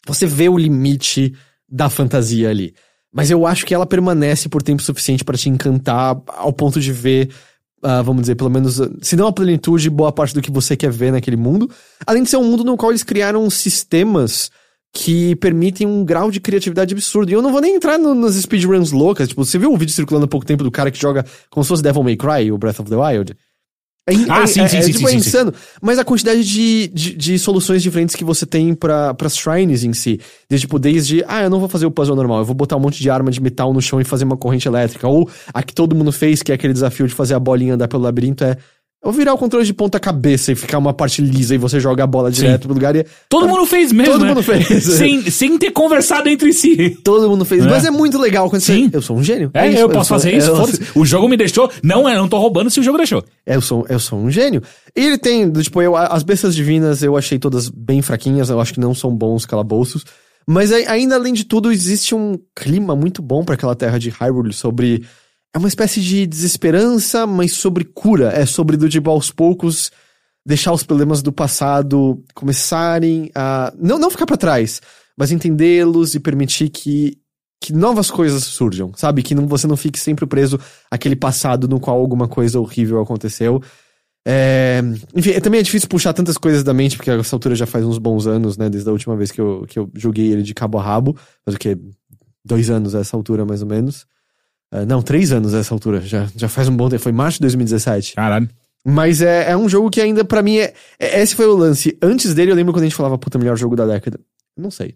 Você 0.07 0.27
vê 0.27 0.49
o 0.49 0.59
limite 0.59 1.35
da 1.69 1.89
fantasia 1.89 2.51
ali. 2.51 2.75
Mas 3.13 3.31
eu 3.31 3.47
acho 3.47 3.67
que 3.67 3.75
ela 3.75 3.87
permanece 3.87 4.49
por 4.49 4.63
tempo 4.63 4.83
suficiente 4.83 5.25
pra 5.25 5.37
te 5.37 5.49
encantar 5.49 6.17
ao 6.27 6.53
ponto 6.53 6.81
de 6.81 6.93
ver, 6.93 7.31
ah, 7.83 8.03
vamos 8.03 8.23
dizer, 8.23 8.35
pelo 8.35 8.51
menos, 8.51 8.81
se 9.01 9.17
não 9.17 9.27
a 9.27 9.33
plenitude, 9.33 9.89
boa 9.89 10.13
parte 10.13 10.35
do 10.35 10.43
que 10.43 10.51
você 10.51 10.77
quer 10.77 10.91
ver 10.91 11.13
naquele 11.13 11.37
mundo. 11.37 11.71
Além 12.07 12.23
de 12.23 12.31
ser 12.31 12.37
um 12.37 12.45
mundo 12.45 12.65
no 12.65 12.77
qual 12.77 12.91
eles 12.91 13.03
criaram 13.03 13.49
sistemas 13.49 14.51
que 14.93 15.37
permitem 15.37 15.87
um 15.87 16.05
grau 16.05 16.31
de 16.31 16.41
criatividade 16.41 16.93
absurdo. 16.93 17.31
E 17.31 17.35
eu 17.35 17.43
não 17.43 17.53
vou 17.53 17.61
nem 17.61 17.77
entrar 17.77 17.99
no, 17.99 18.15
nas 18.15 18.35
speedruns 18.35 18.91
loucas. 18.91 19.29
Tipo, 19.29 19.45
você 19.45 19.59
viu 19.59 19.71
um 19.71 19.77
vídeo 19.77 19.95
circulando 19.95 20.25
há 20.25 20.29
pouco 20.29 20.45
tempo 20.45 20.65
do 20.65 20.71
cara 20.71 20.91
que 20.91 21.01
joga 21.01 21.25
como 21.49 21.65
se 21.65 21.69
fosse 21.69 21.83
Devil 21.83 22.03
May 22.03 22.17
Cry, 22.17 22.51
o 22.51 22.59
Breath 22.59 22.81
of 22.81 22.91
the 22.91 22.97
Wild? 22.97 23.37
É, 24.11 24.27
Ah, 24.29 24.43
é- 24.43 24.47
sim, 24.47 24.67
sim, 24.69 24.77
é, 24.77 24.83
sim, 24.83 24.93
tipo, 24.93 24.99
sim, 25.01 25.05
é 25.07 25.11
sim, 25.11 25.17
insano. 25.17 25.53
Mas 25.81 25.99
a 25.99 26.05
quantidade 26.05 26.45
de, 26.45 26.89
de, 26.89 27.15
de 27.15 27.39
soluções 27.39 27.83
diferentes 27.83 28.15
que 28.17 28.25
você 28.25 28.45
tem 28.45 28.75
para 28.75 29.15
as 29.21 29.37
shrines 29.37 29.85
em 29.85 29.93
si. 29.93 30.21
Desde, 30.49 30.67
tipo, 30.67 30.79
desde, 30.79 31.25
ah, 31.29 31.43
eu 31.43 31.51
não 31.51 31.61
vou 31.61 31.69
fazer 31.69 31.87
o 31.87 31.91
puzzle 31.91 32.17
normal, 32.17 32.39
eu 32.41 32.45
vou 32.45 32.55
botar 32.55 32.77
um 32.77 32.81
monte 32.81 33.01
de 33.01 33.09
arma 33.11 33.31
de 33.31 33.41
metal 33.41 33.73
no 33.73 33.81
chão 33.81 34.01
e 34.01 34.05
fazer 34.05 34.25
uma 34.25 34.37
corrente 34.37 34.67
elétrica. 34.69 35.07
Ou 35.09 35.29
a 35.55 35.63
que 35.63 35.73
todo 35.75 35.95
mundo 35.95 36.13
fez, 36.13 36.43
que 36.43 36.53
é 36.53 36.55
aquele 36.55 36.73
desafio 36.73 37.07
de 37.07 37.15
fazer 37.15 37.35
a 37.35 37.39
bolinha 37.41 37.75
andar 37.75 37.89
pelo 37.89 38.03
labirinto, 38.03 38.45
é. 38.45 38.57
Eu 39.03 39.13
virar 39.13 39.33
o 39.33 39.39
controle 39.39 39.65
de 39.65 39.73
ponta 39.73 39.99
cabeça 39.99 40.53
e 40.53 40.55
ficar 40.55 40.77
uma 40.77 40.93
parte 40.93 41.23
lisa 41.23 41.55
e 41.55 41.59
você 41.59 41.81
joga 41.81 42.05
a 42.05 42.07
bola 42.07 42.31
direto 42.31 42.63
pro 42.67 42.75
lugar 42.75 42.95
e. 42.95 43.07
Todo 43.31 43.49
mundo 43.49 43.65
fez 43.65 43.93
mesmo, 43.93 44.13
Todo 44.13 44.23
né? 44.23 44.29
mundo 44.29 44.43
fez. 44.43 44.67
Sem, 44.85 45.23
sem 45.31 45.57
ter 45.57 45.71
conversado 45.71 46.29
entre 46.29 46.53
si. 46.53 46.99
Todo 47.03 47.27
mundo 47.31 47.47
fez. 47.47 47.65
É. 47.65 47.69
Mas 47.71 47.87
é 47.87 47.91
muito 47.91 48.19
legal 48.19 48.51
quando 48.51 48.61
Sim. 48.61 48.91
você. 48.91 48.97
Eu 48.99 49.01
sou 49.01 49.17
um 49.17 49.23
gênio. 49.25 49.51
É, 49.55 49.69
isso, 49.71 49.79
eu 49.79 49.89
posso 49.89 50.09
sou- 50.09 50.19
fazer 50.19 50.37
isso, 50.37 50.51
eu-. 50.51 51.01
O 51.01 51.07
jogo 51.07 51.27
me 51.31 51.37
deixou. 51.39 51.71
Não, 51.83 52.07
eu 52.07 52.19
não 52.19 52.29
tô 52.29 52.39
roubando 52.39 52.69
se 52.69 52.79
o 52.79 52.83
jogo 52.83 52.99
deixou. 52.99 53.25
É, 53.47 53.57
eu 53.57 53.63
sou, 53.63 53.87
eu 53.89 53.99
sou 53.99 54.19
um 54.19 54.31
gênio. 54.31 54.63
E 54.95 55.01
ele 55.07 55.17
tem, 55.17 55.51
tipo, 55.51 55.81
eu, 55.81 55.97
as 55.97 56.23
bestas 56.23 56.55
divinas 56.55 57.03
eu 57.03 57.17
achei 57.17 57.39
todas 57.39 57.71
bem 57.71 58.03
fraquinhas, 58.03 58.51
eu 58.51 58.61
acho 58.61 58.75
que 58.75 58.81
não 58.81 58.95
são 58.95 59.11
bons 59.17 59.47
calabouços. 59.47 60.05
Mas 60.47 60.71
ai- 60.73 60.85
ainda 60.87 61.15
além 61.15 61.33
de 61.33 61.45
tudo, 61.45 61.73
existe 61.73 62.15
um 62.15 62.39
clima 62.55 62.95
muito 62.95 63.23
bom 63.23 63.45
pra 63.45 63.55
aquela 63.55 63.75
terra 63.75 63.99
de 63.99 64.11
Hyrule 64.11 64.53
sobre. 64.53 65.05
É 65.55 65.59
uma 65.59 65.69
espécie 65.69 66.01
de 66.01 66.27
desesperança, 66.27 67.27
mas 67.27 67.53
sobre 67.53 67.85
cura. 67.85 68.31
É 68.33 68.47
sobre, 68.47 68.77
do 68.77 68.89
tipo, 68.89 69.11
aos 69.11 69.31
poucos, 69.31 69.91
deixar 70.47 70.73
os 70.73 70.83
problemas 70.83 71.23
do 71.23 71.33
passado 71.33 72.23
começarem 72.35 73.31
a. 73.35 73.73
Não, 73.79 73.99
não 73.99 74.11
ficar 74.11 74.27
pra 74.27 74.37
trás, 74.37 74.81
mas 75.17 75.33
entendê-los 75.33 76.15
e 76.15 76.21
permitir 76.21 76.69
que. 76.69 77.19
Que 77.63 77.75
novas 77.75 78.11
coisas 78.11 78.45
surjam, 78.45 78.91
sabe? 78.97 79.23
Que 79.23 79.35
não, 79.35 79.47
você 79.47 79.67
não 79.67 79.77
fique 79.77 80.01
sempre 80.01 80.25
preso 80.25 80.59
àquele 80.91 81.15
passado 81.15 81.69
no 81.69 81.79
qual 81.79 81.99
alguma 81.99 82.27
coisa 82.27 82.59
horrível 82.59 83.03
aconteceu. 83.03 83.61
É, 84.27 84.81
enfim, 85.15 85.39
também 85.41 85.61
é 85.61 85.63
difícil 85.63 85.87
puxar 85.87 86.15
tantas 86.15 86.39
coisas 86.39 86.63
da 86.63 86.73
mente, 86.73 86.97
porque 86.97 87.11
essa 87.11 87.37
altura 87.37 87.55
já 87.55 87.67
faz 87.67 87.85
uns 87.85 87.99
bons 87.99 88.27
anos, 88.27 88.57
né? 88.57 88.71
Desde 88.71 88.89
a 88.89 88.93
última 88.93 89.15
vez 89.15 89.31
que 89.31 89.43
eu, 89.43 89.67
que 89.69 89.79
eu 89.79 89.91
joguei 89.95 90.33
ele 90.33 90.43
de 90.43 90.55
cabo 90.55 90.79
a 90.79 90.83
rabo. 90.83 91.15
Mas 91.45 91.55
o 91.55 91.59
que? 91.59 91.77
Dois 92.43 92.71
anos 92.71 92.95
a 92.95 93.01
essa 93.01 93.15
altura, 93.15 93.45
mais 93.45 93.61
ou 93.61 93.69
menos. 93.69 94.07
É, 94.73 94.85
não, 94.87 95.03
três 95.03 95.33
anos 95.33 95.55
a 95.55 95.59
essa 95.59 95.75
altura. 95.75 96.01
Já, 96.01 96.29
já 96.37 96.49
faz 96.49 96.69
um 96.69 96.77
bom 96.77 96.89
tempo. 96.89 97.03
Foi 97.03 97.13
março 97.13 97.39
de 97.39 97.43
2017. 97.43 98.15
Caralho. 98.15 98.49
Mas 98.87 99.21
é, 99.21 99.51
é 99.51 99.57
um 99.57 99.69
jogo 99.69 99.91
que 99.91 100.01
ainda, 100.01 100.25
pra 100.25 100.43
mim, 100.43 100.57
é, 100.59 100.73
é- 100.99 101.21
esse 101.21 101.35
foi 101.35 101.47
o 101.47 101.57
lance. 101.57 101.99
Antes 102.01 102.33
dele, 102.35 102.51
eu 102.53 102.55
lembro 102.57 102.73
quando 102.73 102.83
a 102.85 102.87
gente 102.87 102.97
falava, 102.97 103.19
puta, 103.19 103.39
melhor 103.39 103.57
jogo 103.57 103.77
da 103.77 103.87
década. 103.87 104.19
Não 104.57 104.71
sei. 104.71 104.95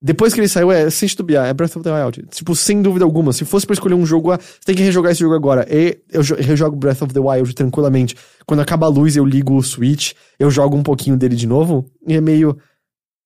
Depois 0.00 0.32
que 0.32 0.38
ele 0.38 0.46
saiu, 0.48 0.70
é 0.70 0.88
sem 0.90 1.08
titubear, 1.08 1.46
é 1.48 1.52
Breath 1.52 1.74
of 1.76 1.82
the 1.82 1.90
Wild. 1.92 2.24
Tipo, 2.30 2.54
sem 2.54 2.80
dúvida 2.80 3.04
alguma. 3.04 3.32
Se 3.32 3.44
fosse 3.44 3.66
pra 3.66 3.74
escolher 3.74 3.94
um 3.94 4.06
jogo, 4.06 4.30
ah, 4.30 4.38
você 4.38 4.60
tem 4.64 4.76
que 4.76 4.82
rejogar 4.82 5.10
esse 5.10 5.20
jogo 5.20 5.34
agora. 5.34 5.66
E 5.68 5.98
eu 6.12 6.22
jo- 6.22 6.36
rejogo 6.36 6.76
Breath 6.76 7.02
of 7.02 7.12
the 7.12 7.18
Wild 7.18 7.52
tranquilamente. 7.52 8.14
Quando 8.46 8.60
acaba 8.60 8.86
a 8.86 8.88
luz, 8.88 9.16
eu 9.16 9.24
ligo 9.24 9.56
o 9.56 9.62
Switch, 9.62 10.12
eu 10.38 10.50
jogo 10.52 10.76
um 10.76 10.84
pouquinho 10.84 11.16
dele 11.16 11.34
de 11.34 11.48
novo, 11.48 11.84
e 12.06 12.14
é 12.14 12.20
meio. 12.20 12.56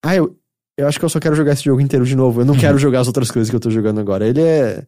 Ah, 0.03 0.17
eu, 0.17 0.35
eu 0.79 0.89
acho 0.89 0.99
que 0.99 1.05
eu 1.05 1.11
só 1.11 1.21
quero 1.21 1.37
jogar 1.37 1.53
esse 1.53 1.65
jogo 1.65 1.81
inteiro 1.83 2.07
de 2.07 2.17
novo. 2.17 2.41
Eu 2.41 2.47
não 2.47 2.57
quero 2.57 2.79
jogar 2.81 3.01
as 3.01 3.07
outras 3.07 3.31
coisas 3.31 3.51
que 3.51 3.55
eu 3.55 3.61
tô 3.61 3.71
jogando 3.71 4.01
agora. 4.01 4.27
Ele 4.27 4.41
é. 4.41 4.83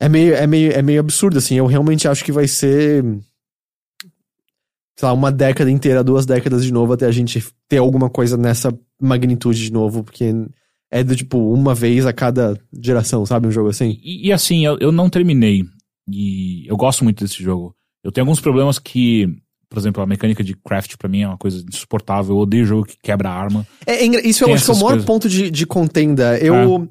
É 0.00 0.08
meio, 0.08 0.34
é 0.34 0.46
meio, 0.46 0.72
é 0.72 0.82
meio 0.82 1.00
absurdo, 1.00 1.38
assim. 1.38 1.56
Eu 1.56 1.66
realmente 1.66 2.08
acho 2.08 2.24
que 2.24 2.32
vai 2.32 2.48
ser 2.48 3.04
sei 4.96 5.08
lá, 5.08 5.12
uma 5.12 5.32
década 5.32 5.70
inteira, 5.70 6.04
duas 6.04 6.24
décadas 6.24 6.64
de 6.64 6.72
novo, 6.72 6.92
até 6.92 7.06
a 7.06 7.10
gente 7.10 7.44
ter 7.68 7.78
alguma 7.78 8.08
coisa 8.08 8.36
nessa 8.36 8.76
magnitude 9.00 9.64
de 9.64 9.72
novo, 9.72 10.04
porque 10.04 10.32
é 10.90 11.02
do 11.02 11.16
tipo, 11.16 11.52
uma 11.52 11.74
vez 11.74 12.06
a 12.06 12.12
cada 12.12 12.58
geração, 12.80 13.26
sabe? 13.26 13.48
Um 13.48 13.50
jogo 13.50 13.68
assim. 13.68 13.98
E, 14.02 14.28
e 14.28 14.32
assim, 14.32 14.64
eu, 14.64 14.78
eu 14.78 14.92
não 14.92 15.10
terminei. 15.10 15.64
E 16.08 16.66
eu 16.68 16.76
gosto 16.76 17.02
muito 17.02 17.24
desse 17.24 17.42
jogo. 17.42 17.74
Eu 18.02 18.12
tenho 18.12 18.24
alguns 18.24 18.40
problemas 18.40 18.78
que, 18.78 19.26
por 19.68 19.78
exemplo, 19.78 20.02
a 20.02 20.06
mecânica 20.06 20.44
de 20.44 20.54
craft 20.54 20.96
pra 20.96 21.08
mim 21.08 21.22
é 21.22 21.28
uma 21.28 21.38
coisa 21.38 21.64
insuportável. 21.68 22.36
Eu 22.36 22.40
odeio 22.40 22.66
jogo 22.66 22.84
que 22.84 22.96
quebra 23.02 23.30
arma. 23.30 23.66
É, 23.84 24.04
é 24.04 24.28
isso 24.28 24.44
eu 24.44 24.54
acho 24.54 24.66
que 24.66 24.70
é 24.70 24.74
o 24.74 24.76
maior 24.76 24.90
coisas. 24.90 25.06
ponto 25.06 25.28
de, 25.28 25.50
de 25.50 25.66
contenda. 25.66 26.38
Eu. 26.38 26.88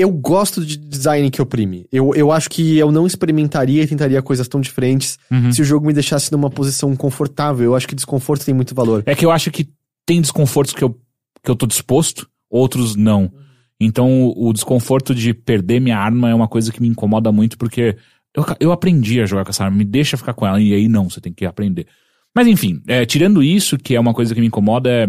Eu 0.00 0.10
gosto 0.10 0.64
de 0.64 0.76
design 0.76 1.30
que 1.30 1.42
oprime. 1.42 1.86
Eu, 1.92 2.14
eu 2.14 2.32
acho 2.32 2.48
que 2.48 2.78
eu 2.78 2.90
não 2.90 3.06
experimentaria 3.06 3.82
e 3.82 3.86
tentaria 3.86 4.22
coisas 4.22 4.48
tão 4.48 4.60
diferentes 4.60 5.18
Uhum. 5.30 5.52
se 5.52 5.62
o 5.62 5.64
jogo 5.64 5.86
me 5.86 5.92
deixasse 5.92 6.32
numa 6.32 6.50
posição 6.50 6.94
confortável. 6.96 7.64
Eu 7.64 7.76
acho 7.76 7.86
que 7.86 7.94
desconforto 7.94 8.44
tem 8.44 8.54
muito 8.54 8.74
valor. 8.74 9.02
É 9.06 9.14
que 9.14 9.24
eu 9.24 9.30
acho 9.30 9.50
que 9.50 9.68
tem 10.06 10.20
desconfortos 10.20 10.74
que 10.74 10.82
eu, 10.82 10.98
que 11.42 11.50
eu 11.50 11.54
tô 11.54 11.66
disposto, 11.66 12.28
outros 12.48 12.96
não. 12.96 13.32
Então 13.80 14.32
o, 14.36 14.52
desconforto 14.52 15.14
de 15.14 15.32
perder 15.32 15.80
minha 15.80 15.96
arma 15.96 16.28
é 16.28 16.34
uma 16.34 16.48
coisa 16.48 16.70
que 16.70 16.82
me 16.82 16.88
incomoda 16.88 17.32
muito, 17.32 17.56
porque 17.56 17.96
eu, 18.34 18.44
eu 18.60 18.72
aprendi 18.72 19.20
a 19.20 19.26
jogar 19.26 19.44
com 19.44 19.50
essa 19.50 19.64
arma, 19.64 19.76
me 19.76 19.84
deixa 19.84 20.18
ficar 20.18 20.34
com 20.34 20.46
ela, 20.46 20.60
e 20.60 20.74
aí 20.74 20.86
não, 20.86 21.08
você 21.08 21.20
tem 21.20 21.32
que 21.32 21.46
aprender. 21.46 21.86
Mas 22.34 22.46
enfim, 22.46 22.82
é, 22.86 23.06
tirando 23.06 23.42
isso, 23.42 23.78
que 23.78 23.94
é 23.94 24.00
uma 24.00 24.12
coisa 24.12 24.34
que 24.34 24.40
me 24.40 24.46
incomoda, 24.46 24.90
é. 24.90 25.08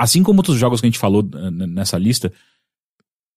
Assim 0.00 0.22
como 0.22 0.38
outros 0.38 0.56
jogos 0.56 0.80
que 0.80 0.86
a 0.86 0.90
gente 0.90 0.98
falou 0.98 1.28
eh, 1.34 1.50
nessa 1.50 1.98
lista, 1.98 2.32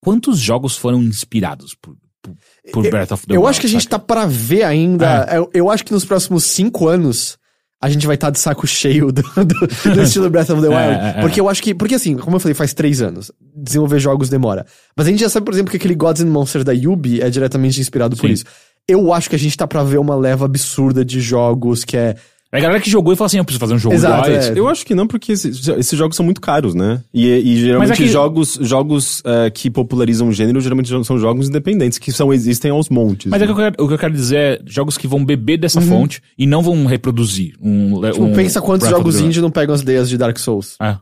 quantos 0.02 0.38
jogos 0.38 0.76
foram 0.76 1.02
inspirados 1.02 1.74
por, 1.80 1.94
por, 2.20 2.34
por 2.72 2.90
Breath 2.90 3.12
of 3.12 3.26
the 3.26 3.34
Eu 3.34 3.40
Wild? 3.42 3.50
acho 3.50 3.60
que 3.60 3.66
a 3.66 3.70
gente 3.70 3.84
saca? 3.84 3.98
tá 3.98 4.04
pra 4.04 4.26
ver 4.26 4.64
ainda. 4.64 5.26
Eu, 5.32 5.50
eu 5.54 5.70
acho 5.70 5.84
que 5.84 5.92
nos 5.92 6.04
próximos 6.04 6.44
cinco 6.44 6.88
anos 6.88 7.38
a 7.80 7.88
gente 7.88 8.06
vai 8.06 8.14
estar 8.14 8.30
de 8.30 8.38
saco 8.38 8.64
cheio 8.66 9.10
do, 9.10 9.22
do- 9.22 9.92
do 9.94 10.02
estilo 10.02 10.30
Breath 10.30 10.50
of 10.50 10.60
the 10.62 10.68
Wild. 10.68 10.78
É, 11.00 11.14
é, 11.16 11.18
é. 11.18 11.20
Porque 11.20 11.40
eu 11.40 11.48
acho 11.48 11.62
que. 11.62 11.74
Porque 11.74 11.94
assim, 11.96 12.16
como 12.16 12.36
eu 12.36 12.40
falei, 12.40 12.54
faz 12.54 12.72
três 12.72 13.00
anos. 13.02 13.32
Desenvolver 13.56 13.98
jogos 13.98 14.28
demora. 14.28 14.64
Mas 14.96 15.06
a 15.06 15.10
gente 15.10 15.20
já 15.20 15.28
sabe, 15.28 15.44
por 15.46 15.52
exemplo, 15.54 15.70
que 15.70 15.76
aquele 15.76 15.94
Gods 15.94 16.22
and 16.22 16.26
Monsters 16.30 16.64
da 16.64 16.72
Yubi 16.72 17.20
é 17.20 17.28
diretamente 17.30 17.80
inspirado 17.80 18.16
por 18.16 18.26
Sim. 18.28 18.32
isso. 18.34 18.44
Eu 18.88 19.12
acho 19.12 19.28
que 19.30 19.36
a 19.36 19.38
gente 19.38 19.56
tá 19.56 19.66
pra 19.66 19.82
ver 19.84 19.98
uma 19.98 20.14
leva 20.16 20.44
absurda 20.44 21.04
de 21.04 21.20
jogos 21.20 21.84
que 21.84 21.96
é. 21.96 22.14
A 22.52 22.60
galera 22.60 22.80
que 22.80 22.90
jogou 22.90 23.14
e 23.14 23.16
falou 23.16 23.26
assim: 23.26 23.38
eu 23.38 23.44
preciso 23.44 23.60
fazer 23.60 23.74
um 23.74 23.78
jogo 23.78 23.94
Exato, 23.94 24.28
igual 24.28 24.42
é. 24.42 24.58
Eu 24.58 24.68
acho 24.68 24.84
que 24.84 24.94
não, 24.94 25.06
porque 25.06 25.32
esses, 25.32 25.66
esses 25.68 25.98
jogos 25.98 26.14
são 26.16 26.24
muito 26.24 26.38
caros, 26.40 26.74
né? 26.74 27.00
E, 27.12 27.26
e 27.28 27.56
geralmente 27.60 27.92
é 27.92 27.96
que- 27.96 28.08
jogos, 28.08 28.58
jogos 28.60 29.22
eh, 29.24 29.50
que 29.50 29.70
popularizam 29.70 30.28
o 30.28 30.32
gênero 30.32 30.60
geralmente 30.60 30.90
são 31.04 31.18
jogos 31.18 31.48
independentes, 31.48 31.98
que 31.98 32.12
são, 32.12 32.30
existem 32.32 32.70
aos 32.70 32.90
montes. 32.90 33.26
Mas 33.30 33.40
é 33.40 33.46
né? 33.46 33.46
que 33.46 33.52
eu 33.52 33.56
quero- 33.64 33.84
o 33.84 33.88
que 33.88 33.94
eu 33.94 33.98
quero 33.98 34.12
dizer 34.12 34.36
é 34.36 34.60
jogos 34.66 34.98
que 34.98 35.06
vão 35.08 35.24
beber 35.24 35.56
dessa 35.56 35.80
fonte 35.80 36.22
e 36.36 36.46
não 36.46 36.62
vão 36.62 36.84
reproduzir. 36.84 37.54
Um, 37.60 38.00
Tipo, 38.02 38.24
um 38.24 38.32
pensa 38.34 38.60
quantos 38.60 38.86
jogos 38.88 39.18
indie 39.18 39.40
não 39.40 39.50
pegam 39.50 39.74
as 39.74 39.80
ideias 39.80 40.08
de 40.08 40.18
Dark 40.18 40.36
Souls. 40.38 40.76
É. 40.80 40.96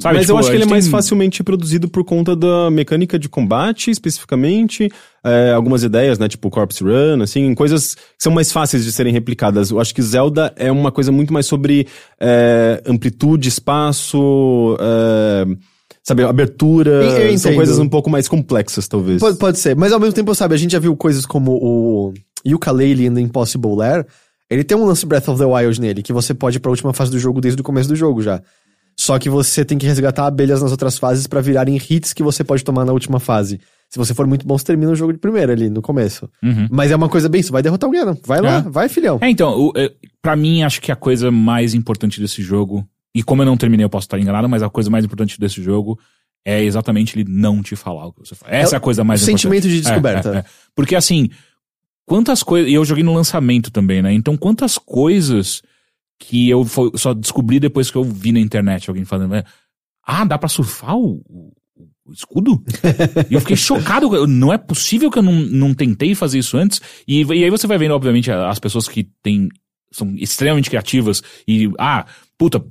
Sabe, 0.00 0.16
Mas 0.16 0.26
tipo, 0.26 0.32
eu 0.32 0.38
acho 0.38 0.50
que 0.50 0.56
ele 0.56 0.64
é 0.64 0.66
mais 0.66 0.84
tem- 0.84 0.90
facilmente 0.90 1.42
produzido 1.42 1.88
por 1.88 2.04
conta 2.04 2.36
da 2.36 2.70
mecânica 2.70 3.18
de 3.18 3.26
combate, 3.26 3.90
especificamente. 3.90 4.90
eh, 5.24 5.52
algumas 5.54 5.82
ideias, 5.82 6.18
né? 6.18 6.28
Tipo 6.28 6.50
Corpse 6.50 6.82
Run, 6.84 7.22
assim, 7.22 7.54
coisas 7.54 7.94
que 7.94 8.00
são 8.18 8.32
mais 8.32 8.52
fáceis 8.52 8.84
de 8.84 8.92
serem 8.92 9.12
replicadas. 9.12 9.70
Eu 9.70 9.80
acho 9.80 9.94
que 9.94 10.02
Zelda 10.02 10.52
é 10.56 10.70
uma 10.70 10.92
coisa 10.92 11.10
muito 11.10 11.32
mais 11.32 11.46
sobre 11.46 11.86
eh, 12.20 12.82
amplitude, 12.86 13.48
espaço, 13.48 14.76
eh, 14.80 15.46
sabe, 16.02 16.22
abertura. 16.24 17.02
São 17.38 17.54
coisas 17.54 17.78
um 17.78 17.88
pouco 17.88 18.10
mais 18.10 18.28
complexas, 18.28 18.86
talvez. 18.88 19.20
Pode, 19.20 19.38
pode 19.38 19.58
ser, 19.58 19.76
mas 19.76 19.92
ao 19.92 20.00
mesmo 20.00 20.12
tempo, 20.14 20.34
sabe, 20.34 20.54
a 20.54 20.58
gente 20.58 20.72
já 20.72 20.78
viu 20.78 20.96
coisas 20.96 21.24
como 21.24 21.52
o 21.52 22.12
Yooka-Laylee 22.46 23.08
and 23.08 23.14
the 23.14 23.20
Impossible 23.20 23.74
Lair. 23.76 24.06
Ele 24.50 24.62
tem 24.64 24.76
um 24.76 24.84
lance 24.84 25.06
Breath 25.06 25.28
of 25.28 25.38
the 25.38 25.46
Wild 25.46 25.80
nele, 25.80 26.02
que 26.02 26.12
você 26.12 26.34
pode 26.34 26.58
ir 26.58 26.60
pra 26.60 26.70
última 26.70 26.92
fase 26.92 27.10
do 27.10 27.18
jogo 27.18 27.40
desde 27.40 27.60
o 27.60 27.64
começo 27.64 27.88
do 27.88 27.96
jogo 27.96 28.20
já. 28.20 28.42
Só 28.96 29.18
que 29.18 29.28
você 29.30 29.64
tem 29.64 29.78
que 29.78 29.86
resgatar 29.86 30.26
abelhas 30.26 30.62
nas 30.62 30.70
outras 30.70 30.98
fases 30.98 31.26
pra 31.26 31.40
virarem 31.40 31.76
hits 31.76 32.12
que 32.12 32.22
você 32.22 32.44
pode 32.44 32.62
tomar 32.64 32.84
na 32.84 32.92
última 32.92 33.18
fase. 33.18 33.60
Se 33.88 33.98
você 33.98 34.14
for 34.14 34.26
muito 34.26 34.46
bom, 34.46 34.56
você 34.56 34.64
termina 34.64 34.90
o 34.92 34.94
jogo 34.94 35.12
de 35.12 35.18
primeira 35.18 35.52
ali, 35.52 35.68
no 35.68 35.82
começo. 35.82 36.28
Uhum. 36.42 36.66
Mas 36.70 36.90
é 36.90 36.96
uma 36.96 37.08
coisa 37.08 37.28
bem, 37.28 37.42
você 37.42 37.50
vai 37.52 37.62
derrotar 37.62 37.88
o 37.88 37.92
Ganon. 37.92 38.14
Vai 38.26 38.40
lá, 38.40 38.58
É. 38.58 38.62
vai, 38.62 38.88
filhão. 38.88 39.18
É, 39.20 39.28
então, 39.28 39.50
o, 39.58 39.72
é, 39.76 39.90
pra 40.22 40.34
mim, 40.36 40.62
acho 40.62 40.80
que 40.80 40.90
a 40.92 40.96
coisa 40.96 41.30
mais 41.30 41.74
importante 41.74 42.20
desse 42.20 42.42
jogo, 42.42 42.86
e 43.14 43.22
como 43.22 43.42
eu 43.42 43.46
não 43.46 43.56
terminei, 43.56 43.84
eu 43.84 43.90
posso 43.90 44.06
estar 44.06 44.18
enganado, 44.18 44.48
mas 44.48 44.62
a 44.62 44.70
coisa 44.70 44.88
mais 44.88 45.04
importante 45.04 45.38
desse 45.38 45.62
jogo 45.62 45.98
é 46.44 46.62
exatamente 46.64 47.18
ele 47.18 47.30
não 47.30 47.62
te 47.62 47.76
falar 47.76 48.06
o 48.06 48.12
que 48.12 48.20
você 48.20 48.34
faz. 48.34 48.50
Essa 48.52 48.76
é, 48.76 48.78
a 48.78 48.80
coisa 48.80 49.04
mais 49.04 49.20
o 49.20 49.24
importante. 49.24 49.40
sentimento 49.42 49.68
de 49.68 49.76
É, 49.78 49.80
descoberta. 49.80 50.28
é, 50.30 50.38
é. 50.38 50.44
Porque 50.74 50.96
assim, 50.96 51.28
quantas 52.06 52.42
coisas. 52.42 52.70
E 52.70 52.74
eu 52.74 52.84
joguei 52.84 53.04
no 53.04 53.14
lançamento 53.14 53.70
também, 53.70 54.02
né? 54.02 54.12
Então, 54.12 54.36
quantas 54.36 54.78
coisas 54.78 55.62
que 56.22 56.48
eu 56.48 56.64
fo- 56.64 56.92
só 56.96 57.12
descobri 57.14 57.58
depois 57.60 57.90
que 57.90 57.96
eu 57.96 58.04
vi 58.04 58.32
na 58.32 58.40
internet 58.40 58.88
alguém 58.88 59.04
falando. 59.04 59.30
né? 59.32 59.44
Ah, 60.06 60.24
dá 60.24 60.38
pra 60.38 60.48
surfar 60.48 60.96
o, 60.96 61.22
o- 61.28 61.52
escudo? 62.12 62.62
e 63.30 63.34
eu 63.34 63.40
fiquei 63.40 63.56
chocado. 63.56 64.14
eu- 64.14 64.26
Não 64.26 64.52
é 64.52 64.58
possível 64.58 65.10
que 65.10 65.18
eu 65.18 65.22
não, 65.22 65.32
não 65.32 65.74
tentei 65.74 66.14
fazer 66.14 66.38
isso 66.38 66.56
antes. 66.56 66.80
E, 67.06 67.22
e 67.22 67.44
aí 67.44 67.50
você 67.50 67.66
vai 67.66 67.78
vendo, 67.78 67.94
obviamente, 67.94 68.30
as 68.30 68.58
pessoas 68.58 68.88
que 68.88 69.04
têm, 69.22 69.48
são 69.92 70.14
extremamente 70.16 70.68
criativas 70.70 71.22
e, 71.46 71.70
ah, 71.78 72.06
puta, 72.38 72.64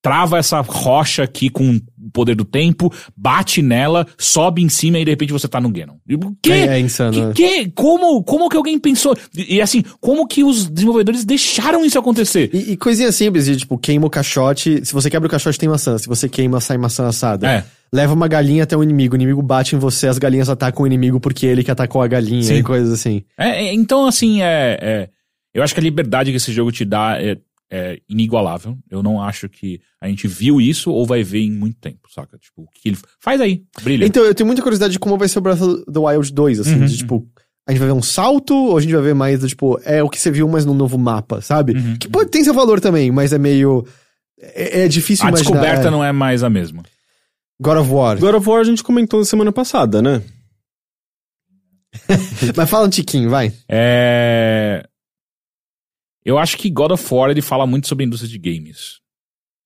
trava 0.00 0.38
essa 0.38 0.60
rocha 0.60 1.22
aqui 1.22 1.50
com 1.50 1.80
poder 2.12 2.34
do 2.34 2.44
tempo, 2.44 2.92
bate 3.16 3.62
nela, 3.62 4.06
sobe 4.16 4.62
em 4.62 4.68
cima 4.68 4.98
e 4.98 5.04
de 5.04 5.10
repente 5.10 5.32
você 5.32 5.48
tá 5.48 5.60
no 5.60 5.70
Ganon. 5.70 5.94
E 6.08 6.14
O 6.14 6.36
quê? 6.42 6.52
É, 6.52 6.66
é 6.76 6.80
insano. 6.80 7.32
Que, 7.32 7.64
que? 7.64 7.70
Como, 7.70 8.22
como 8.22 8.48
que 8.48 8.56
alguém 8.56 8.78
pensou? 8.78 9.16
E, 9.36 9.56
e, 9.56 9.60
assim, 9.60 9.82
como 10.00 10.26
que 10.26 10.42
os 10.44 10.68
desenvolvedores 10.68 11.24
deixaram 11.24 11.84
isso 11.84 11.98
acontecer? 11.98 12.50
E, 12.52 12.72
e 12.72 12.76
coisinha 12.76 13.12
simples, 13.12 13.46
de, 13.46 13.56
tipo, 13.56 13.78
queima 13.78 14.06
o 14.06 14.10
caixote. 14.10 14.84
Se 14.84 14.92
você 14.92 15.10
quebra 15.10 15.26
o 15.26 15.30
caixote, 15.30 15.58
tem 15.58 15.68
maçã. 15.68 15.96
Se 15.98 16.06
você 16.06 16.28
queima, 16.28 16.60
sai 16.60 16.78
maçã 16.78 17.06
assada. 17.06 17.48
É. 17.48 17.64
Leva 17.92 18.12
uma 18.12 18.28
galinha 18.28 18.64
até 18.64 18.76
o 18.76 18.82
inimigo. 18.82 19.14
O 19.14 19.16
inimigo 19.16 19.40
bate 19.42 19.74
em 19.74 19.78
você, 19.78 20.08
as 20.08 20.18
galinhas 20.18 20.48
atacam 20.48 20.82
o 20.82 20.86
inimigo 20.86 21.18
porque 21.18 21.46
ele 21.46 21.64
que 21.64 21.70
atacou 21.70 22.02
a 22.02 22.06
galinha 22.06 22.42
Sim. 22.42 22.56
e 22.56 22.62
coisas 22.62 22.92
assim. 22.92 23.22
É, 23.38 23.66
é, 23.66 23.74
então, 23.74 24.06
assim, 24.06 24.42
é, 24.42 24.78
é- 24.80 25.08
eu 25.54 25.62
acho 25.62 25.72
que 25.72 25.80
a 25.80 25.82
liberdade 25.82 26.30
que 26.30 26.36
esse 26.36 26.52
jogo 26.52 26.70
te 26.70 26.84
dá 26.84 27.16
é, 27.20 27.38
é 27.70 28.00
inigualável. 28.08 28.76
Eu 28.90 29.02
não 29.02 29.22
acho 29.22 29.48
que 29.48 29.80
a 30.00 30.08
gente 30.08 30.26
viu 30.26 30.60
isso 30.60 30.90
ou 30.90 31.06
vai 31.06 31.22
ver 31.22 31.40
em 31.40 31.50
muito 31.50 31.76
tempo, 31.78 32.08
saca? 32.12 32.38
Tipo, 32.38 32.62
o 32.62 32.68
que 32.72 32.88
ele 32.88 32.98
faz 33.20 33.40
aí, 33.40 33.62
brilha. 33.82 34.06
Então, 34.06 34.24
eu 34.24 34.34
tenho 34.34 34.46
muita 34.46 34.62
curiosidade 34.62 34.92
de 34.92 34.98
como 34.98 35.18
vai 35.18 35.28
ser 35.28 35.38
o 35.38 35.42
Breath 35.42 35.60
of 35.60 35.84
the 35.90 35.98
Wild 35.98 36.32
2, 36.32 36.60
assim. 36.60 36.74
Uhum, 36.74 36.86
de, 36.86 36.96
tipo, 36.96 37.28
a 37.66 37.72
gente 37.72 37.80
vai 37.80 37.88
ver 37.88 37.94
um 37.94 38.02
salto 38.02 38.54
ou 38.54 38.76
a 38.76 38.80
gente 38.80 38.92
vai 38.92 39.02
ver 39.02 39.14
mais, 39.14 39.40
do, 39.40 39.48
tipo, 39.48 39.78
é 39.84 40.02
o 40.02 40.08
que 40.08 40.18
você 40.18 40.30
viu, 40.30 40.48
mas 40.48 40.64
num 40.64 40.74
novo 40.74 40.96
mapa, 40.98 41.40
sabe? 41.40 41.72
Uhum. 41.72 41.96
Que 41.98 42.08
pode 42.08 42.30
ter 42.30 42.42
seu 42.44 42.54
valor 42.54 42.80
também, 42.80 43.10
mas 43.10 43.32
é 43.32 43.38
meio... 43.38 43.86
É, 44.40 44.82
é 44.82 44.88
difícil 44.88 45.26
a 45.26 45.30
imaginar. 45.30 45.50
descoberta 45.50 45.88
é. 45.88 45.90
não 45.90 46.02
é 46.02 46.12
mais 46.12 46.42
a 46.42 46.50
mesma. 46.50 46.82
God 47.60 47.78
of 47.78 47.90
War. 47.90 48.18
God 48.18 48.34
of 48.36 48.48
War 48.48 48.60
a 48.60 48.64
gente 48.64 48.84
comentou 48.84 49.18
na 49.18 49.26
semana 49.26 49.52
passada, 49.52 50.00
né? 50.00 50.22
Mas 52.56 52.70
fala 52.70 52.86
um 52.86 52.90
tiquinho, 52.90 53.28
vai. 53.28 53.52
É... 53.68 54.86
Eu 56.28 56.36
acho 56.36 56.58
que 56.58 56.68
God 56.68 56.90
of 56.90 57.14
War 57.14 57.30
ele 57.30 57.40
fala 57.40 57.66
muito 57.66 57.88
sobre 57.88 58.04
a 58.04 58.06
indústria 58.06 58.30
de 58.30 58.38
games. 58.38 59.00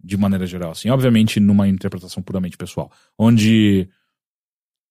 De 0.00 0.16
maneira 0.16 0.46
geral, 0.46 0.70
assim. 0.70 0.90
Obviamente, 0.90 1.40
numa 1.40 1.66
interpretação 1.66 2.22
puramente 2.22 2.56
pessoal. 2.56 2.88
Onde 3.18 3.88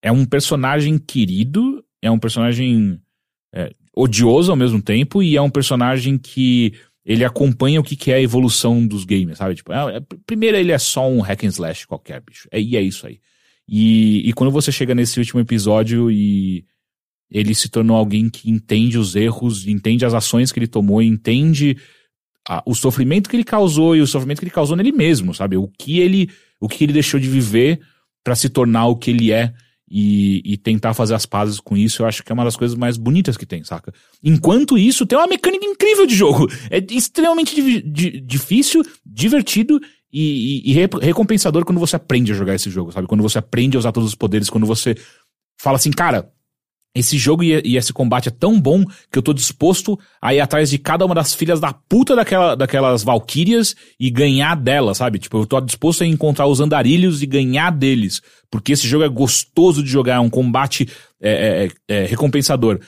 é 0.02 0.12
um 0.12 0.26
personagem 0.26 0.98
querido, 0.98 1.82
é 2.02 2.12
um 2.12 2.20
personagem 2.20 3.02
é, 3.56 3.74
odioso 3.96 4.52
ao 4.52 4.58
mesmo 4.58 4.82
tempo, 4.82 5.24
e 5.24 5.38
é 5.38 5.42
um 5.42 5.50
personagem 5.50 6.18
que 6.18 6.74
ele 7.06 7.24
acompanha 7.24 7.80
o 7.80 7.84
que, 7.86 7.96
que 7.96 8.12
é 8.12 8.16
a 8.16 8.22
evolução 8.22 8.86
dos 8.86 9.06
games, 9.06 9.38
sabe? 9.38 9.56
Tipo, 9.56 9.72
é- 9.72 9.96
é- 9.96 10.02
primeiro 10.26 10.58
ele 10.58 10.74
é 10.74 10.78
só 10.78 11.10
um 11.10 11.22
hack 11.22 11.46
and 11.46 11.48
slash 11.48 11.88
qualquer, 11.88 12.20
bicho. 12.20 12.50
É, 12.52 12.60
e 12.60 12.76
é 12.76 12.82
isso 12.82 13.08
aí. 13.08 13.22
E, 13.66 14.28
e 14.28 14.34
quando 14.34 14.52
você 14.52 14.74
chega 14.74 14.94
nesse 14.94 15.18
último 15.20 15.40
episódio 15.40 16.12
e 16.12 16.66
ele 17.32 17.56
se 17.56 17.70
tornou 17.70 17.96
alguém 17.98 18.30
que 18.30 18.50
entende 18.52 18.98
os 18.98 19.16
erros, 19.16 19.66
entende 19.68 20.06
as 20.06 20.14
ações 20.14 20.52
que 20.52 20.60
ele 20.60 20.68
tomou, 20.68 21.02
entende 21.02 21.78
a- 22.48 22.62
o 22.66 22.76
sofrimento 22.76 23.30
que 23.30 23.36
ele 23.36 23.44
causou 23.44 23.96
e 23.96 24.02
o 24.02 24.08
sofrimento 24.08 24.40
que 24.40 24.46
ele 24.46 24.52
causou 24.52 24.76
nele 24.76 24.92
mesmo, 24.92 25.34
sabe? 25.34 25.56
O 25.58 25.68
que 25.68 26.00
ele, 26.00 26.30
o 26.60 26.68
que 26.68 26.84
ele 26.84 26.94
deixou 26.94 27.20
de 27.20 27.30
viver 27.30 27.80
pra 28.24 28.36
se 28.36 28.50
tornar 28.50 28.88
o 28.88 28.96
que 28.96 29.12
ele 29.12 29.32
é 29.32 29.54
e, 29.90 30.42
e 30.46 30.58
tentar 30.58 30.94
fazer 30.94 31.14
as 31.16 31.26
pazes 31.26 31.60
com 31.60 31.76
isso, 31.76 32.02
eu 32.02 32.06
acho 32.08 32.24
que 32.24 32.32
é 32.32 32.34
uma 32.34 32.44
das 32.46 32.56
coisas 32.56 32.78
mais 32.78 32.98
bonitas 32.98 33.36
que 33.38 33.46
tem, 33.46 33.64
saca? 33.64 33.94
Enquanto 34.24 34.78
isso, 34.78 35.06
tem 35.06 35.18
uma 35.18 35.28
mecânica 35.28 35.66
incrível 35.66 36.06
de 36.06 36.16
jogo. 36.16 36.50
É 36.70 36.78
extremamente 36.92 37.54
divi- 37.54 37.82
di- 37.82 38.22
difícil, 38.22 38.84
divertido 39.06 39.80
e, 40.12 40.62
e- 40.68 40.72
e 40.72 40.74
re- 40.74 40.90
recompensador 41.02 41.66
quando 41.66 41.80
você 41.80 41.96
aprende 41.96 42.32
a 42.32 42.36
jogar 42.36 42.56
esse 42.56 42.70
jogo, 42.70 42.92
sabe? 42.92 43.08
Quando 43.08 43.22
você 43.22 43.38
aprende 43.38 43.76
a 43.76 43.80
usar 43.80 43.92
todos 43.92 44.10
os 44.10 44.16
poderes, 44.16 44.50
quando 44.50 44.66
você 44.66 44.96
fala 45.60 45.76
assim, 45.78 45.92
cara, 45.92 46.32
esse 46.94 47.18
jogo 47.18 47.44
e, 47.44 47.78
esse 47.78 47.94
combate 47.94 48.28
é 48.28 48.32
tão 48.32 48.60
bom 48.60 48.84
que 49.12 49.18
eu 49.18 49.22
tô 49.22 49.34
disposto 49.34 49.98
a 50.22 50.34
ir 50.34 50.42
atrás 50.42 50.70
de 50.70 50.78
cada 50.78 51.06
uma 51.06 51.16
das 51.16 51.34
filhas 51.34 51.60
da 51.60 51.72
puta 51.72 52.16
daquela, 52.16 52.56
daquelas 52.56 53.04
valquírias 53.04 53.76
e 54.00 54.10
ganhar 54.10 54.56
delas, 54.56 54.98
sabe? 54.98 55.18
Tipo, 55.18 55.40
eu 55.40 55.46
tô 55.46 55.60
disposto 55.62 56.04
a 56.04 56.08
encontrar 56.08 56.48
os 56.48 56.60
andarilhos 56.60 57.22
e 57.22 57.26
ganhar 57.26 57.72
deles. 57.72 58.22
Porque 58.50 58.74
esse 58.74 58.86
jogo 58.86 59.06
é 59.06 59.10
gostoso 59.10 59.82
de 59.82 59.90
jogar, 59.90 60.16
é 60.16 60.20
um 60.20 60.30
combate 60.30 60.90
é, 61.22 61.70
é, 61.88 61.96
é, 61.96 62.06
recompensador. 62.06 62.80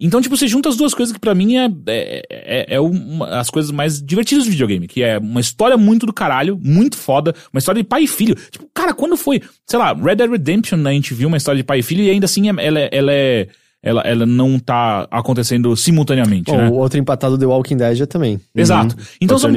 Então, 0.00 0.20
tipo, 0.22 0.36
você 0.36 0.46
junta 0.46 0.68
as 0.68 0.76
duas 0.76 0.94
coisas 0.94 1.12
que 1.12 1.18
pra 1.18 1.34
mim 1.34 1.56
é, 1.56 1.64
é, 1.86 2.22
é, 2.30 2.74
é 2.76 2.80
uma, 2.80 3.26
as 3.40 3.50
coisas 3.50 3.70
mais 3.72 4.00
divertidas 4.00 4.44
do 4.44 4.50
videogame, 4.50 4.86
que 4.86 5.02
é 5.02 5.18
uma 5.18 5.40
história 5.40 5.76
muito 5.76 6.06
do 6.06 6.12
caralho, 6.12 6.56
muito 6.62 6.96
foda, 6.96 7.34
uma 7.52 7.58
história 7.58 7.82
de 7.82 7.88
pai 7.88 8.04
e 8.04 8.06
filho. 8.06 8.36
Tipo, 8.50 8.68
cara, 8.72 8.94
quando 8.94 9.16
foi, 9.16 9.42
sei 9.66 9.78
lá, 9.78 9.92
Red 9.92 10.16
Dead 10.16 10.30
Redemption, 10.30 10.76
né, 10.78 10.90
a 10.90 10.92
gente 10.92 11.12
viu 11.14 11.26
uma 11.26 11.36
história 11.36 11.56
de 11.58 11.64
pai 11.64 11.80
e 11.80 11.82
filho 11.82 12.04
e 12.04 12.10
ainda 12.10 12.26
assim 12.26 12.48
é- 12.48 12.66
ela, 12.66 12.78
é- 12.78 12.88
ela 12.92 13.12
é. 13.12 13.48
Ela, 13.80 14.00
ela 14.02 14.26
não 14.26 14.58
tá 14.58 15.06
acontecendo 15.08 15.76
simultaneamente, 15.76 16.50
Bom, 16.50 16.56
né? 16.56 16.68
o 16.68 16.74
outro 16.74 16.98
empatado 16.98 17.38
The 17.38 17.46
Walking 17.46 17.76
Dead 17.76 18.00
é 18.00 18.06
também. 18.06 18.40
Exato. 18.52 18.96
Então 19.20 19.38
são 19.38 19.52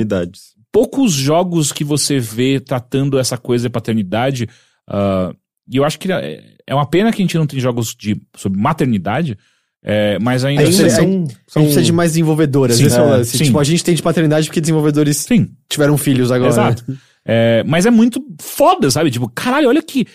poucos 0.72 1.12
jogos 1.12 1.72
que 1.72 1.84
você 1.84 2.20
vê 2.20 2.60
tratando 2.60 3.18
essa 3.18 3.36
coisa 3.36 3.68
de 3.68 3.72
paternidade. 3.72 4.48
ah, 4.88 5.34
e 5.68 5.78
eu 5.78 5.84
acho 5.84 5.98
que 5.98 6.12
é 6.12 6.44
é 6.68 6.76
uma 6.76 6.86
pena 6.86 7.12
que 7.12 7.22
a 7.22 7.26
gente 7.26 7.38
não 7.38 7.46
tem 7.46 7.60
jogos 7.60 7.94
de, 7.94 8.22
sobre 8.38 8.60
maternidade, 8.62 9.38
é, 9.84 10.20
mas 10.20 10.44
ainda 10.46 10.64
assim- 10.64 10.90
são, 10.90 11.28
são- 11.48 11.62
precisa 11.64 11.82
de 11.82 11.92
mais 11.92 12.12
desenvolvedoras. 12.12 12.78
Sim, 12.78 12.86
é 12.86 12.94
é, 12.94 13.00
lance. 13.00 13.38
sim. 13.38 13.44
Tipo, 13.46 13.60
a 13.60 13.64
gente 13.64 13.84
tem 13.84 13.96
de 13.96 14.02
paternidade 14.04 14.48
porque 14.48 14.62
desenvolvedores 14.62 15.18
Sim, 15.18 15.50
tiveram 15.70 15.98
filhos 15.98 16.32
agora. 16.32 16.52
Exato. 16.52 16.86
É, 17.26 17.64
mas 17.66 17.86
é 17.86 17.92
muito 17.92 18.24
foda, 18.42 18.90
sabe? 18.92 19.12
Tipo, 19.12 19.30
caralho, 19.30 19.70
olha 19.70 19.82
que. 19.82 20.06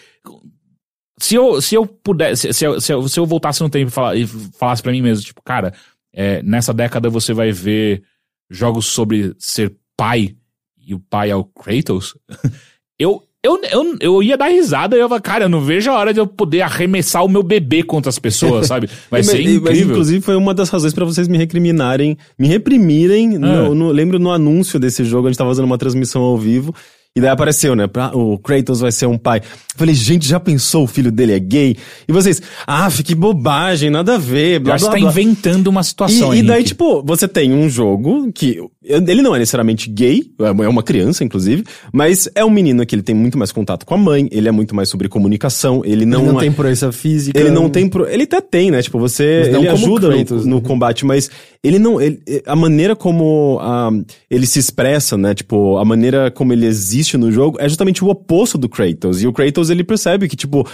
Se 1.19 1.35
eu, 1.35 1.63
se 1.63 1.75
eu 1.75 1.87
pudesse, 1.87 2.53
se 2.53 2.65
eu, 2.67 2.81
se 2.81 2.93
eu, 2.93 3.09
se 3.09 3.19
eu 3.19 3.25
voltasse 3.25 3.63
no 3.63 3.71
tempo 3.71 3.89
e, 3.89 3.91
falar, 3.91 4.17
e 4.17 4.27
falasse 4.27 4.83
pra 4.83 4.93
mim 4.93 5.01
mesmo, 5.01 5.25
tipo, 5.25 5.41
cara, 5.43 5.73
é, 6.15 6.43
nessa 6.43 6.75
década 6.75 7.09
você 7.09 7.33
vai 7.33 7.51
ver 7.53 8.03
jogos 8.51 8.87
sobre 8.87 9.35
ser 9.39 9.75
pai 9.97 10.37
e 10.79 10.95
o 10.95 11.01
pai 11.01 11.31
é 11.31 11.37
o 11.37 11.43
Kratos, 11.45 12.15
eu, 12.99 13.23
eu, 13.47 13.61
eu, 13.71 13.97
eu 14.01 14.23
ia 14.23 14.37
dar 14.37 14.49
risada 14.49 14.97
e 14.97 14.99
eu 14.99 15.05
ia 15.05 15.09
falar, 15.09 15.21
cara, 15.21 15.45
eu 15.45 15.49
não 15.49 15.61
vejo 15.61 15.91
a 15.91 15.95
hora 15.99 16.13
de 16.13 16.21
eu 16.21 16.27
poder 16.27 16.63
arremessar 16.63 17.25
o 17.25 17.29
meu 17.29 17.43
bebê 17.43 17.83
contra 17.83 18.09
as 18.11 18.19
pessoas, 18.19 18.67
sabe? 18.69 18.89
Vai 19.11 19.23
ser 19.23 19.41
e- 19.41 19.45
mas, 19.45 19.55
incrível. 19.57 19.91
inclusive, 19.93 20.21
foi 20.21 20.37
uma 20.37 20.53
das 20.53 20.69
razões 20.69 20.93
pra 20.93 21.05
vocês 21.05 21.29
me 21.29 21.39
recriminarem, 21.39 22.17
me 22.39 22.49
reprimirem. 22.49 23.39
no- 23.39 23.75
no- 23.75 23.91
lembro 23.91 24.19
no 24.19 24.31
anúncio 24.31 24.79
desse 24.79 25.05
jogo, 25.05 25.27
a 25.27 25.31
gente 25.31 25.39
tava 25.39 25.51
fazendo 25.51 25.65
uma 25.65 25.79
transmissão 25.79 26.23
ao 26.23 26.37
vivo. 26.37 26.75
E 27.15 27.21
daí 27.21 27.31
apareceu, 27.31 27.75
né? 27.75 27.87
pra- 27.87 28.15
o 28.15 28.37
Kratos 28.39 28.81
vai 28.81 28.93
ser 28.93 29.07
um 29.07 29.17
pai. 29.17 29.39
Eu 29.39 29.79
falei, 29.79 29.95
gente, 29.95 30.29
já 30.29 30.39
pensou 30.39 30.85
o 30.85 30.87
filho 30.87 31.11
dele 31.11 31.33
é 31.33 31.39
gay? 31.39 31.75
E 32.07 32.13
vocês, 32.13 32.43
ah, 32.67 32.91
que 33.03 33.15
bobagem, 33.15 33.89
nada 33.89 34.17
a 34.17 34.19
ver, 34.19 34.59
blá 34.61 34.75
acho 34.75 34.85
blá 34.85 34.95
que 34.95 35.01
tá 35.01 35.11
blá. 35.11 35.11
inventando 35.23 35.69
uma 35.69 35.83
situação 35.83 36.35
E, 36.35 36.41
e 36.41 36.43
daí, 36.43 36.63
tipo, 36.63 37.03
você 37.03 37.27
tem 37.27 37.55
um 37.55 37.71
jogo 37.71 38.31
que. 38.35 38.61
Ele 38.89 39.21
não 39.21 39.35
é 39.35 39.39
necessariamente 39.41 39.91
gay, 39.91 40.25
é 40.39 40.69
uma 40.69 40.83
criança, 40.83 41.25
inclusive, 41.25 41.65
mas 41.93 42.29
é 42.35 42.45
um 42.45 42.51
menino 42.51 42.87
que 42.87 42.95
ele 42.95 43.03
tem 43.03 43.15
muito 43.15 43.37
mais 43.37 43.51
contato 43.51 43.85
com 43.85 43.95
a 43.95 43.99
mãe, 43.99 44.29
ele 44.31 44.49
é 44.49 44.53
muito 44.53 44.77
mais 44.77 44.89
sobre 44.89 45.09
comunicação, 45.09 45.83
ele 45.85 46.07
não, 46.07 46.21
Ele 46.21 46.29
não 46.33 46.39
é- 46.39 46.43
tem 46.45 46.53
proeza 46.53 46.93
física. 46.93 47.39
ele 47.39 47.51
não 47.51 47.69
tem. 47.69 47.89
Pro... 47.89 48.07
Ele 48.09 48.23
até 48.23 48.41
tem, 48.41 48.71
né? 48.71 48.81
Tipo, 48.81 48.99
você. 48.99 49.25
Ele 49.47 49.69
ajuda 49.69 50.09
Kratos, 50.11 50.45
no, 50.47 50.57
no 50.57 50.63
né? 50.63 50.69
combate, 50.69 51.05
mas 51.05 51.29
ele 51.65 51.79
não. 51.79 52.01
ele- 52.01 52.21
a 52.47 52.55
maneira 52.55 52.95
como 52.95 53.59
ah, 53.61 53.91
ele 54.31 54.47
se 54.47 54.59
expressa, 54.61 55.17
né? 55.19 55.35
Tipo, 55.35 55.77
a 55.79 55.85
maneira 55.85 56.31
como 56.31 56.53
ele 56.53 56.65
existe 56.67 57.17
no 57.17 57.33
jogo 57.33 57.59
é 57.61 57.69
justamente 57.69 58.05
o 58.05 58.09
oposto 58.09 58.57
do 58.57 58.69
Kratos. 58.69 59.21
E 59.23 59.27
o 59.27 59.33
Kratos, 59.33 59.69
ele 59.69 59.83
percebe 59.83 60.29
que, 60.29 60.37
tipo. 60.37 60.67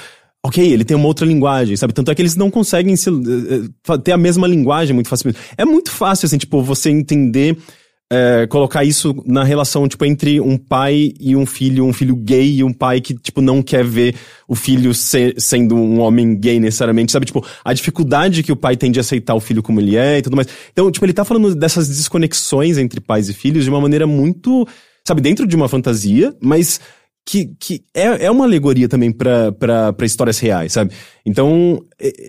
Ok, 0.45 0.61
ele 0.73 0.85
tem 0.85 0.97
uma 0.97 1.07
outra 1.07 1.25
linguagem, 1.25 1.77
sabe? 1.77 1.93
Tanto 1.93 2.11
é 2.11 2.17
que 2.17 2.21
eles 2.21 2.35
não 2.35 2.51
conseguem 2.51 2.97
se, 2.97 3.09
eh, 3.09 3.13
eh, 3.93 3.99
ter 3.99 4.11
a 4.11 4.17
mesma 4.17 4.49
linguagem 4.49 4.93
muito 4.93 5.09
facilmente. 5.09 5.39
É 5.57 5.65
muito 5.65 5.93
fácil, 5.93 6.27
assim, 6.27 6.37
tipo, 6.37 6.61
você 6.61 6.91
entender 6.91 7.57
é, 8.15 8.47
colocar 8.47 8.85
isso 8.85 9.15
na 9.25 9.43
relação, 9.43 9.89
tipo, 9.89 10.05
entre 10.05 10.39
um 10.39 10.59
pai 10.59 11.15
e 11.19 11.35
um 11.35 11.47
filho, 11.47 11.87
um 11.87 11.95
filho 11.95 12.15
gay 12.15 12.57
e 12.57 12.63
um 12.63 12.71
pai 12.73 13.01
que, 13.01 13.15
tipo, 13.15 13.41
não 13.41 13.63
quer 13.63 13.83
ver 13.83 14.15
o 14.47 14.55
filho 14.55 14.93
ser- 14.93 15.35
sendo 15.41 15.75
um 15.75 15.99
homem 15.99 16.37
gay 16.39 16.61
necessariamente, 16.61 17.11
sabe? 17.11 17.25
Tipo, 17.25 17.43
a 17.65 17.73
dificuldade 17.73 18.43
que 18.43 18.53
o 18.53 18.57
pai 18.57 18.77
tem 18.77 18.93
de 18.93 19.01
aceitar 19.01 19.35
o 19.35 19.41
filho 19.41 19.63
como 19.63 19.81
ele 19.81 19.97
é 19.97 20.19
e 20.19 20.23
tudo 20.23 20.37
mais. 20.37 20.47
Então, 20.71 20.91
tipo, 20.91 21.07
ele 21.07 21.15
tá 21.15 21.25
falando 21.25 21.55
dessas 21.55 21.89
desconexões 21.89 22.77
entre 22.77 23.01
pais 23.01 23.31
e 23.31 23.33
filhos 23.33 23.65
de 23.65 23.71
uma 23.71 23.81
maneira 23.81 24.07
muito, 24.07 24.69
sabe, 25.07 25.23
dentro 25.23 25.47
de 25.47 25.57
uma 25.57 25.69
fantasia, 25.69 26.37
mas 26.39 26.81
que, 27.25 27.55
que 27.59 27.83
é, 27.95 28.27
é 28.27 28.31
uma 28.31 28.45
alegoria 28.45 28.89
também 28.91 29.11
pra 29.11 29.95
histórias 30.03 30.39
reais, 30.39 30.73
sabe? 30.73 30.93
Então, 31.25 31.83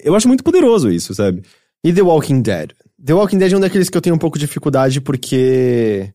eu 0.03 0.15
acho 0.15 0.29
muito 0.29 0.43
poderoso 0.45 0.89
isso, 0.89 1.13
sabe? 1.13 1.41
E 1.83 1.91
The 1.91 2.01
Walking 2.03 2.41
Dead? 2.41 2.69
The 3.06 3.14
Walking 3.14 3.38
Dead 3.38 3.51
é 3.51 3.57
um 3.57 3.59
daqueles 3.59 3.90
que 3.90 3.98
eu 3.98 4.01
tenho 4.01 4.15
um 4.15 4.19
pouco 4.19 4.38
de 4.38 4.45
dificuldade 4.45 5.01
porque 5.01 6.09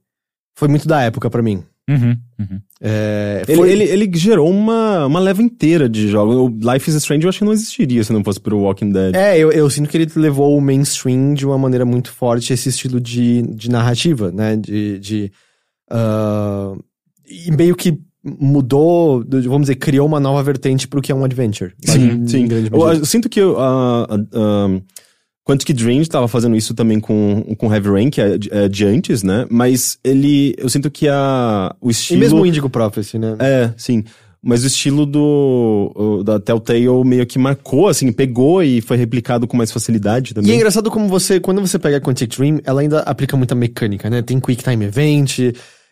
foi 0.57 0.68
muito 0.68 0.86
da 0.89 1.02
época 1.02 1.28
pra 1.31 1.42
mim. 1.42 1.62
Uhum, 1.89 2.17
uhum. 2.39 2.60
É, 2.83 3.42
Ele, 3.49 3.57
foi- 3.57 3.70
ele, 3.73 3.84
ele 3.84 4.10
gerou 4.18 4.50
uma, 4.50 5.07
uma 5.07 5.18
leva 5.20 5.42
inteira 5.42 5.89
de 5.89 6.08
jogos. 6.08 6.36
O 6.36 6.49
Life 6.73 6.89
is 6.91 6.97
Strange 6.97 7.25
eu 7.25 7.28
acho 7.31 7.39
que 7.39 7.44
não 7.44 7.52
existiria 7.52 8.05
se 8.05 8.12
não 8.12 8.23
fosse 8.23 8.39
pro 8.41 8.58
Walking 8.58 8.91
Dead. 8.92 9.15
É, 9.15 9.39
eu, 9.39 9.50
eu 9.50 9.68
sinto 9.70 9.89
que 9.89 9.97
ele 9.97 10.10
levou 10.17 10.57
o 10.57 10.60
mainstream 10.60 11.33
de 11.33 11.47
uma 11.47 11.57
maneira 11.57 11.86
muito 11.86 12.12
forte, 12.12 12.52
esse 12.52 12.68
estilo 12.68 13.00
de, 13.00 13.42
de 13.42 13.70
narrativa, 13.70 14.31
né? 14.31 14.57
De. 14.57 14.99
de 14.99 15.33
ah, 15.91 16.75
e 17.26 17.50
meio 17.52 17.75
que 17.75 17.99
mudou, 18.23 19.25
vamos 19.44 19.62
dizer, 19.62 19.76
criou 19.76 20.07
uma 20.07 20.20
nova 20.20 20.42
vertente 20.42 20.86
pro 20.86 21.00
que 21.00 21.10
é 21.10 21.15
um 21.15 21.25
adventure. 21.25 21.73
Sim, 21.84 22.10
Em 22.10 22.26
sim. 22.28 22.47
grande 22.47 22.70
Eu, 22.73 22.81
eu 22.92 23.05
sinto 23.07 23.28
que 23.28 23.41
uh, 23.41 23.52
uh, 23.55 24.83
Quantic 25.49 25.73
Dream 25.73 26.02
estava 26.02 26.28
fazendo 26.28 26.55
isso 26.55 26.75
também 26.75 27.01
com, 27.01 27.43
com 27.57 27.73
Heavy 27.73 27.89
Rain, 27.89 28.10
que 28.10 28.20
é, 28.20 28.36
de- 28.36 28.52
é 28.52 28.68
de 28.68 28.85
antes, 28.85 29.23
né? 29.23 29.47
Mas 29.51 29.99
ele. 30.05 30.55
Eu 30.59 30.68
sinto 30.68 30.91
que 30.91 31.09
a, 31.09 31.75
o 31.81 31.89
E 31.89 31.93
estilo. 31.93 32.20
mesmo 32.20 32.41
o 32.43 32.47
Indigo 32.47 32.68
Prophecy, 32.68 33.18
né? 33.18 33.35
É, 33.39 33.73
sim. 33.77 34.05
Mas 34.43 34.62
o 34.62 34.67
estilo 34.67 35.05
do 35.07 36.23
da 36.25 36.39
Telltale 36.39 36.86
meio 37.05 37.27
que 37.27 37.39
marcou, 37.39 37.89
assim, 37.89 38.12
pegou 38.12 38.62
e 38.62 38.81
foi 38.81 38.97
replicado 38.97 39.47
com 39.49 39.57
mais 39.57 39.73
facilidade 39.73 40.31
E 40.31 40.33
é 40.33 40.35
também. 40.35 40.55
engraçado 40.55 40.91
como 40.91 41.09
você, 41.09 41.41
quando 41.41 41.60
você 41.60 41.78
pega 41.78 41.97
a 41.97 42.01
Quantic 42.01 42.36
Dream, 42.36 42.60
ela 42.65 42.81
ainda 42.83 43.01
aplica 43.01 43.36
muita 43.36 43.55
mecânica, 43.55 44.09
né? 44.09 44.23
Tem 44.23 44.39
Quick 44.39 44.62
Time 44.62 44.85
Event 44.85 45.39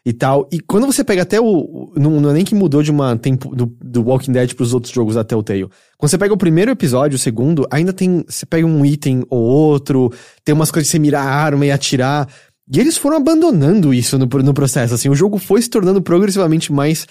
e 0.07 0.13
tal. 0.13 0.49
E 0.53 0.61
quando 0.61 0.87
você 0.87 1.03
pega 1.03 1.23
até 1.23 1.41
o. 1.41 1.45
o- 1.45 1.93
Não, 1.97 2.21
não 2.21 2.31
é 2.31 2.35
nem 2.35 2.45
que 2.45 2.55
mudou 2.55 2.81
de 2.81 2.93
uma 2.93 3.17
tempo 3.19 3.55
do, 3.57 3.67
do 3.83 4.05
Walking 4.05 4.31
Dead 4.31 4.55
pros 4.55 4.73
outros 4.73 4.95
jogos 4.95 5.17
da 5.17 5.25
Telltale. 5.25 5.69
Quando 5.99 6.11
você 6.11 6.17
pega 6.17 6.33
o 6.33 6.37
primeiro 6.37 6.71
episódio, 6.71 7.17
o 7.17 7.19
segundo, 7.19 7.67
ainda 7.71 7.93
tem. 7.93 8.25
Você 8.29 8.47
pega 8.47 8.65
um 8.65 8.87
item 8.87 9.25
ou 9.29 9.41
outro, 9.43 10.13
tem 10.45 10.55
umas 10.55 10.71
coisas 10.71 10.87
de 10.87 10.93
você 10.93 10.99
mirar 11.01 11.27
a 11.27 11.31
arma 11.35 11.67
e 11.67 11.73
atirar. 11.73 12.29
E 12.73 12.79
eles 12.81 12.97
foram 12.97 13.17
abandonando 13.17 13.93
isso 13.93 14.17
no, 14.19 14.27
no 14.27 14.55
processo, 14.55 14.95
assim. 14.95 15.09
O 15.09 15.15
jogo 15.15 15.39
foi 15.39 15.61
se 15.61 15.69
tornando 15.71 16.01
progressivamente 16.01 16.73
mais 16.73 17.07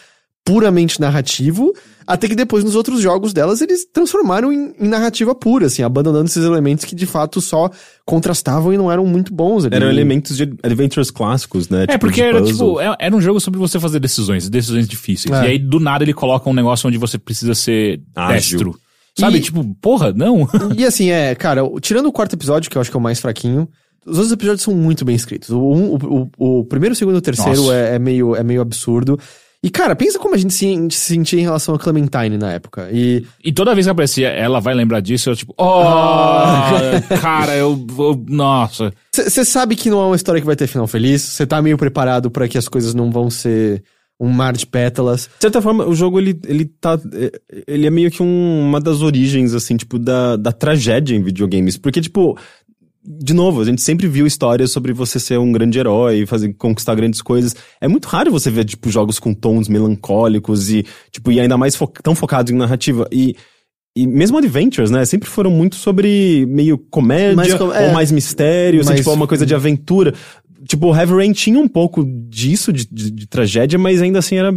puramente 0.45 1.01
narrativo, 1.01 1.74
até 2.06 2.27
que 2.27 2.35
depois 2.35 2.64
nos 2.64 2.75
outros 2.75 3.01
jogos 3.01 3.33
delas 3.33 3.61
eles 3.61 3.83
transformaram 3.91 4.53
em, 4.53 4.75
em 4.80 4.88
narrativa 4.88 5.33
pura, 5.33 5.65
assim, 5.65 5.82
abandonando 5.82 6.25
esses 6.25 6.45
elementos 6.45 6.85
que 6.85 6.93
de 6.95 7.07
fato 7.07 7.41
só 7.41 7.72
contrastavam 8.06 8.72
e 8.72 8.77
não 8.77 8.91
eram 8.91 9.06
muito 9.07 9.33
bons. 9.33 9.65
ali. 9.65 9.75
Eram 9.75 9.90
elementos 9.90 10.38
de 10.38 10.43
adventures 10.61 11.09
clássicos, 11.09 11.67
né? 11.67 11.83
É, 11.83 11.88
Tipo, 11.88 11.99
porque 11.99 12.22
era, 12.22 12.43
tipo, 12.43 12.80
é- 12.80 12.95
era 12.99 13.15
um 13.15 13.19
jogo 13.19 13.40
sobre 13.40 13.59
você 13.59 13.80
fazer 13.80 13.99
decisões, 13.99 14.48
decisões 14.48 14.88
difíceis. 14.88 15.33
É. 15.35 15.45
E 15.45 15.48
aí, 15.51 15.57
do 15.59 15.80
nada, 15.80 16.03
ele 16.03 16.14
coloca 16.14 16.48
um 16.48 16.53
negócio 16.53 16.88
onde 16.88 16.98
você 16.99 17.17
precisa 17.17 17.56
ser 17.56 18.01
Ágil. 18.15 18.35
destro. 18.59 18.80
Sabe? 19.17 19.38
E- 19.38 19.41
Tipo, 19.41 19.64
porra, 19.82 20.14
não. 20.14 20.48
E 20.77 20.85
assim, 20.85 21.09
é, 21.09 21.33
cara, 21.33 21.61
tirando 21.82 22.06
o 22.06 22.11
quarto 22.11 22.33
episódio, 22.35 22.69
que 22.69 22.77
eu 22.77 22.82
acho 22.82 22.91
que 22.91 22.95
é 22.98 22.99
o 22.99 23.01
mais 23.01 23.19
fraquinho, 23.19 23.67
os 24.06 24.17
outros 24.17 24.32
episódios 24.32 24.61
são 24.61 24.75
muito 24.75 25.03
bem 25.03 25.15
escritos. 25.15 25.49
O, 25.49 25.57
um- 25.59 25.95
o, 25.95 26.30
o, 26.38 26.59
o 26.59 26.65
primeiro, 26.65 26.93
o 26.93 26.95
segundo 26.95 27.15
e 27.15 27.17
o 27.17 27.22
terceiro 27.22 27.72
é, 27.72 27.95
é 27.95 27.99
meio, 27.99 28.35
é 28.35 28.43
meio 28.43 28.61
absurdo. 28.61 29.17
E, 29.65 29.69
cara, 29.71 29.95
pensa 29.95 30.19
como 30.19 30.35
a 30.35 30.37
gente 30.37 30.53
se, 30.53 30.65
se 30.91 30.97
sentia 31.15 31.39
em 31.39 31.43
relação 31.43 31.73
a 31.73 31.79
Clementine 31.79 32.37
na 32.37 32.51
época. 32.53 32.87
E 32.91 33.25
E 33.43 33.51
toda 33.51 33.73
vez 33.73 33.87
que 33.87 33.91
aparecia, 33.91 34.27
ela 34.29 34.59
vai 34.59 34.75
lembrar 34.75 34.99
disso, 34.99 35.31
eu 35.31 35.35
tipo, 35.35 35.55
oh, 35.57 37.17
cara, 37.19 37.55
eu, 37.55 37.85
eu- 37.97 38.23
Nossa. 38.27 38.93
você 39.11 39.43
sabe 39.43 39.75
que 39.75 39.89
não 39.89 40.01
é 40.01 40.05
uma 40.05 40.15
história 40.15 40.39
que 40.39 40.45
vai 40.47 40.55
ter 40.55 40.67
final 40.67 40.85
feliz, 40.87 41.21
você 41.21 41.45
tá 41.47 41.61
meio 41.61 41.77
preparado 41.77 42.29
pra 42.29 42.47
que 42.47 42.57
as 42.57 42.67
coisas 42.67 42.93
não 42.93 43.09
vão 43.11 43.29
ser 43.29 43.83
um 44.19 44.29
mar 44.29 44.53
de 44.53 44.65
pétalas. 44.65 45.21
De 45.37 45.41
certa 45.41 45.61
forma, 45.61 45.85
o 45.85 45.93
jogo, 45.95 46.19
ele, 46.19 46.39
ele 46.47 46.65
tá. 46.65 46.97
é, 47.13 47.31
Ele 47.67 47.85
é 47.85 47.89
meio 47.89 48.09
que 48.11 48.23
um- 48.23 48.61
uma 48.69 48.79
das 48.79 49.01
origens, 49.01 49.53
assim, 49.53 49.75
tipo, 49.75 49.99
da, 49.99 50.35
da 50.37 50.51
tragédia 50.51 51.15
em 51.15 51.21
videogames. 51.23 51.75
Porque, 51.75 51.99
tipo. 51.99 52.37
De 53.08 53.34
novo, 53.34 53.61
a 53.61 53.66
gente 53.66 53.82
sempre 53.82 54.08
viu 54.08 54.25
histórias 54.25 54.72
sobre 54.72 54.92
você 54.92 55.19
ser 55.19 55.38
um 55.38 55.51
grande 55.51 55.77
herói, 55.77 56.25
fazer 56.25 56.53
conquistar 56.53 56.95
grandes 56.95 57.22
coisas. 57.22 57.56
É 57.80 57.88
muito 57.88 58.06
raro 58.08 58.32
você 58.32 58.50
ver, 58.50 58.66
tipo, 58.66 58.90
jogos 58.90 59.19
com 59.19 59.34
tons 59.34 59.67
melancólicos 59.67 60.69
e, 60.72 60.84
tipo, 61.11 61.32
e 61.32 61.40
ainda 61.40 61.58
mais 61.58 61.75
fo 61.75 61.88
tão 62.01 62.16
focados 62.16 62.51
em 62.51 62.56
narrativa. 62.56 63.08
E, 63.11 63.35
e 63.95 64.08
mesmo 64.08 64.38
Adventures, 64.38 64.90
né? 64.90 65.06
Sempre 65.06 65.30
foram 65.30 65.51
muito 65.51 65.75
sobre 65.75 66.45
meio 66.48 66.77
comédia 66.77 67.35
Mais 67.35 67.53
com- 67.53 67.72
é. 67.72 67.88
ou 67.88 67.93
mais 67.93 68.11
mistério, 68.11 68.80
assim, 68.82 68.90
Mais- 68.90 69.01
tipo, 69.01 69.11
uma 69.14 69.27
coisa 69.27 69.45
de 69.45 69.53
aventura. 69.53 70.14
Tipo, 70.67 70.88
o 70.88 70.95
Heavy 70.95 71.14
Rain 71.14 71.32
tinha 71.32 71.59
um 71.59 71.67
pouco 71.67 72.03
disso, 72.03 72.74
de, 72.74 72.88
de- 72.92 73.11
de 73.11 73.27
tragédia, 73.27 73.77
mas 73.77 74.01
ainda 74.01 74.17
assim 74.19 74.38
era. 74.38 74.51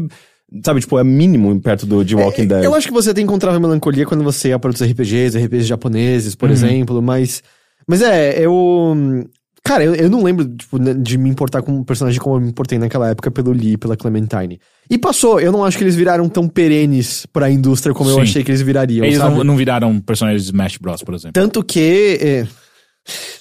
Sabe, 0.65 0.81
tipo, 0.81 0.99
é 0.99 1.05
mínimo 1.05 1.61
perto 1.61 1.85
do 1.85 2.03
de 2.03 2.15
Walking 2.17 2.47
Dead. 2.47 2.65
Eu 2.65 2.75
acho 2.75 2.87
que 2.89 2.93
você 2.95 3.13
tem 3.13 3.27
que 3.27 3.31
encontrar 3.31 3.61
melancolia 3.61 4.07
quando 4.07 4.25
você 4.25 4.49
ia 4.49 4.59
para 4.59 4.71
outros 4.71 4.89
RPGs, 4.91 5.37
RPGs 5.39 5.67
japoneses, 5.69 6.33
Uhum. 6.33 6.39
por 6.39 6.51
exemplo, 6.51 7.03
mas. 7.03 7.43
Mas 7.89 8.03
é, 8.03 8.39
eu. 8.45 8.95
Cara, 9.65 9.85
eu, 9.85 9.95
eu 9.95 10.09
não 10.09 10.23
lembro 10.23 10.47
tipo, 10.49 10.79
né, 10.79 10.95
de 10.95 11.19
me 11.19 11.29
importar 11.29 11.61
com 11.63 11.73
um 11.73 11.85
personagem 11.85 12.19
como 12.21 12.37
eu 12.37 12.41
me 12.41 12.49
importei 12.49 12.79
naquela 12.79 13.11
época 13.11 13.31
pelo 13.31 13.53
Lee 13.53 13.73
e 13.73 13.77
pela 13.77 13.97
Clementine. 13.97 14.61
E 14.91 14.97
passou, 14.97 15.41
eu 15.41 15.51
não 15.53 15.65
acho 15.65 15.77
que 15.77 15.85
eles 15.85 15.95
viraram 15.97 16.29
tão 16.29 16.49
perenes 16.49 17.27
pra 17.27 17.51
indústria 17.51 17.93
como 17.95 18.09
eu 18.09 18.15
Sim. 18.17 18.21
achei 18.23 18.45
que 18.45 18.51
eles 18.51 18.63
virariam. 18.63 19.05
Eles 19.05 19.19
sabe? 19.19 19.37
não, 19.37 19.45
não 19.45 19.57
viraram 19.57 19.99
personagens 20.01 20.43
de 20.45 20.49
Smash 20.49 20.77
Bros, 20.79 21.03
por 21.03 21.15
exemplo. 21.15 21.33
Tanto 21.33 21.63
que. 21.63 22.19
é, 22.21 22.47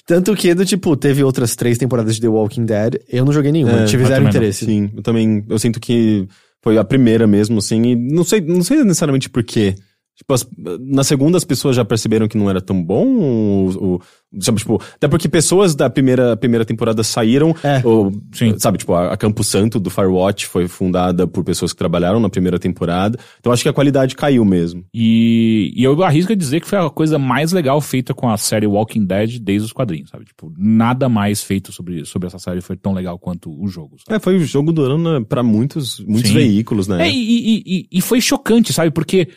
Tanto 0.06 0.34
que, 0.34 0.54
do 0.54 0.64
tipo, 0.64 0.96
teve 0.96 1.22
outras 1.22 1.54
três 1.54 1.76
temporadas 1.76 2.14
de 2.14 2.22
The 2.22 2.28
Walking 2.28 2.64
Dead. 2.64 2.96
Eu 3.08 3.24
não 3.24 3.32
joguei 3.32 3.52
nenhuma, 3.52 3.80
É, 3.82 3.84
tive 3.84 4.02
eu 4.04 4.06
zero 4.08 4.20
também 4.20 4.22
não. 4.24 4.30
interesse. 4.30 4.64
Sim, 4.64 4.90
eu 4.96 5.02
também. 5.02 5.44
Eu 5.48 5.58
sinto 5.58 5.78
que 5.78 6.26
foi 6.62 6.78
a 6.78 6.84
primeira 6.84 7.26
mesmo, 7.26 7.58
assim, 7.58 7.82
e 7.82 7.94
não 7.96 8.24
sei, 8.24 8.40
não 8.40 8.62
sei 8.62 8.78
necessariamente 8.82 9.28
por 9.28 9.42
quê. 9.42 9.74
Tipo, 10.18 10.34
as- 10.34 10.46
na 10.80 11.04
segunda 11.04 11.38
as 11.38 11.44
pessoas 11.44 11.76
já 11.76 11.84
perceberam 11.84 12.26
que 12.26 12.36
não 12.36 12.50
era 12.50 12.60
tão 12.60 12.82
bom, 12.82 13.06
ou, 13.18 13.82
ou- 13.92 14.02
sabe, 14.40 14.58
tipo, 14.58 14.82
até 14.96 15.06
porque 15.06 15.28
pessoas 15.28 15.76
da 15.76 15.88
primeira, 15.88 16.36
primeira 16.36 16.64
temporada 16.64 17.04
saíram, 17.04 17.54
É. 17.62 17.80
ou, 17.84 18.10
Sim. 18.32 18.58
sabe, 18.58 18.78
tipo, 18.78 18.94
a, 18.94 19.12
a 19.12 19.16
Campo 19.16 19.44
Santo 19.44 19.78
do 19.78 19.88
Firewatch 19.90 20.46
foi 20.48 20.66
fundada 20.66 21.24
por 21.24 21.44
pessoas 21.44 21.72
que 21.72 21.78
trabalharam 21.78 22.18
na 22.18 22.28
primeira 22.28 22.58
temporada, 22.58 23.16
então 23.38 23.52
acho 23.52 23.62
que 23.62 23.68
a 23.68 23.72
qualidade 23.72 24.16
caiu 24.16 24.44
mesmo. 24.44 24.84
E, 24.92 25.72
e 25.76 25.84
eu 25.84 26.02
arrisco 26.02 26.32
a 26.32 26.36
dizer 26.36 26.60
que 26.60 26.66
foi 26.68 26.78
a 26.80 26.90
coisa 26.90 27.16
mais 27.16 27.52
legal 27.52 27.80
feita 27.80 28.12
com 28.12 28.28
a 28.28 28.36
série 28.36 28.66
Walking 28.66 29.04
Dead 29.06 29.38
desde 29.38 29.66
os 29.66 29.72
quadrinhos, 29.72 30.10
sabe? 30.10 30.24
Tipo, 30.24 30.52
nada 30.58 31.08
mais 31.08 31.44
feito 31.44 31.70
sobre, 31.70 32.04
sobre 32.04 32.26
essa 32.26 32.40
série 32.40 32.60
foi 32.60 32.76
tão 32.76 32.92
legal 32.92 33.18
quanto 33.20 33.50
o 33.56 33.68
jogo. 33.68 33.96
Sabe? 34.04 34.16
É, 34.16 34.18
foi 34.20 34.36
o 34.36 34.40
jogo 34.44 34.72
do 34.72 34.82
ano 34.82 35.20
né, 35.20 35.24
pra 35.28 35.44
muitos, 35.44 36.00
muitos 36.00 36.32
Sim. 36.32 36.38
veículos, 36.38 36.88
né? 36.88 37.06
É, 37.06 37.10
e, 37.10 37.14
e, 37.14 37.62
e, 37.64 37.88
e 37.92 38.00
foi 38.00 38.20
chocante, 38.20 38.72
sabe? 38.72 38.90
Porque 38.90 39.28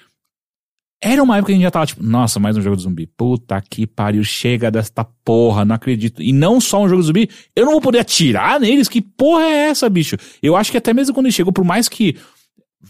era 1.04 1.24
uma 1.24 1.38
época 1.38 1.48
que 1.48 1.54
a 1.54 1.56
gente 1.56 1.64
já 1.64 1.72
tava 1.72 1.86
tipo, 1.88 2.04
nossa, 2.04 2.40
mais 2.40 2.56
um 2.56 2.62
jogo 2.62 2.78
de 2.78 2.84
zumbi. 2.84 3.08
Puta 3.08 3.60
que 3.60 3.88
pariu, 3.88 4.24
chega 4.24 4.70
desta 4.70 5.04
porra, 5.04 5.66
não 5.66 5.76
acredito. 5.76 6.22
E 6.22 6.32
não 6.32 6.62
só 6.62 6.84
um 6.84 6.88
jogo 6.88 7.02
de 7.02 7.08
zumbi, 7.08 7.30
eu 7.56 7.66
não 7.66 7.72
vou 7.72 7.82
poder 7.82 8.00
atirar 8.00 8.60
neles? 8.60 8.88
Que 8.88 9.02
porra 9.02 9.44
é 9.44 9.70
essa, 9.70 9.90
bicho? 9.90 10.16
Eu 10.44 10.56
acho 10.56 10.70
que 10.70 10.78
até 10.78 10.94
mesmo 10.94 11.14
quando 11.14 11.26
ele 11.26 11.34
chegou, 11.34 11.52
por 11.52 11.66
mais 11.66 11.90
que 11.90 12.16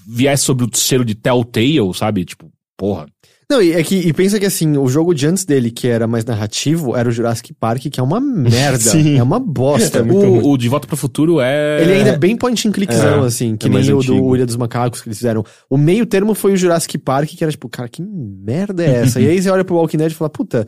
viesse 0.05 0.43
sobre 0.43 0.65
o 0.65 0.69
selo 0.73 1.05
de 1.05 1.15
Telltale, 1.15 1.93
sabe? 1.93 2.25
Tipo, 2.25 2.51
porra. 2.75 3.07
Não, 3.51 3.61
e, 3.61 3.73
é 3.73 3.83
que, 3.83 3.95
e 3.95 4.13
pensa 4.13 4.39
que 4.39 4.45
assim, 4.45 4.77
o 4.77 4.87
jogo 4.87 5.13
de 5.13 5.27
antes 5.27 5.43
dele, 5.43 5.69
que 5.69 5.85
era 5.85 6.07
mais 6.07 6.23
narrativo, 6.23 6.95
era 6.95 7.09
o 7.09 7.11
Jurassic 7.11 7.53
Park, 7.53 7.81
que 7.91 7.99
é 7.99 8.03
uma 8.03 8.17
merda. 8.23 8.77
Sim. 8.79 9.17
É 9.17 9.21
uma 9.23 9.39
bosta. 9.39 10.01
o, 10.01 10.51
o 10.51 10.57
De 10.57 10.69
Volta 10.69 10.87
pro 10.87 10.95
Futuro 10.95 11.41
é. 11.41 11.81
Ele 11.81 11.91
ainda 11.91 12.11
é 12.11 12.17
bem 12.17 12.37
point 12.37 12.65
and 12.65 12.71
clickzão, 12.71 13.25
É, 13.25 13.27
assim, 13.27 13.57
que 13.57 13.67
é 13.67 13.69
nem 13.69 13.91
o 13.91 13.97
antigo. 13.97 14.15
do 14.15 14.35
Ilha 14.37 14.45
dos 14.45 14.55
Macacos 14.55 15.01
que 15.01 15.09
eles 15.09 15.17
fizeram. 15.17 15.43
O 15.69 15.77
meio 15.77 16.05
termo 16.05 16.33
foi 16.33 16.53
o 16.53 16.57
Jurassic 16.57 16.97
Park, 16.97 17.27
que 17.29 17.43
era 17.43 17.51
tipo, 17.51 17.67
cara, 17.67 17.89
que 17.89 18.01
merda 18.01 18.85
é 18.85 19.01
essa? 19.01 19.19
e 19.19 19.27
aí 19.27 19.41
você 19.41 19.49
olha 19.49 19.65
pro 19.65 19.75
Walking 19.75 19.97
Dead 19.97 20.11
e 20.11 20.15
fala, 20.15 20.29
puta, 20.29 20.65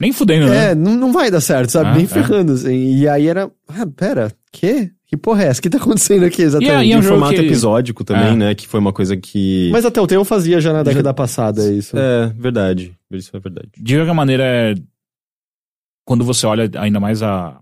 Nem 0.00 0.12
fudendo, 0.12 0.48
né? 0.48 0.70
é, 0.70 0.74
não, 0.74 0.96
não 0.96 1.12
vai 1.12 1.30
dar 1.30 1.40
certo, 1.40 1.70
sabe? 1.70 1.90
Ah, 1.90 1.94
Nem 1.94 2.04
é. 2.04 2.08
ferrando, 2.08 2.52
assim. 2.52 2.96
E 2.96 3.08
aí 3.08 3.28
era, 3.28 3.48
ah, 3.68 3.86
pera, 3.96 4.32
que? 4.52 4.90
Que 5.08 5.16
porra 5.16 5.44
é 5.44 5.46
essa? 5.46 5.58
O 5.58 5.62
que 5.62 5.70
tá 5.70 5.78
acontecendo 5.78 6.24
aqui 6.26 6.42
exatamente? 6.42 6.86
E 6.86 6.92
é 6.92 6.96
um 6.96 6.98
em 6.98 7.02
jogo 7.02 7.14
formato 7.14 7.34
que- 7.40 7.40
episódico 7.46 8.04
também, 8.04 8.32
É. 8.32 8.36
né? 8.36 8.54
Que 8.54 8.68
foi 8.68 8.78
uma 8.78 8.92
coisa 8.92 9.16
que. 9.16 9.70
Mas 9.72 9.84
até 9.86 10.00
o 10.00 10.06
Telltale 10.06 10.28
fazia 10.28 10.60
já 10.60 10.70
na 10.72 10.82
década 10.82 11.14
passada 11.14 11.72
isso. 11.72 11.96
É, 11.98 12.26
verdade. 12.36 12.94
Isso 13.10 13.34
é 13.34 13.40
verdade. 13.40 13.70
De 13.78 13.96
qualquer 13.96 14.12
maneira, 14.14 14.44
é- 14.44 14.74
quando 16.06 16.24
você 16.24 16.46
olha 16.46 16.70
ainda 16.78 17.00
mais 17.00 17.22
a 17.22 17.58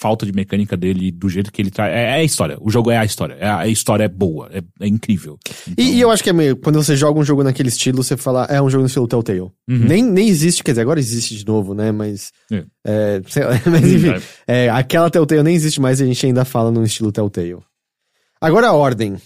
falta 0.00 0.24
de 0.24 0.32
mecânica 0.32 0.78
dele, 0.78 1.12
do 1.12 1.28
jeito 1.28 1.52
que 1.52 1.60
ele 1.60 1.70
traz. 1.70 1.92
É, 1.92 2.04
é 2.04 2.14
a 2.14 2.24
história. 2.24 2.56
O 2.58 2.70
jogo 2.70 2.90
é 2.90 2.96
a 2.96 3.04
história. 3.04 3.34
É 3.38 3.46
a, 3.46 3.68
história 3.68 4.04
é 4.04 4.08
boa. 4.08 4.48
É, 4.50 4.62
é 4.80 4.88
incrível. 4.88 5.38
Então, 5.68 5.84
E, 5.84 5.96
e 5.96 6.00
eu 6.00 6.10
acho 6.10 6.24
que 6.24 6.30
é 6.30 6.32
meio, 6.32 6.56
quando 6.56 6.82
você 6.82 6.96
joga 6.96 7.20
um 7.20 7.24
jogo 7.24 7.44
naquele 7.44 7.68
estilo, 7.68 8.02
você 8.02 8.16
fala, 8.16 8.46
é 8.46 8.62
um 8.62 8.70
jogo 8.70 8.80
no 8.80 8.86
estilo 8.86 9.06
Telltale. 9.06 9.40
Uhum. 9.40 9.52
Nem, 9.68 10.02
nem 10.02 10.26
existe, 10.26 10.64
quer 10.64 10.70
dizer, 10.72 10.80
agora 10.80 10.98
existe 10.98 11.36
de 11.36 11.46
novo, 11.46 11.74
né? 11.74 11.92
Mas. 11.92 12.32
É. 12.50 12.64
é, 12.86 13.20
sei 13.28 13.44
lá, 13.44 13.50
mas 13.70 13.92
enfim. 13.92 14.14
É, 14.48 14.70
aquela 14.70 15.10
Telltale 15.10 15.42
nem 15.42 15.54
existe 15.54 15.82
mais 15.82 16.00
e 16.00 16.04
a 16.04 16.06
gente 16.06 16.24
ainda 16.24 16.46
fala 16.46 16.70
no 16.70 16.82
estilo 16.82 17.12
Telltale. 17.12 17.58
Agora 18.40 18.68
a 18.68 18.72
ordem. 18.72 19.16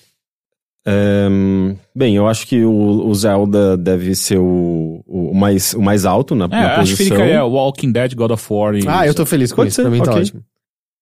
Ehm, 0.86 1.76
bem, 1.94 2.16
eu 2.16 2.26
acho 2.26 2.46
que 2.46 2.62
o, 2.64 3.06
o 3.06 3.14
Zelda 3.14 3.76
deve 3.76 4.14
ser 4.14 4.38
o, 4.38 5.02
o, 5.06 5.32
mais, 5.34 5.72
o 5.72 5.80
mais 5.80 6.04
alto 6.04 6.34
na, 6.34 6.44
É, 6.46 6.48
na 6.48 6.76
acho 6.80 6.96
que 6.96 7.04
posição. 7.04 7.16
fica 7.26 7.44
Walking 7.44 7.92
Dead, 7.92 8.14
God 8.14 8.32
of 8.32 8.44
War 8.52 8.74
e. 8.74 8.84
Ah, 8.86 9.06
eu 9.06 9.14
tô 9.14 9.24
feliz 9.24 9.50
com 9.50 9.56
Pode 9.56 9.68
isso, 9.70 9.82
ser, 9.82 9.88
mim 9.88 10.02
tá 10.02 10.10
ok. 10.10 10.22
ótimo. 10.22 10.42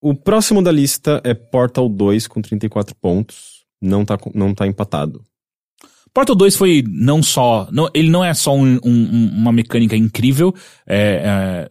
O 0.03 0.15
próximo 0.15 0.61
da 0.61 0.73
lista 0.73 1.21
é 1.25 1.33
Portal 1.33 1.89
2 1.89 2.27
com 2.27 2.43
34 2.43 2.95
pontos. 2.97 3.63
Não 3.81 4.05
tá, 4.05 4.19
não 4.35 4.53
tá 4.53 4.67
empatado. 4.67 5.23
Portal 6.13 6.35
2 6.37 6.57
foi 6.57 6.85
não 6.87 7.23
só. 7.23 7.69
Não, 7.73 7.89
ele 7.95 8.11
não 8.11 8.25
é 8.25 8.35
só 8.35 8.55
um- 8.55 8.79
um- 8.85 9.31
uma 9.33 9.53
mecânica 9.53 9.97
incrível, 9.97 10.53
é, 10.87 11.23
é, 11.25 11.69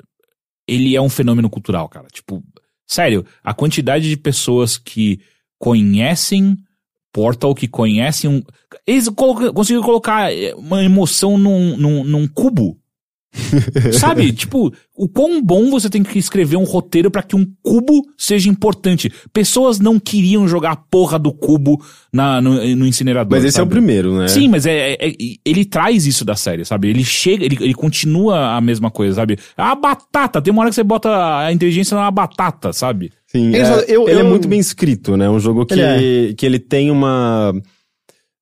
ele 0.68 0.96
é 0.96 1.02
um 1.02 1.10
fenômeno 1.10 1.50
cultural, 1.50 1.88
cara. 1.90 2.08
Tipo, 2.12 2.42
sério, 2.88 3.26
a 3.44 3.54
quantidade 3.54 4.10
de 4.10 4.18
pessoas 4.18 4.78
que 4.78 5.20
conhecem 5.60 6.58
Portal, 7.14 7.54
que 7.54 7.68
conhecem 7.68 8.30
um. 8.30 8.42
Eles 8.88 9.10
colo- 9.10 9.54
conseguiram 9.54 9.84
colocar 9.84 10.34
é, 10.34 10.56
uma 10.56 10.82
emoção 10.82 11.38
num, 11.38 11.76
num, 11.76 12.04
num 12.06 12.26
cubo. 12.28 12.80
Sabe? 13.94 14.32
tipo, 14.34 14.74
o 14.96 15.08
quão 15.08 15.42
bom 15.42 15.70
você 15.72 15.90
tem 15.90 16.04
que 16.04 16.20
escrever 16.20 16.58
um 16.58 16.64
roteiro 16.64 17.10
pra 17.10 17.24
que 17.24 17.36
um 17.36 17.46
cubo 17.64 18.04
seja 18.18 18.50
importante. 18.50 19.12
Pessoas 19.34 19.80
não 19.80 20.00
queriam 20.00 20.48
jogar 20.48 20.72
a 20.72 20.76
porra 20.76 21.18
do 21.18 21.32
cubo 21.32 21.82
na, 22.12 22.42
no, 22.42 22.54
no 22.76 22.86
incinerador. 22.86 23.32
Mas 23.38 23.46
esse 23.46 23.58
é 23.58 23.62
o 23.62 23.66
sabe? 23.66 23.72
primeiro, 23.72 24.18
né? 24.18 24.28
Sim, 24.28 24.48
mas 24.50 24.66
é, 24.66 24.94
é- 24.94 25.10
é- 25.10 25.16
ele 25.46 25.64
traz 25.66 26.06
isso 26.06 26.26
da 26.26 26.36
série, 26.36 26.66
sabe? 26.66 26.90
Ele 26.90 27.04
chega, 27.04 27.46
ele, 27.46 27.58
ele 27.62 27.74
continua 27.74 28.56
a 28.56 28.62
mesma 28.62 28.92
coisa, 28.92 29.16
sabe? 29.16 29.38
A 29.56 29.74
batata, 29.76 30.42
tem 30.42 30.52
uma 30.52 30.62
hora 30.62 30.70
que 30.70 30.76
você 30.76 30.84
bota 30.84 31.10
a 31.40 31.52
inteligência 31.54 31.96
na 31.96 32.12
batata, 32.12 32.74
sabe? 32.74 33.12
Sim, 33.28 33.48
Ele 33.48 33.58
é, 33.60 33.66
só- 33.66 33.80
eu- 33.88 34.10
ele 34.10 34.20
é 34.20 34.24
eu- 34.24 34.30
muito 34.30 34.48
bem 34.48 34.60
escrito, 34.60 35.16
né? 35.16 35.30
Um 35.30 35.40
jogo 35.40 35.66
que 35.66 35.74
Ele 35.74 35.82
ele, 35.82 36.34
que 36.34 36.46
ele 36.46 36.60
tem 36.60 36.92
uma. 36.92 37.54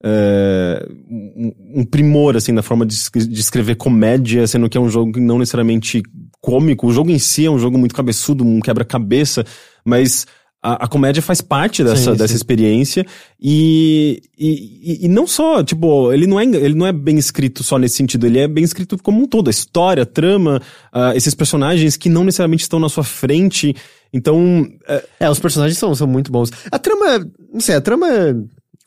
É, 0.03 0.87
um, 1.09 1.53
um 1.81 1.83
primor, 1.85 2.35
assim, 2.37 2.51
na 2.51 2.61
forma 2.61 2.85
de, 2.85 2.95
de 3.27 3.39
escrever 3.39 3.75
comédia, 3.75 4.47
sendo 4.47 4.69
que 4.69 4.77
é 4.77 4.81
um 4.81 4.89
jogo 4.89 5.11
que 5.13 5.19
não 5.19 5.37
necessariamente 5.39 6.01
cômico. 6.41 6.87
O 6.87 6.93
jogo 6.93 7.09
em 7.11 7.19
si 7.19 7.45
é 7.45 7.51
um 7.51 7.59
jogo 7.59 7.77
muito 7.77 7.95
cabeçudo, 7.95 8.43
um 8.45 8.59
quebra-cabeça, 8.59 9.45
mas 9.83 10.25
a, 10.61 10.85
a 10.85 10.87
comédia 10.87 11.21
faz 11.21 11.41
parte 11.41 11.83
dessa, 11.83 12.11
Sim, 12.11 12.17
dessa 12.17 12.27
sim. 12.29 12.35
experiência. 12.35 13.05
E, 13.39 14.21
e, 14.37 15.05
e- 15.05 15.07
não 15.07 15.25
só, 15.27 15.63
tipo, 15.63 16.11
ele 16.13 16.27
não, 16.27 16.39
é, 16.39 16.43
ele 16.43 16.75
não 16.75 16.85
é 16.87 16.91
bem 16.93 17.17
escrito 17.17 17.63
só 17.63 17.77
nesse 17.77 17.95
sentido, 17.95 18.25
ele 18.25 18.39
é 18.39 18.47
bem 18.47 18.63
escrito 18.63 18.97
como 19.01 19.21
um 19.21 19.25
todo. 19.27 19.47
A 19.47 19.51
história, 19.51 20.03
a 20.03 20.05
trama, 20.05 20.61
ah, 20.91 21.15
esses 21.15 21.33
personagens 21.33 21.95
que 21.97 22.09
não 22.09 22.23
necessariamente 22.23 22.63
estão 22.63 22.79
na 22.79 22.89
sua 22.89 23.03
frente. 23.03 23.75
Então, 24.13 24.67
é, 24.87 25.05
É, 25.21 25.29
os 25.29 25.39
personagens 25.39 25.77
são, 25.77 25.93
são 25.95 26.07
muito 26.07 26.31
bons. 26.31 26.51
A 26.71 26.79
trama, 26.79 27.25
não 27.53 27.59
sei, 27.61 27.75
a 27.75 27.81
trama, 27.81 28.07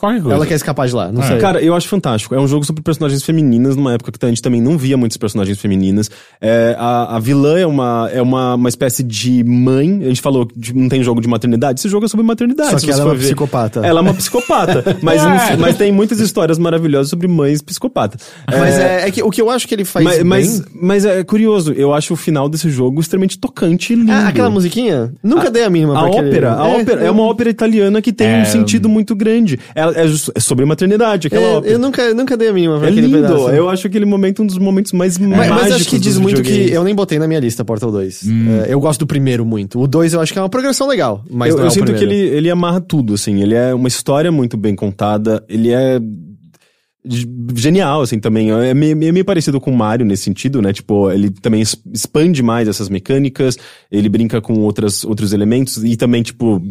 Qualquer 0.03 0.21
coisa. 0.21 0.35
ela 0.35 0.47
quer 0.47 0.55
escapar 0.55 0.89
de 0.89 0.95
lá, 0.97 1.13
não 1.13 1.23
É. 1.23 1.27
sei. 1.29 1.39
Cara, 1.39 1.63
eu 1.63 1.77
acho 1.77 1.87
fantástico. 1.87 2.35
É 2.35 2.41
um 2.41 2.49
jogo 2.49 2.65
sobre 2.65 2.83
personagens 2.83 3.23
femininas, 3.23 3.77
numa 3.77 3.95
época 3.95 4.11
que 4.11 4.27
a 4.27 4.29
gente 4.29 4.43
também 4.43 4.61
não 4.61 4.77
via 4.77 4.97
muitas 4.97 5.17
personagens 5.17 5.57
femininas. 5.61 6.11
É, 6.41 6.75
a, 6.77 7.15
a 7.17 7.19
vilã 7.21 7.57
é, 7.57 7.65
uma, 7.65 8.11
é 8.13 8.21
uma, 8.21 8.57
uma 8.57 8.69
espécie 8.69 9.05
de 9.05 9.45
mãe. 9.45 10.01
A 10.03 10.09
gente 10.09 10.21
falou 10.21 10.45
que 10.45 10.73
não 10.73 10.89
tem 10.89 11.05
jogo 11.05 11.21
de 11.21 11.29
maternidade. 11.29 11.79
Esse 11.79 11.89
jogo 11.89 12.05
é 12.05 12.09
sobre 12.09 12.27
maternidade. 12.27 12.71
Só 12.73 12.79
que 12.85 12.91
ela 12.91 13.01
é 13.03 13.05
uma 13.05 13.15
ver. 13.15 13.27
psicopata. 13.27 13.81
Ela 13.87 14.01
é 14.01 14.03
uma 14.03 14.15
psicopata. 14.15 14.85
mas, 15.01 15.23
É. 15.23 15.57
mas 15.57 15.77
tem 15.77 15.93
muitas 15.93 16.19
histórias 16.19 16.59
maravilhosas 16.59 17.09
sobre 17.09 17.29
mães 17.29 17.63
psicopatas. 17.63 18.23
Mas 18.51 18.79
é, 18.79 19.07
é 19.07 19.11
que 19.13 19.23
o 19.23 19.31
que 19.31 19.41
eu 19.41 19.49
acho 19.51 19.69
que 19.69 19.75
ele 19.75 19.85
faz 19.85 20.05
mas, 20.05 20.17
bem... 20.17 20.25
mas, 20.25 20.63
mas 20.75 21.05
é 21.05 21.23
curioso. 21.23 21.73
Eu 21.73 21.95
acho 21.95 22.15
o 22.15 22.17
final 22.17 22.49
desse 22.49 22.69
jogo 22.71 23.01
extremamente 23.01 23.39
tocante 23.39 23.93
e 23.93 23.97
lindo. 23.97 24.11
Ah, 24.11 24.27
aquela 24.29 24.51
musiquinha? 24.51 25.13
Nunca 25.23 25.49
dei 25.51 25.63
a 25.65 25.71
mínima 25.71 25.93
A 25.97 26.01
pra 26.01 26.09
aquele- 26.09 26.29
ópera, 26.29 26.53
a 26.55 26.67
ópera 26.67 27.01
é 27.05 27.11
uma 27.11 27.23
ópera 27.23 27.51
italiana 27.51 28.03
que 28.03 28.13
tem 28.13 28.27
É, 28.27 28.43
um 28.43 28.45
sentido 28.47 28.89
muito 28.89 29.15
grande. 29.15 29.61
Ela 29.75 29.92
é, 29.95 30.05
é 30.35 30.41
sobre 30.41 30.65
maternidade, 30.65 31.27
aquela 31.27 31.43
É, 31.45 31.57
ópera. 31.57 31.73
eu 31.73 31.79
nunca, 31.79 32.15
nunca 32.15 32.37
dei 32.37 32.49
a 32.49 32.53
mínima 32.53 32.79
pra 32.79 32.89
É 32.89 32.91
aquele 32.91 33.07
lindo. 33.07 33.23
pedaço. 33.23 33.49
Eu 33.51 33.69
acho 33.69 33.87
aquele 33.87 34.05
momento 34.05 34.43
um 34.43 34.47
dos 34.47 34.59
momentos 34.59 34.93
mais 34.93 35.19
Mas, 35.19 35.29
mágicos 35.31 35.63
mas 35.63 35.73
acho 35.73 35.89
que 35.89 35.99
diz 35.99 36.19
muito 36.19 36.43
que 36.43 36.71
eu 36.71 36.83
nem 36.85 36.95
botei 36.95 37.19
na 37.19 37.27
minha 37.29 37.41
lista 37.41 37.65
Portal 37.65 37.91
2. 37.91 38.23
Hum. 38.27 38.63
É, 38.67 38.73
eu 38.73 38.81
gosto 38.81 39.01
do 39.01 39.07
primeiro 39.07 39.45
muito. 39.45 39.81
O 39.81 39.87
2 39.87 40.13
eu 40.15 40.21
acho 40.21 40.33
que 40.33 40.39
é 40.39 40.43
uma 40.43 40.49
progressão 40.49 40.87
legal, 40.89 41.25
mas 41.31 41.51
eu, 41.51 41.57
não 41.57 41.63
eu 41.65 41.67
é 41.67 41.69
o 41.69 41.73
sinto 41.73 41.95
que 41.95 42.03
ele, 42.05 42.15
ele 42.17 42.51
amarra 42.51 42.81
tudo, 42.81 43.15
assim. 43.15 43.43
Ele 43.43 43.55
é 43.55 43.75
uma 43.75 43.89
história 43.89 44.31
muito 44.33 44.57
bem 44.57 44.75
contada. 44.75 45.45
Ele 45.49 45.71
é 45.71 46.01
genial, 47.57 48.03
assim, 48.03 48.21
também. 48.21 48.51
É 48.53 48.73
meio, 48.75 48.97
meio 48.97 49.13
meio 49.13 49.25
parecido 49.25 49.61
com 49.61 49.73
o 49.73 49.77
Mario 49.77 50.07
nesse 50.07 50.23
sentido, 50.23 50.63
né? 50.63 50.73
Tipo, 50.73 51.11
ele 51.11 51.31
também 51.31 51.61
expande 51.93 52.43
mais 52.43 52.69
essas 52.69 52.89
mecânicas, 52.89 53.59
ele 53.91 54.09
brinca 54.09 54.41
com 54.41 54.55
outras, 54.61 55.05
outros 55.05 55.33
elementos 55.33 55.83
e 55.83 55.97
também, 55.97 56.23
tipo, 56.23 56.63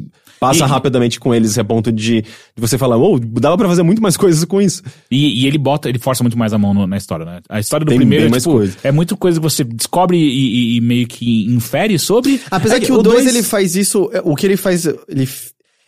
passa 0.41 0.65
E- 0.65 0.67
rapidamente 0.67 1.19
com 1.19 1.35
eles 1.35 1.55
a 1.59 1.63
ponto 1.63 1.91
de, 1.91 2.21
de 2.23 2.25
você 2.57 2.75
falar, 2.75 2.97
oh, 2.97 3.19
dava 3.19 3.55
pra 3.59 3.67
fazer 3.69 3.83
muito 3.83 4.01
mais 4.01 4.17
coisas 4.17 4.43
com 4.43 4.59
isso. 4.59 4.81
E, 5.11 5.43
e 5.43 5.47
ele 5.47 5.59
bota, 5.59 5.87
ele 5.87 5.99
força 5.99 6.23
muito 6.23 6.35
mais 6.37 6.51
a 6.51 6.57
mão 6.57 6.73
no- 6.73 6.87
na 6.87 6.97
história, 6.97 7.23
né? 7.23 7.41
A 7.47 7.59
história 7.59 7.85
do 7.85 7.89
Tem 7.89 7.97
primeiro 7.99 8.25
é, 8.25 8.29
mais 8.29 8.41
tipo, 8.41 8.55
coisa. 8.55 8.75
é 8.83 8.91
muito 8.91 9.15
coisa 9.15 9.39
que 9.39 9.43
você 9.43 9.63
descobre 9.63 10.17
e, 10.17 10.21
e- 10.73 10.77
e 10.77 10.81
meio 10.81 11.05
que 11.07 11.45
infere 11.45 11.99
sobre. 11.99 12.41
Apesar 12.49 12.77
É 12.77 12.79
que, 12.79 12.87
que 12.87 12.91
o 12.91 12.95
o 12.99 13.03
2 13.03 13.23
dois- 13.23 13.27
ele 13.35 13.43
faz 13.43 13.75
isso, 13.75 14.09
é, 14.11 14.19
o 14.25 14.35
que 14.35 14.47
ele 14.47 14.57
faz, 14.57 14.85
ele 15.07 15.29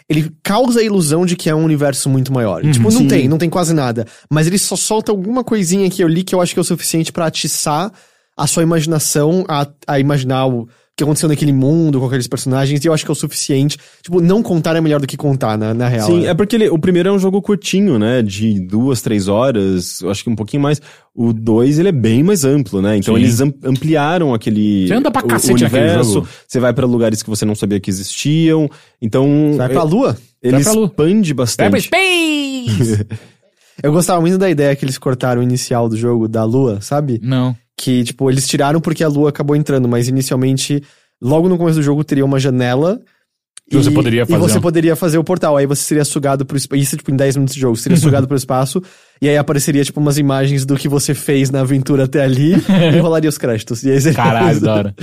ele 0.09 0.29
causa 0.43 0.81
a 0.81 0.83
ilusão 0.83 1.25
de 1.25 1.35
que 1.35 1.49
é 1.49 1.55
um 1.55 1.63
universo 1.63 2.09
muito 2.09 2.31
maior. 2.31 2.61
tipo, 2.61 2.83
não 2.83 2.91
Sim. 2.91 3.07
tem, 3.07 3.27
não 3.27 3.37
tem 3.37 3.49
quase 3.49 3.73
nada, 3.73 4.05
mas 4.29 4.45
ele 4.45 4.57
só 4.59 4.75
solta 4.75 5.11
alguma 5.13 5.43
coisinha 5.45 5.89
que 5.89 6.03
eu 6.03 6.07
li 6.09 6.23
que 6.23 6.35
eu 6.35 6.41
acho 6.41 6.53
que 6.53 6.59
é 6.59 6.61
o 6.61 6.63
suficiente 6.63 7.11
pra 7.11 7.25
atiçar 7.25 7.91
a 8.37 8.45
sua 8.45 8.61
imaginação 8.63 9.45
a, 9.47 9.65
a 9.87 9.99
imaginar 9.99 10.45
o 10.47 10.67
que 10.95 11.03
aconteceu 11.03 11.27
naquele 11.27 11.51
mundo 11.51 11.99
com 11.99 12.05
aqueles 12.05 12.27
personagens, 12.27 12.83
e 12.83 12.87
eu 12.87 12.93
acho 12.93 13.03
que 13.03 13.09
é 13.09 13.13
o 13.13 13.15
suficiente. 13.15 13.79
Tipo, 14.03 14.21
não 14.21 14.43
contar 14.43 14.75
é 14.75 14.81
melhor 14.81 15.01
do 15.01 15.07
que 15.07 15.17
contar, 15.17 15.57
na, 15.57 15.73
na 15.73 15.87
real. 15.87 16.05
Sim, 16.05 16.21
né? 16.21 16.27
é 16.27 16.33
porque 16.35 16.55
ele- 16.55 16.69
o 16.69 16.77
primeiro 16.77 17.09
é 17.09 17.11
um 17.11 17.17
jogo 17.17 17.41
curtinho, 17.41 17.97
né? 17.97 18.21
De 18.21 18.59
duas, 18.59 19.01
três 19.01 19.27
horas, 19.27 20.01
eu 20.01 20.11
acho 20.11 20.23
que 20.23 20.29
um 20.29 20.35
pouquinho 20.35 20.61
mais. 20.61 20.79
O 21.15 21.33
dois, 21.33 21.79
ele 21.79 21.89
é 21.89 21.91
bem 21.91 22.21
mais 22.21 22.45
amplo, 22.45 22.79
né? 22.81 22.95
Então 22.97 23.15
Sim. 23.15 23.21
eles 23.21 23.41
am- 23.41 23.53
ampliaram 23.63 24.33
aquele. 24.35 24.87
Você 24.87 24.93
anda 24.93 25.09
pra 25.09 25.23
o- 25.23 25.27
cacete 25.27 25.51
o 25.53 25.55
universo, 25.55 26.13
jogo. 26.13 26.27
Você 26.47 26.59
vai 26.59 26.73
pra 26.73 26.85
lugares 26.85 27.23
que 27.23 27.29
você 27.29 27.43
não 27.43 27.55
sabia 27.55 27.79
que 27.79 27.89
existiam. 27.89 28.69
Então. 29.01 29.53
Vai 29.57 29.67
é- 29.67 29.69
pra 29.73 29.83
lua? 29.83 30.15
ele 30.43 30.53
Vai 30.53 30.63
pra 30.63 30.73
lua. 30.73 30.85
expande 30.87 31.33
Vai 31.33 31.45
pra 31.45 31.69
bastante. 31.69 31.81
Space! 31.87 33.05
Eu 33.81 33.91
gostava 33.91 34.21
muito 34.21 34.37
da 34.37 34.47
ideia 34.49 34.75
que 34.75 34.85
eles 34.85 34.99
cortaram 34.99 35.41
o 35.41 35.43
inicial 35.43 35.89
do 35.89 35.97
jogo 35.97 36.27
da 36.27 36.43
lua, 36.43 36.79
sabe? 36.79 37.19
Não. 37.23 37.55
Que, 37.83 38.01
tipo, 38.05 38.31
eles 38.31 38.47
tiraram 38.47 38.79
porque 38.79 39.03
a 39.03 39.09
lua 39.09 39.27
acabou 39.27 39.57
entrando, 39.57 39.89
mas 39.89 40.07
inicialmente, 40.07 40.81
logo 41.21 41.49
no 41.49 41.57
começo 41.57 41.79
do 41.79 41.83
jogo, 41.83 42.01
teria 42.01 42.23
uma 42.23 42.39
janela. 42.39 43.01
Que 43.69 43.75
você 43.75 43.91
poderia 43.91 44.25
fazer 44.25 44.37
E 44.37 44.41
você 44.41 44.59
poderia 44.61 44.95
fazer 44.95 45.17
o 45.17 45.23
portal. 45.23 45.57
Aí 45.57 45.65
você 45.65 45.81
seria 45.83 46.05
sugado 46.05 46.45
pro 46.45 46.55
espaço. 46.55 46.81
Isso, 46.81 46.95
tipo, 46.95 47.11
em 47.11 47.15
10 47.17 47.35
minutos 47.35 47.55
de 47.55 47.59
jogo. 47.59 47.75
Você 47.75 47.83
seria 47.83 47.97
sugado 47.99 48.25
pro 48.25 48.37
espaço. 48.37 48.81
E 49.21 49.27
aí 49.27 49.35
apareceria, 49.35 49.83
tipo, 49.83 49.99
umas 49.99 50.17
imagens 50.17 50.65
do 50.65 50.77
que 50.77 50.87
você 50.87 51.13
fez 51.13 51.49
na 51.49 51.59
aventura 51.59 52.05
até 52.05 52.23
ali. 52.23 52.53
e 52.95 52.99
rolaria 52.99 53.29
os 53.29 53.37
créditos. 53.37 53.83
E 53.83 53.91
aí 53.91 53.99
você... 53.99 54.13
Caralho, 54.13 54.61
da 54.61 54.73
hora. 54.75 54.95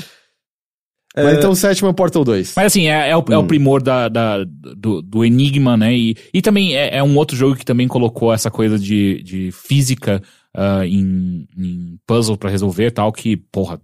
Mas 1.15 1.37
então, 1.39 1.51
o 1.51 1.57
sétimo 1.57 1.91
é 1.91 1.93
Portal 1.93 2.25
2. 2.25 2.55
Mas 2.57 2.67
assim, 2.67 2.87
é, 2.87 3.11
é 3.11 3.17
o, 3.17 3.25
é 3.31 3.37
o 3.37 3.45
primor 3.45 3.83
da, 3.83 4.09
da- 4.09 4.45
do, 4.45 5.03
do 5.03 5.25
Enigma, 5.25 5.77
né? 5.77 5.93
E, 5.95 6.17
e 6.33 6.41
também 6.41 6.77
é, 6.77 6.99
é 6.99 7.03
um 7.03 7.17
outro 7.17 7.37
jogo 7.37 7.57
que 7.57 7.65
também 7.65 7.89
colocou 7.89 8.33
essa 8.33 8.51
coisa 8.51 8.79
de, 8.79 9.23
de 9.23 9.51
física 9.53 10.23
ah, 10.55 10.87
em, 10.87 11.47
em 11.57 11.99
puzzle 12.07 12.37
pra 12.37 12.51
resolver 12.51 12.87
e 12.87 12.91
tal, 12.91 13.13
que, 13.13 13.37
porra, 13.37 13.81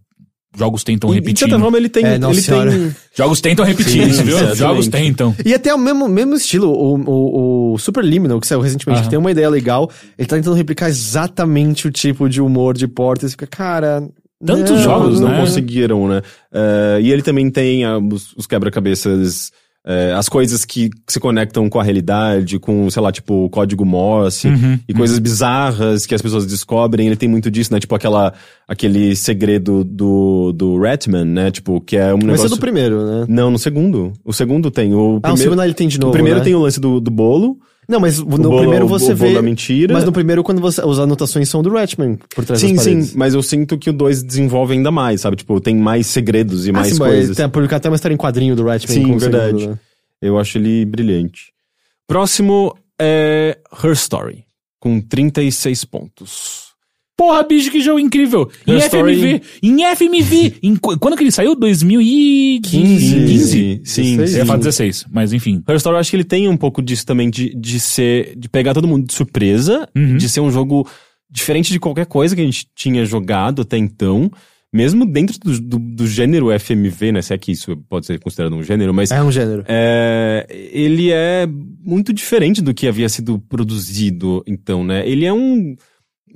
jogos 0.56 0.82
tentam 0.82 1.10
E, 1.10 1.12
de 1.12 1.20
repetir. 1.20 1.48
certa 1.48 1.58
forma, 1.58 1.76
ele 1.76 1.88
tem. 1.88 2.04
É, 2.04 2.14
ele 2.14 2.42
tem. 2.42 2.94
Jogos 3.14 3.40
tentam 3.40 3.64
repetir 3.64 4.04
Sim, 4.04 4.10
isso, 4.10 4.22
viu? 4.22 4.36
exatamente. 4.36 4.58
Jogos 4.58 4.88
tentam. 4.88 5.36
E 5.44 5.54
até 5.54 5.74
o 5.74 5.78
mesmo, 5.78 6.08
mesmo 6.08 6.34
estilo, 6.34 6.68
o, 6.70 6.96
o, 6.98 7.72
o 7.74 7.78
Superliminal, 7.78 8.40
que 8.40 8.46
saiu 8.46 8.60
recentemente, 8.60 9.02
que 9.02 9.10
tem 9.10 9.18
uma 9.18 9.30
ideia 9.30 9.48
legal, 9.50 9.90
ele 10.18 10.26
tá 10.26 10.36
tentando 10.36 10.56
replicar 10.56 10.88
exatamente 10.88 11.86
o 11.86 11.90
tipo 11.90 12.28
de 12.28 12.40
humor 12.40 12.76
de. 12.76 12.86
E 12.86 12.88
você 12.88 13.28
fica, 13.28 13.46
cara. 13.46 14.08
Tantos 14.44 14.70
não, 14.70 14.82
jogos, 14.82 15.18
não 15.18 15.28
né? 15.28 15.40
conseguiram, 15.40 16.06
né? 16.08 16.20
É, 16.52 16.98
e 17.00 17.10
ele 17.10 17.22
também 17.22 17.50
tem 17.50 17.86
ah, 17.86 17.96
os, 17.98 18.34
os 18.34 18.46
quebra-cabeças, 18.46 19.50
é, 19.86 20.12
as 20.14 20.28
coisas 20.28 20.64
que 20.64 20.90
se 21.06 21.20
conectam 21.20 21.68
com 21.70 21.78
a 21.78 21.82
realidade, 21.84 22.58
com, 22.58 22.90
sei 22.90 23.00
lá, 23.00 23.12
tipo, 23.12 23.44
o 23.44 23.48
código 23.48 23.84
Morse 23.84 24.48
Uhum, 24.48 24.80
e 24.88 24.92
coisas 24.92 25.18
bizarras 25.20 26.04
que 26.06 26.14
as 26.14 26.20
pessoas 26.20 26.44
descobrem. 26.44 27.06
Ele 27.06 27.16
tem 27.16 27.28
muito 27.28 27.50
disso, 27.50 27.72
né? 27.72 27.78
Tipo 27.78 27.94
aquela, 27.94 28.32
aquele 28.66 29.14
segredo 29.14 29.84
do, 29.84 30.52
do 30.52 30.76
Ratman, 30.80 31.24
né? 31.24 31.50
Tipo, 31.52 31.80
que 31.80 31.96
é 31.96 32.12
um 32.12 32.16
Mas 32.16 32.24
é 32.24 32.26
negócio... 32.32 32.48
do 32.50 32.58
primeiro, 32.58 33.06
né? 33.06 33.26
Não, 33.28 33.50
no 33.50 33.58
segundo. 33.58 34.12
O 34.24 34.32
segundo 34.32 34.70
tem. 34.70 34.92
O 34.92 34.98
Ah, 34.98 35.02
o 35.18 35.20
primeiro, 35.20 35.38
segundo 35.42 35.62
ele 35.62 35.74
tem 35.74 35.86
de 35.88 36.00
novo. 36.00 36.10
o 36.10 36.12
primeiro 36.12 36.38
né? 36.40 36.44
tem 36.44 36.54
o 36.54 36.60
lance 36.60 36.80
do, 36.80 37.00
do 37.00 37.10
bolo. 37.10 37.56
Não, 37.88 38.00
mas 38.00 38.18
no 38.18 38.24
bolo- 38.26 38.58
primeiro 38.58 38.86
você 38.88 39.12
o 39.12 39.16
vê. 39.16 39.32
da 39.34 39.40
mentira. 39.42 39.94
Mas 39.94 40.04
no 40.04 40.10
primeiro, 40.12 40.42
quando 40.42 40.60
você. 40.60 40.80
As 40.80 40.98
anotações 40.98 41.48
são 41.48 41.62
do 41.62 41.70
Ratman 41.70 42.18
por 42.34 42.44
trás 42.44 42.60
Sim, 42.60 42.76
sim, 42.76 43.12
mas 43.14 43.32
eu 43.34 43.42
sinto 43.42 43.78
que 43.78 43.90
o 43.90 43.92
2 43.92 44.22
desenvolve 44.22 44.72
ainda 44.74 44.90
mais, 44.90 45.20
sabe? 45.20 45.36
Tipo, 45.36 45.60
tem 45.60 45.76
mais 45.76 46.06
segredos 46.08 46.66
e 46.66 46.70
Ah, 46.70 46.72
mais 46.74 46.92
sim, 46.94 46.98
coisas. 46.98 47.36
tem 47.36 47.48
publicar 47.48 47.76
até 47.76 47.88
uma 47.88 47.94
história 47.96 48.14
em 48.14 48.18
quadrinho 48.18 48.56
do 48.56 48.64
Ratman. 48.64 48.92
Sim, 48.94 49.16
verdade. 49.18 49.58
segundo, 49.60 49.70
né? 49.74 49.78
Eu 50.20 50.38
acho 50.38 50.58
ele 50.58 50.84
brilhante. 50.84 51.52
Próximo 52.08 52.74
é 53.00 53.58
Her 53.82 53.92
Story, 53.92 54.44
com 54.80 55.00
36 55.00 55.84
pontos. 55.84 56.65
Porra, 57.16 57.42
bicho, 57.44 57.70
que 57.70 57.80
jogo 57.80 57.98
incrível! 57.98 58.50
Em 58.66 58.78
FMV! 58.80 59.42
Em 59.62 59.76
FMV! 59.96 60.54
Em 60.62 60.76
qu- 60.76 60.98
quando 60.98 61.16
que 61.16 61.22
ele 61.24 61.30
saiu? 61.30 61.54
2015? 61.56 62.60
15. 62.70 63.80
Sim, 63.84 64.16
16. 64.16 64.30
sim. 64.30 64.34
Eu 64.34 64.38
ia 64.40 64.46
falar 64.46 64.58
16, 64.58 65.06
mas 65.10 65.32
enfim. 65.32 65.62
Her 65.68 65.76
Story, 65.76 65.96
eu 65.96 66.00
acho 66.00 66.10
que 66.10 66.16
ele 66.16 66.24
tem 66.24 66.48
um 66.48 66.56
pouco 66.56 66.82
disso 66.82 67.06
também, 67.06 67.30
de, 67.30 67.54
de 67.54 67.80
ser. 67.80 68.34
de 68.36 68.48
pegar 68.48 68.74
todo 68.74 68.86
mundo 68.88 69.06
de 69.06 69.14
surpresa, 69.14 69.88
Uhum. 69.96 70.16
de 70.16 70.28
ser 70.28 70.40
um 70.40 70.50
jogo 70.50 70.86
diferente 71.30 71.72
de 71.72 71.80
qualquer 71.80 72.06
coisa 72.06 72.34
que 72.36 72.42
a 72.42 72.44
gente 72.44 72.66
tinha 72.74 73.04
jogado 73.04 73.62
até 73.62 73.76
então. 73.78 74.30
Mesmo 74.72 75.06
dentro 75.06 75.38
do, 75.40 75.58
do, 75.58 75.78
do 75.78 76.06
gênero 76.06 76.48
FMV, 76.58 77.12
né? 77.12 77.22
Se 77.22 77.32
é 77.32 77.38
que 77.38 77.50
isso 77.52 77.74
pode 77.88 78.04
ser 78.04 78.18
considerado 78.18 78.54
um 78.54 78.62
gênero, 78.62 78.92
mas 78.92 79.10
É 79.10 79.22
um 79.22 79.32
gênero. 79.32 79.64
É, 79.66 80.46
ele 80.70 81.10
é 81.10 81.48
muito 81.82 82.12
diferente 82.12 82.60
do 82.60 82.74
que 82.74 82.86
havia 82.86 83.08
sido 83.08 83.38
produzido, 83.38 84.42
então, 84.46 84.84
né? 84.84 85.08
Ele 85.08 85.24
é 85.24 85.32
um, 85.32 85.74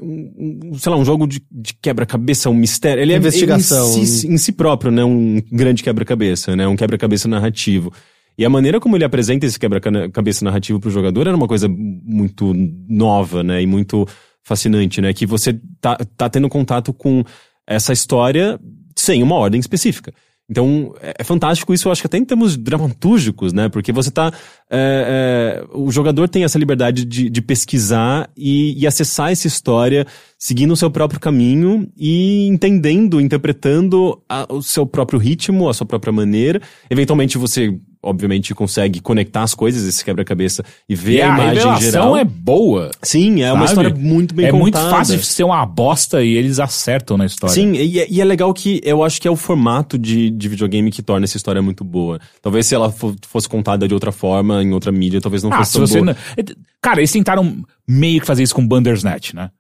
um- 0.02 0.74
sei 0.78 0.90
lá, 0.92 0.98
um 0.98 1.04
jogo 1.04 1.26
de, 1.26 1.42
de 1.50 1.74
quebra-cabeça, 1.80 2.48
um 2.50 2.54
mistério. 2.54 3.02
Ele 3.02 3.14
Investigação. 3.16 3.94
é 3.94 3.98
em 3.98 4.06
si, 4.06 4.28
em 4.28 4.36
si 4.38 4.52
próprio, 4.52 4.90
né? 4.90 5.04
Um 5.04 5.40
grande 5.52 5.82
quebra-cabeça, 5.82 6.54
né? 6.56 6.66
Um 6.66 6.76
quebra-cabeça 6.76 7.28
narrativo. 7.28 7.92
E 8.38 8.44
a 8.44 8.48
maneira 8.50 8.80
como 8.80 8.96
ele 8.96 9.04
apresenta 9.04 9.44
esse 9.44 9.58
quebra-cabeça 9.58 10.44
narrativo 10.44 10.80
pro 10.80 10.90
jogador 10.90 11.26
era 11.26 11.36
uma 11.36 11.46
coisa 11.48 11.68
muito 11.68 12.54
nova, 12.88 13.42
né? 13.42 13.62
E 13.62 13.66
muito 13.66 14.06
fascinante, 14.42 15.00
né? 15.00 15.12
Que 15.12 15.26
você 15.26 15.60
tá, 15.80 15.96
tá 16.16 16.28
tendo 16.28 16.48
contato 16.48 16.92
com 16.92 17.22
essa 17.66 17.92
história 17.92 18.58
sem 18.96 19.22
uma 19.22 19.34
ordem 19.36 19.60
específica. 19.60 20.12
Então, 20.50 20.92
é, 21.00 21.14
é 21.20 21.24
fantástico 21.24 21.72
isso, 21.72 21.86
eu 21.86 21.92
acho 21.92 22.00
que 22.02 22.06
até 22.06 22.18
em 22.18 22.24
termos 22.24 22.56
dramatúrgicos, 22.56 23.52
né? 23.52 23.68
Porque 23.68 23.92
você 23.92 24.10
tá. 24.10 24.32
é, 24.68 25.62
é, 25.62 25.64
o 25.72 25.92
jogador 25.92 26.28
tem 26.28 26.42
essa 26.42 26.58
liberdade 26.58 27.04
de, 27.04 27.30
de 27.30 27.40
pesquisar 27.40 28.28
e, 28.36 28.76
e 28.76 28.86
acessar 28.86 29.30
essa 29.30 29.46
história 29.46 30.04
seguindo 30.36 30.72
o 30.72 30.76
seu 30.76 30.90
próprio 30.90 31.20
caminho 31.20 31.86
e 31.96 32.48
entendendo, 32.48 33.20
interpretando 33.20 34.20
a- 34.28 34.46
o 34.48 34.60
seu 34.62 34.84
próprio 34.86 35.18
ritmo, 35.20 35.68
a 35.68 35.74
sua 35.74 35.86
própria 35.86 36.12
maneira. 36.12 36.60
Eventualmente 36.90 37.38
você, 37.38 37.78
obviamente, 38.02 38.54
consegue 38.54 39.00
conectar 39.00 39.42
as 39.42 39.54
coisas, 39.54 39.84
esse 39.86 40.04
quebra-cabeça, 40.04 40.64
e 40.88 40.94
ver 40.94 41.16
E 41.16 41.22
a 41.22 41.26
a 41.32 41.34
imagem 41.36 41.54
revelação 41.56 41.80
geral. 41.90 42.16
é 42.16 42.24
boa. 42.24 42.90
Sim, 43.02 43.42
é 43.42 43.52
uma 43.52 43.66
sabe? 43.66 43.86
história 43.88 43.94
muito 44.02 44.34
bem 44.34 44.46
É 44.46 44.50
contada. 44.50 44.62
muito 44.84 44.96
fácil 44.96 45.16
de 45.18 45.26
ser 45.26 45.44
uma 45.44 45.64
bosta 45.66 46.22
e 46.24 46.34
eles 46.34 46.58
acertam 46.58 47.16
na 47.16 47.26
história. 47.26 47.54
Sim, 47.54 47.72
e, 47.72 48.00
é- 48.00 48.06
e 48.10 48.20
é 48.20 48.24
legal 48.24 48.52
que 48.54 48.80
eu 48.84 49.04
acho 49.04 49.20
que 49.20 49.28
é 49.28 49.30
o 49.30 49.36
formato 49.36 49.98
de, 49.98 50.30
de 50.30 50.48
videogame 50.48 50.90
que 50.90 51.02
torna 51.02 51.24
essa 51.24 51.36
história 51.36 51.60
muito 51.60 51.84
boa. 51.84 52.18
Talvez 52.42 52.66
se 52.66 52.74
ela 52.74 52.90
fo- 52.90 53.14
fosse 53.26 53.48
contada 53.48 53.86
de 53.86 53.94
outra 53.94 54.12
forma, 54.12 54.62
em 54.62 54.72
outra 54.72 54.90
mídia, 54.90 55.20
talvez 55.20 55.42
não 55.42 55.52
Ah, 55.52 55.58
fosse 55.58 55.72
se 55.72 55.78
tão 55.78 56.04
boa. 56.04 56.16
não... 56.36 56.44
Cara, 56.82 57.00
eles 57.00 57.12
tentaram 57.12 57.62
meio 57.86 58.20
que 58.20 58.26
fazer 58.26 58.42
isso 58.42 58.54
com 58.54 58.66
Bandersnatch, 58.66 59.34
né? 59.34 59.50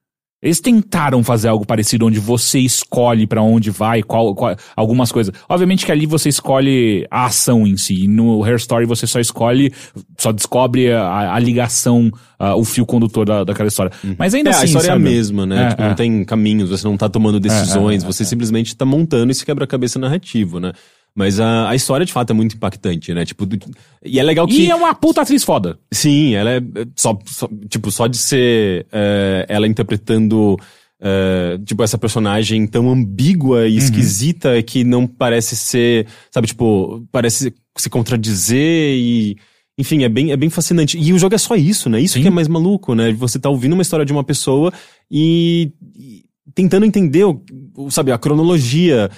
Eles 0.42 0.58
tentaram 0.58 1.22
fazer 1.22 1.48
algo 1.48 1.66
parecido 1.66 2.06
onde 2.06 2.18
você 2.18 2.58
escolhe 2.60 3.26
pra 3.26 3.42
onde 3.42 3.70
vai, 3.70 4.02
qual, 4.02 4.34
qual- 4.34 4.56
algumas 4.74 5.12
coisas. 5.12 5.34
Obviamente 5.46 5.84
que 5.84 5.92
ali 5.92 6.06
você 6.06 6.30
escolhe 6.30 7.06
a 7.10 7.26
ação 7.26 7.66
em 7.66 7.76
si. 7.76 8.04
E 8.04 8.08
no 8.08 8.42
Hair 8.42 8.56
Story 8.56 8.86
você 8.86 9.06
só 9.06 9.20
escolhe, 9.20 9.70
só 10.16 10.32
descobre 10.32 10.90
a, 10.92 11.34
a 11.34 11.38
ligação, 11.38 12.10
ah, 12.38 12.56
o 12.56 12.64
fio 12.64 12.86
condutor 12.86 13.26
da, 13.26 13.44
daquela 13.44 13.68
história. 13.68 13.92
Mas 14.18 14.32
ainda 14.32 14.48
É, 14.48 14.52
assim, 14.54 14.62
a 14.62 14.64
história 14.64 14.88
sabe? 14.88 15.04
é 15.04 15.08
a 15.08 15.10
mesma, 15.12 15.44
né? 15.44 15.66
É, 15.66 15.68
Tipo, 15.70 15.82
é. 15.82 15.88
não 15.88 15.94
tem 15.94 16.24
caminhos, 16.24 16.70
você 16.70 16.86
não 16.88 16.96
tá 16.96 17.08
tomando 17.10 17.38
decisões, 17.38 18.02
é, 18.02 18.06
você 18.06 18.24
simplesmente 18.24 18.74
tá 18.74 18.86
montando 18.86 19.30
esse 19.30 19.44
quebra-cabeça 19.44 19.98
narrativo, 19.98 20.58
né? 20.58 20.72
Mas 21.14 21.40
a, 21.40 21.68
a 21.68 21.74
história, 21.74 22.06
de 22.06 22.12
fato, 22.12 22.30
é 22.30 22.34
muito 22.34 22.54
impactante, 22.56 23.12
né? 23.12 23.24
Tipo, 23.24 23.44
do- 23.44 23.58
e 24.04 24.18
é 24.18 24.22
legal 24.22 24.46
que... 24.46 24.62
E 24.62 24.70
é 24.70 24.74
uma 24.74 24.94
puta 24.94 25.20
atriz 25.22 25.42
foda. 25.42 25.78
Sim, 25.92 26.34
ela 26.34 26.50
é 26.50 26.56
é, 26.58 26.86
só, 26.96 27.18
só- 27.26 27.48
tipo, 27.68 27.90
só 27.90 28.06
de 28.06 28.16
ser 28.16 28.86
é, 28.92 29.44
ela 29.48 29.66
interpretando 29.66 30.56
é, 31.00 31.58
tipo 31.64 31.82
essa 31.82 31.96
personagem 31.98 32.66
tão 32.66 32.90
ambígua 32.90 33.66
e 33.66 33.76
esquisita 33.76 34.62
que 34.62 34.84
não 34.84 35.06
parece 35.06 35.56
ser, 35.56 36.06
sabe, 36.30 36.46
tipo, 36.46 37.04
parece 37.10 37.52
se 37.76 37.90
contradizer 37.90 38.94
e 38.96 39.36
enfim, 39.78 40.02
é 40.04 40.08
bem, 40.10 40.30
é 40.30 40.36
bem 40.36 40.50
fascinante. 40.50 40.98
E 40.98 41.10
o 41.12 41.18
jogo 41.18 41.34
é 41.34 41.38
só 41.38 41.56
isso, 41.56 41.88
né? 41.88 41.98
Isso 42.00 42.14
Sim. 42.14 42.22
que 42.22 42.28
é 42.28 42.30
mais 42.30 42.48
maluco, 42.48 42.94
né? 42.94 43.12
Você 43.14 43.38
tá 43.38 43.48
ouvindo 43.48 43.72
uma 43.72 43.80
história 43.82 44.04
de 44.04 44.12
uma 44.12 44.22
pessoa 44.22 44.70
e, 45.10 45.72
e 45.96 46.22
tentando 46.54 46.84
entender, 46.84 47.24
o- 47.24 47.90
sabe, 47.90 48.12
a 48.12 48.18
cronologia, 48.18 49.10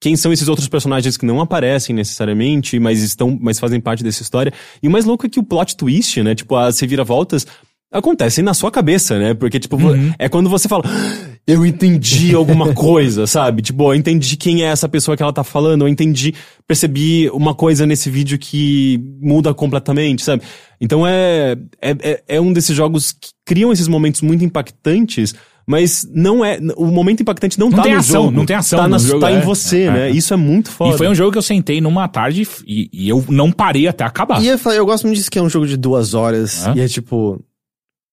quem 0.00 0.16
são 0.16 0.32
esses 0.32 0.48
outros 0.48 0.68
personagens 0.68 1.16
que 1.16 1.24
não 1.26 1.40
aparecem 1.40 1.94
necessariamente, 1.94 2.78
mas 2.78 3.02
estão, 3.02 3.36
mas 3.40 3.58
fazem 3.58 3.80
parte 3.80 4.02
dessa 4.04 4.22
história. 4.22 4.52
E 4.82 4.88
o 4.88 4.90
mais 4.90 5.04
louco 5.04 5.26
é 5.26 5.28
que 5.28 5.38
o 5.40 5.42
plot 5.42 5.76
twist, 5.76 6.22
né? 6.22 6.34
Tipo, 6.34 6.56
as 6.56 6.78
reviravoltas 6.80 7.46
acontecem 7.92 8.42
na 8.44 8.52
sua 8.52 8.70
cabeça, 8.70 9.18
né? 9.18 9.32
Porque, 9.32 9.58
tipo, 9.58 9.76
vo- 9.78 9.94
é 10.18 10.28
quando 10.28 10.50
você 10.50 10.68
fala, 10.68 10.82
"Ah, 10.86 11.36
eu 11.46 11.64
entendi 11.64 12.34
alguma 12.34 12.72
coisa, 12.74 13.26
sabe? 13.26 13.62
Tipo, 13.62 13.90
eu 13.90 13.94
entendi 13.94 14.36
quem 14.36 14.62
é 14.64 14.66
essa 14.66 14.88
pessoa 14.88 15.16
que 15.16 15.22
ela 15.22 15.32
tá 15.32 15.44
falando, 15.44 15.82
eu 15.82 15.88
entendi, 15.88 16.34
percebi 16.66 17.30
uma 17.30 17.54
coisa 17.54 17.86
nesse 17.86 18.10
vídeo 18.10 18.38
que 18.38 19.00
muda 19.20 19.54
completamente, 19.54 20.22
sabe? 20.24 20.42
Então 20.80 21.06
é, 21.06 21.56
é, 21.80 21.90
é, 22.02 22.22
é 22.28 22.40
um 22.40 22.52
desses 22.52 22.76
jogos 22.76 23.12
que 23.12 23.28
criam 23.46 23.72
esses 23.72 23.88
momentos 23.88 24.20
muito 24.20 24.44
impactantes, 24.44 25.34
mas 25.66 26.06
não 26.12 26.44
é. 26.44 26.58
O 26.76 26.86
momento 26.86 27.20
impactante 27.22 27.58
não, 27.58 27.68
Não 27.68 27.76
tá 27.76 27.82
tem 27.82 27.92
no 27.94 27.98
ação, 27.98 28.22
jogo. 28.24 28.36
não 28.36 28.46
tem 28.46 28.56
ação 28.56 28.78
Tá, 28.78 28.84
no 28.84 28.90
na- 28.90 28.98
jogo, 28.98 29.20
tá 29.20 29.30
é. 29.32 29.34
em 29.38 29.40
você, 29.40 29.82
É, 29.82 29.90
né? 29.90 30.08
é. 30.08 30.10
Isso 30.12 30.32
é 30.32 30.36
muito 30.36 30.70
foda. 30.70 30.94
E 30.94 30.98
foi 30.98 31.08
um 31.08 31.14
jogo 31.14 31.32
que 31.32 31.38
eu 31.38 31.42
sentei 31.42 31.80
numa 31.80 32.06
tarde 32.08 32.46
e, 32.66 32.88
e 32.92 33.08
eu 33.08 33.24
não 33.28 33.50
parei 33.50 33.88
até 33.88 34.04
acabar. 34.04 34.40
E 34.42 34.46
eu, 34.48 34.58
falei, 34.58 34.78
eu 34.78 34.86
gosto 34.86 35.04
muito 35.04 35.16
disso 35.16 35.30
que 35.30 35.38
é 35.38 35.42
um 35.42 35.48
jogo 35.50 35.66
de 35.66 35.76
duas 35.76 36.14
horas. 36.14 36.64
E 36.74 36.80
é 36.80 36.86
tipo. 36.88 37.40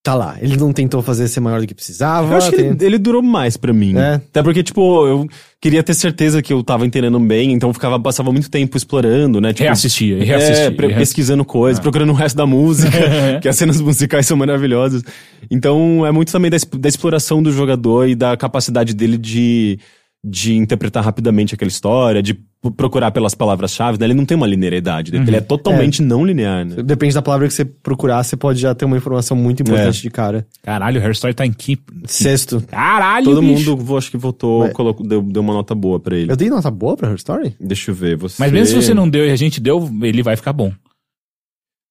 Tá 0.03 0.13
lá. 0.15 0.35
Ele 0.41 0.57
não 0.57 0.73
tentou 0.73 1.01
fazer 1.01 1.29
ser 1.29 1.39
maior 1.39 1.61
do 1.61 1.65
que 1.67 1.73
precisava. 1.73 2.33
Eu 2.33 2.37
acho 2.37 2.49
que 2.49 2.57
tem- 2.57 2.65
ele, 2.71 2.85
ele 2.85 2.97
durou 2.97 3.21
mais 3.23 3.55
pra 3.55 3.71
mim. 3.71 3.97
É. 3.97 4.15
Até 4.15 4.43
porque, 4.43 4.61
tipo, 4.61 5.07
eu 5.07 5.25
queria 5.61 5.81
ter 5.81 5.93
certeza 5.93 6.41
que 6.41 6.51
eu 6.51 6.61
tava 6.61 6.85
entendendo 6.85 7.17
bem, 7.21 7.53
então 7.53 7.69
eu 7.69 7.73
ficava, 7.73 7.97
passava 7.97 8.29
muito 8.29 8.49
tempo 8.51 8.75
explorando, 8.75 9.39
né? 9.39 9.53
Tipo, 9.53 9.63
Reassistia, 9.63 10.17
e 10.17 10.25
reassistia, 10.25 10.65
É, 10.65 10.71
pre- 10.71 10.87
reass- 10.87 10.99
pesquisando 10.99 11.45
coisas, 11.45 11.79
procurando 11.79 12.09
o 12.09 12.13
resto 12.13 12.35
da 12.35 12.45
música, 12.45 12.91
que 13.41 13.47
as 13.47 13.55
cenas 13.55 13.79
musicais 13.79 14.25
são 14.25 14.35
maravilhosas. 14.35 15.01
Então, 15.49 16.05
é 16.05 16.11
muito 16.11 16.33
também 16.33 16.51
da, 16.51 16.57
da 16.77 16.89
exploração 16.89 17.41
do 17.41 17.49
jogador 17.53 18.05
e 18.09 18.13
da 18.13 18.35
capacidade 18.35 18.93
dele 18.93 19.17
de, 19.17 19.79
de 20.23 20.55
interpretar 20.55 21.03
rapidamente 21.03 21.53
aquela 21.53 21.67
história, 21.67 22.23
de 22.23 22.33
p- 22.33 22.71
procurar 22.77 23.11
pelas 23.11 23.35
palavras-chave, 23.35 23.99
né? 23.99 24.05
Ele 24.05 24.13
não 24.13 24.23
tem 24.25 24.37
uma 24.37 24.47
linearidade, 24.47 25.13
ele 25.13 25.35
é 25.35 25.41
totalmente 25.41 26.01
não 26.01 26.25
linear, 26.25 26.63
né? 26.65 26.81
Depende 26.81 27.13
da 27.13 27.21
palavra 27.21 27.45
que 27.47 27.53
você 27.53 27.65
procurar, 27.65 28.23
você 28.23 28.37
pode 28.37 28.61
já 28.61 28.73
ter 28.73 28.85
uma 28.85 28.95
informação 28.95 29.35
muito 29.35 29.61
importante 29.61 29.99
É. 29.99 30.01
de 30.01 30.09
cara. 30.09 30.47
Caralho, 30.63 31.01
o 31.01 31.03
Hair 31.03 31.11
Story 31.11 31.33
tá 31.33 31.45
em 31.45 31.51
quinto. 31.51 31.83
Sexto. 32.05 32.63
Caralho, 32.67 33.25
Todo 33.25 33.41
bicho. 33.41 33.75
mundo, 33.75 33.97
acho 33.97 34.09
que 34.09 34.15
votou, 34.17 34.61
Mas- 34.61 34.73
colocou, 34.73 35.05
deu, 35.05 35.21
deu 35.21 35.41
uma 35.41 35.53
nota 35.53 35.75
boa 35.75 35.99
pra 35.99 36.15
ele. 36.17 36.31
Eu 36.31 36.37
dei 36.37 36.49
nota 36.49 36.71
boa 36.71 36.95
pra 36.95 37.09
Her 37.09 37.15
Story? 37.15 37.53
Deixa 37.59 37.91
eu 37.91 37.95
ver, 37.95 38.15
você... 38.15 38.35
Mas 38.39 38.51
mesmo 38.51 38.67
se 38.79 38.87
você 38.87 38.93
não 38.93 39.09
deu 39.09 39.25
e 39.27 39.31
a 39.31 39.35
gente 39.35 39.59
deu, 39.59 39.89
ele 40.03 40.23
vai 40.23 40.37
ficar 40.37 40.53
bom. 40.53 40.71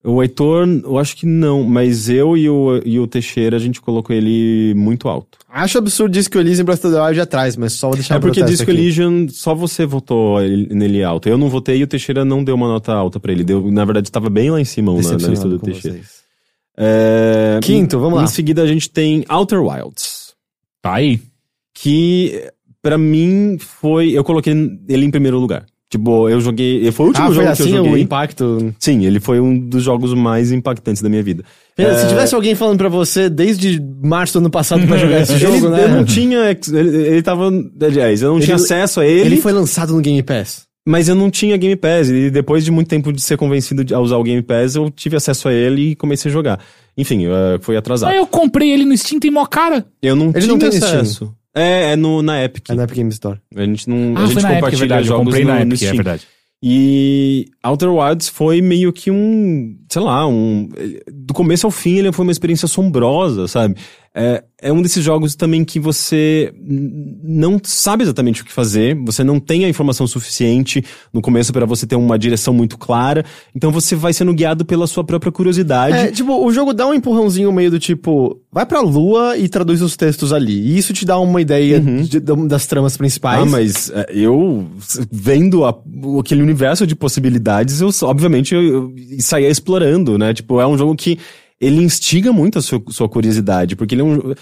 O 0.04 0.20
Heitor, 0.20 0.66
eu 0.82 0.98
acho 0.98 1.16
que 1.16 1.24
não, 1.24 1.62
mas 1.62 2.08
eu 2.08 2.36
e 2.36 2.48
o, 2.50 2.82
e 2.84 2.98
o 2.98 3.06
Teixeira, 3.06 3.56
a 3.56 3.60
gente 3.60 3.80
colocou 3.80 4.14
ele 4.16 4.74
muito 4.74 5.08
alto. 5.08 5.38
Acho 5.48 5.78
absurdo 5.78 6.18
isso 6.18 6.28
que 6.28 6.36
o 6.36 6.40
Elysium 6.40 6.64
Breath 6.64 6.84
of 6.84 6.92
the 6.92 7.00
Wild 7.00 7.20
atrás, 7.20 7.56
mas 7.56 7.74
só 7.74 7.86
vou 7.86 7.96
deixar 7.96 8.16
é 8.16 8.18
porque 8.18 8.42
Disco 8.42 8.64
aqui. 8.64 8.72
Elysium, 8.72 9.28
só 9.28 9.54
você 9.54 9.86
votou 9.86 10.42
ele- 10.42 10.74
nele 10.74 11.04
alto. 11.04 11.28
Eu 11.28 11.38
não 11.38 11.48
votei 11.48 11.78
e 11.78 11.84
o 11.84 11.86
Teixeira 11.86 12.24
não 12.24 12.42
deu 12.42 12.56
uma 12.56 12.66
nota 12.66 12.92
alta 12.92 13.20
pra 13.20 13.30
ele. 13.30 13.44
Deu, 13.44 13.70
na 13.70 13.84
verdade, 13.84 14.08
estava 14.08 14.28
bem 14.28 14.50
lá 14.50 14.60
em 14.60 14.64
cima 14.64 14.92
na, 14.92 15.12
na 15.18 15.28
lista 15.28 15.48
do 15.48 15.58
Teixeira. 15.60 16.00
É, 16.76 17.60
Quinto, 17.62 17.98
vamos 18.00 18.18
lá. 18.18 18.24
Em 18.24 18.28
seguida, 18.28 18.62
a 18.62 18.66
gente 18.66 18.90
tem 18.90 19.24
Outer 19.28 19.62
Wilds. 19.62 20.34
Tá 20.80 20.94
aí. 20.94 21.20
Que, 21.74 22.50
pra 22.80 22.98
mim, 22.98 23.56
foi... 23.60 24.10
Eu 24.10 24.24
coloquei 24.24 24.52
ele 24.88 25.04
em 25.04 25.10
primeiro 25.10 25.38
lugar. 25.38 25.64
Tipo, 25.92 26.26
eu 26.26 26.40
joguei... 26.40 26.90
Foi 26.90 27.04
o 27.04 27.08
último 27.08 27.26
Ah, 27.26 27.28
jogo 27.28 27.46
foi 27.46 27.54
que 27.54 27.62
assim 27.62 27.76
eu 27.76 27.82
o 27.82 27.86
joguei. 27.88 28.02
impacto. 28.02 28.74
Sim, 28.78 29.04
ele 29.04 29.20
foi 29.20 29.38
um 29.40 29.58
dos 29.58 29.82
jogos 29.82 30.14
mais 30.14 30.50
impactantes 30.50 31.02
da 31.02 31.08
minha 31.10 31.22
vida. 31.22 31.44
Pena, 31.76 31.98
Se 31.98 32.06
É, 32.06 32.08
tivesse 32.08 32.34
alguém 32.34 32.54
falando 32.54 32.78
pra 32.78 32.88
você 32.88 33.28
desde 33.28 33.78
março 34.02 34.32
do 34.32 34.38
ano 34.38 34.50
passado 34.50 34.86
pra 34.86 34.96
jogar 34.98 35.20
esse 35.20 35.36
jogo, 35.36 35.56
ele, 35.56 35.68
né? 35.68 35.84
Eu 35.84 35.88
não 35.90 36.04
tinha. 36.06 36.38
Ele, 36.72 36.96
ele 37.08 37.22
tava. 37.22 37.50
Aliás, 37.80 38.22
eu 38.22 38.30
não 38.30 38.36
Ele- 38.38 38.44
tinha 38.46 38.56
acesso 38.56 39.00
a 39.00 39.06
ele, 39.06 39.26
Ele 39.34 39.36
foi 39.42 39.52
lançado 39.52 39.92
no 39.92 40.00
Game 40.00 40.22
Pass. 40.22 40.62
mas 40.88 41.08
eu 41.10 41.14
não 41.14 41.30
tinha 41.30 41.56
Game 41.58 41.76
Pass. 41.76 42.08
E 42.08 42.30
depois 42.30 42.64
de 42.64 42.70
muito 42.70 42.88
tempo 42.88 43.12
de 43.12 43.20
ser 43.20 43.36
convencido 43.36 43.84
de- 43.84 43.92
a 43.94 44.00
usar 44.00 44.16
o 44.16 44.22
Game 44.22 44.40
Pass, 44.42 44.74
eu 44.76 44.88
tive 44.90 45.16
acesso 45.16 45.46
a 45.48 45.52
ele 45.52 45.90
e 45.90 45.94
comecei 45.94 46.30
a 46.30 46.32
jogar. 46.32 46.58
Enfim, 46.96 47.26
eh, 47.26 47.58
foi 47.60 47.76
atrasado. 47.76 48.10
Aí 48.10 48.16
eu 48.16 48.26
comprei 48.26 48.70
ele 48.72 48.84
no 48.86 48.96
Steam, 48.96 49.20
tem 49.20 49.30
mó 49.30 49.44
cara. 49.44 49.84
Eu 50.02 50.16
não 50.16 50.26
Ele 50.30 50.40
tinha 50.40 50.48
não 50.48 50.58
tem 50.58 50.68
acesso. 50.68 51.34
É, 51.54 51.92
é 51.92 51.96
no, 51.96 52.22
na 52.22 52.42
Epic. 52.44 52.70
É 52.70 52.74
na 52.74 52.84
Epic 52.84 52.96
Game 52.96 53.10
Store. 53.10 53.38
A 53.54 53.64
gente 53.64 53.88
não. 53.88 54.14
Ah, 54.16 54.24
a 54.24 54.26
gente 54.26 54.38
Epic, 54.38 54.50
é 54.50 54.54
compartilha. 54.54 54.94
Eu 54.94 55.04
jogos 55.04 55.24
comprei 55.24 55.44
no, 55.44 55.50
na 55.50 55.56
no 55.56 55.60
Epic, 55.62 55.72
é 55.72 55.76
Steam. 55.76 55.96
verdade. 55.96 56.26
E 56.64 57.46
Outer 57.64 57.92
Wilds 57.92 58.28
foi 58.28 58.62
meio 58.62 58.92
que 58.92 59.10
um, 59.10 59.76
sei 59.90 60.00
lá, 60.00 60.24
um 60.28 60.68
do 61.12 61.34
começo 61.34 61.66
ao 61.66 61.72
fim 61.72 61.98
ele 61.98 62.12
foi 62.12 62.24
uma 62.24 62.30
experiência 62.30 62.66
assombrosa, 62.66 63.48
sabe? 63.48 63.74
É, 64.14 64.44
é 64.60 64.70
um 64.70 64.82
desses 64.82 65.02
jogos 65.02 65.34
também 65.34 65.64
que 65.64 65.80
você 65.80 66.52
não 67.22 67.58
sabe 67.64 68.02
exatamente 68.04 68.42
o 68.42 68.44
que 68.44 68.52
fazer, 68.52 68.94
você 68.94 69.24
não 69.24 69.40
tem 69.40 69.64
a 69.64 69.68
informação 69.70 70.06
suficiente 70.06 70.84
no 71.12 71.22
começo 71.22 71.50
para 71.50 71.64
você 71.64 71.86
ter 71.86 71.96
uma 71.96 72.18
direção 72.18 72.52
muito 72.52 72.76
clara, 72.76 73.24
então 73.54 73.72
você 73.72 73.96
vai 73.96 74.12
sendo 74.12 74.34
guiado 74.34 74.66
pela 74.66 74.86
sua 74.86 75.02
própria 75.02 75.32
curiosidade. 75.32 75.96
É, 75.96 76.10
tipo, 76.10 76.44
o 76.44 76.52
jogo 76.52 76.74
dá 76.74 76.86
um 76.86 76.92
empurrãozinho 76.92 77.50
meio 77.50 77.70
do 77.70 77.78
tipo, 77.78 78.38
vai 78.52 78.66
pra 78.66 78.80
lua 78.82 79.36
e 79.38 79.48
traduz 79.48 79.80
os 79.80 79.96
textos 79.96 80.30
ali. 80.30 80.60
E 80.60 80.76
isso 80.76 80.92
te 80.92 81.06
dá 81.06 81.18
uma 81.18 81.40
ideia 81.40 81.80
de- 81.80 82.20
das 82.20 82.66
tramas 82.66 82.96
principais. 82.98 83.40
Ah, 83.42 83.46
mas 83.46 83.90
é, 83.94 84.06
eu, 84.14 84.66
vendo 85.10 85.64
a- 85.64 85.74
aquele 86.20 86.42
universo 86.42 86.86
de 86.86 86.94
possibilidades, 86.94 87.80
eu, 87.80 87.88
obviamente, 88.02 88.54
eu, 88.54 88.62
eu 88.62 88.94
saía 89.20 89.48
explorando, 89.48 90.18
né? 90.18 90.34
Tipo, 90.34 90.60
é 90.60 90.66
um 90.66 90.76
jogo 90.76 90.94
que 90.94 91.18
ele 91.62 91.80
instiga 91.82 92.32
muito 92.32 92.58
a 92.58 92.62
sua, 92.62 92.82
sua 92.90 93.08
curiosidade, 93.08 93.76
porque 93.76 93.94
ele 93.94 94.02
é 94.02 94.04
um... 94.04 94.34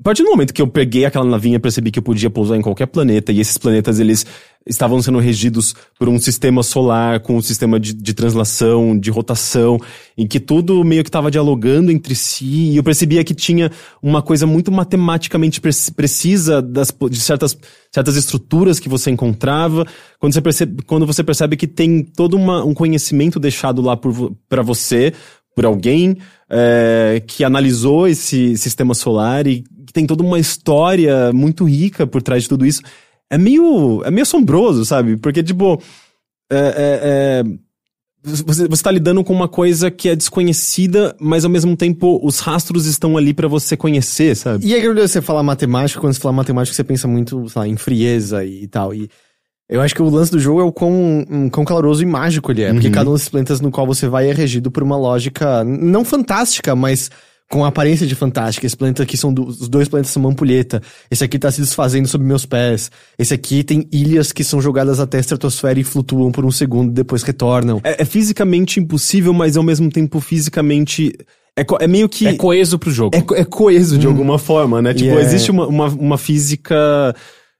partir 0.00 0.22
do 0.22 0.30
momento 0.30 0.54
que 0.54 0.62
eu 0.62 0.68
peguei 0.68 1.04
aquela 1.04 1.24
navinha 1.24 1.58
percebi 1.58 1.90
que 1.90 1.98
eu 1.98 2.02
podia 2.04 2.30
pousar 2.30 2.56
em 2.56 2.62
qualquer 2.62 2.86
planeta, 2.86 3.32
e 3.32 3.40
esses 3.40 3.58
planetas, 3.58 3.98
eles 3.98 4.24
estavam 4.64 5.02
sendo 5.02 5.18
regidos 5.18 5.74
por 5.98 6.08
um 6.08 6.20
sistema 6.20 6.62
solar, 6.62 7.18
com 7.18 7.36
um 7.36 7.42
sistema 7.42 7.80
de, 7.80 7.92
de 7.92 8.14
translação, 8.14 8.96
de 8.96 9.10
rotação, 9.10 9.76
em 10.16 10.24
que 10.24 10.38
tudo 10.38 10.84
meio 10.84 11.02
que 11.02 11.08
estava 11.08 11.32
dialogando 11.32 11.90
entre 11.90 12.14
si, 12.14 12.44
e 12.44 12.76
eu 12.76 12.84
percebia 12.84 13.24
que 13.24 13.34
tinha 13.34 13.72
uma 14.00 14.22
coisa 14.22 14.46
muito 14.46 14.70
matematicamente 14.70 15.60
pre- 15.60 15.72
precisa 15.96 16.62
das, 16.62 16.94
de 17.10 17.18
certas, 17.18 17.58
certas 17.92 18.14
estruturas 18.14 18.78
que 18.78 18.88
você 18.88 19.10
encontrava, 19.10 19.84
quando 20.20 20.32
você 20.32 20.40
percebe, 20.40 20.82
quando 20.86 21.06
você 21.06 21.24
percebe 21.24 21.56
que 21.56 21.66
tem 21.66 22.04
todo 22.04 22.36
uma, 22.36 22.64
um 22.64 22.72
conhecimento 22.72 23.40
deixado 23.40 23.82
lá 23.82 23.96
para 23.96 24.62
você, 24.62 25.12
por 25.56 25.64
alguém 25.64 26.18
é, 26.50 27.22
que 27.26 27.44
analisou 27.44 28.08
esse 28.08 28.56
sistema 28.56 28.94
solar 28.94 29.46
e 29.46 29.62
que 29.86 29.92
tem 29.92 30.06
toda 30.06 30.22
uma 30.22 30.38
história 30.38 31.32
muito 31.32 31.64
rica 31.64 32.06
por 32.06 32.22
trás 32.22 32.44
de 32.44 32.48
tudo 32.48 32.66
isso. 32.66 32.82
é 33.30 33.38
meio. 33.38 34.02
É 34.04 34.10
meio 34.10 34.22
assombroso, 34.22 34.84
sabe? 34.84 35.16
Porque, 35.16 35.42
tipo. 35.42 35.80
É, 36.50 36.56
é, 36.56 37.00
é, 37.02 37.44
você, 38.22 38.66
você 38.66 38.82
tá 38.82 38.90
lidando 38.90 39.22
com 39.22 39.32
uma 39.32 39.48
coisa 39.48 39.90
que 39.90 40.08
é 40.08 40.16
desconhecida, 40.16 41.14
mas 41.20 41.44
ao 41.44 41.50
mesmo 41.50 41.76
tempo 41.76 42.18
os 42.22 42.40
rastros 42.40 42.86
estão 42.86 43.16
ali 43.16 43.32
pra 43.32 43.46
você 43.48 43.76
conhecer, 43.76 44.34
sabe? 44.34 44.66
E 44.66 44.74
é 44.74 44.80
que 44.80 44.92
você 44.92 45.22
fala 45.22 45.42
matemática, 45.42 46.00
quando 46.00 46.14
você 46.14 46.20
fala 46.20 46.32
matemática, 46.32 46.74
você 46.74 46.84
pensa 46.84 47.06
muito, 47.06 47.48
sei 47.48 47.60
lá, 47.60 47.68
em 47.68 47.76
frieza 47.76 48.44
e 48.44 48.66
tal. 48.66 48.94
E 48.94 49.08
eu 49.68 49.80
acho 49.80 49.94
que 49.94 50.02
o 50.02 50.08
lance 50.08 50.30
do 50.30 50.38
jogo 50.38 50.60
é 50.60 50.64
o 50.64 50.72
quão, 50.72 51.24
um, 51.30 51.48
quão 51.48 51.64
caloroso 51.64 52.02
e 52.02 52.06
mágico 52.06 52.50
ele 52.50 52.62
é. 52.62 52.72
Porque 52.72 52.86
Uhum. 52.88 52.92
cada 52.92 53.10
um 53.10 53.12
desses 53.14 53.28
planetas 53.28 53.60
no 53.60 53.70
qual 53.70 53.86
você 53.86 54.08
vai 54.08 54.28
é 54.30 54.32
regido 54.32 54.70
por 54.70 54.82
uma 54.82 54.96
lógica 54.96 55.62
não 55.64 56.04
fantástica, 56.04 56.74
mas 56.74 57.10
com 57.50 57.64
a 57.64 57.68
aparência 57.68 58.06
de 58.06 58.14
fantástica. 58.14 58.66
Esse 58.66 58.76
planeta 58.76 59.02
aqui 59.02 59.16
são 59.16 59.32
do- 59.32 59.46
os 59.46 59.70
dois 59.70 59.88
planetas 59.88 60.10
são 60.12 60.20
uma 60.22 60.30
ampulheta. 60.30 60.82
Esse 61.10 61.24
aqui 61.24 61.38
tá 61.38 61.50
se 61.50 61.62
desfazendo 61.62 62.06
sob 62.06 62.22
meus 62.22 62.44
pés. 62.44 62.90
Esse 63.18 63.32
aqui 63.32 63.64
tem 63.64 63.88
ilhas 63.90 64.32
que 64.32 64.44
são 64.44 64.60
jogadas 64.60 65.00
até 65.00 65.16
a 65.16 65.20
estratosfera 65.20 65.80
e 65.80 65.84
flutuam 65.84 66.30
por 66.30 66.44
um 66.44 66.50
segundo 66.50 66.90
e 66.90 66.94
depois 66.94 67.22
retornam. 67.22 67.80
É, 67.84 68.02
é 68.02 68.04
fisicamente 68.04 68.78
impossível, 68.80 69.32
mas 69.32 69.56
ao 69.56 69.62
mesmo 69.62 69.88
tempo 69.88 70.20
fisicamente. 70.20 71.14
É, 71.56 71.64
co- 71.64 71.78
é 71.80 71.86
meio 71.86 72.06
que. 72.08 72.26
É 72.26 72.34
coeso 72.34 72.78
pro 72.78 72.90
jogo. 72.90 73.16
é, 73.16 73.22
co- 73.22 73.34
é 73.34 73.44
coeso 73.46 73.96
de 73.96 74.06
alguma 74.06 74.38
forma, 74.38 74.82
né? 74.82 74.92
Tipo, 74.92 75.18
é- 75.18 75.22
existe 75.22 75.50
uma, 75.50 75.66
uma, 75.66 75.86
uma 75.88 76.18
física 76.18 77.14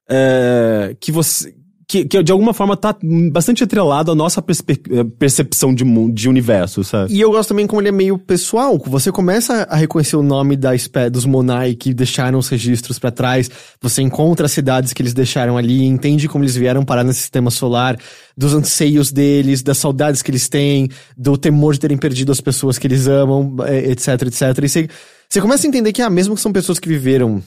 é, 0.09 0.95
que 1.01 1.11
você. 1.11 1.55
Que, 1.91 2.05
que 2.05 2.23
de 2.23 2.31
alguma 2.31 2.53
forma 2.53 2.77
tá 2.77 2.95
bastante 3.33 3.65
atrelado 3.65 4.13
à 4.13 4.15
nossa 4.15 4.45
eh, 4.45 5.05
percepção 5.19 5.75
de, 5.75 5.85
de 6.13 6.29
universo, 6.29 6.85
sabe? 6.85 7.15
E 7.15 7.19
eu 7.19 7.31
gosto 7.31 7.49
também 7.49 7.67
como 7.67 7.81
ele 7.81 7.89
é 7.89 7.93
meio 7.93 8.19
pessoal. 8.19 8.79
Você 8.89 9.11
começa 9.11 9.63
a 9.63 9.75
reconhecer 9.75 10.15
o 10.17 10.23
nome 10.23 10.55
da 10.55 10.75
espé 10.75 11.09
dos 11.09 11.25
Monai 11.25 11.75
que 11.75 11.95
deixaram 11.95 12.39
os 12.39 12.47
registros 12.51 12.99
pra 12.99 13.11
trás. 13.11 13.51
Você 13.81 14.03
encontra 14.03 14.45
as 14.45 14.53
cidades 14.53 14.93
que 14.93 15.01
eles 15.01 15.15
deixaram 15.15 15.57
ali, 15.57 15.83
entende 15.83 16.29
como 16.29 16.45
eles 16.45 16.57
vieram 16.57 16.85
parar 16.85 17.05
nesse 17.05 17.21
sistema 17.21 17.51
solar, 17.51 17.97
dos 18.37 18.53
anseios 18.53 19.11
deles, 19.11 19.63
das 19.63 19.79
saudades 19.79 20.21
que 20.21 20.31
eles 20.31 20.47
têm, 20.47 20.91
do 21.17 21.39
temor 21.39 21.73
de 21.73 21.81
terem 21.81 21.97
perdido 21.97 22.31
as 22.31 22.41
pessoas 22.43 22.77
que 22.77 22.87
eles 22.87 23.07
amam, 23.07 23.57
eh, 23.67 23.93
etc, 23.93 24.09
etc. 24.27 24.43
E 24.63 24.89
você 25.27 25.41
começa 25.41 25.67
a 25.67 25.69
entender 25.69 25.95
que, 25.95 26.03
ah, 26.03 26.11
mesmo 26.11 26.35
que 26.35 26.41
são 26.43 26.53
pessoas 26.53 26.79
que 26.79 26.87
viveram 26.87 27.43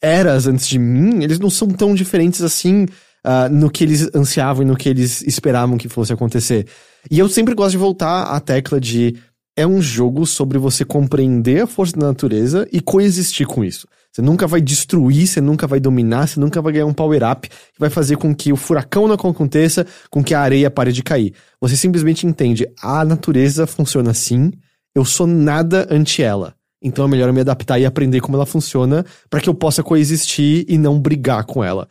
eras 0.00 0.46
antes 0.46 0.68
de 0.68 0.78
mim, 0.78 1.24
eles 1.24 1.38
não 1.38 1.50
são 1.50 1.68
tão 1.68 1.94
diferentes 1.94 2.42
assim 2.42 2.86
ah, 3.28 3.48
no 3.48 3.68
que 3.68 3.82
eles 3.82 4.08
ansiavam 4.14 4.62
e 4.62 4.66
no 4.66 4.76
que 4.76 4.88
eles 4.88 5.20
esperavam 5.22 5.76
que 5.76 5.88
fosse 5.88 6.12
acontecer. 6.12 6.64
E 7.10 7.18
eu 7.18 7.28
sempre 7.28 7.56
gosto 7.56 7.72
de 7.72 7.78
voltar 7.78 8.22
à 8.22 8.38
tecla 8.38 8.80
de 8.80 9.16
é 9.56 9.66
um 9.66 9.82
jogo 9.82 10.24
sobre 10.24 10.58
você 10.58 10.84
compreender 10.84 11.62
a 11.62 11.66
força 11.66 11.96
da 11.96 12.06
natureza 12.06 12.68
e 12.70 12.80
coexistir 12.80 13.44
com 13.44 13.64
isso. 13.64 13.88
Você 14.12 14.22
nunca 14.22 14.46
vai 14.46 14.60
destruir, 14.60 15.26
você 15.26 15.40
nunca 15.40 15.66
vai 15.66 15.80
dominar, 15.80 16.28
você 16.28 16.38
nunca 16.38 16.62
vai 16.62 16.74
ganhar 16.74 16.86
um 16.86 16.92
power-up 16.92 17.48
que 17.48 17.80
vai 17.80 17.90
fazer 17.90 18.16
com 18.16 18.32
que 18.32 18.52
o 18.52 18.56
furacão 18.56 19.08
não 19.08 19.14
aconteça, 19.14 19.84
com 20.08 20.22
que 20.22 20.32
a 20.32 20.40
areia 20.40 20.70
pare 20.70 20.92
de 20.92 21.02
cair. 21.02 21.34
Você 21.60 21.76
simplesmente 21.76 22.28
entende, 22.28 22.64
a 22.80 23.04
natureza 23.04 23.66
funciona 23.66 24.12
assim, 24.12 24.52
eu 24.94 25.04
sou 25.04 25.26
nada 25.26 25.88
ante 25.90 26.22
ela. 26.22 26.54
Então 26.80 27.04
é 27.04 27.08
melhor 27.08 27.32
me 27.32 27.40
adaptar 27.40 27.80
e 27.80 27.84
aprender 27.84 28.20
como 28.20 28.36
ela 28.36 28.46
funciona 28.46 29.04
para 29.28 29.40
que 29.40 29.48
eu 29.48 29.54
possa 29.54 29.82
coexistir 29.82 30.64
e 30.68 30.78
não 30.78 31.00
brigar 31.00 31.44
com 31.44 31.64
ela. 31.64 31.88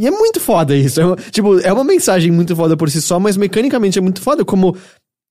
E 0.00 0.06
é 0.06 0.10
muito 0.10 0.40
foda 0.40 0.76
isso. 0.76 1.00
É, 1.00 1.16
tipo, 1.30 1.58
é 1.60 1.72
uma 1.72 1.84
mensagem 1.84 2.30
muito 2.30 2.54
foda 2.56 2.76
por 2.76 2.90
si 2.90 3.00
só, 3.00 3.20
mas 3.20 3.36
mecanicamente 3.36 3.98
é 3.98 4.02
muito 4.02 4.20
foda 4.20 4.44
como 4.44 4.76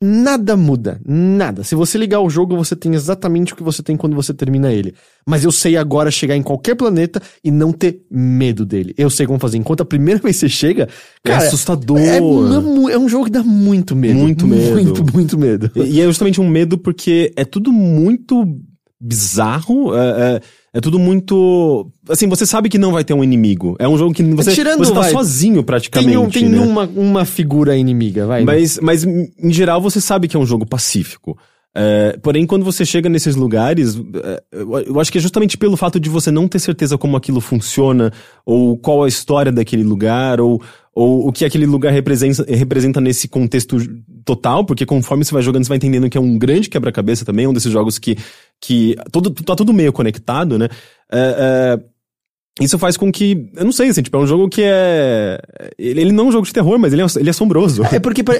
nada 0.03 0.57
muda. 0.57 0.99
Nada. 1.05 1.63
Se 1.63 1.75
você 1.75 1.97
ligar 1.97 2.19
o 2.19 2.29
jogo, 2.29 2.57
você 2.57 2.75
tem 2.75 2.93
exatamente 2.93 3.53
o 3.53 3.55
que 3.55 3.63
você 3.63 3.81
tem 3.81 3.95
quando 3.95 4.15
você 4.15 4.33
termina 4.33 4.71
ele. 4.71 4.93
Mas 5.25 5.45
eu 5.45 5.51
sei 5.51 5.77
agora 5.77 6.11
chegar 6.11 6.35
em 6.35 6.43
qualquer 6.43 6.75
planeta 6.75 7.21
e 7.43 7.49
não 7.49 7.71
ter 7.71 8.01
medo 8.11 8.65
dele. 8.65 8.93
Eu 8.97 9.09
sei 9.09 9.25
como 9.25 9.39
fazer. 9.39 9.57
Enquanto 9.57 9.81
a 9.81 9.85
primeira 9.85 10.19
vez 10.23 10.35
que 10.35 10.41
você 10.41 10.49
chega, 10.49 10.89
cara, 11.23 11.43
é 11.43 11.47
assustador. 11.47 11.99
É, 11.99 12.17
é 12.17 12.97
um 12.97 13.07
jogo 13.07 13.25
que 13.25 13.31
dá 13.31 13.43
muito 13.43 13.95
medo. 13.95 14.19
Muito 14.19 14.45
medo. 14.45 14.73
Muito, 14.73 15.13
muito 15.13 15.37
medo. 15.37 15.71
E, 15.75 15.95
e 15.95 16.01
é 16.01 16.05
justamente 16.05 16.41
um 16.41 16.49
medo 16.49 16.77
porque 16.77 17.31
é 17.35 17.45
tudo 17.45 17.71
muito 17.71 18.45
bizarro, 19.03 19.95
é, 19.95 20.35
é- 20.35 20.41
é 20.75 20.81
tudo 20.81 20.97
muito. 20.97 21.87
Assim, 22.09 22.27
você 22.27 22.45
sabe 22.45 22.69
que 22.69 22.79
não 22.79 22.91
vai 22.91 23.03
ter 23.03 23.13
um 23.13 23.23
inimigo. 23.23 23.75
É 23.77 23.87
um 23.87 23.97
jogo 23.97 24.13
que 24.13 24.23
você, 24.23 24.53
Tirando, 24.53 24.79
você 24.79 24.93
tá 24.93 25.01
vai, 25.01 25.11
sozinho 25.11 25.63
praticamente. 25.63 26.11
Tem, 26.11 26.17
um, 26.17 26.29
tem 26.29 26.49
né? 26.49 26.59
uma, 26.59 26.83
uma 26.85 27.25
figura 27.25 27.77
inimiga, 27.77 28.25
vai. 28.25 28.43
Mas, 28.43 28.79
mas, 28.79 29.03
em 29.03 29.31
em 29.37 29.51
geral, 29.53 29.81
você 29.81 30.01
sabe 30.01 30.27
que 30.27 30.35
é 30.35 30.39
um 30.39 30.45
jogo 30.45 30.65
pacífico. 30.65 31.37
É, 31.75 32.17
porém, 32.21 32.45
quando 32.45 32.63
você 32.63 32.85
chega 32.85 33.09
nesses 33.09 33.35
lugares, 33.35 33.99
é, 34.23 34.43
eu 34.87 34.99
acho 34.99 35.11
que 35.11 35.17
é 35.17 35.21
justamente 35.21 35.57
pelo 35.57 35.75
fato 35.75 35.99
de 35.99 36.07
você 36.07 36.29
não 36.29 36.47
ter 36.47 36.59
certeza 36.59 36.97
como 36.97 37.17
aquilo 37.17 37.41
funciona, 37.41 38.11
ou 38.45 38.77
qual 38.77 39.03
a 39.03 39.07
história 39.07 39.51
daquele 39.51 39.83
lugar, 39.83 40.39
ou, 40.39 40.61
ou 40.93 41.27
o 41.27 41.31
que 41.31 41.43
aquele 41.43 41.65
lugar 41.65 41.91
representa, 41.91 42.45
representa 42.47 43.01
nesse 43.01 43.27
contexto 43.27 43.77
total, 44.23 44.63
porque 44.63 44.85
conforme 44.85 45.25
você 45.25 45.33
vai 45.33 45.41
jogando, 45.41 45.63
você 45.63 45.69
vai 45.69 45.77
entendendo 45.77 46.09
que 46.09 46.17
é 46.17 46.21
um 46.21 46.37
grande 46.37 46.69
quebra-cabeça 46.69 47.25
também, 47.25 47.45
é 47.45 47.49
um 47.49 47.53
desses 47.53 47.71
jogos 47.71 47.97
que, 47.97 48.17
que 48.61 48.95
todo, 49.11 49.31
tá 49.31 49.55
tudo 49.55 49.73
meio 49.73 49.91
conectado, 49.91 50.59
né? 50.59 50.69
É, 51.11 51.79
é, 51.79 52.63
isso 52.63 52.77
faz 52.77 52.95
com 52.95 53.11
que, 53.11 53.49
eu 53.55 53.65
não 53.65 53.71
sei, 53.71 53.89
assim, 53.89 54.03
tipo, 54.03 54.15
é 54.15 54.19
um 54.19 54.27
jogo 54.27 54.47
que 54.47 54.61
é... 54.63 55.41
Ele, 55.75 56.11
não 56.11 56.25
é 56.25 56.27
um 56.27 56.31
jogo 56.31 56.45
de 56.45 56.53
terror, 56.53 56.77
mas 56.77 56.93
ele 56.93 57.01
é, 57.01 57.05
ele 57.15 57.29
é 57.29 57.31
assombroso. 57.31 57.83
É 57.91 57.99
porque 57.99 58.21
pra- 58.23 58.39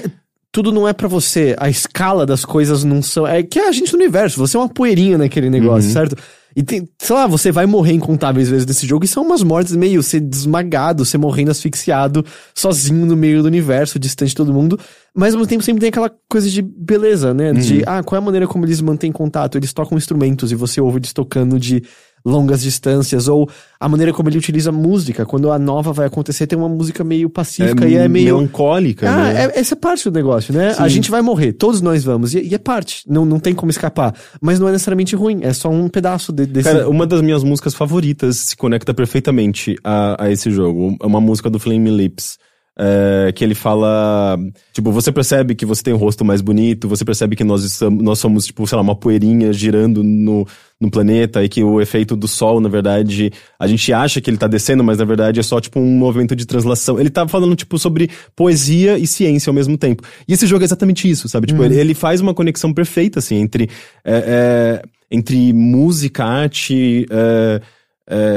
tudo 0.54 0.70
não 0.70 0.86
é 0.86 0.92
pra 0.92 1.08
você. 1.08 1.56
A 1.58 1.68
escala 1.68 2.24
das 2.24 2.44
coisas 2.44 2.84
não 2.84 3.02
são. 3.02 3.26
É 3.26 3.42
que 3.42 3.58
é 3.58 3.68
a 3.68 3.72
gente 3.72 3.90
do 3.90 3.96
universo. 3.96 4.38
Você 4.38 4.56
é 4.56 4.60
uma 4.60 4.68
poeirinha 4.68 5.18
naquele 5.18 5.50
negócio, 5.50 5.90
certo? 5.90 6.14
E 6.54 6.62
tem, 6.62 6.88
sei 6.96 7.16
lá, 7.16 7.26
você 7.26 7.50
vai 7.50 7.66
morrer 7.66 7.94
incontáveis 7.94 8.48
vezes 8.48 8.64
nesse 8.64 8.86
jogo 8.86 9.04
e 9.04 9.08
são 9.08 9.24
umas 9.24 9.42
mortes 9.42 9.74
meio 9.74 10.00
ser 10.00 10.20
desmagado, 10.20 11.04
ser 11.04 11.18
morrendo 11.18 11.50
asfixiado, 11.50 12.24
sozinho 12.54 13.04
no 13.04 13.16
meio 13.16 13.42
do 13.42 13.46
universo, 13.46 13.98
distante 13.98 14.28
de 14.28 14.36
todo 14.36 14.54
mundo. 14.54 14.78
Mas 15.12 15.34
ao 15.34 15.40
mesmo 15.40 15.48
tempo 15.48 15.64
sempre 15.64 15.80
tem 15.80 15.88
aquela 15.88 16.12
coisa 16.30 16.48
de 16.48 16.62
beleza, 16.62 17.34
né? 17.34 17.52
De, 17.52 17.82
ah, 17.84 18.04
qual 18.04 18.20
é 18.20 18.22
a 18.22 18.24
maneira 18.24 18.46
como 18.46 18.64
eles 18.64 18.80
mantêm 18.80 19.10
contato? 19.10 19.58
Eles 19.58 19.72
tocam 19.72 19.98
instrumentos 19.98 20.52
e 20.52 20.54
você 20.54 20.80
ouve 20.80 20.98
eles 21.00 21.12
tocando 21.12 21.58
de 21.58 21.82
longas 22.24 22.62
distâncias, 22.62 23.28
ou 23.28 23.48
a 23.78 23.88
maneira 23.88 24.12
como 24.12 24.28
ele 24.28 24.38
utiliza 24.38 24.72
música. 24.72 25.26
Quando 25.26 25.52
a 25.52 25.58
nova 25.58 25.92
vai 25.92 26.06
acontecer, 26.06 26.46
tem 26.46 26.58
uma 26.58 26.68
música 26.68 27.04
meio 27.04 27.28
pacífica 27.28 27.86
e 27.86 27.96
é 27.96 28.08
meio. 28.08 28.36
melancólica, 28.36 29.10
Ah, 29.10 29.16
né? 29.32 29.44
é- 29.44 29.60
essa 29.60 29.74
é 29.74 29.76
parte 29.76 30.08
do 30.08 30.14
negócio, 30.14 30.54
né? 30.54 30.70
A 30.78 30.84
Sim. 30.84 30.88
gente 30.88 31.10
vai 31.10 31.20
morrer, 31.20 31.52
todos 31.52 31.80
nós 31.82 32.02
vamos, 32.02 32.34
e, 32.34 32.40
e 32.40 32.54
é 32.54 32.58
parte, 32.58 33.02
não, 33.06 33.24
não 33.26 33.38
tem 33.38 33.54
como 33.54 33.70
escapar. 33.70 34.14
Mas 34.40 34.58
não 34.58 34.68
é 34.68 34.72
necessariamente 34.72 35.14
ruim, 35.14 35.40
é 35.42 35.52
só 35.52 35.68
um 35.68 35.88
pedaço 35.88 36.32
de- 36.32 36.46
desse. 36.46 36.68
Cara, 36.70 36.88
uma 36.88 37.06
das 37.06 37.20
minhas 37.20 37.44
músicas 37.44 37.74
favoritas 37.74 38.36
se 38.38 38.56
conecta 38.56 38.94
perfeitamente 38.94 39.76
a, 39.84 40.24
a 40.24 40.30
esse 40.30 40.50
jogo. 40.50 40.96
É 41.02 41.06
uma 41.06 41.20
música 41.20 41.50
do 41.50 41.58
Flame 41.58 41.90
Lips. 41.90 42.38
É, 42.78 43.32
que 43.32 43.44
ele 43.44 43.54
fala. 43.54 44.38
Tipo, 44.72 44.90
você 44.90 45.12
percebe 45.12 45.54
que 45.54 45.64
você 45.64 45.82
tem 45.82 45.94
um 45.94 45.98
rosto 45.98 46.24
mais 46.24 46.40
bonito, 46.40 46.88
você 46.88 47.04
percebe 47.04 47.36
que 47.36 47.44
nós, 47.44 47.62
estamos, 47.62 48.02
nós 48.02 48.18
somos, 48.18 48.46
tipo, 48.46 48.66
sei 48.66 48.76
lá, 48.76 48.82
uma 48.82 48.96
poeirinha 48.96 49.52
girando 49.52 50.02
no, 50.02 50.46
no 50.80 50.90
planeta 50.90 51.44
e 51.44 51.48
que 51.48 51.62
o 51.62 51.80
efeito 51.80 52.16
do 52.16 52.26
sol, 52.26 52.60
na 52.60 52.68
verdade, 52.68 53.32
a 53.58 53.66
gente 53.66 53.92
acha 53.92 54.20
que 54.20 54.28
ele 54.28 54.36
tá 54.36 54.48
descendo, 54.48 54.82
mas 54.82 54.98
na 54.98 55.04
verdade 55.04 55.38
é 55.38 55.42
só, 55.42 55.60
tipo, 55.60 55.78
um 55.78 55.96
movimento 55.96 56.34
de 56.34 56.46
translação. 56.46 56.98
Ele 56.98 57.10
tá 57.10 57.26
falando, 57.28 57.54
tipo, 57.54 57.78
sobre 57.78 58.10
poesia 58.34 58.98
e 58.98 59.06
ciência 59.06 59.50
ao 59.50 59.54
mesmo 59.54 59.78
tempo. 59.78 60.02
E 60.26 60.32
esse 60.32 60.46
jogo 60.46 60.62
é 60.62 60.66
exatamente 60.66 61.08
isso, 61.08 61.28
sabe? 61.28 61.46
Tipo, 61.46 61.62
ele, 61.62 61.78
ele 61.78 61.94
faz 61.94 62.20
uma 62.20 62.34
conexão 62.34 62.72
perfeita, 62.72 63.20
assim, 63.20 63.36
entre. 63.36 63.70
é, 64.04 64.82
é, 64.82 64.94
entre 65.10 65.52
música, 65.52 66.24
arte, 66.24 67.06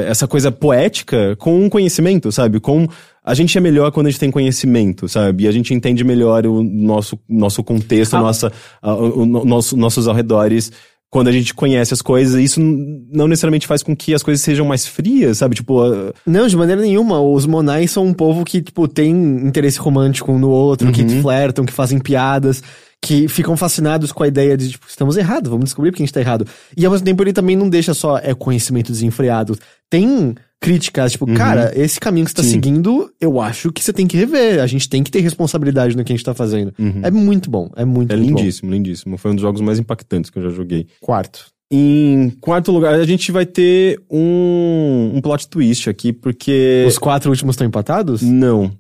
essa 0.07 0.27
coisa 0.27 0.51
poética 0.51 1.35
com 1.37 1.67
conhecimento, 1.69 2.31
sabe? 2.31 2.59
Com 2.59 2.87
a 3.29 3.33
gente 3.33 3.57
é 3.57 3.61
melhor 3.61 3.91
quando 3.91 4.07
a 4.07 4.09
gente 4.09 4.19
tem 4.19 4.31
conhecimento, 4.31 5.07
sabe? 5.07 5.43
E 5.43 5.47
a 5.47 5.51
gente 5.51 5.73
entende 5.73 6.03
melhor 6.03 6.45
o 6.47 6.63
nosso, 6.63 7.19
nosso 7.27 7.63
contexto, 7.63 8.15
Ah. 8.15 8.21
nossa, 8.21 8.51
a- 8.81 8.95
o, 8.95 9.21
o 9.23 9.25
nosso, 9.45 9.75
nossos 9.77 10.07
arredores. 10.07 10.71
Quando 11.09 11.29
a 11.29 11.31
gente 11.31 11.53
conhece 11.53 11.93
as 11.93 12.01
coisas, 12.01 12.35
isso 12.41 12.59
não 12.59 13.29
necessariamente 13.29 13.65
faz 13.65 13.81
com 13.81 13.95
que 13.95 14.13
as 14.13 14.21
coisas 14.21 14.43
sejam 14.43 14.65
mais 14.65 14.85
frias, 14.85 15.37
sabe? 15.37 15.55
Tipo, 15.55 15.81
ah, 15.81 16.13
Não, 16.25 16.47
de 16.47 16.57
maneira 16.57 16.81
nenhuma. 16.81 17.21
Os 17.21 17.45
Monai 17.45 17.87
são 17.87 18.05
um 18.05 18.13
povo 18.13 18.43
que, 18.43 18.61
tipo, 18.61 18.87
tem 18.89 19.11
interesse 19.11 19.79
romântico 19.79 20.33
um 20.33 20.37
no 20.39 20.49
outro, 20.49 20.91
que 20.91 21.05
flertam, 21.21 21.65
que 21.65 21.71
fazem 21.71 21.97
piadas, 21.97 22.61
que 23.01 23.27
ficam 23.27 23.55
fascinados 23.55 24.11
com 24.11 24.23
a 24.23 24.27
ideia 24.27 24.57
de, 24.57 24.71
tipo, 24.71 24.85
estamos 24.87 25.17
errados, 25.17 25.49
vamos 25.49 25.65
descobrir 25.65 25.91
porque 25.91 26.03
a 26.03 26.05
gente 26.05 26.13
tá 26.13 26.19
errado. 26.19 26.45
E 26.75 26.85
ao 26.85 26.91
mesmo 26.91 27.05
tempo 27.05 27.23
ele 27.23 27.33
também 27.33 27.55
não 27.55 27.69
deixa 27.69 27.93
só 27.93 28.17
é 28.17 28.33
conhecimento 28.33 28.91
desenfreado. 28.91 29.57
Tem 29.89 30.35
críticas, 30.59 31.11
tipo, 31.11 31.31
cara, 31.33 31.71
esse 31.75 31.99
caminho 31.99 32.25
que 32.25 32.31
você 32.31 32.37
tá 32.37 32.43
Sim. 32.43 32.51
seguindo, 32.51 33.11
eu 33.21 33.39
acho 33.39 33.71
que 33.71 33.83
você 33.83 33.93
tem 33.93 34.07
que 34.07 34.17
rever. 34.17 34.61
A 34.61 34.67
gente 34.67 34.89
tem 34.89 35.03
que 35.03 35.11
ter 35.11 35.21
responsabilidade 35.21 35.95
no 35.95 36.03
que 36.03 36.11
a 36.11 36.15
gente 36.15 36.25
tá 36.25 36.33
fazendo. 36.33 36.73
É 37.03 37.11
muito 37.11 37.49
bom, 37.49 37.69
é 37.75 37.85
muito, 37.85 38.11
é 38.11 38.17
muito 38.17 38.33
bom. 38.33 38.39
lindíssimo, 38.39 38.71
lindíssimo. 38.71 39.17
Foi 39.17 39.31
um 39.31 39.35
dos 39.35 39.41
jogos 39.41 39.61
mais 39.61 39.79
impactantes 39.79 40.29
que 40.29 40.39
eu 40.39 40.43
já 40.43 40.49
joguei. 40.49 40.87
Quarto. 40.99 41.45
Em 41.69 42.29
quarto 42.39 42.71
lugar, 42.71 42.93
a 42.95 43.05
gente 43.05 43.29
vai 43.31 43.45
ter 43.45 44.01
um, 44.09 45.11
um 45.15 45.21
plot 45.21 45.47
twist 45.49 45.89
aqui, 45.89 46.13
porque. 46.13 46.85
Os 46.87 46.97
quatro 46.97 47.29
últimos 47.29 47.53
estão 47.55 47.67
empatados? 47.67 48.21
Não. 48.21 48.71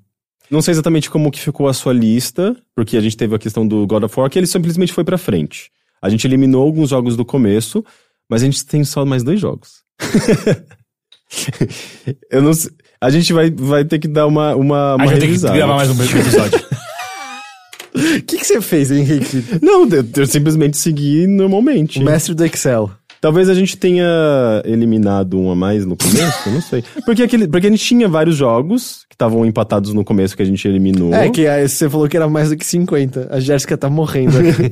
Não 0.49 0.61
sei 0.61 0.71
exatamente 0.71 1.09
como 1.09 1.31
que 1.31 1.39
ficou 1.39 1.67
a 1.67 1.73
sua 1.73 1.93
lista, 1.93 2.55
porque 2.75 2.95
a 2.95 3.01
gente 3.01 3.17
teve 3.17 3.35
a 3.35 3.39
questão 3.39 3.67
do 3.67 3.85
God 3.85 4.03
of 4.03 4.19
War, 4.19 4.29
que 4.29 4.39
ele 4.39 4.47
simplesmente 4.47 4.93
foi 4.93 5.03
pra 5.03 5.17
frente. 5.17 5.69
A 6.01 6.09
gente 6.09 6.25
eliminou 6.25 6.63
alguns 6.63 6.89
jogos 6.89 7.17
do 7.17 7.25
começo, 7.25 7.83
mas 8.29 8.41
a 8.41 8.45
gente 8.45 8.65
tem 8.65 8.83
só 8.83 9.05
mais 9.05 9.23
dois 9.23 9.39
jogos. 9.39 9.81
eu 12.31 12.41
não 12.41 12.53
sei. 12.53 12.71
A 12.99 13.09
gente 13.09 13.31
vai, 13.33 13.51
vai 13.51 13.85
ter 13.85 13.99
que 13.99 14.07
dar 14.07 14.25
uma, 14.25 14.55
uma, 14.55 14.95
uma 14.95 15.03
A 15.03 15.07
gente 15.07 15.11
tem 15.11 15.19
que 15.19 15.25
revisada. 15.27 15.55
gravar 15.55 15.75
mais 15.75 15.89
um 15.89 16.03
episódio. 16.03 16.67
O 17.97 18.21
que, 18.21 18.37
que 18.37 18.45
você 18.45 18.61
fez, 18.61 18.91
Henrique? 18.91 19.43
Não, 19.59 19.89
eu, 19.89 20.07
eu 20.17 20.27
simplesmente 20.27 20.77
segui 20.77 21.25
normalmente. 21.25 21.99
O 21.99 22.03
mestre 22.03 22.35
do 22.35 22.45
Excel. 22.45 22.91
Talvez 23.27 23.49
a 23.49 23.53
gente 23.53 23.75
tenha 23.75 24.05
eliminado 24.63 25.37
um 25.37 25.51
a 25.51 25.55
mais 25.55 25.85
no 25.85 25.97
começo, 25.97 26.47
eu 26.47 26.53
não 26.53 26.61
sei. 26.61 26.81
Porque, 27.05 27.23
aquele, 27.23 27.45
porque 27.45 27.67
a 27.67 27.69
gente 27.69 27.83
tinha 27.83 28.07
vários 28.07 28.37
jogos 28.37 29.05
que 29.09 29.15
estavam 29.15 29.45
empatados 29.45 29.93
no 29.93 30.01
começo 30.05 30.33
que 30.33 30.41
a 30.41 30.45
gente 30.45 30.65
eliminou. 30.65 31.13
É, 31.13 31.29
que 31.29 31.45
aí 31.45 31.67
você 31.67 31.89
falou 31.89 32.07
que 32.07 32.15
era 32.15 32.29
mais 32.29 32.51
do 32.51 32.55
que 32.55 32.65
50. 32.65 33.27
A 33.29 33.37
Jéssica 33.41 33.77
tá 33.77 33.89
morrendo 33.89 34.37
aqui. 34.37 34.71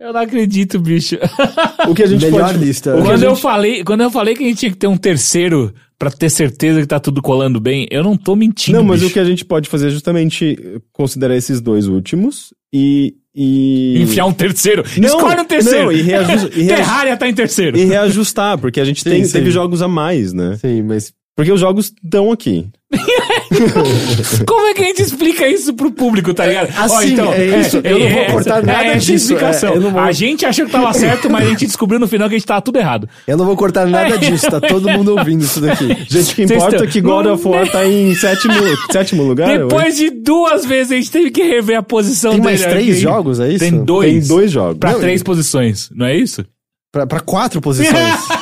Eu 0.00 0.14
não 0.14 0.20
acredito, 0.20 0.80
bicho. 0.80 1.18
O 1.90 1.94
que 1.94 2.04
a 2.04 2.06
gente 2.06 2.24
Melhor 2.24 2.46
pode... 2.46 2.64
lista. 2.64 2.92
Quando 2.92 3.22
eu 3.22 3.30
gente- 3.32 3.42
falei, 3.42 3.84
quando 3.84 4.00
eu 4.02 4.10
falei 4.10 4.34
que 4.34 4.42
a 4.42 4.46
gente 4.46 4.58
tinha 4.58 4.70
que 4.72 4.78
ter 4.78 4.86
um 4.86 4.96
terceiro 4.96 5.74
pra 5.98 6.10
ter 6.10 6.30
certeza 6.30 6.80
que 6.80 6.86
tá 6.86 6.98
tudo 6.98 7.20
colando 7.20 7.60
bem, 7.60 7.86
eu 7.90 8.02
não 8.02 8.16
tô 8.16 8.34
mentindo. 8.34 8.78
Não, 8.78 8.84
mas 8.84 9.00
bicho. 9.00 9.10
o 9.10 9.12
que 9.12 9.20
a 9.20 9.24
gente 9.24 9.44
pode 9.44 9.68
fazer 9.68 9.88
é 9.88 9.90
justamente 9.90 10.56
considerar 10.90 11.36
esses 11.36 11.60
dois 11.60 11.86
últimos 11.86 12.54
e... 12.72 13.14
e... 13.34 14.00
Enfiar 14.02 14.26
um 14.26 14.32
terceiro. 14.32 14.82
Não, 14.98 15.08
Escolhe 15.08 15.40
um 15.40 15.44
terceiro. 15.44 15.84
não, 15.84 15.92
e 15.92 16.02
reaju- 16.02 16.50
e 16.54 16.66
Terraria 16.68 17.16
tá 17.16 17.28
em 17.28 17.34
terceiro. 17.34 17.76
E 17.76 17.84
reajustar, 17.84 18.58
porque 18.58 18.80
a 18.80 18.84
gente 18.84 19.02
Sim, 19.02 19.10
tem, 19.10 19.24
sim. 19.24 19.32
teve 19.32 19.50
jogos 19.50 19.82
a 19.82 19.88
mais, 19.88 20.32
né? 20.32 20.56
Sim, 20.60 20.82
mas. 20.82 21.12
Porque 21.34 21.50
os 21.50 21.58
jogos 21.60 21.92
estão 22.04 22.30
aqui. 22.30 22.66
Como 24.46 24.66
é 24.66 24.74
que 24.74 24.82
a 24.82 24.86
gente 24.86 25.02
explica 25.02 25.46
isso 25.48 25.72
pro 25.74 25.90
público, 25.90 26.34
tá 26.34 26.46
ligado? 26.46 26.68
Assim, 26.76 27.16
é 27.34 27.58
isso, 27.60 27.78
eu 27.82 27.98
não 27.98 28.08
vou 28.10 28.24
cortar 28.26 28.58
essa- 28.58 28.66
nada 28.66 28.84
é 28.88 28.96
disso, 28.96 29.12
explicação. 29.32 29.72
é, 29.72 29.76
eu 29.76 29.80
não 29.80 29.90
vou- 29.92 30.00
A 30.00 30.12
gente 30.12 30.44
achou 30.44 30.66
que 30.66 30.72
tava 30.72 30.92
certo, 30.92 31.30
mas 31.30 31.46
a 31.46 31.50
gente 31.50 31.66
descobriu 31.66 31.98
no 31.98 32.06
final 32.06 32.28
que 32.28 32.34
a 32.34 32.38
gente 32.38 32.46
tava 32.46 32.60
tudo 32.60 32.78
errado. 32.78 33.08
Eu 33.26 33.36
não 33.36 33.44
vou 33.46 33.56
cortar 33.56 33.86
nada 33.86 34.18
disso, 34.18 34.50
tá 34.50 34.60
todo 34.60 34.88
mundo 34.90 35.16
ouvindo 35.16 35.42
isso 35.42 35.60
daqui. 35.60 35.86
Gente, 36.08 36.32
o 36.32 36.34
que 36.34 36.42
importa 36.42 36.68
estão- 36.76 36.84
é 36.84 36.90
que 36.90 37.00
God 37.00 37.26
of 37.26 37.48
War 37.48 37.70
tá 37.70 37.86
em 37.86 38.14
sétimo, 38.14 38.54
sétimo 38.92 39.22
lugar. 39.22 39.58
Depois 39.58 39.96
de 39.96 40.10
duas 40.10 40.64
vezes 40.66 40.92
a 40.92 40.96
gente 40.96 41.10
teve 41.10 41.30
que 41.30 41.42
rever 41.42 41.78
a 41.78 41.82
posição 41.82 42.32
Tem 42.32 42.40
dele. 42.42 42.58
mais 42.58 42.60
três 42.72 42.90
aqui. 42.92 43.00
jogos, 43.00 43.40
é 43.40 43.48
isso? 43.48 43.58
Tem 43.60 43.70
Tem 43.70 43.84
dois. 43.84 44.28
dois 44.28 44.50
jogos. 44.50 44.78
Pra 44.78 44.92
Não, 44.92 45.00
três 45.00 45.22
posições, 45.22 45.88
não 45.94 46.06
é 46.06 46.14
isso? 46.16 46.44
Pra, 46.92 47.06
pra 47.06 47.20
quatro 47.20 47.58
posições. 47.60 47.96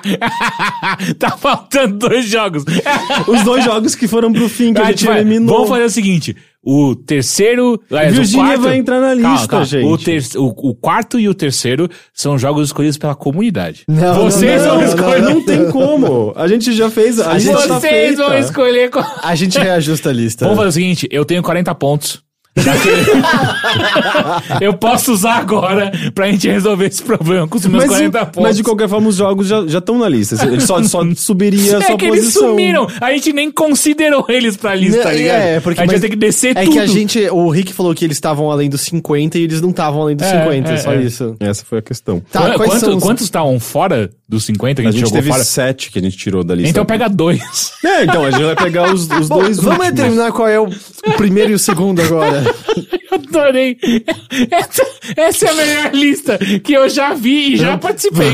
tá 1.18 1.30
faltando 1.36 1.98
dois 1.98 2.26
jogos. 2.26 2.64
Os 3.28 3.42
dois 3.42 3.64
jogos 3.64 3.94
que 3.94 4.06
foram 4.08 4.32
pro 4.32 4.48
fim, 4.48 4.72
que 4.72 4.80
a, 4.80 4.84
A 4.86 4.90
gente 4.90 5.04
vai- 5.06 5.20
eliminou. 5.20 5.54
Vamos 5.54 5.68
fazer 5.68 5.84
o 5.84 5.90
seguinte: 5.90 6.36
o 6.62 6.94
terceiro. 6.96 7.80
aliás, 7.90 8.32
o 8.34 8.36
quarto- 8.36 8.60
vai 8.62 8.76
entrar 8.76 9.00
na 9.00 9.14
Calma, 9.20 9.32
lista, 9.32 9.48
calma. 9.48 9.66
gente. 9.66 9.86
O, 9.86 9.98
ter- 9.98 10.22
o- 10.36 10.70
o 10.70 10.74
quarto 10.74 11.18
e 11.18 11.28
o 11.28 11.34
terceiro 11.34 11.88
são 12.12 12.38
jogos 12.38 12.68
escolhidos 12.68 12.98
pela 12.98 13.14
comunidade. 13.14 13.84
Não, 13.88 14.24
Vocês 14.24 14.62
não, 14.62 14.68
vão 14.70 14.80
não, 14.80 14.86
escolher. 14.88 15.22
não, 15.22 15.34
Não 15.34 15.44
tem 15.44 15.70
como. 15.70 16.32
A 16.36 16.46
gente 16.48 16.72
já 16.72 16.90
fez. 16.90 17.20
A, 17.20 17.32
A 17.32 17.38
gente- 17.38 17.52
tá 17.68 17.80
Vocês 17.80 17.92
feita. 17.92 18.24
vão 18.28 18.38
escolher. 18.38 18.90
qual- 18.90 19.06
A 19.22 19.34
gente 19.34 19.58
reajusta 19.58 20.10
a 20.10 20.12
lista. 20.12 20.44
Vamos 20.44 20.58
fazer 20.58 20.68
o 20.70 20.72
seguinte: 20.72 21.08
eu 21.10 21.24
tenho 21.24 21.42
40 21.42 21.74
pontos. 21.74 22.23
Eu 24.60 24.74
posso 24.74 25.12
usar 25.12 25.36
agora 25.38 25.90
pra 26.14 26.30
gente 26.30 26.48
resolver 26.48 26.86
esse 26.86 27.02
problema 27.02 27.48
com 27.48 27.58
os 27.58 27.66
meus 27.66 27.84
Mas, 27.84 27.90
40 27.92 28.26
pontos. 28.26 28.42
mas 28.42 28.56
de 28.56 28.62
qualquer 28.62 28.88
forma, 28.88 29.08
os 29.08 29.16
jogos 29.16 29.48
já 29.48 29.78
estão 29.78 29.98
na 29.98 30.08
lista. 30.08 30.36
Ele 30.46 30.60
só, 30.60 30.82
só 30.84 31.02
subiria 31.16 31.78
a 31.78 31.80
é 31.80 31.86
sua 31.86 31.96
que 31.96 32.04
eles 32.06 32.20
posição. 32.26 32.50
sumiram. 32.50 32.86
A 33.00 33.12
gente 33.12 33.32
nem 33.32 33.50
considerou 33.50 34.24
eles 34.28 34.56
pra 34.56 34.74
lista, 34.74 35.02
tá 35.02 35.12
É, 35.12 35.16
ligado? 35.16 35.36
é, 35.40 35.60
porque- 35.60 35.80
a 35.80 35.84
gente 35.84 35.90
vai 35.92 36.00
ter 36.00 36.08
que 36.10 36.16
descer 36.16 36.56
É 36.56 36.62
tudo. 36.64 36.72
que 36.72 36.78
a 36.78 36.86
gente. 36.86 37.28
O 37.30 37.48
Rick 37.50 37.72
falou 37.72 37.94
que 37.94 38.04
eles 38.04 38.16
estavam 38.16 38.50
além 38.50 38.68
dos 38.70 38.80
50 38.82 39.38
e 39.38 39.42
eles 39.42 39.60
não 39.60 39.70
estavam 39.70 40.02
além 40.02 40.16
dos 40.16 40.26
É, 40.26 40.40
50, 40.40 40.72
é, 40.72 40.76
só 40.76 40.92
é. 40.92 41.02
isso. 41.02 41.36
Essa 41.40 41.64
foi 41.64 41.78
a 41.78 41.82
questão. 41.82 42.22
Tá, 42.30 42.40
Quanto- 42.42 42.56
quais 42.56 42.80
são 42.80 42.96
os- 42.96 43.02
Quantos 43.02 43.24
estavam 43.24 43.58
fora 43.60 44.10
dos 44.28 44.44
50 44.44 44.80
que 44.80 44.86
a 44.86 44.88
A 44.88 44.92
gente, 44.92 45.00
gente 45.00 45.08
jogou 45.08 45.20
teve 45.22 45.30
fora? 45.30 45.44
sete 45.44 45.90
que 45.90 45.98
a 45.98 46.02
gente 46.02 46.16
tirou 46.16 46.42
da 46.44 46.54
lista. 46.54 46.70
Então 46.70 46.84
pega 46.84 47.08
dois. 47.08 47.40
É, 47.84 48.04
então 48.04 48.24
a 48.24 48.30
gente 48.30 48.42
vai 48.44 48.56
pegar 48.56 48.92
os, 48.92 49.02
os 49.10 49.28
Bom, 49.28 49.40
dois 49.40 49.56
vamos 49.58 49.72
últimos. 49.78 49.94
determinar 49.94 50.32
qual 50.32 50.48
é 50.48 50.58
o, 50.58 50.64
o 50.66 51.12
primeiro 51.16 51.50
e 51.50 51.54
o 51.54 51.58
segundo 51.58 52.00
agora. 52.00 52.43
Adorei. 53.10 53.76
Essa, 54.50 54.86
essa 55.16 55.46
é 55.46 55.50
a 55.50 55.54
melhor 55.54 55.94
lista 55.94 56.38
que 56.62 56.72
eu 56.72 56.88
já 56.88 57.14
vi 57.14 57.54
e 57.54 57.56
já 57.56 57.76
participei. 57.78 58.32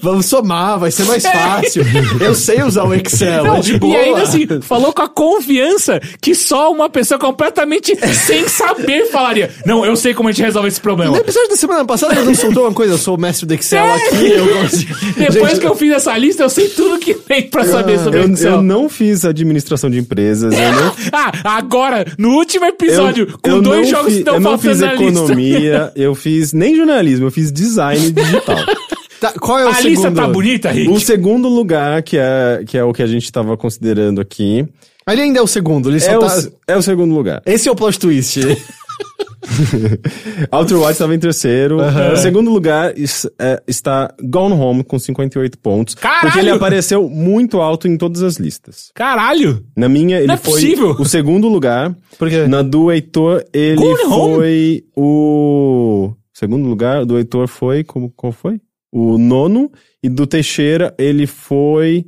vamos 0.00 0.26
somar, 0.26 0.78
vai 0.78 0.90
ser 0.90 1.04
mais 1.04 1.22
fácil. 1.24 1.84
Eu 2.20 2.34
sei 2.34 2.62
usar 2.62 2.84
o 2.84 2.94
Excel, 2.94 3.44
Não, 3.44 3.56
é 3.56 3.60
de 3.60 3.74
e 3.74 3.78
boa. 3.78 3.96
ainda 3.98 4.22
assim, 4.22 4.46
falou 4.60 4.92
com 4.92 5.02
a 5.02 5.08
confiança 5.08 6.00
que 6.20 6.34
só 6.34 6.70
uma 6.72 6.88
pessoa 6.88 7.18
completamente 7.18 7.96
sem 8.14 8.46
saber 8.48 9.06
falaria. 9.10 9.50
Não, 9.66 9.84
eu 9.84 9.96
sei 9.96 10.14
como 10.14 10.28
a 10.28 10.32
gente 10.32 10.44
resolve 10.44 10.68
esse 10.68 10.80
problema. 10.80 11.12
No 11.12 11.18
episódio 11.18 11.48
da 11.50 11.56
semana 11.56 11.84
passada 11.84 12.14
ele 12.14 12.24
não 12.24 12.34
soltou 12.34 12.64
uma 12.64 12.72
coisa, 12.72 12.94
eu 12.94 12.98
sou 12.98 13.16
o 13.16 13.20
mestre 13.20 13.46
do 13.46 13.54
Excel 13.54 13.84
aqui, 13.92 14.30
eu 14.32 14.48
consigo. 14.62 14.94
Depois 15.16 15.50
Gente, 15.50 15.60
que 15.60 15.66
eu 15.66 15.74
fiz 15.74 15.92
essa 15.92 16.16
lista, 16.16 16.42
eu 16.42 16.48
sei 16.50 16.68
tudo 16.68 16.98
que 16.98 17.14
tem 17.14 17.42
pra 17.48 17.64
saber 17.64 17.98
sobre 17.98 18.20
Eu, 18.20 18.30
Excel. 18.30 18.52
eu 18.52 18.62
não 18.62 18.88
fiz 18.88 19.24
administração 19.24 19.90
de 19.90 19.98
empresas, 19.98 20.52
não 20.54 20.94
Ah, 21.12 21.32
agora, 21.56 22.04
no 22.18 22.30
último 22.36 22.64
episódio, 22.66 23.28
eu, 23.30 23.33
com 23.42 23.50
eu 23.50 23.62
dois 23.62 23.82
não 23.82 23.90
jogos 23.90 24.06
fi- 24.06 24.12
que 24.12 24.18
estão 24.18 24.34
Eu 24.34 24.40
não 24.40 24.50
faltando 24.52 24.70
fiz 24.72 24.80
na 24.80 24.92
lista. 24.94 25.18
economia, 25.20 25.92
eu 25.96 26.14
fiz 26.14 26.52
nem 26.52 26.76
jornalismo, 26.76 27.26
eu 27.26 27.30
fiz 27.30 27.52
design 27.52 28.10
digital. 28.10 28.56
Tá, 29.20 29.32
qual 29.40 29.58
é 29.58 29.64
o 29.64 29.68
A 29.68 29.74
segundo? 29.74 29.88
lista 29.90 30.10
tá 30.10 30.26
bonita, 30.26 30.70
Rick? 30.70 30.90
o 30.90 31.00
segundo 31.00 31.48
lugar, 31.48 32.02
que 32.02 32.18
é, 32.18 32.62
que 32.66 32.76
é 32.76 32.84
o 32.84 32.92
que 32.92 33.02
a 33.02 33.06
gente 33.06 33.30
tava 33.32 33.56
considerando 33.56 34.20
aqui, 34.20 34.66
Ele 35.08 35.20
ainda 35.22 35.38
é 35.38 35.42
o 35.42 35.46
segundo, 35.46 35.88
ele 35.88 35.98
só 35.98 36.10
é, 36.10 36.18
tá... 36.18 36.26
o, 36.26 36.52
é 36.72 36.76
o 36.76 36.82
segundo 36.82 37.14
lugar. 37.14 37.40
Esse 37.46 37.66
é 37.68 37.72
o 37.72 37.76
plot 37.76 37.98
twist. 37.98 38.40
Outer 40.50 40.76
Wilds 40.76 40.92
estava 40.92 41.14
em 41.14 41.18
terceiro. 41.18 41.78
No 42.10 42.16
segundo 42.16 42.50
lugar 42.50 42.96
is- 42.98 43.28
é, 43.38 43.62
está 43.66 44.12
Gone 44.22 44.54
Home 44.54 44.84
com 44.84 44.98
58 44.98 45.58
pontos. 45.58 45.94
Caralho! 45.94 46.20
Porque 46.22 46.38
ele 46.38 46.50
apareceu 46.50 47.08
muito 47.08 47.60
alto 47.60 47.86
em 47.88 47.96
todas 47.96 48.22
as 48.22 48.36
listas. 48.36 48.90
Caralho! 48.94 49.64
Na 49.76 49.88
minha, 49.88 50.18
ele 50.18 50.26
Não 50.26 50.34
é 50.34 50.38
foi 50.38 50.52
possível. 50.52 50.90
o 50.98 51.04
segundo 51.04 51.48
lugar. 51.48 51.94
Por 52.18 52.28
quê? 52.28 52.46
Na 52.46 52.62
do 52.62 52.90
Heitor, 52.90 53.44
ele 53.52 53.76
Gone 53.76 54.04
Home? 54.04 54.34
foi 54.36 54.84
o 54.96 56.12
segundo 56.32 56.68
lugar. 56.68 57.04
Do 57.04 57.18
Heitor 57.18 57.46
foi, 57.48 57.84
como, 57.84 58.10
qual 58.16 58.32
foi? 58.32 58.60
O 58.92 59.18
nono. 59.18 59.70
E 60.02 60.08
do 60.08 60.26
Teixeira, 60.26 60.94
ele 60.98 61.26
foi 61.26 62.04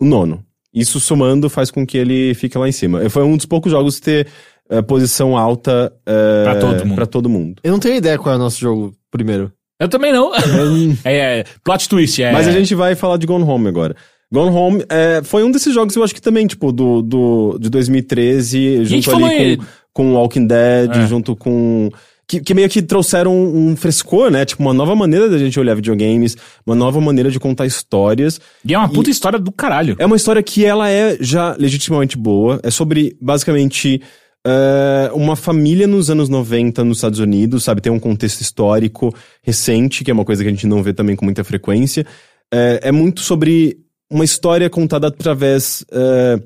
o 0.00 0.04
nono. 0.04 0.44
Isso 0.74 0.98
somando 1.00 1.50
faz 1.50 1.70
com 1.70 1.86
que 1.86 1.98
ele 1.98 2.32
fique 2.34 2.56
lá 2.56 2.66
em 2.68 2.72
cima. 2.72 3.08
Foi 3.10 3.22
um 3.22 3.36
dos 3.36 3.44
poucos 3.46 3.70
jogos 3.72 3.96
que 3.98 4.04
ter 4.06 4.26
eh, 4.70 4.82
posição 4.82 5.36
alta 5.36 5.92
eh, 6.06 6.42
Pra 6.44 6.56
todo 6.60 6.84
mundo. 6.86 6.94
pra 6.94 7.06
todo 7.06 7.28
mundo. 7.28 7.60
Eu 7.64 7.72
não 7.72 7.78
tenho 7.78 7.96
ideia 7.96 8.18
qual 8.18 8.34
é 8.34 8.36
o 8.36 8.40
nosso 8.40 8.58
jogo 8.60 8.94
primeiro. 9.10 9.52
Eu 9.80 9.88
também 9.88 10.12
não. 10.12 10.32
é, 11.04 11.40
é, 11.40 11.44
plot 11.64 11.88
twist, 11.88 12.22
é. 12.22 12.32
Mas 12.32 12.46
a 12.46 12.52
gente 12.52 12.74
vai 12.74 12.94
falar 12.94 13.16
de 13.16 13.26
Gone 13.26 13.44
Home 13.44 13.68
agora. 13.68 13.96
Gone 14.32 14.54
Home 14.56 14.84
é, 14.88 15.20
foi 15.24 15.42
um 15.44 15.50
desses 15.50 15.74
jogos, 15.74 15.94
eu 15.94 16.02
acho 16.04 16.14
que 16.14 16.22
também, 16.22 16.46
tipo, 16.46 16.72
do, 16.72 17.02
do, 17.02 17.58
de 17.60 17.68
2013, 17.68 18.84
gente 18.84 19.04
junto 19.10 19.24
ali 19.26 19.34
ele- 19.34 19.56
com, 19.58 19.64
com 19.92 20.14
Walking 20.14 20.46
Dead, 20.46 20.90
É. 20.96 21.06
junto 21.06 21.36
com... 21.36 21.90
Que, 22.26 22.40
que 22.40 22.54
meio 22.54 22.68
que 22.68 22.80
trouxeram 22.80 23.34
um 23.36 23.76
frescor, 23.76 24.30
né? 24.30 24.44
Tipo, 24.46 24.62
uma 24.62 24.72
nova 24.72 24.94
maneira 24.96 25.28
da 25.28 25.36
gente 25.36 25.58
olhar 25.60 25.74
videogames, 25.74 26.34
uma 26.64 26.74
nova 26.74 26.98
maneira 26.98 27.30
de 27.30 27.38
contar 27.38 27.66
histórias. 27.66 28.40
E 28.64 28.72
é 28.72 28.78
uma 28.78 28.88
puta 28.88 29.10
história 29.10 29.38
do 29.38 29.52
caralho. 29.52 29.96
É 29.98 30.06
uma 30.06 30.16
história 30.16 30.42
que 30.42 30.64
ela 30.64 30.88
é 30.88 31.18
já 31.20 31.54
legitimamente 31.58 32.16
boa. 32.16 32.58
É 32.62 32.70
sobre, 32.70 33.14
basicamente, 33.20 34.00
é, 34.46 35.10
uma 35.14 35.36
família 35.36 35.86
nos 35.86 36.10
anos 36.10 36.28
90 36.28 36.82
nos 36.84 36.98
Estados 36.98 37.18
Unidos, 37.18 37.64
sabe? 37.64 37.80
Tem 37.80 37.92
um 37.92 37.98
contexto 38.00 38.40
histórico 38.40 39.14
recente, 39.42 40.02
que 40.04 40.10
é 40.10 40.14
uma 40.14 40.24
coisa 40.24 40.42
que 40.42 40.48
a 40.48 40.52
gente 40.52 40.66
não 40.66 40.82
vê 40.82 40.92
também 40.92 41.14
com 41.16 41.24
muita 41.24 41.44
frequência. 41.44 42.04
É, 42.52 42.80
é 42.84 42.92
muito 42.92 43.20
sobre 43.20 43.78
uma 44.10 44.24
história 44.24 44.68
contada 44.68 45.06
através 45.08 45.84
é, 45.90 46.40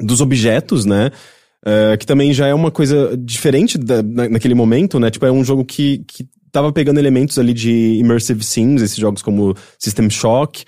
dos 0.00 0.20
objetos, 0.20 0.84
né? 0.84 1.10
Que 1.98 2.06
também 2.06 2.32
já 2.32 2.46
é 2.46 2.54
uma 2.54 2.70
coisa 2.70 3.14
diferente 3.18 3.76
da- 3.76 4.02
na- 4.02 4.30
naquele 4.30 4.54
momento, 4.54 4.98
né? 4.98 5.10
Tipo, 5.10 5.26
é 5.26 5.30
um 5.32 5.44
jogo 5.44 5.62
que, 5.62 6.02
que 6.08 6.26
tava 6.50 6.72
pegando 6.72 6.98
elementos 6.98 7.38
ali 7.38 7.52
de 7.52 7.98
immersive 7.98 8.42
sims, 8.42 8.80
esses 8.80 8.96
jogos 8.96 9.20
como 9.20 9.54
System 9.78 10.08
Shock, 10.08 10.64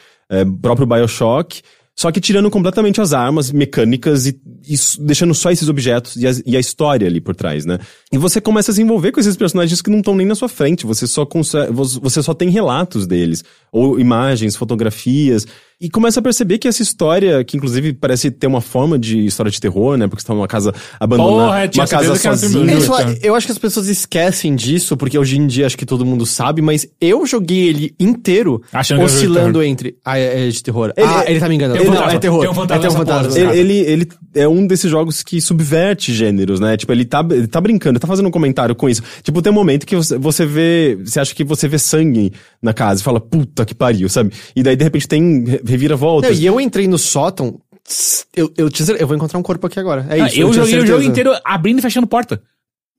próprio 0.60 0.86
Bioshock, 0.86 1.62
só 1.94 2.10
que 2.10 2.20
tirando 2.20 2.50
completamente 2.50 3.00
as 3.00 3.12
armas 3.12 3.52
mecânicas 3.52 4.26
e, 4.26 4.30
e 4.66 4.76
deixando 5.00 5.34
só 5.34 5.50
esses 5.50 5.68
objetos 5.68 6.16
e, 6.16 6.26
as- 6.26 6.42
e 6.46 6.56
a 6.56 6.60
história 6.60 7.06
ali 7.06 7.20
por 7.20 7.34
trás, 7.36 7.64
né? 7.66 7.78
E 8.10 8.16
você 8.18 8.40
começa 8.40 8.70
a 8.70 8.74
se 8.74 8.80
envolver 8.82 9.12
com 9.12 9.20
esses 9.20 9.36
personagens 9.36 9.82
que 9.82 9.90
não 9.90 9.98
estão 9.98 10.14
nem 10.14 10.26
na 10.26 10.34
sua 10.34 10.48
frente, 10.48 10.86
você 10.86 11.06
só, 11.06 11.26
consegue, 11.26 11.70
vo- 11.72 11.84
você 12.00 12.22
só 12.22 12.32
tem 12.34 12.48
relatos 12.48 13.06
deles, 13.06 13.44
ou 13.70 14.00
imagens, 14.00 14.56
fotografias, 14.56 15.46
e 15.82 15.90
começa 15.90 16.20
a 16.20 16.22
perceber 16.22 16.58
que 16.58 16.68
essa 16.68 16.80
história, 16.80 17.42
que 17.42 17.56
inclusive 17.56 17.92
parece 17.92 18.30
ter 18.30 18.46
uma 18.46 18.60
forma 18.60 18.96
de 18.96 19.26
história 19.26 19.50
de 19.50 19.60
terror, 19.60 19.96
né? 19.96 20.06
Porque 20.06 20.22
você 20.22 20.28
tá 20.28 20.32
numa 20.32 20.46
casa 20.46 20.72
abandonada, 21.00 21.68
Porra, 21.68 21.70
uma 21.74 21.88
casa 21.88 22.14
sozinha. 22.14 22.74
Isso, 22.74 22.92
cara. 22.92 23.18
eu 23.20 23.34
acho 23.34 23.46
que 23.46 23.52
as 23.52 23.58
pessoas 23.58 23.88
esquecem 23.88 24.54
disso, 24.54 24.96
porque 24.96 25.18
hoje 25.18 25.36
em 25.36 25.46
dia 25.46 25.66
acho 25.66 25.76
que 25.76 25.84
todo 25.84 26.06
mundo 26.06 26.24
sabe, 26.24 26.62
mas 26.62 26.86
eu 27.00 27.26
joguei 27.26 27.66
ele 27.66 27.94
inteiro 27.98 28.62
Achando 28.72 29.02
oscilando 29.02 29.60
entre. 29.60 29.96
Ah, 30.04 30.16
é, 30.16 30.46
é 30.46 30.48
de 30.50 30.62
terror. 30.62 30.92
Ele- 30.96 31.04
ah, 31.04 31.24
ele 31.26 31.40
tá 31.40 31.48
me 31.48 31.56
enganando. 31.56 31.82
Um 31.82 31.92
não, 31.92 32.08
é 32.08 32.18
terror. 32.18 32.42
tem 32.42 32.50
um 32.50 32.54
fantasma 32.54 32.86
é 32.86 32.88
um 32.88 32.92
fantasma. 32.92 33.38
Ele, 33.38 33.58
ele, 33.58 33.78
ele 33.78 34.08
é 34.36 34.46
um 34.46 34.64
desses 34.64 34.88
jogos 34.88 35.24
que 35.24 35.40
subverte 35.40 36.14
gêneros, 36.14 36.60
né? 36.60 36.76
Tipo, 36.76 36.92
ele 36.92 37.04
tá, 37.04 37.26
ele 37.28 37.48
tá 37.48 37.60
brincando, 37.60 37.94
ele 37.94 38.00
tá 38.00 38.06
fazendo 38.06 38.28
um 38.28 38.30
comentário 38.30 38.76
com 38.76 38.88
isso. 38.88 39.02
Tipo, 39.24 39.42
tem 39.42 39.50
um 39.50 39.56
momento 39.56 39.84
que 39.84 39.96
você, 39.96 40.16
você 40.16 40.46
vê. 40.46 40.96
Você 41.04 41.18
acha 41.18 41.34
que 41.34 41.42
você 41.42 41.66
vê 41.66 41.78
sangue 41.78 42.32
na 42.62 42.72
casa 42.72 43.00
e 43.00 43.04
fala, 43.04 43.20
puta 43.20 43.64
que 43.64 43.74
pariu, 43.74 44.08
sabe? 44.08 44.32
E 44.54 44.62
daí, 44.62 44.76
de 44.76 44.84
repente, 44.84 45.08
tem 45.08 45.44
re- 45.44 45.60
reviravoltas. 45.66 46.30
Não, 46.36 46.42
e 46.42 46.46
eu 46.46 46.60
entrei 46.60 46.86
no 46.86 46.98
sótão. 46.98 47.58
tss, 47.84 48.24
Eu, 48.36 48.52
eu, 48.56 48.70
te- 48.70 48.84
eu 48.98 49.06
vou 49.06 49.16
encontrar 49.16 49.38
um 49.38 49.42
corpo 49.42 49.66
aqui 49.66 49.80
agora. 49.80 50.06
É 50.08 50.20
Ah, 50.20 50.26
isso. 50.28 50.38
eu 50.40 50.50
tinha 50.50 50.64
joguei 50.64 50.78
o 50.80 50.86
jogo 50.86 51.02
inteiro 51.02 51.32
abrindo 51.44 51.80
e 51.80 51.82
fechando 51.82 52.06
porta. 52.06 52.40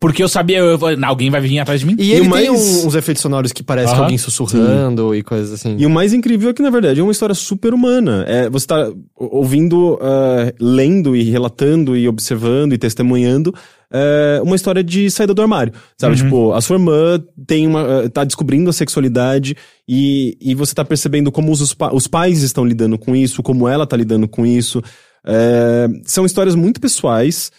Porque 0.02 0.22
eu 0.22 0.28
sabia, 0.28 0.58
eu, 0.58 0.78
eu- 0.78 1.06
alguém 1.06 1.30
vai 1.30 1.40
vir 1.40 1.60
atrás 1.60 1.80
de 1.80 1.86
mim. 1.86 1.96
E 1.98 2.08
E 2.08 2.12
ele 2.12 2.20
o 2.20 2.24
tem 2.24 2.30
mais- 2.30 2.50
um- 2.50 2.88
uns 2.88 2.94
efeitos 2.96 3.22
sonoros 3.22 3.54
que 3.54 3.64
parece 3.64 3.88
que 3.88 3.94
Aham. 3.94 4.04
alguém 4.04 4.18
sussurrando 4.18 5.16
e 5.16 5.24
coisas 5.24 5.54
assim. 5.54 5.78
E 5.80 5.86
o 5.86 5.90
mais 5.90 6.12
incrível 6.12 6.50
é 6.50 6.54
que, 6.54 6.62
na 6.62 6.70
verdade, 6.70 7.00
é 7.00 7.04
uma 7.04 7.14
história 7.14 7.34
super 7.34 7.74
humana. 7.74 8.26
É, 8.28 8.50
você 8.50 8.68
tá 8.68 8.92
ouvindo, 9.16 9.98
ah, 10.02 10.52
lendo 10.60 11.16
e 11.16 11.24
relatando 11.24 11.96
e 11.96 12.06
observando 12.08 12.74
e 12.74 12.78
testemunhando 12.78 13.54
é, 13.94 14.42
uma 14.44 14.56
história 14.56 14.84
de 14.84 15.10
saída 15.12 15.34
do 15.34 15.42
armário. 15.42 15.72
Sabe, 15.98 16.16
tipo, 16.16 16.52
a 16.54 16.62
sua 16.62 16.78
irmã 16.78 17.24
tem 17.46 17.68
uma, 17.68 18.06
ah, 18.06 18.10
tá 18.10 18.24
descobrindo 18.24 18.70
a 18.70 18.74
sexualidade 18.74 19.56
e, 19.88 20.36
e 20.42 20.56
você 20.56 20.74
tá 20.74 20.84
percebendo 20.84 21.32
como 21.32 21.52
os, 21.52 21.76
os 21.94 22.08
pais 22.08 22.42
estão 22.42 22.66
lidando 22.66 22.98
com 22.98 23.16
isso, 23.16 23.44
como 23.44 23.68
ela 23.68 23.86
tá 23.86 23.96
lidando 23.96 24.28
com 24.28 24.46
isso. 24.46 24.82
É, 25.26 25.88
são 26.06 26.26
histórias 26.26 26.56
muito 26.56 26.82
pessoais. 26.82 27.52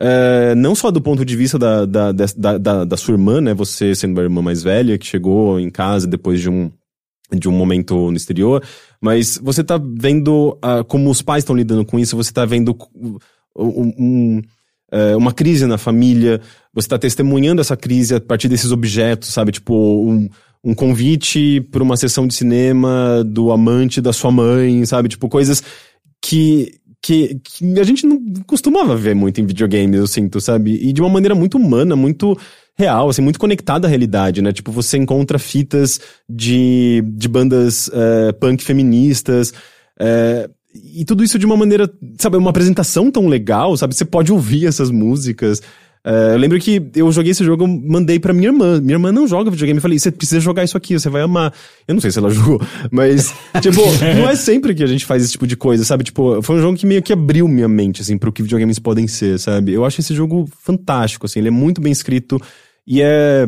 É, 0.00 0.54
não 0.54 0.74
só 0.76 0.90
do 0.92 1.00
ponto 1.00 1.24
de 1.24 1.34
vista 1.34 1.58
da, 1.58 1.84
da, 1.84 2.12
da, 2.12 2.58
da, 2.58 2.84
da 2.84 2.96
sua 2.96 3.14
irmã, 3.14 3.40
né? 3.40 3.52
Você 3.54 3.94
sendo 3.94 4.20
a 4.20 4.22
irmã 4.22 4.40
mais 4.40 4.62
velha, 4.62 4.96
que 4.98 5.06
chegou 5.06 5.58
em 5.58 5.70
casa 5.70 6.06
depois 6.06 6.40
de 6.40 6.48
um, 6.48 6.70
de 7.32 7.48
um 7.48 7.52
momento 7.52 8.10
no 8.10 8.16
exterior, 8.16 8.62
mas 9.00 9.38
você 9.42 9.64
tá 9.64 9.80
vendo 9.82 10.56
ah, 10.62 10.84
como 10.84 11.10
os 11.10 11.20
pais 11.20 11.42
estão 11.42 11.56
lidando 11.56 11.84
com 11.84 11.98
isso, 11.98 12.16
você 12.16 12.32
tá 12.32 12.44
vendo 12.44 12.76
um- 12.94 13.18
um- 13.98 14.42
é, 14.90 15.16
uma 15.16 15.32
crise 15.32 15.66
na 15.66 15.78
família, 15.78 16.40
você 16.72 16.88
tá 16.88 16.98
testemunhando 16.98 17.60
essa 17.60 17.76
crise 17.76 18.14
a 18.14 18.20
partir 18.20 18.48
desses 18.48 18.72
objetos, 18.72 19.28
sabe? 19.28 19.52
Tipo, 19.52 19.74
um, 19.74 20.28
um 20.64 20.74
convite 20.74 21.60
para 21.70 21.82
uma 21.82 21.96
sessão 21.96 22.26
de 22.26 22.34
cinema 22.34 23.22
do 23.24 23.52
amante 23.52 24.00
da 24.00 24.12
sua 24.12 24.30
mãe, 24.30 24.84
sabe? 24.86 25.08
Tipo, 25.08 25.28
coisas 25.28 25.62
que, 26.22 26.74
que, 27.02 27.40
que 27.44 27.78
a 27.78 27.84
gente 27.84 28.06
não 28.06 28.20
costumava 28.46 28.96
ver 28.96 29.14
muito 29.14 29.40
em 29.40 29.46
videogames, 29.46 30.00
eu 30.00 30.06
sinto, 30.06 30.40
sabe? 30.40 30.74
E 30.74 30.92
de 30.92 31.00
uma 31.00 31.10
maneira 31.10 31.34
muito 31.34 31.58
humana, 31.58 31.94
muito 31.94 32.38
real, 32.76 33.08
assim, 33.08 33.22
muito 33.22 33.40
conectada 33.40 33.86
à 33.86 33.90
realidade, 33.90 34.40
né? 34.40 34.52
Tipo, 34.52 34.70
você 34.70 34.96
encontra 34.96 35.38
fitas 35.38 36.00
de, 36.28 37.02
de 37.06 37.28
bandas 37.28 37.90
eh, 37.92 38.32
punk 38.32 38.62
feministas, 38.62 39.52
eh, 39.98 40.48
e 40.94 41.04
tudo 41.04 41.24
isso 41.24 41.38
de 41.38 41.46
uma 41.46 41.56
maneira, 41.56 41.90
sabe, 42.18 42.36
uma 42.36 42.50
apresentação 42.50 43.10
tão 43.10 43.26
legal, 43.26 43.76
sabe? 43.76 43.94
Você 43.94 44.04
pode 44.04 44.32
ouvir 44.32 44.66
essas 44.66 44.90
músicas. 44.90 45.62
Eh, 46.04 46.34
eu 46.34 46.38
lembro 46.38 46.58
que 46.58 46.82
eu 46.94 47.10
joguei 47.12 47.32
esse 47.32 47.44
jogo, 47.44 47.64
eu 47.64 47.68
mandei 47.68 48.18
pra 48.18 48.32
minha 48.32 48.48
irmã. 48.48 48.80
Minha 48.80 48.94
irmã 48.94 49.12
não 49.12 49.26
joga 49.26 49.50
videogame. 49.50 49.78
Eu 49.78 49.82
falei, 49.82 49.98
você 49.98 50.10
precisa 50.10 50.40
jogar 50.40 50.64
isso 50.64 50.76
aqui, 50.76 50.98
você 50.98 51.08
vai 51.08 51.22
amar. 51.22 51.52
Eu 51.86 51.94
não 51.94 52.00
sei 52.00 52.10
se 52.10 52.18
ela 52.18 52.30
jogou, 52.30 52.60
mas, 52.90 53.34
tipo, 53.60 53.80
não 54.16 54.28
é 54.28 54.34
sempre 54.34 54.74
que 54.74 54.82
a 54.82 54.86
gente 54.86 55.04
faz 55.04 55.22
esse 55.22 55.32
tipo 55.32 55.46
de 55.46 55.56
coisa, 55.56 55.84
sabe? 55.84 56.04
Tipo, 56.04 56.40
foi 56.42 56.56
um 56.56 56.60
jogo 56.60 56.78
que 56.78 56.86
meio 56.86 57.02
que 57.02 57.12
abriu 57.12 57.46
minha 57.46 57.68
mente, 57.68 58.02
assim, 58.02 58.16
pro 58.16 58.32
que 58.32 58.42
videogames 58.42 58.78
podem 58.78 59.06
ser, 59.06 59.38
sabe? 59.38 59.72
Eu 59.72 59.84
acho 59.84 60.00
esse 60.00 60.14
jogo 60.14 60.48
fantástico, 60.62 61.26
assim, 61.26 61.40
ele 61.40 61.48
é 61.48 61.52
muito 61.52 61.80
bem 61.80 61.92
escrito 61.92 62.40
e 62.86 63.02
é 63.02 63.46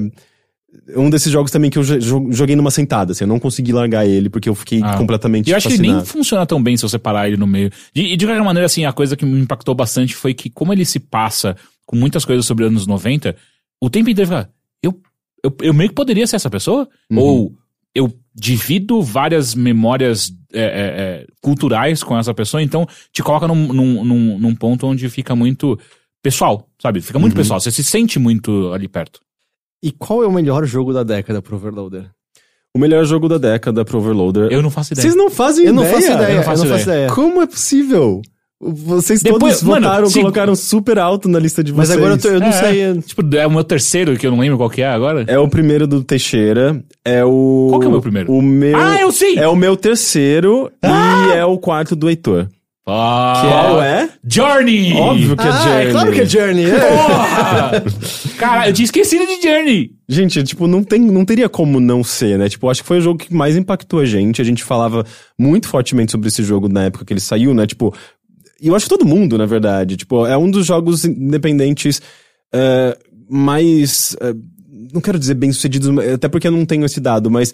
um 0.97 1.11
desses 1.11 1.33
jogos 1.33 1.51
também 1.51 1.71
que 1.71 1.79
eu 1.79 1.83
jo- 1.83 2.31
joguei 2.33 2.55
numa 2.57 2.71
sentada, 2.71 3.13
assim, 3.13 3.25
eu 3.25 3.29
não 3.29 3.39
consegui 3.41 3.73
largar 3.73 4.07
ele 4.07 4.29
porque 4.31 4.49
eu 4.49 4.55
fiquei 4.55 4.81
Ah. 4.83 4.97
completamente 4.97 5.51
eu 5.51 5.57
acho 5.57 5.67
que 5.67 5.75
ele 5.75 5.79
fascinado. 5.79 5.99
nem 6.05 6.07
funciona 6.07 6.47
tão 6.47 6.63
bem 6.63 6.77
se 6.77 6.83
você 6.83 6.99
parar 6.99 7.27
ele 7.29 7.37
no 7.37 7.47
meio. 7.47 7.71
E, 7.95 8.13
e 8.13 8.17
de 8.17 8.25
qualquer 8.27 8.43
maneira, 8.45 8.67
assim, 8.67 8.85
a 8.85 8.93
coisa 8.93 9.17
que 9.17 9.25
me 9.25 9.41
impactou 9.41 9.75
bastante 9.75 10.15
foi 10.15 10.33
que, 10.35 10.49
como 10.51 10.73
ele 10.73 10.85
se 10.85 10.99
passa 11.01 11.57
com 11.87 11.97
muitas 11.97 12.25
coisas 12.25 12.47
sobre 12.47 12.65
anos 12.65 12.87
90, 12.87 13.35
o 13.83 13.91
tempo 13.91 14.11
inteiro 14.11 14.29
fica, 14.31 14.51
eu, 14.83 15.01
eu, 15.43 15.57
eu 15.63 15.75
meio 15.75 15.89
que 15.91 15.95
poderia 15.95 16.27
ser 16.27 16.37
essa 16.37 16.51
pessoa? 16.51 16.89
Uhum. 17.11 17.19
Ou 17.19 17.53
eu 17.95 18.13
divido 18.33 19.03
várias 19.03 19.55
memórias 19.57 20.33
é, 20.53 20.61
é, 20.61 20.65
é, 20.65 21.27
culturais 21.43 22.03
com 22.05 22.17
essa 22.17 22.33
pessoa, 22.33 22.63
então 22.63 22.87
te 23.13 23.23
coloca 23.23 23.49
num, 23.49 23.73
num, 23.73 24.05
num, 24.05 24.39
num 24.39 24.55
ponto 24.55 24.87
onde 24.87 25.09
fica 25.09 25.35
muito 25.35 25.79
pessoal, 26.23 26.69
sabe? 26.81 27.01
Fica 27.01 27.19
Uhum. 27.19 27.23
muito 27.23 27.35
pessoal, 27.37 27.59
você 27.61 27.71
se 27.73 27.83
sente 27.83 28.19
muito 28.19 28.73
ali 28.73 28.87
perto. 28.87 29.21
E 29.83 29.91
qual 29.91 30.23
é 30.23 30.27
o 30.27 30.33
melhor 30.33 30.65
jogo 30.67 30.93
da 30.93 31.03
década 31.03 31.41
pro 31.41 31.57
Overloader? 31.57 32.05
O 32.75 32.79
melhor 32.79 33.05
jogo 33.05 33.29
da 33.29 33.39
década 33.39 33.85
pro 33.85 33.99
Overloader. 33.99 34.49
Eu 34.53 34.63
não 34.63 34.71
faço 34.71 34.93
ideia. 34.93 35.03
Vocês 35.03 35.17
não 35.17 35.31
fazem 35.31 35.67
Eu 35.67 35.73
não 35.73 35.83
ideia? 35.83 35.97
faço 35.97 36.13
ideia, 36.13 36.31
eu 36.33 36.37
não 36.37 36.43
faço 36.45 36.65
ideia. 36.67 37.09
Como 37.11 37.43
é 37.43 37.47
possível? 37.47 38.23
Vocês 38.63 39.23
Depois- 39.23 39.55
todos 39.57 39.63
mano, 39.63 39.87
votaram, 39.87 40.07
se- 40.11 40.21
colocaram 40.21 40.55
super 40.55 40.99
alto 40.99 41.31
na 41.31 41.39
lista 41.39 41.65
de 41.65 41.73
Mas 41.73 41.89
vocês. 41.89 41.99
agora 41.99 42.13
eu, 42.15 42.19
tô- 42.21 42.29
eu 42.29 42.41
não 42.41 42.49
É, 42.49 42.53
sei. 42.53 43.01
Tipo, 43.01 43.35
é 43.37 43.47
o 43.47 43.51
meu 43.51 43.65
terceiro, 43.65 44.15
que 44.19 44.27
eu 44.27 44.31
não 44.31 44.39
lembro 44.39 44.59
qual 44.59 44.69
que 44.69 44.83
é 44.83 44.87
agora. 44.87 45.25
É 45.27 45.39
o 45.39 45.49
primeiro 45.49 45.87
do 45.87 46.05
Teixeira, 46.05 46.85
é 47.03 47.25
o... 47.25 47.69
Qual 47.71 47.81
que 47.81 47.87
é 47.87 47.89
o 47.89 47.93
meu 47.93 48.03
primeiro? 48.03 48.31
O 48.31 48.43
meu... 48.43 48.77
Ah, 48.77 49.01
eu 49.01 49.11
sei! 49.11 49.39
É 49.39 49.49
o 49.49 49.57
meu 49.57 49.79
terceiro 49.79 50.71
e 50.85 51.33
é 51.39 51.43
o 51.45 51.57
quarto 51.57 51.97
do 51.97 52.11
Heitor. 52.11 52.49
Ah, 52.87 53.43
Qual 53.45 53.83
é? 53.83 54.11
Journey! 54.27 54.95
Óbvio 54.95 55.37
que 55.37 55.47
é 55.47 55.51
ah, 55.51 55.53
Journey. 55.53 55.87
é 55.87 55.91
claro 55.91 56.13
que 56.13 56.21
é 56.21 56.25
Journey. 56.27 56.65
É. 56.65 56.79
Porra! 56.81 57.85
Cara, 58.39 58.69
eu 58.69 58.73
tinha 58.73 58.85
esquecido 58.85 59.27
de 59.27 59.41
Journey. 59.43 59.91
Gente, 60.09 60.43
tipo, 60.43 60.67
não, 60.67 60.83
tem, 60.83 61.01
não 61.01 61.25
teria 61.25 61.49
como 61.49 61.79
não 61.79 62.03
ser, 62.03 62.39
né? 62.39 62.49
Tipo, 62.49 62.69
acho 62.69 62.83
que 62.83 62.89
foi 62.89 62.99
o 62.99 63.03
jogo 63.03 63.19
que 63.19 63.33
mais 63.35 63.57
impactou 63.57 64.01
a 64.01 64.07
gente. 64.07 64.41
A 64.41 64.45
gente 64.45 64.65
falava 64.65 65.05
muito 65.39 65.69
fortemente 65.69 66.11
sobre 66.11 66.29
esse 66.29 66.43
jogo 66.43 66.69
na 66.69 66.85
época 66.85 67.05
que 67.05 67.13
ele 67.13 67.21
saiu, 67.21 67.55
né? 67.55 67.67
Tipo, 67.67 67.95
e 68.61 68.69
eu 68.69 68.75
acho 68.75 68.87
que 68.87 68.91
todo 68.97 69.07
mundo, 69.07 69.39
na 69.39 69.47
verdade. 69.47 69.97
Tipo, 69.97 70.27
é 70.27 70.37
um 70.37 70.51
dos 70.51 70.67
jogos 70.67 71.05
independentes 71.05 72.03
eh, 72.53 72.97
mais. 73.29 74.17
eh, 74.21 74.35
não 74.93 75.01
quero 75.01 75.19
dizer 75.19 75.35
bem-sucedidos, 75.35 75.97
até 76.13 76.29
porque 76.29 76.49
eu 76.49 76.53
não 76.53 76.67
tenho 76.67 76.85
esse 76.85 77.01
dado, 77.01 77.31
mas. 77.31 77.53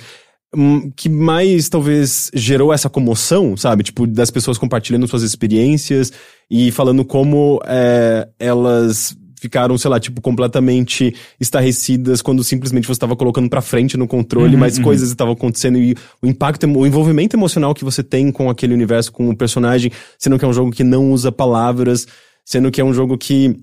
Hum, 0.57 0.91
que 0.97 1.09
mais 1.09 1.68
talvez 1.68 2.31
gerou 2.35 2.73
essa 2.73 2.89
comoção, 2.89 3.57
sabe? 3.57 3.85
Tipo, 3.85 4.07
das 4.07 4.31
pessoas 4.31 4.59
compartilhando 4.59 5.07
suas 5.07 5.23
experiências 5.23 6.12
e 6.51 6.70
falando 6.70 7.05
como 7.05 7.60
eh, 7.67 8.28
elas 8.39 9.17
ficaram, 9.41 9.76
sei 9.76 9.91
lá, 9.91 10.01
tipo, 10.01 10.20
completamente 10.20 11.15
estarrecidas 11.39 12.23
quando 12.23 12.43
simplesmente 12.43 12.86
você 12.86 12.93
estava 12.93 13.15
colocando 13.15 13.49
pra 13.49 13.60
frente 13.60 13.97
no 13.97 14.09
controle, 14.09 14.55
Uhum, 14.55 14.60
mas 14.60 14.78
coisas 14.78 15.09
estavam 15.10 15.35
acontecendo 15.35 15.78
e 15.78 15.94
o 16.23 16.26
impacto, 16.26 16.67
o 16.67 16.86
envolvimento 16.86 17.36
emocional 17.36 17.75
que 17.75 17.85
você 17.85 18.02
tem 18.02 18.33
com 18.33 18.49
aquele 18.51 18.75
universo, 18.75 19.12
com 19.12 19.28
o 19.28 19.36
personagem, 19.36 19.93
sendo 20.18 20.39
que 20.39 20.44
é 20.44 20.49
um 20.49 20.52
jogo 20.52 20.70
que 20.70 20.83
não 20.83 21.12
usa 21.12 21.31
palavras, 21.31 22.07
sendo 22.44 22.70
que 22.70 22.81
é 22.81 22.85
um 22.85 22.94
jogo 22.94 23.17
que 23.18 23.55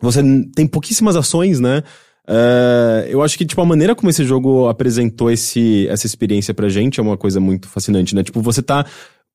você 0.00 0.20
tem 0.54 0.66
pouquíssimas 0.66 1.16
ações, 1.16 1.60
né? 1.60 1.82
É, 2.28 3.06
eu 3.08 3.22
acho 3.22 3.36
que, 3.36 3.44
tipo, 3.44 3.60
a 3.60 3.66
maneira 3.66 3.94
como 3.94 4.10
esse 4.10 4.24
jogo 4.24 4.68
apresentou 4.68 5.30
esse, 5.30 5.86
essa 5.88 6.06
experiência 6.06 6.54
pra 6.54 6.68
gente 6.68 7.00
é 7.00 7.02
uma 7.02 7.16
coisa 7.16 7.40
muito 7.40 7.68
fascinante, 7.68 8.14
né? 8.14 8.22
Tipo, 8.22 8.40
você 8.40 8.62
tá 8.62 8.86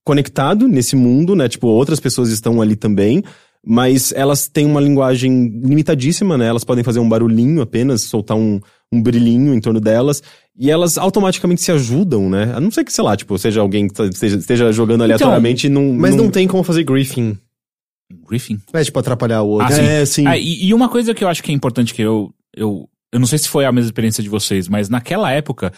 conectado 0.06 0.68
nesse 0.68 0.96
mundo, 0.96 1.36
né? 1.36 1.50
Tipo, 1.50 1.68
outras 1.68 2.00
pessoas 2.00 2.30
estão 2.30 2.62
ali 2.62 2.76
também, 2.78 3.22
mas 3.66 4.14
elas 4.16 4.48
têm 4.48 4.66
uma 4.66 4.80
linguagem 4.80 5.50
limitadíssima, 5.64 6.38
né? 6.38 6.48
Elas 6.48 6.64
podem 6.64 6.84
fazer 6.84 7.00
um 7.00 7.10
barulhinho 7.10 7.62
apenas, 7.62 8.04
soltar 8.04 8.38
um, 8.38 8.62
um 8.92 9.02
brilhinho 9.02 9.54
em 9.54 9.60
torno 9.60 9.82
delas, 9.82 10.24
e 10.58 10.72
elas 10.72 10.98
automaticamente 10.98 11.62
se 11.62 11.72
ajudam, 11.74 12.30
né? 12.30 12.54
A 12.56 12.62
não 12.62 12.72
ser 12.72 12.86
que, 12.86 12.94
sei 12.94 13.04
lá, 13.04 13.18
tipo, 13.18 13.38
seja 13.38 13.60
alguém 13.60 13.88
que 13.90 13.94
tá- 13.94 14.06
esteja, 14.06 14.38
esteja 14.38 14.72
jogando 14.72 15.04
aleatoriamente 15.04 15.68
e 15.68 15.70
não... 15.70 15.92
Mas 15.94 16.16
não 16.16 16.30
tem 16.30 16.48
como 16.48 16.64
fazer 16.64 16.84
griefing. 16.86 17.38
Griffin. 18.30 18.58
É 18.72 18.84
tipo 18.84 18.98
atrapalhar 18.98 19.42
o 19.42 19.50
outro. 19.50 19.68
Ah, 19.68 19.72
sim. 19.72 19.82
É, 19.82 20.06
sim. 20.06 20.26
Ah, 20.28 20.38
e, 20.38 20.66
e 20.68 20.74
uma 20.74 20.88
coisa 20.88 21.14
que 21.14 21.24
eu 21.24 21.28
acho 21.28 21.44
que 21.44 21.52
é 21.52 21.54
importante 21.54 21.94
que 21.94 22.02
eu, 22.02 22.32
eu. 22.56 22.90
Eu 23.12 23.20
não 23.20 23.28
sei 23.28 23.38
se 23.40 23.48
foi 23.48 23.66
a 23.66 23.72
mesma 23.72 23.88
experiência 23.88 24.22
de 24.22 24.30
vocês, 24.30 24.68
mas 24.68 24.90
naquela 24.90 25.32
época. 25.32 25.72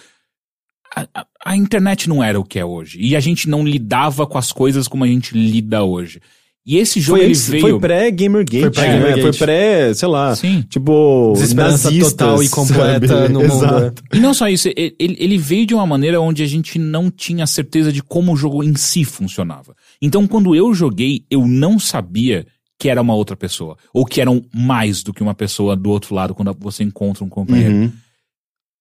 A, 0.96 1.08
a- 1.14 1.28
a 1.46 1.56
internet 1.56 2.10
não 2.10 2.24
era 2.24 2.40
o 2.40 2.44
que 2.44 2.58
é 2.58 2.66
hoje. 2.66 2.98
E 3.00 3.16
a 3.16 3.20
gente 3.20 3.48
não 3.48 3.64
lidava 3.64 4.26
com 4.26 4.38
as 4.40 4.52
coisas 4.52 4.88
como 4.88 5.04
a 5.04 5.08
gente 5.08 5.36
lida 5.38 5.84
hoje. 5.84 6.20
E 6.66 6.78
esse 6.78 7.00
jogo 7.00 7.20
Foi, 7.20 7.26
ele 7.28 7.34
veio. 7.36 7.62
foi 7.62 7.80
pré-Gamergate, 7.80 8.60
Foi 8.62 8.72
pré-Gamergate. 8.72 9.16
né? 9.18 9.22
Foi 9.22 9.34
pré, 9.34 9.94
sei 9.94 10.08
lá, 10.08 10.36
Sim. 10.36 10.64
tipo, 10.68 11.32
Desesperança 11.34 11.86
nazistas, 11.90 12.14
total 12.14 12.44
e 12.44 12.50
completa 12.50 13.08
sabe? 13.08 13.34
no 13.34 13.40
mundo. 13.42 13.54
Exato. 13.54 14.04
E 14.14 14.20
não 14.20 14.34
só 14.34 14.50
isso, 14.50 14.68
ele, 14.76 14.96
ele 15.00 15.38
veio 15.38 15.66
de 15.66 15.74
uma 15.74 15.86
maneira 15.88 16.20
onde 16.20 16.44
a 16.44 16.48
gente 16.48 16.78
não 16.78 17.10
tinha 17.10 17.48
certeza 17.48 17.92
de 17.94 18.04
como 18.04 18.34
o 18.34 18.36
jogo 18.36 18.64
em 18.64 18.76
si 18.76 19.04
funcionava. 19.06 19.76
Então, 20.02 20.28
quando 20.28 20.54
eu 20.56 20.74
joguei, 20.74 21.24
eu 21.30 21.48
não 21.48 21.80
sabia 21.80 22.46
que 22.80 22.88
era 22.90 23.02
uma 23.02 23.14
outra 23.14 23.36
pessoa. 23.36 23.78
Ou 23.94 24.06
que 24.06 24.22
eram 24.22 24.44
mais 24.54 25.04
do 25.04 25.14
que 25.14 25.22
uma 25.22 25.36
pessoa 25.36 25.76
do 25.76 25.90
outro 25.90 26.16
lado 26.16 26.34
quando 26.34 26.56
você 26.60 26.84
encontra 26.84 27.24
um 27.26 27.30
companheiro. 27.30 27.76
Uhum. 27.76 27.92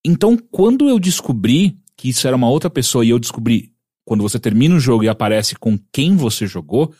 Então, 0.06 0.38
quando 0.50 0.88
eu 0.88 0.98
descobri 1.00 1.76
que 1.96 2.08
isso 2.08 2.26
era 2.26 2.36
uma 2.36 2.48
outra 2.48 2.70
pessoa 2.70 3.04
e 3.04 3.10
eu 3.10 3.18
descobri, 3.18 3.72
quando 4.04 4.22
você 4.22 4.38
termina 4.38 4.76
o 4.76 4.80
jogo 4.80 5.02
e 5.02 5.08
aparece 5.08 5.56
com 5.56 5.76
quem 5.92 6.14
você 6.16 6.46
jogou, 6.46 6.94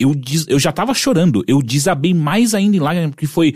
eu, 0.00 0.14
des- 0.14 0.48
eu 0.48 0.58
já 0.58 0.72
tava 0.72 0.94
chorando. 0.94 1.44
Eu 1.46 1.62
desabei 1.62 2.14
mais 2.14 2.54
ainda 2.54 2.76
em 2.76 2.80
lágrimas, 2.80 3.10
porque 3.10 3.26
foi. 3.26 3.54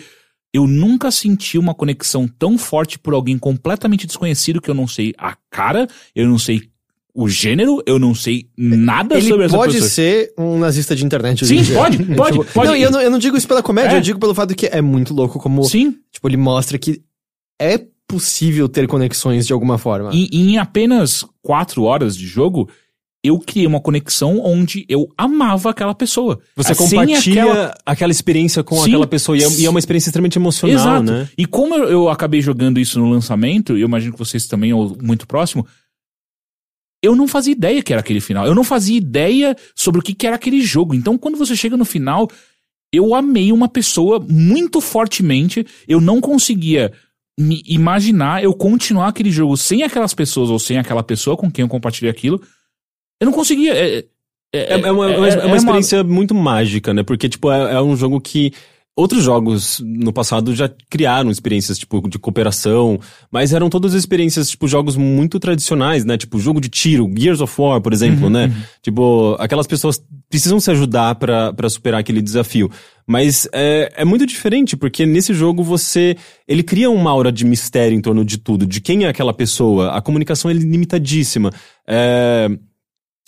Eu 0.53 0.67
nunca 0.67 1.11
senti 1.11 1.59
uma 1.59 1.75
conexão 1.75 2.27
tão 2.27 2.57
forte 2.57 2.99
por 2.99 3.13
alguém 3.13 3.39
completamente 3.39 4.07
desconhecido 4.07 4.63
que 4.63 4.71
eu 4.71 4.75
não 4.75 4.87
sei 4.87 5.15
a 5.19 5.37
cara, 5.51 5.87
eu 6.15 6.27
não 6.27 6.39
sei 6.39 6.71
o 7.21 7.29
gênero, 7.29 7.83
eu 7.85 7.99
não 7.99 8.15
sei 8.15 8.47
nada 8.57 9.17
Ele 9.17 9.29
sobre 9.29 9.47
essa 9.47 9.57
pode 9.57 9.73
pessoa. 9.73 9.91
ser 9.91 10.33
um 10.39 10.57
nazista 10.59 10.95
de 10.95 11.05
internet. 11.05 11.45
Sim, 11.45 11.65
pode, 11.75 11.99
pode, 12.15 12.39
Tipo, 12.39 12.53
pode. 12.53 12.69
Não, 12.69 12.77
e 12.77 12.83
eu 12.83 12.91
não, 12.93 13.01
eu 13.01 13.11
não 13.11 13.19
digo 13.19 13.37
isso 13.37 13.49
pela 13.49 13.63
comédia, 13.63 13.97
É. 13.97 13.99
eu 13.99 14.01
digo 14.01 14.21
pelo 14.21 14.35
fato 14.35 14.55
que 14.55 14.67
é 14.67 14.81
muito 14.81 15.13
louco 15.13 15.41
como, 15.41 15.65
Sim, 15.65 15.97
tipo, 16.13 16.29
ele 16.29 16.37
mostra 16.37 16.79
que 16.79 17.03
é 17.61 17.81
possível 18.07 18.69
ter 18.69 18.87
conexões 18.87 19.47
de 19.49 19.53
alguma 19.53 19.79
forma. 19.79 20.11
E, 20.15 20.29
e 20.33 20.51
em 20.53 20.59
apenas 20.59 21.25
quatro 21.43 21.83
horas 21.83 22.17
de 22.17 22.25
jogo, 22.27 22.69
eu 23.23 23.37
criei 23.41 23.67
uma 23.67 23.81
conexão 23.81 24.41
onde 24.45 24.87
eu 24.89 25.09
amava 25.19 25.71
aquela 25.71 25.95
pessoa. 25.95 26.39
Você 26.55 26.73
Sem 26.73 26.87
compartilha 27.01 27.43
aquela- 27.43 27.75
aquela... 27.85 28.13
experiência 28.13 28.63
com 28.63 28.77
Sim. 28.77 28.91
aquela 28.91 29.07
pessoa 29.09 29.37
e 29.37 29.43
é, 29.43 29.51
e 29.59 29.67
é 29.67 29.71
uma 29.71 29.81
experiência 29.81 30.09
extremamente 30.09 30.39
emocional, 30.39 30.77
Exato. 30.77 31.03
né? 31.03 31.29
E 31.37 31.45
como 31.45 31.75
eu, 31.75 31.85
eu 31.91 32.09
acabei 32.09 32.41
jogando 32.41 32.79
isso 32.79 32.99
no 33.01 33.11
lançamento, 33.11 33.77
e 33.77 33.81
eu 33.81 33.89
imagino 33.89 34.13
que 34.13 34.19
vocês 34.21 34.47
também, 34.47 34.73
ou 34.73 34.97
muito 35.03 35.27
próximo, 35.27 35.67
eu 37.03 37.15
não 37.15 37.29
fazia 37.29 37.53
ideia 37.53 37.83
que 37.83 37.93
era 37.93 38.01
aquele 38.01 38.21
final. 38.21 38.47
Eu 38.47 38.55
não 38.55 38.65
fazia 38.65 38.97
ideia 38.97 39.57
sobre 39.75 40.01
o 40.01 40.03
que, 40.03 40.15
que 40.15 40.27
era 40.27 40.37
aquele 40.37 40.61
jogo. 40.61 40.95
Então, 40.95 41.17
quando 41.19 41.37
você 41.39 41.55
chega 41.57 41.77
no 41.77 41.85
final, 41.85 42.29
eu 42.93 43.15
amei 43.15 43.53
uma 43.53 43.69
pessoa 43.69 44.19
muito 44.29 44.81
fortemente. 44.81 45.67
Eu 45.87 46.01
não 46.01 46.21
conseguia 46.21 46.93
me 47.39 47.63
imaginar 47.67 48.43
eu 48.43 48.53
continuar 48.53 49.09
aquele 49.09 49.31
jogo 49.31 49.57
sem 49.57 49.83
aquelas 49.85 50.13
pessoas 50.13 50.51
ou 50.51 50.59
sem 50.59 50.77
aquela 50.79 51.03
pessoa 51.05 51.37
com 51.37 51.51
quem 51.51 51.63
eu 51.63 51.69
compartilhei 51.69 52.11
aquilo. 52.11 52.43
Eu 53.21 53.27
não 53.27 53.33
conseguia. 53.33 53.73
É, 53.75 54.05
É, 54.51 54.73
é 54.81 54.91
uma, 54.91 55.11
é 55.13 55.19
uma- 55.19 55.29
é 55.29 55.45
uma 55.45 55.57
experiência 55.57 56.03
muito 56.03 56.35
mágica, 56.35 56.95
né? 56.95 57.03
Porque, 57.03 57.29
tipo, 57.29 57.51
é, 57.53 57.75
é 57.75 57.81
um 57.83 57.95
jogo 57.95 58.19
que. 58.21 58.51
Outros 58.99 59.23
jogos 59.23 59.81
no 59.85 60.13
passado 60.13 60.53
já 60.57 60.69
criaram 60.91 61.31
experiências, 61.31 61.79
tipo, 61.79 62.09
de 62.09 62.19
cooperação, 62.19 62.99
mas 63.31 63.53
eram 63.53 63.71
todas 63.71 63.95
experiências, 63.95 64.51
tipo, 64.51 64.67
jogos 64.67 64.97
muito 64.97 65.39
tradicionais, 65.39 66.05
né? 66.05 66.19
Tipo, 66.19 66.37
jogo 66.41 66.61
de 66.61 66.69
tiro, 66.69 67.09
Gears 67.17 67.41
of 67.41 67.55
War, 67.61 67.81
por 67.81 67.93
exemplo, 67.93 68.29
né? 68.29 68.53
Tipo, 68.83 69.37
aquelas 69.39 69.69
pessoas 69.69 70.03
precisam 70.29 70.59
se 70.59 70.69
ajudar 70.73 71.15
pra 71.15 71.53
pra 71.53 71.71
superar 71.71 72.01
aquele 72.01 72.21
desafio. 72.21 72.69
Mas 73.07 73.49
é, 73.53 73.93
é 73.99 74.05
muito 74.05 74.27
diferente, 74.27 74.77
porque 74.77 75.07
nesse 75.07 75.33
jogo 75.33 75.63
você. 75.63 76.17
Ele 76.49 76.65
cria 76.65 76.91
uma 76.91 77.13
aura 77.13 77.31
de 77.31 77.45
mistério 77.45 77.97
em 77.97 78.01
torno 78.01 78.25
de 78.25 78.37
tudo, 78.37 78.67
de 78.67 78.81
quem 78.81 79.05
é 79.05 79.09
aquela 79.09 79.33
pessoa. 79.33 79.93
A 79.93 80.03
comunicação 80.03 80.51
é 80.51 80.55
limitadíssima. 80.55 81.53
É, 81.87 82.49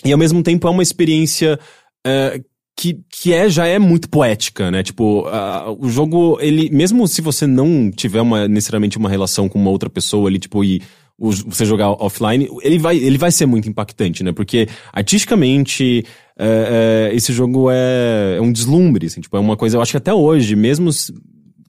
e 0.05 0.10
ao 0.10 0.18
mesmo 0.18 0.42
tempo 0.42 0.66
é 0.66 0.70
uma 0.70 0.82
experiência 0.82 1.60
é, 2.05 2.40
que, 2.81 2.99
que 3.10 3.33
é, 3.34 3.50
já 3.50 3.67
é 3.67 3.78
muito 3.78 4.09
poética, 4.09 4.70
né? 4.70 4.83
Tipo, 4.83 5.26
a- 5.26 5.70
o 5.78 5.89
jogo, 5.91 6.39
ele, 6.41 6.70
mesmo 6.70 7.07
se 7.07 7.20
você 7.20 7.47
não 7.47 7.91
tiver 7.91 8.20
uma, 8.23 8.49
necessariamente 8.49 8.97
uma 8.97 9.09
relação 9.10 9.49
com 9.50 9.59
uma 9.60 9.70
outra 9.70 9.91
pessoa 9.91 10.28
ali, 10.31 10.39
tipo, 10.39 10.65
e 10.65 10.81
o- 11.18 11.31
você 11.31 11.67
jogar 11.67 11.91
offline, 11.91 12.49
ele 12.62 12.78
vai, 12.78 12.97
ele 12.97 13.18
vai 13.18 13.31
ser 13.31 13.44
muito 13.44 13.68
impactante, 13.68 14.25
né? 14.25 14.33
Porque 14.33 14.67
artisticamente, 14.92 16.05
é, 16.39 17.10
é, 17.12 17.15
esse 17.15 17.33
jogo 17.33 17.70
é, 17.70 18.36
é 18.39 18.41
um 18.41 18.50
deslumbre, 18.50 19.07
assim, 19.07 19.20
tipo, 19.20 19.36
é 19.36 19.41
uma 19.41 19.57
coisa, 19.57 19.76
eu 19.76 19.83
acho 19.83 19.91
que 19.91 19.99
até 19.99 20.15
hoje, 20.15 20.57
mesmo 20.57 20.89
s- 20.89 21.12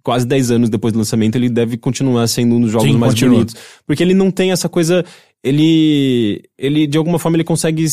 quase 0.03 0.25
10 0.25 0.49
anos 0.51 0.69
depois 0.69 0.93
do 0.93 0.99
lançamento, 0.99 1.35
ele 1.35 1.49
deve 1.49 1.75
continuar 1.77 2.25
sendo 2.27 2.55
um 2.55 2.61
dos 2.61 2.71
jogos 2.71 2.87
Sim, 2.87 2.97
mais 2.97 3.13
continua. 3.13 3.33
bonitos. 3.35 3.55
Porque 3.85 4.01
ele 4.01 4.13
não 4.13 4.31
tem 4.31 4.51
essa 4.51 4.69
coisa. 4.69 5.03
Ele. 5.43 6.41
Ele, 6.57 6.87
de 6.87 6.97
alguma 6.97 7.19
forma, 7.19 7.35
ele 7.35 7.43
consegue 7.43 7.85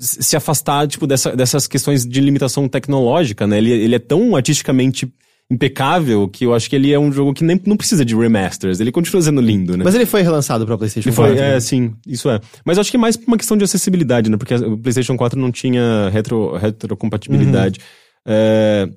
se, 0.00 0.34
afastar, 0.34 0.88
tipo, 0.88 1.06
dessa, 1.06 1.36
dessas 1.36 1.66
questões 1.66 2.06
de 2.06 2.20
limitação 2.20 2.66
tecnológica, 2.66 3.46
né? 3.46 3.58
Ele, 3.58 3.70
ele 3.70 3.94
é 3.94 3.98
tão 3.98 4.34
artisticamente 4.34 5.12
impecável 5.50 6.28
que 6.28 6.46
eu 6.46 6.54
acho 6.54 6.70
que 6.70 6.76
ele 6.76 6.92
é 6.92 6.98
um 6.98 7.12
jogo 7.12 7.34
que 7.34 7.44
nem, 7.44 7.60
não 7.66 7.76
precisa 7.76 8.04
de 8.04 8.16
remasters. 8.16 8.80
Ele 8.80 8.90
continua 8.90 9.20
sendo 9.20 9.40
lindo, 9.40 9.76
né? 9.76 9.84
Mas 9.84 9.94
ele 9.94 10.06
foi 10.06 10.22
relançado 10.22 10.64
pra 10.64 10.78
PlayStation 10.78 11.08
Ele 11.08 11.14
foi, 11.14 11.34
4. 11.34 11.44
é, 11.44 11.60
sim, 11.60 11.92
isso 12.06 12.30
é. 12.30 12.40
Mas 12.64 12.76
eu 12.76 12.80
acho 12.80 12.90
que 12.90 12.96
é 12.96 13.00
mais 13.00 13.16
por 13.16 13.26
uma 13.26 13.36
questão 13.36 13.56
de 13.56 13.64
acessibilidade, 13.64 14.30
né? 14.30 14.36
Porque 14.36 14.54
o 14.54 14.78
PlayStation 14.78 15.16
4 15.16 15.38
não 15.38 15.50
tinha 15.50 16.08
retro, 16.10 16.56
retrocompatibilidade. 16.56 17.80
É, 18.26 18.88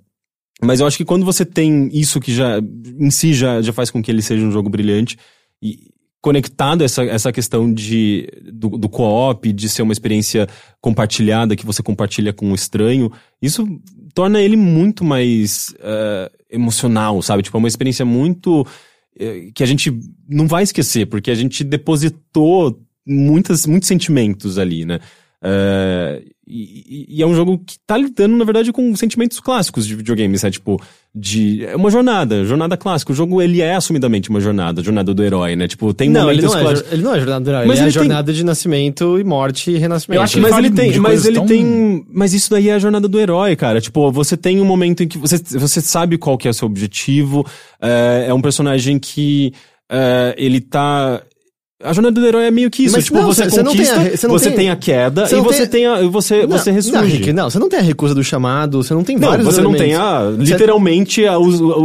mas 0.61 0.79
eu 0.79 0.87
acho 0.87 0.97
que 0.97 1.05
quando 1.05 1.25
você 1.25 1.43
tem 1.43 1.89
isso 1.91 2.19
que 2.19 2.33
já, 2.33 2.59
em 2.59 3.09
si, 3.09 3.33
já, 3.33 3.61
já 3.61 3.73
faz 3.73 3.89
com 3.89 4.01
que 4.01 4.11
ele 4.11 4.21
seja 4.21 4.45
um 4.45 4.51
jogo 4.51 4.69
brilhante, 4.69 5.17
e 5.61 5.91
conectado 6.23 6.85
essa, 6.85 7.03
essa 7.03 7.33
questão 7.33 7.71
de, 7.71 8.29
do, 8.53 8.69
do 8.69 8.87
co-op, 8.87 9.51
de 9.51 9.67
ser 9.67 9.81
uma 9.81 9.91
experiência 9.91 10.47
compartilhada, 10.79 11.53
que 11.53 11.65
você 11.65 11.83
compartilha 11.83 12.31
com 12.31 12.47
um 12.47 12.55
estranho, 12.55 13.11
isso 13.41 13.67
torna 14.13 14.41
ele 14.41 14.55
muito 14.55 15.03
mais 15.03 15.75
é, 15.81 16.31
emocional, 16.49 17.21
sabe? 17.21 17.43
Tipo, 17.43 17.57
é 17.57 17.59
uma 17.59 17.67
experiência 17.67 18.05
muito 18.05 18.65
eh, 19.19 19.49
que 19.53 19.63
a 19.63 19.65
gente 19.65 19.93
não 20.25 20.47
vai 20.47 20.63
esquecer, 20.63 21.07
porque 21.07 21.29
a 21.29 21.35
gente 21.35 21.61
depositou 21.61 22.79
muitas, 23.05 23.65
muitos 23.65 23.89
sentimentos 23.89 24.57
ali, 24.57 24.85
né? 24.85 25.01
Eh, 25.43 26.21
e, 26.47 27.05
e- 27.17 27.21
é 27.21 27.25
um 27.27 27.33
jogo 27.33 27.57
que 27.65 27.75
tá 27.87 27.97
lidando, 27.97 28.35
na 28.35 28.43
verdade, 28.45 28.71
com 28.71 28.95
sentimentos 28.95 29.39
clássicos 29.39 29.87
de 29.87 29.95
videogames, 29.95 30.43
é 30.43 30.51
tipo, 30.51 30.81
de. 31.15 31.65
É 31.65 31.75
uma 31.75 31.89
jornada, 31.89 32.43
jornada 32.45 32.75
clássica. 32.77 33.11
O 33.11 33.15
jogo, 33.15 33.41
ele 33.41 33.61
é 33.61 33.75
assumidamente 33.75 34.29
uma 34.29 34.39
jornada, 34.41 34.81
jornada 34.83 35.13
do 35.13 35.23
herói, 35.23 35.55
né? 35.55 35.67
Tipo, 35.67 35.93
tem 35.93 36.09
Não, 36.09 36.29
ele 36.29 36.41
momentos 36.41 36.53
não, 36.53 36.59
é, 36.59 36.63
clássicos. 36.63 36.93
ele 36.93 37.03
não 37.03 37.13
é 37.15 37.19
jornada 37.19 37.45
do 37.45 37.49
herói, 37.49 37.65
Mas 37.65 37.77
ele 37.77 37.79
é 37.79 37.81
a 37.81 37.85
ele 37.87 37.93
tem- 37.93 38.03
jornada 38.03 38.33
de 38.33 38.43
nascimento 38.45 39.19
e 39.19 39.23
morte 39.23 39.71
e 39.71 39.77
renascimento. 39.77 40.19
Eu 40.19 40.23
acho 40.23 40.33
que 40.35 40.41
Mas 40.41 40.51
fala 40.51 40.65
ele 40.65 40.75
tem, 40.75 40.97
mas 40.99 41.25
ele 41.25 41.35
tão- 41.37 41.45
tem, 41.45 42.05
mas 42.11 42.33
isso 42.33 42.49
daí 42.49 42.69
é 42.69 42.73
a 42.73 42.79
jornada 42.79 43.07
do 43.07 43.19
herói, 43.19 43.55
cara. 43.55 43.79
Tipo, 43.81 44.11
você 44.11 44.35
tem 44.37 44.59
um 44.61 44.65
momento 44.65 45.03
em 45.03 45.07
que 45.07 45.17
você, 45.17 45.37
você 45.37 45.81
sabe 45.81 46.17
qual 46.17 46.37
que 46.37 46.47
é 46.47 46.51
o 46.51 46.53
seu 46.53 46.65
objetivo. 46.67 47.45
É, 47.81 48.25
é 48.29 48.33
um 48.33 48.41
personagem 48.41 48.99
que 48.99 49.53
é, 49.89 50.33
ele 50.37 50.59
tá 50.61 51.21
a 51.83 51.93
jornada 51.93 52.19
do 52.19 52.25
herói 52.25 52.45
é 52.45 52.51
meio 52.51 52.69
que 52.71 52.85
isso, 52.85 52.95
Mas 52.95 53.05
tipo, 53.05 53.17
não, 53.17 53.25
você 53.27 53.43
você- 53.43 53.49
você 53.49 53.63
não 53.63 53.71
tem 53.75 53.85
conquista, 53.85 53.99
a 53.99 54.03
você 54.17 54.27
você 54.27 54.47
tem- 54.49 54.55
tem 54.57 54.69
a 54.69 54.75
queda 54.75 55.25
você 55.27 55.37
e 55.37 55.41
você 55.41 55.67
tem- 55.67 55.85
a, 55.85 56.01
você, 56.07 56.45
você 56.47 56.69
não, 56.69 56.75
ressurge. 56.75 57.17
Rick, 57.17 57.33
não, 57.33 57.49
você 57.49 57.59
não 57.59 57.69
tem 57.69 57.79
a 57.79 57.81
recusa 57.81 58.15
do 58.15 58.23
chamado, 58.23 58.81
você 58.83 58.93
não 58.93 59.03
tem 59.03 59.17
Não, 59.17 59.29
vários 59.29 59.45
você 59.45 59.61
não 59.61 59.73
tem 59.73 59.95
a, 59.95 60.31
literalmente 60.37 61.25
a- 61.25 61.35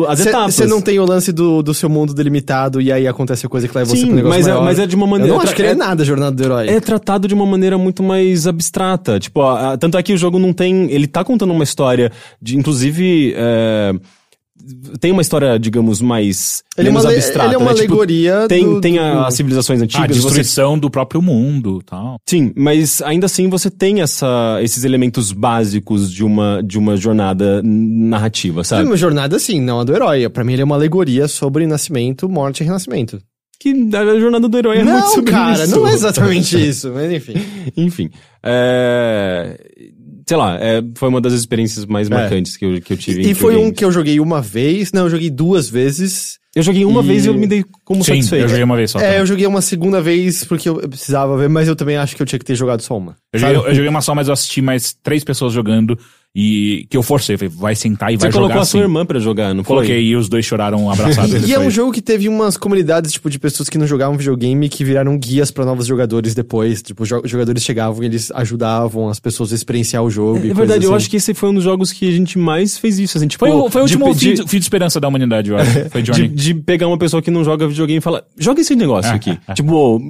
as 0.09 0.19
Você- 0.21 0.29
etapas. 0.29 0.55
Você 0.55 0.67
não 0.67 0.81
tem 0.81 0.99
o 0.99 1.05
lance 1.05 1.33
do, 1.33 1.63
do 1.63 1.75
seu 1.75 1.89
mundo 1.89 2.15
delimitado 2.15 2.81
e 2.81 2.93
aí 2.93 3.07
acontece 3.07 3.45
a 3.47 3.49
coisa 3.49 3.67
que 3.69 3.77
leva 3.77 3.91
você 3.91 3.97
Sim, 4.01 4.07
pro 4.07 4.17
negócio 4.17 4.39
mas 4.39 4.47
é- 4.47 4.51
maior. 4.51 4.65
mas 4.65 4.79
é 4.79 4.87
de 4.87 4.97
uma 4.97 5.07
maneira- 5.07 5.33
Eu 5.33 5.37
não 5.37 5.43
acho 5.43 5.55
que 5.55 5.63
é, 5.63 5.67
é- 5.71 5.75
nada 5.75 6.03
a 6.03 6.07
jornada 6.07 6.35
do 6.37 6.43
herói. 6.43 6.69
é 6.69 6.81
tratado 6.81 7.27
de 7.27 7.35
uma 7.35 7.47
maneira 7.47 7.77
muito 7.79 8.03
mais 8.03 8.47
abstrata. 8.47 9.19
Tipo, 9.19 9.43
a- 9.43 9.73
a- 9.73 9.77
tanto 9.79 9.97
é 9.99 10.03
que 10.03 10.13
o 10.13 10.17
jogo 10.19 10.39
não 10.39 10.53
tem. 10.53 10.91
Ele 10.91 11.07
tá 11.07 11.25
contando 11.25 11.53
uma 11.53 11.65
história 11.65 12.11
de, 12.41 12.57
inclusive. 12.57 13.35
é, 13.37 13.93
tem 15.01 15.13
uma 15.13 15.23
história, 15.23 15.59
digamos, 15.59 16.01
mais. 16.01 16.63
Ele 16.77 16.89
é 16.89 16.91
menos 16.91 17.05
uma, 17.05 17.11
le- 17.11 17.17
abstrata. 17.19 17.49
ele 17.49 17.55
é 17.55 17.59
uma 17.59 17.71
né? 17.73 17.75
Tipo, 17.81 17.93
alegoria 17.95 18.47
tem, 18.49 18.65
do, 18.65 18.81
tem 18.81 18.95
do- 18.95 19.01
a- 19.01 19.27
as 19.27 19.35
civilizações 19.35 19.81
A 19.81 19.85
antigas. 19.85 20.09
você, 20.09 20.23
destruição 20.23 20.79
do 20.79 20.91
próprio 20.91 21.21
mundo 21.23 21.83
tal. 21.85 22.17
sim, 22.29 22.53
mas 22.57 23.01
ainda 23.03 23.27
assim 23.27 23.49
você 23.49 23.71
tem 23.71 24.01
essa, 24.01 24.59
esses 24.63 24.85
elementos 24.85 25.33
básicos 25.33 26.13
de 26.13 26.25
uma, 26.25 26.63
de 26.65 26.79
uma 26.79 26.97
jornada 26.97 27.61
narrativa, 27.65 28.61
É 28.61 28.65
sabe? 28.65 28.85
uma 28.85 28.97
jornada 28.97 29.37
assim, 29.37 29.61
não 29.61 29.81
a 29.81 29.85
do 29.85 29.95
herói. 29.95 30.29
Pra 30.29 30.45
mim 30.45 30.53
ele 30.53 30.63
é 30.63 30.65
uma 30.65 30.75
alegoria 30.77 31.27
sobre 31.29 31.67
nascimento, 31.67 32.29
morte 32.29 32.61
e 32.63 32.65
renascimento. 32.65 33.21
Que 33.61 33.71
a 33.93 34.21
jornada 34.21 34.49
do 34.49 34.57
herói 34.57 34.79
é 34.79 34.85
muito 34.85 35.01
não, 35.01 35.09
sobre 35.09 35.33
cara, 35.33 35.65
isso. 35.65 35.75
não 35.75 35.89
é 35.89 35.93
exatamente 35.93 36.69
isso, 36.69 36.93
mas 36.95 37.11
enfim. 37.11 37.35
Enfim. 37.77 38.09
É... 38.41 39.59
Sei 40.29 40.37
lá, 40.37 40.59
é, 40.61 40.83
foi 40.95 41.09
uma 41.09 41.23
das 41.23 41.33
experiências 41.33 41.87
mais 41.87 42.07
marcantes 42.11 42.55
que, 42.55 42.63
eu, 42.67 42.79
que 42.83 42.93
eu 42.93 42.97
tive. 42.99 43.23
em 43.23 43.27
É. 43.29 43.31
E 43.31 43.35
foi 43.35 43.57
um 43.57 43.73
que 43.73 43.83
eu 43.83 43.91
joguei 43.91 44.21
uma 44.21 44.43
vez, 44.43 44.93
não, 44.93 45.05
eu 45.05 45.11
joguei 45.11 45.31
duas 45.31 45.71
vezes. 45.71 46.37
Eu 46.55 46.63
joguei 46.63 46.85
uma 46.85 47.01
E- 47.03 47.07
vez 47.07 47.25
e 47.25 47.29
eu 47.29 47.35
me 47.35 47.47
dei 47.47 47.65
como 47.83 48.05
Sim, 48.05 48.13
satisfeito. 48.17 48.43
eu 48.45 48.49
joguei 48.49 48.65
uma 48.65 48.77
vez 48.77 48.91
só. 48.91 48.99
É, 48.99 49.03
também. 49.05 49.19
eu 49.21 49.27
joguei 49.27 49.47
uma 49.47 49.63
segunda 49.63 50.03
vez 50.03 50.45
porque 50.45 50.69
eu 50.69 50.81
eu 50.83 50.89
precisava 50.89 51.35
ver, 51.39 51.49
mas 51.49 51.67
eu 51.67 51.75
também 51.75 51.97
acho 51.97 52.15
que 52.15 52.21
eu 52.23 52.27
tinha 52.27 52.39
que 52.39 52.45
ter 52.45 52.55
jogado 52.57 52.83
só 52.83 52.97
uma. 52.99 53.17
Eu 53.33 53.39
joguei, 53.41 53.57
eu 53.57 53.75
joguei 53.75 53.89
uma 53.89 54.03
só, 54.03 54.15
mas 54.15 54.27
eu 54.29 54.35
assisti 54.35 54.61
mais 54.61 54.93
três 55.03 55.25
pessoas 55.25 55.55
jogando 55.55 55.99
e 56.41 56.87
que 56.89 56.97
eu 56.97 57.03
forcei. 57.03 57.37
Falei, 57.37 57.53
vai 57.57 57.75
sentar 57.75 58.13
e 58.13 58.17
Você 58.17 58.23
vai 58.27 58.31
colocou 58.33 58.51
jogar 58.51 58.63
a 58.63 58.65
sua 58.65 58.79
assim. 58.81 58.85
irmã 58.89 59.05
pra 59.05 59.19
jogar, 59.19 59.53
não 59.55 59.65
foi? 59.65 59.75
Coloquei 59.77 60.01
e 60.05 60.15
os 60.15 60.29
dois 60.29 60.45
choraram 60.45 60.89
abraçados. 60.89 61.43
E, 61.45 61.51
e 61.51 61.53
é 61.53 61.59
um 61.59 61.69
jogo 61.69 61.91
que 61.91 62.01
teve 62.01 62.29
umas 62.29 62.57
comunidades, 62.57 63.11
tipo, 63.13 63.29
de 63.29 63.41
pessoas 63.41 63.69
que 63.69 63.77
não 63.77 63.87
jogavam 63.89 64.17
videogame 64.17 64.69
que 64.69 64.85
viraram 64.85 65.19
guias 65.19 65.51
pra 65.51 65.65
novos 65.65 65.87
jogadores 65.87 66.35
depois. 66.35 66.81
Tipo, 66.81 67.03
os 67.03 67.09
jo- 67.09 67.23
jogadores 67.25 67.63
chegavam 67.65 68.03
e 68.05 68.07
eles 68.07 68.31
ajudavam 68.31 69.09
as 69.09 69.19
pessoas 69.19 69.51
a 69.53 69.57
experienciar 69.57 70.05
o 70.05 70.11
jogo. 70.11 70.39
É 70.49 70.55
verdade, 70.55 70.85
eu 70.85 70.95
acho 70.95 71.11
que 71.11 71.17
esse 71.17 71.35
foi 71.35 71.49
um 71.49 71.55
dos 71.55 71.65
jogos 71.65 71.93
que 71.93 72.09
a 72.09 72.13
gente 72.13 72.39
mais 72.39 72.79
fez 72.79 73.01
isso, 73.01 73.19
assim, 73.19 73.27
tipo... 73.27 73.45
Foi, 73.45 73.51
o- 73.55 73.69
foi 73.69 73.83
o 73.83 73.87
de 73.87 73.97
último 73.97 74.15
de, 74.15 74.37
fim 74.49 74.59
de 74.59 74.65
esperança 74.65 75.01
da 75.01 75.09
humanidade, 75.09 75.51
eu 75.51 75.57
acho. 75.57 75.91
Foi 75.91 76.03
de, 76.03 76.13
Johnny. 76.13 76.29
de 76.29 76.55
pegar 76.55 76.87
uma 76.87 76.99
pessoa 76.99 77.21
que 77.21 77.31
não 77.33 77.43
joga 77.43 77.67
videogame 77.67 77.99
e 77.99 78.01
falar, 78.01 78.23
joga 78.39 78.61
esse 78.61 78.77
negócio 78.77 79.11
Ah, 79.11 79.15
aqui. 79.15 79.31
ah, 79.31 79.39
ah. 79.49 79.55
Tipo, 79.55 80.01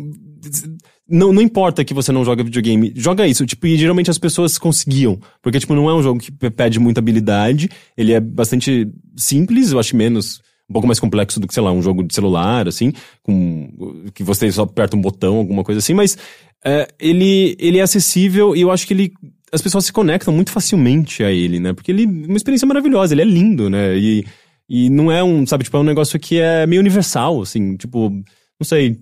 não, 1.09 1.33
não 1.33 1.41
importa 1.41 1.85
que 1.85 1.95
você 1.95 2.12
não 2.12 2.25
joga 2.25 2.45
videogame, 2.45 2.93
joga 2.95 3.27
isso. 3.27 3.47
Tipo, 3.47 3.67
e 3.67 3.77
geralmente 3.77 4.11
as 4.11 4.19
pessoas 4.19 4.59
conseguiam. 4.59 5.19
Porque, 5.43 5.59
tipo, 5.59 5.75
não 5.75 5.89
é 5.89 5.95
um 5.95 6.03
jogo 6.03 6.20
que 6.20 6.31
pe- 6.31 6.51
pede 6.51 6.78
muita 6.78 7.01
habilidade. 7.01 7.69
Ele 7.97 8.12
é 8.12 8.20
bastante 8.20 8.89
simples, 9.17 9.73
eu 9.73 9.78
acho 9.78 9.97
menos. 9.97 10.41
Um 10.69 10.73
pouco 10.75 10.87
mais 10.87 11.01
complexo 11.01 11.41
do 11.41 11.47
que, 11.47 11.55
sei 11.55 11.62
lá, 11.62 11.73
um 11.73 11.81
jogo 11.81 12.03
de 12.03 12.15
celular, 12.15 12.69
assim, 12.69 12.93
com. 13.23 13.70
que 14.12 14.23
você 14.23 14.53
só 14.53 14.65
aperta 14.65 14.97
um 14.97 15.01
botão, 15.01 15.37
alguma 15.37 15.65
coisa 15.65 15.78
assim, 15.78 15.95
mas 15.95 16.19
é, 16.62 16.87
ele, 17.01 17.57
ele 17.59 17.78
é 17.78 17.81
acessível 17.81 18.55
e 18.55 18.61
eu 18.61 18.70
acho 18.70 18.87
que 18.87 18.93
ele. 18.93 19.12
As 19.51 19.62
pessoas 19.62 19.87
se 19.87 19.93
conectam 19.95 20.35
muito 20.35 20.53
facilmente 20.53 21.25
a 21.25 21.33
ele, 21.33 21.59
né? 21.59 21.73
Porque 21.73 21.91
ele 21.91 22.03
é 22.05 22.07
uma 22.07 22.37
experiência 22.37 22.67
maravilhosa, 22.69 23.15
ele 23.15 23.23
é 23.23 23.25
lindo, 23.25 23.70
né? 23.70 23.97
E, 23.97 24.27
e 24.69 24.91
não 24.91 25.11
é 25.11 25.25
um, 25.25 25.47
sabe, 25.47 25.65
tipo, 25.65 25.75
é 25.78 25.81
um 25.81 25.85
negócio 25.85 26.20
que 26.20 26.39
é 26.39 26.67
meio 26.67 26.81
universal, 26.81 27.41
assim, 27.41 27.75
tipo, 27.78 28.11
não 28.11 28.65
sei. 28.65 28.99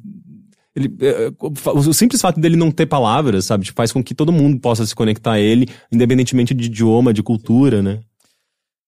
Ele, 0.76 0.92
é, 1.00 1.32
o 1.40 1.92
simples 1.94 2.20
fato 2.20 2.38
dele 2.38 2.54
não 2.54 2.70
ter 2.70 2.84
palavras, 2.84 3.46
sabe, 3.46 3.64
tipo, 3.64 3.76
faz 3.76 3.90
com 3.92 4.04
que 4.04 4.14
todo 4.14 4.30
mundo 4.30 4.60
possa 4.60 4.84
se 4.84 4.94
conectar 4.94 5.32
a 5.32 5.40
ele, 5.40 5.66
independentemente 5.90 6.52
de 6.52 6.66
idioma, 6.66 7.14
de 7.14 7.22
cultura, 7.22 7.80
né? 7.82 8.00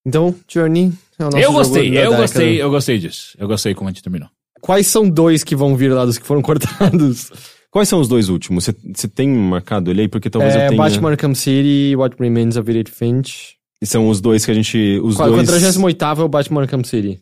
Então, 0.07 0.35
Journey 0.47 0.93
é 1.19 1.23
o 1.23 1.25
nosso 1.27 1.37
Eu 1.39 1.43
jogo 1.45 1.55
gostei, 1.59 1.91
da 1.91 1.97
eu 1.97 2.03
década. 2.11 2.17
gostei, 2.23 2.63
eu 2.63 2.71
gostei 2.71 2.99
disso. 2.99 3.37
Eu 3.39 3.49
gostei 3.49 3.75
como 3.75 3.89
a 3.89 3.93
gente 3.93 4.03
terminou. 4.03 4.29
Quais 4.61 4.87
são 4.87 5.09
dois 5.09 5.43
que 5.43 5.57
vão 5.57 5.77
vir 5.77 5.93
lá 5.93 6.05
dos 6.05 6.19
que 6.19 6.27
foram 6.27 6.43
cortados? 6.43 7.31
Quais 7.71 7.89
são 7.89 8.01
os 8.01 8.09
dois 8.09 8.29
últimos? 8.29 8.65
Você- 8.95 9.09
tem 9.09 9.29
marcado 9.29 9.91
ele 9.91 10.03
aí? 10.03 10.09
Porque 10.09 10.29
talvez 10.31 10.55
eu 10.55 10.61
É, 10.63 10.69
tenha... 10.69 10.79
Batman 10.83 11.11
Arkham 11.11 11.35
City 11.35 11.91
e 11.93 11.97
What 11.97 12.17
Remains 12.19 12.57
of 12.57 12.71
Edith 12.71 12.91
Finch. 12.93 13.57
E 13.81 13.87
São 13.87 14.09
os 14.09 14.21
dois 14.21 14.45
que 14.45 14.51
a 14.51 14.55
gente... 14.55 14.99
Os 15.03 15.17
Qua- 15.17 15.27
dois... 15.29 15.49
48 15.49 16.21
é 16.21 16.25
o 16.25 16.29
Batman 16.29 16.63
Arkham 16.63 16.83
City. 16.85 17.21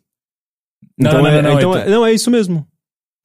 Não, 0.99 1.11
Então, 1.11 1.23
não, 1.23 1.29
é, 1.29 1.43
não, 1.43 1.51
não, 1.51 1.59
então 1.59 1.71
então- 1.73 1.83
é- 1.83 1.91
não, 1.91 2.07
é 2.07 2.13
isso 2.13 2.31
mesmo. 2.31 2.67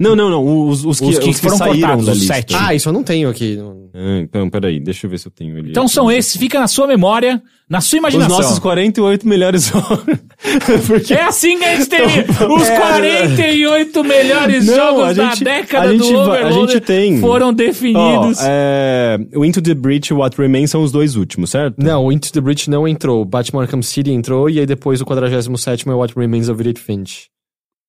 Não, 0.02 0.16
não, 0.16 0.30
não. 0.30 0.68
Os, 0.68 0.84
os 0.84 1.00
que, 1.00 1.06
Os 1.06 1.20
que 1.20 1.30
os 1.30 1.36
que 1.36 1.42
foram 1.42 1.58
saíram 1.58 1.80
cortados, 1.80 2.06
da 2.08 2.12
os 2.14 2.18
lista. 2.20 2.34
sete. 2.34 2.56
Ah, 2.58 2.74
isso 2.74 2.90
eu 2.90 2.94
não 2.94 3.04
tenho 3.04 3.30
aqui. 3.30 3.60
Ah, 3.94 4.20
então, 4.22 4.50
peraí, 4.50 4.80
deixa 4.80 5.06
eu 5.06 5.10
ver 5.12 5.20
se 5.20 5.28
eu 5.28 5.32
tenho 5.32 5.58
ele. 5.58 5.70
Então 5.70 5.84
aqui. 5.86 5.94
são 5.94 6.12
esses, 6.12 6.36
fica 6.38 6.60
na 6.60 6.68
sua 6.68 6.88
memória, 6.88 7.42
na 7.70 7.82
sua 7.82 7.98
Os 7.98 8.00
imaginação. 8.00 8.38
nossos 8.38 8.60
48 8.60 9.28
melhores 9.28 9.68
jogos. 9.68 10.04
Porque... 10.88 11.14
É 11.14 11.24
assim 11.24 11.58
que 11.60 11.66
a 11.66 11.76
gente 11.76 11.88
tem 11.90 12.02
os 12.06 12.68
É. 12.68 12.78
48 12.80 14.04
melhores 14.04 14.66
Não, 14.66 14.76
jogos 14.76 15.16
gente- 15.16 15.44
da 15.44 15.52
década 15.52 15.88
a 15.90 15.92
gente 15.92 16.12
do 16.12 16.20
Overloader 16.20 16.82
tem. 16.82 17.20
foram 17.20 17.54
definidos. 17.54 18.38
é, 18.42 19.20
o 19.36 19.46
Into 19.46 19.62
the 19.62 19.74
Breach 19.74 20.12
e 20.12 20.16
o 20.16 20.20
What 20.20 20.36
Remains 20.42 20.72
são 20.72 20.82
os 20.84 20.92
dois 20.92 21.16
últimos, 21.16 21.52
certo? 21.52 21.76
Não, 21.78 22.06
o 22.06 22.12
Into 22.12 22.32
the 22.32 22.42
Breach 22.42 22.70
não 22.70 22.88
entrou. 22.88 23.24
Batman 23.24 23.62
Arkham 23.62 23.82
City 23.82 24.12
entrou 24.12 24.50
e 24.50 24.60
aí 24.60 24.66
depois 24.66 25.00
o 25.02 25.06
47 25.06 25.88
é 25.88 25.92
What 25.94 26.14
Remains 26.18 26.50
of 26.50 26.60
Edith 26.62 26.80
Finch. 26.80 27.30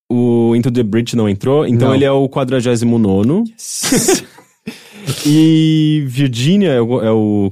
O 0.09 0.55
Into 0.55 0.71
the 0.71 0.83
Breach 0.83 1.15
não 1.15 1.27
entrou, 1.27 1.65
então 1.65 1.89
Não. 1.89 1.95
ele 1.95 2.05
é 2.05 2.11
o 2.11 2.27
49 2.29 2.85
E 5.25 6.03
Virginia 6.07 6.71
é 6.71 6.81
o. 6.81 7.01
É 7.01 7.11
o, 7.11 7.51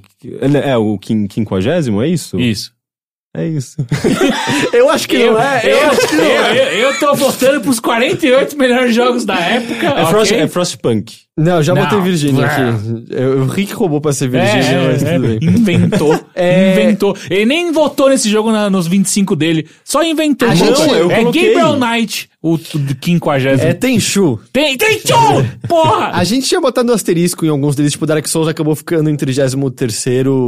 é 0.64 0.78
o 0.78 0.98
quin- 0.98 1.28
quinquagésimo, 1.28 2.02
é 2.02 2.08
isso? 2.08 2.40
Isso. 2.40 2.72
É 3.34 3.48
isso. 3.48 3.78
Eu 4.74 4.90
acho 4.90 5.08
que 5.08 5.16
Eu, 5.16 5.34
não 5.34 5.40
é. 5.42 5.62
eu, 5.64 5.78
eu, 5.78 6.56
eu, 6.56 6.90
eu 6.92 7.00
tô 7.00 7.16
votando 7.16 7.62
pros 7.62 7.80
48 7.80 8.58
melhores 8.58 8.94
jogos 8.94 9.24
da 9.24 9.40
época. 9.40 9.86
É, 9.88 9.92
ok? 10.02 10.06
Frost, 10.08 10.32
é 10.34 10.48
Frostpunk. 10.50 11.14
Não, 11.38 11.58
eu 11.58 11.64
já 11.64 11.74
Não. 11.74 11.82
botei 11.84 12.02
Virginia 12.02 12.46
Ah. 12.46 12.70
aqui. 12.72 13.06
Eu, 13.10 13.44
o 13.44 13.48
Rick 13.48 13.74
roubou 13.74 14.02
pra 14.02 14.12
ser 14.12 14.26
É, 14.26 14.28
Virginia, 14.28 14.82
mas 14.92 15.02
é, 15.04 15.14
tudo 15.16 15.26
é. 15.28 15.40
bem. 15.40 15.50
Inventou. 15.50 16.26
É. 16.36 16.72
Inventou. 16.74 17.16
Ele 17.30 17.46
nem 17.46 17.72
votou 17.72 18.10
nesse 18.10 18.30
jogo 18.30 18.52
na- 18.52 18.70
nos 18.70 18.86
25 18.88 19.36
dele. 19.36 19.68
Só 19.84 20.04
inventou. 20.04 20.50
A 20.50 20.56
gente- 20.56 20.70
Não, 20.70 20.96
eu 20.96 21.10
é 21.12 21.20
coloquei. 21.20 21.54
Gabriel 21.54 21.78
Knight, 21.80 22.30
o, 22.42 22.56
o 22.56 22.60
50. 22.60 23.48
É 23.64 23.74
Tenchu. 23.74 24.40
Tem, 24.52 24.78
tem 24.78 25.00
show! 25.00 25.44
Porra! 25.70 26.12
A 26.14 26.24
gente 26.26 26.48
tinha 26.48 26.60
botado 26.60 26.92
asterisco 26.92 27.46
em 27.46 27.50
alguns 27.50 27.76
deles, 27.76 27.94
tipo, 27.94 28.06
Dark 28.06 28.28
Souls 28.28 28.48
acabou 28.50 28.76
ficando 28.76 29.10
em 29.10 29.16
33 29.16 29.54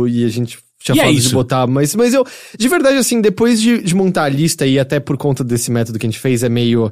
e 0.10 0.26
a 0.26 0.30
gente 0.30 0.58
tinha 0.84 0.96
E 0.96 1.00
é 1.00 1.04
falado 1.04 1.16
de 1.16 1.20
isso. 1.26 1.34
botar, 1.36 1.66
mas, 1.68 1.96
mas 1.96 2.14
eu, 2.14 2.26
de 2.58 2.68
verdade, 2.68 2.98
assim, 2.98 3.22
depois 3.22 3.62
de, 3.62 3.82
de 3.82 3.96
montar 3.96 4.26
a 4.26 4.30
lista 4.30 4.66
e 4.68 4.78
até 4.78 5.00
por 5.00 5.18
conta 5.18 5.44
desse 5.44 5.72
método 5.72 5.98
que 5.98 6.06
a 6.06 6.10
gente 6.10 6.20
fez, 6.20 6.44
é 6.44 6.50
meio. 6.50 6.92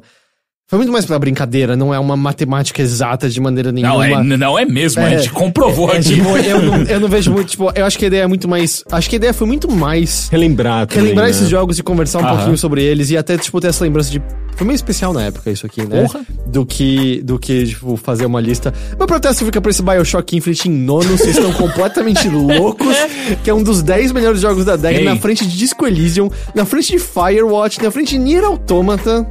Foi 0.72 0.78
muito 0.78 0.90
mais 0.90 1.04
pra 1.04 1.18
brincadeira, 1.18 1.76
não 1.76 1.92
é 1.92 1.98
uma 1.98 2.16
matemática 2.16 2.80
exata 2.80 3.28
de 3.28 3.38
maneira 3.38 3.70
nenhuma. 3.70 3.92
Não, 4.08 4.32
é, 4.32 4.36
não 4.38 4.58
é 4.58 4.64
mesmo, 4.64 5.02
a 5.02 5.10
É. 5.12 5.18
gente 5.18 5.30
comprovou 5.30 5.90
É, 5.92 5.98
aqui. 5.98 6.14
tipo, 6.14 6.34
eu, 6.38 6.62
não, 6.62 6.82
eu 6.84 6.98
não 6.98 7.08
vejo 7.08 7.28
muito, 7.30 7.48
tipo, 7.50 7.70
eu 7.74 7.84
acho 7.84 7.98
que 7.98 8.06
a 8.06 8.08
ideia 8.08 8.22
é 8.22 8.26
muito 8.26 8.48
mais. 8.48 8.82
Acho 8.90 9.10
que 9.10 9.16
a 9.16 9.18
ideia 9.18 9.34
foi 9.34 9.46
muito 9.46 9.70
mais 9.70 10.30
Relembrar 10.30 10.86
também, 10.86 11.02
relembrar 11.02 11.26
né? 11.26 11.30
esses 11.30 11.46
jogos 11.46 11.78
e 11.78 11.82
conversar 11.82 12.20
um 12.20 12.24
Aham. 12.24 12.36
pouquinho 12.36 12.56
sobre 12.56 12.82
eles 12.82 13.10
e 13.10 13.18
até, 13.18 13.36
tipo, 13.36 13.60
ter 13.60 13.66
essa 13.66 13.84
lembrança 13.84 14.10
de. 14.10 14.22
Foi 14.56 14.66
meio 14.66 14.74
especial 14.74 15.12
na 15.12 15.24
época 15.24 15.50
isso 15.50 15.66
aqui, 15.66 15.82
né? 15.84 16.00
Porra. 16.06 16.24
Do 16.46 16.64
que, 16.64 17.20
do 17.22 17.38
que, 17.38 17.66
tipo, 17.66 17.94
fazer 17.98 18.24
uma 18.24 18.40
lista. 18.40 18.72
Meu 18.96 19.06
protesto 19.06 19.44
fica 19.44 19.60
pra 19.60 19.70
esse 19.70 19.82
Bioshock 19.82 20.34
Infinite 20.38 20.70
em 20.70 20.72
nono, 20.72 21.04
vocês 21.18 21.36
estão 21.36 21.52
completamente 21.52 22.28
loucos, 22.32 22.96
que 23.44 23.50
é 23.50 23.54
um 23.54 23.62
dos 23.62 23.82
10 23.82 24.12
melhores 24.12 24.40
jogos 24.40 24.64
da 24.64 24.76
década, 24.76 25.00
Ei. 25.00 25.04
na 25.04 25.16
frente 25.16 25.46
de 25.46 25.54
Disco 25.54 25.86
Elysium, 25.86 26.30
na 26.54 26.64
frente 26.64 26.92
de 26.92 26.98
Firewatch, 26.98 27.82
na 27.82 27.90
frente 27.90 28.10
de 28.12 28.18
Nier 28.18 28.42
Automata. 28.44 29.26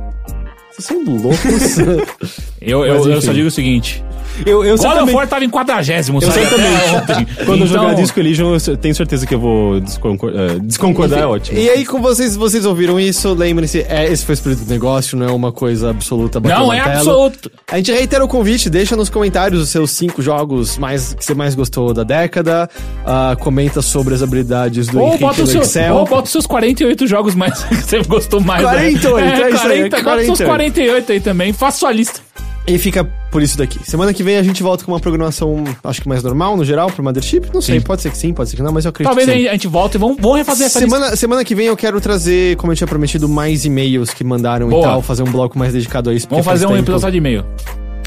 Vocês 0.81 0.85
são 0.85 1.03
loucos. 1.03 1.77
Eu, 2.61 2.85
eu, 2.85 3.09
eu 3.09 3.21
só 3.23 3.33
digo 3.33 3.47
o 3.47 3.51
seguinte: 3.51 4.03
Eu, 4.45 4.63
eu 4.63 4.77
God 4.77 5.03
of 5.03 5.13
War 5.13 5.27
tava 5.27 5.43
em 5.45 5.49
40, 5.49 5.71
eu 5.73 6.29
até 6.29 6.97
ontem. 6.97 7.27
Quando 7.45 7.49
eu 7.61 7.65
Então, 7.65 7.67
jogar 7.67 7.93
Disco 7.95 8.19
Elysium, 8.19 8.55
eu 8.67 8.77
tenho 8.77 8.95
certeza 8.95 9.25
que 9.27 9.35
eu 9.35 9.39
vou 9.39 9.79
desconcor- 9.79 10.31
eh, 10.35 10.59
desconcordar, 10.61 11.19
é 11.19 11.25
ótimo. 11.25 11.57
E 11.59 11.69
aí, 11.69 11.85
com 11.85 12.01
vocês, 12.01 12.35
vocês 12.35 12.65
ouviram 12.65 12.99
isso, 12.99 13.33
lembrem-se, 13.33 13.85
é, 13.87 14.11
esse 14.11 14.25
foi 14.25 14.33
o 14.33 14.35
espírito 14.35 14.63
do 14.63 14.69
negócio, 14.71 15.17
não 15.17 15.27
é 15.27 15.31
uma 15.31 15.51
coisa 15.51 15.89
absoluta. 15.89 16.39
Não, 16.39 16.71
é 16.73 16.79
absoluto. 16.79 17.51
A 17.71 17.77
gente 17.77 17.91
reitera 17.91 18.23
o 18.23 18.27
convite, 18.27 18.69
deixa 18.69 18.95
nos 18.95 19.09
comentários 19.09 19.61
os 19.61 19.69
seus 19.69 19.91
cinco 19.91 20.21
jogos 20.21 20.77
mais, 20.77 21.13
que 21.13 21.23
você 21.23 21.33
mais 21.33 21.53
gostou 21.55 21.93
da 21.93 22.03
década. 22.03 22.69
ah, 23.05 23.35
comenta 23.39 23.81
sobre 23.81 24.13
as 24.13 24.21
habilidades 24.23 24.87
do 24.87 24.99
Ou 24.99 25.07
Henrique 25.09 25.23
bota, 25.23 25.37
no 25.39 25.43
os 25.43 25.49
seus, 25.49 25.67
Excel. 25.67 25.95
ou 25.95 26.05
bota 26.05 26.23
os 26.23 26.31
seus 26.31 26.45
48 26.47 27.07
jogos 27.07 27.35
mais 27.35 27.63
que 27.65 27.75
você 27.75 28.01
gostou 28.03 28.39
mais. 28.41 28.61
48, 28.63 29.15
né? 29.15 29.41
é 29.43 29.49
isso 29.49 29.67
aí, 29.67 29.89
40, 29.89 30.03
bota 30.03 30.17
os 30.19 30.25
seus 30.25 30.41
48. 30.41 30.45
48 30.45 31.11
aí 31.11 31.19
também. 31.19 31.53
Faça 31.53 31.79
sua 31.79 31.91
lista. 31.91 32.19
E 32.67 32.77
fica 32.77 33.03
por 33.31 33.41
isso 33.41 33.57
daqui. 33.57 33.79
Semana 33.83 34.13
que 34.13 34.21
vem 34.21 34.37
a 34.37 34.43
gente 34.43 34.61
volta 34.61 34.85
com 34.85 34.91
uma 34.91 34.99
programação, 34.99 35.63
acho 35.83 35.99
que 36.01 36.07
mais 36.07 36.21
normal, 36.21 36.55
no 36.55 36.63
geral, 36.63 36.91
pro 36.91 37.03
Mothership. 37.03 37.47
Não 37.53 37.59
sei, 37.61 37.79
Sim. 37.79 37.85
pode 37.85 38.01
ser 38.03 38.11
que 38.11 38.17
sim, 38.17 38.33
pode 38.33 38.49
ser 38.51 38.55
que 38.55 38.61
não, 38.61 38.71
mas 38.71 38.85
eu 38.85 38.89
acredito 38.89 39.09
Talvez 39.09 39.27
que 39.27 39.43
sim. 39.43 39.47
a 39.47 39.51
gente 39.53 39.67
volte 39.67 39.95
e 39.95 39.97
vamos, 39.97 40.17
vamos 40.19 40.37
refazer 40.37 40.67
essa 40.67 40.79
lista. 40.79 40.95
Semana, 40.95 41.15
semana 41.15 41.43
que 41.43 41.55
vem 41.55 41.65
eu 41.67 41.75
quero 41.75 41.99
trazer, 41.99 42.55
como 42.57 42.71
eu 42.71 42.75
tinha 42.75 42.87
prometido, 42.87 43.27
mais 43.27 43.65
e-mails 43.65 44.11
que 44.13 44.23
mandaram 44.23 44.69
Boa. 44.69 44.81
e 44.81 44.83
tal, 44.85 45.01
fazer 45.01 45.23
um 45.23 45.31
bloco 45.31 45.57
mais 45.57 45.73
dedicado 45.73 46.11
a 46.11 46.13
isso. 46.13 46.27
Vamos 46.29 46.45
fazer 46.45 46.65
faz 46.65 46.71
um 46.77 46.77
episódio 46.79 47.01
só 47.01 47.09
de 47.09 47.17
e-mail. 47.17 47.43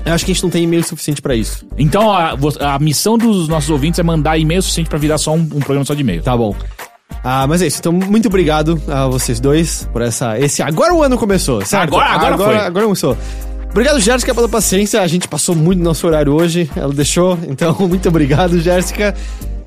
Eu 0.04 0.12
acho 0.12 0.24
que 0.24 0.30
a 0.30 0.34
gente 0.34 0.42
não 0.44 0.50
tem 0.50 0.62
e-mail 0.64 0.84
suficiente 0.84 1.20
pra 1.20 1.34
isso. 1.34 1.66
Então 1.76 2.12
a, 2.12 2.36
a 2.74 2.78
missão 2.78 3.18
dos 3.18 3.48
nossos 3.48 3.70
ouvintes 3.70 3.98
é 3.98 4.02
mandar 4.04 4.38
e-mail 4.38 4.62
suficiente 4.62 4.88
pra 4.88 4.98
virar 4.98 5.18
só 5.18 5.32
um, 5.32 5.40
um 5.40 5.60
programa 5.60 5.84
só 5.84 5.94
de 5.94 6.02
e-mail. 6.02 6.22
Tá 6.22 6.36
bom. 6.36 6.54
Ah, 7.24 7.46
mas 7.46 7.62
é 7.62 7.66
isso. 7.66 7.78
Então, 7.80 7.92
muito 7.92 8.28
obrigado 8.28 8.80
a 8.86 9.06
vocês 9.06 9.40
dois 9.40 9.88
por 9.92 10.02
essa. 10.02 10.38
Esse. 10.38 10.62
Agora 10.62 10.94
o 10.94 11.02
ano 11.02 11.16
começou, 11.16 11.64
certo? 11.64 11.84
Agora- 11.94 12.10
agora 12.10 12.34
agora, 12.34 12.58
foi. 12.58 12.66
agora 12.66 12.84
começou. 12.84 13.16
Obrigado, 13.74 13.98
Jéssica, 13.98 14.32
pela 14.32 14.48
paciência. 14.48 15.02
A 15.02 15.06
gente 15.08 15.26
passou 15.26 15.52
muito 15.52 15.80
do 15.80 15.84
nosso 15.84 16.06
horário 16.06 16.32
hoje. 16.32 16.70
Ela 16.76 16.94
deixou. 16.94 17.36
Então, 17.48 17.74
muito 17.88 18.08
obrigado, 18.08 18.60
Jéssica. 18.60 19.12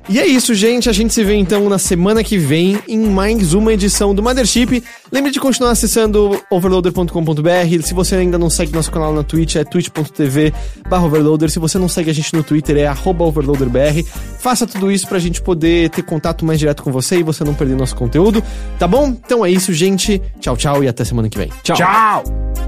E 0.08 0.18
é 0.18 0.26
isso, 0.26 0.54
gente. 0.54 0.88
A 0.88 0.94
gente 0.94 1.12
se 1.12 1.22
vê 1.22 1.34
então 1.34 1.68
na 1.68 1.76
semana 1.76 2.24
que 2.24 2.38
vem 2.38 2.78
em 2.88 3.00
mais 3.00 3.52
uma 3.52 3.70
edição 3.70 4.14
do 4.14 4.22
Mothership. 4.22 4.82
Lembre 5.12 5.30
de 5.30 5.38
continuar 5.38 5.72
acessando 5.72 6.42
overloader.com.br. 6.50 7.82
Se 7.82 7.92
você 7.92 8.16
ainda 8.16 8.38
não 8.38 8.48
segue 8.48 8.72
nosso 8.72 8.90
canal 8.90 9.12
na 9.12 9.22
Twitch, 9.22 9.56
é 9.56 9.64
twitch.tv 9.64 10.54
overloader. 10.90 11.50
Se 11.50 11.58
você 11.58 11.78
não 11.78 11.90
segue 11.90 12.08
a 12.08 12.14
gente 12.14 12.32
no 12.32 12.42
Twitter, 12.42 12.78
é 12.78 12.90
overloaderbr. 12.90 14.06
Faça 14.38 14.66
tudo 14.66 14.90
isso 14.90 15.06
pra 15.06 15.18
gente 15.18 15.42
poder 15.42 15.90
ter 15.90 16.02
contato 16.02 16.46
mais 16.46 16.58
direto 16.58 16.82
com 16.82 16.90
você 16.90 17.18
e 17.18 17.22
você 17.22 17.44
não 17.44 17.52
perder 17.52 17.76
nosso 17.76 17.94
conteúdo. 17.94 18.42
Tá 18.78 18.88
bom? 18.88 19.08
Então 19.08 19.44
é 19.44 19.50
isso, 19.50 19.74
gente. 19.74 20.22
Tchau, 20.40 20.56
tchau 20.56 20.82
e 20.82 20.88
até 20.88 21.04
semana 21.04 21.28
que 21.28 21.36
vem. 21.36 21.52
Tchau. 21.62 21.76
Tchau! 21.76 22.67